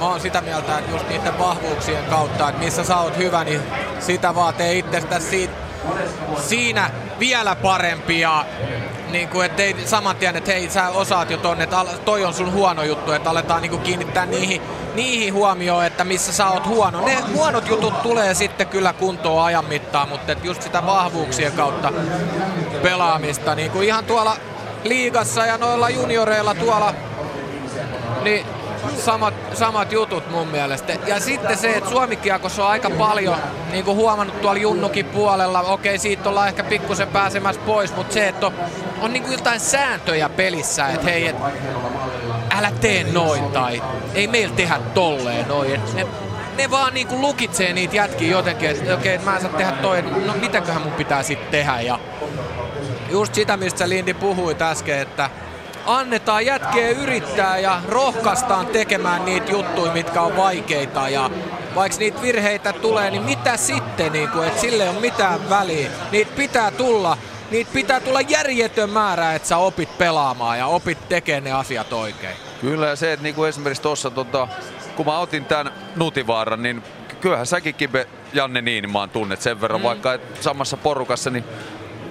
Mä 0.00 0.06
oon 0.06 0.20
sitä 0.20 0.40
mieltä, 0.40 0.78
että 0.78 0.90
just 0.90 1.08
niiden 1.08 1.38
vahvuuksien 1.38 2.04
kautta, 2.04 2.48
että 2.48 2.64
missä 2.64 2.84
sä 2.84 2.96
oot 2.96 3.16
hyvä, 3.16 3.44
niin 3.44 3.60
sitä 3.98 4.34
vaan 4.34 4.54
tee 4.54 4.78
itsestäsi 4.78 5.26
siitä, 5.26 5.52
siinä 6.36 6.90
vielä 7.18 7.56
parempi 7.56 8.20
ja 8.20 8.44
niin 9.12 9.28
kuin, 9.28 9.46
ettei 9.46 9.76
saman 9.86 10.16
tien, 10.16 10.36
että 10.36 10.52
hei 10.52 10.70
sä 10.70 10.88
osaat 10.88 11.30
jo 11.30 11.36
tonne, 11.36 11.64
että 11.64 11.84
toi 12.04 12.24
on 12.24 12.34
sun 12.34 12.52
huono 12.52 12.82
juttu, 12.82 13.12
että 13.12 13.30
aletaan 13.30 13.62
niin 13.62 13.70
kuin 13.70 13.82
kiinnittää 13.82 14.26
niihin, 14.26 14.62
niihin 14.94 15.34
huomioon, 15.34 15.84
että 15.84 16.04
missä 16.04 16.32
sä 16.32 16.48
oot 16.48 16.66
huono. 16.66 17.04
Ne 17.04 17.18
huonot 17.34 17.68
jutut 17.68 18.02
tulee 18.02 18.34
sitten 18.34 18.66
kyllä 18.66 18.92
kuntoon 18.92 19.44
ajan 19.44 19.64
mittaan, 19.64 20.08
mutta 20.08 20.32
et 20.32 20.44
just 20.44 20.62
sitä 20.62 20.86
vahvuuksien 20.86 21.52
kautta 21.52 21.92
pelaamista, 22.82 23.54
niin 23.54 23.70
kuin 23.70 23.86
ihan 23.86 24.04
tuolla 24.04 24.36
liigassa 24.84 25.46
ja 25.46 25.58
noilla 25.58 25.90
junioreilla 25.90 26.54
tuolla, 26.54 26.94
niin 28.22 28.46
samat, 28.98 29.34
samat 29.54 29.92
jutut 29.92 30.30
mun 30.30 30.48
mielestä. 30.48 30.92
Ja 31.06 31.20
sitten 31.20 31.58
se, 31.58 31.70
että 31.70 31.90
Suomikiekossa 31.90 32.64
on 32.64 32.70
aika 32.70 32.90
paljon 32.90 33.36
niin 33.70 33.84
kuin 33.84 33.96
huomannut 33.96 34.40
tuolla 34.40 34.60
Junnukin 34.60 35.06
puolella, 35.06 35.60
okei 35.60 35.98
siitä 35.98 36.28
ollaan 36.28 36.48
ehkä 36.48 36.64
pikkusen 36.64 37.08
pääsemässä 37.08 37.60
pois, 37.66 37.96
mutta 37.96 38.14
se, 38.14 38.28
että 38.28 38.46
on, 38.46 38.52
on 39.00 39.12
niin 39.12 39.22
kuin 39.22 39.32
jotain 39.32 39.60
sääntöjä 39.60 40.28
pelissä, 40.28 40.88
että 40.88 41.04
hei, 41.04 41.26
et, 41.26 41.36
älä 42.58 42.72
tee 42.80 43.04
noin 43.12 43.44
tai 43.44 43.82
ei 44.14 44.26
meillä 44.26 44.54
tehdä 44.56 44.78
tolleen 44.94 45.48
noin. 45.48 45.80
Et 45.96 46.08
ne, 46.56 46.70
vaan 46.70 46.94
niin 46.94 47.06
kuin 47.06 47.20
lukitsee 47.20 47.72
niitä 47.72 47.96
jätkiä 47.96 48.30
jotenkin, 48.30 48.70
että 48.70 48.94
okei, 48.94 49.18
mä 49.18 49.36
en 49.36 49.42
saa 49.42 49.50
tehdä 49.50 49.72
toi, 49.72 50.02
no 50.02 50.34
mitäköhän 50.40 50.82
mun 50.82 50.92
pitää 50.92 51.22
sitten 51.22 51.50
tehdä. 51.50 51.80
Ja 51.80 51.98
just 53.10 53.34
sitä, 53.34 53.56
mistä 53.56 53.88
Lindi 53.88 54.14
puhui 54.14 54.56
äsken, 54.60 54.98
että 54.98 55.30
annetaan 55.98 56.46
jätkeen 56.46 56.96
yrittää 56.96 57.58
ja 57.58 57.80
rohkaistaan 57.88 58.66
tekemään 58.66 59.24
niitä 59.24 59.50
juttuja, 59.50 59.92
mitkä 59.92 60.22
on 60.22 60.36
vaikeita 60.36 61.08
ja 61.08 61.30
vaikka 61.74 61.98
niitä 61.98 62.22
virheitä 62.22 62.72
tulee, 62.72 63.10
niin 63.10 63.22
mitä 63.22 63.56
sitten, 63.56 64.12
niin 64.12 64.28
kuin, 64.28 64.48
että 64.48 64.60
sille 64.60 64.82
ei 64.82 64.88
ole 64.88 65.00
mitään 65.00 65.50
väliä. 65.50 65.90
Niitä 66.12 66.32
pitää 66.36 66.70
tulla, 66.70 67.18
niitä 67.50 67.70
pitää 67.74 68.00
tulla 68.00 68.20
järjetön 68.20 68.90
määrä, 68.90 69.34
että 69.34 69.48
sä 69.48 69.56
opit 69.56 69.98
pelaamaan 69.98 70.58
ja 70.58 70.66
opit 70.66 71.08
tekemään 71.08 71.44
ne 71.44 71.52
asiat 71.52 71.92
oikein. 71.92 72.36
Kyllä 72.60 72.86
ja 72.86 72.96
se, 72.96 73.12
että 73.12 73.22
niinku 73.22 73.44
esimerkiksi 73.44 73.82
tuossa, 73.82 74.10
tota, 74.10 74.48
kun 74.96 75.06
mä 75.06 75.18
otin 75.18 75.44
tämän 75.44 75.72
Nutivaaran, 75.96 76.62
niin 76.62 76.82
kyllähän 77.20 77.46
säkin 77.46 77.74
Kibe 77.74 78.06
Janne 78.32 78.62
Niinimaan 78.62 79.10
tunnet 79.10 79.40
sen 79.40 79.60
verran, 79.60 79.80
mm. 79.80 79.84
vaikka 79.84 80.14
et 80.14 80.22
samassa 80.40 80.76
porukassa, 80.76 81.30
niin 81.30 81.44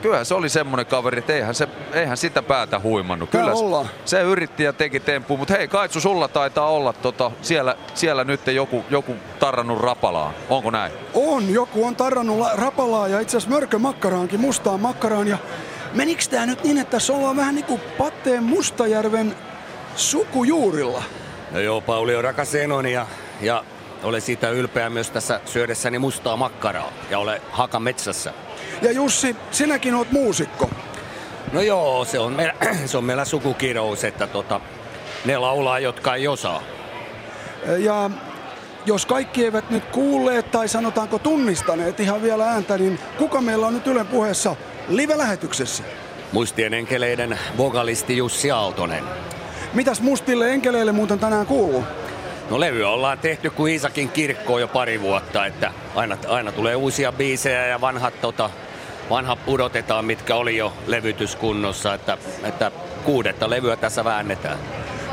kyllähän 0.01 0.25
se 0.25 0.33
oli 0.33 0.49
semmoinen 0.49 0.85
kaveri, 0.85 1.19
että 1.19 1.33
eihän, 1.33 1.55
se, 1.55 1.67
eihän 1.93 2.17
sitä 2.17 2.43
päätä 2.43 2.79
huimannut. 2.79 3.29
Kyllä 3.29 3.53
ollaan. 3.53 3.89
se 4.05 4.21
yritti 4.21 4.63
ja 4.63 4.73
teki 4.73 4.99
temppu, 4.99 5.37
mutta 5.37 5.53
hei 5.53 5.67
Kaitsu, 5.67 6.01
sulla 6.01 6.27
taitaa 6.27 6.67
olla 6.67 6.93
tota, 6.93 7.31
siellä, 7.41 7.75
siellä 7.93 8.23
nyt 8.23 8.47
joku, 8.47 8.85
joku 8.89 9.15
tarrannut 9.39 9.81
rapalaan. 9.81 10.33
Onko 10.49 10.71
näin? 10.71 10.91
On, 11.13 11.53
joku 11.53 11.85
on 11.85 11.95
tarrannut 11.95 12.37
la- 12.39 12.55
rapalaa 12.55 13.07
ja 13.07 13.19
itse 13.19 13.37
asiassa 13.37 13.55
mörkömakkaraankin, 13.55 14.39
mustaan 14.39 14.79
makkaraan. 14.79 15.27
Ja 15.27 15.37
meniks 15.93 16.27
tää 16.27 16.45
nyt 16.45 16.63
niin, 16.63 16.77
että 16.77 16.91
tässä 16.91 17.13
ollaan 17.13 17.37
vähän 17.37 17.55
niinku 17.55 17.79
Patteen 17.97 18.43
Mustajärven 18.43 19.35
sukujuurilla? 19.95 21.03
No 21.51 21.59
joo, 21.59 21.81
Pauli 21.81 22.15
on 22.15 22.23
rakas 22.23 22.55
enoni 22.55 22.93
ja, 22.93 23.07
ja 23.41 23.63
olen 24.03 24.21
siitä 24.21 24.49
ylpeä 24.49 24.89
myös 24.89 25.09
tässä 25.09 25.39
syödessäni 25.45 25.99
mustaa 25.99 26.37
makkaraa 26.37 26.91
ja 27.09 27.19
olen 27.19 27.41
hakametsässä. 27.51 28.33
Ja 28.81 28.91
Jussi, 28.91 29.35
sinäkin 29.51 29.95
oot 29.95 30.11
muusikko. 30.11 30.69
No 31.53 31.61
joo, 31.61 32.05
se 32.05 32.19
on 32.19 32.33
meillä, 32.33 32.53
se 32.85 32.97
on 32.97 33.03
meillä 33.03 33.25
sukukirous, 33.25 34.03
että 34.03 34.27
tota, 34.27 34.61
ne 35.25 35.37
laulaa, 35.37 35.79
jotka 35.79 36.15
ei 36.15 36.27
osaa. 36.27 36.61
Ja 37.77 38.09
jos 38.85 39.05
kaikki 39.05 39.45
eivät 39.45 39.69
nyt 39.69 39.85
kuulleet 39.85 40.51
tai 40.51 40.67
sanotaanko 40.67 41.19
tunnistaneet 41.19 41.99
ihan 41.99 42.21
vielä 42.21 42.45
ääntä, 42.45 42.77
niin 42.77 42.99
kuka 43.17 43.41
meillä 43.41 43.67
on 43.67 43.73
nyt 43.73 43.87
Ylen 43.87 44.07
puheessa 44.07 44.55
live-lähetyksessä? 44.89 45.83
Muistien 46.31 46.73
enkeleiden 46.73 47.39
vokalisti 47.57 48.17
Jussi 48.17 48.51
Aaltonen. 48.51 49.03
Mitäs 49.73 50.01
mustille 50.01 50.51
enkeleille 50.51 50.91
muuten 50.91 51.19
tänään 51.19 51.45
kuuluu? 51.45 51.83
No 52.49 52.59
levy 52.59 52.83
ollaan 52.83 53.19
tehty 53.19 53.49
kuin 53.49 53.71
Iisakin 53.71 54.09
kirkkoon 54.09 54.61
jo 54.61 54.67
pari 54.67 55.01
vuotta, 55.01 55.45
että 55.45 55.71
aina, 55.95 56.17
aina 56.27 56.51
tulee 56.51 56.75
uusia 56.75 57.11
biisejä 57.11 57.67
ja 57.67 57.81
vanhat, 57.81 58.21
tota, 58.21 58.49
vanhat 59.09 59.45
pudotetaan, 59.45 60.05
mitkä 60.05 60.35
oli 60.35 60.57
jo 60.57 60.73
levytyskunnossa, 60.87 61.93
että, 61.93 62.17
että 62.43 62.71
kuudetta 63.03 63.49
levyä 63.49 63.75
tässä 63.75 64.03
väännetään. 64.03 64.57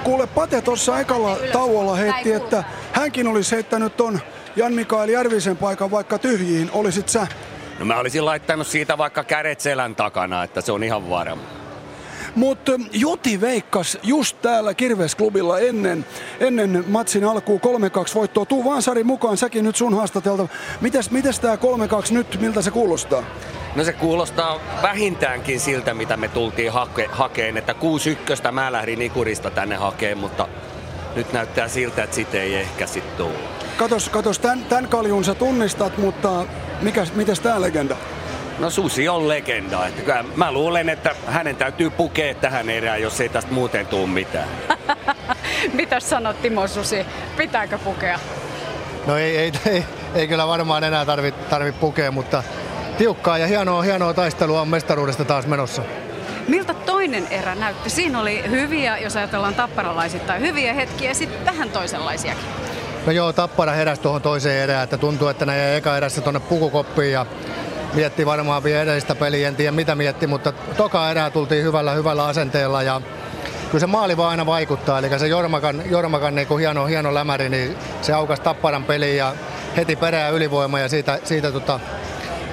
Kuule, 0.05 0.27
Pate 0.27 0.61
tuossa 0.63 1.01
ekalla 1.01 1.37
tauolla 1.53 1.97
heitti, 1.97 2.33
että 2.33 2.65
hänkin 2.93 3.29
olisi 3.29 3.55
heittänyt 3.55 3.97
ton 3.97 4.21
Jan-Mikael 4.57 5.09
Järvisen 5.09 5.57
paikan 5.57 5.91
vaikka 5.91 6.19
tyhjiin. 6.19 6.71
Olisit 6.73 7.09
sä? 7.09 7.27
No 7.79 7.85
mä 7.85 7.99
olisin 7.99 8.25
laittanut 8.25 8.67
siitä 8.67 8.99
vaikka 8.99 9.25
kädet 9.25 9.61
selän 9.61 9.97
takana, 9.97 10.45
että 10.45 10.61
se 10.61 10.73
on 10.73 10.85
ihan 10.85 11.11
varma. 11.11 11.43
Mutta 12.35 12.73
Joti 12.93 13.41
veikkas 13.41 13.99
just 14.03 14.37
täällä 14.43 14.75
Kirvesklubilla 14.75 15.59
ennen, 15.59 16.07
ennen 16.41 16.85
matsin 16.89 17.25
alkuun 17.25 17.61
3-2 17.61 18.15
voittoa. 18.15 18.47
Tuu 18.47 18.65
vaan 18.65 18.83
Sari 18.83 19.05
mukaan, 19.05 19.37
säkin 19.37 19.65
nyt 19.65 19.77
sun 19.77 19.95
haastatelta. 19.95 20.49
Mites, 20.81 21.11
mites 21.11 21.41
tää 21.41 21.57
3-2 21.57 21.59
nyt, 22.11 22.41
miltä 22.41 22.63
se 22.63 22.71
kuulostaa? 22.71 23.23
No 23.77 23.85
se 23.85 23.93
kuulostaa 23.93 24.61
vähintäänkin 24.83 25.61
siltä, 25.61 25.95
mitä 25.95 26.17
me 26.17 26.29
tultiin 26.29 26.73
hake, 26.73 27.09
hakeen, 27.13 27.57
että 27.57 27.75
6-1 28.49 28.53
mä 28.53 28.73
lähdin 28.73 29.03
Ikurista 29.03 29.51
tänne 29.51 29.77
hakeen, 29.77 30.19
mutta 30.19 30.49
nyt 31.17 31.33
näyttää 31.33 31.69
siltä, 31.69 32.03
että 32.03 32.17
sitä 32.17 32.39
ei 32.39 32.55
ehkä 32.55 32.87
sit 32.87 33.17
tuu. 33.17 33.33
Katos, 33.77 34.09
katos 34.09 34.39
tän, 34.39 34.65
tän 34.65 34.89
kaljun 34.89 35.25
sä 35.25 35.35
tunnistat, 35.35 35.99
mutta 35.99 36.47
mikäs, 36.83 37.15
mites 37.15 37.41
tää 37.41 37.61
legenda? 37.61 37.97
No 38.59 38.71
Susi 38.71 39.09
on 39.09 39.29
legenda. 39.29 39.87
Että 39.87 40.03
kyllä 40.03 40.25
mä 40.37 40.53
luulen, 40.53 40.89
että 40.89 41.15
hänen 41.27 41.57
täytyy 41.57 41.91
pukea 41.91 42.35
tähän 42.35 42.71
erään, 42.71 43.03
jos 43.03 43.21
ei 43.21 43.29
tästä 43.29 43.53
muuten 43.53 43.87
tuu 43.87 44.07
mitään. 44.07 44.49
Mitäs 45.73 46.11
sanot 46.11 46.43
Timo 46.43 46.69
Susi? 46.69 47.07
Pitääkö 47.37 47.79
pukea? 47.79 48.19
No 49.07 49.17
ei, 49.17 49.37
ei, 49.37 49.53
ei, 49.67 49.85
ei 50.15 50.29
kyllä 50.29 50.47
varmaan 50.47 50.85
enää 50.85 51.05
tarvi, 51.05 51.33
tarvi 51.33 51.73
pukea, 51.73 52.11
mutta 52.11 52.43
tiukkaa 52.99 53.39
ja 53.39 53.47
hienoa, 53.47 53.83
hienoa 53.83 54.15
taistelua 54.15 54.61
on 54.61 54.69
mestaruudesta 54.69 55.25
taas 55.25 55.47
menossa. 55.47 55.83
Miltä 56.49 56.75
toinen 56.75 57.27
erä 57.31 57.55
näytti? 57.55 57.91
Siinä 57.91 58.21
oli 58.21 58.51
hyviä, 58.51 58.99
jos 58.99 59.17
ajatellaan 59.17 59.55
tapparalaisittain, 59.55 60.43
hyviä 60.43 60.75
hetkiä 60.75 61.11
ja 61.11 61.15
sitten 61.15 61.45
vähän 61.45 61.71
toisenlaisiakin. 61.71 62.45
No 63.07 63.13
joo, 63.13 63.33
Tappara 63.33 63.73
heräsi 63.73 64.01
tuohon 64.01 64.23
toiseen 64.23 64.63
erään, 64.63 64.85
että 64.85 64.99
tuntuu, 64.99 65.29
että 65.29 65.47
ne 65.47 65.59
jäi 65.59 65.77
eka 65.77 65.97
erässä 65.97 66.21
tuonne 66.21 66.41
pukukoppiin 66.41 67.13
ja 67.13 67.27
mietti 67.95 68.27
varmaan 68.27 68.65
vielä 68.65 68.83
edellistä 68.83 69.15
peliä, 69.15 69.49
en 69.49 69.57
tiedä 69.57 69.73
mitä 69.73 69.95
mietti, 69.95 70.27
mutta 70.27 70.53
toka 70.77 71.11
erää 71.11 71.31
tultiin 71.31 71.65
hyvällä, 71.65 71.93
hyvällä 71.93 72.27
asenteella 72.27 72.83
ja 72.83 73.01
kyllä 73.67 73.81
se 73.81 73.87
maali 73.87 74.17
vaan 74.17 74.31
aina 74.31 74.47
vaikuttaa, 74.47 74.99
eli 74.99 75.19
se 75.19 75.27
Jormakan, 75.27 75.83
Jormakan 75.91 76.35
niin 76.35 76.47
kuin 76.47 76.61
hieno, 76.61 76.87
hieno 76.87 77.15
lämäri, 77.15 77.49
niin 77.49 77.77
se 78.03 78.13
aukas 78.13 78.41
Tapparan 78.41 78.85
peliin 78.85 79.17
ja 79.17 79.33
heti 79.77 79.97
perään 79.97 80.35
ylivoima 80.35 80.79
ja 80.79 80.89
siitä, 80.89 81.19
siitä 81.25 81.53
tota, 81.53 81.81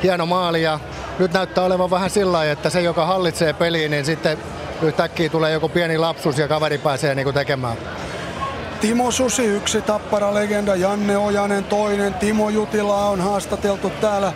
hieno 0.04 0.26
maali 0.26 0.62
ja 0.62 0.80
nyt 1.20 1.34
näyttää 1.34 1.64
olevan 1.64 1.90
vähän 1.90 2.10
sillä 2.10 2.32
lailla, 2.32 2.52
että 2.52 2.70
se 2.70 2.82
joka 2.82 3.06
hallitsee 3.06 3.54
peliin, 3.54 3.92
niin 3.92 4.06
sitten 4.06 4.38
yhtäkkiä 4.82 5.30
tulee 5.30 5.52
joku 5.52 5.70
pieni 5.70 5.98
lapsus 5.98 6.38
ja 6.38 6.48
kaveri 6.48 6.78
pääsee 6.78 7.16
niin 7.16 7.24
kuin 7.24 7.34
tekemään. 7.34 7.78
Timo 8.82 9.12
Susi 9.12 9.46
yksi 9.46 9.82
tappara-legenda, 9.82 10.76
Janne 10.76 11.18
Ojanen 11.18 11.64
toinen, 11.64 12.14
Timo 12.14 12.50
Jutila 12.50 13.10
on 13.10 13.22
haastateltu 13.22 13.90
täällä. 13.90 14.34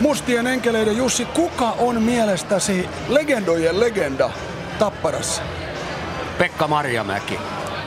Mustien 0.00 0.46
enkeleiden 0.46 0.96
Jussi, 0.96 1.24
kuka 1.24 1.74
on 1.78 2.02
mielestäsi 2.02 2.88
legendojen 3.08 3.80
legenda 3.80 4.30
Tapparassa? 4.78 5.42
Pekka 6.38 6.68
Marjamäki 6.68 7.38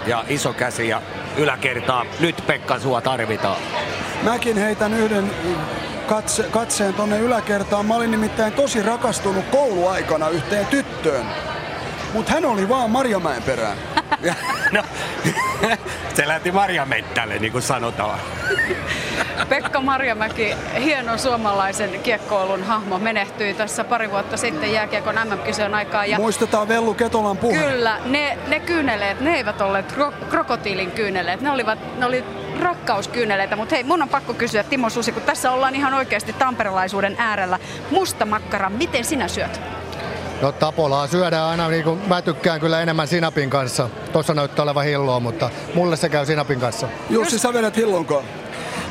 ja 0.08 0.24
iso 0.28 0.54
käsi 0.54 0.88
ja 0.88 1.02
yläkertaa. 1.38 2.06
Nyt 2.20 2.44
Pekka 2.48 2.80
sua 2.80 3.02
tarvitaan. 3.02 3.58
Mäkin 4.24 4.58
heitän 4.58 4.94
yhden 4.94 5.32
katse, 6.08 6.44
katseen 6.44 6.94
tonne 6.94 7.20
yläkertaan. 7.20 7.86
Mä 7.86 7.96
olin 7.96 8.12
nimittäin 8.12 8.54
tosi 8.54 8.82
rakastunut 8.82 9.46
kouluaikana 9.52 10.30
yhteen 10.30 10.66
tyttöön. 10.66 11.26
Mutta 12.14 12.32
hän 12.32 12.46
oli 12.46 12.70
vaan 12.70 12.92
Marjamäen 12.92 13.44
perään. 13.44 13.78
no, 14.72 14.84
se 16.16 16.28
lähti 16.28 16.52
Marjamettälle, 16.52 17.40
niin 17.40 17.52
kuin 17.52 17.62
sanotaan. 17.62 18.20
Pekka 19.50 19.82
Marjamäki, 19.82 20.56
hieno 20.84 21.18
suomalaisen 21.18 22.00
kiekkoilun 22.04 22.64
hahmo, 22.64 23.00
menehtyi 23.00 23.54
tässä 23.54 23.84
pari 23.84 24.12
vuotta 24.12 24.38
sitten 24.38 24.74
jääkiekon 24.74 25.16
MM-kisojen 25.16 25.76
aikaa. 25.76 26.06
Ja 26.06 26.18
Muistetaan 26.18 26.68
Vellu 26.68 26.94
Ketolan 26.94 27.38
puhe. 27.38 27.58
Kyllä, 27.58 27.98
ne, 28.06 28.38
ne 28.48 28.60
kyyneleet, 28.60 29.20
ne 29.20 29.36
eivät 29.36 29.62
olleet 29.62 29.92
kro- 29.92 30.26
krokotiilin 30.30 30.92
kyyneleet, 30.92 31.42
ne 31.42 31.52
olivat, 31.52 31.80
ne 31.98 32.06
oli 32.06 32.24
rakkauskyyneleitä. 32.64 33.56
Mutta 33.56 33.76
hei, 33.76 33.84
mun 33.84 34.02
on 34.02 34.10
pakko 34.10 34.34
kysyä 34.34 34.64
Timo 34.64 34.90
Susi, 34.90 35.12
kun 35.12 35.22
tässä 35.22 35.52
ollaan 35.52 35.76
ihan 35.76 35.94
oikeasti 35.94 36.34
tamperelaisuuden 36.34 37.16
äärellä. 37.18 37.60
Musta 37.92 38.26
makkara, 38.26 38.70
miten 38.70 39.06
sinä 39.06 39.28
syöt? 39.28 39.62
No 40.42 40.52
tapolaa 40.52 41.08
syödään 41.08 41.44
aina, 41.44 41.68
niin 41.68 41.84
kuin 41.84 42.00
mä 42.08 42.22
tykkään 42.22 42.60
kyllä 42.60 42.82
enemmän 42.82 43.08
sinapin 43.08 43.50
kanssa. 43.50 43.90
Tuossa 44.14 44.34
näyttää 44.34 44.64
olevan 44.64 44.86
hilloa, 44.86 45.20
mutta 45.20 45.50
mulle 45.76 45.96
se 45.96 46.10
käy 46.10 46.26
sinapin 46.26 46.60
kanssa. 46.60 46.88
Jussi, 47.10 47.40
sä 47.40 47.54
vedät 47.54 47.78
hillonkaan. 47.78 48.24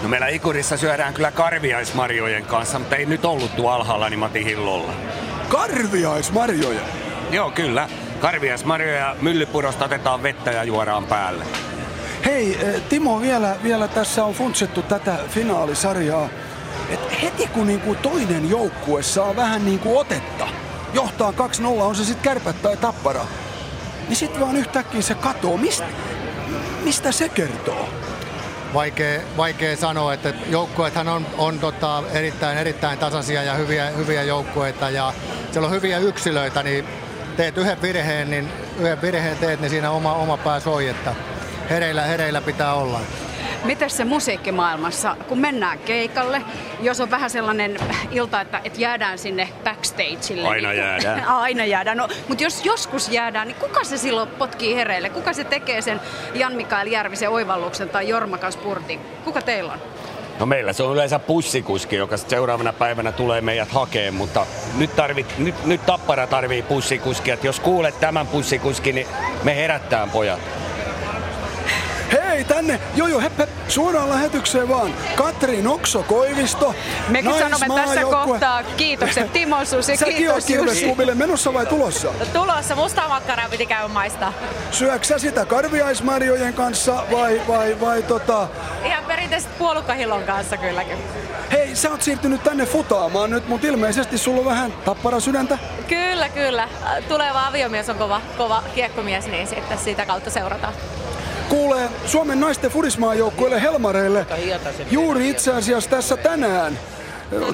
No 0.02 0.09
meillä 0.09 0.28
Ikurissa 0.28 0.76
syödään 0.76 1.15
kyllä 1.15 1.31
karviaismarjojen 1.31 2.44
kanssa, 2.44 2.78
mutta 2.78 2.97
ei 2.97 3.07
nyt 3.07 3.25
ollut 3.25 3.57
tuo 3.57 3.70
alhaalla, 3.70 4.09
niin 4.09 4.18
mä 4.18 4.26
otin 4.26 4.44
hillolla. 4.44 4.92
Karviaismarjoja? 5.49 6.81
Joo, 7.31 7.51
kyllä. 7.51 7.89
Karviaismarjoja 8.20 9.17
myllypurosta 9.20 9.84
otetaan 9.84 10.23
vettä 10.23 10.51
ja 10.51 10.65
juodaan 10.65 11.05
päälle. 11.05 11.44
Hei, 12.25 12.59
eh, 12.60 12.83
Timo, 12.89 13.20
vielä, 13.20 13.57
vielä 13.62 13.89
tässä 13.89 14.25
on 14.25 14.34
funtsittu 14.34 14.83
tätä 14.83 15.18
finaalisarjaa. 15.28 16.28
Et 16.91 17.23
heti 17.23 17.47
kun 17.47 17.67
niinku 17.67 17.94
toinen 17.94 18.51
joukkue 18.51 19.02
saa 19.02 19.36
vähän 19.36 19.65
niinku 19.65 19.99
otetta, 19.99 20.49
johtaa 20.94 21.33
2-0, 21.33 21.83
on 21.83 21.97
se 21.97 22.05
sitten 22.05 22.23
kärpät 22.23 22.62
tai 22.62 22.76
tappara, 22.76 23.26
niin 24.09 24.17
sitten 24.17 24.41
vaan 24.41 24.57
yhtäkkiä 24.57 25.02
se 25.02 25.15
katoo. 25.15 25.57
Mist, 25.57 25.84
mistä 26.84 27.12
se 27.12 27.28
kertoo? 27.28 27.89
Vaikea, 28.75 29.20
vaikea 29.36 29.76
sanoa, 29.76 30.15
että 30.15 30.34
joukkueethan 30.51 31.09
on, 31.09 31.26
on 31.39 31.59
tota, 31.59 32.02
erittäin, 32.12 32.59
erittäin 32.59 32.99
tasaisia 32.99 33.42
ja 33.42 33.55
hyviä, 33.55 33.91
hyviä 33.91 34.23
joukkueita 34.23 34.91
ja 34.91 35.12
siellä 35.52 35.67
on 35.67 35.75
hyviä 35.75 35.99
yksilöitä, 35.99 36.62
niin 36.62 36.84
teet 37.36 37.59
yhden 37.59 37.83
virheen, 37.83 38.31
niin 38.31 38.49
yhden 38.78 39.02
virheen 39.02 39.39
teet, 39.39 39.60
niin 39.60 39.70
siinä 39.70 39.91
oma, 39.91 40.15
oma 40.15 40.36
pää 40.36 40.60
soi, 40.60 40.89
että 40.89 41.15
hereillä, 41.73 42.02
hereillä 42.02 42.41
pitää 42.41 42.75
olla. 42.75 43.01
Miten 43.65 43.91
se 43.91 44.05
musiikkimaailmassa, 44.05 45.17
kun 45.28 45.39
mennään 45.39 45.78
keikalle, 45.78 46.42
jos 46.81 47.01
on 47.01 47.10
vähän 47.10 47.31
sellainen 47.31 47.76
ilta, 48.10 48.41
että, 48.41 48.60
että 48.65 48.81
jäädään 48.81 49.18
sinne 49.18 49.49
backstageille. 49.65 50.49
Aina 50.49 50.68
niin, 50.68 50.78
jäädään. 50.78 51.25
Aina 51.44 51.65
jäädään. 51.65 51.97
No, 51.97 52.09
mutta 52.28 52.44
jos 52.44 52.65
joskus 52.65 53.09
jäädään, 53.09 53.49
niin 53.49 53.57
kuka 53.57 53.84
se 53.84 53.99
silloin 53.99 54.28
potkii 54.28 54.75
hereille? 54.75 55.10
Kuka 55.10 55.33
se 55.33 55.44
tekee 55.44 55.83
sen 55.83 56.01
Jan-Mikael 56.34 56.86
Järvisen 56.86 57.31
oivalluksen 57.31 57.89
tai 57.89 58.09
Jormakan 58.09 58.52
spurtin? 58.52 59.01
Kuka 59.25 59.42
teillä 59.42 59.73
on? 59.73 59.78
No 60.39 60.47
meillä 60.47 60.73
se 60.73 60.83
on 60.83 60.94
yleensä 60.94 61.18
pussikuski, 61.18 61.97
joka 61.97 62.17
sit 62.17 62.31
seuraavana 62.31 62.73
päivänä 62.73 63.12
tulee 63.12 63.41
meidät 63.41 63.73
hakeen, 63.73 64.15
mutta 64.15 64.47
nyt, 64.78 64.97
tarvit, 64.97 65.39
nyt, 65.39 65.65
nyt 65.65 65.86
Tappara 65.86 66.26
tarvii 66.26 66.62
pussikuskia. 66.62 67.36
Jos 67.42 67.60
kuulet 67.60 68.01
tämän 68.01 68.26
pussikuski, 68.26 68.92
niin 68.92 69.07
me 69.42 69.57
herättää 69.57 70.07
pojat. 70.12 70.41
Hei, 72.43 72.49
tänne, 72.49 72.81
joo 72.95 73.09
joo, 73.09 73.21
hepp, 73.21 73.39
hepp, 73.39 73.53
suoraan 73.69 74.09
lähetykseen 74.11 74.69
vaan. 74.69 74.95
Katri 75.15 75.62
Nokso 75.62 76.03
Koivisto, 76.03 76.75
Mekin 77.09 77.39
sanomme 77.39 77.67
tässä 77.75 78.01
kohtaa 78.01 78.62
kiitokset 78.62 79.33
Timo 79.33 79.65
Susi, 79.65 79.97
Säkin 79.97 80.17
kiitos 80.17 80.51
Jussi. 80.51 81.15
Menossa 81.15 81.55
vai 81.55 81.67
tulossa? 81.67 82.09
Tulossa 82.33 82.75
mustaa 82.75 83.09
makkaraa 83.09 83.49
piti 83.49 83.67
käydä 83.67 83.89
maistaa. 83.89 84.33
Syöksä 84.71 85.15
sä 85.15 85.19
sitä 85.19 85.45
karviaismarjojen 85.45 86.55
kanssa 86.55 87.05
vai, 87.12 87.41
vai, 87.49 87.81
vai 87.81 88.03
tota... 88.03 88.49
Ihan 88.85 89.05
perinteisesti 89.05 89.55
puolukkahillon 89.59 90.23
kanssa 90.23 90.57
kylläkin. 90.57 90.99
Hei, 91.53 91.77
sä 91.77 91.91
oot 91.91 92.03
siirtynyt 92.03 92.43
tänne 92.43 92.67
futaamaan 92.67 93.31
nyt, 93.31 93.49
mutta 93.49 93.67
ilmeisesti 93.67 94.19
sulla 94.19 94.41
on 94.41 94.47
vähän 94.47 94.73
tappara 94.73 95.21
sydäntä. 95.21 95.59
Kyllä, 95.89 96.29
kyllä. 96.29 96.69
Tuleva 97.09 97.47
aviomies 97.47 97.89
on 97.89 97.97
kova, 97.97 98.21
kova 98.39 98.62
kiekkomies, 98.75 99.27
niin 99.27 99.47
sitten 99.47 99.79
sitä 99.79 100.07
kautta 100.07 100.31
seurataan. 100.31 100.75
Kuulee 101.53 101.89
Suomen 102.07 102.41
naisten 102.41 102.71
fudismaajoukkueelle 102.71 103.63
Helmareille 103.63 104.27
juuri 104.91 105.31
itse 105.31 105.53
asiassa 105.53 105.91
tässä 105.91 106.17
tänään 106.17 106.79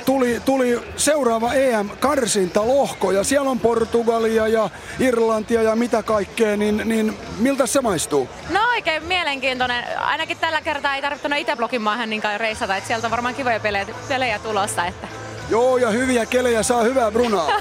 tuli, 0.05 0.41
tuli 0.45 0.81
seuraava 0.97 1.53
EM-karsintalohko 1.53 3.13
ja 3.13 3.25
siellä 3.25 3.51
on 3.51 3.61
Portugalia 3.61 4.49
ja 4.49 4.71
Irlantia 5.01 5.63
ja 5.63 5.77
mitä 5.77 6.03
kaikkea, 6.03 6.57
niin, 6.57 6.83
niin 6.85 7.19
miltä 7.39 7.67
se 7.67 7.81
maistuu? 7.81 8.29
No 8.51 8.61
oikein 8.69 9.05
mielenkiintoinen. 9.05 9.85
Ainakin 9.99 10.39
tällä 10.39 10.61
kertaa 10.61 10.95
ei 10.95 11.03
tarvitse 11.03 11.23
tuonne 11.23 11.41
Itäblogin 11.41 11.83
maahan 11.83 12.11
niinkään 12.11 12.41
reissata, 12.41 12.77
että 12.77 12.89
sieltä 12.89 13.07
on 13.07 13.11
varmaan 13.11 13.35
kivoja 13.35 13.61
pelejä, 13.61 13.87
pelejä 14.09 14.39
tulossa. 14.39 14.87
Että. 14.87 15.28
Joo, 15.51 15.77
ja 15.77 15.91
hyviä 15.91 16.27
kelejä 16.27 16.63
saa 16.63 16.83
hyvää 16.83 17.11
brunaa. 17.11 17.49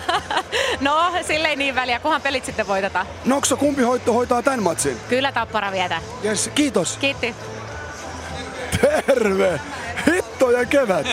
No, 0.81 1.11
sille 1.27 1.47
ei 1.47 1.55
niin 1.55 1.75
väliä, 1.75 1.99
kunhan 1.99 2.21
pelit 2.21 2.45
sitten 2.45 2.67
voitetaan. 2.67 3.07
Nokso, 3.25 3.57
kumpi 3.57 3.81
hoitto 3.81 4.13
hoitaa 4.13 4.41
tämän 4.41 4.63
matsin? 4.63 4.97
Kyllä 5.09 5.31
Tappara 5.31 5.71
vietää. 5.71 6.01
Yes, 6.25 6.49
kiitos. 6.55 6.97
Kiitti. 6.97 7.35
Terve! 8.81 9.59
Hitto 10.13 10.51
ja 10.51 10.65
kevät! 10.65 11.07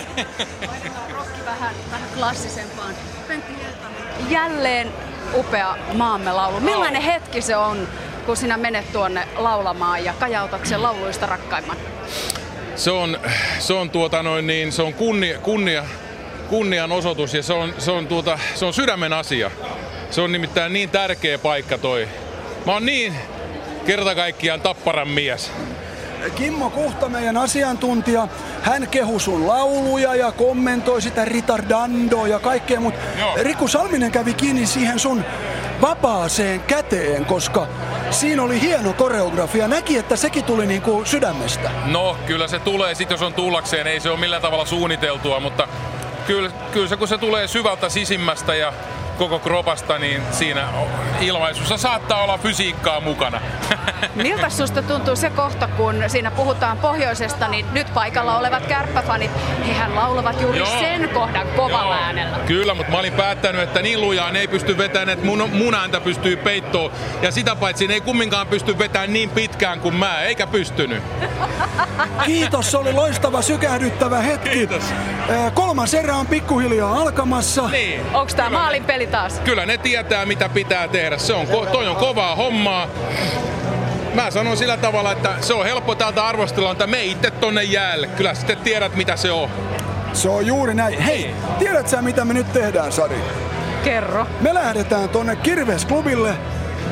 Vähän, 1.47 1.75
vähän 1.91 2.09
klassisempaan. 2.17 2.95
Pentti 3.29 3.53
Hietanen. 3.53 4.31
Jälleen 4.31 4.93
upea 5.35 5.77
maamme 5.95 6.33
laulu. 6.33 6.61
Millainen 6.61 7.03
hetki 7.03 7.43
se 7.43 7.57
on, 7.57 7.89
kun 8.27 8.37
sinä 8.37 8.57
menet 8.57 8.93
tuonne 8.93 9.29
laulamaan 9.37 10.05
ja 10.05 10.15
kajautat 10.21 10.67
sen 10.67 10.83
lauluista 10.83 11.27
rakkaimman? 11.27 11.77
se 12.77 12.91
on, 12.91 13.19
se 13.59 13.73
on, 13.73 13.91
tuota 13.91 14.23
noin 14.23 14.47
niin, 14.47 14.73
se 14.73 14.83
on 14.83 14.95
kunnia, 14.95 15.39
kunnia, 15.39 15.85
kunnian 16.55 16.93
osoitus 16.93 17.35
ja 17.35 17.43
se 17.43 17.53
on, 17.53 17.75
se, 17.79 17.91
on 17.91 18.07
tuota, 18.07 18.39
se 18.55 18.65
on 18.65 18.75
sydämen 18.75 19.13
asia. 19.13 19.51
Se 20.11 20.21
on 20.21 20.33
nimittäin 20.33 20.73
niin 20.73 20.91
tärkeä 20.91 21.39
paikka 21.39 21.79
toi. 21.79 22.09
Mä 22.67 22.73
oon 22.73 22.87
niin 22.87 23.15
kerta 23.87 24.15
kaikkiaan 24.15 24.61
tapparan 24.61 25.09
mies. 25.09 25.51
Kimmo 26.35 26.71
Kuhta, 26.71 27.09
meidän 27.09 27.37
asiantuntija, 27.37 28.29
hän 28.63 28.89
kehu 28.89 29.19
sun 29.19 29.47
lauluja 29.47 30.15
ja 30.15 30.33
kommentoi 30.33 31.03
sitä 31.03 31.25
ritardandoa 31.25 32.29
ja 32.29 32.39
kaikkea, 32.39 32.81
mutta 32.81 33.01
Riku 33.43 33.69
Salminen 33.69 34.13
kävi 34.13 34.35
kiinni 34.35 34.67
siihen 34.67 34.99
sun 34.99 35.25
vapaaseen 35.81 36.61
käteen, 36.61 37.25
koska 37.25 37.67
siinä 38.11 38.43
oli 38.43 38.61
hieno 38.61 38.93
koreografia. 38.93 39.69
Näki, 39.69 39.99
että 39.99 40.17
sekin 40.17 40.45
tuli 40.45 40.67
niinku 40.67 41.03
sydämestä. 41.05 41.71
No, 41.87 42.17
kyllä 42.27 42.49
se 42.49 42.59
tulee 42.59 42.95
sit, 42.95 43.11
jos 43.11 43.23
on 43.23 43.35
tullakseen. 43.35 43.87
Ei 43.87 44.01
se 44.01 44.11
ole 44.11 44.21
millään 44.21 44.43
tavalla 44.43 44.67
suunniteltua, 44.67 45.41
mutta 45.41 45.69
kyllä, 46.27 46.51
kyllä 46.73 46.89
se, 46.89 46.97
kun 46.97 47.09
se 47.09 47.19
tulee 47.19 47.49
syvältä 47.49 47.89
sisimmästä 47.89 48.55
ja 48.55 48.73
koko 49.19 49.39
kropasta, 49.39 49.99
niin 49.99 50.23
siinä 50.31 50.69
ilmaisussa 51.21 51.77
saattaa 51.77 52.23
olla 52.23 52.39
fysiikkaa 52.39 53.01
mukana. 53.01 53.41
Miltä 54.15 54.51
susta 54.51 54.83
tuntuu 54.83 55.17
se 55.17 55.31
kohta, 55.31 55.69
kun 55.69 56.05
siinä 56.07 56.31
puhutaan 56.31 56.79
pohjoisesta, 56.79 57.49
niin 57.49 57.67
nyt 57.73 57.95
paikalla 57.95 58.39
olevat 58.39 58.67
kärppäfanit, 58.67 59.31
hehän 59.67 59.95
laulavat 59.95 60.41
juuri 60.41 60.59
Joo. 60.59 60.81
sen 60.81 61.09
kohdan 61.09 61.47
kovalla 61.57 61.95
Joo. 61.95 62.05
äänellä. 62.05 62.39
Kyllä, 62.47 62.75
mutta 62.75 62.93
mä 62.93 62.99
olin 62.99 63.13
päättänyt, 63.13 63.63
että 63.63 63.83
niin 63.83 64.01
lujaan 64.01 64.37
ei 64.37 64.49
pysty 64.49 64.79
vetämään, 64.79 65.09
että 65.09 65.27
mun, 65.27 65.51
mun 65.53 65.75
ääntä 65.75 66.01
pystyy 66.01 66.37
peittoon. 66.37 66.93
Ja 67.23 67.31
sitä 67.31 67.57
paitsi 67.57 67.93
ei 67.93 68.01
kumminkaan 68.01 68.47
pysty 68.47 68.79
vetämään 68.79 69.13
niin 69.13 69.31
pitkään 69.31 69.81
kuin 69.81 69.95
mä, 69.95 70.23
eikä 70.23 70.47
pystynyt. 70.47 71.03
Kiitos, 72.27 72.71
se 72.71 72.79
oli 72.79 72.93
loistava, 72.93 73.43
sykähdyttävä 73.43 74.21
hetki. 74.21 74.51
Kiitos. 74.51 74.83
Äh, 75.31 75.55
Kolmas 75.55 75.95
erä 75.95 76.17
on 76.17 76.27
pikkuhiljaa 76.27 76.95
alkamassa. 76.95 77.69
Niin. 77.69 78.01
Onko 78.15 78.33
tää 78.37 78.51
maalin 78.51 78.85
peli 78.85 79.04
taas? 79.07 79.41
Kyllä 79.41 79.67
ne 79.67 79.79
tietää, 79.79 80.27
mitä 80.27 80.49
pitää 80.49 80.89
tehdä. 80.89 81.19
Se 81.19 81.33
on, 81.33 81.47
toi 81.73 81.89
on 81.89 81.97
kovaa 81.97 82.37
hommaa. 82.37 82.89
Mä 84.15 84.31
sanon 84.31 84.57
sillä 84.57 84.77
tavalla, 84.77 85.13
että 85.13 85.35
se 85.41 85.55
on 85.55 85.65
helppo 85.65 85.95
täältä 85.95 86.27
arvostella, 86.27 86.73
että 86.73 86.87
me 86.87 87.05
itse 87.05 87.31
tonne 87.31 87.63
jäälle. 87.63 88.07
Kyllä 88.07 88.35
sitten 88.35 88.59
tiedät, 88.59 88.95
mitä 88.95 89.17
se 89.17 89.33
on. 89.33 89.51
Se 90.13 90.29
on 90.29 90.47
juuri 90.47 90.75
näin. 90.75 91.01
Hei, 91.01 91.35
tiedät 91.59 91.89
sä 91.89 92.03
mitä 92.03 92.25
me 92.25 92.35
nyt 92.35 92.53
tehdään, 92.53 92.93
Sari? 92.93 93.17
Kerro. 93.85 94.27
Me 94.41 94.55
lähdetään 94.55 95.09
tonne 95.09 95.37
Kirvesklubille 95.37 96.35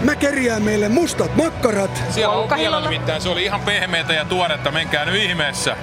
mä 0.04 0.16
kerjään 0.16 0.62
meille 0.62 0.88
mustat 0.88 1.36
makkarat. 1.36 2.02
Siellä 2.10 2.34
on 2.34 2.50
vielä 2.56 2.80
nimittäin, 2.80 3.22
se 3.22 3.28
oli 3.28 3.44
ihan 3.44 3.60
pehmeitä 3.60 4.12
ja 4.12 4.24
tuoretta, 4.24 4.70
menkää 4.70 5.04
nyt 5.04 5.14
ihmeessä. 5.14 5.76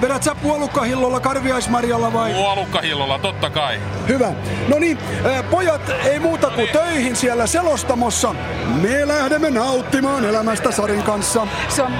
Vedät 0.00 0.22
sä 0.22 0.34
puolukkahillolla, 0.34 1.20
karviaismarjalla 1.20 2.12
vai? 2.12 2.32
Puolukkahillolla, 2.32 3.18
totta 3.18 3.50
kai. 3.50 3.80
Hyvä. 4.08 4.32
No 4.68 4.78
niin, 4.78 4.98
pojat, 5.50 5.92
ei 6.04 6.18
muuta 6.18 6.50
kuin 6.50 6.68
töihin 6.68 7.16
siellä 7.16 7.46
selostamossa. 7.46 8.34
Me 8.82 9.08
lähdemme 9.08 9.50
nauttimaan 9.50 10.24
elämästä 10.24 10.70
Sarin 10.70 11.02
kanssa. 11.02 11.46
Se 11.68 11.82
on... 11.82 11.92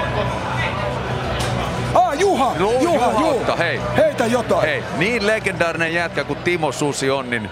Ah, 1.95 2.19
Juha! 2.19 2.55
No, 2.59 2.73
Juha, 2.73 2.83
Juha, 2.83 3.11
Juha. 3.11 3.29
Otta, 3.31 3.57
hei. 3.57 3.81
Heitä 3.97 4.27
jotain. 4.27 4.63
Hei, 4.63 4.85
niin 4.99 5.27
legendaarinen 5.27 5.95
jätkä 5.95 6.25
kuin 6.25 6.39
Timo 6.39 6.73
Susi 6.73 7.11
on, 7.11 7.31
niin 7.31 7.51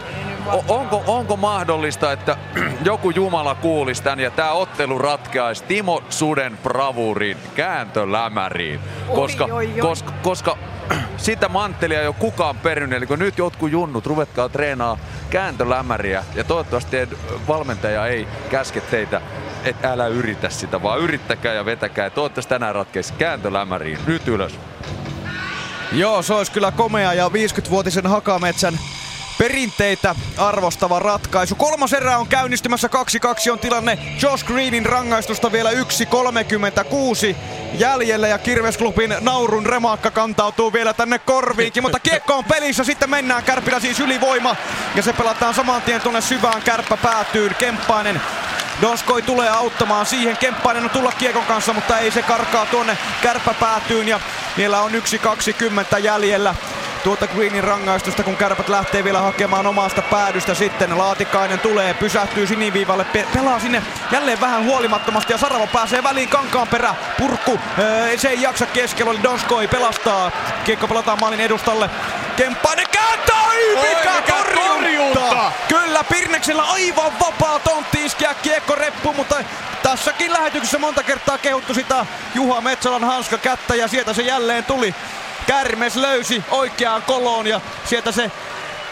onko, 0.68 1.02
onko 1.06 1.36
mahdollista, 1.36 2.12
että 2.12 2.36
joku 2.84 3.10
Jumala 3.10 3.54
kuulisi 3.54 4.02
tän 4.02 4.20
ja 4.20 4.30
tämä 4.30 4.52
ottelu 4.52 4.98
ratkeaisi 4.98 5.64
Timo 5.64 6.02
Suden 6.08 6.58
bravuuriin, 6.62 7.36
kääntölämäriin? 7.54 8.80
Koska, 9.14 9.44
oi, 9.44 9.52
oi. 9.52 9.80
koska, 9.80 10.12
koska 10.22 10.56
sitä 11.16 11.48
manttelia 11.48 12.00
ei 12.00 12.06
ole 12.06 12.14
kukaan 12.18 12.56
perinyt, 12.56 12.96
eli 12.96 13.06
kun 13.06 13.18
nyt 13.18 13.38
jotkut 13.38 13.70
junnut, 13.70 14.06
ruvetkaa 14.06 14.48
treenaa 14.48 14.98
kääntölämäriä 15.30 16.24
ja 16.34 16.44
toivottavasti 16.44 16.90
teidän 16.90 17.16
valmentaja 17.48 18.06
ei 18.06 18.28
käske 18.50 18.80
teitä 18.80 19.20
että 19.64 19.92
älä 19.92 20.06
yritä 20.06 20.48
sitä, 20.48 20.82
vaan 20.82 21.00
yrittäkää 21.00 21.54
ja 21.54 21.64
vetäkää. 21.64 22.06
Ja 22.06 22.10
toivottavasti 22.10 22.48
tänään 22.48 22.74
ratkeisi 22.74 23.12
kääntölämäriin. 23.12 23.98
Nyt 24.06 24.28
ylös. 24.28 24.58
Joo, 25.92 26.22
se 26.22 26.34
olisi 26.34 26.52
kyllä 26.52 26.72
komea 26.72 27.12
ja 27.12 27.28
50-vuotisen 27.28 28.06
Hakametsän 28.06 28.78
perinteitä 29.42 30.14
arvostava 30.38 30.98
ratkaisu. 30.98 31.54
Kolmas 31.54 31.92
erä 31.92 32.18
on 32.18 32.26
käynnistymässä 32.26 32.88
2-2 33.48 33.52
on 33.52 33.58
tilanne. 33.58 33.98
Josh 34.22 34.44
Greenin 34.44 34.86
rangaistusta 34.86 35.52
vielä 35.52 35.70
1.36 35.70 35.76
jäljellä 37.72 38.28
ja 38.28 38.38
Kirvesklubin 38.38 39.14
naurun 39.20 39.66
remakka 39.66 40.10
kantautuu 40.10 40.72
vielä 40.72 40.94
tänne 40.94 41.18
korviinkin, 41.18 41.82
mutta 41.82 42.00
kiekko 42.00 42.34
on 42.34 42.44
pelissä, 42.44 42.84
sitten 42.84 43.10
mennään 43.10 43.42
Kärpillä 43.42 43.80
siis 43.80 44.00
ylivoima 44.00 44.56
ja 44.94 45.02
se 45.02 45.12
pelataan 45.12 45.54
saman 45.54 45.82
tien 45.82 46.00
tuonne 46.00 46.20
syvään 46.20 46.62
kärppä 46.62 46.96
päätyyn. 46.96 47.54
Kemppainen 47.54 48.20
Donskoi 48.82 49.22
tulee 49.22 49.48
auttamaan 49.48 50.06
siihen. 50.06 50.36
Kemppainen 50.36 50.84
on 50.84 50.90
tulla 50.90 51.12
kiekon 51.12 51.44
kanssa, 51.44 51.72
mutta 51.72 51.98
ei 51.98 52.10
se 52.10 52.22
karkaa 52.22 52.66
tuonne 52.66 52.98
kärppäpäätyyn 53.22 54.08
ja 54.08 54.20
vielä 54.56 54.80
on 54.80 54.92
1.20 54.92 55.98
jäljellä 55.98 56.54
tuota 57.04 57.26
Greenin 57.26 57.64
rangaistusta, 57.64 58.22
kun 58.22 58.36
kärpät 58.36 58.68
lähtee 58.68 59.04
vielä 59.04 59.20
hakemaan 59.20 59.66
omasta 59.66 60.02
päädystä 60.02 60.54
sitten. 60.54 60.98
Laatikainen 60.98 61.58
tulee, 61.58 61.94
pysähtyy 61.94 62.46
siniviivalle, 62.46 63.04
pe- 63.04 63.26
pelaa 63.34 63.58
sinne 63.60 63.82
jälleen 64.12 64.40
vähän 64.40 64.64
huolimattomasti 64.64 65.32
ja 65.32 65.38
Saravo 65.38 65.66
pääsee 65.66 66.02
väliin 66.02 66.28
kankaan 66.28 66.68
perä. 66.68 66.94
Purkku, 67.18 67.60
öö, 67.78 68.18
se 68.18 68.28
ei 68.28 68.42
jaksa 68.42 68.66
keskellä, 68.66 69.10
oli 69.10 69.22
Donskoi 69.22 69.68
pelastaa. 69.68 70.30
Kiekko 70.64 70.88
pelataan 70.88 71.18
maalin 71.20 71.40
edustalle. 71.40 71.90
Kemppainen 72.36 72.86
kääntää, 72.92 73.42
Oi, 73.42 73.76
mikä, 73.76 74.10
mikä 74.16 74.32
torjunta! 74.32 75.20
torjunta! 75.20 75.52
Kyllä 75.68 76.04
Pirneksellä 76.04 76.62
aivan 76.62 77.12
vapaa 77.20 77.58
tontti 77.58 78.04
iskeä 78.04 78.34
kiekko 78.34 78.74
reppu, 78.74 79.12
mutta 79.12 79.36
tässäkin 79.82 80.32
lähetyksessä 80.32 80.78
monta 80.78 81.02
kertaa 81.02 81.38
kehuttu 81.38 81.74
sitä 81.74 82.06
Juha 82.34 82.60
Metsolan 82.60 83.04
hanska 83.04 83.38
kättä 83.38 83.74
ja 83.74 83.88
sieltä 83.88 84.12
se 84.12 84.22
jälleen 84.22 84.64
tuli. 84.64 84.94
Kärmes 85.46 85.96
löysi 85.96 86.44
oikeaan 86.50 87.02
koloon 87.02 87.46
ja 87.46 87.60
sieltä 87.84 88.12
se 88.12 88.30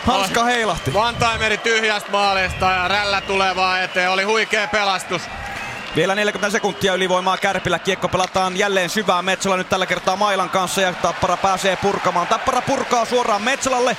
hanska 0.06 0.44
heilahti. 0.44 0.90
One-timeri 0.94 1.58
tyhjästä 1.58 2.10
maalista 2.10 2.70
ja 2.70 2.88
rällä 2.88 3.20
tulee 3.20 3.56
vaan 3.56 3.82
eteen. 3.82 4.10
Oli 4.10 4.22
huikea 4.22 4.68
pelastus. 4.68 5.22
Vielä 5.96 6.14
40 6.14 6.50
sekuntia 6.52 6.94
ylivoimaa 6.94 7.36
Kärpillä. 7.36 7.78
Kiekko 7.78 8.08
pelataan 8.08 8.56
jälleen 8.56 8.90
syvään 8.90 9.24
Metsola 9.24 9.56
nyt 9.56 9.68
tällä 9.68 9.86
kertaa 9.86 10.16
Mailan 10.16 10.50
kanssa 10.50 10.80
ja 10.80 10.92
Tappara 10.92 11.36
pääsee 11.36 11.76
purkamaan. 11.76 12.26
Tappara 12.26 12.62
purkaa 12.62 13.04
suoraan 13.04 13.42
Metsolalle. 13.42 13.96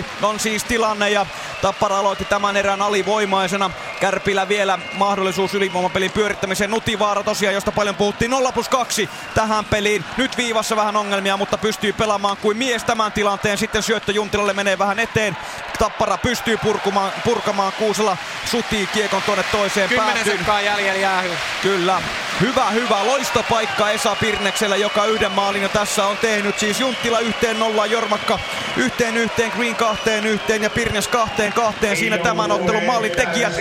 2-2 0.00 0.04
on 0.22 0.40
siis 0.40 0.64
tilanne 0.64 1.10
ja 1.10 1.26
Tappara 1.62 1.98
aloitti 1.98 2.24
tämän 2.24 2.56
erän 2.56 2.82
alivoimaisena. 2.82 3.70
Kärpillä 4.00 4.48
vielä 4.48 4.78
mahdollisuus 4.92 5.54
ylivoimapelin 5.54 6.10
pyörittämiseen. 6.10 6.70
Nutivaara 6.70 7.22
tosiaan, 7.22 7.54
josta 7.54 7.72
paljon 7.72 7.94
puhuttiin. 7.94 8.30
0 8.30 8.52
plus 8.52 8.68
2 8.68 9.08
tähän 9.34 9.64
peliin. 9.64 10.04
Nyt 10.16 10.36
viivassa 10.36 10.76
vähän 10.76 10.96
ongelmia, 10.96 11.36
mutta 11.36 11.58
pystyy 11.58 11.92
pelaamaan 11.92 12.36
kuin 12.36 12.56
mies 12.56 12.84
tämän 12.84 13.12
tilanteen. 13.12 13.58
Sitten 13.58 13.82
syöttö 13.82 14.12
Juntilalle 14.12 14.52
menee 14.52 14.78
vähän 14.78 14.98
eteen. 14.98 15.36
Tappara 15.78 16.18
pystyy 16.18 16.56
purkumaan, 16.56 17.12
purkamaan 17.24 17.72
Kuusela. 17.72 18.16
Sutii 18.50 18.86
kiekon 18.86 19.22
tuonne 19.22 19.44
toiseen 19.52 19.88
10 19.88 20.14
päätyyn. 20.14 20.83
Jäljellä 20.84 21.14
jäähy. 21.14 21.30
Kyllä. 21.62 22.02
Hyvä, 22.40 22.70
hyvä. 22.70 23.06
Loistopaikka 23.06 23.90
Esa 23.90 24.16
Pirneksellä, 24.20 24.76
joka 24.76 25.04
yhden 25.04 25.32
maalin 25.32 25.62
jo 25.62 25.68
tässä 25.68 26.06
on 26.06 26.16
tehnyt. 26.16 26.58
Siis 26.58 26.80
Junttila 26.80 27.18
yhteen 27.18 27.58
nollaan, 27.58 27.90
Jormakka 27.90 28.38
yhteen 28.76 29.16
yhteen, 29.16 29.50
Green 29.50 29.76
kahteen 29.76 30.26
yhteen 30.26 30.62
ja 30.62 30.70
Pirnes 30.70 31.08
kahteen 31.08 31.52
kahteen. 31.52 31.96
Siinä 31.96 32.18
tämän 32.18 32.52
ottelun 32.52 32.84
maalin 32.84 33.12
tekijät. 33.12 33.52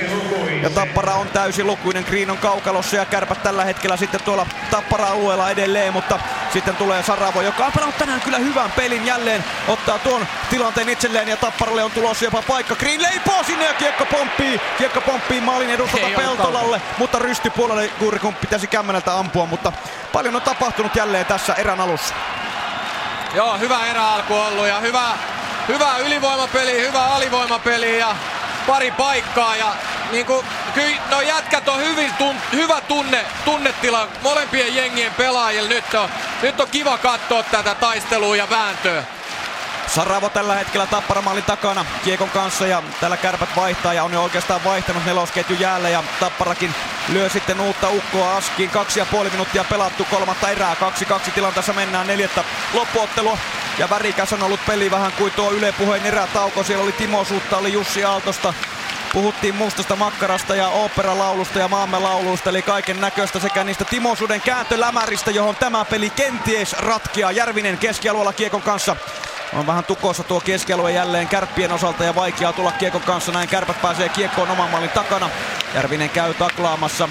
Ja 0.62 0.70
Tappara 0.70 1.14
on 1.14 1.28
täysin 1.28 1.68
lukuinen. 1.68 2.04
Green 2.04 2.32
on 2.32 2.38
kaukalossa 2.38 2.96
ja 2.96 3.06
kärpät 3.06 3.44
tällä 3.44 3.66
hetkellä 3.66 3.98
sitten 3.98 4.24
tuolla 4.24 4.46
Tappara-alueella 4.72 5.52
edelleen. 5.52 5.94
Mutta 5.94 6.20
sitten 6.54 6.76
tulee 6.76 7.04
Saravo, 7.04 7.42
joka 7.42 7.66
on 7.66 7.72
pelannut 7.72 7.98
tänään 7.98 8.22
kyllä 8.22 8.38
hyvän 8.38 8.72
pelin 8.72 9.06
jälleen. 9.06 9.44
Ottaa 9.68 10.00
tuon 10.00 10.28
tilanteen 10.50 10.90
itselleen 10.90 11.28
ja 11.28 11.38
Tapparalle 11.38 11.84
on 11.84 11.92
tulossa 11.92 12.26
jopa 12.26 12.44
paikka. 12.48 12.76
Green 12.76 13.02
leipoo 13.02 13.44
sinne 13.44 13.66
ja 13.66 13.74
kiekko 13.74 14.06
pomppii. 14.06 14.62
Kiekko 14.78 15.02
pomppii 15.02 15.42
maalin 15.42 15.70
edustalta 15.70 16.08
Peltolalle, 16.16 16.82
mutta 16.98 17.13
rysti 17.20 17.50
puolelle 17.50 17.90
juuri 18.02 18.20
kun 18.20 18.36
pitäisi 18.36 18.68
kämmeneltä 18.68 19.18
ampua. 19.18 19.46
Mutta 19.46 19.72
paljon 20.14 20.36
on 20.36 20.42
tapahtunut 20.42 20.96
jälleen 20.96 21.26
tässä 21.26 21.54
erän 21.54 21.82
alussa. 21.82 22.14
Joo, 23.34 23.58
hyvä 23.58 23.86
eräalku 23.86 24.34
ollut 24.34 24.68
ja 24.68 24.80
hyvä, 24.80 25.12
hyvä 25.68 25.98
ylivoimapeli, 25.98 26.82
hyvä 26.88 27.06
alivoimapeli 27.06 28.00
ja 28.00 28.16
pari 28.68 28.92
paikkaa 28.92 29.56
ja 29.56 29.74
niin 30.12 30.26
kuin, 30.26 30.46
kyllä 30.74 30.98
no 31.12 31.22
jätkät 31.22 31.68
on 31.68 31.80
hyvin 31.80 32.14
tun, 32.14 32.36
hyvä 32.52 32.82
tunne, 32.82 33.26
tunnetila 33.46 34.08
molempien 34.22 34.76
jengien 34.76 35.14
pelaajille. 35.14 35.70
Nyt 35.70 35.94
on, 35.94 36.10
nyt 36.42 36.60
on 36.60 36.68
kiva 36.72 36.98
katsoa 36.98 37.44
tätä 37.44 37.76
taistelua 37.76 38.36
ja 38.36 38.50
vääntöä. 38.50 39.04
Saravo 39.96 40.30
tällä 40.30 40.56
hetkellä 40.56 40.88
Tapparamaalin 40.88 41.44
takana 41.44 41.86
Kiekon 42.04 42.30
kanssa 42.30 42.68
ja 42.68 42.84
tällä 43.00 43.18
kärpät 43.18 43.50
vaihtaa 43.56 43.94
ja 43.94 44.04
on 44.04 44.14
jo 44.14 44.24
oikeastaan 44.24 44.64
vaihtanut 44.64 45.06
nelosketju 45.06 45.56
jäälle 45.60 45.92
ja 45.92 46.04
Tapparakin 46.20 46.76
lyö 47.10 47.30
sitten 47.30 47.62
uutta 47.62 47.90
ukkoa 47.90 48.38
askiin. 48.38 48.70
Kaksi 48.70 49.00
ja 49.00 49.06
puoli 49.06 49.30
minuuttia 49.30 49.64
pelattu 49.64 50.08
kolmatta 50.12 50.50
erää. 50.50 50.76
Kaksi 50.76 51.06
kaksi 51.06 51.32
tilanteessa 51.32 51.74
mennään 51.74 52.08
neljättä 52.08 52.44
loppuottelua. 52.74 53.38
Ja 53.78 53.90
värikäs 53.90 54.34
on 54.34 54.44
ollut 54.44 54.60
peli 54.68 54.92
vähän 54.92 55.12
kuin 55.12 55.34
tuo 55.34 55.52
Yle 55.52 55.72
puheen 55.72 56.06
erätauko. 56.06 56.64
Siellä 56.64 56.84
oli 56.84 56.92
Timo 56.92 57.24
Suutta, 57.24 57.58
oli 57.58 57.74
Jussi 57.74 58.04
Aaltosta. 58.04 58.54
Puhuttiin 59.14 59.56
mustasta 59.56 59.96
makkarasta 59.96 60.56
ja 60.56 60.68
oopperalaulusta 60.68 61.60
ja 61.60 61.68
maamme 61.68 62.00
lauluista, 62.00 62.50
eli 62.50 62.62
kaiken 62.62 63.02
näköistä 63.02 63.40
sekä 63.40 63.64
niistä 63.64 63.86
Timo 63.86 64.16
Suden 64.16 64.42
kääntölämäristä, 64.42 65.32
johon 65.32 65.56
tämä 65.56 65.86
peli 65.86 66.10
kenties 66.10 66.74
ratkeaa. 66.74 67.32
Järvinen 67.32 67.78
keskialueella 67.78 68.34
Kiekon 68.34 68.62
kanssa 68.62 68.96
on 69.56 69.68
vähän 69.68 69.86
tukossa 69.86 70.24
tuo 70.24 70.40
keskialue 70.40 70.92
jälleen 70.92 71.28
kärppien 71.28 71.72
osalta 71.72 72.04
ja 72.04 72.16
vaikeaa 72.16 72.54
tulla 72.54 72.72
Kiekon 72.72 73.02
kanssa. 73.02 73.32
Näin 73.32 73.50
kärpät 73.50 73.82
pääsee 73.82 74.10
Kiekkoon 74.10 74.52
oman 74.52 74.70
maalin 74.70 74.90
takana. 74.90 75.30
Järvinen 75.76 76.10
käy 76.10 76.34
taklaamassa 76.34 77.10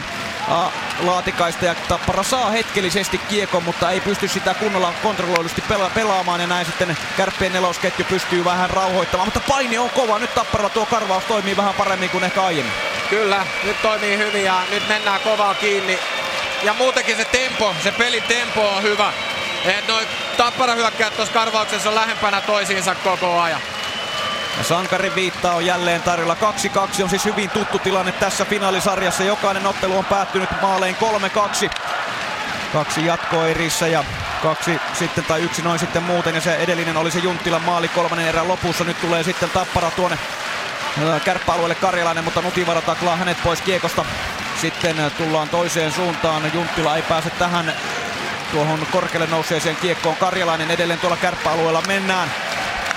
Laatikaista 1.00 1.64
ja 1.64 1.74
Tappara 1.88 2.22
saa 2.22 2.50
hetkellisesti 2.50 3.18
kiekon, 3.18 3.62
mutta 3.62 3.90
ei 3.90 4.00
pysty 4.00 4.28
sitä 4.28 4.54
kunnolla 4.54 4.92
kontrolloidusti 5.02 5.64
pela- 5.68 5.90
pelaamaan 5.94 6.40
ja 6.40 6.46
näin 6.46 6.66
sitten 6.66 6.96
kärppien 7.16 7.52
nelosketju 7.52 8.04
pystyy 8.04 8.44
vähän 8.44 8.70
rauhoittamaan, 8.70 9.26
mutta 9.26 9.40
paine 9.48 9.78
on 9.78 9.90
kova. 9.90 10.18
Nyt 10.18 10.34
Tapparalla 10.34 10.70
tuo 10.70 10.86
karvaus 10.86 11.24
toimii 11.24 11.56
vähän 11.56 11.74
paremmin 11.74 12.10
kuin 12.10 12.24
ehkä 12.24 12.42
aiemmin. 12.42 12.74
Kyllä, 13.10 13.46
nyt 13.64 13.82
toimii 13.82 14.18
hyvin 14.18 14.44
ja 14.44 14.62
nyt 14.70 14.88
mennään 14.88 15.20
kovaa 15.20 15.54
kiinni. 15.54 15.98
Ja 16.62 16.74
muutenkin 16.74 17.16
se 17.16 17.24
tempo, 17.24 17.74
se 17.82 17.92
pelin 17.92 18.22
tempo 18.22 18.68
on 18.68 18.82
hyvä. 18.82 19.12
Et 19.64 19.88
noi 19.88 20.06
Tappara 20.36 20.74
hyökkäät 20.74 21.16
tuossa 21.16 21.34
karvauksessa 21.34 21.88
on 21.88 21.94
lähempänä 21.94 22.40
toisiinsa 22.40 22.94
koko 22.94 23.40
ajan. 23.40 23.60
Ja 24.58 24.64
Sankarin 24.64 25.14
viittaa 25.14 25.54
on 25.54 25.66
jälleen 25.66 26.02
tarjolla. 26.02 26.36
2-2 26.98 27.02
on 27.02 27.10
siis 27.10 27.24
hyvin 27.24 27.50
tuttu 27.50 27.78
tilanne 27.78 28.12
tässä 28.12 28.44
finaalisarjassa. 28.44 29.24
Jokainen 29.24 29.66
ottelu 29.66 29.98
on 29.98 30.04
päättynyt 30.04 30.50
maaleen 30.62 30.96
3-2. 31.66 31.70
Kaksi 32.72 33.06
jatkoerissä 33.06 33.88
ja 33.88 34.04
kaksi 34.42 34.80
sitten 34.98 35.24
tai 35.24 35.40
yksi 35.40 35.62
noin 35.62 35.78
sitten 35.78 36.02
muuten. 36.02 36.34
Ja 36.34 36.40
se 36.40 36.54
edellinen 36.54 36.96
oli 36.96 37.10
se 37.10 37.18
Junttilan 37.18 37.62
maali 37.62 37.88
kolmannen 37.88 38.28
erän 38.28 38.48
lopussa. 38.48 38.84
Nyt 38.84 39.00
tulee 39.00 39.22
sitten 39.22 39.50
Tappara 39.50 39.90
tuonne 39.90 40.18
ää, 41.06 41.20
kärppäalueelle 41.20 41.74
Karjalainen, 41.74 42.24
mutta 42.24 42.42
Nutivara 42.42 42.80
taklaa 42.80 43.16
hänet 43.16 43.42
pois 43.44 43.60
kiekosta. 43.60 44.04
Sitten 44.60 45.00
ää, 45.00 45.10
tullaan 45.10 45.48
toiseen 45.48 45.92
suuntaan. 45.92 46.50
Junttila 46.54 46.96
ei 46.96 47.02
pääse 47.02 47.30
tähän 47.30 47.74
tuohon 48.52 48.86
korkealle 48.92 49.26
nouseeseen 49.26 49.76
kiekkoon. 49.76 50.16
Karjalainen 50.16 50.70
edelleen 50.70 51.00
tuolla 51.00 51.16
kärppäalueella 51.16 51.82
mennään. 51.86 52.30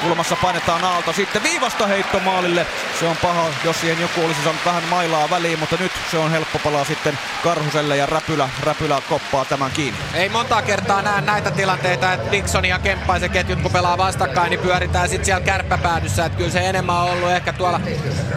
Kulmassa 0.01 0.35
painetaan 0.41 0.83
Aalto. 0.83 1.13
Sitten 1.13 1.43
viivasta 1.43 1.87
heitto 1.87 2.19
maalille. 2.19 2.67
Se 2.99 3.05
on 3.05 3.17
paha, 3.17 3.45
jos 3.63 3.81
siihen 3.81 4.01
joku 4.01 4.25
olisi 4.25 4.43
saanut 4.43 4.65
vähän 4.65 4.83
mailaa 4.83 5.29
väliin, 5.29 5.59
mutta 5.59 5.77
nyt 5.79 5.91
se 6.11 6.17
on 6.17 6.31
helppo 6.31 6.59
palaa 6.59 6.85
sitten 6.85 7.19
Karhuselle 7.43 7.97
ja 7.97 8.05
Räpylä, 8.05 8.49
Räpylä 8.63 9.01
koppaa 9.09 9.45
tämän 9.45 9.71
kiinni. 9.71 9.99
Ei 10.13 10.29
monta 10.29 10.61
kertaa 10.61 11.01
näe 11.01 11.21
näitä 11.21 11.51
tilanteita, 11.51 12.13
että 12.13 12.31
Dixon 12.31 12.65
ja 12.65 12.79
Kemppaisen 12.79 13.31
ketjut 13.31 13.61
kun 13.61 13.71
pelaa 13.71 13.97
vastakkain, 13.97 14.49
niin 14.49 14.59
pyöritään 14.59 15.09
sitten 15.09 15.25
siellä 15.25 15.45
kärppäpäädyssä. 15.45 16.25
Että 16.25 16.37
kyllä 16.37 16.51
se 16.51 16.69
enemmän 16.69 16.95
on 16.95 17.11
ollut 17.11 17.31
ehkä 17.31 17.53
tuolla 17.53 17.81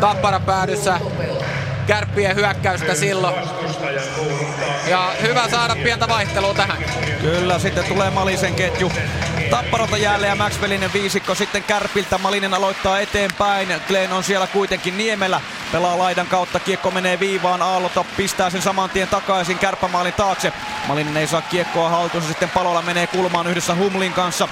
tapparapäädyssä 0.00 1.00
kärppien 1.88 2.36
hyökkäystä 2.36 2.94
silloin. 2.94 3.34
Ja 4.86 5.12
hyvä 5.22 5.48
saada 5.48 5.76
pientä 5.76 6.08
vaihtelua 6.08 6.54
tähän. 6.54 6.84
Kyllä, 7.20 7.58
sitten 7.58 7.84
tulee 7.84 8.10
Malisen 8.10 8.54
ketju. 8.54 8.92
Tapparalta 9.50 9.96
jälleen 9.96 10.30
ja 10.30 10.36
Maxwellinen 10.36 10.92
viisikko 10.92 11.34
sitten 11.34 11.62
Kärpiltä. 11.62 12.18
Malinen 12.18 12.54
aloittaa 12.54 13.00
eteenpäin. 13.00 13.68
Glenn 13.88 14.12
on 14.12 14.24
siellä 14.24 14.46
kuitenkin 14.46 14.98
Niemellä. 14.98 15.40
Pelaa 15.72 15.98
laidan 15.98 16.26
kautta, 16.26 16.60
kiekko 16.60 16.90
menee 16.90 17.20
viivaan, 17.20 17.62
Aallota 17.62 18.04
pistää 18.16 18.50
sen 18.50 18.62
saman 18.62 18.90
tien 18.90 19.08
takaisin 19.08 19.58
kärppämaalin 19.58 20.12
taakse. 20.12 20.52
Malinen 20.88 21.16
ei 21.16 21.26
saa 21.26 21.42
kiekkoa 21.42 21.88
haltuunsa, 21.88 22.28
sitten 22.28 22.50
palolla 22.50 22.82
menee 22.82 23.06
kulmaan 23.06 23.46
yhdessä 23.46 23.74
Humlin 23.74 24.12
kanssa. 24.12 24.48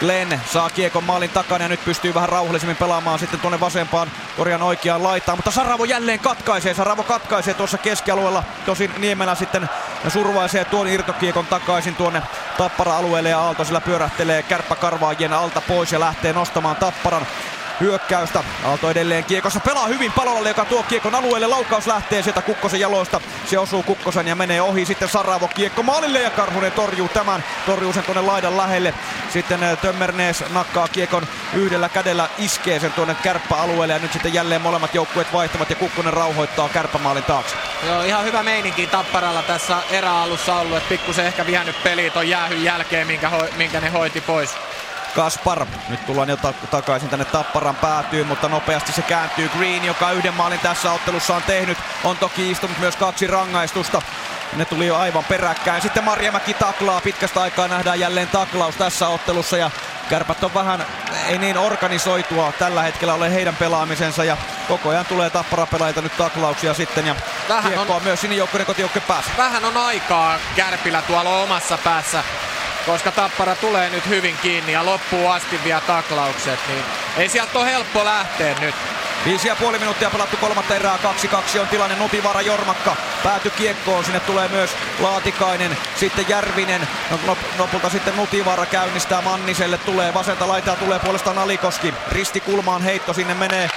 Glenn 0.00 0.40
saa 0.52 0.70
kiekon 0.70 1.04
maalin 1.04 1.30
takana 1.30 1.64
ja 1.64 1.68
nyt 1.68 1.84
pystyy 1.84 2.14
vähän 2.14 2.28
rauhallisemmin 2.28 2.76
pelaamaan 2.76 3.18
sitten 3.18 3.40
tuonne 3.40 3.60
vasempaan 3.60 4.10
korjan 4.36 4.62
oikeaan 4.62 5.02
laitaan. 5.02 5.38
Mutta 5.38 5.50
Saravo 5.50 5.84
jälleen 5.84 6.18
katkaisee. 6.18 6.74
Saravo 6.74 7.02
katkaisee 7.02 7.54
tuossa 7.54 7.78
keskialueella. 7.78 8.44
Tosin 8.66 8.90
Niemelä 8.98 9.34
sitten 9.34 9.68
survaisee 10.08 10.64
tuon 10.64 10.88
irtokiekon 10.88 11.46
takaisin 11.46 11.94
tuonne 11.94 12.22
Tappara-alueelle 12.58 13.28
ja 13.28 13.40
Aalto 13.40 13.64
sillä 13.64 13.80
pyörähtelee 13.80 14.42
kärppäkarvaajien 14.42 15.32
alta 15.32 15.60
pois 15.60 15.92
ja 15.92 16.00
lähtee 16.00 16.32
nostamaan 16.32 16.76
Tapparan 16.76 17.26
hyökkäystä. 17.80 18.44
Aalto 18.64 18.90
edelleen 18.90 19.24
kiekossa 19.24 19.60
pelaa 19.60 19.86
hyvin 19.86 20.12
palolle, 20.12 20.48
joka 20.48 20.64
tuo 20.64 20.82
kiekon 20.82 21.14
alueelle. 21.14 21.46
Laukaus 21.46 21.86
lähtee 21.86 22.22
sieltä 22.22 22.42
Kukkosen 22.42 22.80
jaloista. 22.80 23.20
Se 23.46 23.58
osuu 23.58 23.82
Kukkosen 23.82 24.28
ja 24.28 24.36
menee 24.36 24.62
ohi. 24.62 24.84
Sitten 24.84 25.08
Saravo 25.08 25.48
kiekko 25.48 25.82
maalille 25.82 26.20
ja 26.20 26.30
Karhunen 26.30 26.72
torjuu 26.72 27.08
tämän. 27.08 27.44
Torjuu 27.66 27.92
sen 27.92 28.02
tuonne 28.04 28.22
laidan 28.22 28.56
lähelle. 28.56 28.94
Sitten 29.32 29.62
eh, 29.62 29.78
Tömmernees 29.78 30.44
nakkaa 30.50 30.88
kiekon 30.88 31.26
yhdellä 31.54 31.88
kädellä, 31.88 32.28
iskee 32.38 32.80
sen 32.80 32.92
tuonne 32.92 33.16
kärppäalueelle. 33.22 33.92
Ja 33.94 33.98
nyt 33.98 34.12
sitten 34.12 34.34
jälleen 34.34 34.62
molemmat 34.62 34.94
joukkueet 34.94 35.32
vaihtavat 35.32 35.70
ja 35.70 35.76
Kukkonen 35.76 36.12
rauhoittaa 36.12 36.68
kärppämaalin 36.68 37.22
taakse. 37.24 37.56
Joo, 37.86 38.02
ihan 38.02 38.24
hyvä 38.24 38.42
meininki 38.42 38.86
Tapparalla 38.86 39.42
tässä 39.42 39.76
eräalussa 39.90 40.54
ollut, 40.54 40.76
että 40.76 40.88
pikkusen 40.88 41.26
ehkä 41.26 41.46
vihännyt 41.46 41.82
peli 41.82 42.10
ton 42.10 42.28
jäähyn 42.28 42.64
jälkeen, 42.64 43.06
minkä, 43.06 43.28
ho- 43.28 43.54
minkä 43.56 43.80
ne 43.80 43.90
hoiti 43.90 44.20
pois. 44.20 44.50
Kaspar. 45.14 45.66
Nyt 45.88 46.06
tullaan 46.06 46.28
jo 46.28 46.36
ta- 46.36 46.52
takaisin 46.70 47.08
tänne 47.08 47.24
Tapparan 47.24 47.76
päätyyn, 47.76 48.26
mutta 48.26 48.48
nopeasti 48.48 48.92
se 48.92 49.02
kääntyy. 49.02 49.48
Green, 49.58 49.84
joka 49.84 50.10
yhden 50.10 50.34
maalin 50.34 50.60
tässä 50.60 50.92
ottelussa 50.92 51.36
on 51.36 51.42
tehnyt, 51.42 51.78
on 52.04 52.16
toki 52.16 52.50
istunut 52.50 52.78
myös 52.78 52.96
kaksi 52.96 53.26
rangaistusta. 53.26 54.02
Ne 54.56 54.64
tuli 54.64 54.86
jo 54.86 54.96
aivan 54.96 55.24
peräkkäin. 55.24 55.82
Sitten 55.82 56.04
Marjamäki 56.04 56.54
taklaa. 56.54 57.00
Pitkästä 57.00 57.42
aikaa 57.42 57.68
nähdään 57.68 58.00
jälleen 58.00 58.28
taklaus 58.28 58.76
tässä 58.76 59.08
ottelussa. 59.08 59.56
Ja 59.56 59.70
kärpät 60.10 60.44
on 60.44 60.54
vähän, 60.54 60.86
ei 61.28 61.38
niin 61.38 61.58
organisoitua 61.58 62.52
tällä 62.58 62.82
hetkellä 62.82 63.14
ole 63.14 63.32
heidän 63.34 63.56
pelaamisensa. 63.56 64.24
Ja 64.24 64.36
koko 64.68 64.88
ajan 64.88 65.06
tulee 65.06 65.30
Tappara-pelaajilta 65.30 66.02
nyt 66.02 66.16
taklauksia 66.16 66.74
sitten. 66.74 67.06
Ja 67.06 67.14
Vähän 67.48 67.72
kiekkoa 67.72 68.00
myös 68.00 68.20
sinijoukkueiden 68.20 68.66
kotijoukkue 68.66 69.02
päässä. 69.08 69.30
Vähän 69.38 69.64
on 69.64 69.76
aikaa 69.76 70.38
Kärpillä 70.56 71.02
tuolla 71.02 71.30
omassa 71.30 71.78
päässä, 71.84 72.24
koska 72.86 73.12
Tappara 73.12 73.54
tulee 73.54 73.90
nyt 73.90 74.08
hyvin 74.08 74.36
kiinni 74.42 74.72
ja 74.72 74.86
loppuu 74.86 75.28
asti 75.28 75.60
vielä 75.64 75.80
taklaukset, 75.80 76.58
niin 76.68 76.84
ei 77.16 77.28
sieltä 77.28 77.58
ole 77.58 77.66
helppo 77.66 78.04
lähteä 78.04 78.54
nyt. 78.60 78.74
Viisi 79.24 79.48
ja 79.48 79.56
puoli 79.56 79.78
minuuttia 79.78 80.10
pelattu 80.10 80.36
kolmatta 80.36 80.74
erää, 80.74 80.98
2-2 81.56 81.60
on 81.60 81.68
tilanne, 81.68 81.96
Nutivaara 81.96 82.40
Jormakka 82.40 82.96
pääty 83.24 83.50
kiekkoon, 83.50 84.04
sinne 84.04 84.20
tulee 84.20 84.48
myös 84.48 84.70
Laatikainen, 85.00 85.76
sitten 85.96 86.28
Järvinen, 86.28 86.88
no, 87.10 87.36
lopulta 87.58 87.90
sitten 87.90 88.16
Nutivaara 88.16 88.66
käynnistää 88.66 89.22
Manniselle, 89.22 89.78
tulee 89.78 90.14
vasenta 90.14 90.48
laitaa, 90.48 90.76
tulee 90.76 90.98
puolestaan 90.98 91.38
Alikoski, 91.38 91.94
ristikulmaan 92.12 92.82
heitto, 92.82 93.12
sinne 93.12 93.34
menee 93.34 93.70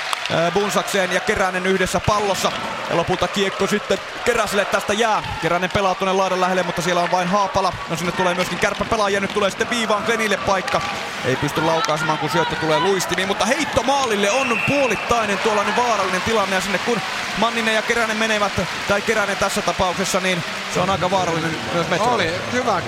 Bunsakseen 0.53 1.11
ja 1.11 1.19
Keränen 1.19 1.65
yhdessä 1.65 1.99
pallossa, 1.99 2.51
ja 2.89 2.97
lopulta 2.97 3.27
kiekko 3.27 3.67
sitten 3.67 3.97
Keräselle 4.25 4.65
tästä 4.65 4.93
jää, 4.93 5.23
Keränen 5.41 5.69
pelaa 5.69 5.95
tuonne 5.95 6.13
laidan 6.13 6.41
lähelle, 6.41 6.63
mutta 6.63 6.81
siellä 6.81 7.01
on 7.01 7.11
vain 7.11 7.27
Haapala, 7.27 7.73
no 7.89 7.95
sinne 7.95 8.11
tulee 8.11 8.33
myöskin 8.33 8.59
kärppäpelaaja, 8.59 9.19
nyt 9.19 9.33
tulee 9.33 9.49
sitten 9.49 9.69
viivaan 9.69 10.03
Glenille 10.03 10.37
paikka, 10.37 10.81
ei 11.25 11.35
pysty 11.35 11.61
laukaisemaan 11.61 12.17
kun 12.17 12.29
syöttö 12.29 12.55
tulee 12.55 12.79
luistimiin, 12.79 13.27
mutta 13.27 13.45
heitto 13.45 13.83
maalille 13.83 14.31
on 14.31 14.59
puolittainen 14.67 15.37
tuollainen 15.37 15.75
vaarallinen 15.75 16.21
tilanne. 16.21 16.55
Ja 16.55 16.61
sinne 16.61 16.77
kun 16.77 17.01
Manninen 17.37 17.75
ja 17.75 17.81
Keränen 17.81 18.17
menevät, 18.17 18.61
tai 18.87 19.01
Keränen 19.01 19.37
tässä 19.37 19.61
tapauksessa, 19.61 20.19
niin 20.19 20.43
se 20.73 20.79
on 20.79 20.89
aika 20.89 21.11
vaarallinen 21.11 21.57
myös 21.73 21.89
Metsolle. 21.89 22.13
Oli 22.13 22.33
hyvä 22.51 22.81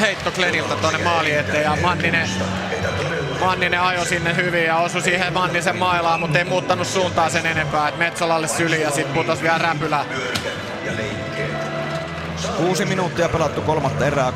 heitto 0.00 0.30
Gleniltä 0.30 0.76
tuonne 0.76 0.98
maali 0.98 1.32
eteen 1.32 1.62
ja 1.62 1.76
Manninen, 1.82 2.30
Manninen 3.44 3.80
ajoi 3.80 4.06
sinne 4.06 4.36
hyvin 4.36 4.64
ja 4.64 4.76
osui 4.76 5.02
siihen 5.02 5.32
Mannisen 5.32 5.76
mailaan, 5.76 6.20
mutta 6.20 6.38
ei 6.38 6.44
muuttanut 6.44 6.86
suuntaa 6.86 7.30
sen 7.30 7.46
enempää. 7.46 7.88
Et 7.88 7.98
Metsolalle 7.98 8.48
syli 8.48 8.82
ja 8.82 8.90
sitten 8.90 9.14
putos 9.14 9.42
vielä 9.42 9.58
räpylä. 9.58 10.04
Kuusi 12.56 12.84
minuuttia 12.84 13.28
pelattu 13.28 13.60
kolmatta 13.60 14.06
erää, 14.06 14.32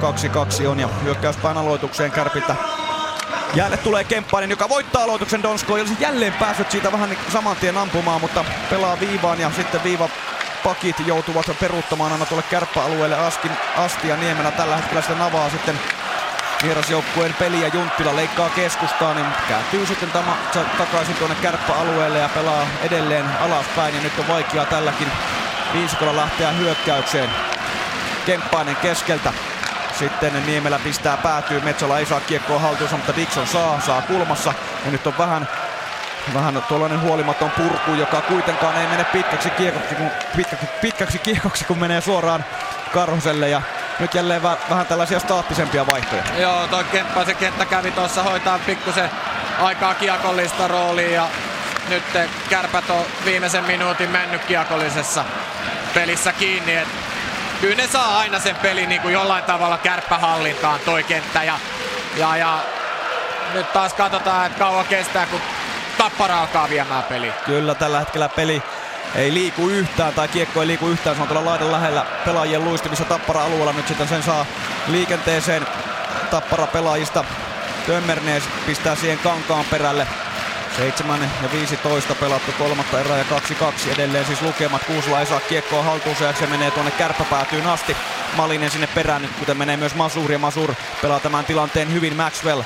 2-2 0.65 0.67
on 0.67 0.81
ja 0.81 0.89
hyökkäyspään 1.05 1.57
aloitukseen 1.57 2.11
Kärpiltä 2.11 2.55
Jäälle 3.55 3.77
tulee 3.77 4.05
Kemppainen, 4.05 4.51
joka 4.51 4.69
voittaa 4.69 5.03
aloituksen 5.03 5.43
Donsko. 5.43 5.73
Olisi 5.73 5.97
jälleen 6.01 6.33
päässyt 6.33 6.71
siitä 6.71 6.93
vähän 6.93 7.11
niin 7.11 7.19
saman 7.33 7.57
tien 7.57 7.79
ampumaan, 7.79 8.21
mutta 8.21 8.45
pelaa 8.71 9.01
viivaan 9.01 9.41
ja 9.41 9.51
sitten 9.57 9.85
viiva 9.85 10.09
pakit 10.65 10.97
joutuvat 11.07 11.47
peruuttamaan 11.61 12.13
aina 12.13 12.27
tuolle 12.27 12.45
kärppäalueelle 12.51 13.17
Asti 13.77 14.09
ja 14.09 14.17
Niemelä 14.17 14.51
tällä 14.51 14.77
hetkellä 14.77 15.01
sitten 15.01 15.23
avaa 15.23 15.51
sitten 15.51 15.79
vierasjoukkueen 16.63 17.35
peli 17.35 17.63
ja 17.63 17.69
Junttila 17.69 18.17
leikkaa 18.17 18.49
keskustaa, 18.49 19.15
niin 19.15 19.27
kääntyy 19.49 19.87
sitten 19.87 20.11
tama, 20.11 20.37
takaisin 20.79 21.15
tuonne 21.15 21.37
kärppäalueelle 21.43 22.19
ja 22.19 22.29
pelaa 22.29 22.67
edelleen 22.83 23.27
alaspäin 23.41 23.95
ja 23.95 24.03
nyt 24.03 24.19
on 24.19 24.29
vaikeaa 24.29 24.67
tälläkin 24.67 25.09
viisikolla 25.73 26.17
lähteä 26.17 26.51
hyökkäykseen. 26.51 27.31
Kemppainen 28.27 28.77
keskeltä 28.77 29.33
sitten 29.99 30.47
Niemelä 30.47 30.79
pistää 30.79 31.17
päätyy, 31.17 31.61
Metsola 31.61 31.99
ei 31.99 32.07
saa 32.07 32.21
kiekkoa 32.21 32.59
haltuunsa, 32.59 32.97
mutta 32.97 33.17
Dixon 33.17 33.47
saa, 33.47 33.81
saa 33.81 34.03
kulmassa. 34.03 34.55
Ja 34.85 34.91
nyt 34.91 35.07
on 35.07 35.19
vähän, 35.19 35.49
vähän 36.35 36.63
tuollainen 36.69 37.01
huolimaton 37.01 37.51
purku, 37.51 37.95
joka 37.95 38.21
kuitenkaan 38.21 38.77
ei 38.77 38.87
mene 38.87 39.05
pitkäksi 39.05 39.51
kiekoksi, 39.51 39.95
kun, 39.95 40.11
pitkäksi, 40.37 40.67
pitkäksi 40.81 41.19
kiekoksi, 41.19 41.65
kun 41.65 41.79
menee 41.79 42.01
suoraan 42.01 42.45
Karhuselle. 42.93 43.49
Ja 43.49 43.63
nyt 43.99 44.15
jälleen 44.15 44.43
väh, 44.43 44.57
vähän 44.71 44.87
tällaisia 44.87 45.19
staattisempia 45.19 45.87
vaihtoja. 45.87 46.23
Joo, 46.39 46.67
toi 46.67 46.85
se 47.27 47.35
kenttä 47.35 47.65
kävi 47.65 47.91
tuossa 47.91 48.23
hoitaa 48.23 48.59
pikkusen 48.59 49.11
aikaa 49.59 49.95
kiekollista 49.95 50.69
roolia 50.69 51.11
ja 51.11 51.29
nyt 51.89 52.05
kärpät 52.51 52.91
on 52.91 53.05
viimeisen 53.25 53.65
minuutin 53.65 54.11
mennyt 54.11 54.45
kiekollisessa 54.45 55.25
pelissä 55.95 56.33
kiinni. 56.33 56.77
Et 56.77 56.89
kyllä 57.61 57.77
ne 57.77 57.87
saa 57.87 58.19
aina 58.19 58.39
sen 58.39 58.57
pelin 58.57 58.89
niin 58.89 59.01
kuin 59.01 59.15
jollain 59.15 59.45
tavalla 59.45 59.79
kärppähallintaan 59.79 60.81
toi 60.85 61.03
kenttä. 61.03 61.43
Ja, 61.43 61.59
ja, 62.17 62.37
ja 62.37 62.59
nyt 63.55 63.73
taas 63.73 63.95
katsotaan, 63.95 64.47
että 64.47 64.59
kauan 64.59 64.87
kestää, 64.87 65.27
kun 65.27 65.41
Tappara 65.99 66.41
alkaa 66.41 66.69
viemään 66.69 67.03
peli. 67.03 67.33
Kyllä, 67.47 67.75
tällä 67.75 67.99
hetkellä 67.99 68.29
peli 68.29 68.63
ei 69.17 69.35
liiku 69.35 69.69
yhtään 69.69 70.15
tai 70.15 70.29
kiekko 70.29 70.61
ei 70.61 70.67
liiku 70.67 70.89
yhtään. 70.89 71.17
Se 71.17 71.23
on 71.23 71.29
tuolla 71.29 71.45
laidan 71.45 71.73
lähellä 71.73 72.07
pelaajien 72.25 72.65
luistimissa 72.65 73.05
Tappara-alueella. 73.05 73.73
Nyt 73.73 73.89
sitten 73.89 74.09
sen 74.09 74.23
saa 74.23 74.47
liikenteeseen 74.87 75.67
Tappara 76.31 76.67
pelaajista. 76.67 77.25
Tömmernees 77.87 78.45
pistää 78.67 78.95
siihen 78.95 79.19
kankaan 79.19 79.65
perälle. 79.71 80.07
7 80.77 81.31
ja 81.43 81.53
15 81.53 82.15
pelattu 82.15 82.53
kolmatta 82.59 83.01
erää 83.01 83.19
ja 83.19 83.25
2-2 83.89 83.93
edelleen 83.95 84.27
siis 84.27 84.43
lukemat. 84.43 84.85
Kuusula 84.85 85.21
ei 85.21 85.27
saa 85.27 85.41
kiekkoa 85.41 85.83
haltuunsa 85.83 86.25
ja 86.25 86.33
se 86.33 86.47
menee 86.47 86.71
tuonne 86.71 86.91
kärppäpäätyyn 86.91 87.67
asti. 87.67 87.97
Malinen 88.37 88.71
sinne 88.71 88.87
perään, 88.87 89.29
kuten 89.39 89.57
menee 89.57 89.77
myös 89.77 89.95
Masur 89.95 90.33
ja 90.33 90.39
Masur 90.39 90.75
pelaa 91.03 91.21
tämän 91.21 91.45
tilanteen 91.45 91.93
hyvin. 91.93 92.17
Maxwell 92.17 92.63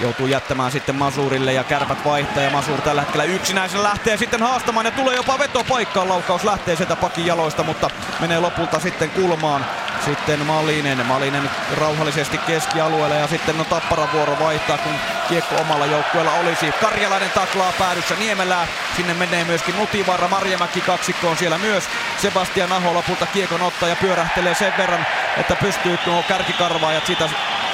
joutuu 0.00 0.26
jättämään 0.26 0.72
sitten 0.72 0.94
Masurille 0.94 1.52
ja 1.52 1.64
kärpät 1.64 2.04
vaihtaa 2.04 2.42
ja 2.42 2.50
Masur 2.50 2.80
tällä 2.80 3.00
hetkellä 3.00 3.24
yksinäisenä 3.24 3.82
lähtee 3.82 4.16
sitten 4.16 4.42
haastamaan 4.42 4.86
ja 4.86 4.92
tulee 4.92 5.16
jopa 5.16 5.38
vetopaikkaan. 5.38 6.08
Laukaus 6.08 6.44
lähtee 6.44 6.76
sieltä 6.76 6.96
pakin 6.96 7.26
jaloista, 7.26 7.62
mutta 7.62 7.90
menee 8.20 8.40
lopulta 8.40 8.80
sitten 8.80 9.10
kulmaan. 9.10 9.66
Sitten 10.04 10.46
Malinen, 10.46 11.06
Malinen 11.06 11.50
rauhallisesti 11.76 12.38
keskialueelle 12.38 13.16
ja 13.16 13.26
sitten 13.26 13.58
no 13.58 13.64
Tappara 13.64 14.08
vuoro 14.12 14.36
vaihtaa, 14.40 14.78
kun 14.78 14.92
kiekko 15.28 15.54
omalla 15.60 15.86
joukkueella 15.86 16.32
olisi. 16.32 16.72
Karjalainen 16.80 17.30
taklaa 17.30 17.72
päädyssä 17.78 18.14
Niemelää. 18.14 18.66
Sinne 18.96 19.14
menee 19.14 19.44
myöskin 19.44 19.76
Nutivaara, 19.76 20.28
Marjamäki 20.28 20.80
kaksikko 20.80 21.28
on 21.28 21.36
siellä 21.36 21.58
myös. 21.58 21.84
Sebastian 22.18 22.72
Aho 22.72 22.94
lopulta 22.94 23.26
kiekon 23.26 23.62
ottaa 23.62 23.88
ja 23.88 23.96
pyörähtelee 23.96 24.54
sen 24.54 24.72
verran, 24.78 25.06
että 25.36 25.56
pystyy 25.56 25.98
nuo 26.06 26.22
kärkikarvaajat 26.28 27.06
sitä 27.06 27.28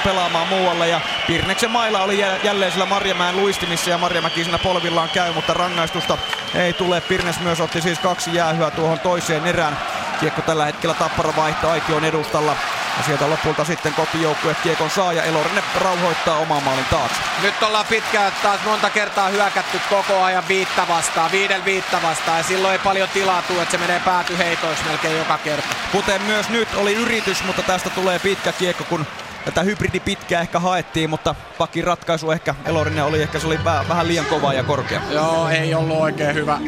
pelaamaan 0.05 0.49
muualle 0.49 0.89
ja 0.89 1.01
Pirneksen 1.27 1.71
mailla 1.71 2.03
oli 2.03 2.25
jälleen 2.43 2.73
sillä 2.73 2.87
Marjamäen 2.87 3.37
luistimissa 3.37 3.91
ja 3.91 3.99
Marjamäki 3.99 4.45
siinä 4.45 4.59
polvillaan 4.59 5.09
käy, 5.09 5.33
mutta 5.33 5.55
rangaistusta 5.55 6.19
ei 6.55 6.73
tule. 6.73 7.01
Pirnes 7.01 7.41
myös 7.41 7.61
otti 7.61 7.81
siis 7.81 7.99
kaksi 7.99 8.35
jäähyä 8.35 8.71
tuohon 8.71 9.01
toiseen 9.01 9.47
erään. 9.47 9.79
Kiekko 10.21 10.43
tällä 10.43 10.65
hetkellä 10.65 10.95
Tappara 10.95 11.37
vaihto 11.37 11.71
Aikion 11.71 12.05
edustalla. 12.05 12.57
Ja 12.97 13.03
sieltä 13.03 13.31
lopulta 13.31 13.65
sitten 13.65 13.95
kotijoukkue 13.95 14.57
Kiekon 14.63 14.91
saa 14.91 15.13
ja 15.13 15.23
Elorinen 15.23 15.65
rauhoittaa 15.75 16.37
oman 16.37 16.63
maalin 16.63 16.85
taakse. 16.85 17.17
Nyt 17.43 17.63
ollaan 17.63 17.87
pitkään 17.87 18.33
taas 18.43 18.61
monta 18.65 18.91
kertaa 18.91 19.29
hyökätty 19.29 19.81
koko 19.91 20.23
ajan 20.23 20.49
viittä 20.49 20.89
vastaan, 20.89 21.33
viiden 21.33 21.65
viittä 21.65 22.03
vastaan 22.03 22.39
ja 22.39 22.45
silloin 22.45 22.73
ei 22.73 22.79
paljon 22.79 23.09
tilaa 23.09 23.43
tule, 23.43 23.63
että 23.63 23.73
se 23.73 23.79
menee 23.79 24.01
pääty 24.01 24.39
heitoiksi 24.39 24.85
melkein 24.85 25.19
joka 25.19 25.39
kerta. 25.39 25.69
Kuten 25.93 26.23
myös 26.23 26.49
nyt 26.49 26.69
oli 26.75 26.95
yritys, 26.95 27.45
mutta 27.45 27.63
tästä 27.63 27.91
tulee 27.91 28.19
pitkä 28.19 28.53
kiekko, 28.53 28.85
kun 28.85 29.07
tätä 29.47 29.63
hybridi 29.63 30.01
pitkää 30.01 30.41
ehkä 30.41 30.61
haettiin, 30.61 31.11
mutta 31.11 31.35
pakin 31.59 31.85
ratkaisu 31.85 32.31
ehkä 32.31 32.55
Elorinen 32.65 33.05
oli 33.05 33.23
ehkä 33.23 33.39
se 33.39 33.47
oli 33.47 33.65
vähän, 33.65 33.89
vähän 33.89 34.09
liian 34.09 34.27
kova 34.27 34.53
ja 34.53 34.65
korkea. 34.65 35.01
Joo, 35.11 35.49
ei 35.49 35.75
ollut 35.75 36.01
oikein 36.01 36.35
hyvä. 36.35 36.61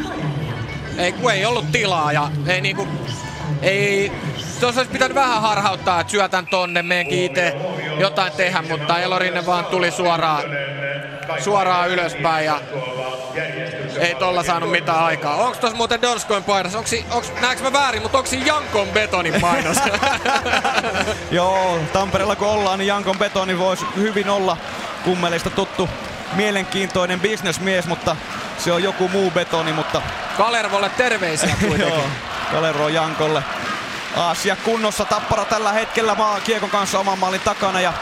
Ei, 0.99 1.13
kun 1.13 1.33
ei 1.33 1.47
ollut 1.47 1.73
tilaa 1.73 2.13
ja 2.13 2.31
ei 2.47 2.61
niinku, 2.61 2.89
ei, 3.63 4.13
tuossa 4.61 4.81
olisi 4.81 4.93
pitänyt 4.93 5.15
vähän 5.15 5.43
harhauttaa, 5.43 6.01
että 6.01 6.11
syötän 6.11 6.47
tonne, 6.47 6.83
meenkin 6.83 7.25
itse 7.25 7.57
jotain 7.99 8.33
tehdä, 8.33 8.63
mutta 8.63 8.99
Elorinen 8.99 9.47
vaan 9.47 9.65
tuli 9.65 9.91
suoraan, 9.91 10.43
suoraan 11.41 11.91
ylöspäin 11.91 12.47
ja 12.47 12.61
ei 13.99 14.15
tolla 14.15 14.43
saanut 14.43 14.71
mitään 14.71 15.05
aikaa. 15.05 15.35
Onks 15.35 15.59
tos 15.59 15.75
muuten 15.75 16.03
Donskoin? 16.03 16.45
Onks, 16.77 16.95
onks, 17.11 17.33
näekö 17.41 17.63
mä 17.63 17.73
väärin, 17.73 18.03
mutta 18.03 18.19
onks 18.19 18.33
Jankon 18.33 18.89
betonin 18.89 19.41
painos? 19.41 19.77
Joo, 21.31 21.79
Tampereella 21.93 22.37
kun 22.37 22.49
ollaan, 22.49 22.79
niin 22.79 22.87
Jankon 22.87 23.19
betoni 23.19 23.59
voisi 23.59 23.87
hyvin 23.97 24.31
olla 24.31 24.57
kummelista 25.05 25.51
tuttu 25.51 25.89
mielenkiintoinen 26.33 27.21
bisnesmies, 27.21 27.87
mutta 27.87 28.17
se 28.59 28.73
on 28.73 28.83
joku 28.83 29.09
muu 29.09 29.31
betoni, 29.31 29.73
mutta... 29.73 30.03
Kalervolle 30.37 30.91
terveisiä 30.97 31.57
kuitenkin. 31.61 32.03
Joo, 32.53 32.61
Kalervo 32.61 32.89
Jankolle. 32.89 33.45
Asia 34.17 34.57
kunnossa 34.57 35.05
Tappara 35.05 35.45
tällä 35.45 35.73
hetkellä 35.73 36.15
maa 36.15 36.41
kiekon 36.41 36.71
kanssa 36.71 36.99
oman 36.99 37.19
maalin 37.19 37.41
takana 37.41 37.81
ja 37.81 37.93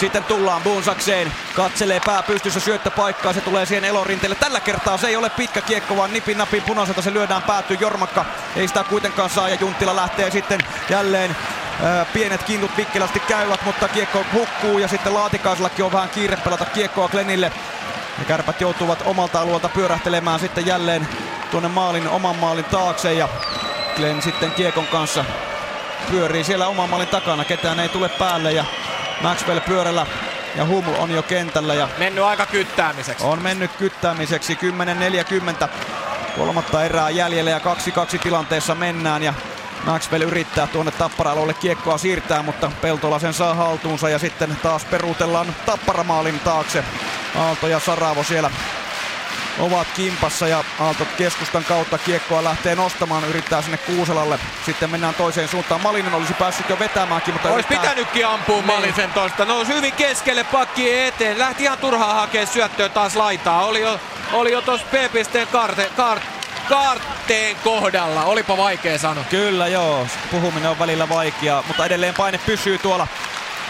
sitten 0.00 0.24
tullaan 0.24 0.62
Bunsakseen. 0.62 1.32
Katselee 1.54 2.00
pää 2.06 2.22
pystyssä 2.22 2.60
syöttöpaikkaa. 2.60 3.32
Se 3.32 3.40
tulee 3.40 3.66
siihen 3.66 3.84
elorinteelle. 3.84 4.36
Tällä 4.36 4.60
kertaa 4.60 4.96
se 4.96 5.06
ei 5.06 5.16
ole 5.16 5.30
pitkä 5.30 5.60
kiekko, 5.60 5.96
vaan 5.96 6.12
nipin 6.12 6.38
napin 6.38 6.62
punaiselta 6.62 7.02
se 7.02 7.12
lyödään 7.12 7.42
päätyy. 7.42 7.76
Jormakka 7.80 8.24
ei 8.56 8.68
sitä 8.68 8.84
kuitenkaan 8.84 9.30
saa 9.30 9.48
ja 9.48 9.56
Junttila 9.60 9.96
lähtee 9.96 10.30
sitten 10.30 10.60
jälleen 10.90 11.36
pienet 12.12 12.42
kiintut 12.42 12.76
vikkelästi 12.76 13.20
käyvät, 13.20 13.64
mutta 13.64 13.88
kiekko 13.88 14.24
hukkuu 14.32 14.78
ja 14.78 14.88
sitten 14.88 15.14
Laatikaisellakin 15.14 15.84
on 15.84 15.92
vähän 15.92 16.08
kiire 16.08 16.36
pelata 16.36 16.64
kiekkoa 16.64 17.08
Glenille. 17.08 17.52
Ja 18.18 18.24
kärpät 18.24 18.60
joutuvat 18.60 19.02
omalta 19.04 19.40
alueelta 19.40 19.68
pyörähtelemään 19.68 20.40
sitten 20.40 20.66
jälleen 20.66 21.08
tuonne 21.50 21.68
maalin, 21.68 22.08
oman 22.08 22.36
maalin 22.36 22.64
taakse 22.64 23.12
ja 23.12 23.28
Glenn 23.96 24.22
sitten 24.22 24.50
kiekon 24.50 24.86
kanssa 24.86 25.24
pyörii 26.10 26.44
siellä 26.44 26.66
oman 26.66 26.90
maalin 26.90 27.08
takana. 27.08 27.44
Ketään 27.44 27.80
ei 27.80 27.88
tule 27.88 28.08
päälle 28.08 28.52
ja 28.52 28.64
Maxwell 29.20 29.60
pyörällä 29.60 30.06
ja 30.56 30.66
Hum 30.66 30.84
on 30.98 31.10
jo 31.10 31.22
kentällä. 31.22 31.74
Ja 31.74 31.88
mennyt 31.98 32.24
aika 32.24 32.46
kyttäämiseksi. 32.46 33.24
On 33.24 33.42
mennyt 33.42 33.70
kyttäämiseksi. 33.78 34.58
10-40. 35.64 35.68
Kolmatta 36.36 36.84
erää 36.84 37.10
jäljellä 37.10 37.50
ja 37.50 37.58
2-2 37.58 38.18
tilanteessa 38.22 38.74
mennään. 38.74 39.22
Ja 39.22 39.34
Maxwell 39.84 40.22
yrittää 40.22 40.66
tuonne 40.66 40.92
Tappara-alueelle 40.92 41.54
kiekkoa 41.54 41.98
siirtää, 41.98 42.42
mutta 42.42 42.72
Peltola 42.80 43.18
sen 43.18 43.34
saa 43.34 43.54
haltuunsa 43.54 44.08
ja 44.08 44.18
sitten 44.18 44.56
taas 44.62 44.84
peruutellaan 44.84 45.54
Tapparamaalin 45.66 46.40
taakse. 46.40 46.84
Aalto 47.36 47.68
ja 47.68 47.80
Saravo 47.80 48.22
siellä 48.22 48.50
ovat 49.58 49.86
kimpassa 49.96 50.48
ja 50.48 50.64
Aalto 50.80 51.06
keskustan 51.18 51.64
kautta 51.64 51.98
kiekkoa 51.98 52.44
lähtee 52.44 52.74
nostamaan, 52.74 53.24
yrittää 53.24 53.62
sinne 53.62 53.76
Kuuselalle. 53.78 54.38
Sitten 54.66 54.90
mennään 54.90 55.14
toiseen 55.14 55.48
suuntaan. 55.48 55.80
Malinen 55.80 56.14
olisi 56.14 56.34
päässyt 56.34 56.68
jo 56.68 56.78
vetämäänkin, 56.78 57.34
mutta 57.34 57.48
Olisi 57.48 57.66
yrittää... 57.68 57.90
pitänytkin 57.90 58.26
ampua 58.26 58.56
niin. 58.56 58.66
Malisen 58.66 59.12
tosta. 59.12 59.44
Nousi 59.44 59.72
hyvin 59.74 59.92
keskelle 59.92 60.44
pakki 60.44 61.00
eteen. 61.00 61.38
Lähti 61.38 61.62
ihan 61.62 61.78
turhaa 61.78 62.14
hakea 62.14 62.46
syöttöä 62.46 62.88
taas 62.88 63.16
laitaa. 63.16 63.64
Oli 63.64 63.80
jo, 63.80 64.00
oli 64.32 64.52
jo 64.52 64.60
tuossa 64.60 64.86
P-pisteen 64.86 65.48
karte, 65.48 65.90
kart, 65.96 66.22
kaarteen 66.68 67.56
kohdalla. 67.64 68.24
Olipa 68.24 68.56
vaikea 68.56 68.98
sanoa. 68.98 69.24
Kyllä 69.30 69.68
joo, 69.68 70.06
puhuminen 70.30 70.70
on 70.70 70.78
välillä 70.78 71.08
vaikeaa, 71.08 71.64
mutta 71.66 71.86
edelleen 71.86 72.14
paine 72.14 72.38
pysyy 72.38 72.78
tuolla 72.78 73.06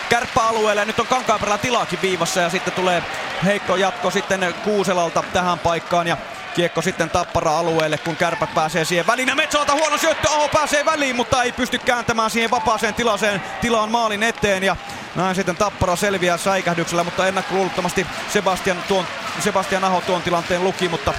kärppäalueella 0.09 0.83
ja 0.83 0.87
nyt 0.87 0.99
on 0.99 1.07
Kankaanperällä 1.07 1.59
tilaakin 1.59 2.03
viivassa 2.03 2.41
ja 2.41 2.51
sitten 2.51 2.73
tulee 2.73 3.03
heikko 3.45 3.77
jatko 3.77 4.11
sitten 4.11 4.55
Kuuselalta 4.65 5.25
tähän 5.33 5.59
paikkaan 5.59 6.07
ja 6.07 6.17
kiekko 6.55 6.83
sitten 6.83 7.11
Tappara-alueelle, 7.11 7.99
kun 7.99 8.17
kärpät 8.17 8.55
pääsee 8.55 8.85
siihen 8.85 9.07
väliin. 9.07 9.29
Ja 9.29 9.35
Metsolta 9.35 9.73
huono 9.73 9.99
syöttö, 9.99 10.29
Aho 10.29 10.49
pääsee 10.49 10.85
väliin, 10.85 11.17
mutta 11.17 11.43
ei 11.43 11.53
pysty 11.53 11.79
kääntämään 11.79 12.31
siihen 12.31 12.51
vapaaseen 12.51 12.95
tilaseen, 12.95 13.43
tilaan 13.61 13.91
maalin 13.91 14.23
eteen. 14.23 14.63
Ja 14.63 14.77
näin 15.15 15.35
sitten 15.35 15.57
Tappara 15.57 15.97
selviää 15.97 16.37
säikähdyksellä, 16.37 17.05
mutta 17.05 17.27
ennakkoluulottomasti 17.27 18.07
Sebastian, 18.29 18.77
tuon, 18.89 19.07
Sebastian 19.41 19.85
Aho 19.85 20.01
tuon 20.01 20.23
tilanteen 20.23 20.65
luki, 20.65 20.89
mutta 20.89 21.15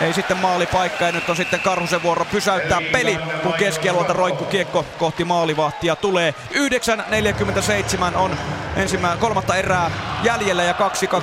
ei 0.00 0.12
sitten 0.12 0.36
maalipaikka 0.36 1.04
ja 1.04 1.12
nyt 1.12 1.28
on 1.28 1.36
sitten 1.36 1.60
Karhusen 1.60 2.02
vuoro 2.02 2.24
pysäyttää 2.24 2.80
peli, 2.92 3.18
kun 3.42 3.52
keskialueelta 3.52 4.12
roikku 4.12 4.44
kiekko 4.44 4.84
kohti 4.98 5.24
maalivahtia 5.24 5.96
tulee. 5.96 6.34
9.47 6.52 8.16
on 8.16 8.36
ensimmäinen 8.76 9.18
kolmatta 9.18 9.56
erää 9.56 9.90
jäljellä 10.22 10.62
ja 10.62 10.74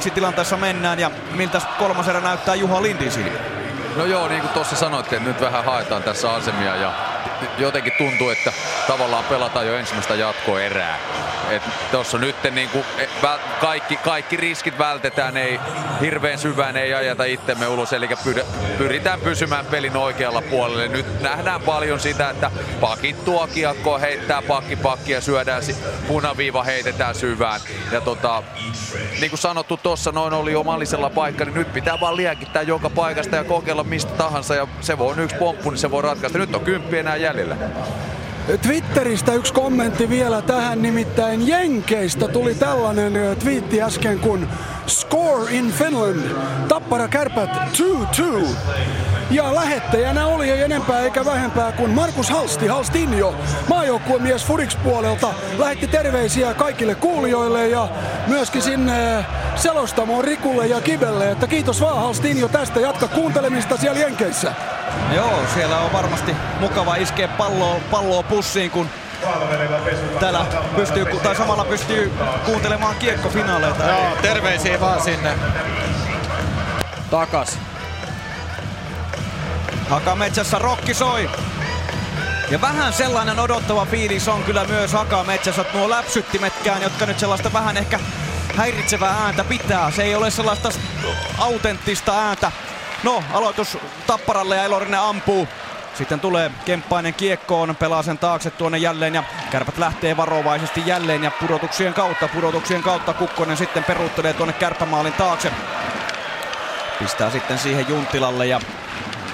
2-2 0.08 0.12
tilanteessa 0.12 0.58
mennään 0.58 1.00
ja 1.00 1.12
miltä 1.32 1.62
kolmas 1.80 2.08
erä 2.08 2.20
näyttää 2.20 2.56
Juha 2.56 2.82
Lindin 2.82 3.12
silmiin? 3.12 3.60
No 3.96 4.06
joo, 4.06 4.28
niin 4.28 4.42
kuin 4.42 4.54
tuossa 4.54 4.76
sanoitte, 4.76 5.16
että 5.16 5.30
nyt 5.30 5.42
vähän 5.42 5.66
haetaan 5.66 6.04
tässä 6.04 6.32
asemia 6.32 6.76
ja 6.76 6.94
jotenkin 7.58 7.94
tuntuu, 7.98 8.30
että 8.30 8.54
tavallaan 8.88 9.24
pelataan 9.24 9.68
jo 9.68 9.78
ensimmäistä 9.78 10.16
jatkoerää. 10.16 11.00
Tuossa 11.92 12.18
nyt 12.18 12.36
niin 12.52 12.70
kuin, 12.70 12.86
e, 12.98 13.08
kaikki, 13.62 13.98
kaikki 13.98 14.38
riskit 14.38 14.78
vältetään, 14.78 15.38
ei 15.38 15.60
hirveän 16.02 16.38
syvään 16.38 16.78
ei 16.78 16.94
ajata 16.94 17.24
itsemme 17.24 17.68
ulos, 17.68 17.94
eli 17.94 18.10
pyritään 18.78 19.20
pysymään 19.20 19.66
pelin 19.66 19.98
oikealla 19.98 20.42
puolelle. 20.42 20.88
Nyt 20.88 21.22
nähdään 21.22 21.62
paljon 21.62 22.00
sitä, 22.00 22.30
että 22.30 22.52
pakit 22.82 23.26
tuo 23.26 23.48
kiekkoa, 23.48 23.98
heittää 23.98 24.42
pakki 24.42 24.76
pakkia, 24.76 25.22
syödään, 25.22 25.64
punaviiva 26.08 26.64
heitetään 26.64 27.16
syvään. 27.16 27.62
Ja 27.92 28.02
tota, 28.02 28.44
niin 29.22 29.30
kuin 29.30 29.40
sanottu 29.40 29.78
tuossa, 29.78 30.12
noin 30.12 30.34
oli 30.34 30.56
omallisella 30.56 31.10
paikka, 31.10 31.46
niin 31.46 31.56
nyt 31.56 31.74
pitää 31.74 32.00
vaan 32.00 32.18
liekittää 32.18 32.62
joka 32.62 32.90
paikasta 32.90 33.36
ja 33.36 33.44
kokeilla 33.44 33.84
mistä 33.84 34.12
tahansa. 34.12 34.56
Ja 34.56 34.68
se 34.82 34.98
voi 34.98 35.16
yksi 35.18 35.36
pomppu, 35.36 35.70
niin 35.70 35.78
se 35.78 35.92
voi 35.92 36.02
ratkaista. 36.02 36.38
Nyt 36.38 36.56
on 36.56 36.62
kymppi 36.62 36.98
enää 36.98 37.16
jäljellä. 37.30 37.58
Twitteristä 38.62 39.34
yksi 39.34 39.54
kommentti 39.54 40.10
vielä 40.10 40.42
tähän, 40.42 40.82
nimittäin 40.82 41.48
Jenkeistä 41.48 42.28
tuli 42.28 42.56
tällainen 42.56 43.14
twiitti 43.40 43.82
äsken 43.82 44.20
kun 44.20 44.48
Score 44.88 45.52
in 45.52 45.72
Finland, 45.72 46.22
Tappara 46.68 47.08
Kärpät 47.08 47.50
2-2. 47.50 48.56
Ja 49.32 49.56
lähettäjänä 49.56 50.26
oli 50.26 50.52
ei 50.52 50.62
enempää 50.62 51.00
eikä 51.00 51.26
vähempää 51.26 51.72
kuin 51.72 51.92
Markus 51.92 52.30
Halsti, 52.30 52.68
Halstinjo, 52.68 53.36
maajoukkuemies 53.68 54.46
Furiks 54.46 54.76
puolelta, 54.76 55.34
lähetti 55.58 55.88
terveisiä 55.88 56.54
kaikille 56.54 56.96
kuulijoille 56.96 57.68
ja 57.68 57.88
myöskin 58.28 58.62
sinne 58.62 59.26
selostamoon 59.56 60.24
Rikulle 60.24 60.68
ja 60.68 60.82
Kibelle, 60.82 61.32
että 61.32 61.48
kiitos 61.48 61.82
vaan 61.82 61.98
Halstinjo 61.98 62.48
tästä, 62.48 62.80
jatka 62.80 63.08
kuuntelemista 63.08 63.78
siellä 63.78 64.00
Jenkeissä. 64.00 64.54
Joo, 65.16 65.40
siellä 65.54 65.80
on 65.80 65.94
varmasti 65.94 66.36
mukava 66.60 66.96
iskeä 66.96 67.28
palloa, 67.28 67.76
palloa 67.92 68.24
pussiin, 68.24 68.72
kun 68.72 68.90
täällä 70.20 70.46
pystyy, 70.76 71.06
tai 71.24 71.36
samalla 71.36 71.66
pystyy 71.66 72.14
kuuntelemaan 72.46 72.96
kiekkofinaaleita. 72.96 73.88
Joo, 73.88 74.18
terveisiä 74.22 74.80
vaan 74.80 75.02
sinne 75.02 75.32
takas. 77.10 77.69
Hakametsässä 79.90 80.60
rokki 80.60 80.94
soi. 80.94 81.30
Ja 82.50 82.62
vähän 82.62 82.94
sellainen 82.94 83.40
odottava 83.40 83.86
fiilis 83.86 84.28
on 84.28 84.44
kyllä 84.44 84.66
myös 84.66 84.94
Hakametsässä, 84.94 85.66
nuo 85.74 85.90
läpsyttimetkään, 85.90 86.82
jotka 86.82 87.06
nyt 87.06 87.20
sellaista 87.20 87.54
vähän 87.54 87.78
ehkä 87.78 88.00
häiritsevää 88.56 89.16
ääntä 89.24 89.44
pitää. 89.44 89.92
Se 89.92 90.04
ei 90.04 90.16
ole 90.16 90.32
sellaista 90.32 90.70
autenttista 91.38 92.20
ääntä. 92.20 92.52
No, 93.04 93.24
aloitus 93.34 93.78
Tapparalle 94.08 94.56
ja 94.56 94.64
Elorinen 94.64 95.00
ampuu. 95.00 95.48
Sitten 95.94 96.20
tulee 96.20 96.52
Kemppainen 96.66 97.14
kiekkoon, 97.14 97.76
pelaa 97.76 98.04
sen 98.04 98.18
taakse 98.18 98.52
tuonne 98.52 98.78
jälleen 98.78 99.16
ja 99.16 99.24
kärpät 99.52 99.78
lähtee 99.78 100.18
varovaisesti 100.18 100.84
jälleen 100.86 101.24
ja 101.24 101.32
pudotuksien 101.32 101.94
kautta, 101.94 102.28
pudotuksien 102.28 102.84
kautta 102.84 103.14
Kukkonen 103.14 103.58
sitten 103.58 103.84
peruuttelee 103.84 104.34
tuonne 104.34 104.54
kärppämaalin 104.54 105.14
taakse. 105.14 105.52
Pistää 107.00 107.30
sitten 107.32 107.58
siihen 107.58 107.86
Juntilalle 107.90 108.48
ja 108.48 108.60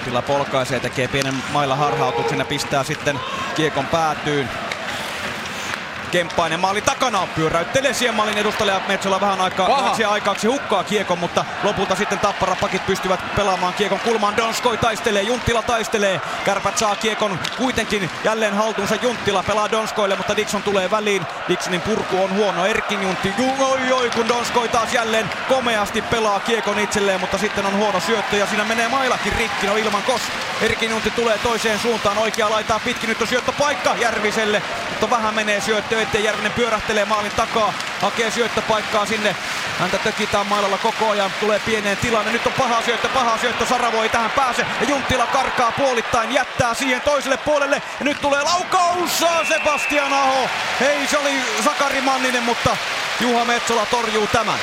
Juntila 0.06 0.22
polkaisee, 0.22 0.80
tekee 0.80 1.08
pienen 1.08 1.34
mailla 1.54 1.76
harhautuksen 1.76 2.40
ja 2.40 2.46
pistää 2.46 2.84
sitten 2.84 3.20
kiekon 3.56 3.86
päätyyn. 3.86 4.50
Kemppainen 6.16 6.60
maali 6.60 6.82
takana 6.82 7.28
pyöräyttelee 7.36 7.94
Siemmalin 7.94 8.38
edustaja 8.38 8.82
Metsola 8.88 9.22
vähän 9.22 9.42
aikaa 9.42 9.68
vähäksi 9.78 10.06
aikaaksi 10.06 10.48
hukkaa 10.48 10.84
kiekon, 10.84 11.20
mutta 11.20 11.46
lopulta 11.64 11.96
sitten 11.96 12.20
Tapparapakit 12.20 12.86
pystyvät 12.86 13.36
pelaamaan 13.36 13.74
kiekon 13.74 14.00
kulmaan. 14.00 14.38
Donskoi 14.38 14.78
taistelee, 14.78 15.22
Junttila 15.22 15.62
taistelee. 15.62 16.22
Kärpät 16.46 16.78
saa 16.78 16.96
kiekon 16.96 17.40
kuitenkin 17.58 18.10
jälleen 18.24 18.54
haltuunsa. 18.54 18.96
Junttila 19.02 19.44
pelaa 19.44 19.72
Donskoille, 19.72 20.16
mutta 20.16 20.36
Dixon 20.36 20.64
tulee 20.64 20.92
väliin. 20.92 21.26
Dixonin 21.50 21.82
purku 21.82 22.24
on 22.24 22.36
huono. 22.36 22.66
Erkin 22.66 23.04
Juntti, 23.04 23.34
ju- 23.38 23.66
oi, 23.66 23.92
oi, 23.92 24.10
kun 24.10 24.28
Donskoi 24.28 24.68
taas 24.68 24.94
jälleen 24.94 25.30
komeasti 25.50 26.02
pelaa 26.02 26.40
kiekon 26.40 26.80
itselleen, 26.80 27.20
mutta 27.20 27.38
sitten 27.38 27.66
on 27.66 27.78
huono 27.78 28.00
syöttö 28.00 28.38
ja 28.38 28.46
siinä 28.48 28.64
menee 28.64 28.88
mailakin 28.88 29.34
rikki. 29.34 29.68
No 29.68 29.76
ilman 29.76 30.04
kos. 30.04 30.22
Erkin 30.62 30.90
Juntti 30.90 31.12
tulee 31.12 31.38
toiseen 31.38 31.80
suuntaan. 31.80 32.18
Oikea 32.18 32.50
laitaa 32.50 32.80
pitkin. 32.80 33.10
Nyt 33.10 33.22
on 33.22 33.28
syöttöpaikka 33.28 33.96
Järviselle, 33.96 34.62
mutta 34.90 35.10
vähän 35.10 35.36
menee 35.36 35.62
syöttö 35.62 36.02
eteen. 36.08 36.24
Järvinen 36.24 36.52
pyörähtelee 36.52 37.06
maalin 37.06 37.32
takaa. 37.32 37.74
Hakee 38.02 38.32
syöttöpaikkaa 38.32 39.06
sinne. 39.06 39.36
Häntä 39.80 39.98
tökitään 39.98 40.48
mailalla 40.48 40.78
koko 40.78 41.10
ajan. 41.10 41.32
Tulee 41.40 41.60
pieneen 41.60 41.98
tilanne. 41.98 42.32
Nyt 42.32 42.48
on 42.48 42.54
paha 42.54 42.82
syöttö, 42.86 43.08
paha 43.08 43.38
syöttö. 43.38 43.66
Saravo 43.66 44.04
ei 44.04 44.10
tähän 44.10 44.32
pääse. 44.32 44.66
Ja 44.82 44.88
Junttila 44.88 45.28
karkaa 45.28 45.72
puolittain. 45.72 46.32
Jättää 46.32 46.74
siihen 46.74 47.02
toiselle 47.02 47.38
puolelle. 47.38 47.82
Ja 48.00 48.06
nyt 48.06 48.22
tulee 48.22 48.42
laukaus. 48.42 49.26
Sebastian 49.48 50.14
Aho. 50.14 50.50
Hei, 50.80 51.08
se 51.08 51.18
oli 51.18 51.42
Sakari 51.64 52.02
Manninen, 52.02 52.44
mutta 52.44 52.78
Juha 53.20 53.46
Metsola 53.46 53.86
torjuu 53.86 54.28
tämän. 54.28 54.60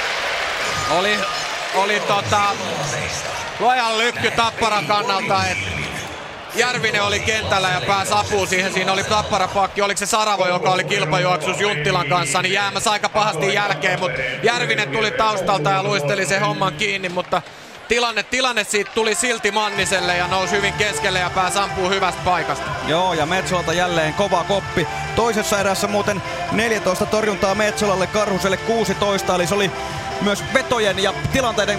Oli, 0.91 1.19
oli 1.75 2.01
tota, 2.01 2.41
luojan 3.61 3.99
lykky 3.99 4.31
Tapparan 4.31 4.87
kannalta, 4.87 5.47
että 5.47 5.92
Järvinen 6.55 7.03
oli 7.03 7.21
kentällä 7.21 7.69
ja 7.69 7.81
pääsi 7.87 8.13
apuun 8.15 8.49
siihen. 8.49 8.73
Siinä 8.73 8.93
oli 8.93 9.05
Tapparapakki, 9.05 9.83
oliko 9.83 9.99
se 9.99 10.07
Saravo, 10.07 10.47
joka 10.47 10.71
oli 10.71 10.85
kilpajuoksus 10.85 11.61
Junttilan 11.61 12.09
kanssa, 12.09 12.43
niin 12.43 12.53
jäämässä 12.53 12.91
aika 12.91 13.09
pahasti 13.09 13.55
jälkeen, 13.55 14.01
mutta 14.01 14.21
Järvinen 14.43 14.91
tuli 14.91 15.11
taustalta 15.11 15.71
ja 15.71 15.83
luisteli 15.83 16.27
sen 16.27 16.41
homman 16.41 16.73
kiinni, 16.73 17.09
mutta 17.09 17.43
tilanne, 17.89 18.23
tilanne 18.23 18.65
siitä 18.65 18.91
tuli 18.95 19.15
silti 19.15 19.51
Manniselle 19.51 20.17
ja 20.17 20.27
nousi 20.27 20.57
hyvin 20.57 20.73
keskelle 20.73 21.19
ja 21.19 21.31
pääsi 21.31 21.59
ampuu 21.59 21.89
hyvästä 21.89 22.21
paikasta. 22.25 22.71
Joo, 22.87 23.15
ja 23.15 23.27
Metsolalta 23.27 23.73
jälleen 23.73 24.15
kova 24.15 24.45
koppi. 24.45 24.87
Toisessa 25.17 25.61
erässä 25.61 25.87
muuten 25.87 26.23
14 26.53 27.07
torjuntaa 27.07 27.55
Metsolalle, 27.55 28.07
Karhuselle 28.07 28.57
16, 28.57 29.35
eli 29.35 29.47
se 29.47 29.55
oli 29.55 29.71
myös 30.21 30.45
vetojen 30.55 30.99
ja 30.99 31.15
tilanteiden 31.33 31.79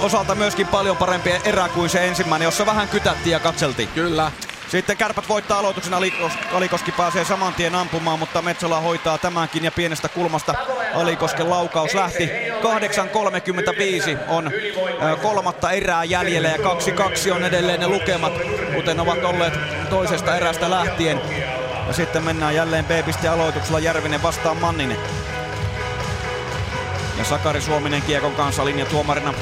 osalta 0.00 0.34
myöskin 0.34 0.66
paljon 0.66 0.96
parempi 0.96 1.30
erä 1.44 1.68
kuin 1.68 1.90
se 1.90 2.08
ensimmäinen, 2.08 2.44
jossa 2.44 2.66
vähän 2.66 2.88
kytättiin 2.88 3.32
ja 3.32 3.40
katseltiin. 3.40 3.88
Kyllä. 3.88 4.32
Sitten 4.68 4.96
kärpät 4.96 5.28
voittaa 5.28 5.58
aloituksen, 5.58 5.94
Alikos, 5.94 6.32
Alikoski 6.52 6.92
pääsee 6.92 7.24
saman 7.24 7.54
tien 7.54 7.74
ampumaan, 7.74 8.18
mutta 8.18 8.42
Metsola 8.42 8.80
hoitaa 8.80 9.18
tämänkin 9.18 9.64
ja 9.64 9.72
pienestä 9.72 10.08
kulmasta 10.08 10.54
Alikosken 10.94 11.50
laukaus 11.50 11.94
lähti. 11.94 12.26
8.35 12.26 14.18
on 14.28 14.50
kolmatta 15.22 15.70
erää 15.70 16.04
jäljellä 16.04 16.48
ja 16.48 16.56
2-2 16.56 17.32
on 17.32 17.44
edelleen 17.44 17.80
ne 17.80 17.88
lukemat, 17.88 18.32
kuten 18.74 19.00
ovat 19.00 19.24
olleet 19.24 19.54
toisesta 19.90 20.36
erästä 20.36 20.70
lähtien. 20.70 21.20
Ja 21.86 21.92
sitten 21.92 22.24
mennään 22.24 22.54
jälleen 22.54 22.84
B-piste 22.84 23.28
aloituksella 23.28 23.78
Järvinen 23.78 24.22
vastaan 24.22 24.56
Manninen. 24.56 24.98
Ja 27.18 27.24
Sakari 27.24 27.60
Suominen 27.60 28.02
kiekon 28.02 28.34
kanssa 28.34 28.64
linjatuomarina 28.64 29.34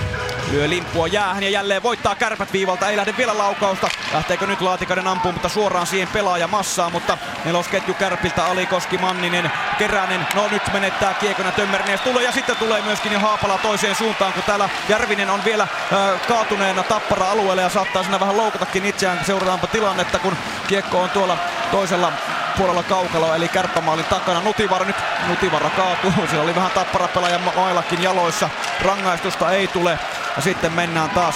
lyö 0.50 0.68
limppua 0.68 1.06
jäähän 1.06 1.42
ja 1.42 1.50
jälleen 1.50 1.82
voittaa 1.82 2.14
kärpät 2.14 2.52
viivalta. 2.52 2.88
Ei 2.88 2.96
lähde 2.96 3.14
vielä 3.16 3.38
laukausta. 3.38 3.88
Lähteekö 4.12 4.46
nyt 4.46 4.60
Laatikainen 4.60 5.06
ampuun, 5.06 5.34
mutta 5.34 5.48
suoraan 5.48 5.86
siihen 5.86 6.08
pelaaja 6.08 6.48
massaa. 6.48 6.90
Mutta 6.90 7.18
nelosketju 7.44 7.94
kärpiltä 7.94 8.44
Alikoski, 8.44 8.98
Manninen, 8.98 9.52
Keränen. 9.78 10.26
No 10.34 10.48
nyt 10.50 10.62
menettää 10.72 11.14
kiekon 11.14 11.46
ja 11.46 11.52
Tömmernees 11.52 12.00
tulee 12.00 12.24
ja 12.24 12.32
sitten 12.32 12.56
tulee 12.56 12.82
myöskin 12.82 13.12
jo 13.12 13.18
Haapala 13.18 13.58
toiseen 13.58 13.94
suuntaan, 13.94 14.32
kun 14.32 14.42
täällä 14.42 14.68
Järvinen 14.88 15.30
on 15.30 15.44
vielä 15.44 15.62
äh, 15.62 16.26
kaatuneena 16.28 16.82
tappara 16.82 17.30
alueella 17.30 17.62
ja 17.62 17.68
saattaa 17.68 18.02
siinä 18.02 18.20
vähän 18.20 18.36
loukatakin 18.36 18.86
itseään. 18.86 19.24
Seurataanpa 19.24 19.66
tilannetta, 19.66 20.18
kun 20.18 20.36
kiekko 20.66 21.02
on 21.02 21.10
tuolla 21.10 21.38
toisella 21.70 22.12
puolella 22.58 22.82
kaukaloa, 22.82 23.36
eli 23.36 23.48
kärppämaalin 23.48 24.04
takana. 24.04 24.40
Nutivara 24.40 24.84
nyt, 24.84 24.96
Nutivara 25.28 25.70
kaatuu. 25.70 26.12
Siellä 26.28 26.44
oli 26.44 26.54
vähän 26.54 26.70
tappara 26.70 27.08
pelaaja 27.08 27.38
maillakin 27.38 28.02
jaloissa. 28.02 28.50
Rangaistusta 28.84 29.52
ei 29.52 29.68
tule. 29.68 29.98
Ja 30.38 30.42
sitten 30.42 30.72
mennään 30.72 31.10
taas 31.10 31.34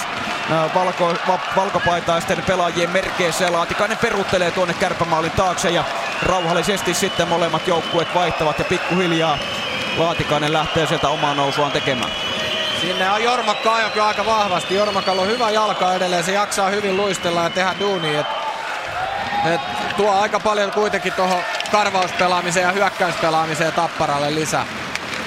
valko, 0.75 1.13
va, 1.27 1.39
valkopaitaisten 1.55 2.43
pelaajien 2.47 2.89
merkeissä 2.89 3.51
Laatikainen 3.51 3.97
peruuttelee 3.97 4.51
tuonne 4.51 4.73
kärppämaalin 4.73 5.31
taakse 5.31 5.69
ja 5.69 5.83
rauhallisesti 6.21 6.93
sitten 6.93 7.27
molemmat 7.27 7.67
joukkueet 7.67 8.15
vaihtavat 8.15 8.59
ja 8.59 8.65
pikkuhiljaa 8.65 9.37
Laatikainen 9.97 10.53
lähtee 10.53 10.87
sieltä 10.87 11.09
omaa 11.09 11.33
nousuaan 11.33 11.71
tekemään. 11.71 12.11
Sinne 12.81 13.11
on 13.11 13.23
Jormakka 13.23 13.75
ajokin 13.75 14.01
aika 14.01 14.25
vahvasti. 14.25 14.75
Jormakalla 14.75 15.21
on 15.21 15.27
hyvä 15.27 15.49
jalka 15.49 15.95
edelleen, 15.95 16.23
se 16.23 16.31
jaksaa 16.31 16.69
hyvin 16.69 16.97
luistella 16.97 17.43
ja 17.43 17.49
tehdä 17.49 17.75
duunia. 17.79 18.19
Et, 18.19 18.27
et 19.53 19.61
tuo 19.97 20.21
aika 20.21 20.39
paljon 20.39 20.71
kuitenkin 20.71 21.13
tuohon 21.13 21.41
karvauspelaamiseen 21.71 22.63
ja 22.63 22.71
hyökkäyspelaamiseen 22.71 23.73
Tapparalle 23.73 24.35
lisää. 24.35 24.65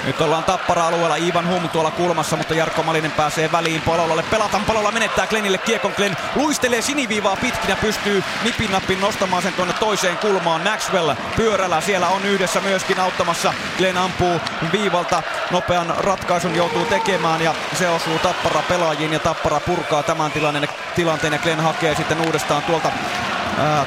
Nyt 0.07 0.21
ollaan 0.21 0.43
Tappara-alueella, 0.43 1.15
Ivan 1.15 1.49
Hum 1.49 1.69
tuolla 1.69 1.91
kulmassa, 1.91 2.35
mutta 2.35 2.53
Jarkko 2.53 2.83
Malinen 2.83 3.11
pääsee 3.11 3.51
väliin 3.51 3.81
Palolalle. 3.81 4.23
Pelataan 4.23 4.65
Palola 4.65 4.91
menettää 4.91 5.27
Glenille 5.27 5.57
kiekon. 5.57 5.93
Glenn 5.95 6.15
luistelee 6.35 6.81
siniviivaa 6.81 7.35
pitkin 7.35 7.69
ja 7.69 7.75
pystyy 7.75 8.23
nipin 8.43 8.71
nappin 8.71 9.01
nostamaan 9.01 9.43
sen 9.43 9.53
tuonne 9.53 9.73
toiseen 9.73 10.17
kulmaan. 10.17 10.61
Maxwell 10.61 11.13
pyörällä 11.35 11.81
siellä 11.81 12.07
on 12.07 12.25
yhdessä 12.25 12.61
myöskin 12.61 12.99
auttamassa. 12.99 13.53
Glenn 13.77 13.97
ampuu 13.97 14.41
viivalta, 14.71 15.23
nopean 15.51 15.93
ratkaisun 15.97 16.55
joutuu 16.55 16.85
tekemään 16.85 17.41
ja 17.41 17.53
se 17.79 17.89
osuu 17.89 18.19
Tappara 18.19 18.61
pelaajiin 18.61 19.13
ja 19.13 19.19
Tappara 19.19 19.59
purkaa 19.59 20.03
tämän 20.03 20.31
tilanteen, 20.31 20.69
tilanteen 20.95 21.33
ja 21.33 21.39
Glenn 21.39 21.63
hakee 21.63 21.95
sitten 21.95 22.21
uudestaan 22.21 22.63
tuolta 22.63 22.91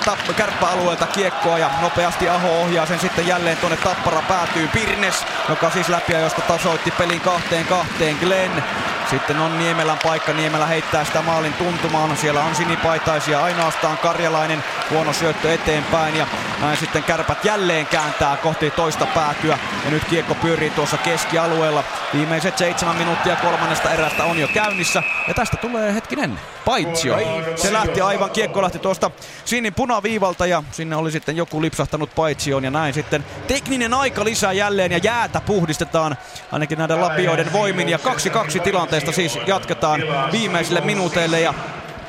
Tapp- 0.05 0.35
kärppäalueelta 0.37 1.07
kiekkoa 1.07 1.59
ja 1.59 1.71
nopeasti 1.81 2.29
Aho 2.29 2.61
ohjaa 2.61 2.87
sen 2.87 2.99
sitten 2.99 3.27
jälleen 3.27 3.57
tuonne 3.57 3.77
Tappara 3.77 4.23
päätyy 4.29 4.69
Pirnes, 4.69 5.27
joka 5.49 5.71
siis 5.71 5.89
läpiajosta 5.89 6.41
tasoitti 6.41 6.91
pelin 6.91 7.21
kahteen 7.21 7.67
kahteen 7.67 8.17
Glenn. 8.17 8.63
Sitten 9.11 9.41
on 9.41 9.59
Niemelän 9.59 9.99
paikka, 10.03 10.33
Niemelä 10.33 10.67
heittää 10.67 11.05
sitä 11.05 11.23
maalin 11.23 11.53
tuntumaan, 11.53 12.17
siellä 12.17 12.45
on 12.45 12.55
sinipaitaisia. 12.55 13.45
Ainoastaan 13.45 13.99
Karjalainen, 13.99 14.65
huono 14.91 15.13
syöttö 15.13 15.55
eteenpäin. 15.55 16.17
Ja 16.17 16.27
näin 16.61 16.77
sitten 16.77 17.03
kärpät 17.03 17.45
jälleen 17.45 17.87
kääntää 17.87 18.37
kohti 18.37 18.71
toista 18.71 19.07
päätyä. 19.07 19.59
Ja 19.85 19.91
nyt 19.91 20.05
kiekko 20.05 20.35
pyörii 20.35 20.71
tuossa 20.71 20.97
keskialueella. 20.97 21.85
Viimeiset 22.15 22.59
seitsemän 22.59 22.97
minuuttia 22.97 23.37
kolmannesta 23.37 23.91
erästä 23.91 24.25
on 24.25 24.39
jo 24.39 24.49
käynnissä. 24.49 25.03
Ja 25.29 25.35
tästä 25.35 25.57
tulee 25.57 25.95
hetkinen 25.95 26.41
paitsio. 26.65 27.19
Se 27.57 27.73
lähti 27.73 28.01
aivan, 28.01 28.31
kiekko 28.31 28.63
lähti 28.63 28.79
tuosta 28.79 29.11
sinin 29.45 29.75
punaviivalta 29.75 30.47
ja 30.47 30.63
sinne 30.71 30.97
oli 30.97 31.11
sitten 31.11 31.37
joku 31.37 31.63
lipsahtanut 31.63 32.15
paitsioon. 32.15 32.65
Ja 32.65 32.71
näin 32.71 32.95
sitten 32.95 33.25
tekninen 33.49 33.95
aika 33.95 34.25
lisää 34.25 34.53
jälleen 34.53 34.93
ja 34.93 34.99
jäätä 34.99 35.41
puhdistetaan 35.41 36.17
ainakin 36.53 36.79
näiden 36.79 37.01
lapioiden 37.01 37.53
voimin. 37.53 37.89
Ja 37.89 37.99
2-2 37.99 38.61
tilanteesta 39.01 39.13
siis 39.13 39.47
jatketaan 39.47 40.03
viimeisille 40.33 40.81
minuuteille 40.81 41.41
ja 41.41 41.55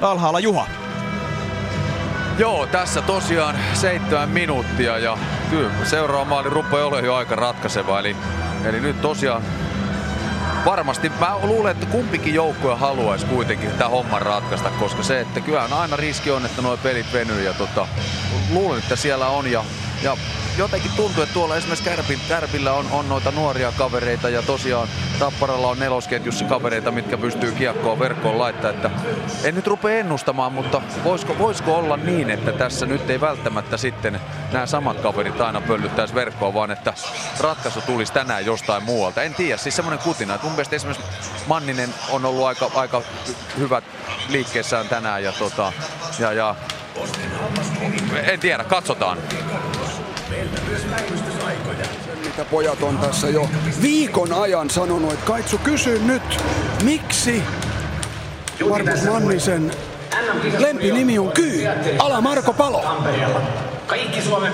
alhaalla 0.02 0.40
Juha. 0.40 0.68
Joo, 2.38 2.68
tässä 2.68 3.02
tosiaan 3.02 3.56
seitsemän 3.74 4.30
minuuttia 4.30 4.98
ja 4.98 5.18
kyllä 5.50 5.72
seuraava 5.84 6.26
maali 6.26 6.50
rupeaa 6.50 6.86
olemaan 6.86 7.06
jo 7.06 7.16
aika 7.16 7.36
ratkaiseva. 7.36 8.00
Eli, 8.00 8.16
eli 8.66 8.80
nyt 8.80 9.02
tosiaan 9.02 9.42
varmasti 10.66 11.12
mä 11.20 11.38
luulen, 11.44 11.72
että 11.72 11.86
kumpikin 11.86 12.34
joukkue 12.34 12.76
haluaisi 12.76 13.26
kuitenkin 13.26 13.72
tämä 13.72 13.90
homman 13.90 14.22
ratkaista, 14.22 14.70
koska 14.70 15.04
se, 15.04 15.20
että 15.20 15.42
kyllähän 15.42 15.74
aina 15.74 15.96
riski 15.96 16.32
on, 16.32 16.46
että 16.46 16.62
nuo 16.62 16.78
pelit 16.78 17.14
venyy 17.14 17.44
ja 17.44 17.54
tota, 17.54 17.88
luulen, 18.50 18.80
että 18.80 18.96
siellä 18.96 19.28
on 19.28 19.52
ja, 19.52 19.64
ja 20.04 20.18
jotenkin 20.58 20.92
tuntuu, 20.96 21.24
että 21.24 21.34
tuolla 21.34 21.56
esimerkiksi 21.56 21.90
Kärpin, 21.90 22.20
Kärpillä 22.28 22.74
on, 22.74 22.86
on 22.92 23.10
noita 23.10 23.32
nuoria 23.32 23.72
kavereita 23.78 24.30
ja 24.30 24.42
tosiaan 24.42 24.88
Tapparalla 25.20 25.68
on 25.68 25.80
nelosketjussa 25.80 26.46
kavereita, 26.46 26.92
mitkä 26.92 27.18
pystyy 27.18 27.52
kiekkoon 27.52 28.00
verkkoon 28.00 28.40
laittaa. 28.40 28.70
Että 28.72 28.92
en 29.44 29.56
nyt 29.56 29.68
rupea 29.68 30.00
ennustamaan, 30.00 30.54
mutta 30.54 30.82
voisiko, 31.04 31.38
voisiko 31.38 31.76
olla 31.76 31.98
niin, 31.98 32.30
että 32.30 32.52
tässä 32.52 32.86
nyt 32.86 33.10
ei 33.10 33.22
välttämättä 33.22 33.78
sitten 33.78 34.22
nämä 34.52 34.66
samat 34.66 35.00
kaverit 35.00 35.42
aina 35.42 35.62
pöllyttäisi 35.62 36.16
verkkoon, 36.16 36.54
vaan 36.54 36.72
että 36.72 36.94
ratkaisu 37.40 37.82
tulisi 37.82 38.14
tänään 38.14 38.46
jostain 38.46 38.84
muualta. 38.84 39.24
En 39.24 39.36
tiedä, 39.36 39.58
siis 39.58 39.76
semmoinen 39.76 40.00
kutina. 40.00 40.36
Että 40.36 40.48
mun 40.48 40.56
mielestä 40.56 40.76
esimerkiksi 40.76 41.06
Manninen 41.48 41.94
on 42.10 42.26
ollut 42.26 42.46
aika, 42.46 42.72
aika 42.76 43.02
hyvät 43.58 43.84
liikkeessään 44.30 44.90
tänään 44.90 45.24
ja, 45.24 45.32
tota, 45.32 45.74
ja, 46.20 46.34
ja 46.34 46.56
en 48.24 48.40
tiedä, 48.40 48.64
katsotaan. 48.64 49.18
Mitä 52.32 52.46
pojat 52.46 52.84
on 52.84 52.98
tässä 52.98 53.30
jo 53.30 53.50
viikon 53.82 54.34
ajan 54.34 54.70
sanonut, 54.70 55.14
että 55.14 55.26
Kaitsu 55.26 55.58
kysy 55.58 56.00
nyt, 56.00 56.44
miksi 56.84 57.44
Markus 58.70 59.04
Mannisen 59.04 59.72
lempinimi 60.58 61.20
on 61.20 61.32
Kyy, 61.32 61.68
ala 62.00 62.22
Marko 62.22 62.54
Palo. 62.54 62.84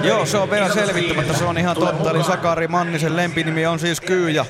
Joo, 0.01 0.25
se 0.25 0.37
on 0.37 0.51
vielä 0.51 0.73
selvittämättä, 0.73 1.33
se 1.33 1.43
on 1.43 1.57
ihan 1.57 1.75
totta. 1.75 2.11
Eli 2.11 2.23
Sakari 2.23 2.67
Mannisen 2.67 3.15
lempinimi 3.15 3.65
on 3.65 3.79
siis 3.79 4.01
Kyy 4.01 4.29
ja 4.29 4.45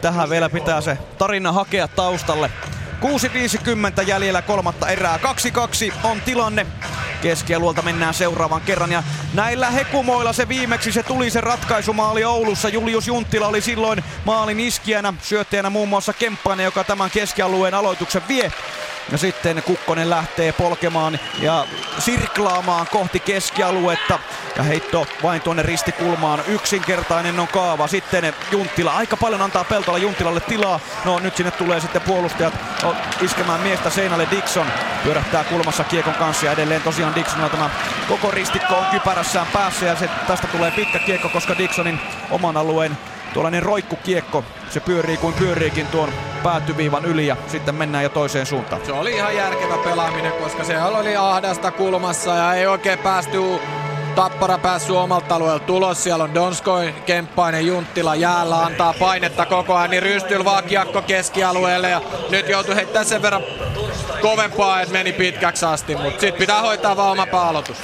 tähän 0.00 0.30
vielä 0.30 0.48
pitää 0.48 0.80
se 0.80 0.98
tarina 1.18 1.52
hakea 1.52 1.88
taustalle. 1.88 2.50
6.50 3.98 4.06
jäljellä 4.06 4.42
kolmatta 4.42 4.88
erää. 4.88 5.18
2-2 5.90 5.92
on 6.04 6.20
tilanne. 6.20 6.66
Keskialueelta 7.22 7.82
mennään 7.82 8.14
seuraavan 8.14 8.60
kerran 8.60 8.92
ja 8.92 9.02
näillä 9.34 9.70
hekumoilla 9.70 10.32
se 10.32 10.48
viimeksi 10.48 10.92
se 10.92 11.02
tuli 11.02 11.30
se 11.30 11.40
ratkaisumaali 11.40 12.24
Oulussa. 12.24 12.68
Julius 12.68 13.06
Junttila 13.06 13.46
oli 13.46 13.60
silloin 13.60 14.04
maalin 14.24 14.60
iskijänä, 14.60 15.14
syöttäjänä 15.22 15.70
muun 15.70 15.88
muassa 15.88 16.12
Kemppainen, 16.12 16.64
joka 16.64 16.84
tämän 16.84 17.10
keskialueen 17.10 17.74
aloituksen 17.74 18.22
vie. 18.28 18.52
Ja 19.12 19.18
sitten 19.18 19.62
Kukkonen 19.62 20.10
lähtee 20.10 20.52
polkemaan 20.52 21.18
ja 21.40 21.66
sirklaamaan 21.98 22.86
kohti 22.86 23.20
keskialuetta. 23.20 24.18
Ja 24.56 24.62
heitto 24.62 25.06
vain 25.22 25.40
tuonne 25.42 25.62
ristikulmaan. 25.62 26.42
Yksinkertainen 26.46 27.40
on 27.40 27.48
kaava. 27.48 27.86
Sitten 27.86 28.34
Junttila 28.52 28.96
aika 28.96 29.16
paljon 29.16 29.42
antaa 29.42 29.64
Peltola 29.64 29.98
Junttilalle 29.98 30.40
tilaa. 30.40 30.80
No 31.04 31.18
nyt 31.18 31.36
sinne 31.36 31.50
tulee 31.50 31.80
sitten 31.80 32.02
puolustajat 32.02 32.54
iskemään 33.20 33.60
miestä 33.60 33.90
seinälle. 33.90 34.28
Dixon 34.30 34.66
pyörähtää 35.04 35.44
kulmassa 35.44 35.84
kiekon 35.84 36.14
kanssa 36.14 36.46
ja 36.46 36.52
edelleen 36.52 36.82
tosiaan 36.82 37.14
Dixonilla 37.14 37.48
tämä 37.48 37.70
koko 38.08 38.30
ristikko 38.30 38.74
on 38.74 38.86
kypärässään 38.86 39.46
päässä 39.52 39.86
ja 39.86 39.96
se, 39.96 40.10
tästä 40.26 40.46
tulee 40.46 40.70
pitkä 40.70 40.98
kiekko, 40.98 41.28
koska 41.28 41.58
Dixonin 41.58 42.00
oman 42.30 42.56
alueen 42.56 42.98
tuollainen 43.34 43.62
roikkukiekko, 43.62 44.44
se 44.70 44.80
pyörii 44.80 45.16
kuin 45.16 45.34
pyöriikin 45.34 45.86
tuon 45.86 46.12
päätyviivan 46.42 47.04
yli 47.04 47.26
ja 47.26 47.36
sitten 47.46 47.74
mennään 47.74 48.04
jo 48.04 48.10
toiseen 48.10 48.46
suuntaan. 48.46 48.86
Se 48.86 48.92
oli 48.92 49.12
ihan 49.12 49.36
järkevä 49.36 49.78
pelaaminen, 49.78 50.32
koska 50.32 50.64
se 50.64 50.82
oli 50.82 51.16
ahdasta 51.16 51.70
kulmassa 51.70 52.34
ja 52.34 52.54
ei 52.54 52.66
oikein 52.66 52.98
päästy 52.98 53.38
Tappara 54.14 54.58
päässyt 54.58 54.96
omalta 54.96 55.34
alueelta 55.34 55.66
tulos. 55.66 56.02
Siellä 56.02 56.24
on 56.24 56.34
Donskoi, 56.34 56.94
Kemppainen, 57.06 57.66
Junttila 57.66 58.14
jäällä, 58.14 58.62
antaa 58.62 58.94
painetta 58.98 59.46
koko 59.46 59.74
ajan, 59.74 59.90
niin 59.90 60.02
rystyl 60.02 60.44
vaan 60.44 60.64
kiekko 60.64 61.02
keskialueelle 61.02 61.90
ja 61.90 62.00
nyt 62.30 62.48
joutuu 62.48 62.74
heittämään 62.74 63.06
sen 63.06 63.22
verran 63.22 63.42
kovempaa, 64.22 64.80
että 64.80 64.92
meni 64.92 65.12
pitkäksi 65.12 65.66
asti, 65.66 65.96
mutta 65.96 66.20
sitten 66.20 66.38
pitää 66.38 66.60
hoitaa 66.60 66.96
vaan 66.96 67.12
oma 67.12 67.26
paalotus. 67.26 67.76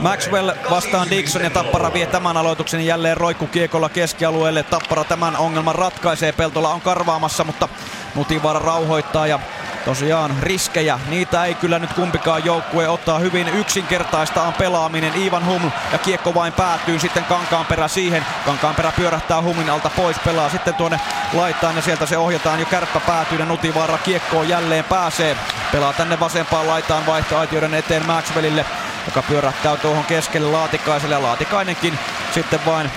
Maxwell 0.00 0.50
vastaan 0.70 1.10
Dixon 1.10 1.42
ja 1.42 1.50
Tappara 1.50 1.92
vie 1.92 2.06
tämän 2.06 2.36
aloituksen 2.36 2.86
jälleen 2.86 3.16
roikku 3.16 3.46
kiekolla 3.46 3.88
keskialueelle. 3.88 4.62
Tappara 4.62 5.04
tämän 5.04 5.36
ongelman 5.36 5.74
ratkaisee. 5.74 6.32
Peltola 6.32 6.68
on 6.68 6.80
karvaamassa, 6.80 7.44
mutta 7.44 7.68
Nutivaara 8.14 8.58
rauhoittaa 8.58 9.26
ja 9.26 9.38
tosiaan 9.84 10.36
riskejä, 10.40 11.00
niitä 11.08 11.44
ei 11.44 11.54
kyllä 11.54 11.78
nyt 11.78 11.92
kumpikaan 11.92 12.44
joukkue 12.44 12.88
ottaa 12.88 13.18
hyvin 13.18 13.48
yksinkertaista 13.48 14.42
on 14.42 14.52
pelaaminen. 14.52 15.22
Ivan 15.22 15.46
Hum 15.46 15.70
ja 15.92 15.98
kiekko 15.98 16.34
vain 16.34 16.52
päätyy 16.52 16.98
sitten 16.98 17.24
Kankaanperä 17.24 17.88
siihen. 17.88 18.26
Kankaanperä 18.46 18.92
pyörähtää 18.96 19.42
Humin 19.42 19.70
alta 19.70 19.90
pois, 19.96 20.16
pelaa 20.24 20.50
sitten 20.50 20.74
tuonne 20.74 21.00
laitaan 21.32 21.76
ja 21.76 21.82
sieltä 21.82 22.06
se 22.06 22.18
ohjataan 22.18 22.60
jo 22.60 22.66
kärppä 22.66 23.00
päätyy 23.00 23.38
ja 23.38 23.44
Nutivaara 23.44 23.98
kiekkoon 23.98 24.48
jälleen 24.48 24.84
pääsee. 24.84 25.36
Pelaa 25.72 25.92
tänne 25.92 26.20
vasempaan 26.20 26.66
laitaan 26.66 27.06
vaihtoaitioiden 27.06 27.74
eteen 27.74 28.06
Maxwellille 28.06 28.64
joka 29.08 29.22
pyörähtää 29.22 29.76
tuohon 29.76 30.04
keskelle 30.04 30.50
Laatikaiselle 30.50 31.14
ja 31.14 31.22
Laatikainenkin 31.22 31.98
sitten 32.34 32.60
vain 32.66 32.90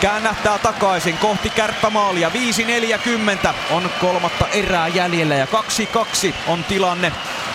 käännähtää 0.00 0.58
takaisin 0.58 1.18
kohti 1.18 1.50
kärppämaalia. 1.50 2.30
5.40 3.44 3.54
on 3.70 3.90
kolmatta 4.00 4.46
erää 4.48 4.88
jäljellä 4.88 5.34
ja 5.34 5.46
2-2 6.30 6.34
on 6.46 6.64
tilanne. 6.64 7.12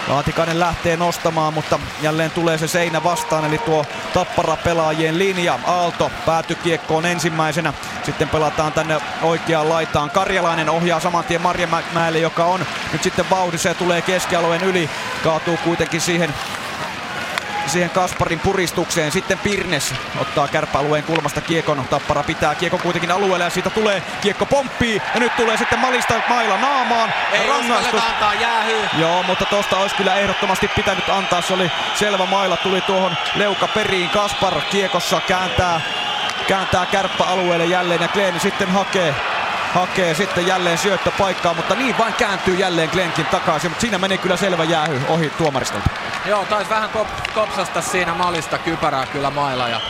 Laatikainen 0.08 0.60
lähtee 0.60 0.98
nostamaan, 0.98 1.54
mutta 1.54 1.80
jälleen 2.02 2.32
tulee 2.32 2.58
se 2.58 2.68
seinä 2.68 3.04
vastaan, 3.04 3.46
eli 3.46 3.58
tuo 3.58 3.86
tappara 4.14 4.56
pelaajien 4.56 5.20
linja. 5.20 5.60
Aalto 5.66 6.12
päätykiekkoon 6.26 7.06
ensimmäisenä. 7.06 7.74
Sitten 8.04 8.30
pelataan 8.30 8.74
tänne 8.74 8.98
oikeaan 9.22 9.70
laitaan. 9.70 10.10
Karjalainen 10.10 10.70
ohjaa 10.70 11.00
saman 11.00 11.24
tien 11.24 11.42
Marjamäelle, 11.42 12.20
joka 12.20 12.46
on 12.46 12.66
nyt 12.94 13.04
sitten 13.04 13.30
vauhdissa 13.30 13.70
ja 13.70 13.76
tulee 13.76 14.02
keskialueen 14.02 14.64
yli. 14.64 14.90
Kaatuu 15.24 15.58
kuitenkin 15.64 16.02
siihen 16.02 16.34
siihen 17.70 17.90
Kasparin 17.90 18.40
puristukseen. 18.40 19.12
Sitten 19.12 19.40
Pirnes 19.40 19.94
ottaa 20.20 20.48
kärppäalueen 20.48 21.04
kulmasta 21.04 21.42
kiekon. 21.42 21.86
Tappara 21.90 22.24
pitää 22.24 22.56
kiekko 22.56 22.78
kuitenkin 22.78 23.12
alueelle 23.12 23.44
ja 23.44 23.50
siitä 23.50 23.70
tulee 23.70 24.04
kiekko 24.22 24.46
pomppii. 24.46 25.02
Ja 25.14 25.20
nyt 25.20 25.36
tulee 25.36 25.58
sitten 25.58 25.80
Malista 25.80 26.14
mailla 26.30 26.58
naamaan. 26.58 27.14
Ei 27.32 27.48
rangaistus. 27.48 28.04
antaa 28.04 28.34
jäähyy. 28.34 28.90
Joo, 28.98 29.24
mutta 29.24 29.46
tosta 29.46 29.78
olisi 29.78 29.96
kyllä 29.96 30.16
ehdottomasti 30.16 30.68
pitänyt 30.68 31.10
antaa. 31.10 31.42
Se 31.42 31.54
oli 31.54 31.72
selvä 31.94 32.26
mailla. 32.26 32.58
Tuli 32.58 32.82
tuohon 32.82 33.18
leuka 33.36 33.68
periin. 33.68 34.10
Kaspar 34.10 34.62
kiekossa 34.62 35.22
kääntää 35.28 35.82
kääntää 36.48 36.86
kärppäalueelle 36.86 37.66
jälleen 37.66 38.02
ja 38.02 38.08
Kleeni 38.08 38.40
sitten 38.40 38.72
hakee 38.72 39.16
hakee 39.74 40.16
sitten 40.16 40.48
jälleen 40.48 40.78
syöttöpaikkaa, 40.78 41.54
mutta 41.54 41.76
niin 41.76 41.98
vain 41.98 42.14
kääntyy 42.14 42.56
jälleen 42.56 42.90
Glenkin 42.90 43.26
takaisin, 43.26 43.72
mutta 43.72 43.82
siinä 43.82 43.98
meni 43.98 44.18
kyllä 44.18 44.38
selvä 44.38 44.64
jäähy 44.64 45.02
ohi 45.08 45.30
tuomaristolta. 45.30 45.90
Joo, 46.26 46.46
taisi 46.46 46.70
vähän 46.70 46.90
kop- 46.90 47.34
kopsasta 47.34 47.82
siinä 47.82 48.14
malista 48.14 48.58
kypärää 48.58 49.06
kyllä 49.06 49.30
mailla 49.30 49.68
ja... 49.68 49.82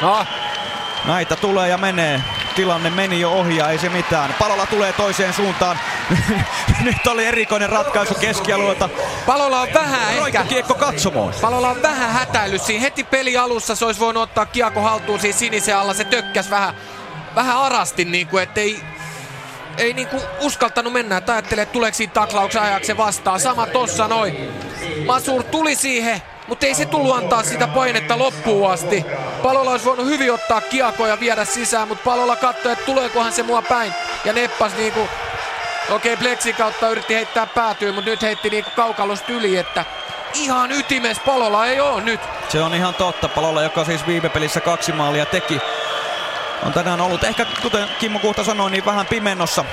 No. 0.00 0.26
Näitä 1.04 1.36
tulee 1.36 1.68
ja 1.68 1.78
menee. 1.78 2.22
Tilanne 2.54 2.90
meni 2.90 3.20
jo 3.20 3.32
ohi 3.32 3.56
ja 3.56 3.70
ei 3.70 3.78
se 3.78 3.88
mitään. 3.88 4.34
Palola 4.38 4.66
tulee 4.66 4.92
toiseen 4.92 5.32
suuntaan. 5.32 5.78
Nyt 6.84 7.06
oli 7.06 7.24
erikoinen 7.24 7.68
ratkaisu 7.68 8.14
keskialueelta. 8.14 8.88
Palola 9.26 9.60
on 9.60 9.68
vähän 9.74 10.26
ehkä... 10.26 10.44
kiekko 10.44 10.74
katsomoon. 10.74 11.34
Palola 11.40 11.68
on 11.68 11.82
vähän 11.82 12.12
hätäillyt 12.12 12.62
siinä. 12.62 12.80
Heti 12.80 13.04
peli 13.04 13.36
alussa 13.36 13.74
se 13.74 13.84
olisi 13.84 14.00
voinut 14.00 14.22
ottaa 14.22 14.46
kiekko 14.46 14.80
haltuun 14.80 15.20
siinä 15.20 15.38
sinisen 15.38 15.76
alla. 15.76 15.94
Se 15.94 16.04
tökkäs 16.04 16.50
vähän, 16.50 16.74
vähän 17.36 17.56
arasti, 17.56 18.04
niin 18.04 18.26
kuin, 18.26 18.42
ettei 18.42 18.80
ei 19.78 19.92
niinku 19.92 20.22
uskaltanut 20.40 20.92
mennä, 20.92 21.16
että 21.16 21.32
ajattelee, 21.32 21.62
että 21.62 21.72
tuleeko 21.72 21.96
siinä 21.96 22.12
taklauksen 22.12 22.62
ajaksi 22.62 22.96
vastaan. 22.96 23.40
Sama 23.40 23.66
tossa 23.66 24.08
noin. 24.08 24.50
Masur 25.06 25.42
tuli 25.42 25.74
siihen, 25.74 26.22
mutta 26.48 26.66
ei 26.66 26.74
se 26.74 26.84
tullut 26.84 27.16
antaa 27.16 27.42
sitä 27.42 27.66
painetta 27.66 28.18
loppuun 28.18 28.70
asti. 28.70 29.04
Palola 29.42 29.70
olisi 29.70 29.84
voinut 29.84 30.06
hyvin 30.06 30.32
ottaa 30.32 30.60
kiekko 30.60 31.06
ja 31.06 31.20
viedä 31.20 31.44
sisään, 31.44 31.88
mutta 31.88 32.04
Palola 32.04 32.36
katsoi, 32.36 32.72
että 32.72 32.84
tuleekohan 32.84 33.32
se 33.32 33.42
mua 33.42 33.62
päin. 33.62 33.92
Ja 34.24 34.32
neppas 34.32 34.72
niinku, 34.76 35.08
okei 35.90 36.14
okay, 36.14 36.52
kautta 36.58 36.88
yritti 36.88 37.14
heittää 37.14 37.46
päätyyn, 37.46 37.94
mutta 37.94 38.10
nyt 38.10 38.22
heitti 38.22 38.50
niinku 38.50 38.70
kaukalosta 38.76 39.32
yli, 39.32 39.56
että 39.56 39.84
ihan 40.34 40.72
ytimes 40.72 41.18
Palola 41.18 41.66
ei 41.66 41.80
oo 41.80 42.00
nyt. 42.00 42.20
Se 42.48 42.62
on 42.62 42.74
ihan 42.74 42.94
totta. 42.94 43.28
Palola, 43.28 43.62
joka 43.62 43.84
siis 43.84 44.06
viime 44.06 44.28
pelissä 44.28 44.60
kaksi 44.60 44.92
maalia 44.92 45.26
teki, 45.26 45.60
on 46.62 46.72
tänään 46.72 47.00
ollut 47.00 47.24
ehkä, 47.24 47.46
kuten 47.62 47.88
Kimmo 47.98 48.18
Kuhta 48.18 48.44
sanoi, 48.44 48.70
niin 48.70 48.84
vähän 48.84 49.06
pimennossa. 49.06 49.64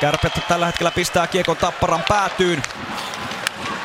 Kärpät 0.00 0.32
tällä 0.48 0.66
hetkellä 0.66 0.90
pistää 0.90 1.26
kiekon 1.26 1.56
Tapparan 1.56 2.04
päätyyn. 2.08 2.62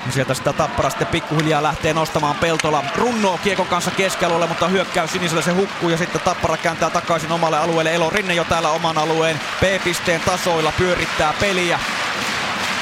Sieltä 0.10 0.34
sitä 0.34 0.54
Tappara 0.54 0.90
sitten 0.90 1.08
pikkuhiljaa 1.08 1.64
lähtee 1.64 1.94
nostamaan 1.94 2.36
Peltola. 2.36 2.84
Runnoo 2.96 3.40
kiekon 3.44 3.68
kanssa 3.68 3.92
keskialueelle, 3.92 4.48
mutta 4.48 4.68
hyökkäys 4.68 5.12
sinisellä 5.12 5.42
se 5.42 5.52
hukkuu 5.52 5.90
ja 5.90 5.98
sitten 5.98 6.22
Tappara 6.22 6.58
kääntää 6.58 6.90
takaisin 6.90 7.32
omalle 7.32 7.58
alueelle. 7.58 7.94
Elo 7.94 8.10
Rinne 8.10 8.34
jo 8.34 8.44
täällä 8.44 8.70
oman 8.70 8.98
alueen 8.98 9.40
B-pisteen 9.60 10.22
tasoilla 10.22 10.74
pyörittää 10.78 11.34
peliä. 11.40 11.80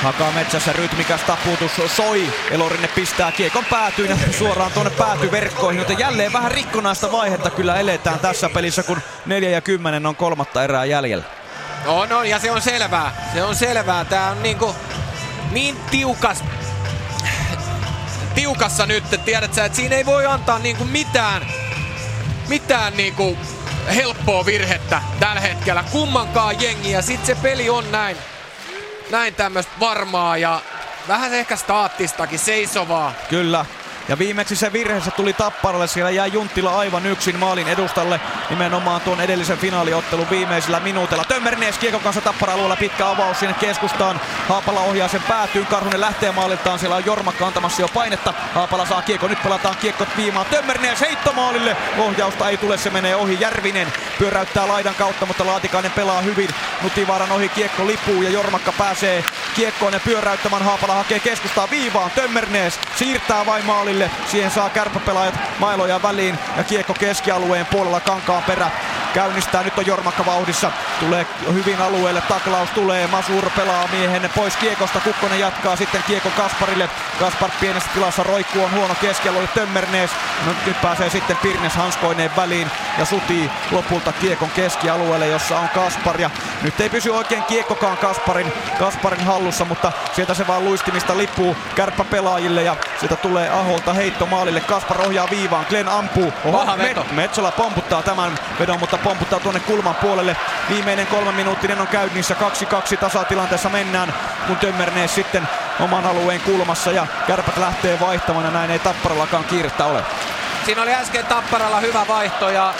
Hakaa 0.01 0.31
metsässä 0.31 0.73
rytmikäs 0.73 1.21
taputus 1.21 1.71
soi. 1.95 2.33
Elorinne 2.51 2.87
pistää 2.87 3.31
kiekon 3.31 3.65
päätyyn 3.65 4.09
ja 4.09 4.17
suoraan 4.37 4.71
tuonne 4.71 4.91
päätyverkkoihin. 4.97 5.79
Joten 5.79 5.99
jälleen 5.99 6.33
vähän 6.33 6.51
rikkonaista 6.51 7.11
vaihetta 7.11 7.49
kyllä 7.49 7.79
eletään 7.79 8.19
tässä 8.19 8.49
pelissä, 8.49 8.83
kun 8.83 9.01
4 9.25 9.49
ja 9.49 9.61
10 9.61 10.05
on 10.05 10.15
kolmatta 10.15 10.63
erää 10.63 10.85
jäljellä. 10.85 11.23
No, 11.85 12.05
no, 12.05 12.23
ja 12.23 12.39
se 12.39 12.51
on 12.51 12.61
selvää. 12.61 13.29
Se 13.33 13.43
on 13.43 13.55
selvää. 13.55 14.05
Tää 14.05 14.31
on 14.31 14.43
niinku 14.43 14.75
niin 15.51 15.77
tiukas 15.91 16.43
tiukassa 18.35 18.85
nyt, 18.85 19.03
että 19.03 19.17
tiedät 19.17 19.53
sä, 19.53 19.65
että 19.65 19.75
siinä 19.75 19.95
ei 19.95 20.05
voi 20.05 20.25
antaa 20.25 20.59
niinku 20.59 20.85
mitään, 20.85 21.47
mitään 22.47 22.97
niinku 22.97 23.37
helppoa 23.95 24.45
virhettä 24.45 25.01
tällä 25.19 25.41
hetkellä 25.41 25.83
kummankaan 25.91 26.61
jengi 26.61 26.91
ja 26.91 27.01
sit 27.01 27.25
se 27.25 27.35
peli 27.35 27.69
on 27.69 27.91
näin 27.91 28.17
näin 29.11 29.35
tämmöistä 29.35 29.71
varmaa 29.79 30.37
ja 30.37 30.61
vähän 31.07 31.33
ehkä 31.33 31.55
staattistakin, 31.55 32.39
seisovaa. 32.39 33.13
Kyllä, 33.29 33.65
ja 34.07 34.17
viimeksi 34.17 34.55
se 34.55 34.73
virhe 34.73 35.01
se 35.01 35.11
tuli 35.11 35.33
Tapparalle, 35.33 35.87
siellä 35.87 36.11
jäi 36.11 36.33
Junttila 36.33 36.79
aivan 36.79 37.05
yksin 37.05 37.39
maalin 37.39 37.67
edustalle 37.67 38.21
nimenomaan 38.49 39.01
tuon 39.01 39.21
edellisen 39.21 39.57
finaaliottelun 39.57 40.29
viimeisillä 40.29 40.79
minuutilla. 40.79 41.23
Tömmernies 41.23 41.77
kiekon 41.77 42.01
kanssa 42.01 42.21
Tappara 42.21 42.53
alueella 42.53 42.75
pitkä 42.75 43.07
avaus 43.07 43.39
sinne 43.39 43.55
keskustaan. 43.59 44.21
Haapala 44.47 44.79
ohjaa 44.79 45.07
sen 45.07 45.23
päätyyn, 45.27 45.65
Karhunen 45.65 46.01
lähtee 46.01 46.31
maaliltaan, 46.31 46.79
siellä 46.79 46.95
on 46.95 47.05
Jormakka 47.05 47.47
antamassa 47.47 47.81
jo 47.81 47.87
painetta. 47.87 48.33
Haapala 48.55 48.85
saa 48.85 49.01
kiekko, 49.01 49.27
nyt 49.27 49.43
pelataan 49.43 49.75
kiekko 49.77 50.05
viimaan. 50.17 50.45
Tömmernies 50.45 51.01
heittomaalille, 51.01 51.77
ohjausta 51.97 52.49
ei 52.49 52.57
tule, 52.57 52.77
se 52.77 52.89
menee 52.89 53.15
ohi. 53.15 53.37
Järvinen 53.39 53.93
pyöräyttää 54.19 54.67
laidan 54.67 54.95
kautta, 54.95 55.25
mutta 55.25 55.45
Laatikainen 55.45 55.91
pelaa 55.91 56.21
hyvin. 56.21 56.49
Nutivaaran 56.81 57.31
ohi 57.31 57.49
kiekko 57.49 57.87
lipuu 57.87 58.21
ja 58.21 58.29
Jormakka 58.29 58.71
pääsee 58.71 59.23
kiekkoon 59.55 59.93
ja 59.93 59.99
pyöräyttämään. 59.99 60.63
Haapala 60.63 60.93
hakee 60.93 61.19
keskustaa 61.19 61.69
viivaan. 61.71 62.11
Tömmernees 62.11 62.79
siirtää 62.95 63.45
vain 63.45 63.65
maalille. 63.91 64.11
Siihen 64.27 64.51
saa 64.51 64.69
kärppäpelaajat 64.69 65.35
mailoja 65.59 66.03
väliin 66.03 66.39
ja 66.57 66.63
kiekko 66.63 66.93
keskialueen 66.93 67.65
puolella 67.65 67.99
kankaan 67.99 68.43
perä 68.43 68.71
käynnistää. 69.13 69.63
Nyt 69.63 69.77
on 69.77 69.85
Jormakka 69.85 70.25
vauhdissa. 70.25 70.71
Tulee 70.99 71.25
hyvin 71.53 71.81
alueelle. 71.81 72.21
Taklaus 72.21 72.69
tulee. 72.69 73.07
Masur 73.07 73.49
pelaa 73.49 73.87
miehen 73.91 74.29
pois 74.35 74.55
kiekosta. 74.55 74.99
Kukkonen 74.99 75.39
jatkaa 75.39 75.75
sitten 75.75 76.03
kiekko 76.07 76.29
Kasparille. 76.37 76.89
Kaspar 77.19 77.49
pienessä 77.59 77.89
tilassa 77.93 78.23
roikkuu 78.23 78.63
on 78.63 78.71
huono 78.71 78.95
keskialueelle. 79.01 79.49
Tömmernees. 79.53 80.11
No, 80.45 80.51
nyt 80.65 80.81
pääsee 80.81 81.09
sitten 81.09 81.37
Pirnes 81.37 81.75
hanskoineen 81.75 82.31
väliin 82.35 82.71
ja 82.97 83.05
sutii 83.05 83.51
lopulta 83.71 84.11
kiekon 84.11 84.49
keskialueelle, 84.49 85.27
jossa 85.27 85.59
on 85.59 85.69
Kaspar. 85.69 86.21
Ja 86.21 86.29
nyt 86.61 86.79
ei 86.79 86.89
pysy 86.89 87.09
oikein 87.09 87.43
kiekkokaan 87.43 87.97
Kasparin, 87.97 88.53
Kasparin 88.79 89.25
hallussa, 89.25 89.65
mutta 89.65 89.91
sieltä 90.13 90.33
se 90.33 90.47
vaan 90.47 90.65
luistimista 90.65 91.17
lippuu 91.17 91.57
kärppäpelaajille 91.75 92.63
ja 92.63 92.75
sieltä 92.99 93.15
tulee 93.15 93.49
Aholta 93.81 93.99
heitto 93.99 94.25
maalille. 94.25 94.61
Kaspar 94.61 95.01
ohjaa 95.01 95.29
viivaan, 95.29 95.65
Glenn 95.69 95.89
ampuu. 95.89 96.33
Paha 96.51 96.77
veto. 96.77 97.05
Metsola 97.11 97.51
pomputtaa 97.51 98.01
tämän 98.01 98.39
vedon, 98.59 98.79
mutta 98.79 98.97
pomputtaa 98.97 99.39
tuonne 99.39 99.59
kulman 99.59 99.95
puolelle. 99.95 100.37
Viimeinen 100.69 101.07
kolme 101.07 101.31
minuuttinen 101.31 101.81
on 101.81 101.87
käynnissä. 101.87 102.35
2-2 102.93 102.97
tasatilanteessa 102.97 103.69
mennään, 103.69 104.13
kun 104.47 104.57
Tömmernees 104.57 105.15
sitten 105.15 105.47
oman 105.79 106.05
alueen 106.05 106.41
kulmassa 106.41 106.91
ja 106.91 107.07
kärpät 107.27 107.57
lähtee 107.57 107.99
vaihtamaan 107.99 108.45
ja 108.45 108.51
näin 108.51 108.71
ei 108.71 108.79
Tapparallakaan 108.79 109.43
kiirettä 109.43 109.85
ole. 109.85 110.03
Siinä 110.65 110.81
oli 110.81 110.93
äsken 110.93 111.25
Tapparalla 111.25 111.79
hyvä 111.79 112.05
vaihto 112.07 112.49
ja 112.49 112.73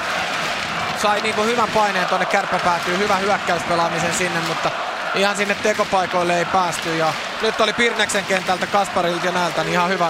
sai 1.01 1.21
niinku 1.21 1.43
hyvän 1.43 1.69
paineen 1.69 2.07
tuonne 2.07 2.25
kärppäpäätyyn. 2.25 2.99
Hyvä 2.99 3.15
hyökkäyspelaamisen 3.15 4.13
sinne, 4.13 4.39
mutta 4.47 4.71
ihan 5.15 5.35
sinne 5.35 5.55
tekopaikoille 5.55 6.37
ei 6.37 6.45
päästy. 6.45 6.97
Ja 6.97 7.13
nyt 7.41 7.61
oli 7.61 7.73
Pirneksen 7.73 8.25
kentältä 8.25 8.67
Kasparilta 8.67 9.25
ja 9.25 9.31
näiltä 9.31 9.63
niin 9.63 9.73
ihan 9.73 9.89
hyvä, 9.89 10.09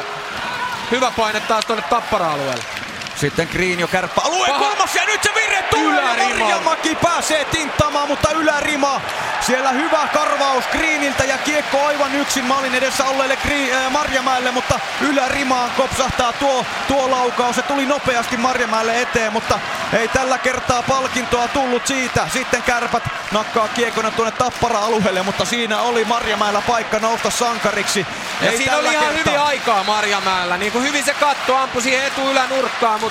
hyvä 0.92 1.12
paine 1.18 1.40
taas 1.40 1.66
tuonne 1.66 1.84
Tappara-alueelle. 1.90 2.81
Sitten 3.22 3.48
Green 3.52 3.80
jo 3.80 3.88
kärppä 3.88 4.22
alueen 4.22 4.54
kulmassa 4.54 5.00
ja 5.00 5.06
nyt 5.06 5.24
se 5.24 5.30
virre 5.36 5.64
tulee. 5.70 6.02
Marjamäki 6.18 6.96
pääsee 6.96 7.46
tinttamaan, 7.46 8.08
mutta 8.08 8.32
ylärima. 8.32 9.02
Siellä 9.42 9.72
hyvä 9.72 10.08
karvaus 10.14 10.64
Greeniltä 10.72 11.24
ja 11.24 11.38
kiekko 11.38 11.86
aivan 11.86 12.16
yksin 12.16 12.46
maalin 12.46 12.76
edessä 12.76 13.06
olleelle 13.06 13.36
Green, 13.36 13.78
äh, 13.78 13.92
Marjamäelle, 13.92 14.52
mutta 14.52 14.80
ylärimaan 15.02 15.72
kopsahtaa 15.78 16.34
tuo, 16.34 16.66
tuo 16.88 17.12
laukaus. 17.12 17.56
Se 17.56 17.62
tuli 17.62 17.86
nopeasti 17.86 18.38
Marjamäelle 18.38 19.02
eteen, 19.02 19.34
mutta 19.34 19.60
ei 19.94 20.08
tällä 20.08 20.38
kertaa 20.38 20.84
palkintoa 20.84 21.48
tullut 21.48 21.88
siitä. 21.88 22.28
Sitten 22.34 22.64
kärpät 22.64 23.04
nakkaa 23.32 23.68
kiekona 23.68 24.12
tuonne 24.12 24.32
Tappara-alueelle, 24.32 25.22
mutta 25.24 25.46
siinä 25.46 25.82
oli 25.82 26.06
Marjamäellä 26.06 26.62
paikka 26.68 27.00
nousta 27.00 27.30
sankariksi. 27.30 28.06
Ja 28.42 28.52
ei 28.52 28.58
siinä 28.58 28.78
oli 28.78 28.92
ihan 28.92 29.06
kertaa. 29.06 29.18
hyvin 29.18 29.40
aikaa 29.40 29.84
Marjamäellä. 29.84 30.58
Niin 30.58 30.72
kuin 30.72 30.84
hyvin 30.84 31.06
se 31.06 31.14
katto 31.14 31.58
ampui 31.58 31.82
siihen 31.82 32.06
etuylänurkkaan, 32.06 33.02
mutta 33.02 33.11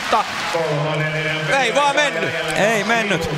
ei 1.61 1.75
vaan 1.75 1.97
mennyt. 1.97 2.35
Ei 2.57 2.85
mennyt. 2.85 3.31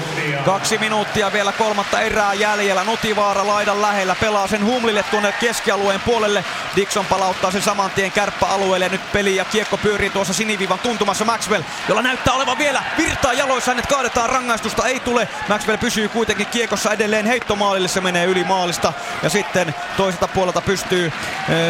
Kaksi 0.44 0.78
minuuttia 0.78 1.32
vielä 1.32 1.52
kolmatta 1.52 2.00
erää 2.00 2.34
jäljellä. 2.34 2.84
Nutivaara 2.84 3.47
laidan 3.47 3.82
lähellä 3.82 4.16
pelaa 4.20 4.47
sen 4.47 4.65
Humlille 4.65 5.02
tuonne 5.10 5.34
keskialueen 5.41 6.00
puolelle. 6.00 6.44
Dixon 6.76 7.07
palauttaa 7.07 7.51
sen 7.51 7.62
saman 7.62 7.91
tien 7.91 8.12
kärppäalueelle. 8.12 8.89
Nyt 8.89 9.12
peli 9.12 9.36
ja 9.36 9.44
kiekko 9.44 9.76
pyörii 9.76 10.10
tuossa 10.10 10.33
siniviivan 10.33 10.78
tuntumassa 10.78 11.25
Maxwell, 11.25 11.62
jolla 11.89 12.02
näyttää 12.02 12.34
olevan 12.34 12.59
vielä 12.59 12.83
virtaa 12.99 13.33
jaloissa. 13.33 13.70
Hänet 13.70 13.86
kaadetaan 13.86 14.31
rangaistusta, 14.31 14.86
ei 14.86 15.01
tule. 15.01 15.28
Maxwell 15.49 15.78
pysyy 15.78 16.09
kuitenkin 16.09 16.47
kiekossa 16.47 16.92
edelleen 16.92 17.26
heittomaalille. 17.26 17.89
Se 17.89 18.01
menee 18.01 18.25
yli 18.25 18.44
maalista. 18.44 18.92
Ja 19.23 19.31
sitten 19.31 19.75
toiselta 19.97 20.28
puolelta 20.28 20.60
pystyy 20.60 21.12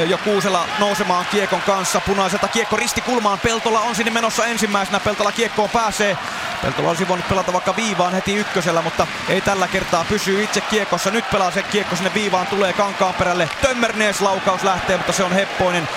jo 0.07 0.19
Kuusela 0.19 0.67
nousemaan 0.79 1.27
kiekon 1.31 1.61
kanssa. 1.61 2.01
Punaiselta 2.01 2.49
kiekko 2.49 2.77
ristikulmaan. 2.77 3.39
Peltola 3.39 3.81
on 3.81 3.95
sinne 3.95 4.11
menossa 4.11 4.47
ensimmäisenä. 4.47 5.01
Peltola 5.01 5.33
kiekkoon 5.33 5.71
pääsee. 5.71 6.17
Peltola 6.63 6.89
olisi 6.89 7.09
voinut 7.09 7.29
pelata 7.29 7.53
vaikka 7.53 7.77
viivaan 7.77 8.13
heti 8.13 8.35
ykkösellä, 8.35 8.83
mutta 8.83 9.07
ei 9.29 9.41
tällä 9.41 9.69
kertaa 9.69 10.05
pysyy 10.09 10.43
itse 10.43 10.61
kiekossa. 10.61 11.11
Nyt 11.11 11.31
pelaa 11.31 11.51
se 11.51 11.63
kiekko 11.63 11.97
sinne 11.97 12.15
viivaan, 12.15 12.47
tulee 12.47 12.73
kankaan 12.73 13.15
perälle. 13.15 13.49
Tömmernees 13.63 14.21
laukaus 14.21 14.63
lähtee, 14.63 14.97
mutta 14.97 15.13
se 15.13 15.25
on 15.25 15.33
heppoinen. 15.33 15.89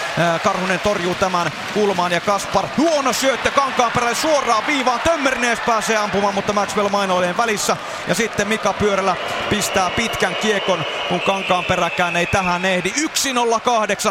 Karhunen 0.43 0.79
torjuu 0.79 1.15
tämän 1.15 1.51
kulmaan 1.73 2.11
ja 2.11 2.21
Kaspar. 2.21 2.65
Huono 2.77 3.13
syöttö 3.13 3.51
kankaan 3.51 3.91
perälle 3.91 4.15
suoraan 4.15 4.67
viivaan. 4.67 4.99
Tömmernees 4.99 5.59
pääsee 5.59 5.97
ampumaan, 5.97 6.33
mutta 6.33 6.53
Maxwell 6.53 6.89
mainoileen 6.89 7.37
välissä. 7.37 7.77
Ja 8.07 8.15
sitten 8.15 8.47
Mika 8.47 8.73
Pyörällä 8.73 9.15
pistää 9.49 9.89
pitkän 9.89 10.35
kiekon, 10.35 10.85
kun 11.09 11.21
kankaan 11.21 11.65
peräkään 11.65 12.15
ei 12.15 12.25
tähän 12.25 12.65
ehdi. 12.65 12.93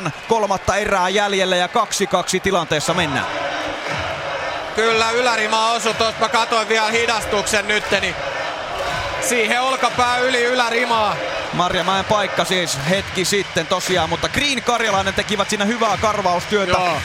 1-0-8 0.07 0.11
kolmatta 0.29 0.77
erää 0.77 1.09
jäljellä 1.09 1.57
ja 1.57 1.67
2-2 1.67 1.71
tilanteessa 2.43 2.95
mennään. 2.95 3.27
Kyllä 4.75 5.11
ylärima 5.11 5.71
osui 5.71 5.95
tuossa. 5.95 6.21
Mä 6.21 6.29
katoin 6.29 6.69
vielä 6.69 6.91
hidastuksen 6.91 7.69
nyt, 7.69 7.85
niin 8.01 8.15
siihen 9.21 9.63
olkapää 9.63 10.19
yli 10.19 10.45
ylärimaa. 10.45 11.17
Marjamäen 11.53 12.05
paikka 12.05 12.45
siis 12.45 12.79
hetki 12.91 13.25
sitten 13.25 13.67
tosiaan, 13.67 14.09
mutta 14.09 14.29
Green 14.29 14.63
Karjalainen 14.63 15.15
tekivät 15.15 15.51
siinä 15.51 15.65
hyvää 15.65 15.97
karvaustyötä. 15.97 16.73
Joo. 16.73 16.99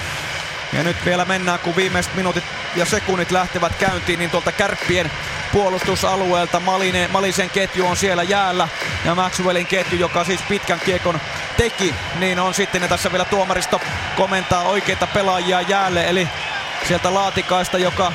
Ja 0.73 0.83
nyt 0.83 1.05
vielä 1.05 1.25
mennään, 1.25 1.59
kun 1.59 1.75
viimeiset 1.75 2.15
minuutit 2.15 2.43
ja 2.75 2.85
sekunnit 2.85 3.31
lähtevät 3.31 3.75
käyntiin, 3.75 4.19
niin 4.19 4.31
tuolta 4.31 4.51
kärppien 4.51 5.11
puolustusalueelta 5.51 6.59
Malinen, 6.59 7.11
Malisen 7.11 7.49
ketju 7.49 7.87
on 7.87 7.97
siellä 7.97 8.23
jäällä. 8.23 8.67
Ja 9.05 9.15
Maxwellin 9.15 9.67
ketju, 9.67 9.99
joka 9.99 10.23
siis 10.23 10.41
pitkän 10.41 10.79
kiekon 10.79 11.21
teki, 11.57 11.95
niin 12.19 12.39
on 12.39 12.53
sitten, 12.53 12.81
ja 12.81 12.87
tässä 12.87 13.11
vielä 13.11 13.25
tuomaristo 13.25 13.81
komentaa 14.17 14.61
oikeita 14.61 15.07
pelaajia 15.07 15.61
jäälle, 15.61 16.09
eli 16.09 16.27
sieltä 16.87 17.13
Laatikaista, 17.13 17.77
joka 17.77 18.13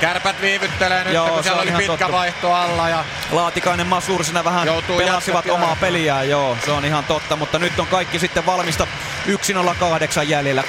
Kärpät 0.00 0.40
viivyttelee 0.40 1.04
nyt, 1.04 1.14
Joo, 1.14 1.28
kun 1.28 1.42
siellä 1.42 1.62
oli 1.62 1.70
pitkä 1.70 1.86
totta. 1.86 2.12
vaihto 2.12 2.52
alla. 2.52 2.88
Ja 2.88 3.04
Laatikainen 3.30 3.86
Masur 3.86 4.24
siinä 4.24 4.44
vähän 4.44 4.66
Joutuu 4.66 4.96
pelasivat 4.98 5.50
omaa 5.50 5.76
peliään, 5.80 6.28
joo, 6.28 6.56
se 6.64 6.70
on 6.70 6.84
ihan 6.84 7.04
totta, 7.04 7.36
mutta 7.36 7.58
nyt 7.58 7.78
on 7.80 7.86
kaikki 7.86 8.18
sitten 8.18 8.46
valmista. 8.46 8.86
1-0-8 9.26 10.22
jäljellä, 10.28 10.62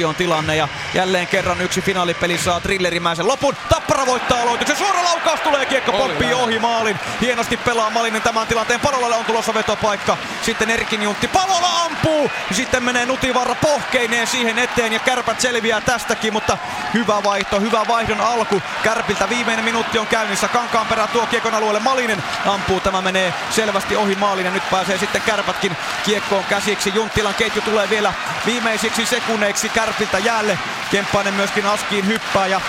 2-2 0.00 0.04
on 0.04 0.14
tilanne 0.14 0.56
ja 0.56 0.68
jälleen 0.94 1.26
kerran 1.26 1.60
yksi 1.60 1.80
finaalipeli 1.80 2.38
saa 2.38 2.60
trillerimäisen 2.60 3.28
lopun, 3.28 3.56
Tappara 3.68 4.06
voittaa 4.06 4.42
aloituksen, 4.42 4.76
suora 4.76 5.04
laukaus 5.04 5.40
tulee, 5.40 5.66
kiekko 5.66 5.92
pomppii 5.92 6.34
ohi 6.34 6.58
maalin, 6.58 7.00
hienosti 7.20 7.56
pelaa 7.56 7.90
Malinen 7.90 8.22
tämän 8.22 8.46
tilanteen, 8.46 8.80
Palolalle 8.80 9.16
on 9.16 9.24
tulossa 9.24 9.54
vetopaikka, 9.54 10.16
sitten 10.42 10.70
Erkin 10.70 11.02
Juntti, 11.02 11.28
Palola 11.28 11.84
ampuu, 11.84 12.30
sitten 12.52 12.82
menee 12.84 13.06
Nutivarra 13.06 13.54
pohkeineen 13.54 14.26
siihen 14.26 14.58
eteen 14.58 14.92
ja 14.92 14.98
kärpät 14.98 15.40
selviää 15.40 15.80
tästäkin, 15.80 16.32
mutta 16.32 16.58
hyvä 16.94 17.22
vaihto, 17.24 17.60
hyvä 17.60 17.82
vaihdon 17.88 18.20
alku, 18.20 18.59
kärpiltä 18.82 19.28
viimeinen 19.28 19.64
minuutti 19.64 19.98
on 19.98 20.06
käynnissä, 20.06 20.48
Kankaan 20.48 20.86
perä 20.86 21.06
tuo 21.06 21.26
kiekon 21.26 21.54
alueelle, 21.54 21.80
Malinen 21.80 22.22
ampuu, 22.46 22.80
tämä 22.80 23.00
menee 23.00 23.34
selvästi 23.50 23.96
ohi 23.96 24.14
maalin 24.14 24.44
ja 24.44 24.50
nyt 24.50 24.70
pääsee 24.70 24.98
sitten 24.98 25.22
kärpätkin 25.22 25.76
kiekkoon 26.04 26.44
käsiksi, 26.44 26.92
Junttilan 26.94 27.34
ketju 27.34 27.62
tulee 27.62 27.90
vielä 27.90 28.12
viimeisiksi 28.46 29.06
sekunneiksi 29.06 29.68
kärpiltä 29.68 30.18
jäälle, 30.18 30.58
Kemppainen 30.90 31.34
myöskin 31.34 31.66
askiin 31.66 32.06
hyppää 32.06 32.46
ja 32.46 32.60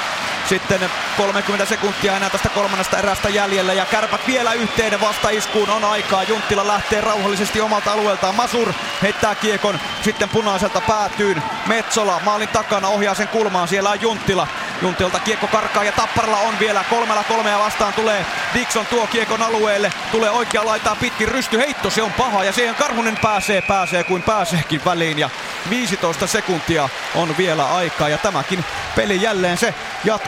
sitten 0.50 0.90
30 1.18 1.66
sekuntia 1.66 2.18
enää 2.18 2.30
tästä 2.30 2.50
kolmannesta 2.50 2.98
erästä 2.98 3.30
jäljellä 3.30 3.74
ja 3.74 3.86
kärpät 3.86 4.28
vielä 4.28 4.53
yhteen 4.53 5.02
vastaiskuun 5.02 5.70
on 5.70 5.84
aikaa. 5.84 6.24
Junttila 6.24 6.68
lähtee 6.68 7.02
rauhallisesti 7.02 7.61
omalta 7.61 7.92
alueeltaan. 7.92 8.36
Masur 8.36 8.74
heittää 9.02 9.36
kiekon 9.36 9.80
sitten 10.02 10.30
punaiselta 10.30 10.82
päätyyn. 10.82 11.44
Metsola 11.66 12.22
maalin 12.26 12.50
takana 12.50 12.88
ohjaa 12.88 13.16
sen 13.16 13.28
kulmaan. 13.28 13.68
Siellä 13.68 13.90
on 13.90 14.02
Junttila. 14.02 14.48
Junttilta 14.82 15.20
kiekko 15.20 15.48
karkaa 15.48 15.84
ja 15.84 15.92
Tapparalla 15.92 16.38
on 16.38 16.60
vielä 16.60 16.84
kolmella 16.90 17.24
kolmea 17.24 17.60
vastaan 17.60 17.94
tulee 17.94 18.26
Dixon 18.53 18.86
tuo 18.86 19.08
kiekon 19.08 19.42
alueelle. 19.42 19.94
Tulee 20.11 20.30
oikea 20.30 20.66
laitaa 20.66 20.95
pitkin 20.95 21.28
rysty 21.28 21.58
heitto, 21.58 21.90
se 21.90 22.02
on 22.02 22.14
paha 22.14 22.44
ja 22.44 22.52
siihen 22.52 22.76
Karhunen 22.76 23.18
pääsee, 23.22 23.61
pääsee 23.61 24.03
kuin 24.03 24.24
pääseekin 24.24 24.82
väliin 24.86 25.20
ja 25.20 25.30
15 25.70 26.28
sekuntia 26.28 26.90
on 27.16 27.38
vielä 27.38 27.76
aikaa 27.76 28.10
ja 28.10 28.18
tämäkin 28.18 28.66
peli 28.95 29.22
jälleen 29.22 29.58
se 29.58 29.74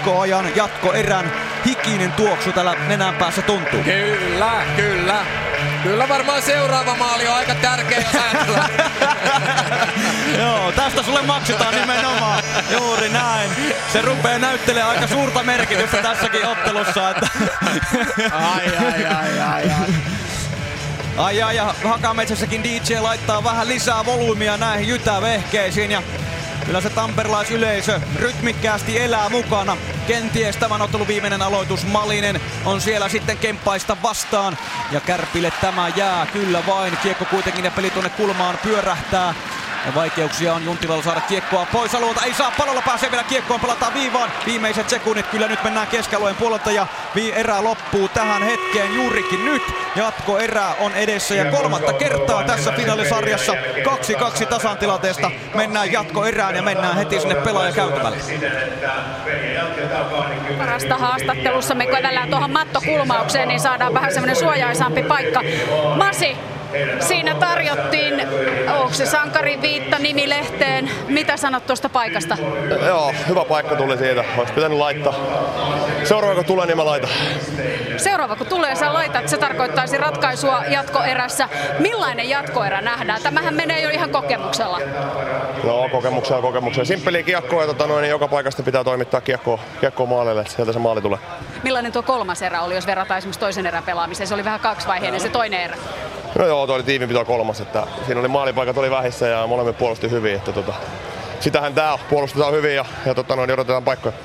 jatkoajan, 0.03 0.55
jatkoerän 0.55 1.31
hikinen 1.65 2.11
tuoksu 2.11 2.51
täällä 2.51 2.75
nenän 2.87 3.15
päässä 3.15 3.41
tuntuu. 3.41 3.83
Kyllä, 3.83 4.51
kyllä. 4.75 5.25
Kyllä 5.83 6.09
varmaan 6.09 6.41
seuraava 6.41 6.95
maali 6.95 7.27
on 7.27 7.35
aika 7.35 7.55
tärkeä, 7.55 7.97
jos 7.97 8.15
ajatellaan. 8.23 8.69
Joo, 10.39 10.71
tästä 10.71 11.03
sulle 11.03 11.21
maksetaan 11.21 11.75
nimenomaan. 11.75 12.43
Juuri 12.71 13.09
näin. 13.09 13.49
Se 13.93 14.01
rupeaa 14.01 14.39
näyttelemään 14.39 14.95
aika 14.95 15.07
suurta 15.07 15.43
merkitystä 15.43 15.97
tässäkin 15.97 16.45
ottelussa. 16.45 17.09
Että... 17.09 17.27
Ai, 18.31 18.77
ai, 18.77 19.05
ai, 19.05 19.39
ai, 19.39 19.69
ai. 19.69 19.93
Ai 21.17 21.41
ai 21.41 21.55
ja 21.55 21.75
Hakametsässäkin 21.83 22.63
DJ 22.63 22.99
laittaa 22.99 23.43
vähän 23.43 23.67
lisää 23.67 24.05
volyymia 24.05 24.57
näihin 24.57 24.87
jytävehkeisiin 24.87 25.91
ja 25.91 26.03
kyllä 26.65 26.81
se 26.81 26.89
tamperelaisyleisö 26.89 28.01
rytmikkäästi 28.15 28.99
elää 28.99 29.29
mukana. 29.29 29.77
kenties 30.07 30.57
tämän 30.57 30.81
ottelun 30.81 31.07
viimeinen 31.07 31.41
aloitus. 31.41 31.85
Malinen 31.85 32.41
on 32.65 32.81
siellä 32.81 33.09
sitten 33.09 33.37
kemppaista 33.37 33.97
vastaan. 34.03 34.57
Ja 34.91 34.99
Kärpille 34.99 35.53
tämä 35.61 35.87
jää 35.95 36.25
kyllä 36.25 36.63
vain. 36.67 36.97
Kiekko 37.03 37.25
kuitenkin 37.25 37.65
ja 37.65 37.71
peli 37.71 37.89
tuonne 37.89 38.09
kulmaan 38.09 38.57
pyörähtää. 38.63 39.33
Ja 39.85 39.95
vaikeuksia 39.95 40.53
on 40.53 40.65
Juntilalla 40.65 41.03
saada 41.03 41.21
kiekkoa 41.21 41.67
pois 41.73 41.95
alueelta. 41.95 42.25
Ei 42.25 42.33
saa 42.33 42.53
palolla 42.57 42.81
pääsee 42.81 43.11
vielä 43.11 43.23
kiekkoon, 43.23 43.59
pelataan 43.59 43.93
viivaan. 43.93 44.31
Viimeiset 44.45 44.89
sekunnit 44.89 45.27
kyllä 45.27 45.47
nyt 45.47 45.63
mennään 45.63 45.87
keskialueen 45.87 46.35
puolelta 46.35 46.71
ja 46.71 46.87
vi- 47.15 47.31
erä 47.31 47.63
loppuu 47.63 48.07
tähän 48.07 48.43
hetkeen 48.43 48.95
juurikin 48.95 49.45
nyt. 49.45 49.61
Jatko 49.95 50.39
erää 50.39 50.75
on 50.79 50.91
edessä 50.91 51.35
ja 51.35 51.45
kolmatta 51.45 51.93
kertaa 51.93 52.43
tässä 52.43 52.71
finaalisarjassa 52.71 53.53
2-2 53.53 54.45
tasantilanteesta. 54.45 55.31
Mennään 55.53 55.91
jatko 55.91 56.25
erään 56.25 56.55
ja 56.55 56.61
mennään 56.61 56.95
heti 56.95 57.19
sinne 57.19 57.35
pelaajakäytävälle. 57.35 58.17
Parasta 60.57 60.97
haastattelussa 60.97 61.75
me 61.75 61.87
kävellään 61.87 62.29
tuohon 62.29 62.51
mattokulmaukseen, 62.51 63.47
niin 63.47 63.59
saadaan 63.59 63.93
vähän 63.93 64.13
semmoinen 64.13 64.35
suojaisampi 64.35 65.03
paikka. 65.03 65.41
Masi, 65.97 66.37
siinä 66.99 67.35
tarjottiin, 67.35 68.27
onko 68.73 68.93
se 68.93 69.05
Sankari 69.05 69.61
Viitta 69.61 69.99
nimilehteen. 69.99 70.89
Mitä 71.07 71.37
sanot 71.37 71.67
tuosta 71.67 71.89
paikasta? 71.89 72.37
Joo, 72.85 73.13
hyvä 73.27 73.45
paikka 73.45 73.75
tuli 73.75 73.97
siitä. 73.97 74.23
Olisi 74.37 74.53
pitänyt 74.53 74.77
laittaa. 74.77 75.13
Seuraava 76.03 76.35
kun 76.35 76.45
tulee, 76.45 76.65
niin 76.65 76.77
mä 76.77 76.85
laitan. 76.85 77.09
Seuraava 77.97 78.35
kun 78.35 78.47
tulee, 78.47 78.75
sä 78.75 78.93
laitat, 78.93 79.29
se 79.29 79.37
tarkoittaisi 79.37 79.97
ratkaisua 79.97 80.63
jatkoerässä. 80.69 81.49
Millainen 81.79 82.29
jatkoerä 82.29 82.81
nähdään? 82.81 83.21
Tämähän 83.21 83.53
menee 83.53 83.81
jo 83.81 83.89
ihan 83.89 84.09
kokemuksella. 84.09 84.79
No, 85.63 85.89
kokemuksia 85.91 86.41
kokemuksia. 86.41 86.85
Simppeliä 86.85 87.23
kiekkoa 87.23 87.61
ja 87.61 87.67
tota 87.67 87.87
noin, 87.87 88.01
niin 88.01 88.09
joka 88.09 88.27
paikasta 88.27 88.63
pitää 88.63 88.83
toimittaa 88.83 89.21
kiekkoa, 89.21 89.59
kiekkoa 89.79 90.05
maalille, 90.05 90.41
että 90.41 90.53
sieltä 90.53 90.73
se 90.73 90.79
maali 90.79 91.01
tulee. 91.01 91.19
Millainen 91.63 91.91
tuo 91.91 92.03
kolmas 92.03 92.41
erä 92.41 92.61
oli, 92.61 92.75
jos 92.75 92.87
verrataan 92.87 93.17
esimerkiksi 93.17 93.39
toisen 93.39 93.65
erän 93.65 93.83
pelaamiseen? 93.83 94.27
Se 94.27 94.33
oli 94.33 94.45
vähän 94.45 94.59
kaksivaiheinen 94.59 95.21
se 95.21 95.29
toinen 95.29 95.61
erä. 95.61 95.77
No 96.39 96.45
joo, 96.47 96.62
toi 96.67 96.75
oli 96.75 96.83
tiiminpito 96.83 97.25
kolmas, 97.25 97.61
että 97.61 97.87
siinä 98.05 98.19
oli 98.19 98.27
maalipaikat 98.27 98.77
oli 98.77 98.91
vähissä 98.91 99.27
ja 99.27 99.47
molemmat 99.47 99.77
puolusti 99.77 100.11
hyvin. 100.11 100.35
Että 100.35 100.51
tota, 100.51 100.73
sitähän 101.39 101.73
tää 101.73 101.93
on, 101.93 101.99
puolustetaan 102.09 102.53
hyvin 102.53 102.75
ja, 102.75 102.85
ja 103.05 103.15
tota 103.15 103.35
noin, 103.35 103.47
niin 103.47 103.53
odotetaan 103.53 103.83
paikkoja. 103.83 104.15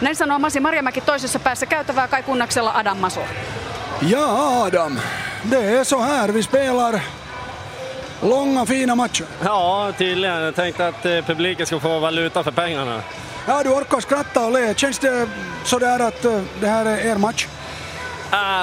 Näin 0.00 0.16
sanoo 0.16 0.38
Masi 0.38 0.60
Marjamäki 0.60 1.00
toisessa 1.00 1.38
päässä 1.38 1.66
käytävää 1.66 2.08
kai 2.08 2.22
kunnaksella 2.22 2.72
Adam 2.74 2.98
Masu. 2.98 3.20
Ja 4.02 4.26
Adam, 4.62 4.98
det 5.50 5.80
är 5.80 5.84
så 5.84 6.00
här 6.00 6.32
vi 6.32 6.42
spelar 6.42 7.00
långa 8.22 8.66
fina 8.66 8.94
matcher. 8.94 9.26
Ja, 9.44 9.92
tydligen. 9.98 10.42
Jag 10.42 10.54
tänkte 10.54 10.88
att 10.88 11.06
eh, 11.06 11.24
publiken 11.26 11.66
ska 11.66 11.80
få 11.80 11.98
valuta 11.98 12.42
för 12.42 12.50
pengarna. 12.50 13.02
Ja, 13.46 13.62
du 13.62 13.70
orkar 13.70 14.00
skratta 14.00 14.46
och 14.46 14.52
le. 14.52 14.74
Känns 14.74 14.98
det 14.98 15.28
sådär 15.64 16.00
att 16.00 16.24
eh, 16.24 16.40
det 16.60 16.68
här 16.68 16.86
är 16.86 17.06
er 17.06 17.16
match? 17.16 17.46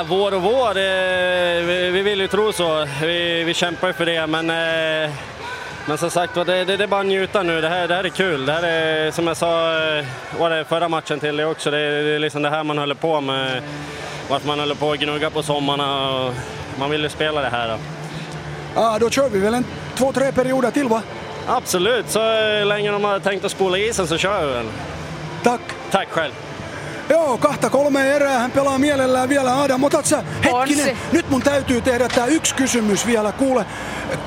Vår 0.06 0.33
och 0.33 0.41
vår, 0.41 0.69
eh, 0.69 1.66
vi, 1.66 1.90
vi 1.93 2.01
vill 2.01 2.22
ju 2.22 2.27
tro 2.27 2.53
så. 2.53 2.88
Vi, 3.01 3.43
vi 3.43 3.53
kämpar 3.53 3.91
för 3.91 4.06
det, 4.06 4.27
men, 4.27 4.50
eh, 4.50 5.11
men 5.85 5.98
som 5.98 6.09
sagt 6.09 6.35
det, 6.35 6.43
det, 6.43 6.77
det 6.77 6.83
är 6.83 6.88
bara 6.88 7.01
att 7.01 7.08
njuta 7.08 7.43
nu. 7.43 7.61
Det 7.61 7.69
här, 7.69 7.88
det 7.88 7.95
här 7.95 8.03
är 8.03 8.09
kul. 8.09 8.45
Det 8.45 8.51
här 8.53 8.64
är, 8.64 9.11
som 9.11 9.27
jag 9.27 9.38
sa, 9.38 9.74
eh, 9.74 10.06
var 10.40 10.50
det 10.50 10.66
förra 10.66 10.90
matchen 10.90 11.19
till 11.19 11.38
det 11.38 11.45
också, 11.45 11.72
det, 11.72 12.03
det 12.03 12.16
är 12.16 12.19
liksom 12.19 12.41
det 12.41 12.50
här 12.50 12.64
man 12.64 12.77
håller 12.77 12.95
på 12.95 13.22
med. 13.22 13.64
Varför 14.30 14.48
man 14.48 14.59
håller 14.59 14.75
på 14.75 14.88
och 14.88 14.98
gnugga 14.98 15.30
på 15.30 15.43
sommarna. 15.43 16.11
Och 16.11 16.33
man 16.80 16.90
vill 16.90 17.03
ju 17.03 17.09
spela 17.09 17.41
det 17.41 17.50
här. 17.50 17.67
Då. 17.67 17.77
Ja, 18.75 18.98
då 19.00 19.09
kör 19.09 19.30
vi 19.30 19.40
väl 19.40 19.53
en 19.53 19.66
två, 19.95 20.11
tre 20.11 20.32
perioder 20.32 20.72
till 20.72 20.88
va? 20.88 21.01
Absolut, 21.48 22.09
så 22.09 22.19
länge 22.64 22.91
de 22.91 23.03
har 23.03 23.19
tänkt 23.19 23.45
att 23.45 23.51
spola 23.51 23.77
isen 23.77 24.08
så 24.08 24.17
kör 24.17 24.45
vi 24.45 24.53
väl. 24.53 24.66
Tack. 25.43 25.61
Tack 25.91 26.09
själv. 26.09 26.33
Joo, 27.11 27.38
kahta 27.38 27.69
kolme 27.69 28.15
erää 28.15 28.40
hän 28.40 28.51
pelaa 28.51 28.77
mielellään 28.77 29.30
vielä. 29.30 29.61
Adam, 29.61 29.83
otat 29.83 30.06
sä 30.06 30.23
hetkinen. 30.43 30.98
Nyt 31.11 31.30
mun 31.30 31.41
täytyy 31.41 31.81
tehdä 31.81 32.09
tää 32.09 32.25
yksi 32.25 32.56
kysymys 32.56 33.06
vielä. 33.06 33.31
Kuule, 33.31 33.65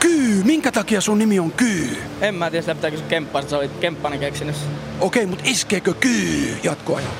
Kyy, 0.00 0.42
minkä 0.44 0.72
takia 0.72 1.00
sun 1.00 1.18
nimi 1.18 1.40
on 1.40 1.52
Kyy? 1.52 2.02
En 2.20 2.34
mä 2.34 2.50
tiedä, 2.50 2.62
sitä 2.62 2.74
pitää 2.74 2.90
kysyä 2.90 3.06
Kemppasta, 3.08 3.50
se 3.50 3.56
oli 3.56 3.68
Kemppanen 3.68 4.20
keksinyt. 4.20 4.56
Okei, 5.00 5.26
mutta 5.26 5.44
iskeekö 5.46 5.94
Kyy 5.94 6.58
jatkoajan? 6.62 7.10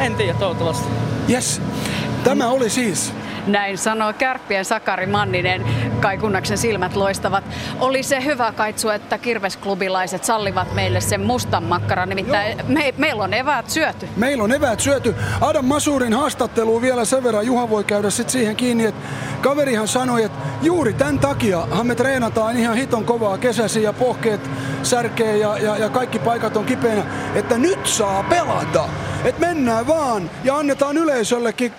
En 0.00 0.14
tiedä, 0.14 0.34
toivottavasti. 0.34 0.88
Yes. 1.30 1.60
Tämä 2.24 2.48
oli 2.48 2.70
siis 2.70 3.12
Näin 3.46 3.78
sanoo 3.78 4.12
Kärppien 4.12 4.64
Sakari 4.64 5.06
Manninen. 5.06 5.64
Kai 6.00 6.18
Kunnaksen 6.18 6.58
silmät 6.58 6.96
loistavat. 6.96 7.44
Oli 7.80 8.02
se 8.02 8.24
hyvä 8.24 8.52
kaitsu, 8.52 8.88
että 8.88 9.18
kirvesklubilaiset 9.18 10.24
sallivat 10.24 10.74
meille 10.74 11.00
sen 11.00 11.20
mustan 11.20 11.62
makkaran. 11.62 12.08
Nimittäin 12.08 12.58
me, 12.68 12.94
meillä 12.98 13.24
on 13.24 13.34
eväät 13.34 13.70
syöty. 13.70 14.08
Meillä 14.16 14.44
on 14.44 14.52
eväät 14.52 14.80
syöty. 14.80 15.14
Adam 15.40 15.64
Masurin 15.64 16.12
haastatteluun 16.12 16.82
vielä 16.82 17.04
sen 17.04 17.24
verran. 17.24 17.46
Juha 17.46 17.70
voi 17.70 17.84
käydä 17.84 18.10
sit 18.10 18.30
siihen 18.30 18.56
kiinni, 18.56 18.84
että 18.86 19.08
kaverihan 19.40 19.88
sanoi, 19.88 20.24
että 20.24 20.38
juuri 20.62 20.92
tämän 20.92 21.18
takiahan 21.18 21.86
me 21.86 21.94
treenataan 21.94 22.56
ihan 22.56 22.76
hiton 22.76 23.04
kovaa 23.04 23.38
kesäsi 23.38 23.82
ja 23.82 23.92
pohkeet 23.92 24.50
särkee 24.82 25.36
ja, 25.36 25.58
ja, 25.58 25.76
ja 25.76 25.88
kaikki 25.88 26.18
paikat 26.18 26.56
on 26.56 26.64
kipeänä, 26.64 27.02
että 27.34 27.58
nyt 27.58 27.86
saa 27.86 28.22
pelata. 28.22 28.88
Että 29.24 29.46
mennään 29.46 29.86
vaan 29.86 30.30
ja 30.44 30.56
annetaan 30.56 30.96
yleisöllekin 30.96 31.72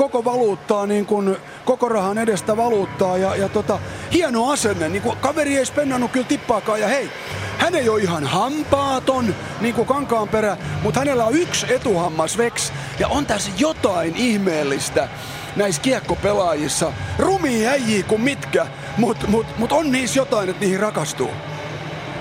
koko 0.00 0.24
valuuttaa, 0.24 0.86
niin 0.86 1.06
kuin 1.06 1.36
koko 1.64 1.88
rahan 1.88 2.18
edestä 2.18 2.56
valuuttaa 2.56 3.16
ja, 3.16 3.36
ja 3.36 3.48
tota, 3.48 3.78
hieno 4.12 4.50
asenne, 4.50 4.88
niin 4.88 5.02
kuin 5.02 5.16
kaveri 5.16 5.56
ei 5.56 5.66
spennannut 5.66 6.10
kyllä 6.10 6.26
tippaakaan 6.26 6.80
ja 6.80 6.88
hei, 6.88 7.10
hän 7.58 7.74
ei 7.74 7.88
ole 7.88 8.02
ihan 8.02 8.24
hampaaton, 8.24 9.34
niin 9.60 9.74
kuin 9.74 9.86
Kankaanperä, 9.86 10.56
mutta 10.82 11.00
hänellä 11.00 11.24
on 11.24 11.34
yksi 11.34 11.74
etuhammas 11.74 12.38
veks 12.38 12.72
ja 12.98 13.08
on 13.08 13.26
tässä 13.26 13.50
jotain 13.58 14.16
ihmeellistä 14.16 15.08
näissä 15.56 15.82
kiekkopelaajissa. 15.82 16.92
Rumia 17.18 17.70
äijiä 17.70 18.02
kuin 18.02 18.20
mitkä, 18.20 18.66
mutta 18.96 19.26
mut, 19.26 19.46
mut 19.58 19.72
on 19.72 19.92
niissä 19.92 20.20
jotain, 20.20 20.48
että 20.48 20.60
niihin 20.60 20.80
rakastuu. 20.80 21.30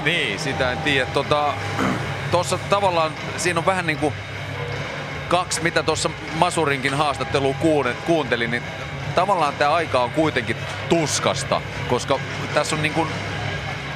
Niin, 0.05 0.39
sitä 0.39 0.71
en 0.71 0.77
tiedä. 0.77 1.05
Tota, 1.13 1.53
tuossa 2.31 2.59
tavallaan 2.69 3.11
siinä 3.37 3.59
on 3.59 3.65
vähän 3.65 3.87
niin 3.87 3.97
kuin 3.97 4.13
kaksi, 5.29 5.63
mitä 5.63 5.83
tuossa 5.83 6.09
Masurinkin 6.35 6.93
haastattelu 6.93 7.55
kuuntelin, 8.05 8.51
niin 8.51 8.63
tavallaan 9.15 9.53
tämä 9.53 9.71
aika 9.71 9.99
on 9.99 10.11
kuitenkin 10.11 10.57
tuskasta, 10.89 11.61
koska 11.89 12.19
tässä 12.53 12.75
on 12.75 12.81
niin 12.81 12.93
kuin 12.93 13.07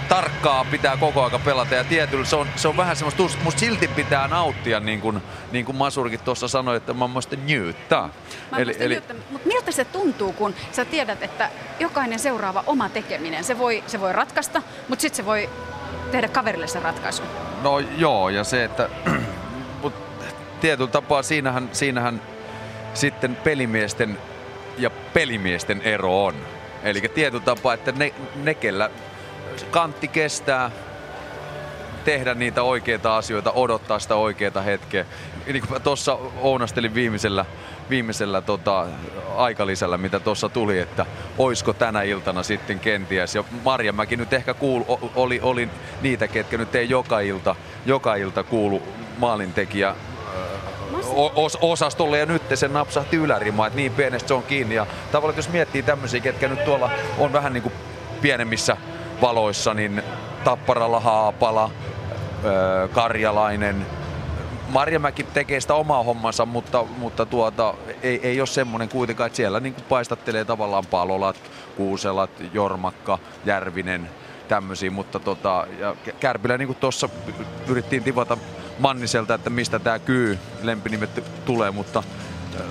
tarkkaa 0.09 0.65
pitää 0.65 0.97
koko 0.97 1.23
aika 1.23 1.39
pelata 1.39 1.75
ja 1.75 1.83
tietyllä 1.83 2.25
se 2.25 2.35
on, 2.35 2.47
se 2.55 2.67
on 2.67 2.77
vähän 2.77 2.95
semmoista. 2.95 3.23
Musta 3.43 3.59
silti 3.59 3.87
pitää 3.87 4.27
nauttia, 4.27 4.79
niin 4.79 5.01
kuin, 5.01 5.21
niin 5.51 5.65
kuin 5.65 5.75
Masurikin 5.75 6.19
tuossa 6.19 6.47
sanoi, 6.47 6.77
että 6.77 6.93
mä 6.93 7.07
muista 7.07 7.35
nyyttää. 7.35 8.09
Eli, 8.57 8.75
eli... 8.79 9.01
Mutta 9.31 9.47
miltä 9.47 9.71
se 9.71 9.85
tuntuu, 9.85 10.33
kun 10.33 10.55
sä 10.71 10.85
tiedät, 10.85 11.23
että 11.23 11.49
jokainen 11.79 12.19
seuraava 12.19 12.63
oma 12.67 12.89
tekeminen, 12.89 13.43
se 13.43 13.57
voi, 13.57 13.83
se 13.87 13.99
voi 13.99 14.13
ratkaista, 14.13 14.61
mutta 14.87 15.01
sitten 15.01 15.17
se 15.17 15.25
voi 15.25 15.49
tehdä 16.11 16.27
kaverille 16.27 16.67
se 16.67 16.79
ratkaisu. 16.79 17.23
No 17.61 17.79
joo, 17.79 18.29
ja 18.29 18.43
se, 18.43 18.63
että 18.63 18.89
tietyllä 20.63 20.91
tapaa 20.91 21.23
siinähän, 21.23 21.69
siinähän 21.71 22.21
sitten 22.93 23.35
pelimiesten 23.35 24.17
ja 24.77 24.89
pelimiesten 24.89 25.81
ero 25.81 26.25
on. 26.25 26.35
Eli 26.83 27.01
tietyllä 27.01 27.43
tapaa, 27.43 27.73
että 27.73 27.91
ne, 27.91 28.13
ne 28.35 28.53
kellä 28.53 28.89
kantti 29.71 30.07
kestää 30.07 30.71
tehdä 32.05 32.33
niitä 32.33 32.63
oikeita 32.63 33.17
asioita, 33.17 33.51
odottaa 33.51 33.99
sitä 33.99 34.15
oikeaa 34.15 34.61
hetkeä. 34.65 35.05
Niin 35.45 35.67
kuin 35.67 35.81
tuossa 35.81 36.17
ounastelin 36.41 36.93
viimeisellä, 36.93 37.45
viimeisellä 37.89 38.41
tota, 38.41 38.87
aikalisällä, 39.35 39.97
mitä 39.97 40.19
tuossa 40.19 40.49
tuli, 40.49 40.79
että 40.79 41.05
oisko 41.37 41.73
tänä 41.73 42.01
iltana 42.01 42.43
sitten 42.43 42.79
kenties. 42.79 43.35
Ja 43.35 43.43
Marjamäki 43.63 44.17
nyt 44.17 44.33
ehkä 44.33 44.53
kuulu, 44.53 44.85
oli, 45.15 45.39
oli 45.43 45.69
niitä, 46.01 46.27
ketkä 46.27 46.57
nyt 46.57 46.75
ei 46.75 46.89
joka 46.89 47.19
ilta, 47.19 47.55
joka 47.85 48.15
ilta 48.15 48.43
kuulu 48.43 48.83
maalintekijä 49.17 49.95
os, 51.35 51.57
osastolle 51.61 52.19
ja 52.19 52.25
nyt 52.25 52.41
se 52.53 52.67
napsahti 52.67 53.15
ylärimaan, 53.17 53.67
että 53.67 53.77
niin 53.77 53.91
pienestä 53.91 54.27
se 54.27 54.33
on 54.33 54.43
kiinni. 54.43 54.75
Ja 54.75 54.87
tavallaan 55.11 55.37
jos 55.37 55.49
miettii 55.49 55.83
tämmöisiä, 55.83 56.19
ketkä 56.19 56.47
nyt 56.47 56.65
tuolla 56.65 56.91
on 57.17 57.33
vähän 57.33 57.53
niin 57.53 57.63
kuin 57.63 57.73
pienemmissä 58.21 58.77
valoissa, 59.21 59.73
niin 59.73 60.03
Tapparalla 60.43 60.99
Haapala, 60.99 61.69
Karjalainen, 62.91 63.85
Marjamäki 64.69 65.23
tekee 65.23 65.59
sitä 65.59 65.73
omaa 65.73 66.03
hommansa, 66.03 66.45
mutta, 66.45 66.85
mutta 66.97 67.25
tuota, 67.25 67.73
ei, 68.03 68.19
ei 68.23 68.41
ole 68.41 68.47
semmoinen 68.47 68.89
kuitenkaan, 68.89 69.27
että 69.27 69.37
siellä 69.37 69.59
niin 69.59 69.75
paistattelee 69.89 70.45
tavallaan 70.45 70.85
palolat, 70.85 71.35
kuuselat, 71.77 72.29
Jormakka, 72.53 73.19
Järvinen, 73.45 74.09
tämmöisiä, 74.47 74.91
mutta 74.91 75.19
tota, 75.19 75.67
ja 75.79 75.95
Kärpilä 76.19 76.57
niin 76.57 76.67
kuin 76.67 76.77
tuossa 76.79 77.09
yrittiin 77.67 78.03
tivata 78.03 78.37
Manniselta, 78.79 79.33
että 79.33 79.49
mistä 79.49 79.79
tämä 79.79 79.99
kyy 79.99 80.39
lempinimet 80.61 81.23
tulee, 81.45 81.71
mutta 81.71 82.03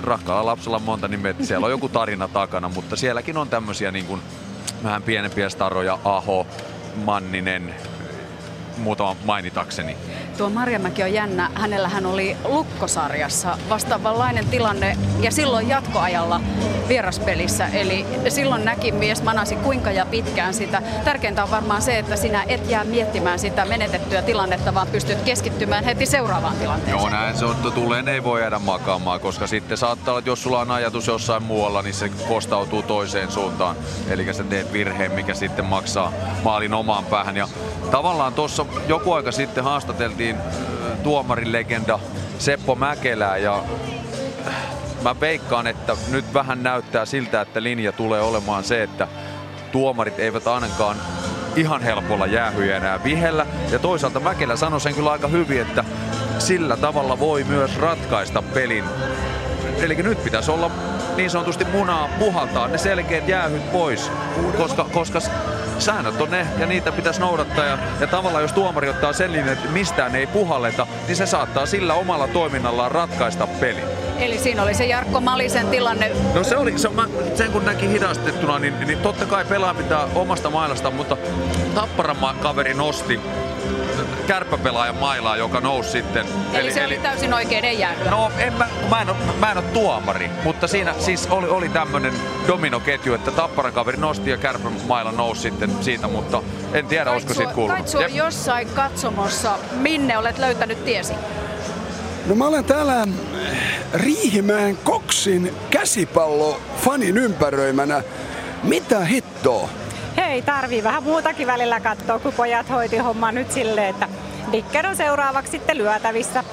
rakkaalla 0.03 0.45
lapsella 0.45 0.77
on 0.77 0.83
monta 0.83 1.07
nimeä, 1.07 1.35
siellä 1.41 1.65
on 1.65 1.71
joku 1.71 1.89
tarina 1.89 2.27
takana, 2.27 2.69
mutta 2.69 2.95
sielläkin 2.95 3.37
on 3.37 3.49
tämmöisiä 3.49 3.91
niin 3.91 4.05
kuin 4.05 4.21
vähän 4.83 5.03
pienempiä 5.03 5.49
staroja, 5.49 5.99
Aho, 6.03 6.47
Manninen, 6.95 7.75
muutama 8.77 9.15
mainitakseni. 9.25 9.97
Tuo 10.37 10.49
Marjamäki 10.49 11.03
on 11.03 11.13
jännä. 11.13 11.49
Hänellähän 11.55 12.05
oli 12.05 12.37
lukkosarjassa 12.45 13.57
vastaavanlainen 13.69 14.45
tilanne 14.45 14.97
ja 15.19 15.31
silloin 15.31 15.69
jatkoajalla 15.69 16.41
vieraspelissä. 16.87 17.67
Eli 17.67 18.05
silloin 18.29 18.65
näki 18.65 18.91
mies 18.91 19.23
manasi 19.23 19.55
kuinka 19.55 19.91
ja 19.91 20.05
pitkään 20.05 20.53
sitä. 20.53 20.81
Tärkeintä 21.03 21.43
on 21.43 21.51
varmaan 21.51 21.81
se, 21.81 21.99
että 21.99 22.15
sinä 22.15 22.43
et 22.47 22.69
jää 22.69 22.83
miettimään 22.83 23.39
sitä 23.39 23.65
menetettyä 23.65 24.21
tilannetta, 24.21 24.73
vaan 24.73 24.87
pystyt 24.87 25.21
keskittymään 25.21 25.83
heti 25.83 26.05
seuraavaan 26.05 26.55
tilanteeseen. 26.55 26.99
Joo, 26.99 27.09
näin 27.09 27.37
se 27.37 27.45
on. 27.45 27.55
Tulleen 27.73 28.07
ei 28.07 28.23
voi 28.23 28.41
jäädä 28.41 28.59
makaamaan, 28.59 29.19
koska 29.19 29.47
sitten 29.47 29.77
saattaa 29.77 30.11
olla, 30.11 30.19
että 30.19 30.29
jos 30.29 30.43
sulla 30.43 30.59
on 30.59 30.71
ajatus 30.71 31.07
jossain 31.07 31.43
muualla, 31.43 31.81
niin 31.81 31.93
se 31.93 32.11
kostautuu 32.27 32.81
toiseen 32.81 33.31
suuntaan. 33.31 33.75
Eli 34.09 34.33
sä 34.33 34.43
teet 34.43 34.73
virheen, 34.73 35.11
mikä 35.11 35.33
sitten 35.33 35.65
maksaa 35.65 36.11
maalin 36.43 36.73
omaan 36.73 37.05
päähän. 37.05 37.37
Ja 37.37 37.47
tavallaan 37.91 38.33
tuossa 38.33 38.65
joku 38.87 39.13
aika 39.13 39.31
sitten 39.31 39.63
haastateltiin 39.63 40.22
tuomarin 41.03 41.51
legenda 41.51 41.99
Seppo 42.39 42.75
Mäkelää 42.75 43.37
ja 43.37 43.63
mä 45.03 45.19
veikkaan, 45.19 45.67
että 45.67 45.97
nyt 46.11 46.33
vähän 46.33 46.63
näyttää 46.63 47.05
siltä, 47.05 47.41
että 47.41 47.63
linja 47.63 47.91
tulee 47.91 48.21
olemaan 48.21 48.63
se, 48.63 48.83
että 48.83 49.07
tuomarit 49.71 50.19
eivät 50.19 50.47
ainakaan 50.47 50.97
ihan 51.55 51.81
helpolla 51.81 52.25
jäähyjä 52.25 52.77
enää 52.77 53.03
vihellä. 53.03 53.45
Ja 53.71 53.79
toisaalta 53.79 54.19
Mäkelä 54.19 54.55
sanoi 54.55 54.81
sen 54.81 54.95
kyllä 54.95 55.11
aika 55.11 55.27
hyvin, 55.27 55.61
että 55.61 55.83
sillä 56.39 56.77
tavalla 56.77 57.19
voi 57.19 57.43
myös 57.43 57.77
ratkaista 57.77 58.41
pelin. 58.41 58.83
Eli 59.77 59.95
nyt 59.95 60.23
pitäisi 60.23 60.51
olla 60.51 60.71
niin 61.17 61.29
sanotusti 61.29 61.65
munaa 61.65 62.09
puhaltaa 62.19 62.67
ne 62.67 62.77
selkeät 62.77 63.27
jäähyt 63.27 63.71
pois, 63.71 64.11
koska, 64.57 64.85
koska 64.93 65.19
säännöt 65.79 66.21
on 66.21 66.31
ne 66.31 66.47
ja 66.59 66.65
niitä 66.65 66.91
pitäisi 66.91 67.19
noudattaa. 67.19 67.65
Ja, 67.65 67.77
ja 67.99 68.07
tavallaan 68.07 68.43
jos 68.43 68.53
tuomari 68.53 68.89
ottaa 68.89 69.13
sen 69.13 69.31
linjan, 69.31 69.53
että 69.53 69.69
mistään 69.69 70.15
ei 70.15 70.27
puhalleta, 70.27 70.87
niin 71.07 71.15
se 71.15 71.25
saattaa 71.25 71.65
sillä 71.65 71.93
omalla 71.93 72.27
toiminnallaan 72.27 72.91
ratkaista 72.91 73.47
pelin. 73.47 73.83
Eli 74.19 74.37
siinä 74.37 74.63
oli 74.63 74.73
se 74.73 74.85
Jarkko 74.85 75.21
Malisen 75.21 75.67
tilanne. 75.67 76.11
No 76.33 76.43
se 76.43 76.57
oli, 76.57 76.77
se, 76.77 76.89
mä, 76.89 77.07
sen 77.35 77.51
kun 77.51 77.65
näki 77.65 77.89
hidastettuna, 77.89 78.59
niin, 78.59 78.79
niin 78.79 78.99
totta 78.99 79.25
kai 79.25 79.45
pelaa 79.45 79.73
pitää 79.73 80.07
omasta 80.15 80.49
mailasta, 80.49 80.91
mutta 80.91 81.17
Tapparan 81.75 82.17
kaveri 82.41 82.73
nosti 82.73 83.19
kärppäpelaajan 84.23 84.95
mailaa, 84.95 85.37
joka 85.37 85.59
nousi 85.59 85.89
sitten. 85.89 86.25
Eli, 86.25 86.59
eli 86.59 86.73
se 86.73 86.85
oli 86.85 86.93
eli, 86.93 87.03
täysin 87.03 87.33
oikein, 87.33 87.65
ei 87.65 87.79
jäänyt. 87.79 88.09
No 88.09 88.31
en 88.37 88.53
mä, 88.53 88.67
mä, 88.89 89.01
en 89.01 89.09
ole, 89.09 89.17
mä 89.39 89.51
en 89.51 89.57
ole 89.57 89.65
tuomari, 89.65 90.29
mutta 90.43 90.67
siinä 90.67 90.93
siis 90.99 91.27
oli, 91.27 91.47
oli 91.47 91.69
tämmöinen 91.69 92.13
dominoketju, 92.47 93.13
että 93.13 93.31
Tapparan 93.31 93.73
kaveri 93.73 93.97
nosti 93.97 94.29
ja 94.29 94.37
kärppämaila 94.37 95.11
nousi 95.11 95.41
sitten 95.41 95.83
siitä, 95.83 96.07
mutta 96.07 96.43
en 96.73 96.85
tiedä, 96.85 97.05
Kait 97.05 97.13
olisiko 97.13 97.33
siitä 97.33 97.53
kuulunut. 97.53 97.91
Kait 97.91 98.05
on 98.05 98.15
jossain 98.15 98.67
katsomossa, 98.67 99.57
minne 99.71 100.17
olet 100.17 100.37
löytänyt 100.37 100.85
tiesi? 100.85 101.13
No 102.25 102.35
mä 102.35 102.47
olen 102.47 102.65
täällä 102.65 103.07
Riihimäen 103.93 104.77
Koksin 104.83 105.53
käsipallofanin 105.69 107.17
ympäröimänä. 107.17 108.03
Mitä 108.63 108.99
hittoa? 108.99 109.69
Hei, 110.33 110.41
tarvii 110.41 110.83
vähän 110.83 111.03
muutakin 111.03 111.47
välillä 111.47 111.79
katsoa, 111.79 112.19
kun 112.19 112.33
pojat 112.33 112.69
hoiti 112.69 112.97
homma 112.97 113.31
nyt 113.31 113.51
silleen, 113.51 113.89
että 113.89 114.07
Dicker 114.51 114.87
on 114.87 114.95
seuraavaksi 114.95 115.51
sitten 115.51 115.77
lyötävissä. 115.77 116.43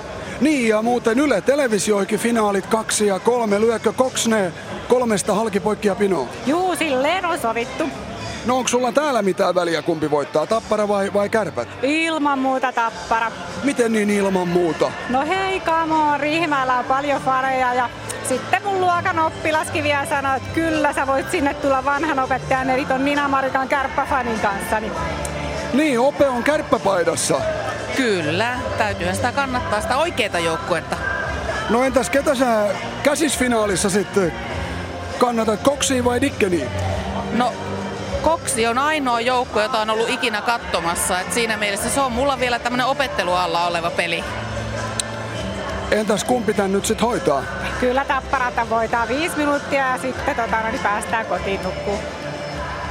Niin 0.40 0.68
ja 0.68 0.82
muuten 0.82 1.18
Yle 1.18 1.40
televisioikin 1.40 2.18
finaalit 2.18 2.66
kaksi 2.66 3.06
ja 3.06 3.18
kolme. 3.18 3.60
Lyökö 3.60 3.92
Koksne 3.92 4.52
kolmesta 4.88 5.34
halkipoikkia 5.34 5.94
pinoa? 5.94 6.28
Juu, 6.46 6.76
silleen 6.76 7.26
on 7.26 7.38
sovittu. 7.38 7.84
No 8.46 8.56
onko 8.56 8.68
sulla 8.68 8.92
täällä 8.92 9.22
mitään 9.22 9.54
väliä, 9.54 9.82
kumpi 9.82 10.10
voittaa, 10.10 10.46
Tappara 10.46 10.88
vai, 10.88 11.12
vai 11.12 11.28
Kärpät? 11.28 11.68
Ilman 11.82 12.38
muuta 12.38 12.72
Tappara. 12.72 13.32
Miten 13.64 13.92
niin 13.92 14.10
ilman 14.10 14.48
muuta? 14.48 14.92
No 15.08 15.26
hei, 15.26 15.60
kamo, 15.60 16.18
Riihimäellä 16.18 16.78
on 16.78 16.84
paljon 16.84 17.20
fareja 17.22 17.74
ja 17.74 17.90
sitten 18.30 18.62
mun 18.64 18.80
luokan 18.80 19.18
oppilaskin 19.18 19.84
vielä 19.84 20.06
sanoi, 20.06 20.36
että 20.36 20.48
kyllä 20.54 20.92
sä 20.92 21.06
voit 21.06 21.30
sinne 21.30 21.54
tulla 21.54 21.84
vanhan 21.84 22.18
opettajan, 22.18 22.70
eli 22.70 22.86
ton 22.86 23.04
Nina 23.04 23.28
Marikan 23.28 23.68
kärppäfanin 23.68 24.40
kanssa. 24.40 24.80
Niin, 24.80 24.92
niin 25.72 26.00
Ope 26.00 26.28
on 26.28 26.42
kärppäpaidassa. 26.42 27.40
Kyllä, 27.96 28.58
täytyyhän 28.78 29.16
sitä 29.16 29.32
kannattaa 29.32 29.80
sitä 29.80 29.96
oikeeta 29.96 30.38
joukkuetta. 30.38 30.96
No 31.70 31.84
entäs 31.84 32.10
ketä 32.10 32.34
sä 32.34 32.66
käsisfinaalissa 33.02 33.90
sitten 33.90 34.32
kannatat, 35.18 35.60
Koksiin 35.60 36.04
vai 36.04 36.20
Dickeniin? 36.20 36.68
No 37.32 37.52
Koksi 38.22 38.66
on 38.66 38.78
ainoa 38.78 39.20
joukko, 39.20 39.60
jota 39.60 39.78
on 39.78 39.90
ollut 39.90 40.10
ikinä 40.10 40.40
katsomassa. 40.40 41.20
Et 41.20 41.32
siinä 41.32 41.56
mielessä 41.56 41.90
se 41.90 42.00
on 42.00 42.12
mulla 42.12 42.40
vielä 42.40 42.58
tämmönen 42.58 42.86
opettelualla 42.86 43.66
oleva 43.66 43.90
peli. 43.90 44.24
Entäs 45.90 46.24
kumpi 46.24 46.54
tän 46.54 46.72
nyt 46.72 46.86
sit 46.86 47.02
hoitaa? 47.02 47.42
Kyllä 47.80 48.04
Tapparata 48.04 48.70
voitaa 48.70 49.08
viisi 49.08 49.36
minuuttia 49.36 49.88
ja 49.88 49.98
sitten 49.98 50.36
tota, 50.36 50.60
no, 50.60 50.70
niin 50.70 50.82
päästään 50.82 51.26
kotiin 51.26 51.62
nukkuu. 51.62 51.98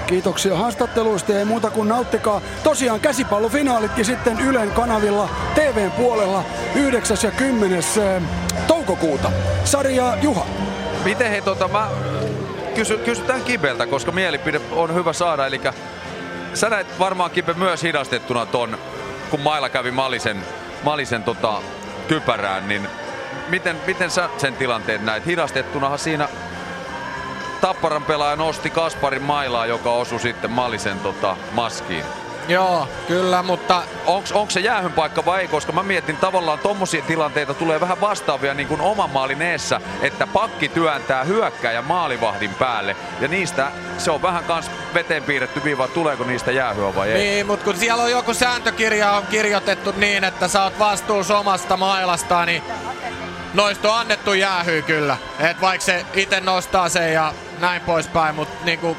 Kiitoksia 0.08 0.58
haastatteluista 0.58 1.32
ja 1.32 1.40
ei 1.40 1.45
muuta 1.45 1.69
kuin 1.69 1.90
nauttikaa. 1.90 2.42
Tosiaan 2.64 3.00
käsipallofinaalitkin 3.00 4.06
sitten 4.06 4.40
Ylen 4.40 4.72
kanavilla 4.72 5.30
TVn 5.56 5.92
puolella 5.92 6.44
9. 6.76 7.18
ja 7.24 7.32
10. 7.32 7.78
Eh, 7.78 8.22
toukokuuta. 8.68 9.32
Sarja 9.64 10.18
Juha. 10.22 10.45
Miten 11.03 11.32
he 11.32 11.42
tota, 11.42 11.68
mä 11.68 11.90
kysy, 12.76 12.98
kysytään 12.98 13.42
Kibeltä, 13.42 13.88
koska 13.88 14.11
mielipide 14.11 14.61
on 14.72 14.94
hyvä 14.94 15.14
saada. 15.14 15.48
Eli 15.48 15.61
sä 16.53 16.69
näet 16.69 17.00
varmaan 17.00 17.32
Kibe 17.32 17.53
myös 17.53 17.84
hidastettuna 17.84 18.45
ton, 18.45 18.78
kun 19.32 19.40
mailla 19.40 19.69
kävi 19.69 19.92
Malisen, 19.92 20.38
Malisen 20.84 21.24
tota, 21.24 21.61
kypärään, 22.10 22.68
niin 22.68 22.88
miten, 23.50 23.78
miten 23.88 24.12
sä 24.12 24.30
sen 24.38 24.56
tilanteen 24.56 25.06
näet? 25.06 25.26
Hidastettunahan 25.26 26.00
siinä 26.00 26.30
Tapparan 27.62 28.04
pelaaja 28.04 28.36
nosti 28.36 28.70
Kasparin 28.70 29.22
mailaa, 29.24 29.66
joka 29.66 29.92
osui 29.92 30.20
sitten 30.20 30.52
Malisen 30.52 31.00
tota, 31.00 31.38
maskiin. 31.52 32.06
Joo, 32.50 32.88
kyllä, 33.08 33.44
mutta... 33.44 33.84
Onko 34.06 34.50
se 34.50 34.60
jäähyn 34.60 34.94
paikka 34.94 35.26
vai 35.26 35.42
ei? 35.42 35.48
Koska 35.48 35.72
mä 35.72 35.84
mietin 35.84 36.18
tavallaan 36.18 36.60
tommosia 36.60 37.02
tilanteita 37.02 37.53
tulee 37.53 37.80
vähän 37.80 38.02
vastaavia 38.02 38.53
niin 38.53 38.68
kuin 38.68 38.82
oman 38.82 39.10
maalin 39.10 39.42
eessä, 39.42 39.82
että 40.02 40.28
pakki 40.28 40.69
työntää 40.69 41.24
hyökkää 41.24 41.82
maalivahdin 41.82 42.53
päälle. 42.53 42.95
Ja 43.19 43.28
niistä 43.28 43.72
se 43.98 44.11
on 44.11 44.22
vähän 44.22 44.44
kans 44.44 44.72
veteen 44.94 45.24
piirretty 45.24 45.64
viiva, 45.64 45.88
tuleeko 45.88 46.24
niistä 46.24 46.52
jäähyä 46.52 46.95
vai 46.95 47.11
ei. 47.11 47.18
Niin, 47.19 47.48
mutta 47.48 47.66
kun 47.66 47.76
siellä 47.76 48.03
on 48.03 48.11
joku 48.11 48.34
sääntökirja 48.34 49.11
on 49.11 49.26
kirjoitettu 49.26 49.94
niin, 49.98 50.24
että 50.24 50.48
sä 50.48 50.64
oot 50.64 50.80
vastuus 50.80 51.32
omasta 51.32 51.78
mailastaan, 51.78 52.48
niin 52.48 52.64
noista 53.53 53.92
on 53.92 54.00
annettu 54.00 54.34
jäähyy 54.34 54.82
kyllä. 54.82 55.18
Et 55.40 55.61
vaikka 55.61 55.86
se 55.86 56.06
itse 56.14 56.40
nostaa 56.40 56.90
sen 56.90 57.14
ja 57.14 57.34
näin 57.60 57.82
poispäin, 57.82 58.36
mutta 58.36 58.66
niinku 58.66 58.98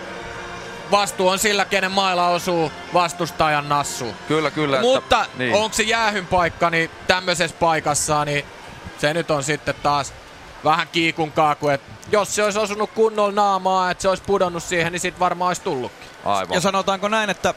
vastuu 0.90 1.28
on 1.28 1.38
sillä, 1.38 1.64
kenen 1.64 1.92
mailla 1.92 2.28
osuu 2.28 2.72
vastustajan 2.94 3.68
nassu. 3.68 4.14
Kyllä, 4.28 4.50
kyllä. 4.50 4.80
Mutta 4.80 5.24
että, 5.24 5.38
niin. 5.38 5.54
onko 5.54 5.76
se 5.76 5.82
jäähyn 5.82 6.26
paikka 6.26 6.70
niin 6.70 6.90
tämmöisessä 7.06 7.56
paikassa, 7.60 8.24
niin 8.24 8.44
se 8.98 9.14
nyt 9.14 9.30
on 9.30 9.44
sitten 9.44 9.74
taas 9.82 10.12
vähän 10.64 10.88
kiikun 10.92 11.32
kaaku. 11.32 11.68
Et 11.68 11.80
jos 12.12 12.34
se 12.34 12.44
olisi 12.44 12.58
osunut 12.58 12.90
kunnolla 12.90 13.32
naamaa, 13.32 13.90
että 13.90 14.02
se 14.02 14.08
olisi 14.08 14.22
pudonnut 14.26 14.62
siihen, 14.62 14.92
niin 14.92 15.00
sit 15.00 15.20
varmaan 15.20 15.48
olisi 15.48 15.62
tullutkin. 15.62 16.08
Aivan. 16.24 16.54
Ja 16.54 16.60
sanotaanko 16.60 17.08
näin, 17.08 17.30
että 17.30 17.54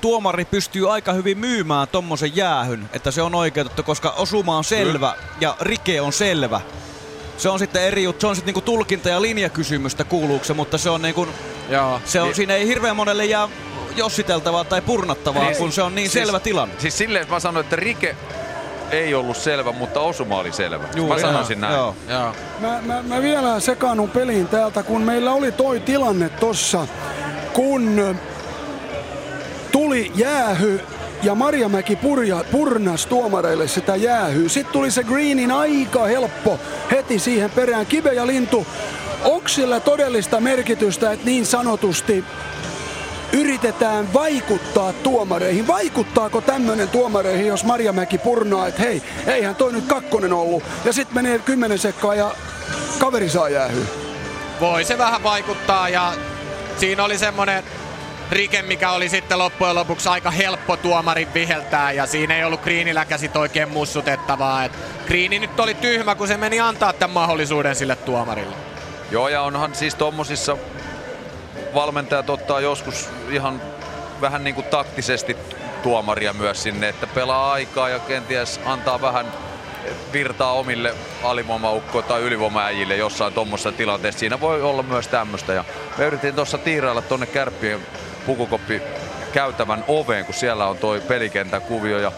tuomari 0.00 0.44
pystyy 0.44 0.92
aika 0.92 1.12
hyvin 1.12 1.38
myymään 1.38 1.88
tommosen 1.88 2.36
jäähyn, 2.36 2.90
että 2.92 3.10
se 3.10 3.22
on 3.22 3.34
oikeutettu, 3.34 3.82
koska 3.82 4.10
osuma 4.10 4.56
on 4.56 4.64
selvä 4.64 5.14
ja 5.40 5.56
rike 5.60 6.00
on 6.00 6.12
selvä. 6.12 6.60
Se 7.36 7.48
on 7.48 7.58
sitten 7.58 7.82
eri 7.82 8.02
juttu, 8.02 8.20
se 8.20 8.26
on 8.26 8.36
sitten 8.36 8.54
niinku 8.54 8.60
tulkinta- 8.60 9.08
ja 9.08 9.22
linjakysymystä 9.22 10.04
kuuluuko 10.04 10.44
se, 10.44 10.54
mutta 10.54 10.78
se 10.78 10.90
on 10.90 11.02
niinku 11.02 11.28
Joo. 11.68 12.00
Se 12.04 12.20
on, 12.20 12.26
niin. 12.26 12.34
Siinä 12.34 12.54
ei 12.54 12.66
hirveän 12.66 12.96
monelle 12.96 13.24
jää 13.24 13.48
jossiteltavaa 13.96 14.64
tai 14.64 14.80
purnattavaa, 14.80 15.44
niin, 15.44 15.56
kun 15.56 15.72
se 15.72 15.82
on 15.82 15.94
niin 15.94 16.10
siis, 16.10 16.24
selvä 16.24 16.40
tilanne. 16.40 16.74
Siis 16.78 16.98
silleen 16.98 17.30
mä 17.30 17.40
sanoin, 17.40 17.64
että 17.64 17.76
Rike 17.76 18.16
ei 18.90 19.14
ollut 19.14 19.36
selvä, 19.36 19.72
mutta 19.72 20.00
osuma 20.00 20.38
oli 20.38 20.52
selvä. 20.52 20.84
Juuri, 20.94 21.14
mä 21.14 21.20
sanoisin 21.28 21.60
näin. 21.60 21.74
Joo. 21.74 21.96
Joo. 22.08 22.34
Mä, 22.60 22.80
mä, 22.82 23.02
mä 23.02 23.22
vielä 23.22 23.60
sekaannun 23.60 24.10
peliin 24.10 24.48
täältä, 24.48 24.82
kun 24.82 25.02
meillä 25.02 25.32
oli 25.32 25.52
toi 25.52 25.80
tilanne 25.80 26.28
tossa, 26.28 26.86
kun 27.52 28.16
tuli 29.72 30.12
jäähy 30.14 30.80
ja 31.22 31.34
Marjamäki 31.34 31.96
purja, 31.96 32.44
purnas 32.52 33.06
tuomareille 33.06 33.68
sitä 33.68 33.96
jäähyä. 33.96 34.48
Sitten 34.48 34.72
tuli 34.72 34.90
se 34.90 35.02
Greenin 35.02 35.52
aika 35.52 36.04
helppo 36.04 36.60
heti 36.90 37.18
siihen 37.18 37.50
perään. 37.50 37.86
Kive 37.86 38.12
ja 38.12 38.26
Lintu 38.26 38.66
Onko 39.24 39.48
sillä 39.48 39.80
todellista 39.80 40.40
merkitystä, 40.40 41.12
että 41.12 41.26
niin 41.26 41.46
sanotusti 41.46 42.24
yritetään 43.32 44.12
vaikuttaa 44.12 44.92
tuomareihin? 44.92 45.66
Vaikuttaako 45.66 46.40
tämmöinen 46.40 46.88
tuomareihin, 46.88 47.46
jos 47.46 47.64
Marjamäki 47.64 48.18
purnaa, 48.18 48.66
että 48.66 48.82
hei, 48.82 49.02
eihän 49.26 49.54
toi 49.54 49.72
nyt 49.72 49.86
kakkonen 49.86 50.32
ollut, 50.32 50.62
ja 50.84 50.92
sitten 50.92 51.14
menee 51.14 51.38
kymmenen 51.38 51.78
sekkaa 51.78 52.14
ja 52.14 52.34
kaveri 52.98 53.28
saa 53.28 53.48
jäähyä? 53.48 53.84
Voi 54.60 54.84
se 54.84 54.98
vähän 54.98 55.22
vaikuttaa, 55.22 55.88
ja 55.88 56.12
siinä 56.76 57.04
oli 57.04 57.18
semmonen 57.18 57.64
rike, 58.32 58.62
mikä 58.62 58.90
oli 58.90 59.08
sitten 59.08 59.38
loppujen 59.38 59.74
lopuksi 59.74 60.08
aika 60.08 60.30
helppo 60.30 60.76
tuomarin 60.76 61.34
viheltää 61.34 61.92
ja 61.92 62.06
siinä 62.06 62.36
ei 62.36 62.44
ollut 62.44 62.62
Greenilläkään 62.62 63.18
sit 63.18 63.36
oikein 63.36 63.68
mussutettavaa. 63.68 64.64
Et 64.64 64.72
Greeni 65.06 65.38
nyt 65.38 65.60
oli 65.60 65.74
tyhmä, 65.74 66.14
kun 66.14 66.28
se 66.28 66.36
meni 66.36 66.60
antaa 66.60 66.92
tämän 66.92 67.14
mahdollisuuden 67.14 67.76
sille 67.76 67.96
tuomarille. 67.96 68.56
Joo, 69.10 69.28
ja 69.28 69.42
onhan 69.42 69.74
siis 69.74 69.94
tommosissa 69.94 70.56
valmentajat 71.74 72.30
ottaa 72.30 72.60
joskus 72.60 73.08
ihan 73.30 73.62
vähän 74.20 74.44
niin 74.44 74.54
kuin 74.54 74.66
taktisesti 74.66 75.36
tuomaria 75.82 76.32
myös 76.32 76.62
sinne, 76.62 76.88
että 76.88 77.06
pelaa 77.06 77.52
aikaa 77.52 77.88
ja 77.88 77.98
kenties 77.98 78.60
antaa 78.64 79.00
vähän 79.00 79.26
virtaa 80.12 80.52
omille 80.52 80.94
alivoimaukko- 81.22 82.02
tai 82.02 82.20
ylivoimaäjille 82.20 82.96
jossain 82.96 83.32
tuommoisessa 83.32 83.72
tilanteessa. 83.72 84.18
Siinä 84.18 84.40
voi 84.40 84.62
olla 84.62 84.82
myös 84.82 85.08
tämmöistä. 85.08 85.52
Ja 85.52 85.64
me 85.98 86.04
yritettiin 86.04 86.34
tuossa 86.34 86.58
tiirailla 86.58 87.02
tuonne 87.02 87.26
kärppien 87.26 87.80
pukukoppi 88.26 88.82
käytävän 89.32 89.84
oveen, 89.88 90.24
kun 90.24 90.34
siellä 90.34 90.66
on 90.66 90.78
toi 90.78 91.00
pelikentän 91.00 91.62
kuvio 91.62 91.98
ja 91.98 92.12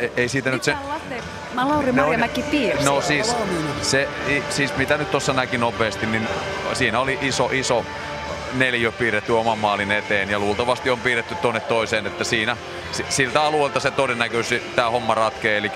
e- 0.00 0.10
ei 0.16 0.28
siitä 0.28 0.50
nyt 0.50 0.64
se... 0.64 0.74
Mä 1.54 1.68
Lauri 1.68 1.92
No, 1.92 2.02
Marjamäki 2.02 2.42
piirsi. 2.42 2.84
No 2.84 3.00
siis, 3.00 3.36
se, 3.82 4.08
siis 4.50 4.76
mitä 4.76 4.96
nyt 4.96 5.10
tuossa 5.10 5.32
näki 5.32 5.58
nopeasti, 5.58 6.06
niin 6.06 6.28
siinä 6.72 7.00
oli 7.00 7.18
iso, 7.22 7.48
iso 7.52 7.84
neljä 8.52 8.92
piirretty 8.92 9.32
oman 9.32 9.58
maalin 9.58 9.92
eteen 9.92 10.30
ja 10.30 10.38
luultavasti 10.38 10.90
on 10.90 11.00
piirretty 11.00 11.34
tuonne 11.34 11.60
toiseen, 11.60 12.06
että 12.06 12.24
siinä 12.24 12.56
si- 12.92 13.06
siltä 13.08 13.42
alueelta 13.42 13.80
se 13.80 13.90
todennäköisesti 13.90 14.70
tämä 14.76 14.90
homma 14.90 15.14
ratkee, 15.14 15.58
eli 15.58 15.70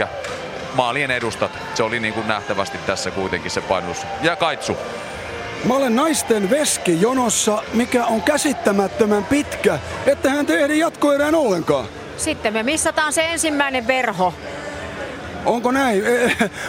maalien 0.75 1.11
edustat. 1.11 1.51
Se 1.75 1.83
oli 1.83 2.01
niin 2.01 2.15
kuin 2.15 2.29
nähtävästi 2.29 2.79
tässä 2.87 3.11
kuitenkin 3.11 3.51
se 3.51 3.61
painus. 3.61 4.07
Ja 4.23 4.37
Kaitsu. 4.37 4.77
Mä 5.65 5.75
olen 5.75 5.97
naisten 5.97 6.51
veski 6.51 7.01
jonossa, 7.01 7.63
mikä 7.73 8.05
on 8.05 8.23
käsittämättömän 8.23 9.25
pitkä, 9.25 9.79
että 10.07 10.31
hän 10.31 10.47
ehdi 10.51 10.79
jatkoerään 10.79 11.35
ollenkaan. 11.35 11.87
Sitten 12.17 12.53
me 12.53 12.63
missataan 12.63 13.13
se 13.13 13.33
ensimmäinen 13.33 13.87
verho. 13.87 14.35
Onko 15.45 15.71
näin? 15.71 16.03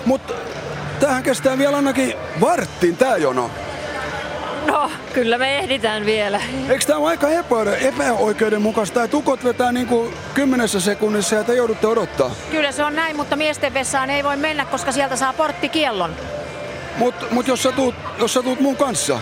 Mutta 0.06 0.34
tähän 1.00 1.24
kestää 1.24 1.58
vielä 1.58 1.78
ainakin 1.78 2.14
varttin 2.42 2.98
tää 2.98 3.18
jono. 3.18 3.50
No, 4.66 4.92
kyllä 5.14 5.38
me 5.38 5.58
ehditään 5.60 6.06
vielä. 6.06 6.42
Eikö 6.70 6.86
tämä 6.86 7.00
ole 7.00 7.10
aika 7.10 7.30
epä, 7.30 7.56
epäoikeudenmukaista, 7.82 9.04
että 9.04 9.18
ukot 9.18 9.44
vetää 9.44 9.72
niin 9.72 9.88
kuin 9.88 10.14
kymmenessä 10.34 10.80
sekunnissa 10.80 11.36
ja 11.36 11.44
te 11.44 11.54
joudutte 11.56 11.88
odottaa? 11.88 12.32
Kyllä 12.52 12.72
se 12.72 12.84
on 12.84 12.96
näin, 12.96 13.16
mutta 13.16 13.36
miesten 13.36 13.74
vessaan 13.74 14.10
ei 14.10 14.24
voi 14.24 14.38
mennä, 14.38 14.66
koska 14.66 14.92
sieltä 14.92 15.16
saa 15.16 15.34
porttikiellon. 15.34 16.16
Mutta 16.98 17.26
mut 17.32 17.48
jos, 17.48 17.64
sä 17.64 17.72
tuut, 17.72 17.96
jos 18.18 18.34
sä 18.34 18.44
tuut 18.44 18.60
mun 18.60 18.76
kanssa, 18.78 19.20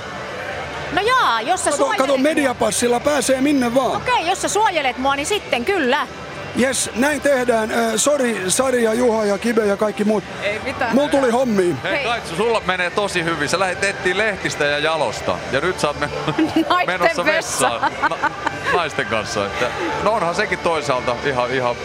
No 0.91 1.01
jaa, 1.01 1.41
jos 1.41 1.63
sä 1.63 1.69
kato, 1.71 1.77
suojelet 1.83 1.97
kato 2.07 2.17
mediapassilla 2.17 2.99
pääsee 2.99 3.41
minne 3.41 3.75
vaan. 3.75 3.95
Okei, 3.95 4.27
jos 4.27 4.41
sä 4.41 4.47
suojelet 4.49 4.97
mua, 4.97 5.15
niin 5.15 5.25
sitten 5.25 5.65
kyllä. 5.65 6.07
Jes, 6.55 6.89
näin 6.95 7.21
tehdään. 7.21 7.71
Äh, 7.71 7.93
sori 7.95 8.43
Sari 8.47 8.83
ja 8.83 8.93
Juha 8.93 9.25
ja 9.25 9.37
Kibe 9.37 9.65
ja 9.65 9.77
kaikki 9.77 10.03
muut. 10.03 10.23
Ei 10.43 10.59
mitään. 10.63 10.95
Mulla 10.95 11.09
tuli 11.09 11.31
hommiin. 11.31 11.77
Hei 11.83 12.03
Kaitsu, 12.03 12.35
sulla 12.35 12.61
menee 12.65 12.89
tosi 12.89 13.23
hyvin. 13.23 13.49
Sä 13.49 13.59
lähdet 13.59 13.83
etsiä 13.83 14.17
lehtistä 14.17 14.65
ja 14.65 14.79
jalosta. 14.79 15.37
Ja 15.51 15.61
nyt 15.61 15.79
sä 15.79 15.87
oot 15.87 15.99
me- 15.99 16.09
menossa 16.87 17.25
vessaan. 17.25 17.81
vessaan 17.81 18.09
na- 18.09 18.31
naisten 18.73 19.05
kanssa. 19.05 19.45
Että, 19.45 19.65
no 20.03 20.11
onhan 20.13 20.35
sekin 20.35 20.59
toisaalta 20.59 21.15
ihan, 21.25 21.51
ihan 21.51 21.75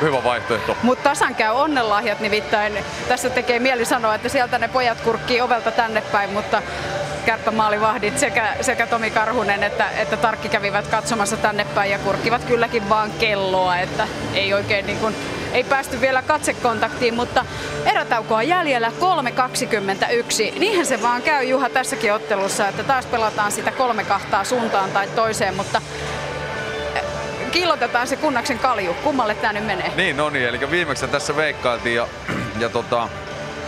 hyvä 0.00 0.24
vaihtoehto. 0.24 0.76
Mutta 0.82 1.08
tasan 1.08 1.34
käy 1.34 1.54
onnenlahjat 1.54 2.20
nimittäin. 2.20 2.78
Tässä 3.08 3.30
tekee 3.30 3.58
mieli 3.58 3.84
sanoa, 3.84 4.14
että 4.14 4.28
sieltä 4.28 4.58
ne 4.58 4.68
pojat 4.68 5.00
kurkkii 5.00 5.40
ovelta 5.40 5.70
tänne 5.70 6.00
päin, 6.00 6.30
mutta 6.30 6.62
kärppämaalivahdit 7.26 8.18
sekä, 8.18 8.56
sekä 8.60 8.86
Tomi 8.86 9.10
Karhunen 9.10 9.62
että, 9.62 9.90
että 9.90 10.16
Tarkki 10.16 10.48
kävivät 10.48 10.86
katsomassa 10.86 11.36
tänne 11.36 11.64
päin 11.64 11.90
ja 11.90 11.98
kurkkivat 11.98 12.44
kylläkin 12.44 12.88
vaan 12.88 13.10
kelloa, 13.10 13.78
että 13.78 14.08
ei 14.34 14.54
oikein 14.54 14.86
niin 14.86 14.98
kuin, 14.98 15.16
ei 15.52 15.64
päästy 15.64 16.00
vielä 16.00 16.22
katsekontaktiin, 16.22 17.14
mutta 17.14 17.44
erätauko 17.84 18.34
on 18.34 18.48
jäljellä 18.48 18.92
3.21. 20.54 20.58
Niinhän 20.58 20.86
se 20.86 21.02
vaan 21.02 21.22
käy 21.22 21.44
Juha 21.44 21.68
tässäkin 21.68 22.12
ottelussa, 22.12 22.68
että 22.68 22.82
taas 22.82 23.06
pelataan 23.06 23.52
sitä 23.52 23.72
kolme 23.72 24.04
kahtaa 24.04 24.44
suuntaan 24.44 24.90
tai 24.90 25.06
toiseen, 25.06 25.54
mutta 25.54 25.82
kiillotetaan 27.54 28.06
se 28.06 28.16
kunnaksen 28.16 28.58
kalju. 28.58 28.94
Kummalle 28.94 29.34
tämä 29.34 29.52
nyt 29.52 29.66
menee? 29.66 29.92
Niin, 29.96 30.16
no 30.16 30.30
niin, 30.30 30.48
eli 30.48 30.70
viimeksi 30.70 31.08
tässä 31.08 31.36
veikkailtiin 31.36 31.96
ja, 31.96 32.08
ja 32.58 32.68
tota, 32.68 33.08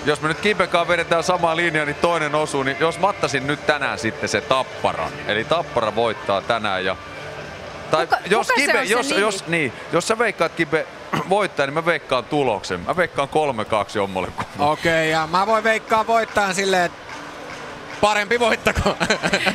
jos 0.04 0.20
me 0.20 0.28
nyt 0.28 0.40
Kipekaan 0.40 0.88
vedetään 0.88 1.22
samaa 1.22 1.56
linjaa, 1.56 1.84
niin 1.84 1.96
toinen 1.96 2.34
osuu, 2.34 2.62
niin 2.62 2.76
jos 2.80 2.98
mattasin 2.98 3.46
nyt 3.46 3.66
tänään 3.66 3.98
sitten 3.98 4.28
se 4.28 4.40
Tappara, 4.40 5.08
eli 5.26 5.44
Tappara 5.44 5.94
voittaa 5.94 6.40
tänään 6.40 6.84
ja 6.84 6.96
tai 7.90 8.06
Kuka- 8.06 8.20
jos, 8.30 8.48
kuka 8.48 8.60
se 8.66 8.84
jos, 8.84 9.08
nimi? 9.08 9.20
jos, 9.20 9.46
niin, 9.46 9.72
jos 9.92 10.08
sä 10.08 10.18
veikkaat 10.18 10.52
Kibe 10.52 10.86
voittaa, 11.28 11.66
niin 11.66 11.74
mä 11.74 11.84
veikkaan 11.86 12.24
tuloksen. 12.24 12.80
Mä 12.80 12.96
veikkaan 12.96 13.28
3-2 13.28 13.32
jommalle 13.94 14.28
kummalle. 14.36 14.72
Okei, 14.72 14.92
okay, 14.92 15.20
ja 15.20 15.26
mä 15.26 15.46
voin 15.46 15.64
veikkaa 15.64 16.06
voittaa 16.06 16.54
silleen, 16.54 16.84
että 16.84 17.05
parempi 18.00 18.40
voittako. 18.40 18.96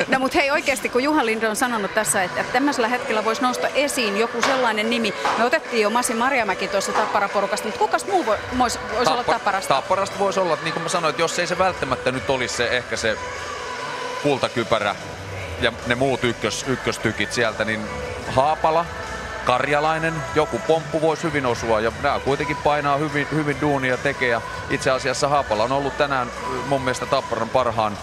No 0.07 0.19
mutta 0.19 0.37
hei 0.37 0.51
oikeasti, 0.51 0.89
kun 0.89 1.03
Juha 1.03 1.25
Linde 1.25 1.49
on 1.49 1.55
sanonut 1.55 1.93
tässä, 1.93 2.23
että, 2.23 2.41
että 2.41 2.53
tämmöisellä 2.53 2.87
hetkellä 2.87 3.25
voisi 3.25 3.41
nousta 3.41 3.67
esiin 3.67 4.17
joku 4.17 4.41
sellainen 4.41 4.89
nimi. 4.89 5.13
Me 5.37 5.45
otettiin 5.45 5.81
jo 5.81 5.89
Masi 5.89 6.13
Marjamäki 6.13 6.67
tuossa 6.67 6.91
Tappara-porukasta, 6.91 7.67
mutta 7.67 7.79
kukas 7.79 8.05
muu 8.05 8.25
voi, 8.25 8.37
voisi, 8.57 8.79
voisi 8.95 9.11
olla 9.11 9.23
Tapparasta? 9.23 9.73
Tapparasta 9.73 10.19
voisi 10.19 10.39
olla, 10.39 10.53
että 10.53 10.63
niin 10.63 10.73
kuin 10.73 10.83
mä 10.83 10.89
sanoin, 10.89 11.09
että 11.09 11.21
jos 11.21 11.39
ei 11.39 11.47
se 11.47 11.57
välttämättä 11.57 12.11
nyt 12.11 12.29
olisi 12.29 12.55
se 12.55 12.67
ehkä 12.67 12.97
se 12.97 13.17
kultakypärä 14.23 14.95
ja 15.61 15.73
ne 15.87 15.95
muut 15.95 16.23
ykkös, 16.23 16.65
ykköstykit 16.67 17.33
sieltä, 17.33 17.65
niin 17.65 17.81
Haapala, 18.27 18.85
Karjalainen, 19.45 20.13
joku 20.35 20.59
pomppu 20.67 21.01
voisi 21.01 21.23
hyvin 21.23 21.45
osua 21.45 21.79
ja 21.79 21.91
nämä 22.03 22.19
kuitenkin 22.19 22.57
painaa 22.57 22.97
hyvin, 22.97 23.27
hyvin 23.31 23.61
duunia 23.61 23.97
tekee 23.97 24.29
ja 24.29 24.41
itse 24.69 24.91
asiassa 24.91 25.27
Haapala 25.27 25.63
on 25.63 25.71
ollut 25.71 25.97
tänään 25.97 26.31
mun 26.67 26.81
mielestä 26.81 27.05
Tapparan 27.05 27.49
parhaan 27.49 27.97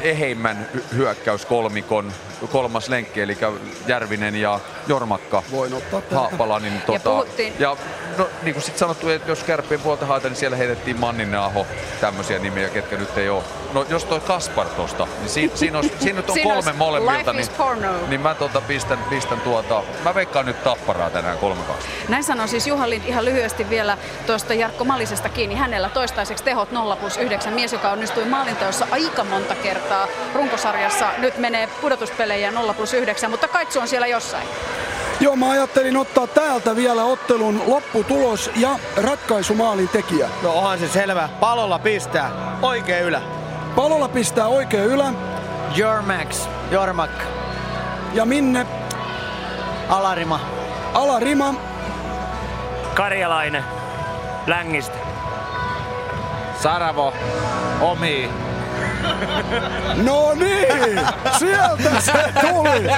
eheimmän 0.00 0.68
hy- 0.76 0.96
hyökkäyskolmikon 0.96 2.12
kolmas 2.52 2.88
lenkki, 2.88 3.20
eli 3.20 3.38
Järvinen 3.86 4.36
ja 4.36 4.60
Jormakka. 4.88 5.42
Voin 5.50 5.74
ottaa 5.74 6.00
täältä. 6.00 6.14
Haapala, 6.16 6.58
niin 6.60 6.80
tota, 6.86 7.10
puhuttiin- 7.10 7.52
ja 7.58 7.76
no, 8.18 8.28
niin 8.42 8.54
kuin 8.54 8.62
sitten 8.62 8.78
sanottu, 8.78 9.08
että 9.08 9.30
jos 9.30 9.44
kärppien 9.44 9.80
puolta 9.80 10.06
haetaan, 10.06 10.32
niin 10.32 10.40
siellä 10.40 10.56
heitettiin 10.56 11.00
Manninen 11.00 11.40
Aho, 11.40 11.66
tämmöisiä 12.00 12.38
nimiä, 12.38 12.68
ketkä 12.68 12.96
nyt 12.96 13.18
ei 13.18 13.28
ole. 13.28 13.42
No 13.72 13.86
jos 13.88 14.04
toi 14.04 14.20
Kaspar 14.20 14.66
tosta, 14.66 15.08
niin 15.18 15.28
siinä, 15.28 15.56
siinä, 15.56 15.78
on, 15.78 15.84
siinä 16.00 16.16
nyt 16.16 16.30
on 16.30 16.34
Siinä 16.42 16.54
kolme 16.54 16.72
molemmilta, 16.72 17.32
niin, 17.32 17.48
niin 18.08 18.20
mä 18.20 18.34
tota 18.34 18.60
pistän, 18.60 18.98
pistän 19.10 19.40
tuota, 19.40 19.82
mä 20.04 20.14
veikkaan 20.14 20.46
nyt 20.46 20.64
Tapparaa 20.64 21.10
tänään 21.10 21.38
3-2. 21.38 21.40
Näin 22.08 22.24
sanoi 22.24 22.48
siis 22.48 22.66
Juha 22.66 22.90
Lind 22.90 23.04
ihan 23.06 23.24
lyhyesti 23.24 23.70
vielä 23.70 23.98
tuosta 24.26 24.54
Jarkko 24.54 24.84
Malisesta 24.84 25.28
kiinni. 25.28 25.54
Hänellä 25.54 25.88
toistaiseksi 25.88 26.44
tehot 26.44 26.72
0 26.72 26.96
plus 26.96 27.16
9. 27.16 27.52
Mies, 27.52 27.72
joka 27.72 27.90
onnistui 27.90 28.24
maalinteossa 28.24 28.86
aika 28.90 29.24
monta 29.24 29.54
kertaa 29.54 30.08
runkosarjassa. 30.34 31.10
Nyt 31.18 31.38
menee 31.38 31.68
pudotuspelejä 31.80 32.50
0 32.50 32.74
plus 32.74 32.94
9, 32.94 33.30
mutta 33.30 33.48
Kaitsu 33.48 33.80
on 33.80 33.88
siellä 33.88 34.06
jossain. 34.06 34.48
Joo, 35.20 35.36
mä 35.36 35.50
ajattelin 35.50 35.96
ottaa 35.96 36.26
täältä 36.26 36.76
vielä 36.76 37.04
ottelun 37.04 37.62
lopputulos 38.02 38.50
ja 38.56 38.78
ratkaisumaalin 38.96 39.88
tekijä. 39.88 40.28
No 40.42 40.52
onhan 40.52 40.78
se 40.78 40.88
selvä. 40.88 41.28
Palolla 41.40 41.78
pistää. 41.78 42.30
Oikein 42.62 43.04
ylä. 43.04 43.22
Palolla 43.76 44.08
pistää 44.08 44.46
oikein 44.46 44.84
ylä. 44.84 45.12
Jormax. 45.76 46.48
Jormak. 46.70 47.10
Ja 48.14 48.24
Minne? 48.24 48.66
Alarima. 49.88 50.40
Alarima. 50.94 51.54
Karjalainen. 52.94 53.64
Längistä. 54.46 54.98
Saravo. 56.62 57.14
Omi. 57.80 58.30
No 60.02 60.34
niin, 60.34 61.00
sieltä 61.38 62.00
se 62.00 62.32
tuli. 62.40 62.88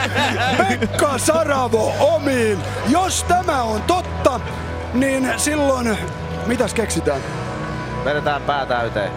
Pekka 0.58 1.18
Saravo 1.18 1.92
omiin. 2.00 2.58
Jos 2.88 3.24
tämä 3.24 3.62
on 3.62 3.82
totta, 3.82 4.40
niin 4.94 5.32
silloin, 5.36 5.98
mitäs 6.46 6.74
keksitään? 6.74 7.20
Vedetään 8.04 8.42
pää 8.42 8.66
täyteen. 8.66 9.12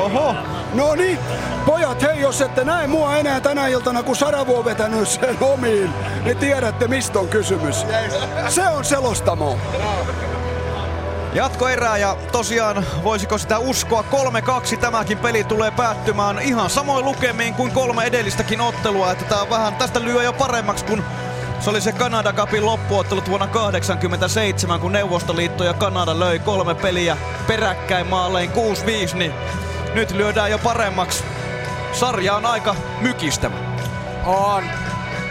Oho. 0.00 0.34
No 0.74 0.94
niin, 0.94 1.18
pojat, 1.66 2.02
hei, 2.02 2.20
jos 2.20 2.40
ette 2.40 2.64
näe 2.64 2.86
mua 2.86 3.16
enää 3.16 3.40
tänä 3.40 3.66
iltana, 3.66 4.02
kun 4.02 4.16
Saravo 4.16 4.58
on 4.58 4.64
vetänyt 4.64 5.08
sen 5.08 5.36
omiin, 5.40 5.90
niin 6.24 6.36
tiedätte, 6.36 6.88
mistä 6.88 7.18
on 7.18 7.28
kysymys. 7.28 7.86
Se 8.48 8.68
on 8.68 8.84
selostamo. 8.84 9.58
Jatkoerää 11.34 11.96
ja 11.96 12.16
tosiaan 12.32 12.86
voisiko 13.04 13.38
sitä 13.38 13.58
uskoa 13.58 14.04
3-2 14.74 14.76
tämäkin 14.76 15.18
peli 15.18 15.44
tulee 15.44 15.70
päättymään 15.70 16.38
ihan 16.38 16.70
samoin 16.70 17.04
lukemiin 17.04 17.54
kuin 17.54 17.72
kolme 17.72 18.04
edellistäkin 18.04 18.60
ottelua. 18.60 19.12
Että 19.12 19.24
tää 19.24 19.42
on 19.42 19.50
vähän, 19.50 19.74
tästä 19.74 20.00
lyö 20.00 20.22
jo 20.22 20.32
paremmaksi 20.32 20.84
kun 20.84 21.04
se 21.62 21.70
oli 21.70 21.80
se 21.80 21.92
Kanada 21.92 22.32
Cupin 22.32 22.66
loppuottelut 22.66 23.28
vuonna 23.28 23.46
1987, 23.46 24.80
kun 24.80 24.92
Neuvostoliitto 24.92 25.64
ja 25.64 25.74
Kanada 25.74 26.20
löi 26.20 26.38
kolme 26.38 26.74
peliä 26.74 27.16
peräkkäin 27.46 28.06
maalein 28.06 28.50
6-5, 29.12 29.16
niin 29.16 29.32
nyt 29.94 30.10
lyödään 30.10 30.50
jo 30.50 30.58
paremmaksi. 30.58 31.24
Sarja 31.92 32.34
on 32.34 32.46
aika 32.46 32.74
mykistävä. 33.00 33.56
On. 34.26 34.64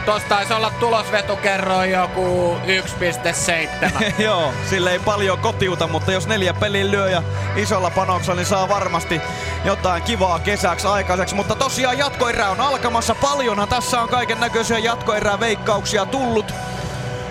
Tosta 0.05 0.29
taisi 0.29 0.53
olla 0.53 0.71
tulosvetukerroin 0.79 1.91
joku 1.91 2.57
1,7. 2.65 4.01
Joo, 4.23 4.53
sille 4.69 4.91
ei 4.91 4.99
paljon 4.99 5.39
kotiuta, 5.39 5.87
mutta 5.87 6.11
jos 6.11 6.27
neljä 6.27 6.53
pelin 6.53 6.91
lyö 6.91 7.09
ja 7.09 7.23
isolla 7.55 7.89
panoksella, 7.89 8.35
niin 8.35 8.45
saa 8.45 8.69
varmasti 8.69 9.21
jotain 9.65 10.03
kivaa 10.03 10.39
kesäksi 10.39 10.87
aikaiseksi. 10.87 11.35
Mutta 11.35 11.55
tosiaan 11.55 11.97
jatkoerä 11.97 12.49
on 12.49 12.61
alkamassa. 12.61 13.15
Paljonhan 13.15 13.67
tässä 13.67 14.01
on 14.01 14.09
kaiken 14.09 14.39
näköisiä 14.39 14.77
jatkoerää 14.77 15.39
veikkauksia 15.39 16.05
tullut. 16.05 16.53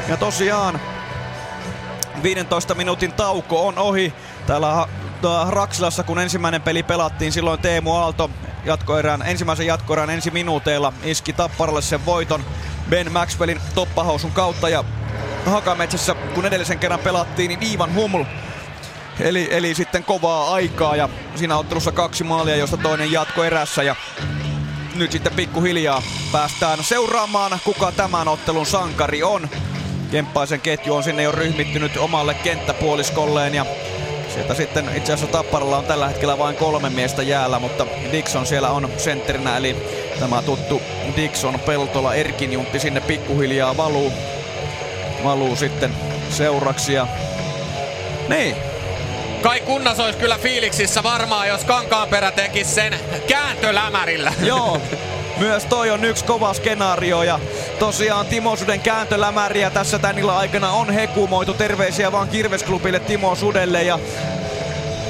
Ja 0.08 0.16
tosiaan 0.16 0.80
15 2.22 2.74
minuutin 2.74 3.12
tauko 3.12 3.66
on 3.66 3.78
ohi. 3.78 4.14
Täällä 4.46 4.86
Raksilassa, 5.48 6.02
kun 6.02 6.18
ensimmäinen 6.18 6.62
peli 6.62 6.82
pelattiin, 6.82 7.32
silloin 7.32 7.60
Teemu 7.60 7.94
Aalto 7.94 8.30
jatkoerän, 8.64 9.22
ensimmäisen 9.22 9.66
jatkoerän 9.66 10.10
ensi 10.10 10.30
minuuteilla 10.30 10.92
iski 11.02 11.32
Tapparalle 11.32 11.82
sen 11.82 12.06
voiton 12.06 12.44
Ben 12.90 13.12
Maxwellin 13.12 13.60
toppahousun 13.74 14.32
kautta. 14.32 14.68
Ja 14.68 14.84
Hakametsässä, 15.46 16.14
kun 16.14 16.46
edellisen 16.46 16.78
kerran 16.78 17.00
pelattiin, 17.00 17.48
niin 17.48 17.72
Ivan 17.72 17.94
Huml 17.94 18.24
Eli, 19.20 19.48
eli 19.50 19.74
sitten 19.74 20.04
kovaa 20.04 20.54
aikaa. 20.54 20.96
Ja 20.96 21.08
siinä 21.34 21.56
ottelussa 21.56 21.92
kaksi 21.92 22.24
maalia, 22.24 22.56
josta 22.56 22.76
toinen 22.76 23.12
jatko 23.12 23.44
erässä. 23.44 23.82
Ja 23.82 23.96
nyt 24.94 25.12
sitten 25.12 25.32
pikkuhiljaa 25.32 26.02
päästään 26.32 26.84
seuraamaan, 26.84 27.58
kuka 27.64 27.92
tämän 27.92 28.28
ottelun 28.28 28.66
sankari 28.66 29.22
on. 29.22 29.48
Kemppaisen 30.10 30.60
ketju 30.60 30.94
on 30.94 31.02
sinne 31.02 31.22
jo 31.22 31.32
ryhmittynyt 31.32 31.96
omalle 31.96 32.34
kenttäpuoliskolleen 32.34 33.54
ja 33.54 33.66
sieltä 34.30 34.54
sitten 34.54 34.90
itse 34.96 35.12
asiassa 35.12 35.32
Tapparalla 35.32 35.78
on 35.78 35.84
tällä 35.84 36.08
hetkellä 36.08 36.38
vain 36.38 36.56
kolme 36.56 36.90
miestä 36.90 37.22
jäällä, 37.22 37.58
mutta 37.58 37.86
Dixon 38.12 38.46
siellä 38.46 38.70
on 38.70 38.88
sentterinä, 38.96 39.56
eli 39.56 39.76
tämä 40.20 40.42
tuttu 40.42 40.82
Dixon 41.16 41.60
Peltola 41.60 42.14
Erkin 42.14 42.52
Juntti 42.52 42.80
sinne 42.80 43.00
pikkuhiljaa 43.00 43.76
valuu, 43.76 44.12
valuu 45.24 45.56
sitten 45.56 45.94
seuraksi 46.30 46.92
ja 46.92 47.06
niin, 48.28 48.56
Kai 49.42 49.60
kunnas 49.60 50.00
olisi 50.00 50.18
kyllä 50.18 50.38
fiiliksissä 50.38 51.02
varmaan, 51.02 51.48
jos 51.48 51.64
Kankaanperä 51.64 52.32
tekisi 52.32 52.70
sen 52.70 52.94
kääntölämärillä. 53.26 54.32
Joo, 54.42 54.80
myös 55.36 55.64
toi 55.64 55.90
on 55.90 56.04
yksi 56.04 56.24
kova 56.24 56.54
skenaario 56.54 57.22
ja 57.22 57.40
tosiaan 57.78 58.26
Timo 58.26 58.56
Suden 58.56 58.80
kääntölämäriä 58.80 59.70
tässä 59.70 59.98
tän 59.98 60.18
illan 60.18 60.36
aikana 60.36 60.70
on 60.70 60.90
hekumoitu. 60.90 61.54
Terveisiä 61.54 62.12
vaan 62.12 62.28
Kirvesklubille 62.28 63.00
Timo 63.00 63.34
Sudelle 63.34 63.82
ja 63.82 63.98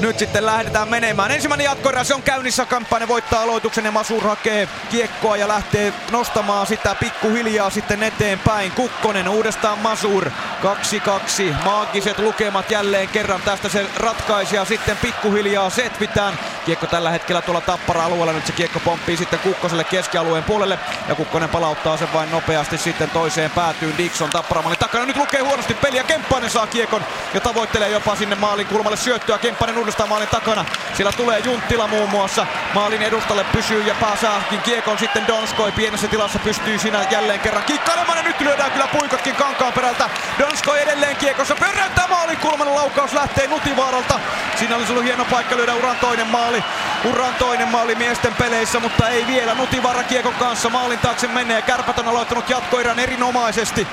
nyt 0.00 0.18
sitten 0.18 0.47
lähdetään 0.47 0.89
menemään. 0.89 1.31
Ensimmäinen 1.31 1.65
jatkoerä, 1.65 2.05
se 2.05 2.15
on 2.15 2.23
käynnissä. 2.23 2.65
Kamppainen 2.65 3.08
voittaa 3.08 3.42
aloituksen 3.42 3.84
ja 3.84 3.92
Masur 3.92 4.23
hakee 4.23 4.68
kiekkoa 4.90 5.36
ja 5.36 5.49
lähtee 5.49 5.92
nostamaan 6.10 6.66
sitä 6.66 6.94
pikkuhiljaa 6.94 7.70
sitten 7.70 8.02
eteenpäin. 8.02 8.73
Kukkonen 8.73 9.28
uudestaan 9.28 9.78
Masur. 9.78 10.31
2-2. 10.31 10.31
Maagiset 11.65 12.18
lukemat 12.18 12.70
jälleen 12.70 13.08
kerran. 13.08 13.42
Tästä 13.42 13.68
se 13.68 13.86
ratkaisi 13.97 14.57
ja 14.57 14.65
sitten 14.65 14.97
pikkuhiljaa 14.97 15.70
setvitään. 15.70 16.39
Kiekko 16.66 16.86
tällä 16.86 17.10
hetkellä 17.10 17.42
tuolla 17.42 17.60
tappara-alueella. 17.60 18.32
Nyt 18.32 18.47
se 18.47 18.52
kiekko 18.52 18.80
pomppii 18.80 19.16
sitten 19.16 19.39
Kukkoselle 19.39 19.84
keskialueen 19.84 20.44
puolelle. 20.44 20.78
Ja 21.08 21.14
Kukkonen 21.14 21.48
palauttaa 21.48 21.97
sen 21.97 22.12
vain 22.12 22.30
nopeasti 22.30 22.78
sitten 22.78 23.10
toiseen 23.10 23.50
päätyyn. 23.50 23.98
Dixon 23.98 24.30
tapparamalin 24.30 24.78
takana. 24.78 25.05
Nyt 25.05 25.16
lukee 25.16 25.40
huonosti 25.40 25.74
peliä. 25.74 26.02
Kemppainen 26.02 26.50
saa 26.50 26.66
kiekon 26.66 27.05
ja 27.34 27.40
tavoittelee 27.40 27.89
jopa 27.89 28.16
sinne 28.16 28.36
maalin 28.36 28.66
kulmalle 28.66 28.97
syöttöä. 28.97 29.39
Kemppainen 29.39 29.78
uudestaan 29.78 30.08
maalin 30.08 30.28
takana. 30.28 30.64
Siellä 30.94 31.12
tulee 31.12 31.39
Junttila 31.39 31.89
muun 31.89 32.10
muassa. 32.10 32.47
Maalin 32.74 33.02
edustalle 33.02 33.44
pysyy 33.52 33.82
ja 33.82 33.94
pääsääkin 34.00 34.60
kiekon 34.60 34.98
sitten 34.98 35.26
Donskoi 35.26 35.72
pienessä 35.72 36.08
tilassa 36.08 36.39
pystyy 36.39 36.78
siinä 36.78 37.06
jälleen 37.10 37.40
kerran 37.40 37.64
kikkailemaan 37.64 38.18
ja 38.18 38.24
nyt 38.24 38.40
lyödään 38.40 38.70
kyllä 38.72 38.89
puikotkin 38.92 39.36
kankaan 39.36 39.72
perältä. 39.72 40.10
Donskoi 40.39 40.82
edelleen 40.82 41.16
kiekossa 41.16 41.55
pörräyttää 41.55 42.06
maalin 42.08 42.39
kulman 42.39 42.74
laukaus 42.74 43.12
lähtee 43.12 43.47
Nutivaaralta. 43.47 44.20
Siinä 44.56 44.76
olisi 44.76 44.92
ollut 44.92 45.05
hieno 45.05 45.24
paikka 45.24 45.56
lyödä 45.56 45.74
uran 45.74 45.97
toinen 45.97 46.26
maali. 46.26 46.49
Uran 47.04 47.34
toinen 47.34 47.68
maali 47.68 47.94
miesten 47.94 48.34
peleissä, 48.34 48.80
mutta 48.80 49.08
ei 49.08 49.26
vielä. 49.26 49.54
Nutivaara 49.54 50.02
kiekon 50.02 50.34
kanssa 50.34 50.70
maalin 50.70 50.98
taakse 50.98 51.28
menee. 51.28 51.62
Kärpät 51.62 51.98
on 51.98 52.08
aloittanut 52.08 52.50
jatkoerän 52.50 52.98
erinomaisesti. 52.98 53.86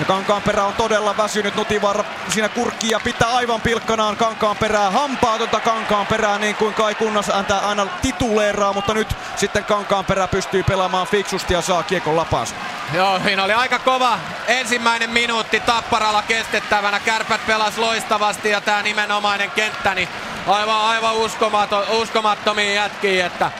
Ja 0.00 0.06
Kankaanperä 0.06 0.64
on 0.64 0.72
todella 0.72 1.16
väsynyt. 1.16 1.54
Nutivaara 1.54 2.04
siinä 2.28 2.48
kurkkia 2.48 3.00
pitää 3.04 3.28
aivan 3.28 3.60
pilkkanaan 3.60 4.16
Kankaanperää. 4.16 4.90
Hampaatonta 4.90 5.60
Kankaanperää 5.60 6.38
niin 6.38 6.54
kuin 6.54 6.74
Kai 6.74 6.94
Kunnas 6.94 7.28
antaa 7.28 7.68
aina 7.68 7.86
tituleeraa, 8.02 8.72
mutta 8.72 8.94
nyt 8.94 9.08
sitten 9.36 9.64
Kankaanperä 9.64 10.28
pystyy 10.28 10.62
pelaamaan 10.62 11.06
fiksusti 11.06 11.54
ja 11.54 11.62
saa 11.62 11.82
kiekon 11.82 12.16
lapaansa. 12.16 12.54
Joo, 12.94 13.20
siinä 13.24 13.44
oli 13.44 13.52
aika 13.52 13.78
kova 13.78 14.18
ensimmäinen 14.46 15.10
minuutti 15.10 15.60
Tapparalla 15.60 16.22
kestettävänä. 16.22 17.00
Kärpät 17.00 17.46
pelas 17.46 17.78
loistavasti 17.78 18.50
ja 18.50 18.60
tämä 18.60 18.82
nimenomainen 18.82 19.50
kenttä, 19.50 19.94
niin 19.94 20.08
aivan, 20.46 20.80
aivan 20.80 21.14
uskomaton, 21.14 21.88
uskomattomia 21.88 22.74
jätkiä, 22.74 23.26
että 23.26 23.50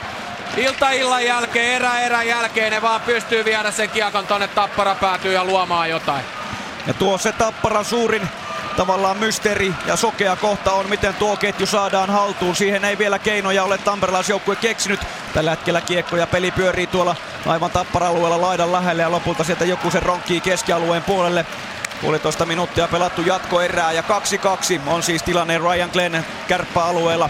ilta 0.57 0.91
illan 0.91 1.25
jälkeen, 1.25 1.75
erä 1.75 1.99
erän 1.99 2.27
jälkeen 2.27 2.71
ne 2.71 2.81
vaan 2.81 3.01
pystyy 3.01 3.45
viedä 3.45 3.71
sen 3.71 3.89
kiekon 3.89 4.27
tonne 4.27 4.47
Tappara 4.47 4.95
päätyy 4.95 5.33
ja 5.33 5.45
luomaan 5.45 5.89
jotain. 5.89 6.25
Ja 6.87 6.93
tuo 6.93 7.17
se 7.17 7.31
Tapparan 7.31 7.85
suurin 7.85 8.27
tavallaan 8.77 9.17
mysteeri 9.17 9.73
ja 9.85 9.95
sokea 9.95 10.35
kohta 10.35 10.71
on, 10.71 10.89
miten 10.89 11.13
tuo 11.13 11.37
ketju 11.37 11.65
saadaan 11.65 12.09
haltuun. 12.09 12.55
Siihen 12.55 12.85
ei 12.85 12.97
vielä 12.97 13.19
keinoja 13.19 13.63
ole 13.63 13.77
tamperelaisjoukkue 13.77 14.55
keksinyt. 14.55 14.99
Tällä 15.33 15.49
hetkellä 15.49 15.81
kiekko 15.81 16.17
ja 16.17 16.27
peli 16.27 16.51
pyörii 16.51 16.87
tuolla 16.87 17.15
aivan 17.45 17.71
tappara-alueella 17.71 18.41
laidan 18.41 18.71
lähelle 18.71 19.01
ja 19.01 19.11
lopulta 19.11 19.43
sieltä 19.43 19.65
joku 19.65 19.91
se 19.91 19.99
ronkkii 19.99 20.41
keskialueen 20.41 21.03
puolelle. 21.03 21.45
Puolitoista 22.01 22.45
minuuttia 22.45 22.87
pelattu 22.87 23.21
jatkoerää 23.21 23.91
ja 23.91 24.01
2-2 24.01 24.81
on 24.87 25.03
siis 25.03 25.23
tilanne 25.23 25.57
Ryan 25.57 25.89
Glenn 25.93 26.23
kärppäalueella. 26.47 27.29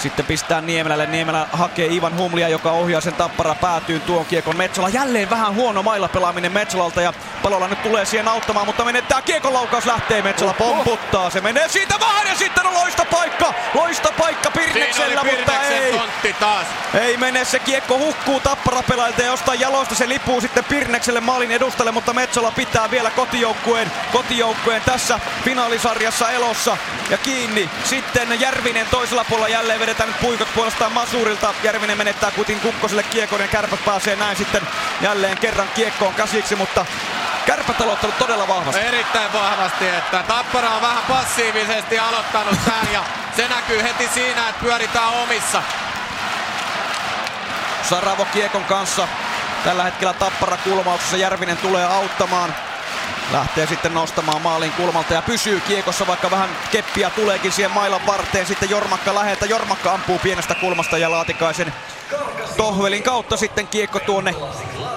Sitten 0.00 0.26
pistää 0.26 0.60
Niemelälle. 0.60 1.06
Niemelä 1.06 1.46
hakee 1.52 1.86
Ivan 1.86 2.16
Humlia, 2.16 2.48
joka 2.48 2.70
ohjaa 2.70 3.00
sen 3.00 3.14
tappara 3.14 3.54
päätyyn 3.54 4.00
tuon 4.00 4.26
kiekon 4.26 4.56
Metsola. 4.56 4.88
Jälleen 4.88 5.30
vähän 5.30 5.54
huono 5.54 5.82
mailla 5.82 6.08
pelaaminen 6.08 6.52
Metsolalta 6.52 7.02
ja 7.02 7.12
Palola 7.42 7.68
nyt 7.68 7.82
tulee 7.82 8.04
siihen 8.04 8.28
auttamaan, 8.28 8.66
mutta 8.66 8.84
menettää 8.84 9.22
kiekon 9.22 9.52
laukaus 9.52 9.86
lähtee. 9.86 10.22
Metsola 10.22 10.52
pomputtaa. 10.52 11.30
Se 11.30 11.40
menee 11.40 11.68
siitä 11.68 11.94
vähän 12.00 12.26
ja 12.26 12.34
sitten 12.34 12.66
on 12.66 12.74
loista 12.74 13.04
paikka. 13.04 13.54
Loista 13.74 14.12
paikka 14.18 14.50
Pirneksellä, 14.50 15.24
mutta 15.24 15.62
ei. 15.62 15.92
tontti 15.92 16.32
taas. 16.32 16.66
Ei 16.94 17.16
mene, 17.16 17.44
se 17.44 17.58
kiekko 17.58 17.98
hukkuu 17.98 18.40
tappara 18.40 18.82
ja 19.18 19.26
jostain 19.26 19.60
jaloista 19.60 19.94
se 19.94 20.08
lipuu 20.08 20.40
sitten 20.40 20.64
Pirnekselle 20.64 21.20
maalin 21.20 21.52
edustalle, 21.52 21.92
mutta 21.92 22.12
Metsola 22.12 22.50
pitää 22.50 22.90
vielä 22.90 23.10
kotijoukkueen, 23.10 23.92
kotijoukkueen 24.12 24.82
tässä 24.82 25.20
finaalisarjassa 25.44 26.30
elossa 26.30 26.76
ja 27.10 27.18
kiinni. 27.18 27.70
Sitten 27.84 28.40
Järvinen 28.40 28.86
toisella 28.90 29.24
puolella 29.24 29.48
jälleen 29.48 29.80
vedetään 29.90 30.08
nyt 30.08 30.20
puikot 30.20 30.48
puolestaan 30.54 30.92
Masurilta. 30.92 31.54
Järvinen 31.62 31.98
menettää 31.98 32.30
kutin 32.30 32.60
Kukkoselle 32.60 33.02
kiekon 33.02 33.40
ja 33.40 33.48
kärpät 33.48 33.84
pääsee 33.84 34.16
näin 34.16 34.36
sitten 34.36 34.62
jälleen 35.00 35.38
kerran 35.38 35.68
kiekkoon 35.74 36.14
käsiksi, 36.14 36.56
mutta 36.56 36.86
Kärpät 37.46 37.80
aloittanut 37.80 38.18
todella 38.18 38.48
vahvasti. 38.48 38.80
Erittäin 38.80 39.32
vahvasti, 39.32 39.88
että 39.88 40.22
Tappara 40.22 40.70
on 40.70 40.82
vähän 40.82 41.02
passiivisesti 41.08 41.98
aloittanut 41.98 42.58
tämän 42.64 42.92
ja 42.92 43.04
se 43.36 43.48
näkyy 43.48 43.82
heti 43.82 44.08
siinä, 44.14 44.48
että 44.48 44.62
pyöritään 44.62 45.08
omissa. 45.08 45.62
Saravo 47.82 48.24
kiekon 48.24 48.64
kanssa. 48.64 49.08
Tällä 49.64 49.82
hetkellä 49.82 50.12
Tappara 50.12 50.56
kulmauksessa 50.56 51.16
Järvinen 51.16 51.56
tulee 51.56 51.84
auttamaan. 51.84 52.54
Lähtee 53.32 53.66
sitten 53.66 53.94
nostamaan 53.94 54.42
maalin 54.42 54.72
kulmalta 54.72 55.14
ja 55.14 55.22
pysyy 55.22 55.60
kiekossa, 55.60 56.06
vaikka 56.06 56.30
vähän 56.30 56.50
keppiä 56.72 57.10
tuleekin 57.10 57.52
siihen 57.52 57.70
mailan 57.70 58.06
varteen. 58.06 58.46
Sitten 58.46 58.70
Jormakka 58.70 59.14
läheltä. 59.14 59.46
Jormakka 59.46 59.92
ampuu 59.92 60.18
pienestä 60.18 60.54
kulmasta 60.54 60.98
ja 60.98 61.10
Laatikaisen 61.10 61.72
Tohvelin 62.56 63.02
kautta 63.02 63.36
sitten 63.36 63.66
kiekko 63.66 64.00
tuonne 64.00 64.34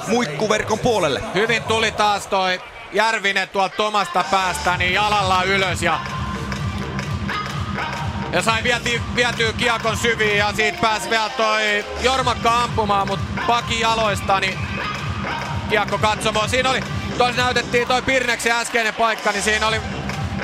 muikkuverkon 0.08 0.80
puolelle. 0.80 1.22
Hyvin 1.34 1.64
tuli 1.64 1.92
taas 1.92 2.28
toi 2.28 2.62
Järvinen 2.92 3.50
tuolta 3.50 3.84
omasta 3.84 4.26
päästä 4.32 4.78
niin 4.78 4.94
jalalla 4.94 5.44
ylös 5.44 5.82
ja 5.82 6.00
ja 8.32 8.42
sai 8.42 8.64
viety, 8.64 9.02
vietyä 9.16 9.54
kiekon 9.54 9.98
syviin 9.98 10.38
ja 10.38 10.54
siitä 10.56 10.78
pääsi 10.82 11.10
vielä 11.10 11.30
toi 11.30 11.86
Jormakka 12.02 12.64
ampumaan, 12.64 13.08
mutta 13.08 13.42
paki 13.48 13.80
jaloista, 13.80 14.40
niin 14.40 14.60
kiekko 15.70 15.98
katsomaan. 15.98 16.50
Siinä 16.50 16.70
oli, 16.70 16.80
tosi 17.18 17.38
näytettiin 17.38 17.88
toi 17.88 18.02
Pirneksen 18.02 18.52
äskeinen 18.52 18.94
paikka, 18.94 19.32
niin 19.32 19.44
siinä 19.44 19.68
oli 19.68 19.82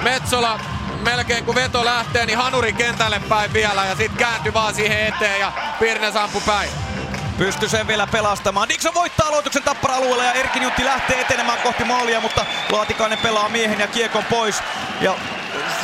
Metsola 0.01 0.59
melkein 0.99 1.45
kun 1.45 1.56
veto 1.56 1.85
lähtee, 1.85 2.25
niin 2.25 2.38
Hanuri 2.38 2.73
kentälle 2.73 3.22
päin 3.30 3.53
vielä 3.53 3.85
ja 3.85 3.95
sitten 3.95 4.17
kääntyi 4.17 4.53
vaan 4.53 4.75
siihen 4.75 5.07
eteen 5.07 5.39
ja 5.39 5.51
Pirnes 5.80 6.15
ampui 6.15 6.41
päin. 6.45 6.69
Pysty 7.38 7.69
sen 7.69 7.88
vielä 7.88 8.07
pelastamaan. 8.07 8.69
Dixon 8.69 8.93
voittaa 8.93 9.27
aloituksen 9.27 9.64
tappara-alueella 9.64 10.23
ja 10.23 10.33
Erkin 10.33 10.64
Juntti 10.64 10.85
lähtee 10.85 11.22
etenemään 11.22 11.59
kohti 11.59 11.83
maalia, 11.83 12.22
mutta 12.22 12.45
Laatikainen 12.72 13.19
pelaa 13.19 13.49
miehen 13.49 13.80
ja 13.80 13.88
kiekon 13.88 14.25
pois. 14.25 14.64
Ja 15.01 15.15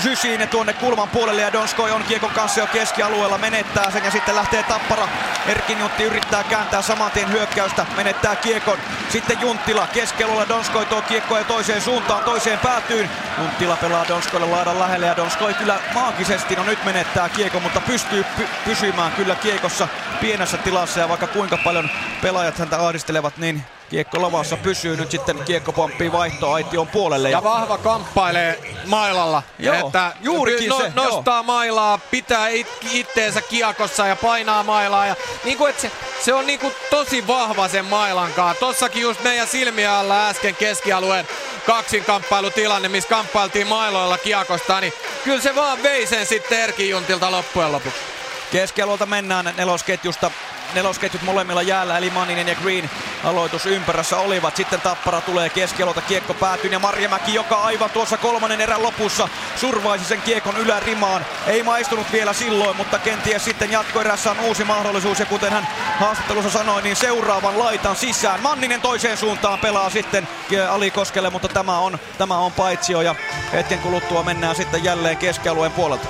Sysiin 0.03 0.41
ja 0.41 0.47
tuonne 0.47 0.73
kulman 0.73 1.09
puolelle 1.09 1.41
ja 1.41 1.53
Donskoi 1.53 1.91
on 1.91 2.03
kiekon 2.03 2.31
kanssa 2.31 2.59
jo 2.59 2.67
keskialueella, 2.67 3.37
menettää 3.37 3.91
sen 3.91 4.05
ja 4.05 4.11
sitten 4.11 4.35
lähtee 4.35 4.63
Tappara. 4.63 5.07
Erkin 5.47 5.79
Juntti 5.79 6.03
yrittää 6.03 6.43
kääntää 6.43 6.81
saman 6.81 7.11
tien 7.11 7.31
hyökkäystä, 7.31 7.85
menettää 7.95 8.35
kiekon. 8.35 8.77
Sitten 9.09 9.41
Junttila 9.41 9.87
keskialueella, 9.87 10.49
Donskoi 10.49 10.85
tuo 10.85 11.01
kiekkoa 11.01 11.43
toiseen 11.43 11.81
suuntaan, 11.81 12.23
toiseen 12.23 12.59
päätyyn. 12.59 13.09
Junttila 13.37 13.75
pelaa 13.75 14.05
Donskoille 14.07 14.47
laidan 14.47 14.79
lähelle 14.79 15.05
ja 15.05 15.17
Donskoi 15.17 15.53
kyllä 15.53 15.79
maagisesti, 15.93 16.55
no 16.55 16.63
nyt 16.63 16.85
menettää 16.85 17.29
kiekon, 17.29 17.61
mutta 17.61 17.81
pystyy 17.81 18.25
py- 18.39 18.47
pysymään 18.65 19.11
kyllä 19.11 19.35
kiekossa 19.35 19.87
pienessä 20.21 20.57
tilassa 20.57 20.99
ja 20.99 21.09
vaikka 21.09 21.27
kuinka 21.27 21.57
paljon 21.57 21.89
pelaajat 22.21 22.59
häntä 22.59 22.85
ahdistelevat, 22.85 23.37
niin 23.37 23.63
kiekko 23.89 24.21
lavassa 24.21 24.57
pysyy. 24.57 24.97
Nyt 24.97 25.11
sitten 25.11 25.39
kiekko 25.45 25.71
pomppii 25.71 26.11
vaihtoaition 26.11 26.87
puolelle. 26.87 27.29
Ja 27.29 27.43
vahva 27.43 27.77
kamppailee 27.77 28.59
mailalla. 28.85 29.43
Joo, 29.59 29.75
että 29.75 30.11
juurikin 30.21 30.69
no, 30.69 30.77
se, 30.77 30.91
Nostaa 30.95 31.43
mailaa, 31.43 31.99
pitää 32.11 32.47
it, 32.47 32.67
itteensä 32.91 33.41
kiekossa 33.41 34.07
ja 34.07 34.15
painaa 34.15 34.63
mailaa. 34.63 35.05
Ja, 35.05 35.15
niin 35.43 35.57
kuin, 35.57 35.69
että 35.69 35.81
se, 35.81 35.91
se 36.21 36.33
on 36.33 36.47
niin 36.47 36.59
kuin 36.59 36.73
tosi 36.89 37.27
vahva 37.27 37.67
sen 37.67 37.85
mailankaan. 37.85 38.55
Tossakin 38.59 39.01
just 39.01 39.23
meidän 39.23 39.47
silmiä 39.47 39.99
alla 39.99 40.27
äsken 40.27 40.55
keskialueen 40.55 41.27
kaksinkamppailutilanne, 41.65 42.89
missä 42.89 43.09
kamppailtiin 43.09 43.67
mailoilla 43.67 44.17
kiekosta, 44.17 44.81
niin 44.81 44.93
kyllä 45.23 45.41
se 45.41 45.55
vaan 45.55 45.83
vei 45.83 46.07
sen 46.07 46.25
sitten 46.25 46.59
Erkin 46.59 46.89
Juntilta 46.89 47.31
loppujen 47.31 47.71
lopuksi. 47.71 48.14
Keskialueelta 48.51 49.05
mennään 49.05 49.53
nelosketjusta. 49.57 50.31
Nelosketjut 50.73 51.21
molemmilla 51.21 51.61
jäällä, 51.61 51.97
eli 51.97 52.09
Manninen 52.09 52.47
ja 52.47 52.55
Green 52.55 52.89
aloitus 53.23 53.65
ympyrässä 53.65 54.17
olivat. 54.17 54.55
Sitten 54.55 54.81
Tappara 54.81 55.21
tulee 55.21 55.49
keskialueelta, 55.49 56.01
kiekko 56.01 56.33
päätyy 56.33 56.71
ja 56.71 56.79
Marjamäki, 56.79 57.33
joka 57.33 57.55
aivan 57.55 57.89
tuossa 57.89 58.17
kolmannen 58.17 58.61
erän 58.61 58.83
lopussa 58.83 59.27
survaisi 59.55 60.05
sen 60.05 60.21
kiekon 60.21 60.57
ylärimaan. 60.57 61.25
Ei 61.47 61.63
maistunut 61.63 62.11
vielä 62.11 62.33
silloin, 62.33 62.77
mutta 62.77 62.99
kenties 62.99 63.45
sitten 63.45 63.71
jatkoerässä 63.71 64.31
on 64.31 64.39
uusi 64.39 64.63
mahdollisuus. 64.63 65.19
Ja 65.19 65.25
kuten 65.25 65.51
hän 65.51 65.67
haastattelussa 65.99 66.51
sanoi, 66.51 66.81
niin 66.81 66.95
seuraavan 66.95 67.59
laitan 67.59 67.95
sisään. 67.95 68.41
Manninen 68.41 68.81
toiseen 68.81 69.17
suuntaan 69.17 69.59
pelaa 69.59 69.89
sitten 69.89 70.27
Alikoskelle, 70.69 71.29
mutta 71.29 71.47
tämä 71.47 71.79
on, 71.79 71.99
tämä 72.17 72.37
on 72.37 72.51
paitsio 72.51 73.01
ja 73.01 73.15
hetken 73.53 73.79
kuluttua 73.79 74.23
mennään 74.23 74.55
sitten 74.55 74.83
jälleen 74.83 75.17
keskialueen 75.17 75.71
puolelta. 75.71 76.07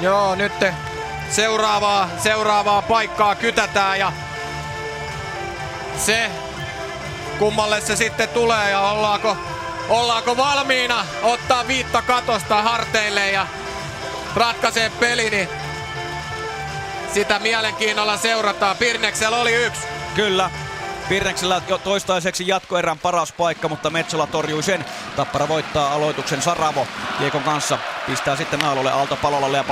Joo, 0.00 0.34
nyt 0.34 0.52
seuraavaa, 1.30 2.08
seuraavaa 2.22 2.82
paikkaa 2.82 3.34
kytätään 3.34 3.98
ja 3.98 4.12
se 5.98 6.30
kummalle 7.38 7.80
se 7.80 7.96
sitten 7.96 8.28
tulee 8.28 8.70
ja 8.70 8.80
ollaanko, 8.80 9.36
ollaanko 9.88 10.36
valmiina 10.36 11.06
ottaa 11.22 11.66
viitta 11.66 12.02
katosta 12.02 12.62
harteille 12.62 13.30
ja 13.30 13.46
ratkaisee 14.36 14.90
peli, 14.90 15.30
niin 15.30 15.48
sitä 17.14 17.38
mielenkiinnolla 17.38 18.16
seurataan. 18.16 18.76
Pirneksellä 18.76 19.36
oli 19.36 19.54
yksi. 19.54 19.80
Kyllä, 20.14 20.50
Pirneksellä 21.08 21.62
jo 21.68 21.78
toistaiseksi 21.78 22.48
jatkoerän 22.48 22.98
paras 22.98 23.32
paikka, 23.32 23.68
mutta 23.68 23.90
Metsola 23.90 24.26
torjui 24.26 24.62
sen. 24.62 24.84
Tappara 25.16 25.48
voittaa 25.48 25.92
aloituksen 25.92 26.42
Saravo 26.42 26.86
Kiekon 27.18 27.42
kanssa. 27.42 27.78
Pistää 28.06 28.36
sitten 28.36 28.60
Naalolle 28.60 28.90
Aalto 28.90 29.16
Palolalle 29.16 29.56
ja 29.56 29.64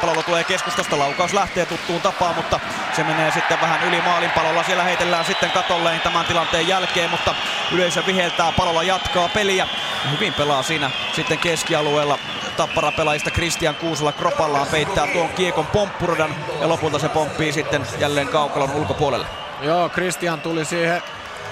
Palolla 0.00 0.22
tulee 0.22 0.44
keskustasta. 0.44 0.98
Laukaus 0.98 1.32
lähtee 1.32 1.66
tuttuun 1.66 2.00
tapaan, 2.00 2.34
mutta 2.34 2.60
se 2.96 3.04
menee 3.04 3.30
sitten 3.30 3.60
vähän 3.60 3.88
yli 3.88 4.00
maalin 4.00 4.30
Palolla. 4.30 4.62
Siellä 4.62 4.84
heitellään 4.84 5.24
sitten 5.24 5.50
katolleen 5.50 6.00
tämän 6.00 6.26
tilanteen 6.26 6.68
jälkeen, 6.68 7.10
mutta 7.10 7.34
yleisö 7.72 8.02
viheltää. 8.06 8.52
Palolla 8.52 8.82
jatkaa 8.82 9.28
peliä. 9.28 9.68
Hyvin 10.10 10.34
pelaa 10.34 10.62
siinä 10.62 10.90
sitten 11.16 11.38
keskialueella 11.38 12.18
tappara 12.56 12.92
pelaajista 12.92 13.30
Christian 13.30 13.74
Kuusela 13.74 14.12
kropallaan 14.12 14.66
peittää 14.66 15.06
tuon 15.06 15.28
kiekon 15.28 15.66
pomppurodan 15.66 16.34
ja 16.60 16.68
lopulta 16.68 16.98
se 16.98 17.08
pomppii 17.08 17.52
sitten 17.52 17.86
jälleen 17.98 18.28
kaukalon 18.28 18.70
ulkopuolelle. 18.70 19.26
Joo, 19.62 19.88
Christian 19.88 20.40
tuli 20.40 20.64
siihen 20.64 21.02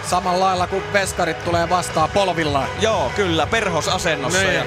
samalla 0.07 0.45
lailla 0.45 0.67
kuin 0.67 0.93
veskarit 0.93 1.45
tulee 1.45 1.69
vastaan 1.69 2.11
polvillaan. 2.11 2.69
Joo, 2.81 3.13
kyllä, 3.17 3.47
perhosasennossa. 3.47 4.39
Niin. 4.39 4.55
Ja 4.55 4.65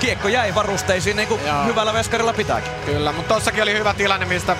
kiekko 0.00 0.28
jäi 0.28 0.54
varusteisiin 0.54 1.16
niin 1.16 1.28
kuin 1.28 1.46
Joo. 1.46 1.64
hyvällä 1.64 1.92
veskarilla 1.92 2.32
pitääkin. 2.32 2.72
Kyllä, 2.86 3.12
mutta 3.12 3.34
tossakin 3.34 3.62
oli 3.62 3.78
hyvä 3.78 3.94
tilanne, 3.94 4.26
mistä 4.26 4.56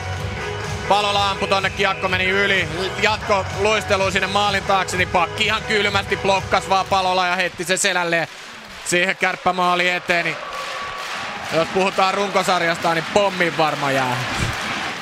Palola 0.88 1.30
ampui 1.30 1.48
tonne, 1.48 1.70
kiekko 1.70 2.08
meni 2.08 2.28
yli. 2.28 2.68
Jatko 3.02 3.46
luistelu 3.60 4.10
sinne 4.10 4.26
maalin 4.26 4.62
taakse, 4.62 4.96
niin 4.96 5.08
pakki 5.08 5.44
ihan 5.44 5.62
kylmästi 5.62 6.16
blokkas 6.16 6.68
vaan 6.68 6.86
Palola 6.86 7.26
ja 7.26 7.36
heitti 7.36 7.64
se 7.64 7.76
selälleen 7.76 8.28
siihen 8.84 9.16
kärppämaali 9.16 9.88
eteen. 9.88 10.24
Niin 10.24 10.36
jos 11.52 11.68
puhutaan 11.74 12.14
runkosarjasta, 12.14 12.94
niin 12.94 13.04
pommin 13.14 13.58
varma 13.58 13.90
jää. 13.90 14.16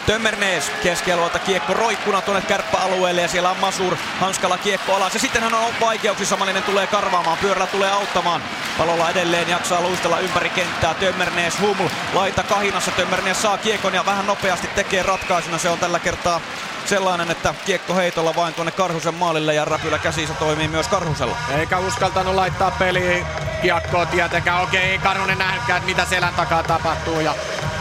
Tömmernees 0.06 0.72
keskialueelta 0.82 1.38
kiekko 1.38 1.74
roikkuna 1.74 2.20
tuonne 2.20 2.42
kärppäalueelle 2.42 3.22
ja 3.22 3.28
siellä 3.28 3.50
on 3.50 3.60
Masur 3.60 3.96
hanskalla 4.20 4.58
kiekko 4.58 4.94
alas 4.94 5.14
ja 5.14 5.20
sitten 5.20 5.42
hän 5.42 5.54
on 5.54 5.74
vaikeuksissa, 5.80 6.36
Malinen 6.36 6.62
tulee 6.62 6.86
karvaamaan, 6.86 7.38
pyörällä 7.38 7.66
tulee 7.66 7.90
auttamaan. 7.90 8.42
Palolla 8.78 9.10
edelleen 9.10 9.48
jaksaa 9.48 9.80
luistella 9.80 10.18
ympäri 10.18 10.50
kenttää, 10.50 10.94
Tömmernees 10.94 11.60
Huml 11.60 11.88
laita 12.14 12.42
kahinassa, 12.42 12.90
Tömmernees 12.90 13.42
saa 13.42 13.58
kiekon 13.58 13.94
ja 13.94 14.06
vähän 14.06 14.26
nopeasti 14.26 14.66
tekee 14.66 15.02
ratkaisuna, 15.02 15.58
se 15.58 15.68
on 15.68 15.78
tällä 15.78 15.98
kertaa 15.98 16.40
sellainen, 16.86 17.30
että 17.30 17.54
kiekko 17.64 17.94
heitolla 17.94 18.36
vain 18.36 18.54
tuonne 18.54 18.72
Karhusen 18.72 19.14
maalille 19.14 19.54
ja 19.54 19.64
räpylä 19.64 19.98
käsissä 19.98 20.34
toimii 20.34 20.68
myös 20.68 20.88
Karhusella. 20.88 21.36
Eikä 21.58 21.78
uskaltanut 21.78 22.34
laittaa 22.34 22.70
peliin 22.70 23.26
kiekkoa 23.62 24.06
tietenkään. 24.06 24.62
Okei, 24.62 24.82
ei 24.82 24.98
Karhunen 24.98 25.38
nähnytkään, 25.38 25.84
mitä 25.84 26.04
selän 26.04 26.34
takaa 26.34 26.62
tapahtuu. 26.62 27.20
Ja 27.20 27.34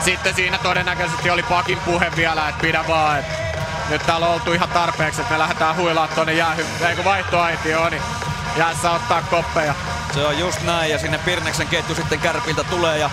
sitten 0.04 0.36
siinä 0.36 0.58
todennäköisesti 0.58 1.30
oli 1.30 1.44
Pakin 1.44 1.78
puhe 1.78 2.12
vielä, 2.16 2.50
että 2.50 2.62
pidä 2.62 2.84
vaan, 2.88 3.20
että 3.20 3.34
nyt 3.90 4.06
täällä 4.06 4.28
on 4.28 4.34
oltu 4.34 4.54
ihan 4.54 4.70
tarpeeksi, 4.70 5.22
että 5.22 5.34
me 5.34 5.40
lähdetään 5.40 5.76
huilaa 5.76 6.08
tuonne 6.08 6.34
jäähy, 6.34 6.66
eikö 6.90 7.04
vaihtoaitioon, 7.04 7.92
niin 7.92 8.02
jäässä 8.58 8.92
ottaa 8.92 9.22
koppeja. 9.22 9.76
Se 10.14 10.26
on 10.26 10.40
just 10.40 10.62
näin 10.62 10.92
ja 10.92 11.00
sinne 11.00 11.18
Pirneksen 11.18 11.68
ketju 11.68 11.96
sitten 11.96 12.20
kärpiltä 12.20 12.64
tulee 12.64 12.98
ja 12.98 13.10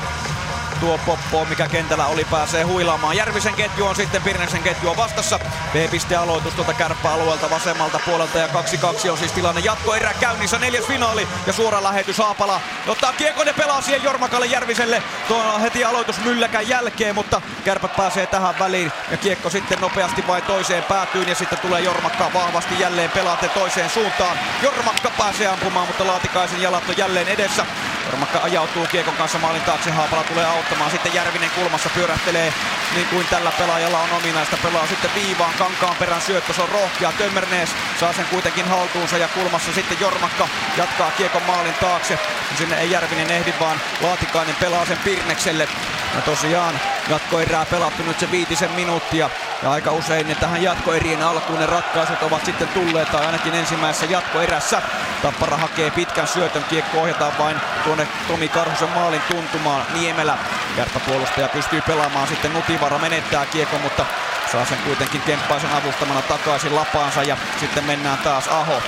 tuo 0.80 0.98
poppo, 1.06 1.44
mikä 1.44 1.68
kentällä 1.68 2.06
oli, 2.06 2.24
pääsee 2.24 2.62
huilaamaan. 2.62 3.16
Järvisen 3.16 3.54
ketju 3.54 3.86
on 3.86 3.96
sitten 3.96 4.22
Pirneksen 4.22 4.62
ketju 4.62 4.90
on 4.90 4.96
vastassa. 4.96 5.38
B-piste 5.72 6.16
aloitus 6.16 6.54
tuota 6.54 6.72
kärppäalueelta 6.72 7.50
vasemmalta 7.50 8.00
puolelta 8.06 8.38
ja 8.38 8.46
2-2 8.46 9.10
on 9.10 9.18
siis 9.18 9.32
tilanne. 9.32 9.60
Jatkoerä 9.60 10.14
käynnissä, 10.20 10.58
neljäs 10.58 10.84
finaali 10.84 11.28
ja 11.46 11.52
suora 11.52 11.82
lähetys 11.82 12.18
Haapala 12.18 12.60
ottaa 12.86 13.12
kiekon 13.12 13.46
ja 13.46 13.54
pelaa 13.54 13.82
siihen 13.82 14.02
Jormakalle 14.02 14.46
Järviselle. 14.46 15.02
Tuo 15.28 15.58
heti 15.60 15.84
aloitus 15.84 16.24
mylläkän 16.24 16.68
jälkeen, 16.68 17.14
mutta 17.14 17.40
kärpät 17.64 17.96
pääsee 17.96 18.26
tähän 18.26 18.58
väliin 18.58 18.92
ja 19.10 19.16
kiekko 19.16 19.50
sitten 19.50 19.80
nopeasti 19.80 20.26
vain 20.26 20.42
toiseen 20.42 20.82
päätyyn 20.84 21.28
ja 21.28 21.34
sitten 21.34 21.58
tulee 21.58 21.80
Jormakka 21.80 22.30
vahvasti 22.34 22.80
jälleen 22.80 23.10
pelaatte 23.10 23.48
toiseen 23.48 23.90
suuntaan. 23.90 24.38
Jormakka 24.62 25.10
pääsee 25.18 25.48
ampumaan, 25.48 25.86
mutta 25.86 26.06
Laatikaisen 26.06 26.62
jalat 26.62 26.88
on 26.88 26.96
jälleen 26.96 27.28
edessä. 27.28 27.66
Jormakka 28.06 28.40
ajautuu 28.42 28.86
kiekon 28.86 29.14
kanssa 29.14 29.38
maalin 29.38 29.62
taakse, 29.62 29.90
Haapala 29.90 30.24
tulee 30.24 30.46
auttamaan. 30.46 30.90
Sitten 30.90 31.14
Järvinen 31.14 31.50
kulmassa 31.50 31.90
pyörähtelee 31.94 32.52
niin 32.94 33.06
kuin 33.06 33.26
tällä 33.26 33.52
pelaajalla 33.58 33.98
on 33.98 34.12
ominaista. 34.12 34.56
Pelaa 34.62 34.86
sitten 34.86 35.10
viivaan, 35.14 35.54
kankaan 35.58 35.96
perän 35.96 36.20
syöttö, 36.20 36.52
se 36.52 36.62
on 36.62 36.68
rohkea. 36.68 37.12
Tömmernees 37.18 37.70
saa 38.00 38.12
sen 38.12 38.26
kuitenkin 38.30 38.68
haltuunsa 38.68 39.18
ja 39.18 39.28
kulmassa 39.28 39.72
sitten 39.72 40.00
Jormakka 40.00 40.48
jatkaa 40.76 41.10
kiekon 41.10 41.42
maalin 41.42 41.74
taakse. 41.74 42.18
Sinne 42.58 42.80
ei 42.80 42.90
Järvinen 42.90 43.30
ehdi, 43.30 43.54
vaan 43.60 43.80
Laatikainen 44.00 44.56
pelaa 44.56 44.86
sen 44.86 44.98
Pirnekselle. 44.98 45.68
Ja 46.14 46.20
tosiaan 46.20 46.80
jatkoerää 47.08 47.64
pelattu 47.64 48.02
nyt 48.02 48.18
se 48.20 48.30
viitisen 48.30 48.70
minuuttia. 48.70 49.30
Ja 49.62 49.70
aika 49.70 49.92
usein 49.92 50.28
ne 50.28 50.34
tähän 50.34 50.62
jatkoerien 50.62 51.22
alkuun 51.22 51.58
ne 51.58 51.66
ratkaisut 51.66 52.22
ovat 52.22 52.44
sitten 52.44 52.68
tulleet, 52.68 53.12
tai 53.12 53.26
ainakin 53.26 53.54
ensimmäisessä 53.54 54.06
jatkoerässä. 54.06 54.82
Tappara 55.22 55.56
hakee 55.56 55.90
pitkän 55.90 56.26
syötön, 56.26 56.64
kiekko 56.64 57.00
ohjataan 57.00 57.32
vain 57.38 57.60
tuonne 57.84 58.08
Tomi 58.28 58.48
Karhusen 58.48 58.88
maalin 58.88 59.22
tuntumaan. 59.30 59.86
Niemelä, 59.94 60.38
kärppäpuolustaja 60.76 61.48
pystyy 61.48 61.82
pelaamaan 61.82 62.28
sitten 62.28 62.52
Nutivara 62.52 62.98
menettää 62.98 63.46
kiekko, 63.46 63.78
mutta 63.78 64.06
saa 64.52 64.64
sen 64.64 64.78
kuitenkin 64.78 65.20
Kemppaisen 65.20 65.70
avustamana 65.72 66.22
takaisin 66.22 66.76
lapaansa 66.76 67.22
ja 67.22 67.36
sitten 67.60 67.84
mennään 67.84 68.18
taas 68.18 68.48
Aho 68.48 68.82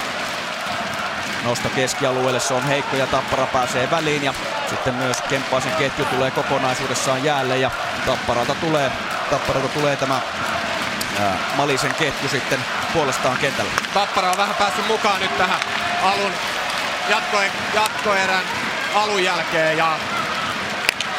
nosto 1.44 1.68
keskialueelle, 1.68 2.40
se 2.40 2.54
on 2.54 2.62
heikko 2.62 2.96
ja 2.96 3.06
Tappara 3.06 3.46
pääsee 3.46 3.90
väliin 3.90 4.22
ja 4.22 4.34
sitten 4.68 4.94
myös 4.94 5.22
Kemppaisen 5.22 5.72
ketju 5.72 6.04
tulee 6.04 6.30
kokonaisuudessaan 6.30 7.24
jäälle 7.24 7.58
ja 7.58 7.70
Tapparalta 8.06 8.54
tulee, 8.54 8.92
Tapparalta 9.30 9.68
tulee 9.68 9.96
tämä 9.96 10.20
Malisen 11.56 11.94
ketju 11.94 12.28
sitten 12.28 12.64
puolestaan 12.92 13.36
kentällä. 13.36 13.72
Tappara 13.94 14.30
on 14.30 14.36
vähän 14.36 14.54
päässyt 14.54 14.86
mukaan 14.86 15.20
nyt 15.20 15.38
tähän 15.38 15.60
alun 16.02 16.32
jatko, 17.08 17.36
jatkoerän 17.74 18.44
alun 18.94 19.24
jälkeen 19.24 19.78
ja 19.78 19.98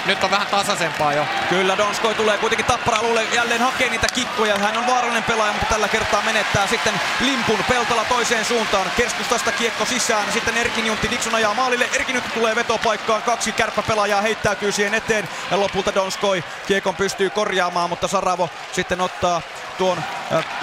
nyt 0.05 0.23
on 0.23 0.31
vähän 0.31 0.47
tasaisempaa 0.47 1.13
jo. 1.13 1.25
Kyllä, 1.49 1.77
Donskoi 1.77 2.15
tulee 2.15 2.37
kuitenkin 2.37 2.65
tappara 2.65 2.97
alueelle 2.97 3.35
jälleen 3.35 3.61
hakee 3.61 3.89
niitä 3.89 4.07
kikkoja. 4.13 4.57
Hän 4.57 4.77
on 4.77 4.87
vaarallinen 4.87 5.23
pelaaja, 5.23 5.53
mutta 5.53 5.67
tällä 5.69 5.87
kertaa 5.87 6.21
menettää 6.21 6.67
sitten 6.67 6.93
limpun 7.19 7.63
Peltola 7.69 8.05
toiseen 8.05 8.45
suuntaan. 8.45 8.91
Keskustasta 8.97 9.51
kiekko 9.51 9.85
sisään, 9.85 10.31
sitten 10.31 10.57
Erkin 10.57 10.85
Juntti 10.85 11.09
Dixon 11.11 11.35
ajaa 11.35 11.53
maalille. 11.53 11.89
Erkin 11.93 12.15
Juntti 12.15 12.31
tulee 12.33 12.55
vetopaikkaan, 12.55 13.21
kaksi 13.21 13.51
kärppäpelaajaa 13.51 14.21
heittäytyy 14.21 14.71
siihen 14.71 14.93
eteen 14.93 15.29
ja 15.51 15.59
lopulta 15.59 15.95
Donskoi 15.95 16.43
kiekon 16.67 16.95
pystyy 16.95 17.29
korjaamaan, 17.29 17.89
mutta 17.89 18.07
Saravo 18.07 18.49
sitten 18.71 19.01
ottaa 19.01 19.41
tuon 19.77 20.03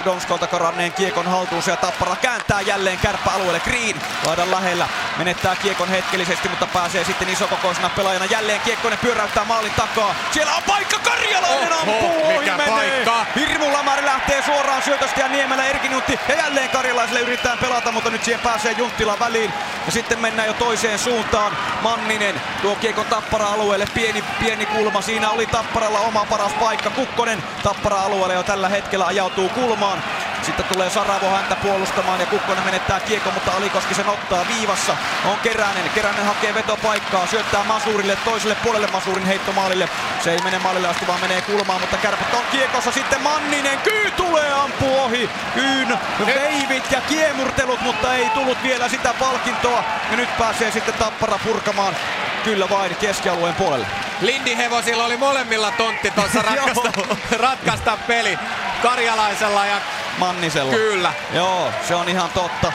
Donskolta 0.05 0.47
karanneen 0.47 0.93
kiekon 0.93 1.25
haltuun 1.25 1.63
ja 1.67 1.75
Tappara 1.75 2.15
kääntää 2.15 2.61
jälleen 2.61 2.97
kärppäalueelle. 2.97 3.59
Green 3.59 4.01
laidan 4.25 4.51
lähellä 4.51 4.87
menettää 5.17 5.55
kiekon 5.55 5.87
hetkellisesti, 5.87 6.49
mutta 6.49 6.67
pääsee 6.67 7.03
sitten 7.03 7.29
isokokoisena 7.29 7.89
pelaajana 7.89 8.25
jälleen 8.25 8.61
kiekkoinen 8.61 8.99
pyöräyttää 8.99 9.45
maalin 9.45 9.73
takaa. 9.73 10.15
Siellä 10.31 10.55
on 10.55 10.63
paikka 10.63 10.99
Karjalainen 10.99 11.73
ampuu 11.73 12.25
ohi 12.27 12.39
mikä 12.39 12.57
menee. 12.57 13.05
paikka. 13.05 13.25
Hirmu 13.35 13.73
Lamari 13.73 14.05
lähtee 14.05 14.41
suoraan 14.41 14.81
syötöstä 14.81 15.19
ja 15.19 15.27
Niemelä 15.27 15.65
Erkin 15.65 15.91
Juntti 15.91 16.19
ja 16.27 16.35
jälleen 16.35 16.69
Karjalaiselle 16.69 17.19
yritetään 17.19 17.57
pelata, 17.57 17.91
mutta 17.91 18.09
nyt 18.09 18.23
siihen 18.23 18.41
pääsee 18.41 18.71
Junttila 18.71 19.19
väliin. 19.19 19.53
Ja 19.85 19.91
sitten 19.91 20.19
mennään 20.19 20.47
jo 20.47 20.53
toiseen 20.53 20.99
suuntaan. 20.99 21.57
Manninen 21.81 22.41
tuo 22.61 22.75
kiekon 22.75 23.05
Tappara-alueelle. 23.05 23.87
Pieni, 23.93 24.23
pieni 24.39 24.65
kulma. 24.65 25.01
Siinä 25.01 25.29
oli 25.29 25.45
Tapparalla 25.45 25.99
oma 25.99 26.25
paras 26.29 26.51
paikka. 26.53 26.89
Kukkonen 26.89 27.43
Tappara-alueelle 27.63 28.33
jo 28.33 28.43
tällä 28.43 28.69
hetkellä 28.69 29.00
ajautuu 29.07 29.49
kulmaan. 29.49 30.03
Sitten 30.43 30.65
tulee 30.65 30.89
Saravo 30.89 31.29
häntä 31.29 31.55
puolustamaan 31.55 32.19
ja 32.19 32.25
Kukkonen 32.25 32.63
menettää 32.63 32.99
kiekon, 32.99 33.33
mutta 33.33 33.51
Alikoski 33.51 33.95
sen 33.95 34.09
ottaa 34.09 34.45
viivassa. 34.47 34.97
On 35.25 35.37
Keränen. 35.43 35.89
Keränen 35.95 36.25
hakee 36.25 36.53
vetopaikkaa, 36.53 37.27
syöttää 37.27 37.63
Masurille 37.63 38.17
toiselle 38.25 38.55
puolelle 38.63 38.87
Masurin 38.87 39.25
heittomaalille. 39.25 39.89
Se 40.23 40.31
ei 40.31 40.41
mene 40.43 40.59
maalille 40.59 40.87
asti, 40.87 41.07
vaan 41.07 41.21
menee 41.21 41.41
kulmaan, 41.41 41.81
mutta 41.81 41.97
kärpät 41.97 42.33
on 42.33 42.43
kiekossa. 42.51 42.91
Sitten 42.91 43.21
Manninen, 43.21 43.79
Kyy 43.79 44.11
tulee, 44.11 44.53
ampuu 44.53 44.99
ohi. 44.99 45.29
Kyyn 45.53 45.99
veivit 46.25 46.91
ja 46.91 47.01
kiemurtelut, 47.01 47.81
mutta 47.81 48.15
ei 48.15 48.29
tullut 48.29 48.63
vielä 48.63 48.89
sitä 48.89 49.13
palkintoa. 49.19 49.83
Ja 50.11 50.17
nyt 50.17 50.37
pääsee 50.37 50.71
sitten 50.71 50.93
Tappara 50.93 51.39
purkamaan 51.43 51.95
kyllä 52.43 52.69
vain 52.69 52.95
keskialueen 52.95 53.55
puolelle. 53.55 53.87
Lindi 54.21 54.57
Hevosilla 54.57 55.05
oli 55.05 55.17
molemmilla 55.17 55.71
tontti 55.71 56.11
tuossa 56.11 56.41
ratkaista, 56.51 56.91
ratkaista 57.37 57.97
peli. 58.07 58.39
Karjalaisella 58.83 59.65
ja 59.65 59.75
Mannisella. 60.17 60.73
Kyllä. 60.73 61.13
Joo, 61.33 61.71
se 61.87 61.95
on 61.95 62.09
ihan 62.09 62.29
totta. 62.29 62.71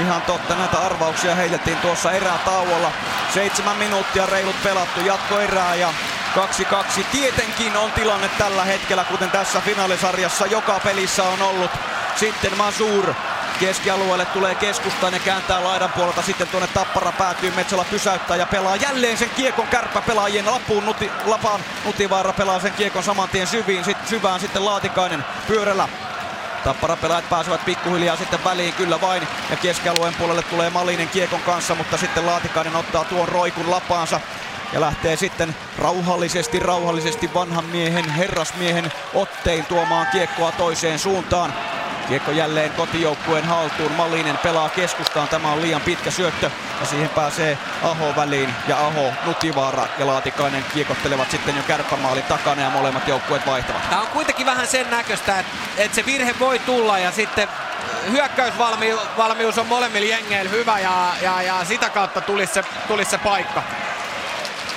Ihan 0.00 0.22
totta, 0.22 0.54
näitä 0.54 0.78
arvauksia 0.78 1.34
heitettiin 1.34 1.76
tuossa 1.76 2.12
erätauolla. 2.12 2.92
Seitsemän 3.34 3.76
minuuttia 3.76 4.26
reilut 4.26 4.62
pelattu 4.62 5.00
jatkoerää 5.00 5.74
ja 5.74 5.88
2-2. 7.00 7.04
Tietenkin 7.12 7.76
on 7.76 7.92
tilanne 7.92 8.28
tällä 8.38 8.64
hetkellä, 8.64 9.04
kuten 9.04 9.30
tässä 9.30 9.60
finaalisarjassa 9.60 10.46
joka 10.46 10.80
pelissä 10.84 11.22
on 11.22 11.42
ollut. 11.42 11.70
Sitten 12.16 12.56
Masur 12.56 13.14
keskialueelle 13.60 14.24
tulee 14.24 14.54
keskustaan 14.54 15.12
ja 15.12 15.20
kääntää 15.20 15.64
laidan 15.64 15.92
puolelta. 15.92 16.22
Sitten 16.22 16.48
tuonne 16.48 16.68
Tappara 16.68 17.12
päätyy, 17.12 17.50
Metsola 17.50 17.84
pysäyttää 17.90 18.36
ja 18.36 18.46
pelaa 18.46 18.76
jälleen 18.76 19.16
sen 19.16 19.30
kiekon 19.30 19.66
kärppä 19.66 20.00
pelaajien 20.00 20.46
lapuun. 20.46 20.86
Nuti, 20.86 21.10
lapaan 21.24 21.60
Nutivaara 21.84 22.32
pelaa 22.32 22.60
sen 22.60 22.72
kiekon 22.72 23.02
saman 23.02 23.28
tien 23.28 23.46
syviin, 23.46 23.84
sit, 23.84 24.08
syvään 24.08 24.40
sitten 24.40 24.64
Laatikainen 24.64 25.24
pyörällä 25.46 25.88
Tappara 26.66 26.96
pelaajat 26.96 27.30
pääsevät 27.30 27.64
pikkuhiljaa 27.64 28.16
sitten 28.16 28.44
väliin 28.44 28.74
kyllä 28.74 29.00
vain. 29.00 29.28
Ja 29.50 29.56
keskialueen 29.56 30.14
puolelle 30.14 30.42
tulee 30.42 30.70
Malinen 30.70 31.08
kiekon 31.08 31.40
kanssa, 31.40 31.74
mutta 31.74 31.96
sitten 31.96 32.26
Laatikainen 32.26 32.76
ottaa 32.76 33.04
tuon 33.04 33.28
roikun 33.28 33.70
lapaansa. 33.70 34.20
Ja 34.72 34.80
lähtee 34.80 35.16
sitten 35.16 35.56
rauhallisesti, 35.78 36.58
rauhallisesti 36.58 37.34
vanhan 37.34 37.64
miehen, 37.64 38.10
herrasmiehen 38.10 38.92
ottein 39.14 39.66
tuomaan 39.66 40.06
kiekkoa 40.12 40.52
toiseen 40.52 40.98
suuntaan. 40.98 41.54
Kiekko 42.08 42.30
jälleen 42.30 42.70
kotijoukkueen 42.70 43.44
haltuun. 43.44 43.92
Malinen 43.92 44.38
pelaa 44.38 44.68
keskustaan. 44.68 45.28
Tämä 45.28 45.52
on 45.52 45.62
liian 45.62 45.80
pitkä 45.80 46.10
syöttö. 46.10 46.50
Ja 46.80 46.86
siihen 46.86 47.08
pääsee 47.08 47.58
Aho 47.82 48.16
väliin. 48.16 48.54
Ja 48.68 48.86
Aho, 48.86 49.12
Nutivaara 49.24 49.86
ja 49.98 50.06
Laatikainen 50.06 50.64
kiekottelevat 50.74 51.30
sitten 51.30 51.56
jo 51.56 51.62
kärppämaalin 51.62 52.22
takana 52.22 52.62
ja 52.62 52.70
molemmat 52.70 53.08
joukkueet 53.08 53.46
vaihtavat. 53.46 53.90
Tämä 53.90 54.00
on 54.00 54.08
kuitenkin 54.08 54.46
vähän 54.46 54.66
sen 54.66 54.90
näköistä, 54.90 55.38
että, 55.38 55.52
että 55.76 55.94
se 55.94 56.06
virhe 56.06 56.34
voi 56.40 56.58
tulla 56.58 56.98
ja 56.98 57.10
sitten 57.10 57.48
hyökkäysvalmius 58.10 59.58
on 59.58 59.66
molemmilla 59.66 60.08
jengeillä 60.08 60.50
hyvä 60.50 60.78
ja, 60.78 61.12
ja, 61.22 61.42
ja 61.42 61.64
sitä 61.64 61.90
kautta 61.90 62.20
tulisi 62.20 62.54
se, 62.54 62.64
tulisi 62.88 63.10
se 63.10 63.18
paikka. 63.18 63.62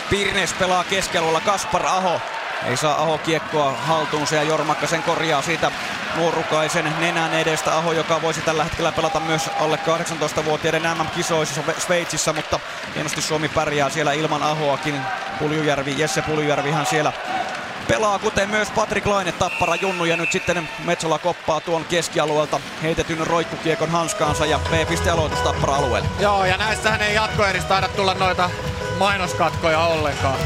Pirnes 0.10 0.54
pelaa 0.54 0.84
keskelulla 0.84 1.42
Kaspar 1.42 1.86
Aho. 1.86 2.22
Ei 2.66 2.78
saa 2.78 3.02
Aho 3.02 3.18
kiekkoa 3.18 3.72
haltuunsa 3.72 4.36
ja 4.36 4.44
Jormakka 4.44 4.88
sen 4.88 5.04
korjaa 5.04 5.42
siitä 5.42 5.72
nuorukaisen 6.16 6.94
nenän 7.00 7.34
edestä. 7.34 7.78
Aho, 7.78 7.92
joka 7.92 8.22
voisi 8.22 8.42
tällä 8.42 8.64
hetkellä 8.64 8.92
pelata 8.92 9.20
myös 9.20 9.50
alle 9.60 9.80
18-vuotiaiden 9.86 10.98
MM-kisoissa 10.98 11.62
Sveitsissä, 11.78 12.34
mutta 12.34 12.60
hienosti 12.96 13.22
Suomi 13.22 13.50
pärjää 13.50 13.90
siellä 13.90 14.14
ilman 14.14 14.44
Ahoakin. 14.44 15.02
Puljujärvi, 15.40 15.96
Jesse 15.98 16.22
Puljujärvihan 16.22 16.86
siellä 16.86 17.14
pelaa, 17.88 18.20
kuten 18.20 18.50
myös 18.50 18.72
Patrik 18.72 19.06
Laine, 19.06 19.32
Tappara 19.32 19.76
Junnu 19.76 20.06
ja 20.06 20.18
nyt 20.18 20.32
sitten 20.32 20.70
Metsola 20.86 21.20
koppaa 21.20 21.62
tuon 21.62 21.86
keskialueelta 21.86 22.60
heitetyn 22.84 23.28
roikkukiekon 23.28 23.90
hanskaansa 23.90 24.46
ja 24.46 24.60
B-piste-aloitus 24.60 25.40
Tappara 25.40 25.76
alueelle. 25.76 26.10
Joo, 26.20 26.46
ja 26.46 26.58
näissähän 26.58 27.02
ei 27.02 27.16
jatkoeristä 27.16 27.70
taida 27.70 27.88
tulla 27.88 28.14
noita 28.14 28.50
mainoskatkoja 28.98 29.80
ollenkaan. 29.80 30.40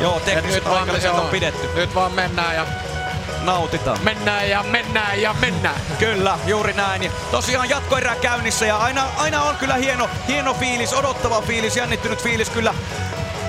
Joo, 0.00 0.20
tekniset 0.20 0.64
paikalliset 0.64 1.10
on 1.10 1.28
pidetty. 1.28 1.68
Nyt 1.74 1.94
vaan 1.94 2.12
mennään 2.12 2.54
ja 2.54 2.66
nautitaan. 3.42 3.98
Mennään 4.02 4.50
ja 4.50 4.62
mennään 4.62 5.22
ja 5.22 5.34
mennään. 5.40 5.80
Kyllä, 5.98 6.38
juuri 6.46 6.72
näin. 6.72 7.02
Ja 7.02 7.10
tosiaan 7.30 7.68
jatkoerä 7.68 8.14
käynnissä 8.14 8.66
ja 8.66 8.76
aina, 8.76 9.04
aina 9.16 9.42
on 9.42 9.56
kyllä 9.56 9.74
hieno, 9.74 10.10
hieno 10.28 10.54
fiilis, 10.54 10.94
odottava 10.94 11.40
fiilis, 11.40 11.76
jännittynyt 11.76 12.22
fiilis 12.22 12.50
kyllä 12.50 12.74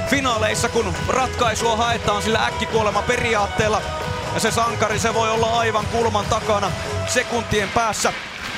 finaaleissa, 0.10 0.70
kun 0.70 0.94
ratkaisua 1.08 1.76
haetaan 1.76 2.22
sillä 2.22 2.46
äkkikuolema 2.46 3.02
periaatteella. 3.02 3.82
Ja 4.34 4.40
se 4.40 4.52
sankari, 4.52 5.00
se 5.00 5.14
voi 5.14 5.30
olla 5.30 5.60
aivan 5.60 5.86
kulman 5.86 6.26
takana 6.26 6.72
sekuntien 7.08 7.70
päässä. 7.70 8.14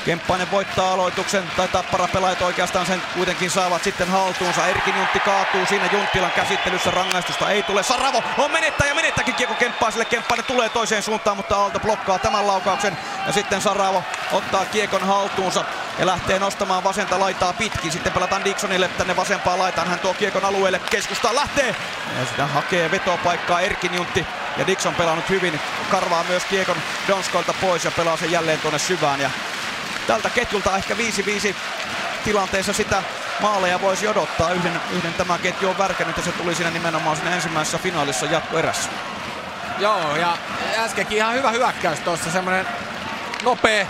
Kemppainen 0.05 0.51
voittaa 0.51 0.93
aloituksen, 0.93 1.43
tai 1.57 1.67
Tappara 1.67 2.07
pelaajat 2.07 2.41
oikeastaan 2.41 2.85
sen 2.85 3.01
kuitenkin 3.13 3.51
saavat 3.51 3.83
sitten 3.83 4.07
haltuunsa. 4.11 4.67
Erkin 4.67 4.95
Juntti 4.97 5.19
kaatuu 5.19 5.65
siinä 5.65 5.89
Junttilan 5.91 6.31
käsittelyssä, 6.31 6.91
rangaistusta 6.91 7.49
ei 7.49 7.63
tule. 7.63 7.83
Saravo 7.83 8.23
on 8.37 8.51
menettää 8.51 8.87
ja 8.87 8.95
menettääkin 8.95 9.35
kiekko 9.35 9.55
Kemppaiselle. 9.55 10.05
Kemppainen 10.05 10.45
tulee 10.45 10.69
toiseen 10.69 11.03
suuntaan, 11.03 11.37
mutta 11.37 11.55
Aalto 11.55 11.79
blokkaa 11.79 12.19
tämän 12.19 12.47
laukauksen. 12.47 12.97
Ja 13.27 13.33
sitten 13.33 13.61
Saravo 13.61 14.03
ottaa 14.31 14.65
kiekon 14.65 15.07
haltuunsa 15.07 15.65
ja 15.99 16.05
lähtee 16.05 16.39
nostamaan 16.39 16.83
vasenta 16.83 17.19
laitaa 17.19 17.53
pitkin. 17.53 17.91
Sitten 17.91 18.13
pelataan 18.13 18.45
Dixonille 18.45 18.87
tänne 18.87 19.15
vasempaan 19.15 19.59
laitaan. 19.59 19.87
Hän 19.87 19.99
tuo 19.99 20.13
kiekon 20.13 20.45
alueelle, 20.45 20.79
keskustaan 20.89 21.35
lähtee. 21.35 21.75
Ja 22.19 22.25
sitä 22.25 22.45
hakee 22.47 22.91
vetopaikkaa 22.91 23.61
Erkin 23.61 23.93
Juntti. 23.93 24.25
Ja 24.57 24.67
Dixon 24.67 24.95
pelannut 24.95 25.29
hyvin, 25.29 25.59
karvaa 25.91 26.23
myös 26.23 26.43
kiekon 26.45 26.77
Donskolta 27.07 27.53
pois 27.53 27.85
ja 27.85 27.91
pelaa 27.91 28.17
sen 28.17 28.31
jälleen 28.31 28.59
tuonne 28.59 28.79
syvään. 28.79 29.21
Ja 29.21 29.29
tältä 30.07 30.29
ketjulta 30.29 30.77
ehkä 30.77 30.93
5-5 30.93 31.55
tilanteessa 32.23 32.73
sitä 32.73 33.03
maaleja 33.39 33.81
voisi 33.81 34.07
odottaa. 34.07 34.51
Yhden, 34.51 34.81
yhden 34.97 35.13
tämä 35.13 35.37
ketju 35.37 35.69
on 35.69 35.77
värkännyt 35.77 36.17
ja 36.17 36.23
se 36.23 36.31
tuli 36.31 36.55
siinä 36.55 36.71
nimenomaan 36.71 37.17
siinä 37.17 37.35
ensimmäisessä 37.35 37.77
finaalissa 37.77 38.25
jatkoerässä. 38.25 38.89
Joo, 39.79 40.15
ja 40.15 40.37
äskenkin 40.77 41.17
ihan 41.17 41.33
hyvä 41.33 41.51
hyökkäys 41.51 41.99
tuossa, 41.99 42.31
semmoinen 42.31 42.67
nopea 43.43 43.85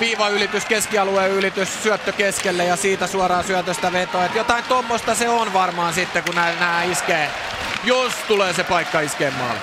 viiva 0.00 0.28
ylitys, 0.28 0.64
keskialueen 0.64 1.30
ylitys, 1.30 1.82
syöttö 1.82 2.12
keskelle 2.12 2.64
ja 2.64 2.76
siitä 2.76 3.06
suoraan 3.06 3.44
syötöstä 3.44 3.92
vetoa. 3.92 4.24
Et 4.24 4.34
jotain 4.34 4.64
tuommoista 4.64 5.14
se 5.14 5.28
on 5.28 5.52
varmaan 5.52 5.94
sitten, 5.94 6.24
kun 6.24 6.34
nämä 6.34 6.82
iskee, 6.82 7.30
jos 7.84 8.12
tulee 8.28 8.52
se 8.52 8.64
paikka 8.64 9.00
iskee 9.00 9.30
maali. 9.30 9.58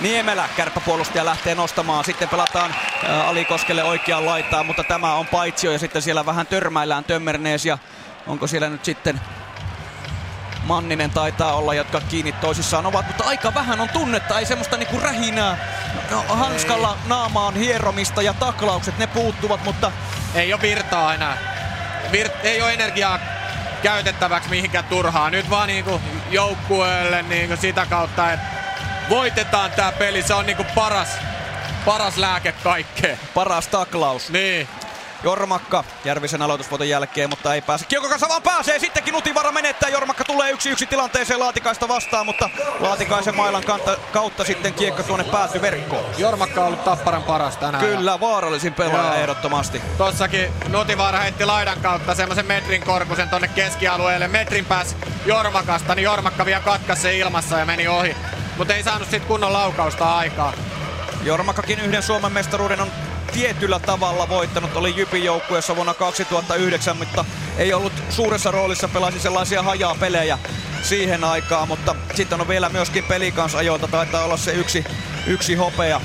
Niemelä, 0.00 0.48
kärppäpuolustaja 0.56 1.24
lähtee 1.24 1.54
nostamaan. 1.54 2.04
Sitten 2.04 2.28
pelataan 2.28 2.74
ä, 3.08 3.24
Alikoskelle 3.24 3.84
oikeaan 3.84 4.26
laitaan, 4.26 4.66
mutta 4.66 4.84
tämä 4.84 5.14
on 5.14 5.26
paitsio 5.26 5.72
ja 5.72 5.78
sitten 5.78 6.02
siellä 6.02 6.26
vähän 6.26 6.46
törmäillään 6.46 7.04
Tömmernees 7.04 7.66
ja 7.66 7.78
onko 8.26 8.46
siellä 8.46 8.68
nyt 8.68 8.84
sitten 8.84 9.20
Manninen 10.64 11.10
taitaa 11.10 11.52
olla, 11.52 11.74
jotka 11.74 12.00
kiinni 12.00 12.32
toisissaan 12.32 12.86
ovat, 12.86 13.06
mutta 13.06 13.24
aika 13.24 13.54
vähän 13.54 13.80
on 13.80 13.88
tunnetta, 13.88 14.38
ei 14.38 14.46
semmoista 14.46 14.76
niinku 14.76 14.98
rähinää. 14.98 15.56
No, 16.10 16.24
hanskalla 16.28 16.88
ei. 17.02 17.08
naamaan 17.08 17.54
hieromista 17.54 18.22
ja 18.22 18.34
taklaukset, 18.34 18.98
ne 18.98 19.06
puuttuvat, 19.06 19.64
mutta... 19.64 19.92
Ei 20.34 20.52
ole 20.52 20.62
virtaa 20.62 21.14
enää. 21.14 21.36
Vir- 22.12 22.36
ei 22.42 22.62
ole 22.62 22.72
energiaa 22.72 23.18
käytettäväksi 23.82 24.50
mihinkään 24.50 24.84
turhaa. 24.84 25.30
Nyt 25.30 25.50
vaan 25.50 25.68
niinku 25.68 26.00
joukkueelle 26.30 27.22
niinku 27.22 27.56
sitä 27.56 27.86
kautta, 27.86 28.32
että 28.32 28.59
voitetaan 29.10 29.70
tää 29.70 29.92
peli. 29.92 30.22
Se 30.22 30.34
on 30.34 30.46
niinku 30.46 30.64
paras, 30.74 31.08
paras 31.84 32.16
lääke 32.16 32.52
kaikkeen. 32.52 33.18
Paras 33.34 33.66
taklaus. 33.66 34.30
Niin. 34.30 34.68
Jormakka 35.22 35.84
Järvisen 36.04 36.42
aloitusvuoton 36.42 36.88
jälkeen, 36.88 37.30
mutta 37.30 37.54
ei 37.54 37.62
pääse. 37.62 37.86
Kiekko 37.86 38.08
kanssa 38.08 38.28
vaan 38.28 38.42
pääsee, 38.42 38.78
sittenkin 38.78 39.14
Nutivara 39.14 39.52
menettää. 39.52 39.88
Jormakka 39.88 40.24
tulee 40.24 40.50
yksi 40.50 40.70
yksi 40.70 40.86
tilanteeseen 40.86 41.40
Laatikaista 41.40 41.88
vastaan, 41.88 42.26
mutta 42.26 42.50
Laatikaisen 42.80 43.36
mailan 43.36 43.64
kautta, 43.64 43.96
kautta 44.12 44.44
sitten 44.44 44.74
kiekko 44.74 45.02
tuonne 45.02 45.24
pääty 45.24 45.62
verkkoon. 45.62 46.04
Jormakka 46.18 46.60
on 46.60 46.66
ollut 46.66 46.84
Tapparan 46.84 47.22
paras 47.22 47.56
tänään. 47.56 47.84
Kyllä, 47.84 48.20
vaarallisin 48.20 48.74
pelaaja 48.74 49.04
Joo. 49.04 49.14
ehdottomasti. 49.14 49.82
Tossakin 49.98 50.52
Nutivaara 50.68 51.18
heitti 51.18 51.44
laidan 51.44 51.80
kautta 51.80 52.14
semmoisen 52.14 52.46
metrin 52.46 52.82
korkusen 52.82 53.28
tonne 53.28 53.48
keskialueelle. 53.48 54.28
Metrin 54.28 54.64
pääs 54.64 54.96
Jormakasta, 55.26 55.94
niin 55.94 56.04
Jormakka 56.04 56.44
vielä 56.44 56.60
katkaisi 56.60 57.18
ilmassa 57.18 57.58
ja 57.58 57.66
meni 57.66 57.88
ohi. 57.88 58.16
Mutta 58.60 58.74
ei 58.74 58.82
saanut 58.82 59.10
sit 59.10 59.24
kunnon 59.24 59.52
laukausta 59.52 60.16
aikaa. 60.16 60.52
Jormakkakin 61.22 61.80
yhden 61.80 62.02
Suomen 62.02 62.32
mestaruuden 62.32 62.80
on 62.80 62.90
tietyllä 63.32 63.78
tavalla 63.78 64.28
voittanut. 64.28 64.76
Oli 64.76 64.96
Jypin 64.96 65.24
joukkueessa 65.24 65.76
vuonna 65.76 65.94
2009, 65.94 66.96
mutta 66.96 67.24
ei 67.58 67.72
ollut 67.72 67.92
suuressa 68.10 68.50
roolissa, 68.50 68.88
pelasi 68.88 69.20
sellaisia 69.20 69.62
hajaa 69.62 69.94
pelejä 69.94 70.38
siihen 70.82 71.24
aikaan, 71.24 71.68
mutta 71.68 71.96
sitten 72.14 72.40
on 72.40 72.48
vielä 72.48 72.68
myöskin 72.68 73.04
pelikansajoilta 73.04 73.88
taitaa 73.88 74.24
olla 74.24 74.36
se 74.36 74.52
yksi, 74.52 74.84
yksi 75.26 75.54
hopea. 75.54 76.00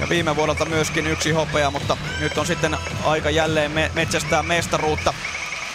Ja 0.00 0.08
viime 0.08 0.36
vuodelta 0.36 0.64
myöskin 0.64 1.06
yksi 1.06 1.30
hopea, 1.30 1.70
mutta 1.70 1.96
nyt 2.20 2.38
on 2.38 2.46
sitten 2.46 2.76
aika 3.04 3.30
jälleen 3.30 3.70
me- 3.70 3.90
metsästää 3.94 4.42
mestaruutta. 4.42 5.14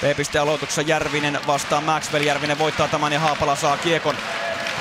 P-piste-aloituksessa 0.02 0.82
Järvinen 0.82 1.40
vastaan 1.48 1.84
Maxwell. 1.84 2.26
Järvinen 2.26 2.60
voittaa 2.60 2.88
tämän 2.88 3.14
ja 3.14 3.20
Haapala 3.20 3.56
saa 3.56 3.78
kiekon. 3.78 4.16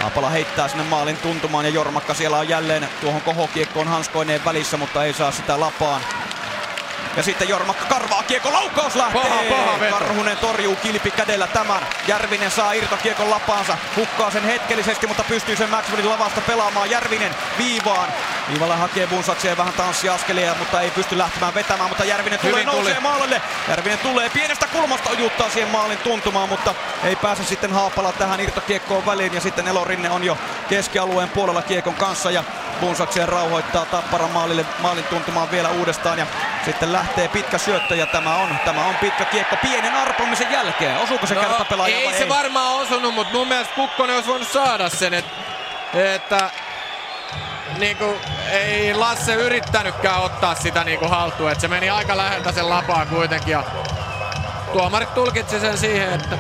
Haapala 0.05 0.31
heittää 0.31 0.69
sinne 0.69 0.85
maalin 0.85 1.17
tuntumaan 1.17 1.65
ja 1.65 1.71
Jormakka 1.71 2.15
siellä 2.15 2.39
on 2.39 2.49
jälleen 2.49 2.89
tuohon 3.01 3.21
kohokiekkoon 3.21 3.89
hanskoineen 3.89 4.45
välissä, 4.45 4.77
mutta 4.77 5.05
ei 5.05 5.13
saa 5.13 5.31
sitä 5.31 5.61
lapaan. 5.61 6.01
Ja 7.17 7.23
sitten 7.23 7.49
Jormakka 7.49 7.85
karvaa 7.85 8.23
kiekko, 8.23 8.53
laukaus 8.53 8.95
lähtee! 8.97 9.23
Paha, 9.23 9.43
paha 9.65 9.81
veto. 9.81 9.99
Karhunen 9.99 10.37
torjuu 10.37 10.77
kilpi 10.77 11.11
kädellä 11.11 11.47
tämän. 11.47 11.87
Järvinen 12.09 12.51
saa 12.51 12.73
irtokiekon 12.73 13.31
lapaansa, 13.31 13.77
hukkaa 13.97 14.31
sen 14.31 14.43
hetkellisesti, 14.45 15.07
mutta 15.07 15.25
pystyy 15.29 15.57
sen 15.57 15.71
Maxwellin 15.71 16.09
lavasta 16.09 16.41
pelaamaan. 16.41 16.91
Järvinen 16.91 17.35
viivaan. 17.59 18.09
Viivalla 18.51 18.77
hakee 18.77 19.07
Bunsakseen 19.07 19.57
vähän 19.57 19.73
tanssiaskelia, 19.75 20.55
mutta 20.59 20.81
ei 20.81 20.91
pysty 20.91 21.19
lähtemään 21.19 21.55
vetämään, 21.55 21.89
mutta 21.89 22.05
Järvinen 22.05 22.39
tulee, 22.39 22.53
Hyvin 22.53 22.67
tuli. 22.69 22.77
nousee 22.77 23.01
maalille. 23.01 23.43
Järvinen 23.69 23.99
tulee 23.99 24.31
pienestä 24.31 24.67
kulmasta 24.67 25.11
ojuttaa 25.11 25.51
siihen 25.51 25.71
maalin 25.71 25.99
tuntumaan, 25.99 26.49
mutta 26.49 26.75
ei 27.05 27.17
pääse 27.17 27.45
sitten 27.45 27.73
Haapala 27.73 28.13
tähän 28.13 28.41
irtokiekkoon 28.41 29.07
väliin 29.07 29.35
ja 29.35 29.41
sitten 29.41 29.69
Elorinne 29.69 30.11
on 30.11 30.25
jo 30.25 30.39
keskialueen 30.69 31.29
puolella 31.29 31.63
kiekon 31.63 31.95
kanssa 31.95 32.31
ja 32.31 32.45
Bunsakseen 32.81 33.29
rauhoittaa 33.29 33.87
Tapparan 33.87 34.31
maalille, 34.31 34.67
maalin 34.81 35.05
tuntumaan 35.05 35.51
vielä 35.51 35.69
uudestaan 35.69 36.19
ja 36.19 36.27
sitten 36.65 36.93
lähtee 36.93 37.29
pitkä 37.29 37.59
syöttö 37.59 37.97
ja 37.97 38.07
tämä 38.07 38.37
on, 38.37 38.59
tämä 38.65 38.85
on 38.85 38.95
pitkä 38.95 39.25
kiekko 39.25 39.57
pienen 39.63 39.95
arpomisen 39.95 40.53
jälkeen. 40.53 40.99
Osuuko 40.99 41.27
se 41.27 41.35
no, 41.35 41.65
pelaaja 41.71 41.97
ei 41.97 42.13
se 42.13 42.23
ei? 42.23 42.29
varmaan 42.29 42.77
osunut, 42.77 43.15
mutta 43.15 43.33
mun 43.33 43.49
mielestä 43.49 43.75
Kukkonen 43.75 44.17
olisi 44.17 44.29
voinut 44.29 44.49
saada 44.49 44.89
sen, 44.89 45.15
et, 45.15 45.25
että 45.95 46.51
niinku, 47.79 48.17
ei 48.53 48.95
Lasse 48.95 49.35
yrittänytkään 49.35 50.21
ottaa 50.21 50.55
sitä 50.55 50.85
niinku 50.85 51.09
haltuun, 51.09 51.51
että 51.51 51.63
se 51.63 51.69
meni 51.69 51.91
aika 51.91 52.17
läheltä 52.17 52.53
sen 52.53 52.71
lapaa 52.71 53.07
kuitenkin 53.07 53.53
ja 53.53 53.65
tuomarit 54.73 55.15
tulkitsi 55.15 55.61
sen 55.61 55.79
siihen, 55.79 56.13
että 56.13 56.39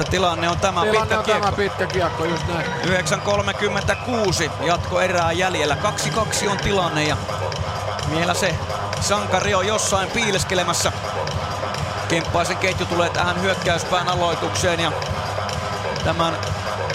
Että 0.00 0.10
tilanne 0.10 0.48
on 0.48 0.58
tämä 0.58 0.80
tilanne 0.80 1.00
pitkä 1.00 1.18
on 1.18 1.24
kiekko. 1.24 1.46
tämä 1.46 1.56
pitkä 1.56 1.86
kiekko, 1.86 2.24
just 2.24 2.48
näin. 2.48 2.66
9.36 2.66 4.66
jatko 4.66 5.00
erää 5.00 5.32
jäljellä. 5.32 5.76
2-2 6.44 6.48
on 6.48 6.58
tilanne 6.58 7.04
ja 7.04 7.16
vielä 8.10 8.34
se 8.34 8.54
sankari 9.00 9.54
on 9.54 9.66
jossain 9.66 10.10
piileskelemässä. 10.10 10.92
Kemppaisen 12.08 12.56
ketju 12.56 12.86
tulee 12.86 13.10
tähän 13.10 13.42
hyökkäyspään 13.42 14.08
aloitukseen 14.08 14.80
ja 14.80 14.92
tämän 16.04 16.36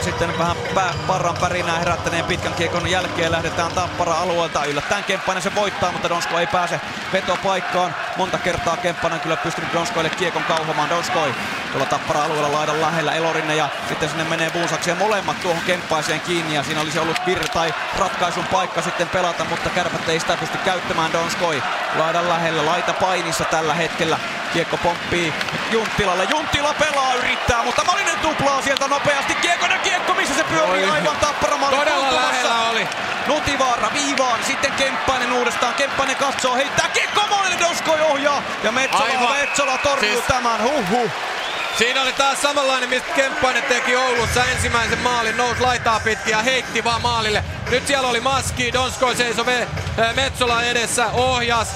sitten 0.04 0.38
vähän 0.38 0.58
pää, 0.76 0.94
parran 1.08 1.38
pärinää 1.38 1.80
herättäneen 1.80 2.26
pitkän 2.26 2.54
kiekon 2.54 2.92
jälkeen 2.92 3.32
lähdetään 3.32 3.72
Tappara 3.72 4.14
alueelta. 4.14 4.66
Yllättäen 4.66 5.04
Kemppainen 5.04 5.44
se 5.44 5.56
voittaa, 5.56 5.92
mutta 5.92 6.10
Donsko 6.10 6.40
ei 6.40 6.48
pääse 6.48 6.82
vetopaikkaan. 7.14 7.96
Monta 8.18 8.38
kertaa 8.38 8.78
Kemppainen 8.78 9.20
kyllä 9.20 9.38
pystynyt 9.38 9.74
Donskoille 9.74 10.10
kiekon 10.10 10.44
kauhomaan. 10.44 10.90
Donskoi 10.90 11.34
tuolla 11.72 11.86
Tappara 11.86 12.24
alueella 12.24 12.52
laidan 12.52 12.82
lähellä 12.82 13.14
Elorinne 13.14 13.56
ja 13.56 13.70
sitten 13.88 14.10
sinne 14.10 14.24
menee 14.24 14.50
Buusakseen 14.50 14.98
molemmat 14.98 15.42
tuohon 15.42 15.64
Kemppaiseen 15.66 16.22
kiinni 16.22 16.56
ja 16.56 16.64
siinä 16.64 16.82
olisi 16.82 17.00
ollut 17.00 17.18
virta 17.26 17.48
tai 17.54 17.74
ratkaisun 18.00 18.46
paikka 18.46 18.82
sitten 18.82 19.10
pelata, 19.10 19.46
mutta 19.46 19.70
kärpät 19.70 20.10
ei 20.10 20.20
sitä 20.20 20.38
pysty 20.38 20.58
käyttämään 20.58 21.14
Donskoi 21.14 21.64
laidan 21.98 22.30
lähellä, 22.30 22.66
laita 22.66 22.94
painissa 22.94 23.44
tällä 23.44 23.74
hetkellä. 23.74 24.18
Kiekko 24.54 24.78
pomppii 24.78 25.34
Junttilalle. 25.72 26.24
Junttila 26.24 26.74
pelaa, 26.74 27.14
yrittää, 27.14 27.64
mutta 27.64 27.84
Malinen 27.84 28.20
tuplaa 28.20 28.62
sieltä 28.62 28.88
nopeasti. 28.88 29.36
Kiekko 29.36 29.66
ja 29.66 29.78
kiekko, 29.78 30.14
missä 30.14 30.36
se 30.36 30.44
pyörii 30.44 30.84
Oi. 30.84 30.90
aivan 30.90 31.16
tapparamallin 31.16 31.80
Todella 31.80 32.16
lähellä 32.16 32.70
oli. 32.70 32.88
Nutivaara 33.28 33.90
viivaan, 33.94 34.40
sitten 34.48 34.72
Kemppainen 34.72 35.34
uudestaan. 35.34 35.74
Kemppainen 35.74 36.16
katsoo, 36.16 36.56
heittää 36.56 36.90
kiekko 36.94 37.22
Malinen 37.30 37.60
Donskoi 37.60 38.02
ohjaa. 38.02 38.42
Ja 38.64 38.72
Metsola, 38.72 39.04
Aivan. 39.04 39.38
Metsola 39.38 39.78
torjuu 39.78 40.14
Siis- 40.14 40.26
tämän, 40.28 40.64
huhhuh. 40.64 41.12
Siinä 41.78 42.02
oli 42.02 42.14
taas 42.14 42.42
samanlainen, 42.42 42.90
mistä 42.90 43.14
Kemppainen 43.16 43.64
teki 43.64 43.96
Oulussa 43.96 44.46
ensimmäisen 44.46 45.00
maalin, 45.00 45.38
nousi 45.38 45.62
laitaa 45.62 46.00
pitkin 46.00 46.32
ja 46.32 46.42
heitti 46.42 46.84
vaan 46.84 47.02
maalille. 47.02 47.44
Nyt 47.72 47.88
siellä 47.88 48.08
oli 48.08 48.22
Maski, 48.22 48.74
Donskoi 48.74 49.16
seisoi 49.16 49.46
Metsola 50.16 50.64
edessä, 50.64 51.08
ohjas. 51.08 51.68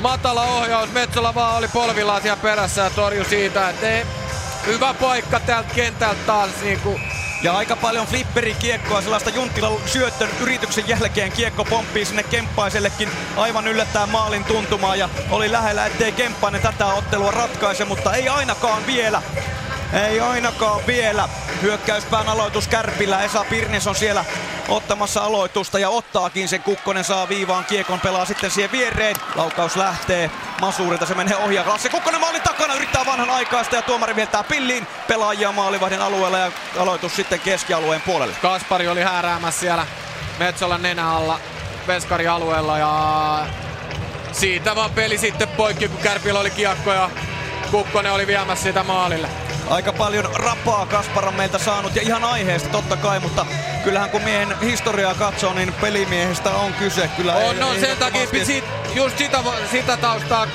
Matala 0.00 0.42
ohjaus, 0.42 0.92
Metsola 0.92 1.34
vaan 1.34 1.56
oli 1.56 1.68
polvillaan 1.68 2.22
siellä 2.22 2.42
perässä 2.42 2.82
ja 2.82 2.90
torjui 2.90 3.24
siitä, 3.24 3.68
että 3.68 3.88
ei, 3.88 4.06
hyvä 4.66 4.94
paikka 4.94 5.40
täältä 5.40 5.74
kentältä 5.74 6.20
taas 6.26 6.50
niinku 6.62 7.00
Ja 7.42 7.56
aika 7.56 7.76
paljon 7.76 8.06
flipperikiekkoa, 8.06 9.00
sellaista 9.00 9.30
Junttilan 9.30 9.72
syöttön 9.86 10.28
yrityksen 10.40 10.88
jälkeen 10.88 11.32
kiekko 11.32 11.64
pomppii 11.64 12.04
sinne 12.04 12.22
Kemppaisellekin 12.22 13.08
aivan 13.36 13.68
yllättäen 13.68 14.08
maalin 14.08 14.44
tuntumaan 14.44 14.98
ja 14.98 15.08
oli 15.30 15.52
lähellä, 15.52 15.86
ettei 15.86 16.12
Kemppainen 16.12 16.62
tätä 16.62 16.86
ottelua 16.86 17.30
ratkaise, 17.30 17.84
mutta 17.84 18.14
ei 18.14 18.28
ainakaan 18.28 18.86
vielä. 18.86 19.22
Ei 19.92 20.20
ainakaan 20.20 20.86
vielä. 20.86 21.28
Hyökkäyspään 21.62 22.28
aloitus 22.28 22.68
Kärpillä. 22.68 23.22
Esa 23.22 23.44
Pirnes 23.50 23.86
on 23.86 23.94
siellä 23.94 24.24
ottamassa 24.68 25.20
aloitusta 25.20 25.78
ja 25.78 25.90
ottaakin 25.90 26.48
sen. 26.48 26.62
Kukkonen 26.62 27.04
saa 27.04 27.28
viivaan 27.28 27.64
kiekon, 27.64 28.00
pelaa 28.00 28.24
sitten 28.24 28.50
siihen 28.50 28.72
viereen. 28.72 29.16
Laukaus 29.34 29.76
lähtee 29.76 30.30
Masuurilta, 30.60 31.06
se 31.06 31.14
menee 31.14 31.36
ohi 31.36 31.58
Lasse 31.66 31.88
Kukkonen 31.88 32.20
maalin 32.20 32.42
takana 32.42 32.74
yrittää 32.74 33.06
vanhan 33.06 33.30
aikaista 33.30 33.76
ja 33.76 33.82
tuomari 33.82 34.16
vietää 34.16 34.44
pilliin 34.44 34.86
pelaajia 35.08 35.52
maalivahdin 35.52 36.02
alueella 36.02 36.38
ja 36.38 36.52
aloitus 36.78 37.16
sitten 37.16 37.40
keskialueen 37.40 38.00
puolelle. 38.00 38.34
Kaspari 38.42 38.88
oli 38.88 39.02
hääräämässä 39.02 39.60
siellä 39.60 39.86
Metsolan 40.38 40.82
nenä 40.82 41.10
alla 41.10 41.40
Veskari 41.86 42.28
alueella 42.28 42.78
ja 42.78 43.46
siitä 44.32 44.76
vaan 44.76 44.90
peli 44.90 45.18
sitten 45.18 45.48
poikki, 45.48 45.88
kun 45.88 46.00
Kärpillä 46.02 46.40
oli 46.40 46.50
kiekko 46.50 46.92
ja 46.92 47.10
Kukkonen 47.70 48.12
oli 48.12 48.26
viemässä 48.26 48.62
sitä 48.62 48.82
maalille. 48.82 49.45
Aika 49.70 49.92
paljon 49.92 50.24
rapaa 50.34 50.86
Kaspar 50.86 51.28
on 51.28 51.34
meiltä 51.34 51.58
saanut 51.58 51.96
ja 51.96 52.02
ihan 52.02 52.24
aiheesta 52.24 52.68
totta 52.68 52.96
kai, 52.96 53.20
mutta 53.20 53.46
kyllähän 53.84 54.10
kun 54.10 54.22
miehen 54.22 54.60
historiaa 54.60 55.14
katsoo, 55.14 55.52
niin 55.54 55.72
pelimiehestä 55.72 56.50
on 56.50 56.72
kyse. 56.72 57.10
Kyllä 57.16 57.34
On, 57.34 57.60
no 57.60 57.74
sen 57.80 57.96
takia 57.96 58.26
sit, 58.44 58.64
just 58.94 59.18
sitä, 59.18 59.38
sitä 59.70 59.96
taustaa 59.96 60.46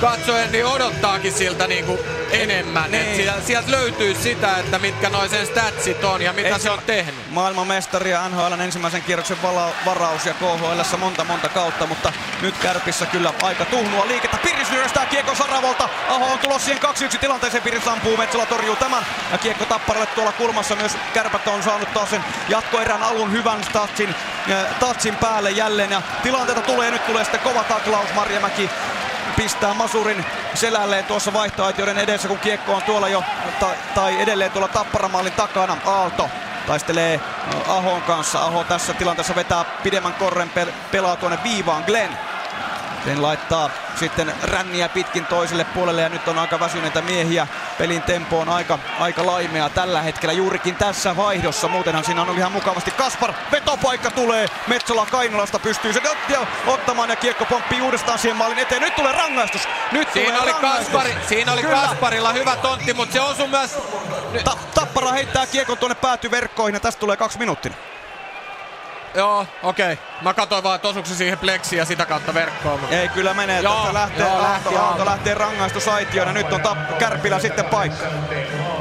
katsoen, 0.00 0.52
niin 0.52 0.66
odottaakin 0.66 1.32
siltä 1.32 1.66
niinku 1.66 1.98
enemmän. 2.30 2.90
Niin. 2.90 3.08
Et 3.08 3.16
sieltä, 3.16 3.40
sieltä 3.46 3.70
löytyy 3.70 4.14
sitä, 4.14 4.58
että 4.58 4.78
mitkä 4.78 5.10
noin 5.10 5.30
sen 5.30 5.46
statsit 5.46 6.04
on 6.04 6.22
ja 6.22 6.32
mitä 6.32 6.48
Ei 6.48 6.60
se 6.60 6.70
on 6.70 6.78
tehnyt. 6.86 7.30
Maailmanmestari 7.30 8.10
ja 8.10 8.28
NHLn 8.28 8.60
ensimmäisen 8.60 9.02
kierroksen 9.02 9.42
vala- 9.42 9.72
varaus 9.86 10.26
ja 10.26 10.34
KHLssä 10.34 10.96
monta 10.96 11.24
monta 11.24 11.48
kautta, 11.48 11.86
mutta 11.86 12.12
nyt 12.42 12.54
Kärpissä 12.58 13.06
kyllä 13.06 13.32
aika 13.42 13.64
tuhnua 13.64 14.06
liikettä. 14.06 14.38
Piris 14.42 14.70
ryöstää 14.72 15.06
kiekko 15.06 15.34
Saravolta. 15.34 15.88
Aho 16.08 16.32
on 16.32 16.38
tulossa 16.38 16.64
siihen 16.64 16.82
2-1 17.16 17.18
tilanteeseen. 17.18 17.62
Piris 17.62 17.88
ampuu, 17.88 18.16
Metsola 18.16 18.46
torjuu 18.46 18.76
tämän. 18.76 19.06
Ja 19.32 19.38
kiekko 19.38 19.64
Tapparalle 19.64 20.06
tuolla 20.06 20.32
kulmassa 20.32 20.76
myös 20.76 20.96
Kärpät 21.14 21.48
on 21.48 21.62
saanut 21.62 21.94
taas 21.94 22.10
sen 22.10 22.24
jatkoerän 22.48 23.02
alun 23.02 23.32
hyvän 23.32 23.60
tatsin, 23.72 24.14
äh, 24.50 24.66
tatsin 24.80 25.16
päälle 25.16 25.50
jälleen. 25.50 25.90
Ja 25.90 26.02
tilanteita 26.22 26.60
tulee, 26.60 26.90
nyt 26.90 27.06
tulee 27.06 27.24
sitten 27.24 27.40
kova 27.40 27.64
taklaus 27.64 28.14
Marjamäki 28.14 28.70
pistää 29.36 29.74
Masurin 29.74 30.24
selälleen 30.54 31.04
tuossa 31.04 31.32
vaihtoaitioiden 31.32 31.98
edessä, 31.98 32.28
kun 32.28 32.38
kiekko 32.38 32.74
on 32.74 32.82
tuolla 32.82 33.08
jo, 33.08 33.24
tai, 33.60 33.74
tai 33.94 34.22
edelleen 34.22 34.50
tuolla 34.50 34.68
tapparamaalin 34.68 35.32
takana. 35.32 35.76
Aalto 35.86 36.30
taistelee 36.66 37.20
no, 37.54 37.76
Ahon 37.76 38.02
kanssa. 38.02 38.40
Aho 38.40 38.64
tässä 38.64 38.94
tilanteessa 38.94 39.34
vetää 39.34 39.64
pidemmän 39.64 40.14
korren, 40.14 40.50
pel- 40.56 40.72
pelaa 40.90 41.16
tuonne 41.16 41.38
viivaan 41.44 41.84
Glenn. 41.86 42.16
Glenn 43.04 43.22
laittaa 43.22 43.70
sitten 43.98 44.34
ränniä 44.42 44.88
pitkin 44.88 45.26
toiselle 45.26 45.64
puolelle 45.64 46.02
ja 46.02 46.08
nyt 46.08 46.28
on 46.28 46.38
aika 46.38 46.60
väsyneitä 46.60 47.02
miehiä 47.02 47.46
pelin 47.78 48.02
tempo 48.02 48.40
on 48.40 48.48
aika, 48.48 48.78
aika 49.00 49.26
laimea 49.26 49.68
tällä 49.68 50.02
hetkellä 50.02 50.32
juurikin 50.32 50.76
tässä 50.76 51.16
vaihdossa. 51.16 51.68
Muutenhan 51.68 52.04
siinä 52.04 52.20
on 52.20 52.26
ollut 52.26 52.38
ihan 52.38 52.52
mukavasti. 52.52 52.90
Kaspar, 52.90 53.32
vetopaikka 53.52 54.10
tulee. 54.10 54.46
Metsola 54.66 55.06
Kainolasta 55.06 55.58
pystyy 55.58 55.92
sen 55.92 56.02
ot- 56.02 56.46
ottamaan 56.66 57.10
ja 57.10 57.16
kiekko 57.16 57.44
pomppii 57.44 57.80
uudestaan 57.80 58.18
siihen 58.18 58.36
maalin 58.36 58.58
eteen. 58.58 58.82
Nyt 58.82 58.96
tulee 58.96 59.12
rangaistus. 59.12 59.68
Nyt 59.92 60.08
Siinä 60.12 60.28
tulee 60.28 60.42
oli, 60.42 60.52
rangaistus. 60.52 60.88
Kaspari, 60.88 61.16
siinä 61.28 61.52
oli 61.52 61.62
Kyllä. 61.62 61.76
Kasparilla 61.76 62.32
hyvä 62.32 62.56
tontti, 62.56 62.94
mutta 62.94 63.12
se 63.12 63.20
osui 63.20 63.48
myös... 63.48 63.78
Ta- 64.44 64.56
tappara 64.74 65.12
heittää 65.12 65.46
kiekon 65.46 65.78
tuonne 65.78 65.94
päätyverkkoihin 65.94 66.74
ja 66.74 66.80
tästä 66.80 67.00
tulee 67.00 67.16
kaksi 67.16 67.38
minuuttia. 67.38 67.72
Joo, 69.14 69.46
okei. 69.62 69.92
Okay. 69.92 70.04
Mä 70.22 70.34
katsoin 70.34 70.64
vaan, 70.64 70.76
että 70.76 71.14
siihen 71.14 71.38
pleksiin 71.38 71.78
ja 71.78 71.84
sitä 71.84 72.06
kautta 72.06 72.34
verkkoon. 72.34 72.80
Mutta... 72.80 72.96
Ei 72.96 73.08
kyllä 73.08 73.34
menee, 73.34 73.60
Joo, 73.60 73.74
tästä 73.74 73.94
lähtee 73.94 74.26
joo, 74.26 74.42
lähti 74.42 74.68
Aalto 74.68 74.82
Aalto. 74.82 75.04
lähtee 75.04 75.34
rangaistusaitioon 75.34 76.28
ja 76.28 76.34
nyt 76.34 76.52
on 76.52 76.60
tap- 76.60 76.94
Kärpillä 76.98 77.38
sitten 77.38 77.64
paikka. 77.64 78.06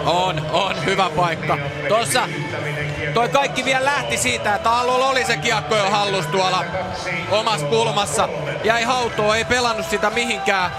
On, 0.05 0.45
on, 0.51 0.85
hyvä 0.85 1.09
paikka. 1.15 1.57
Tossa 1.89 2.29
toi 3.13 3.29
kaikki 3.29 3.65
vielä 3.65 3.85
lähti 3.85 4.17
siitä, 4.17 4.55
että 4.55 4.71
Allolla 4.71 5.07
oli 5.07 5.25
se 5.25 5.37
kiekko 5.37 5.75
jo 5.75 5.89
hallus 5.89 6.27
tuolla 6.27 6.65
omassa 7.31 7.67
kulmassa. 7.67 8.29
Jäi 8.63 8.83
hautoon, 8.83 9.37
ei 9.37 9.45
pelannut 9.45 9.85
sitä 9.89 10.09
mihinkään 10.09 10.71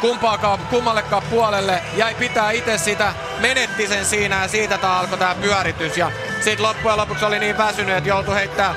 kumpaakaan, 0.00 0.58
kummallekaan 0.58 1.22
puolelle. 1.30 1.82
Jäi 1.96 2.14
pitää 2.14 2.50
itse 2.50 2.78
sitä, 2.78 3.14
menetti 3.40 3.88
sen 3.88 4.04
siinä 4.04 4.42
ja 4.42 4.48
siitä 4.48 4.78
tää 4.78 4.98
alkoi 4.98 5.18
tää 5.18 5.34
pyöritys. 5.34 5.96
Ja 5.96 6.10
sit 6.40 6.60
loppujen 6.60 6.96
lopuksi 6.96 7.24
oli 7.24 7.38
niin 7.38 7.58
väsynyt, 7.58 7.96
että 7.96 8.08
joutui 8.08 8.34
heittää, 8.34 8.74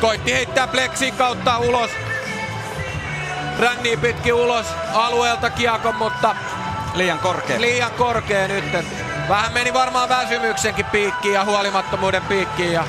koitti 0.00 0.32
heittää 0.32 0.66
pleksin 0.66 1.14
kautta 1.14 1.58
ulos. 1.58 1.90
Ränniin 3.58 4.00
pitkin 4.00 4.34
ulos 4.34 4.66
alueelta 4.94 5.50
kiekon, 5.50 5.94
mutta 5.94 6.36
Liian 6.94 7.18
korkea. 7.18 7.60
liian 7.60 7.90
korkea 7.90 8.48
nyt. 8.48 8.64
Vähän 9.28 9.52
meni 9.52 9.74
varmaan 9.74 10.08
väsymyksenkin 10.08 10.86
piikkiin 10.86 11.34
ja 11.34 11.44
huolimattomuuden 11.44 12.22
piikkiin 12.22 12.72
ja 12.72 12.84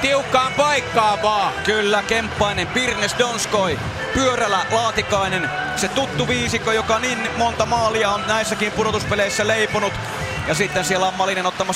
tiukkaan 0.00 0.52
paikkaan 0.52 1.22
vaan. 1.22 1.52
Kyllä, 1.64 2.02
Kemppainen, 2.02 2.66
Pirnes, 2.66 3.16
Donskoi, 3.18 3.78
Pyörällä, 4.14 4.66
Laatikainen. 4.70 5.50
Se 5.76 5.88
tuttu 5.88 6.28
viisikko, 6.28 6.72
joka 6.72 6.98
niin 6.98 7.18
monta 7.36 7.66
maalia 7.66 8.10
on 8.10 8.26
näissäkin 8.26 8.72
pudotuspeleissä 8.72 9.46
leiponut. 9.46 9.92
Ja 10.48 10.54
sitten 10.54 10.84
siellä 10.84 11.06
on 11.06 11.14
Malinen 11.14 11.46
ottamassa 11.46 11.72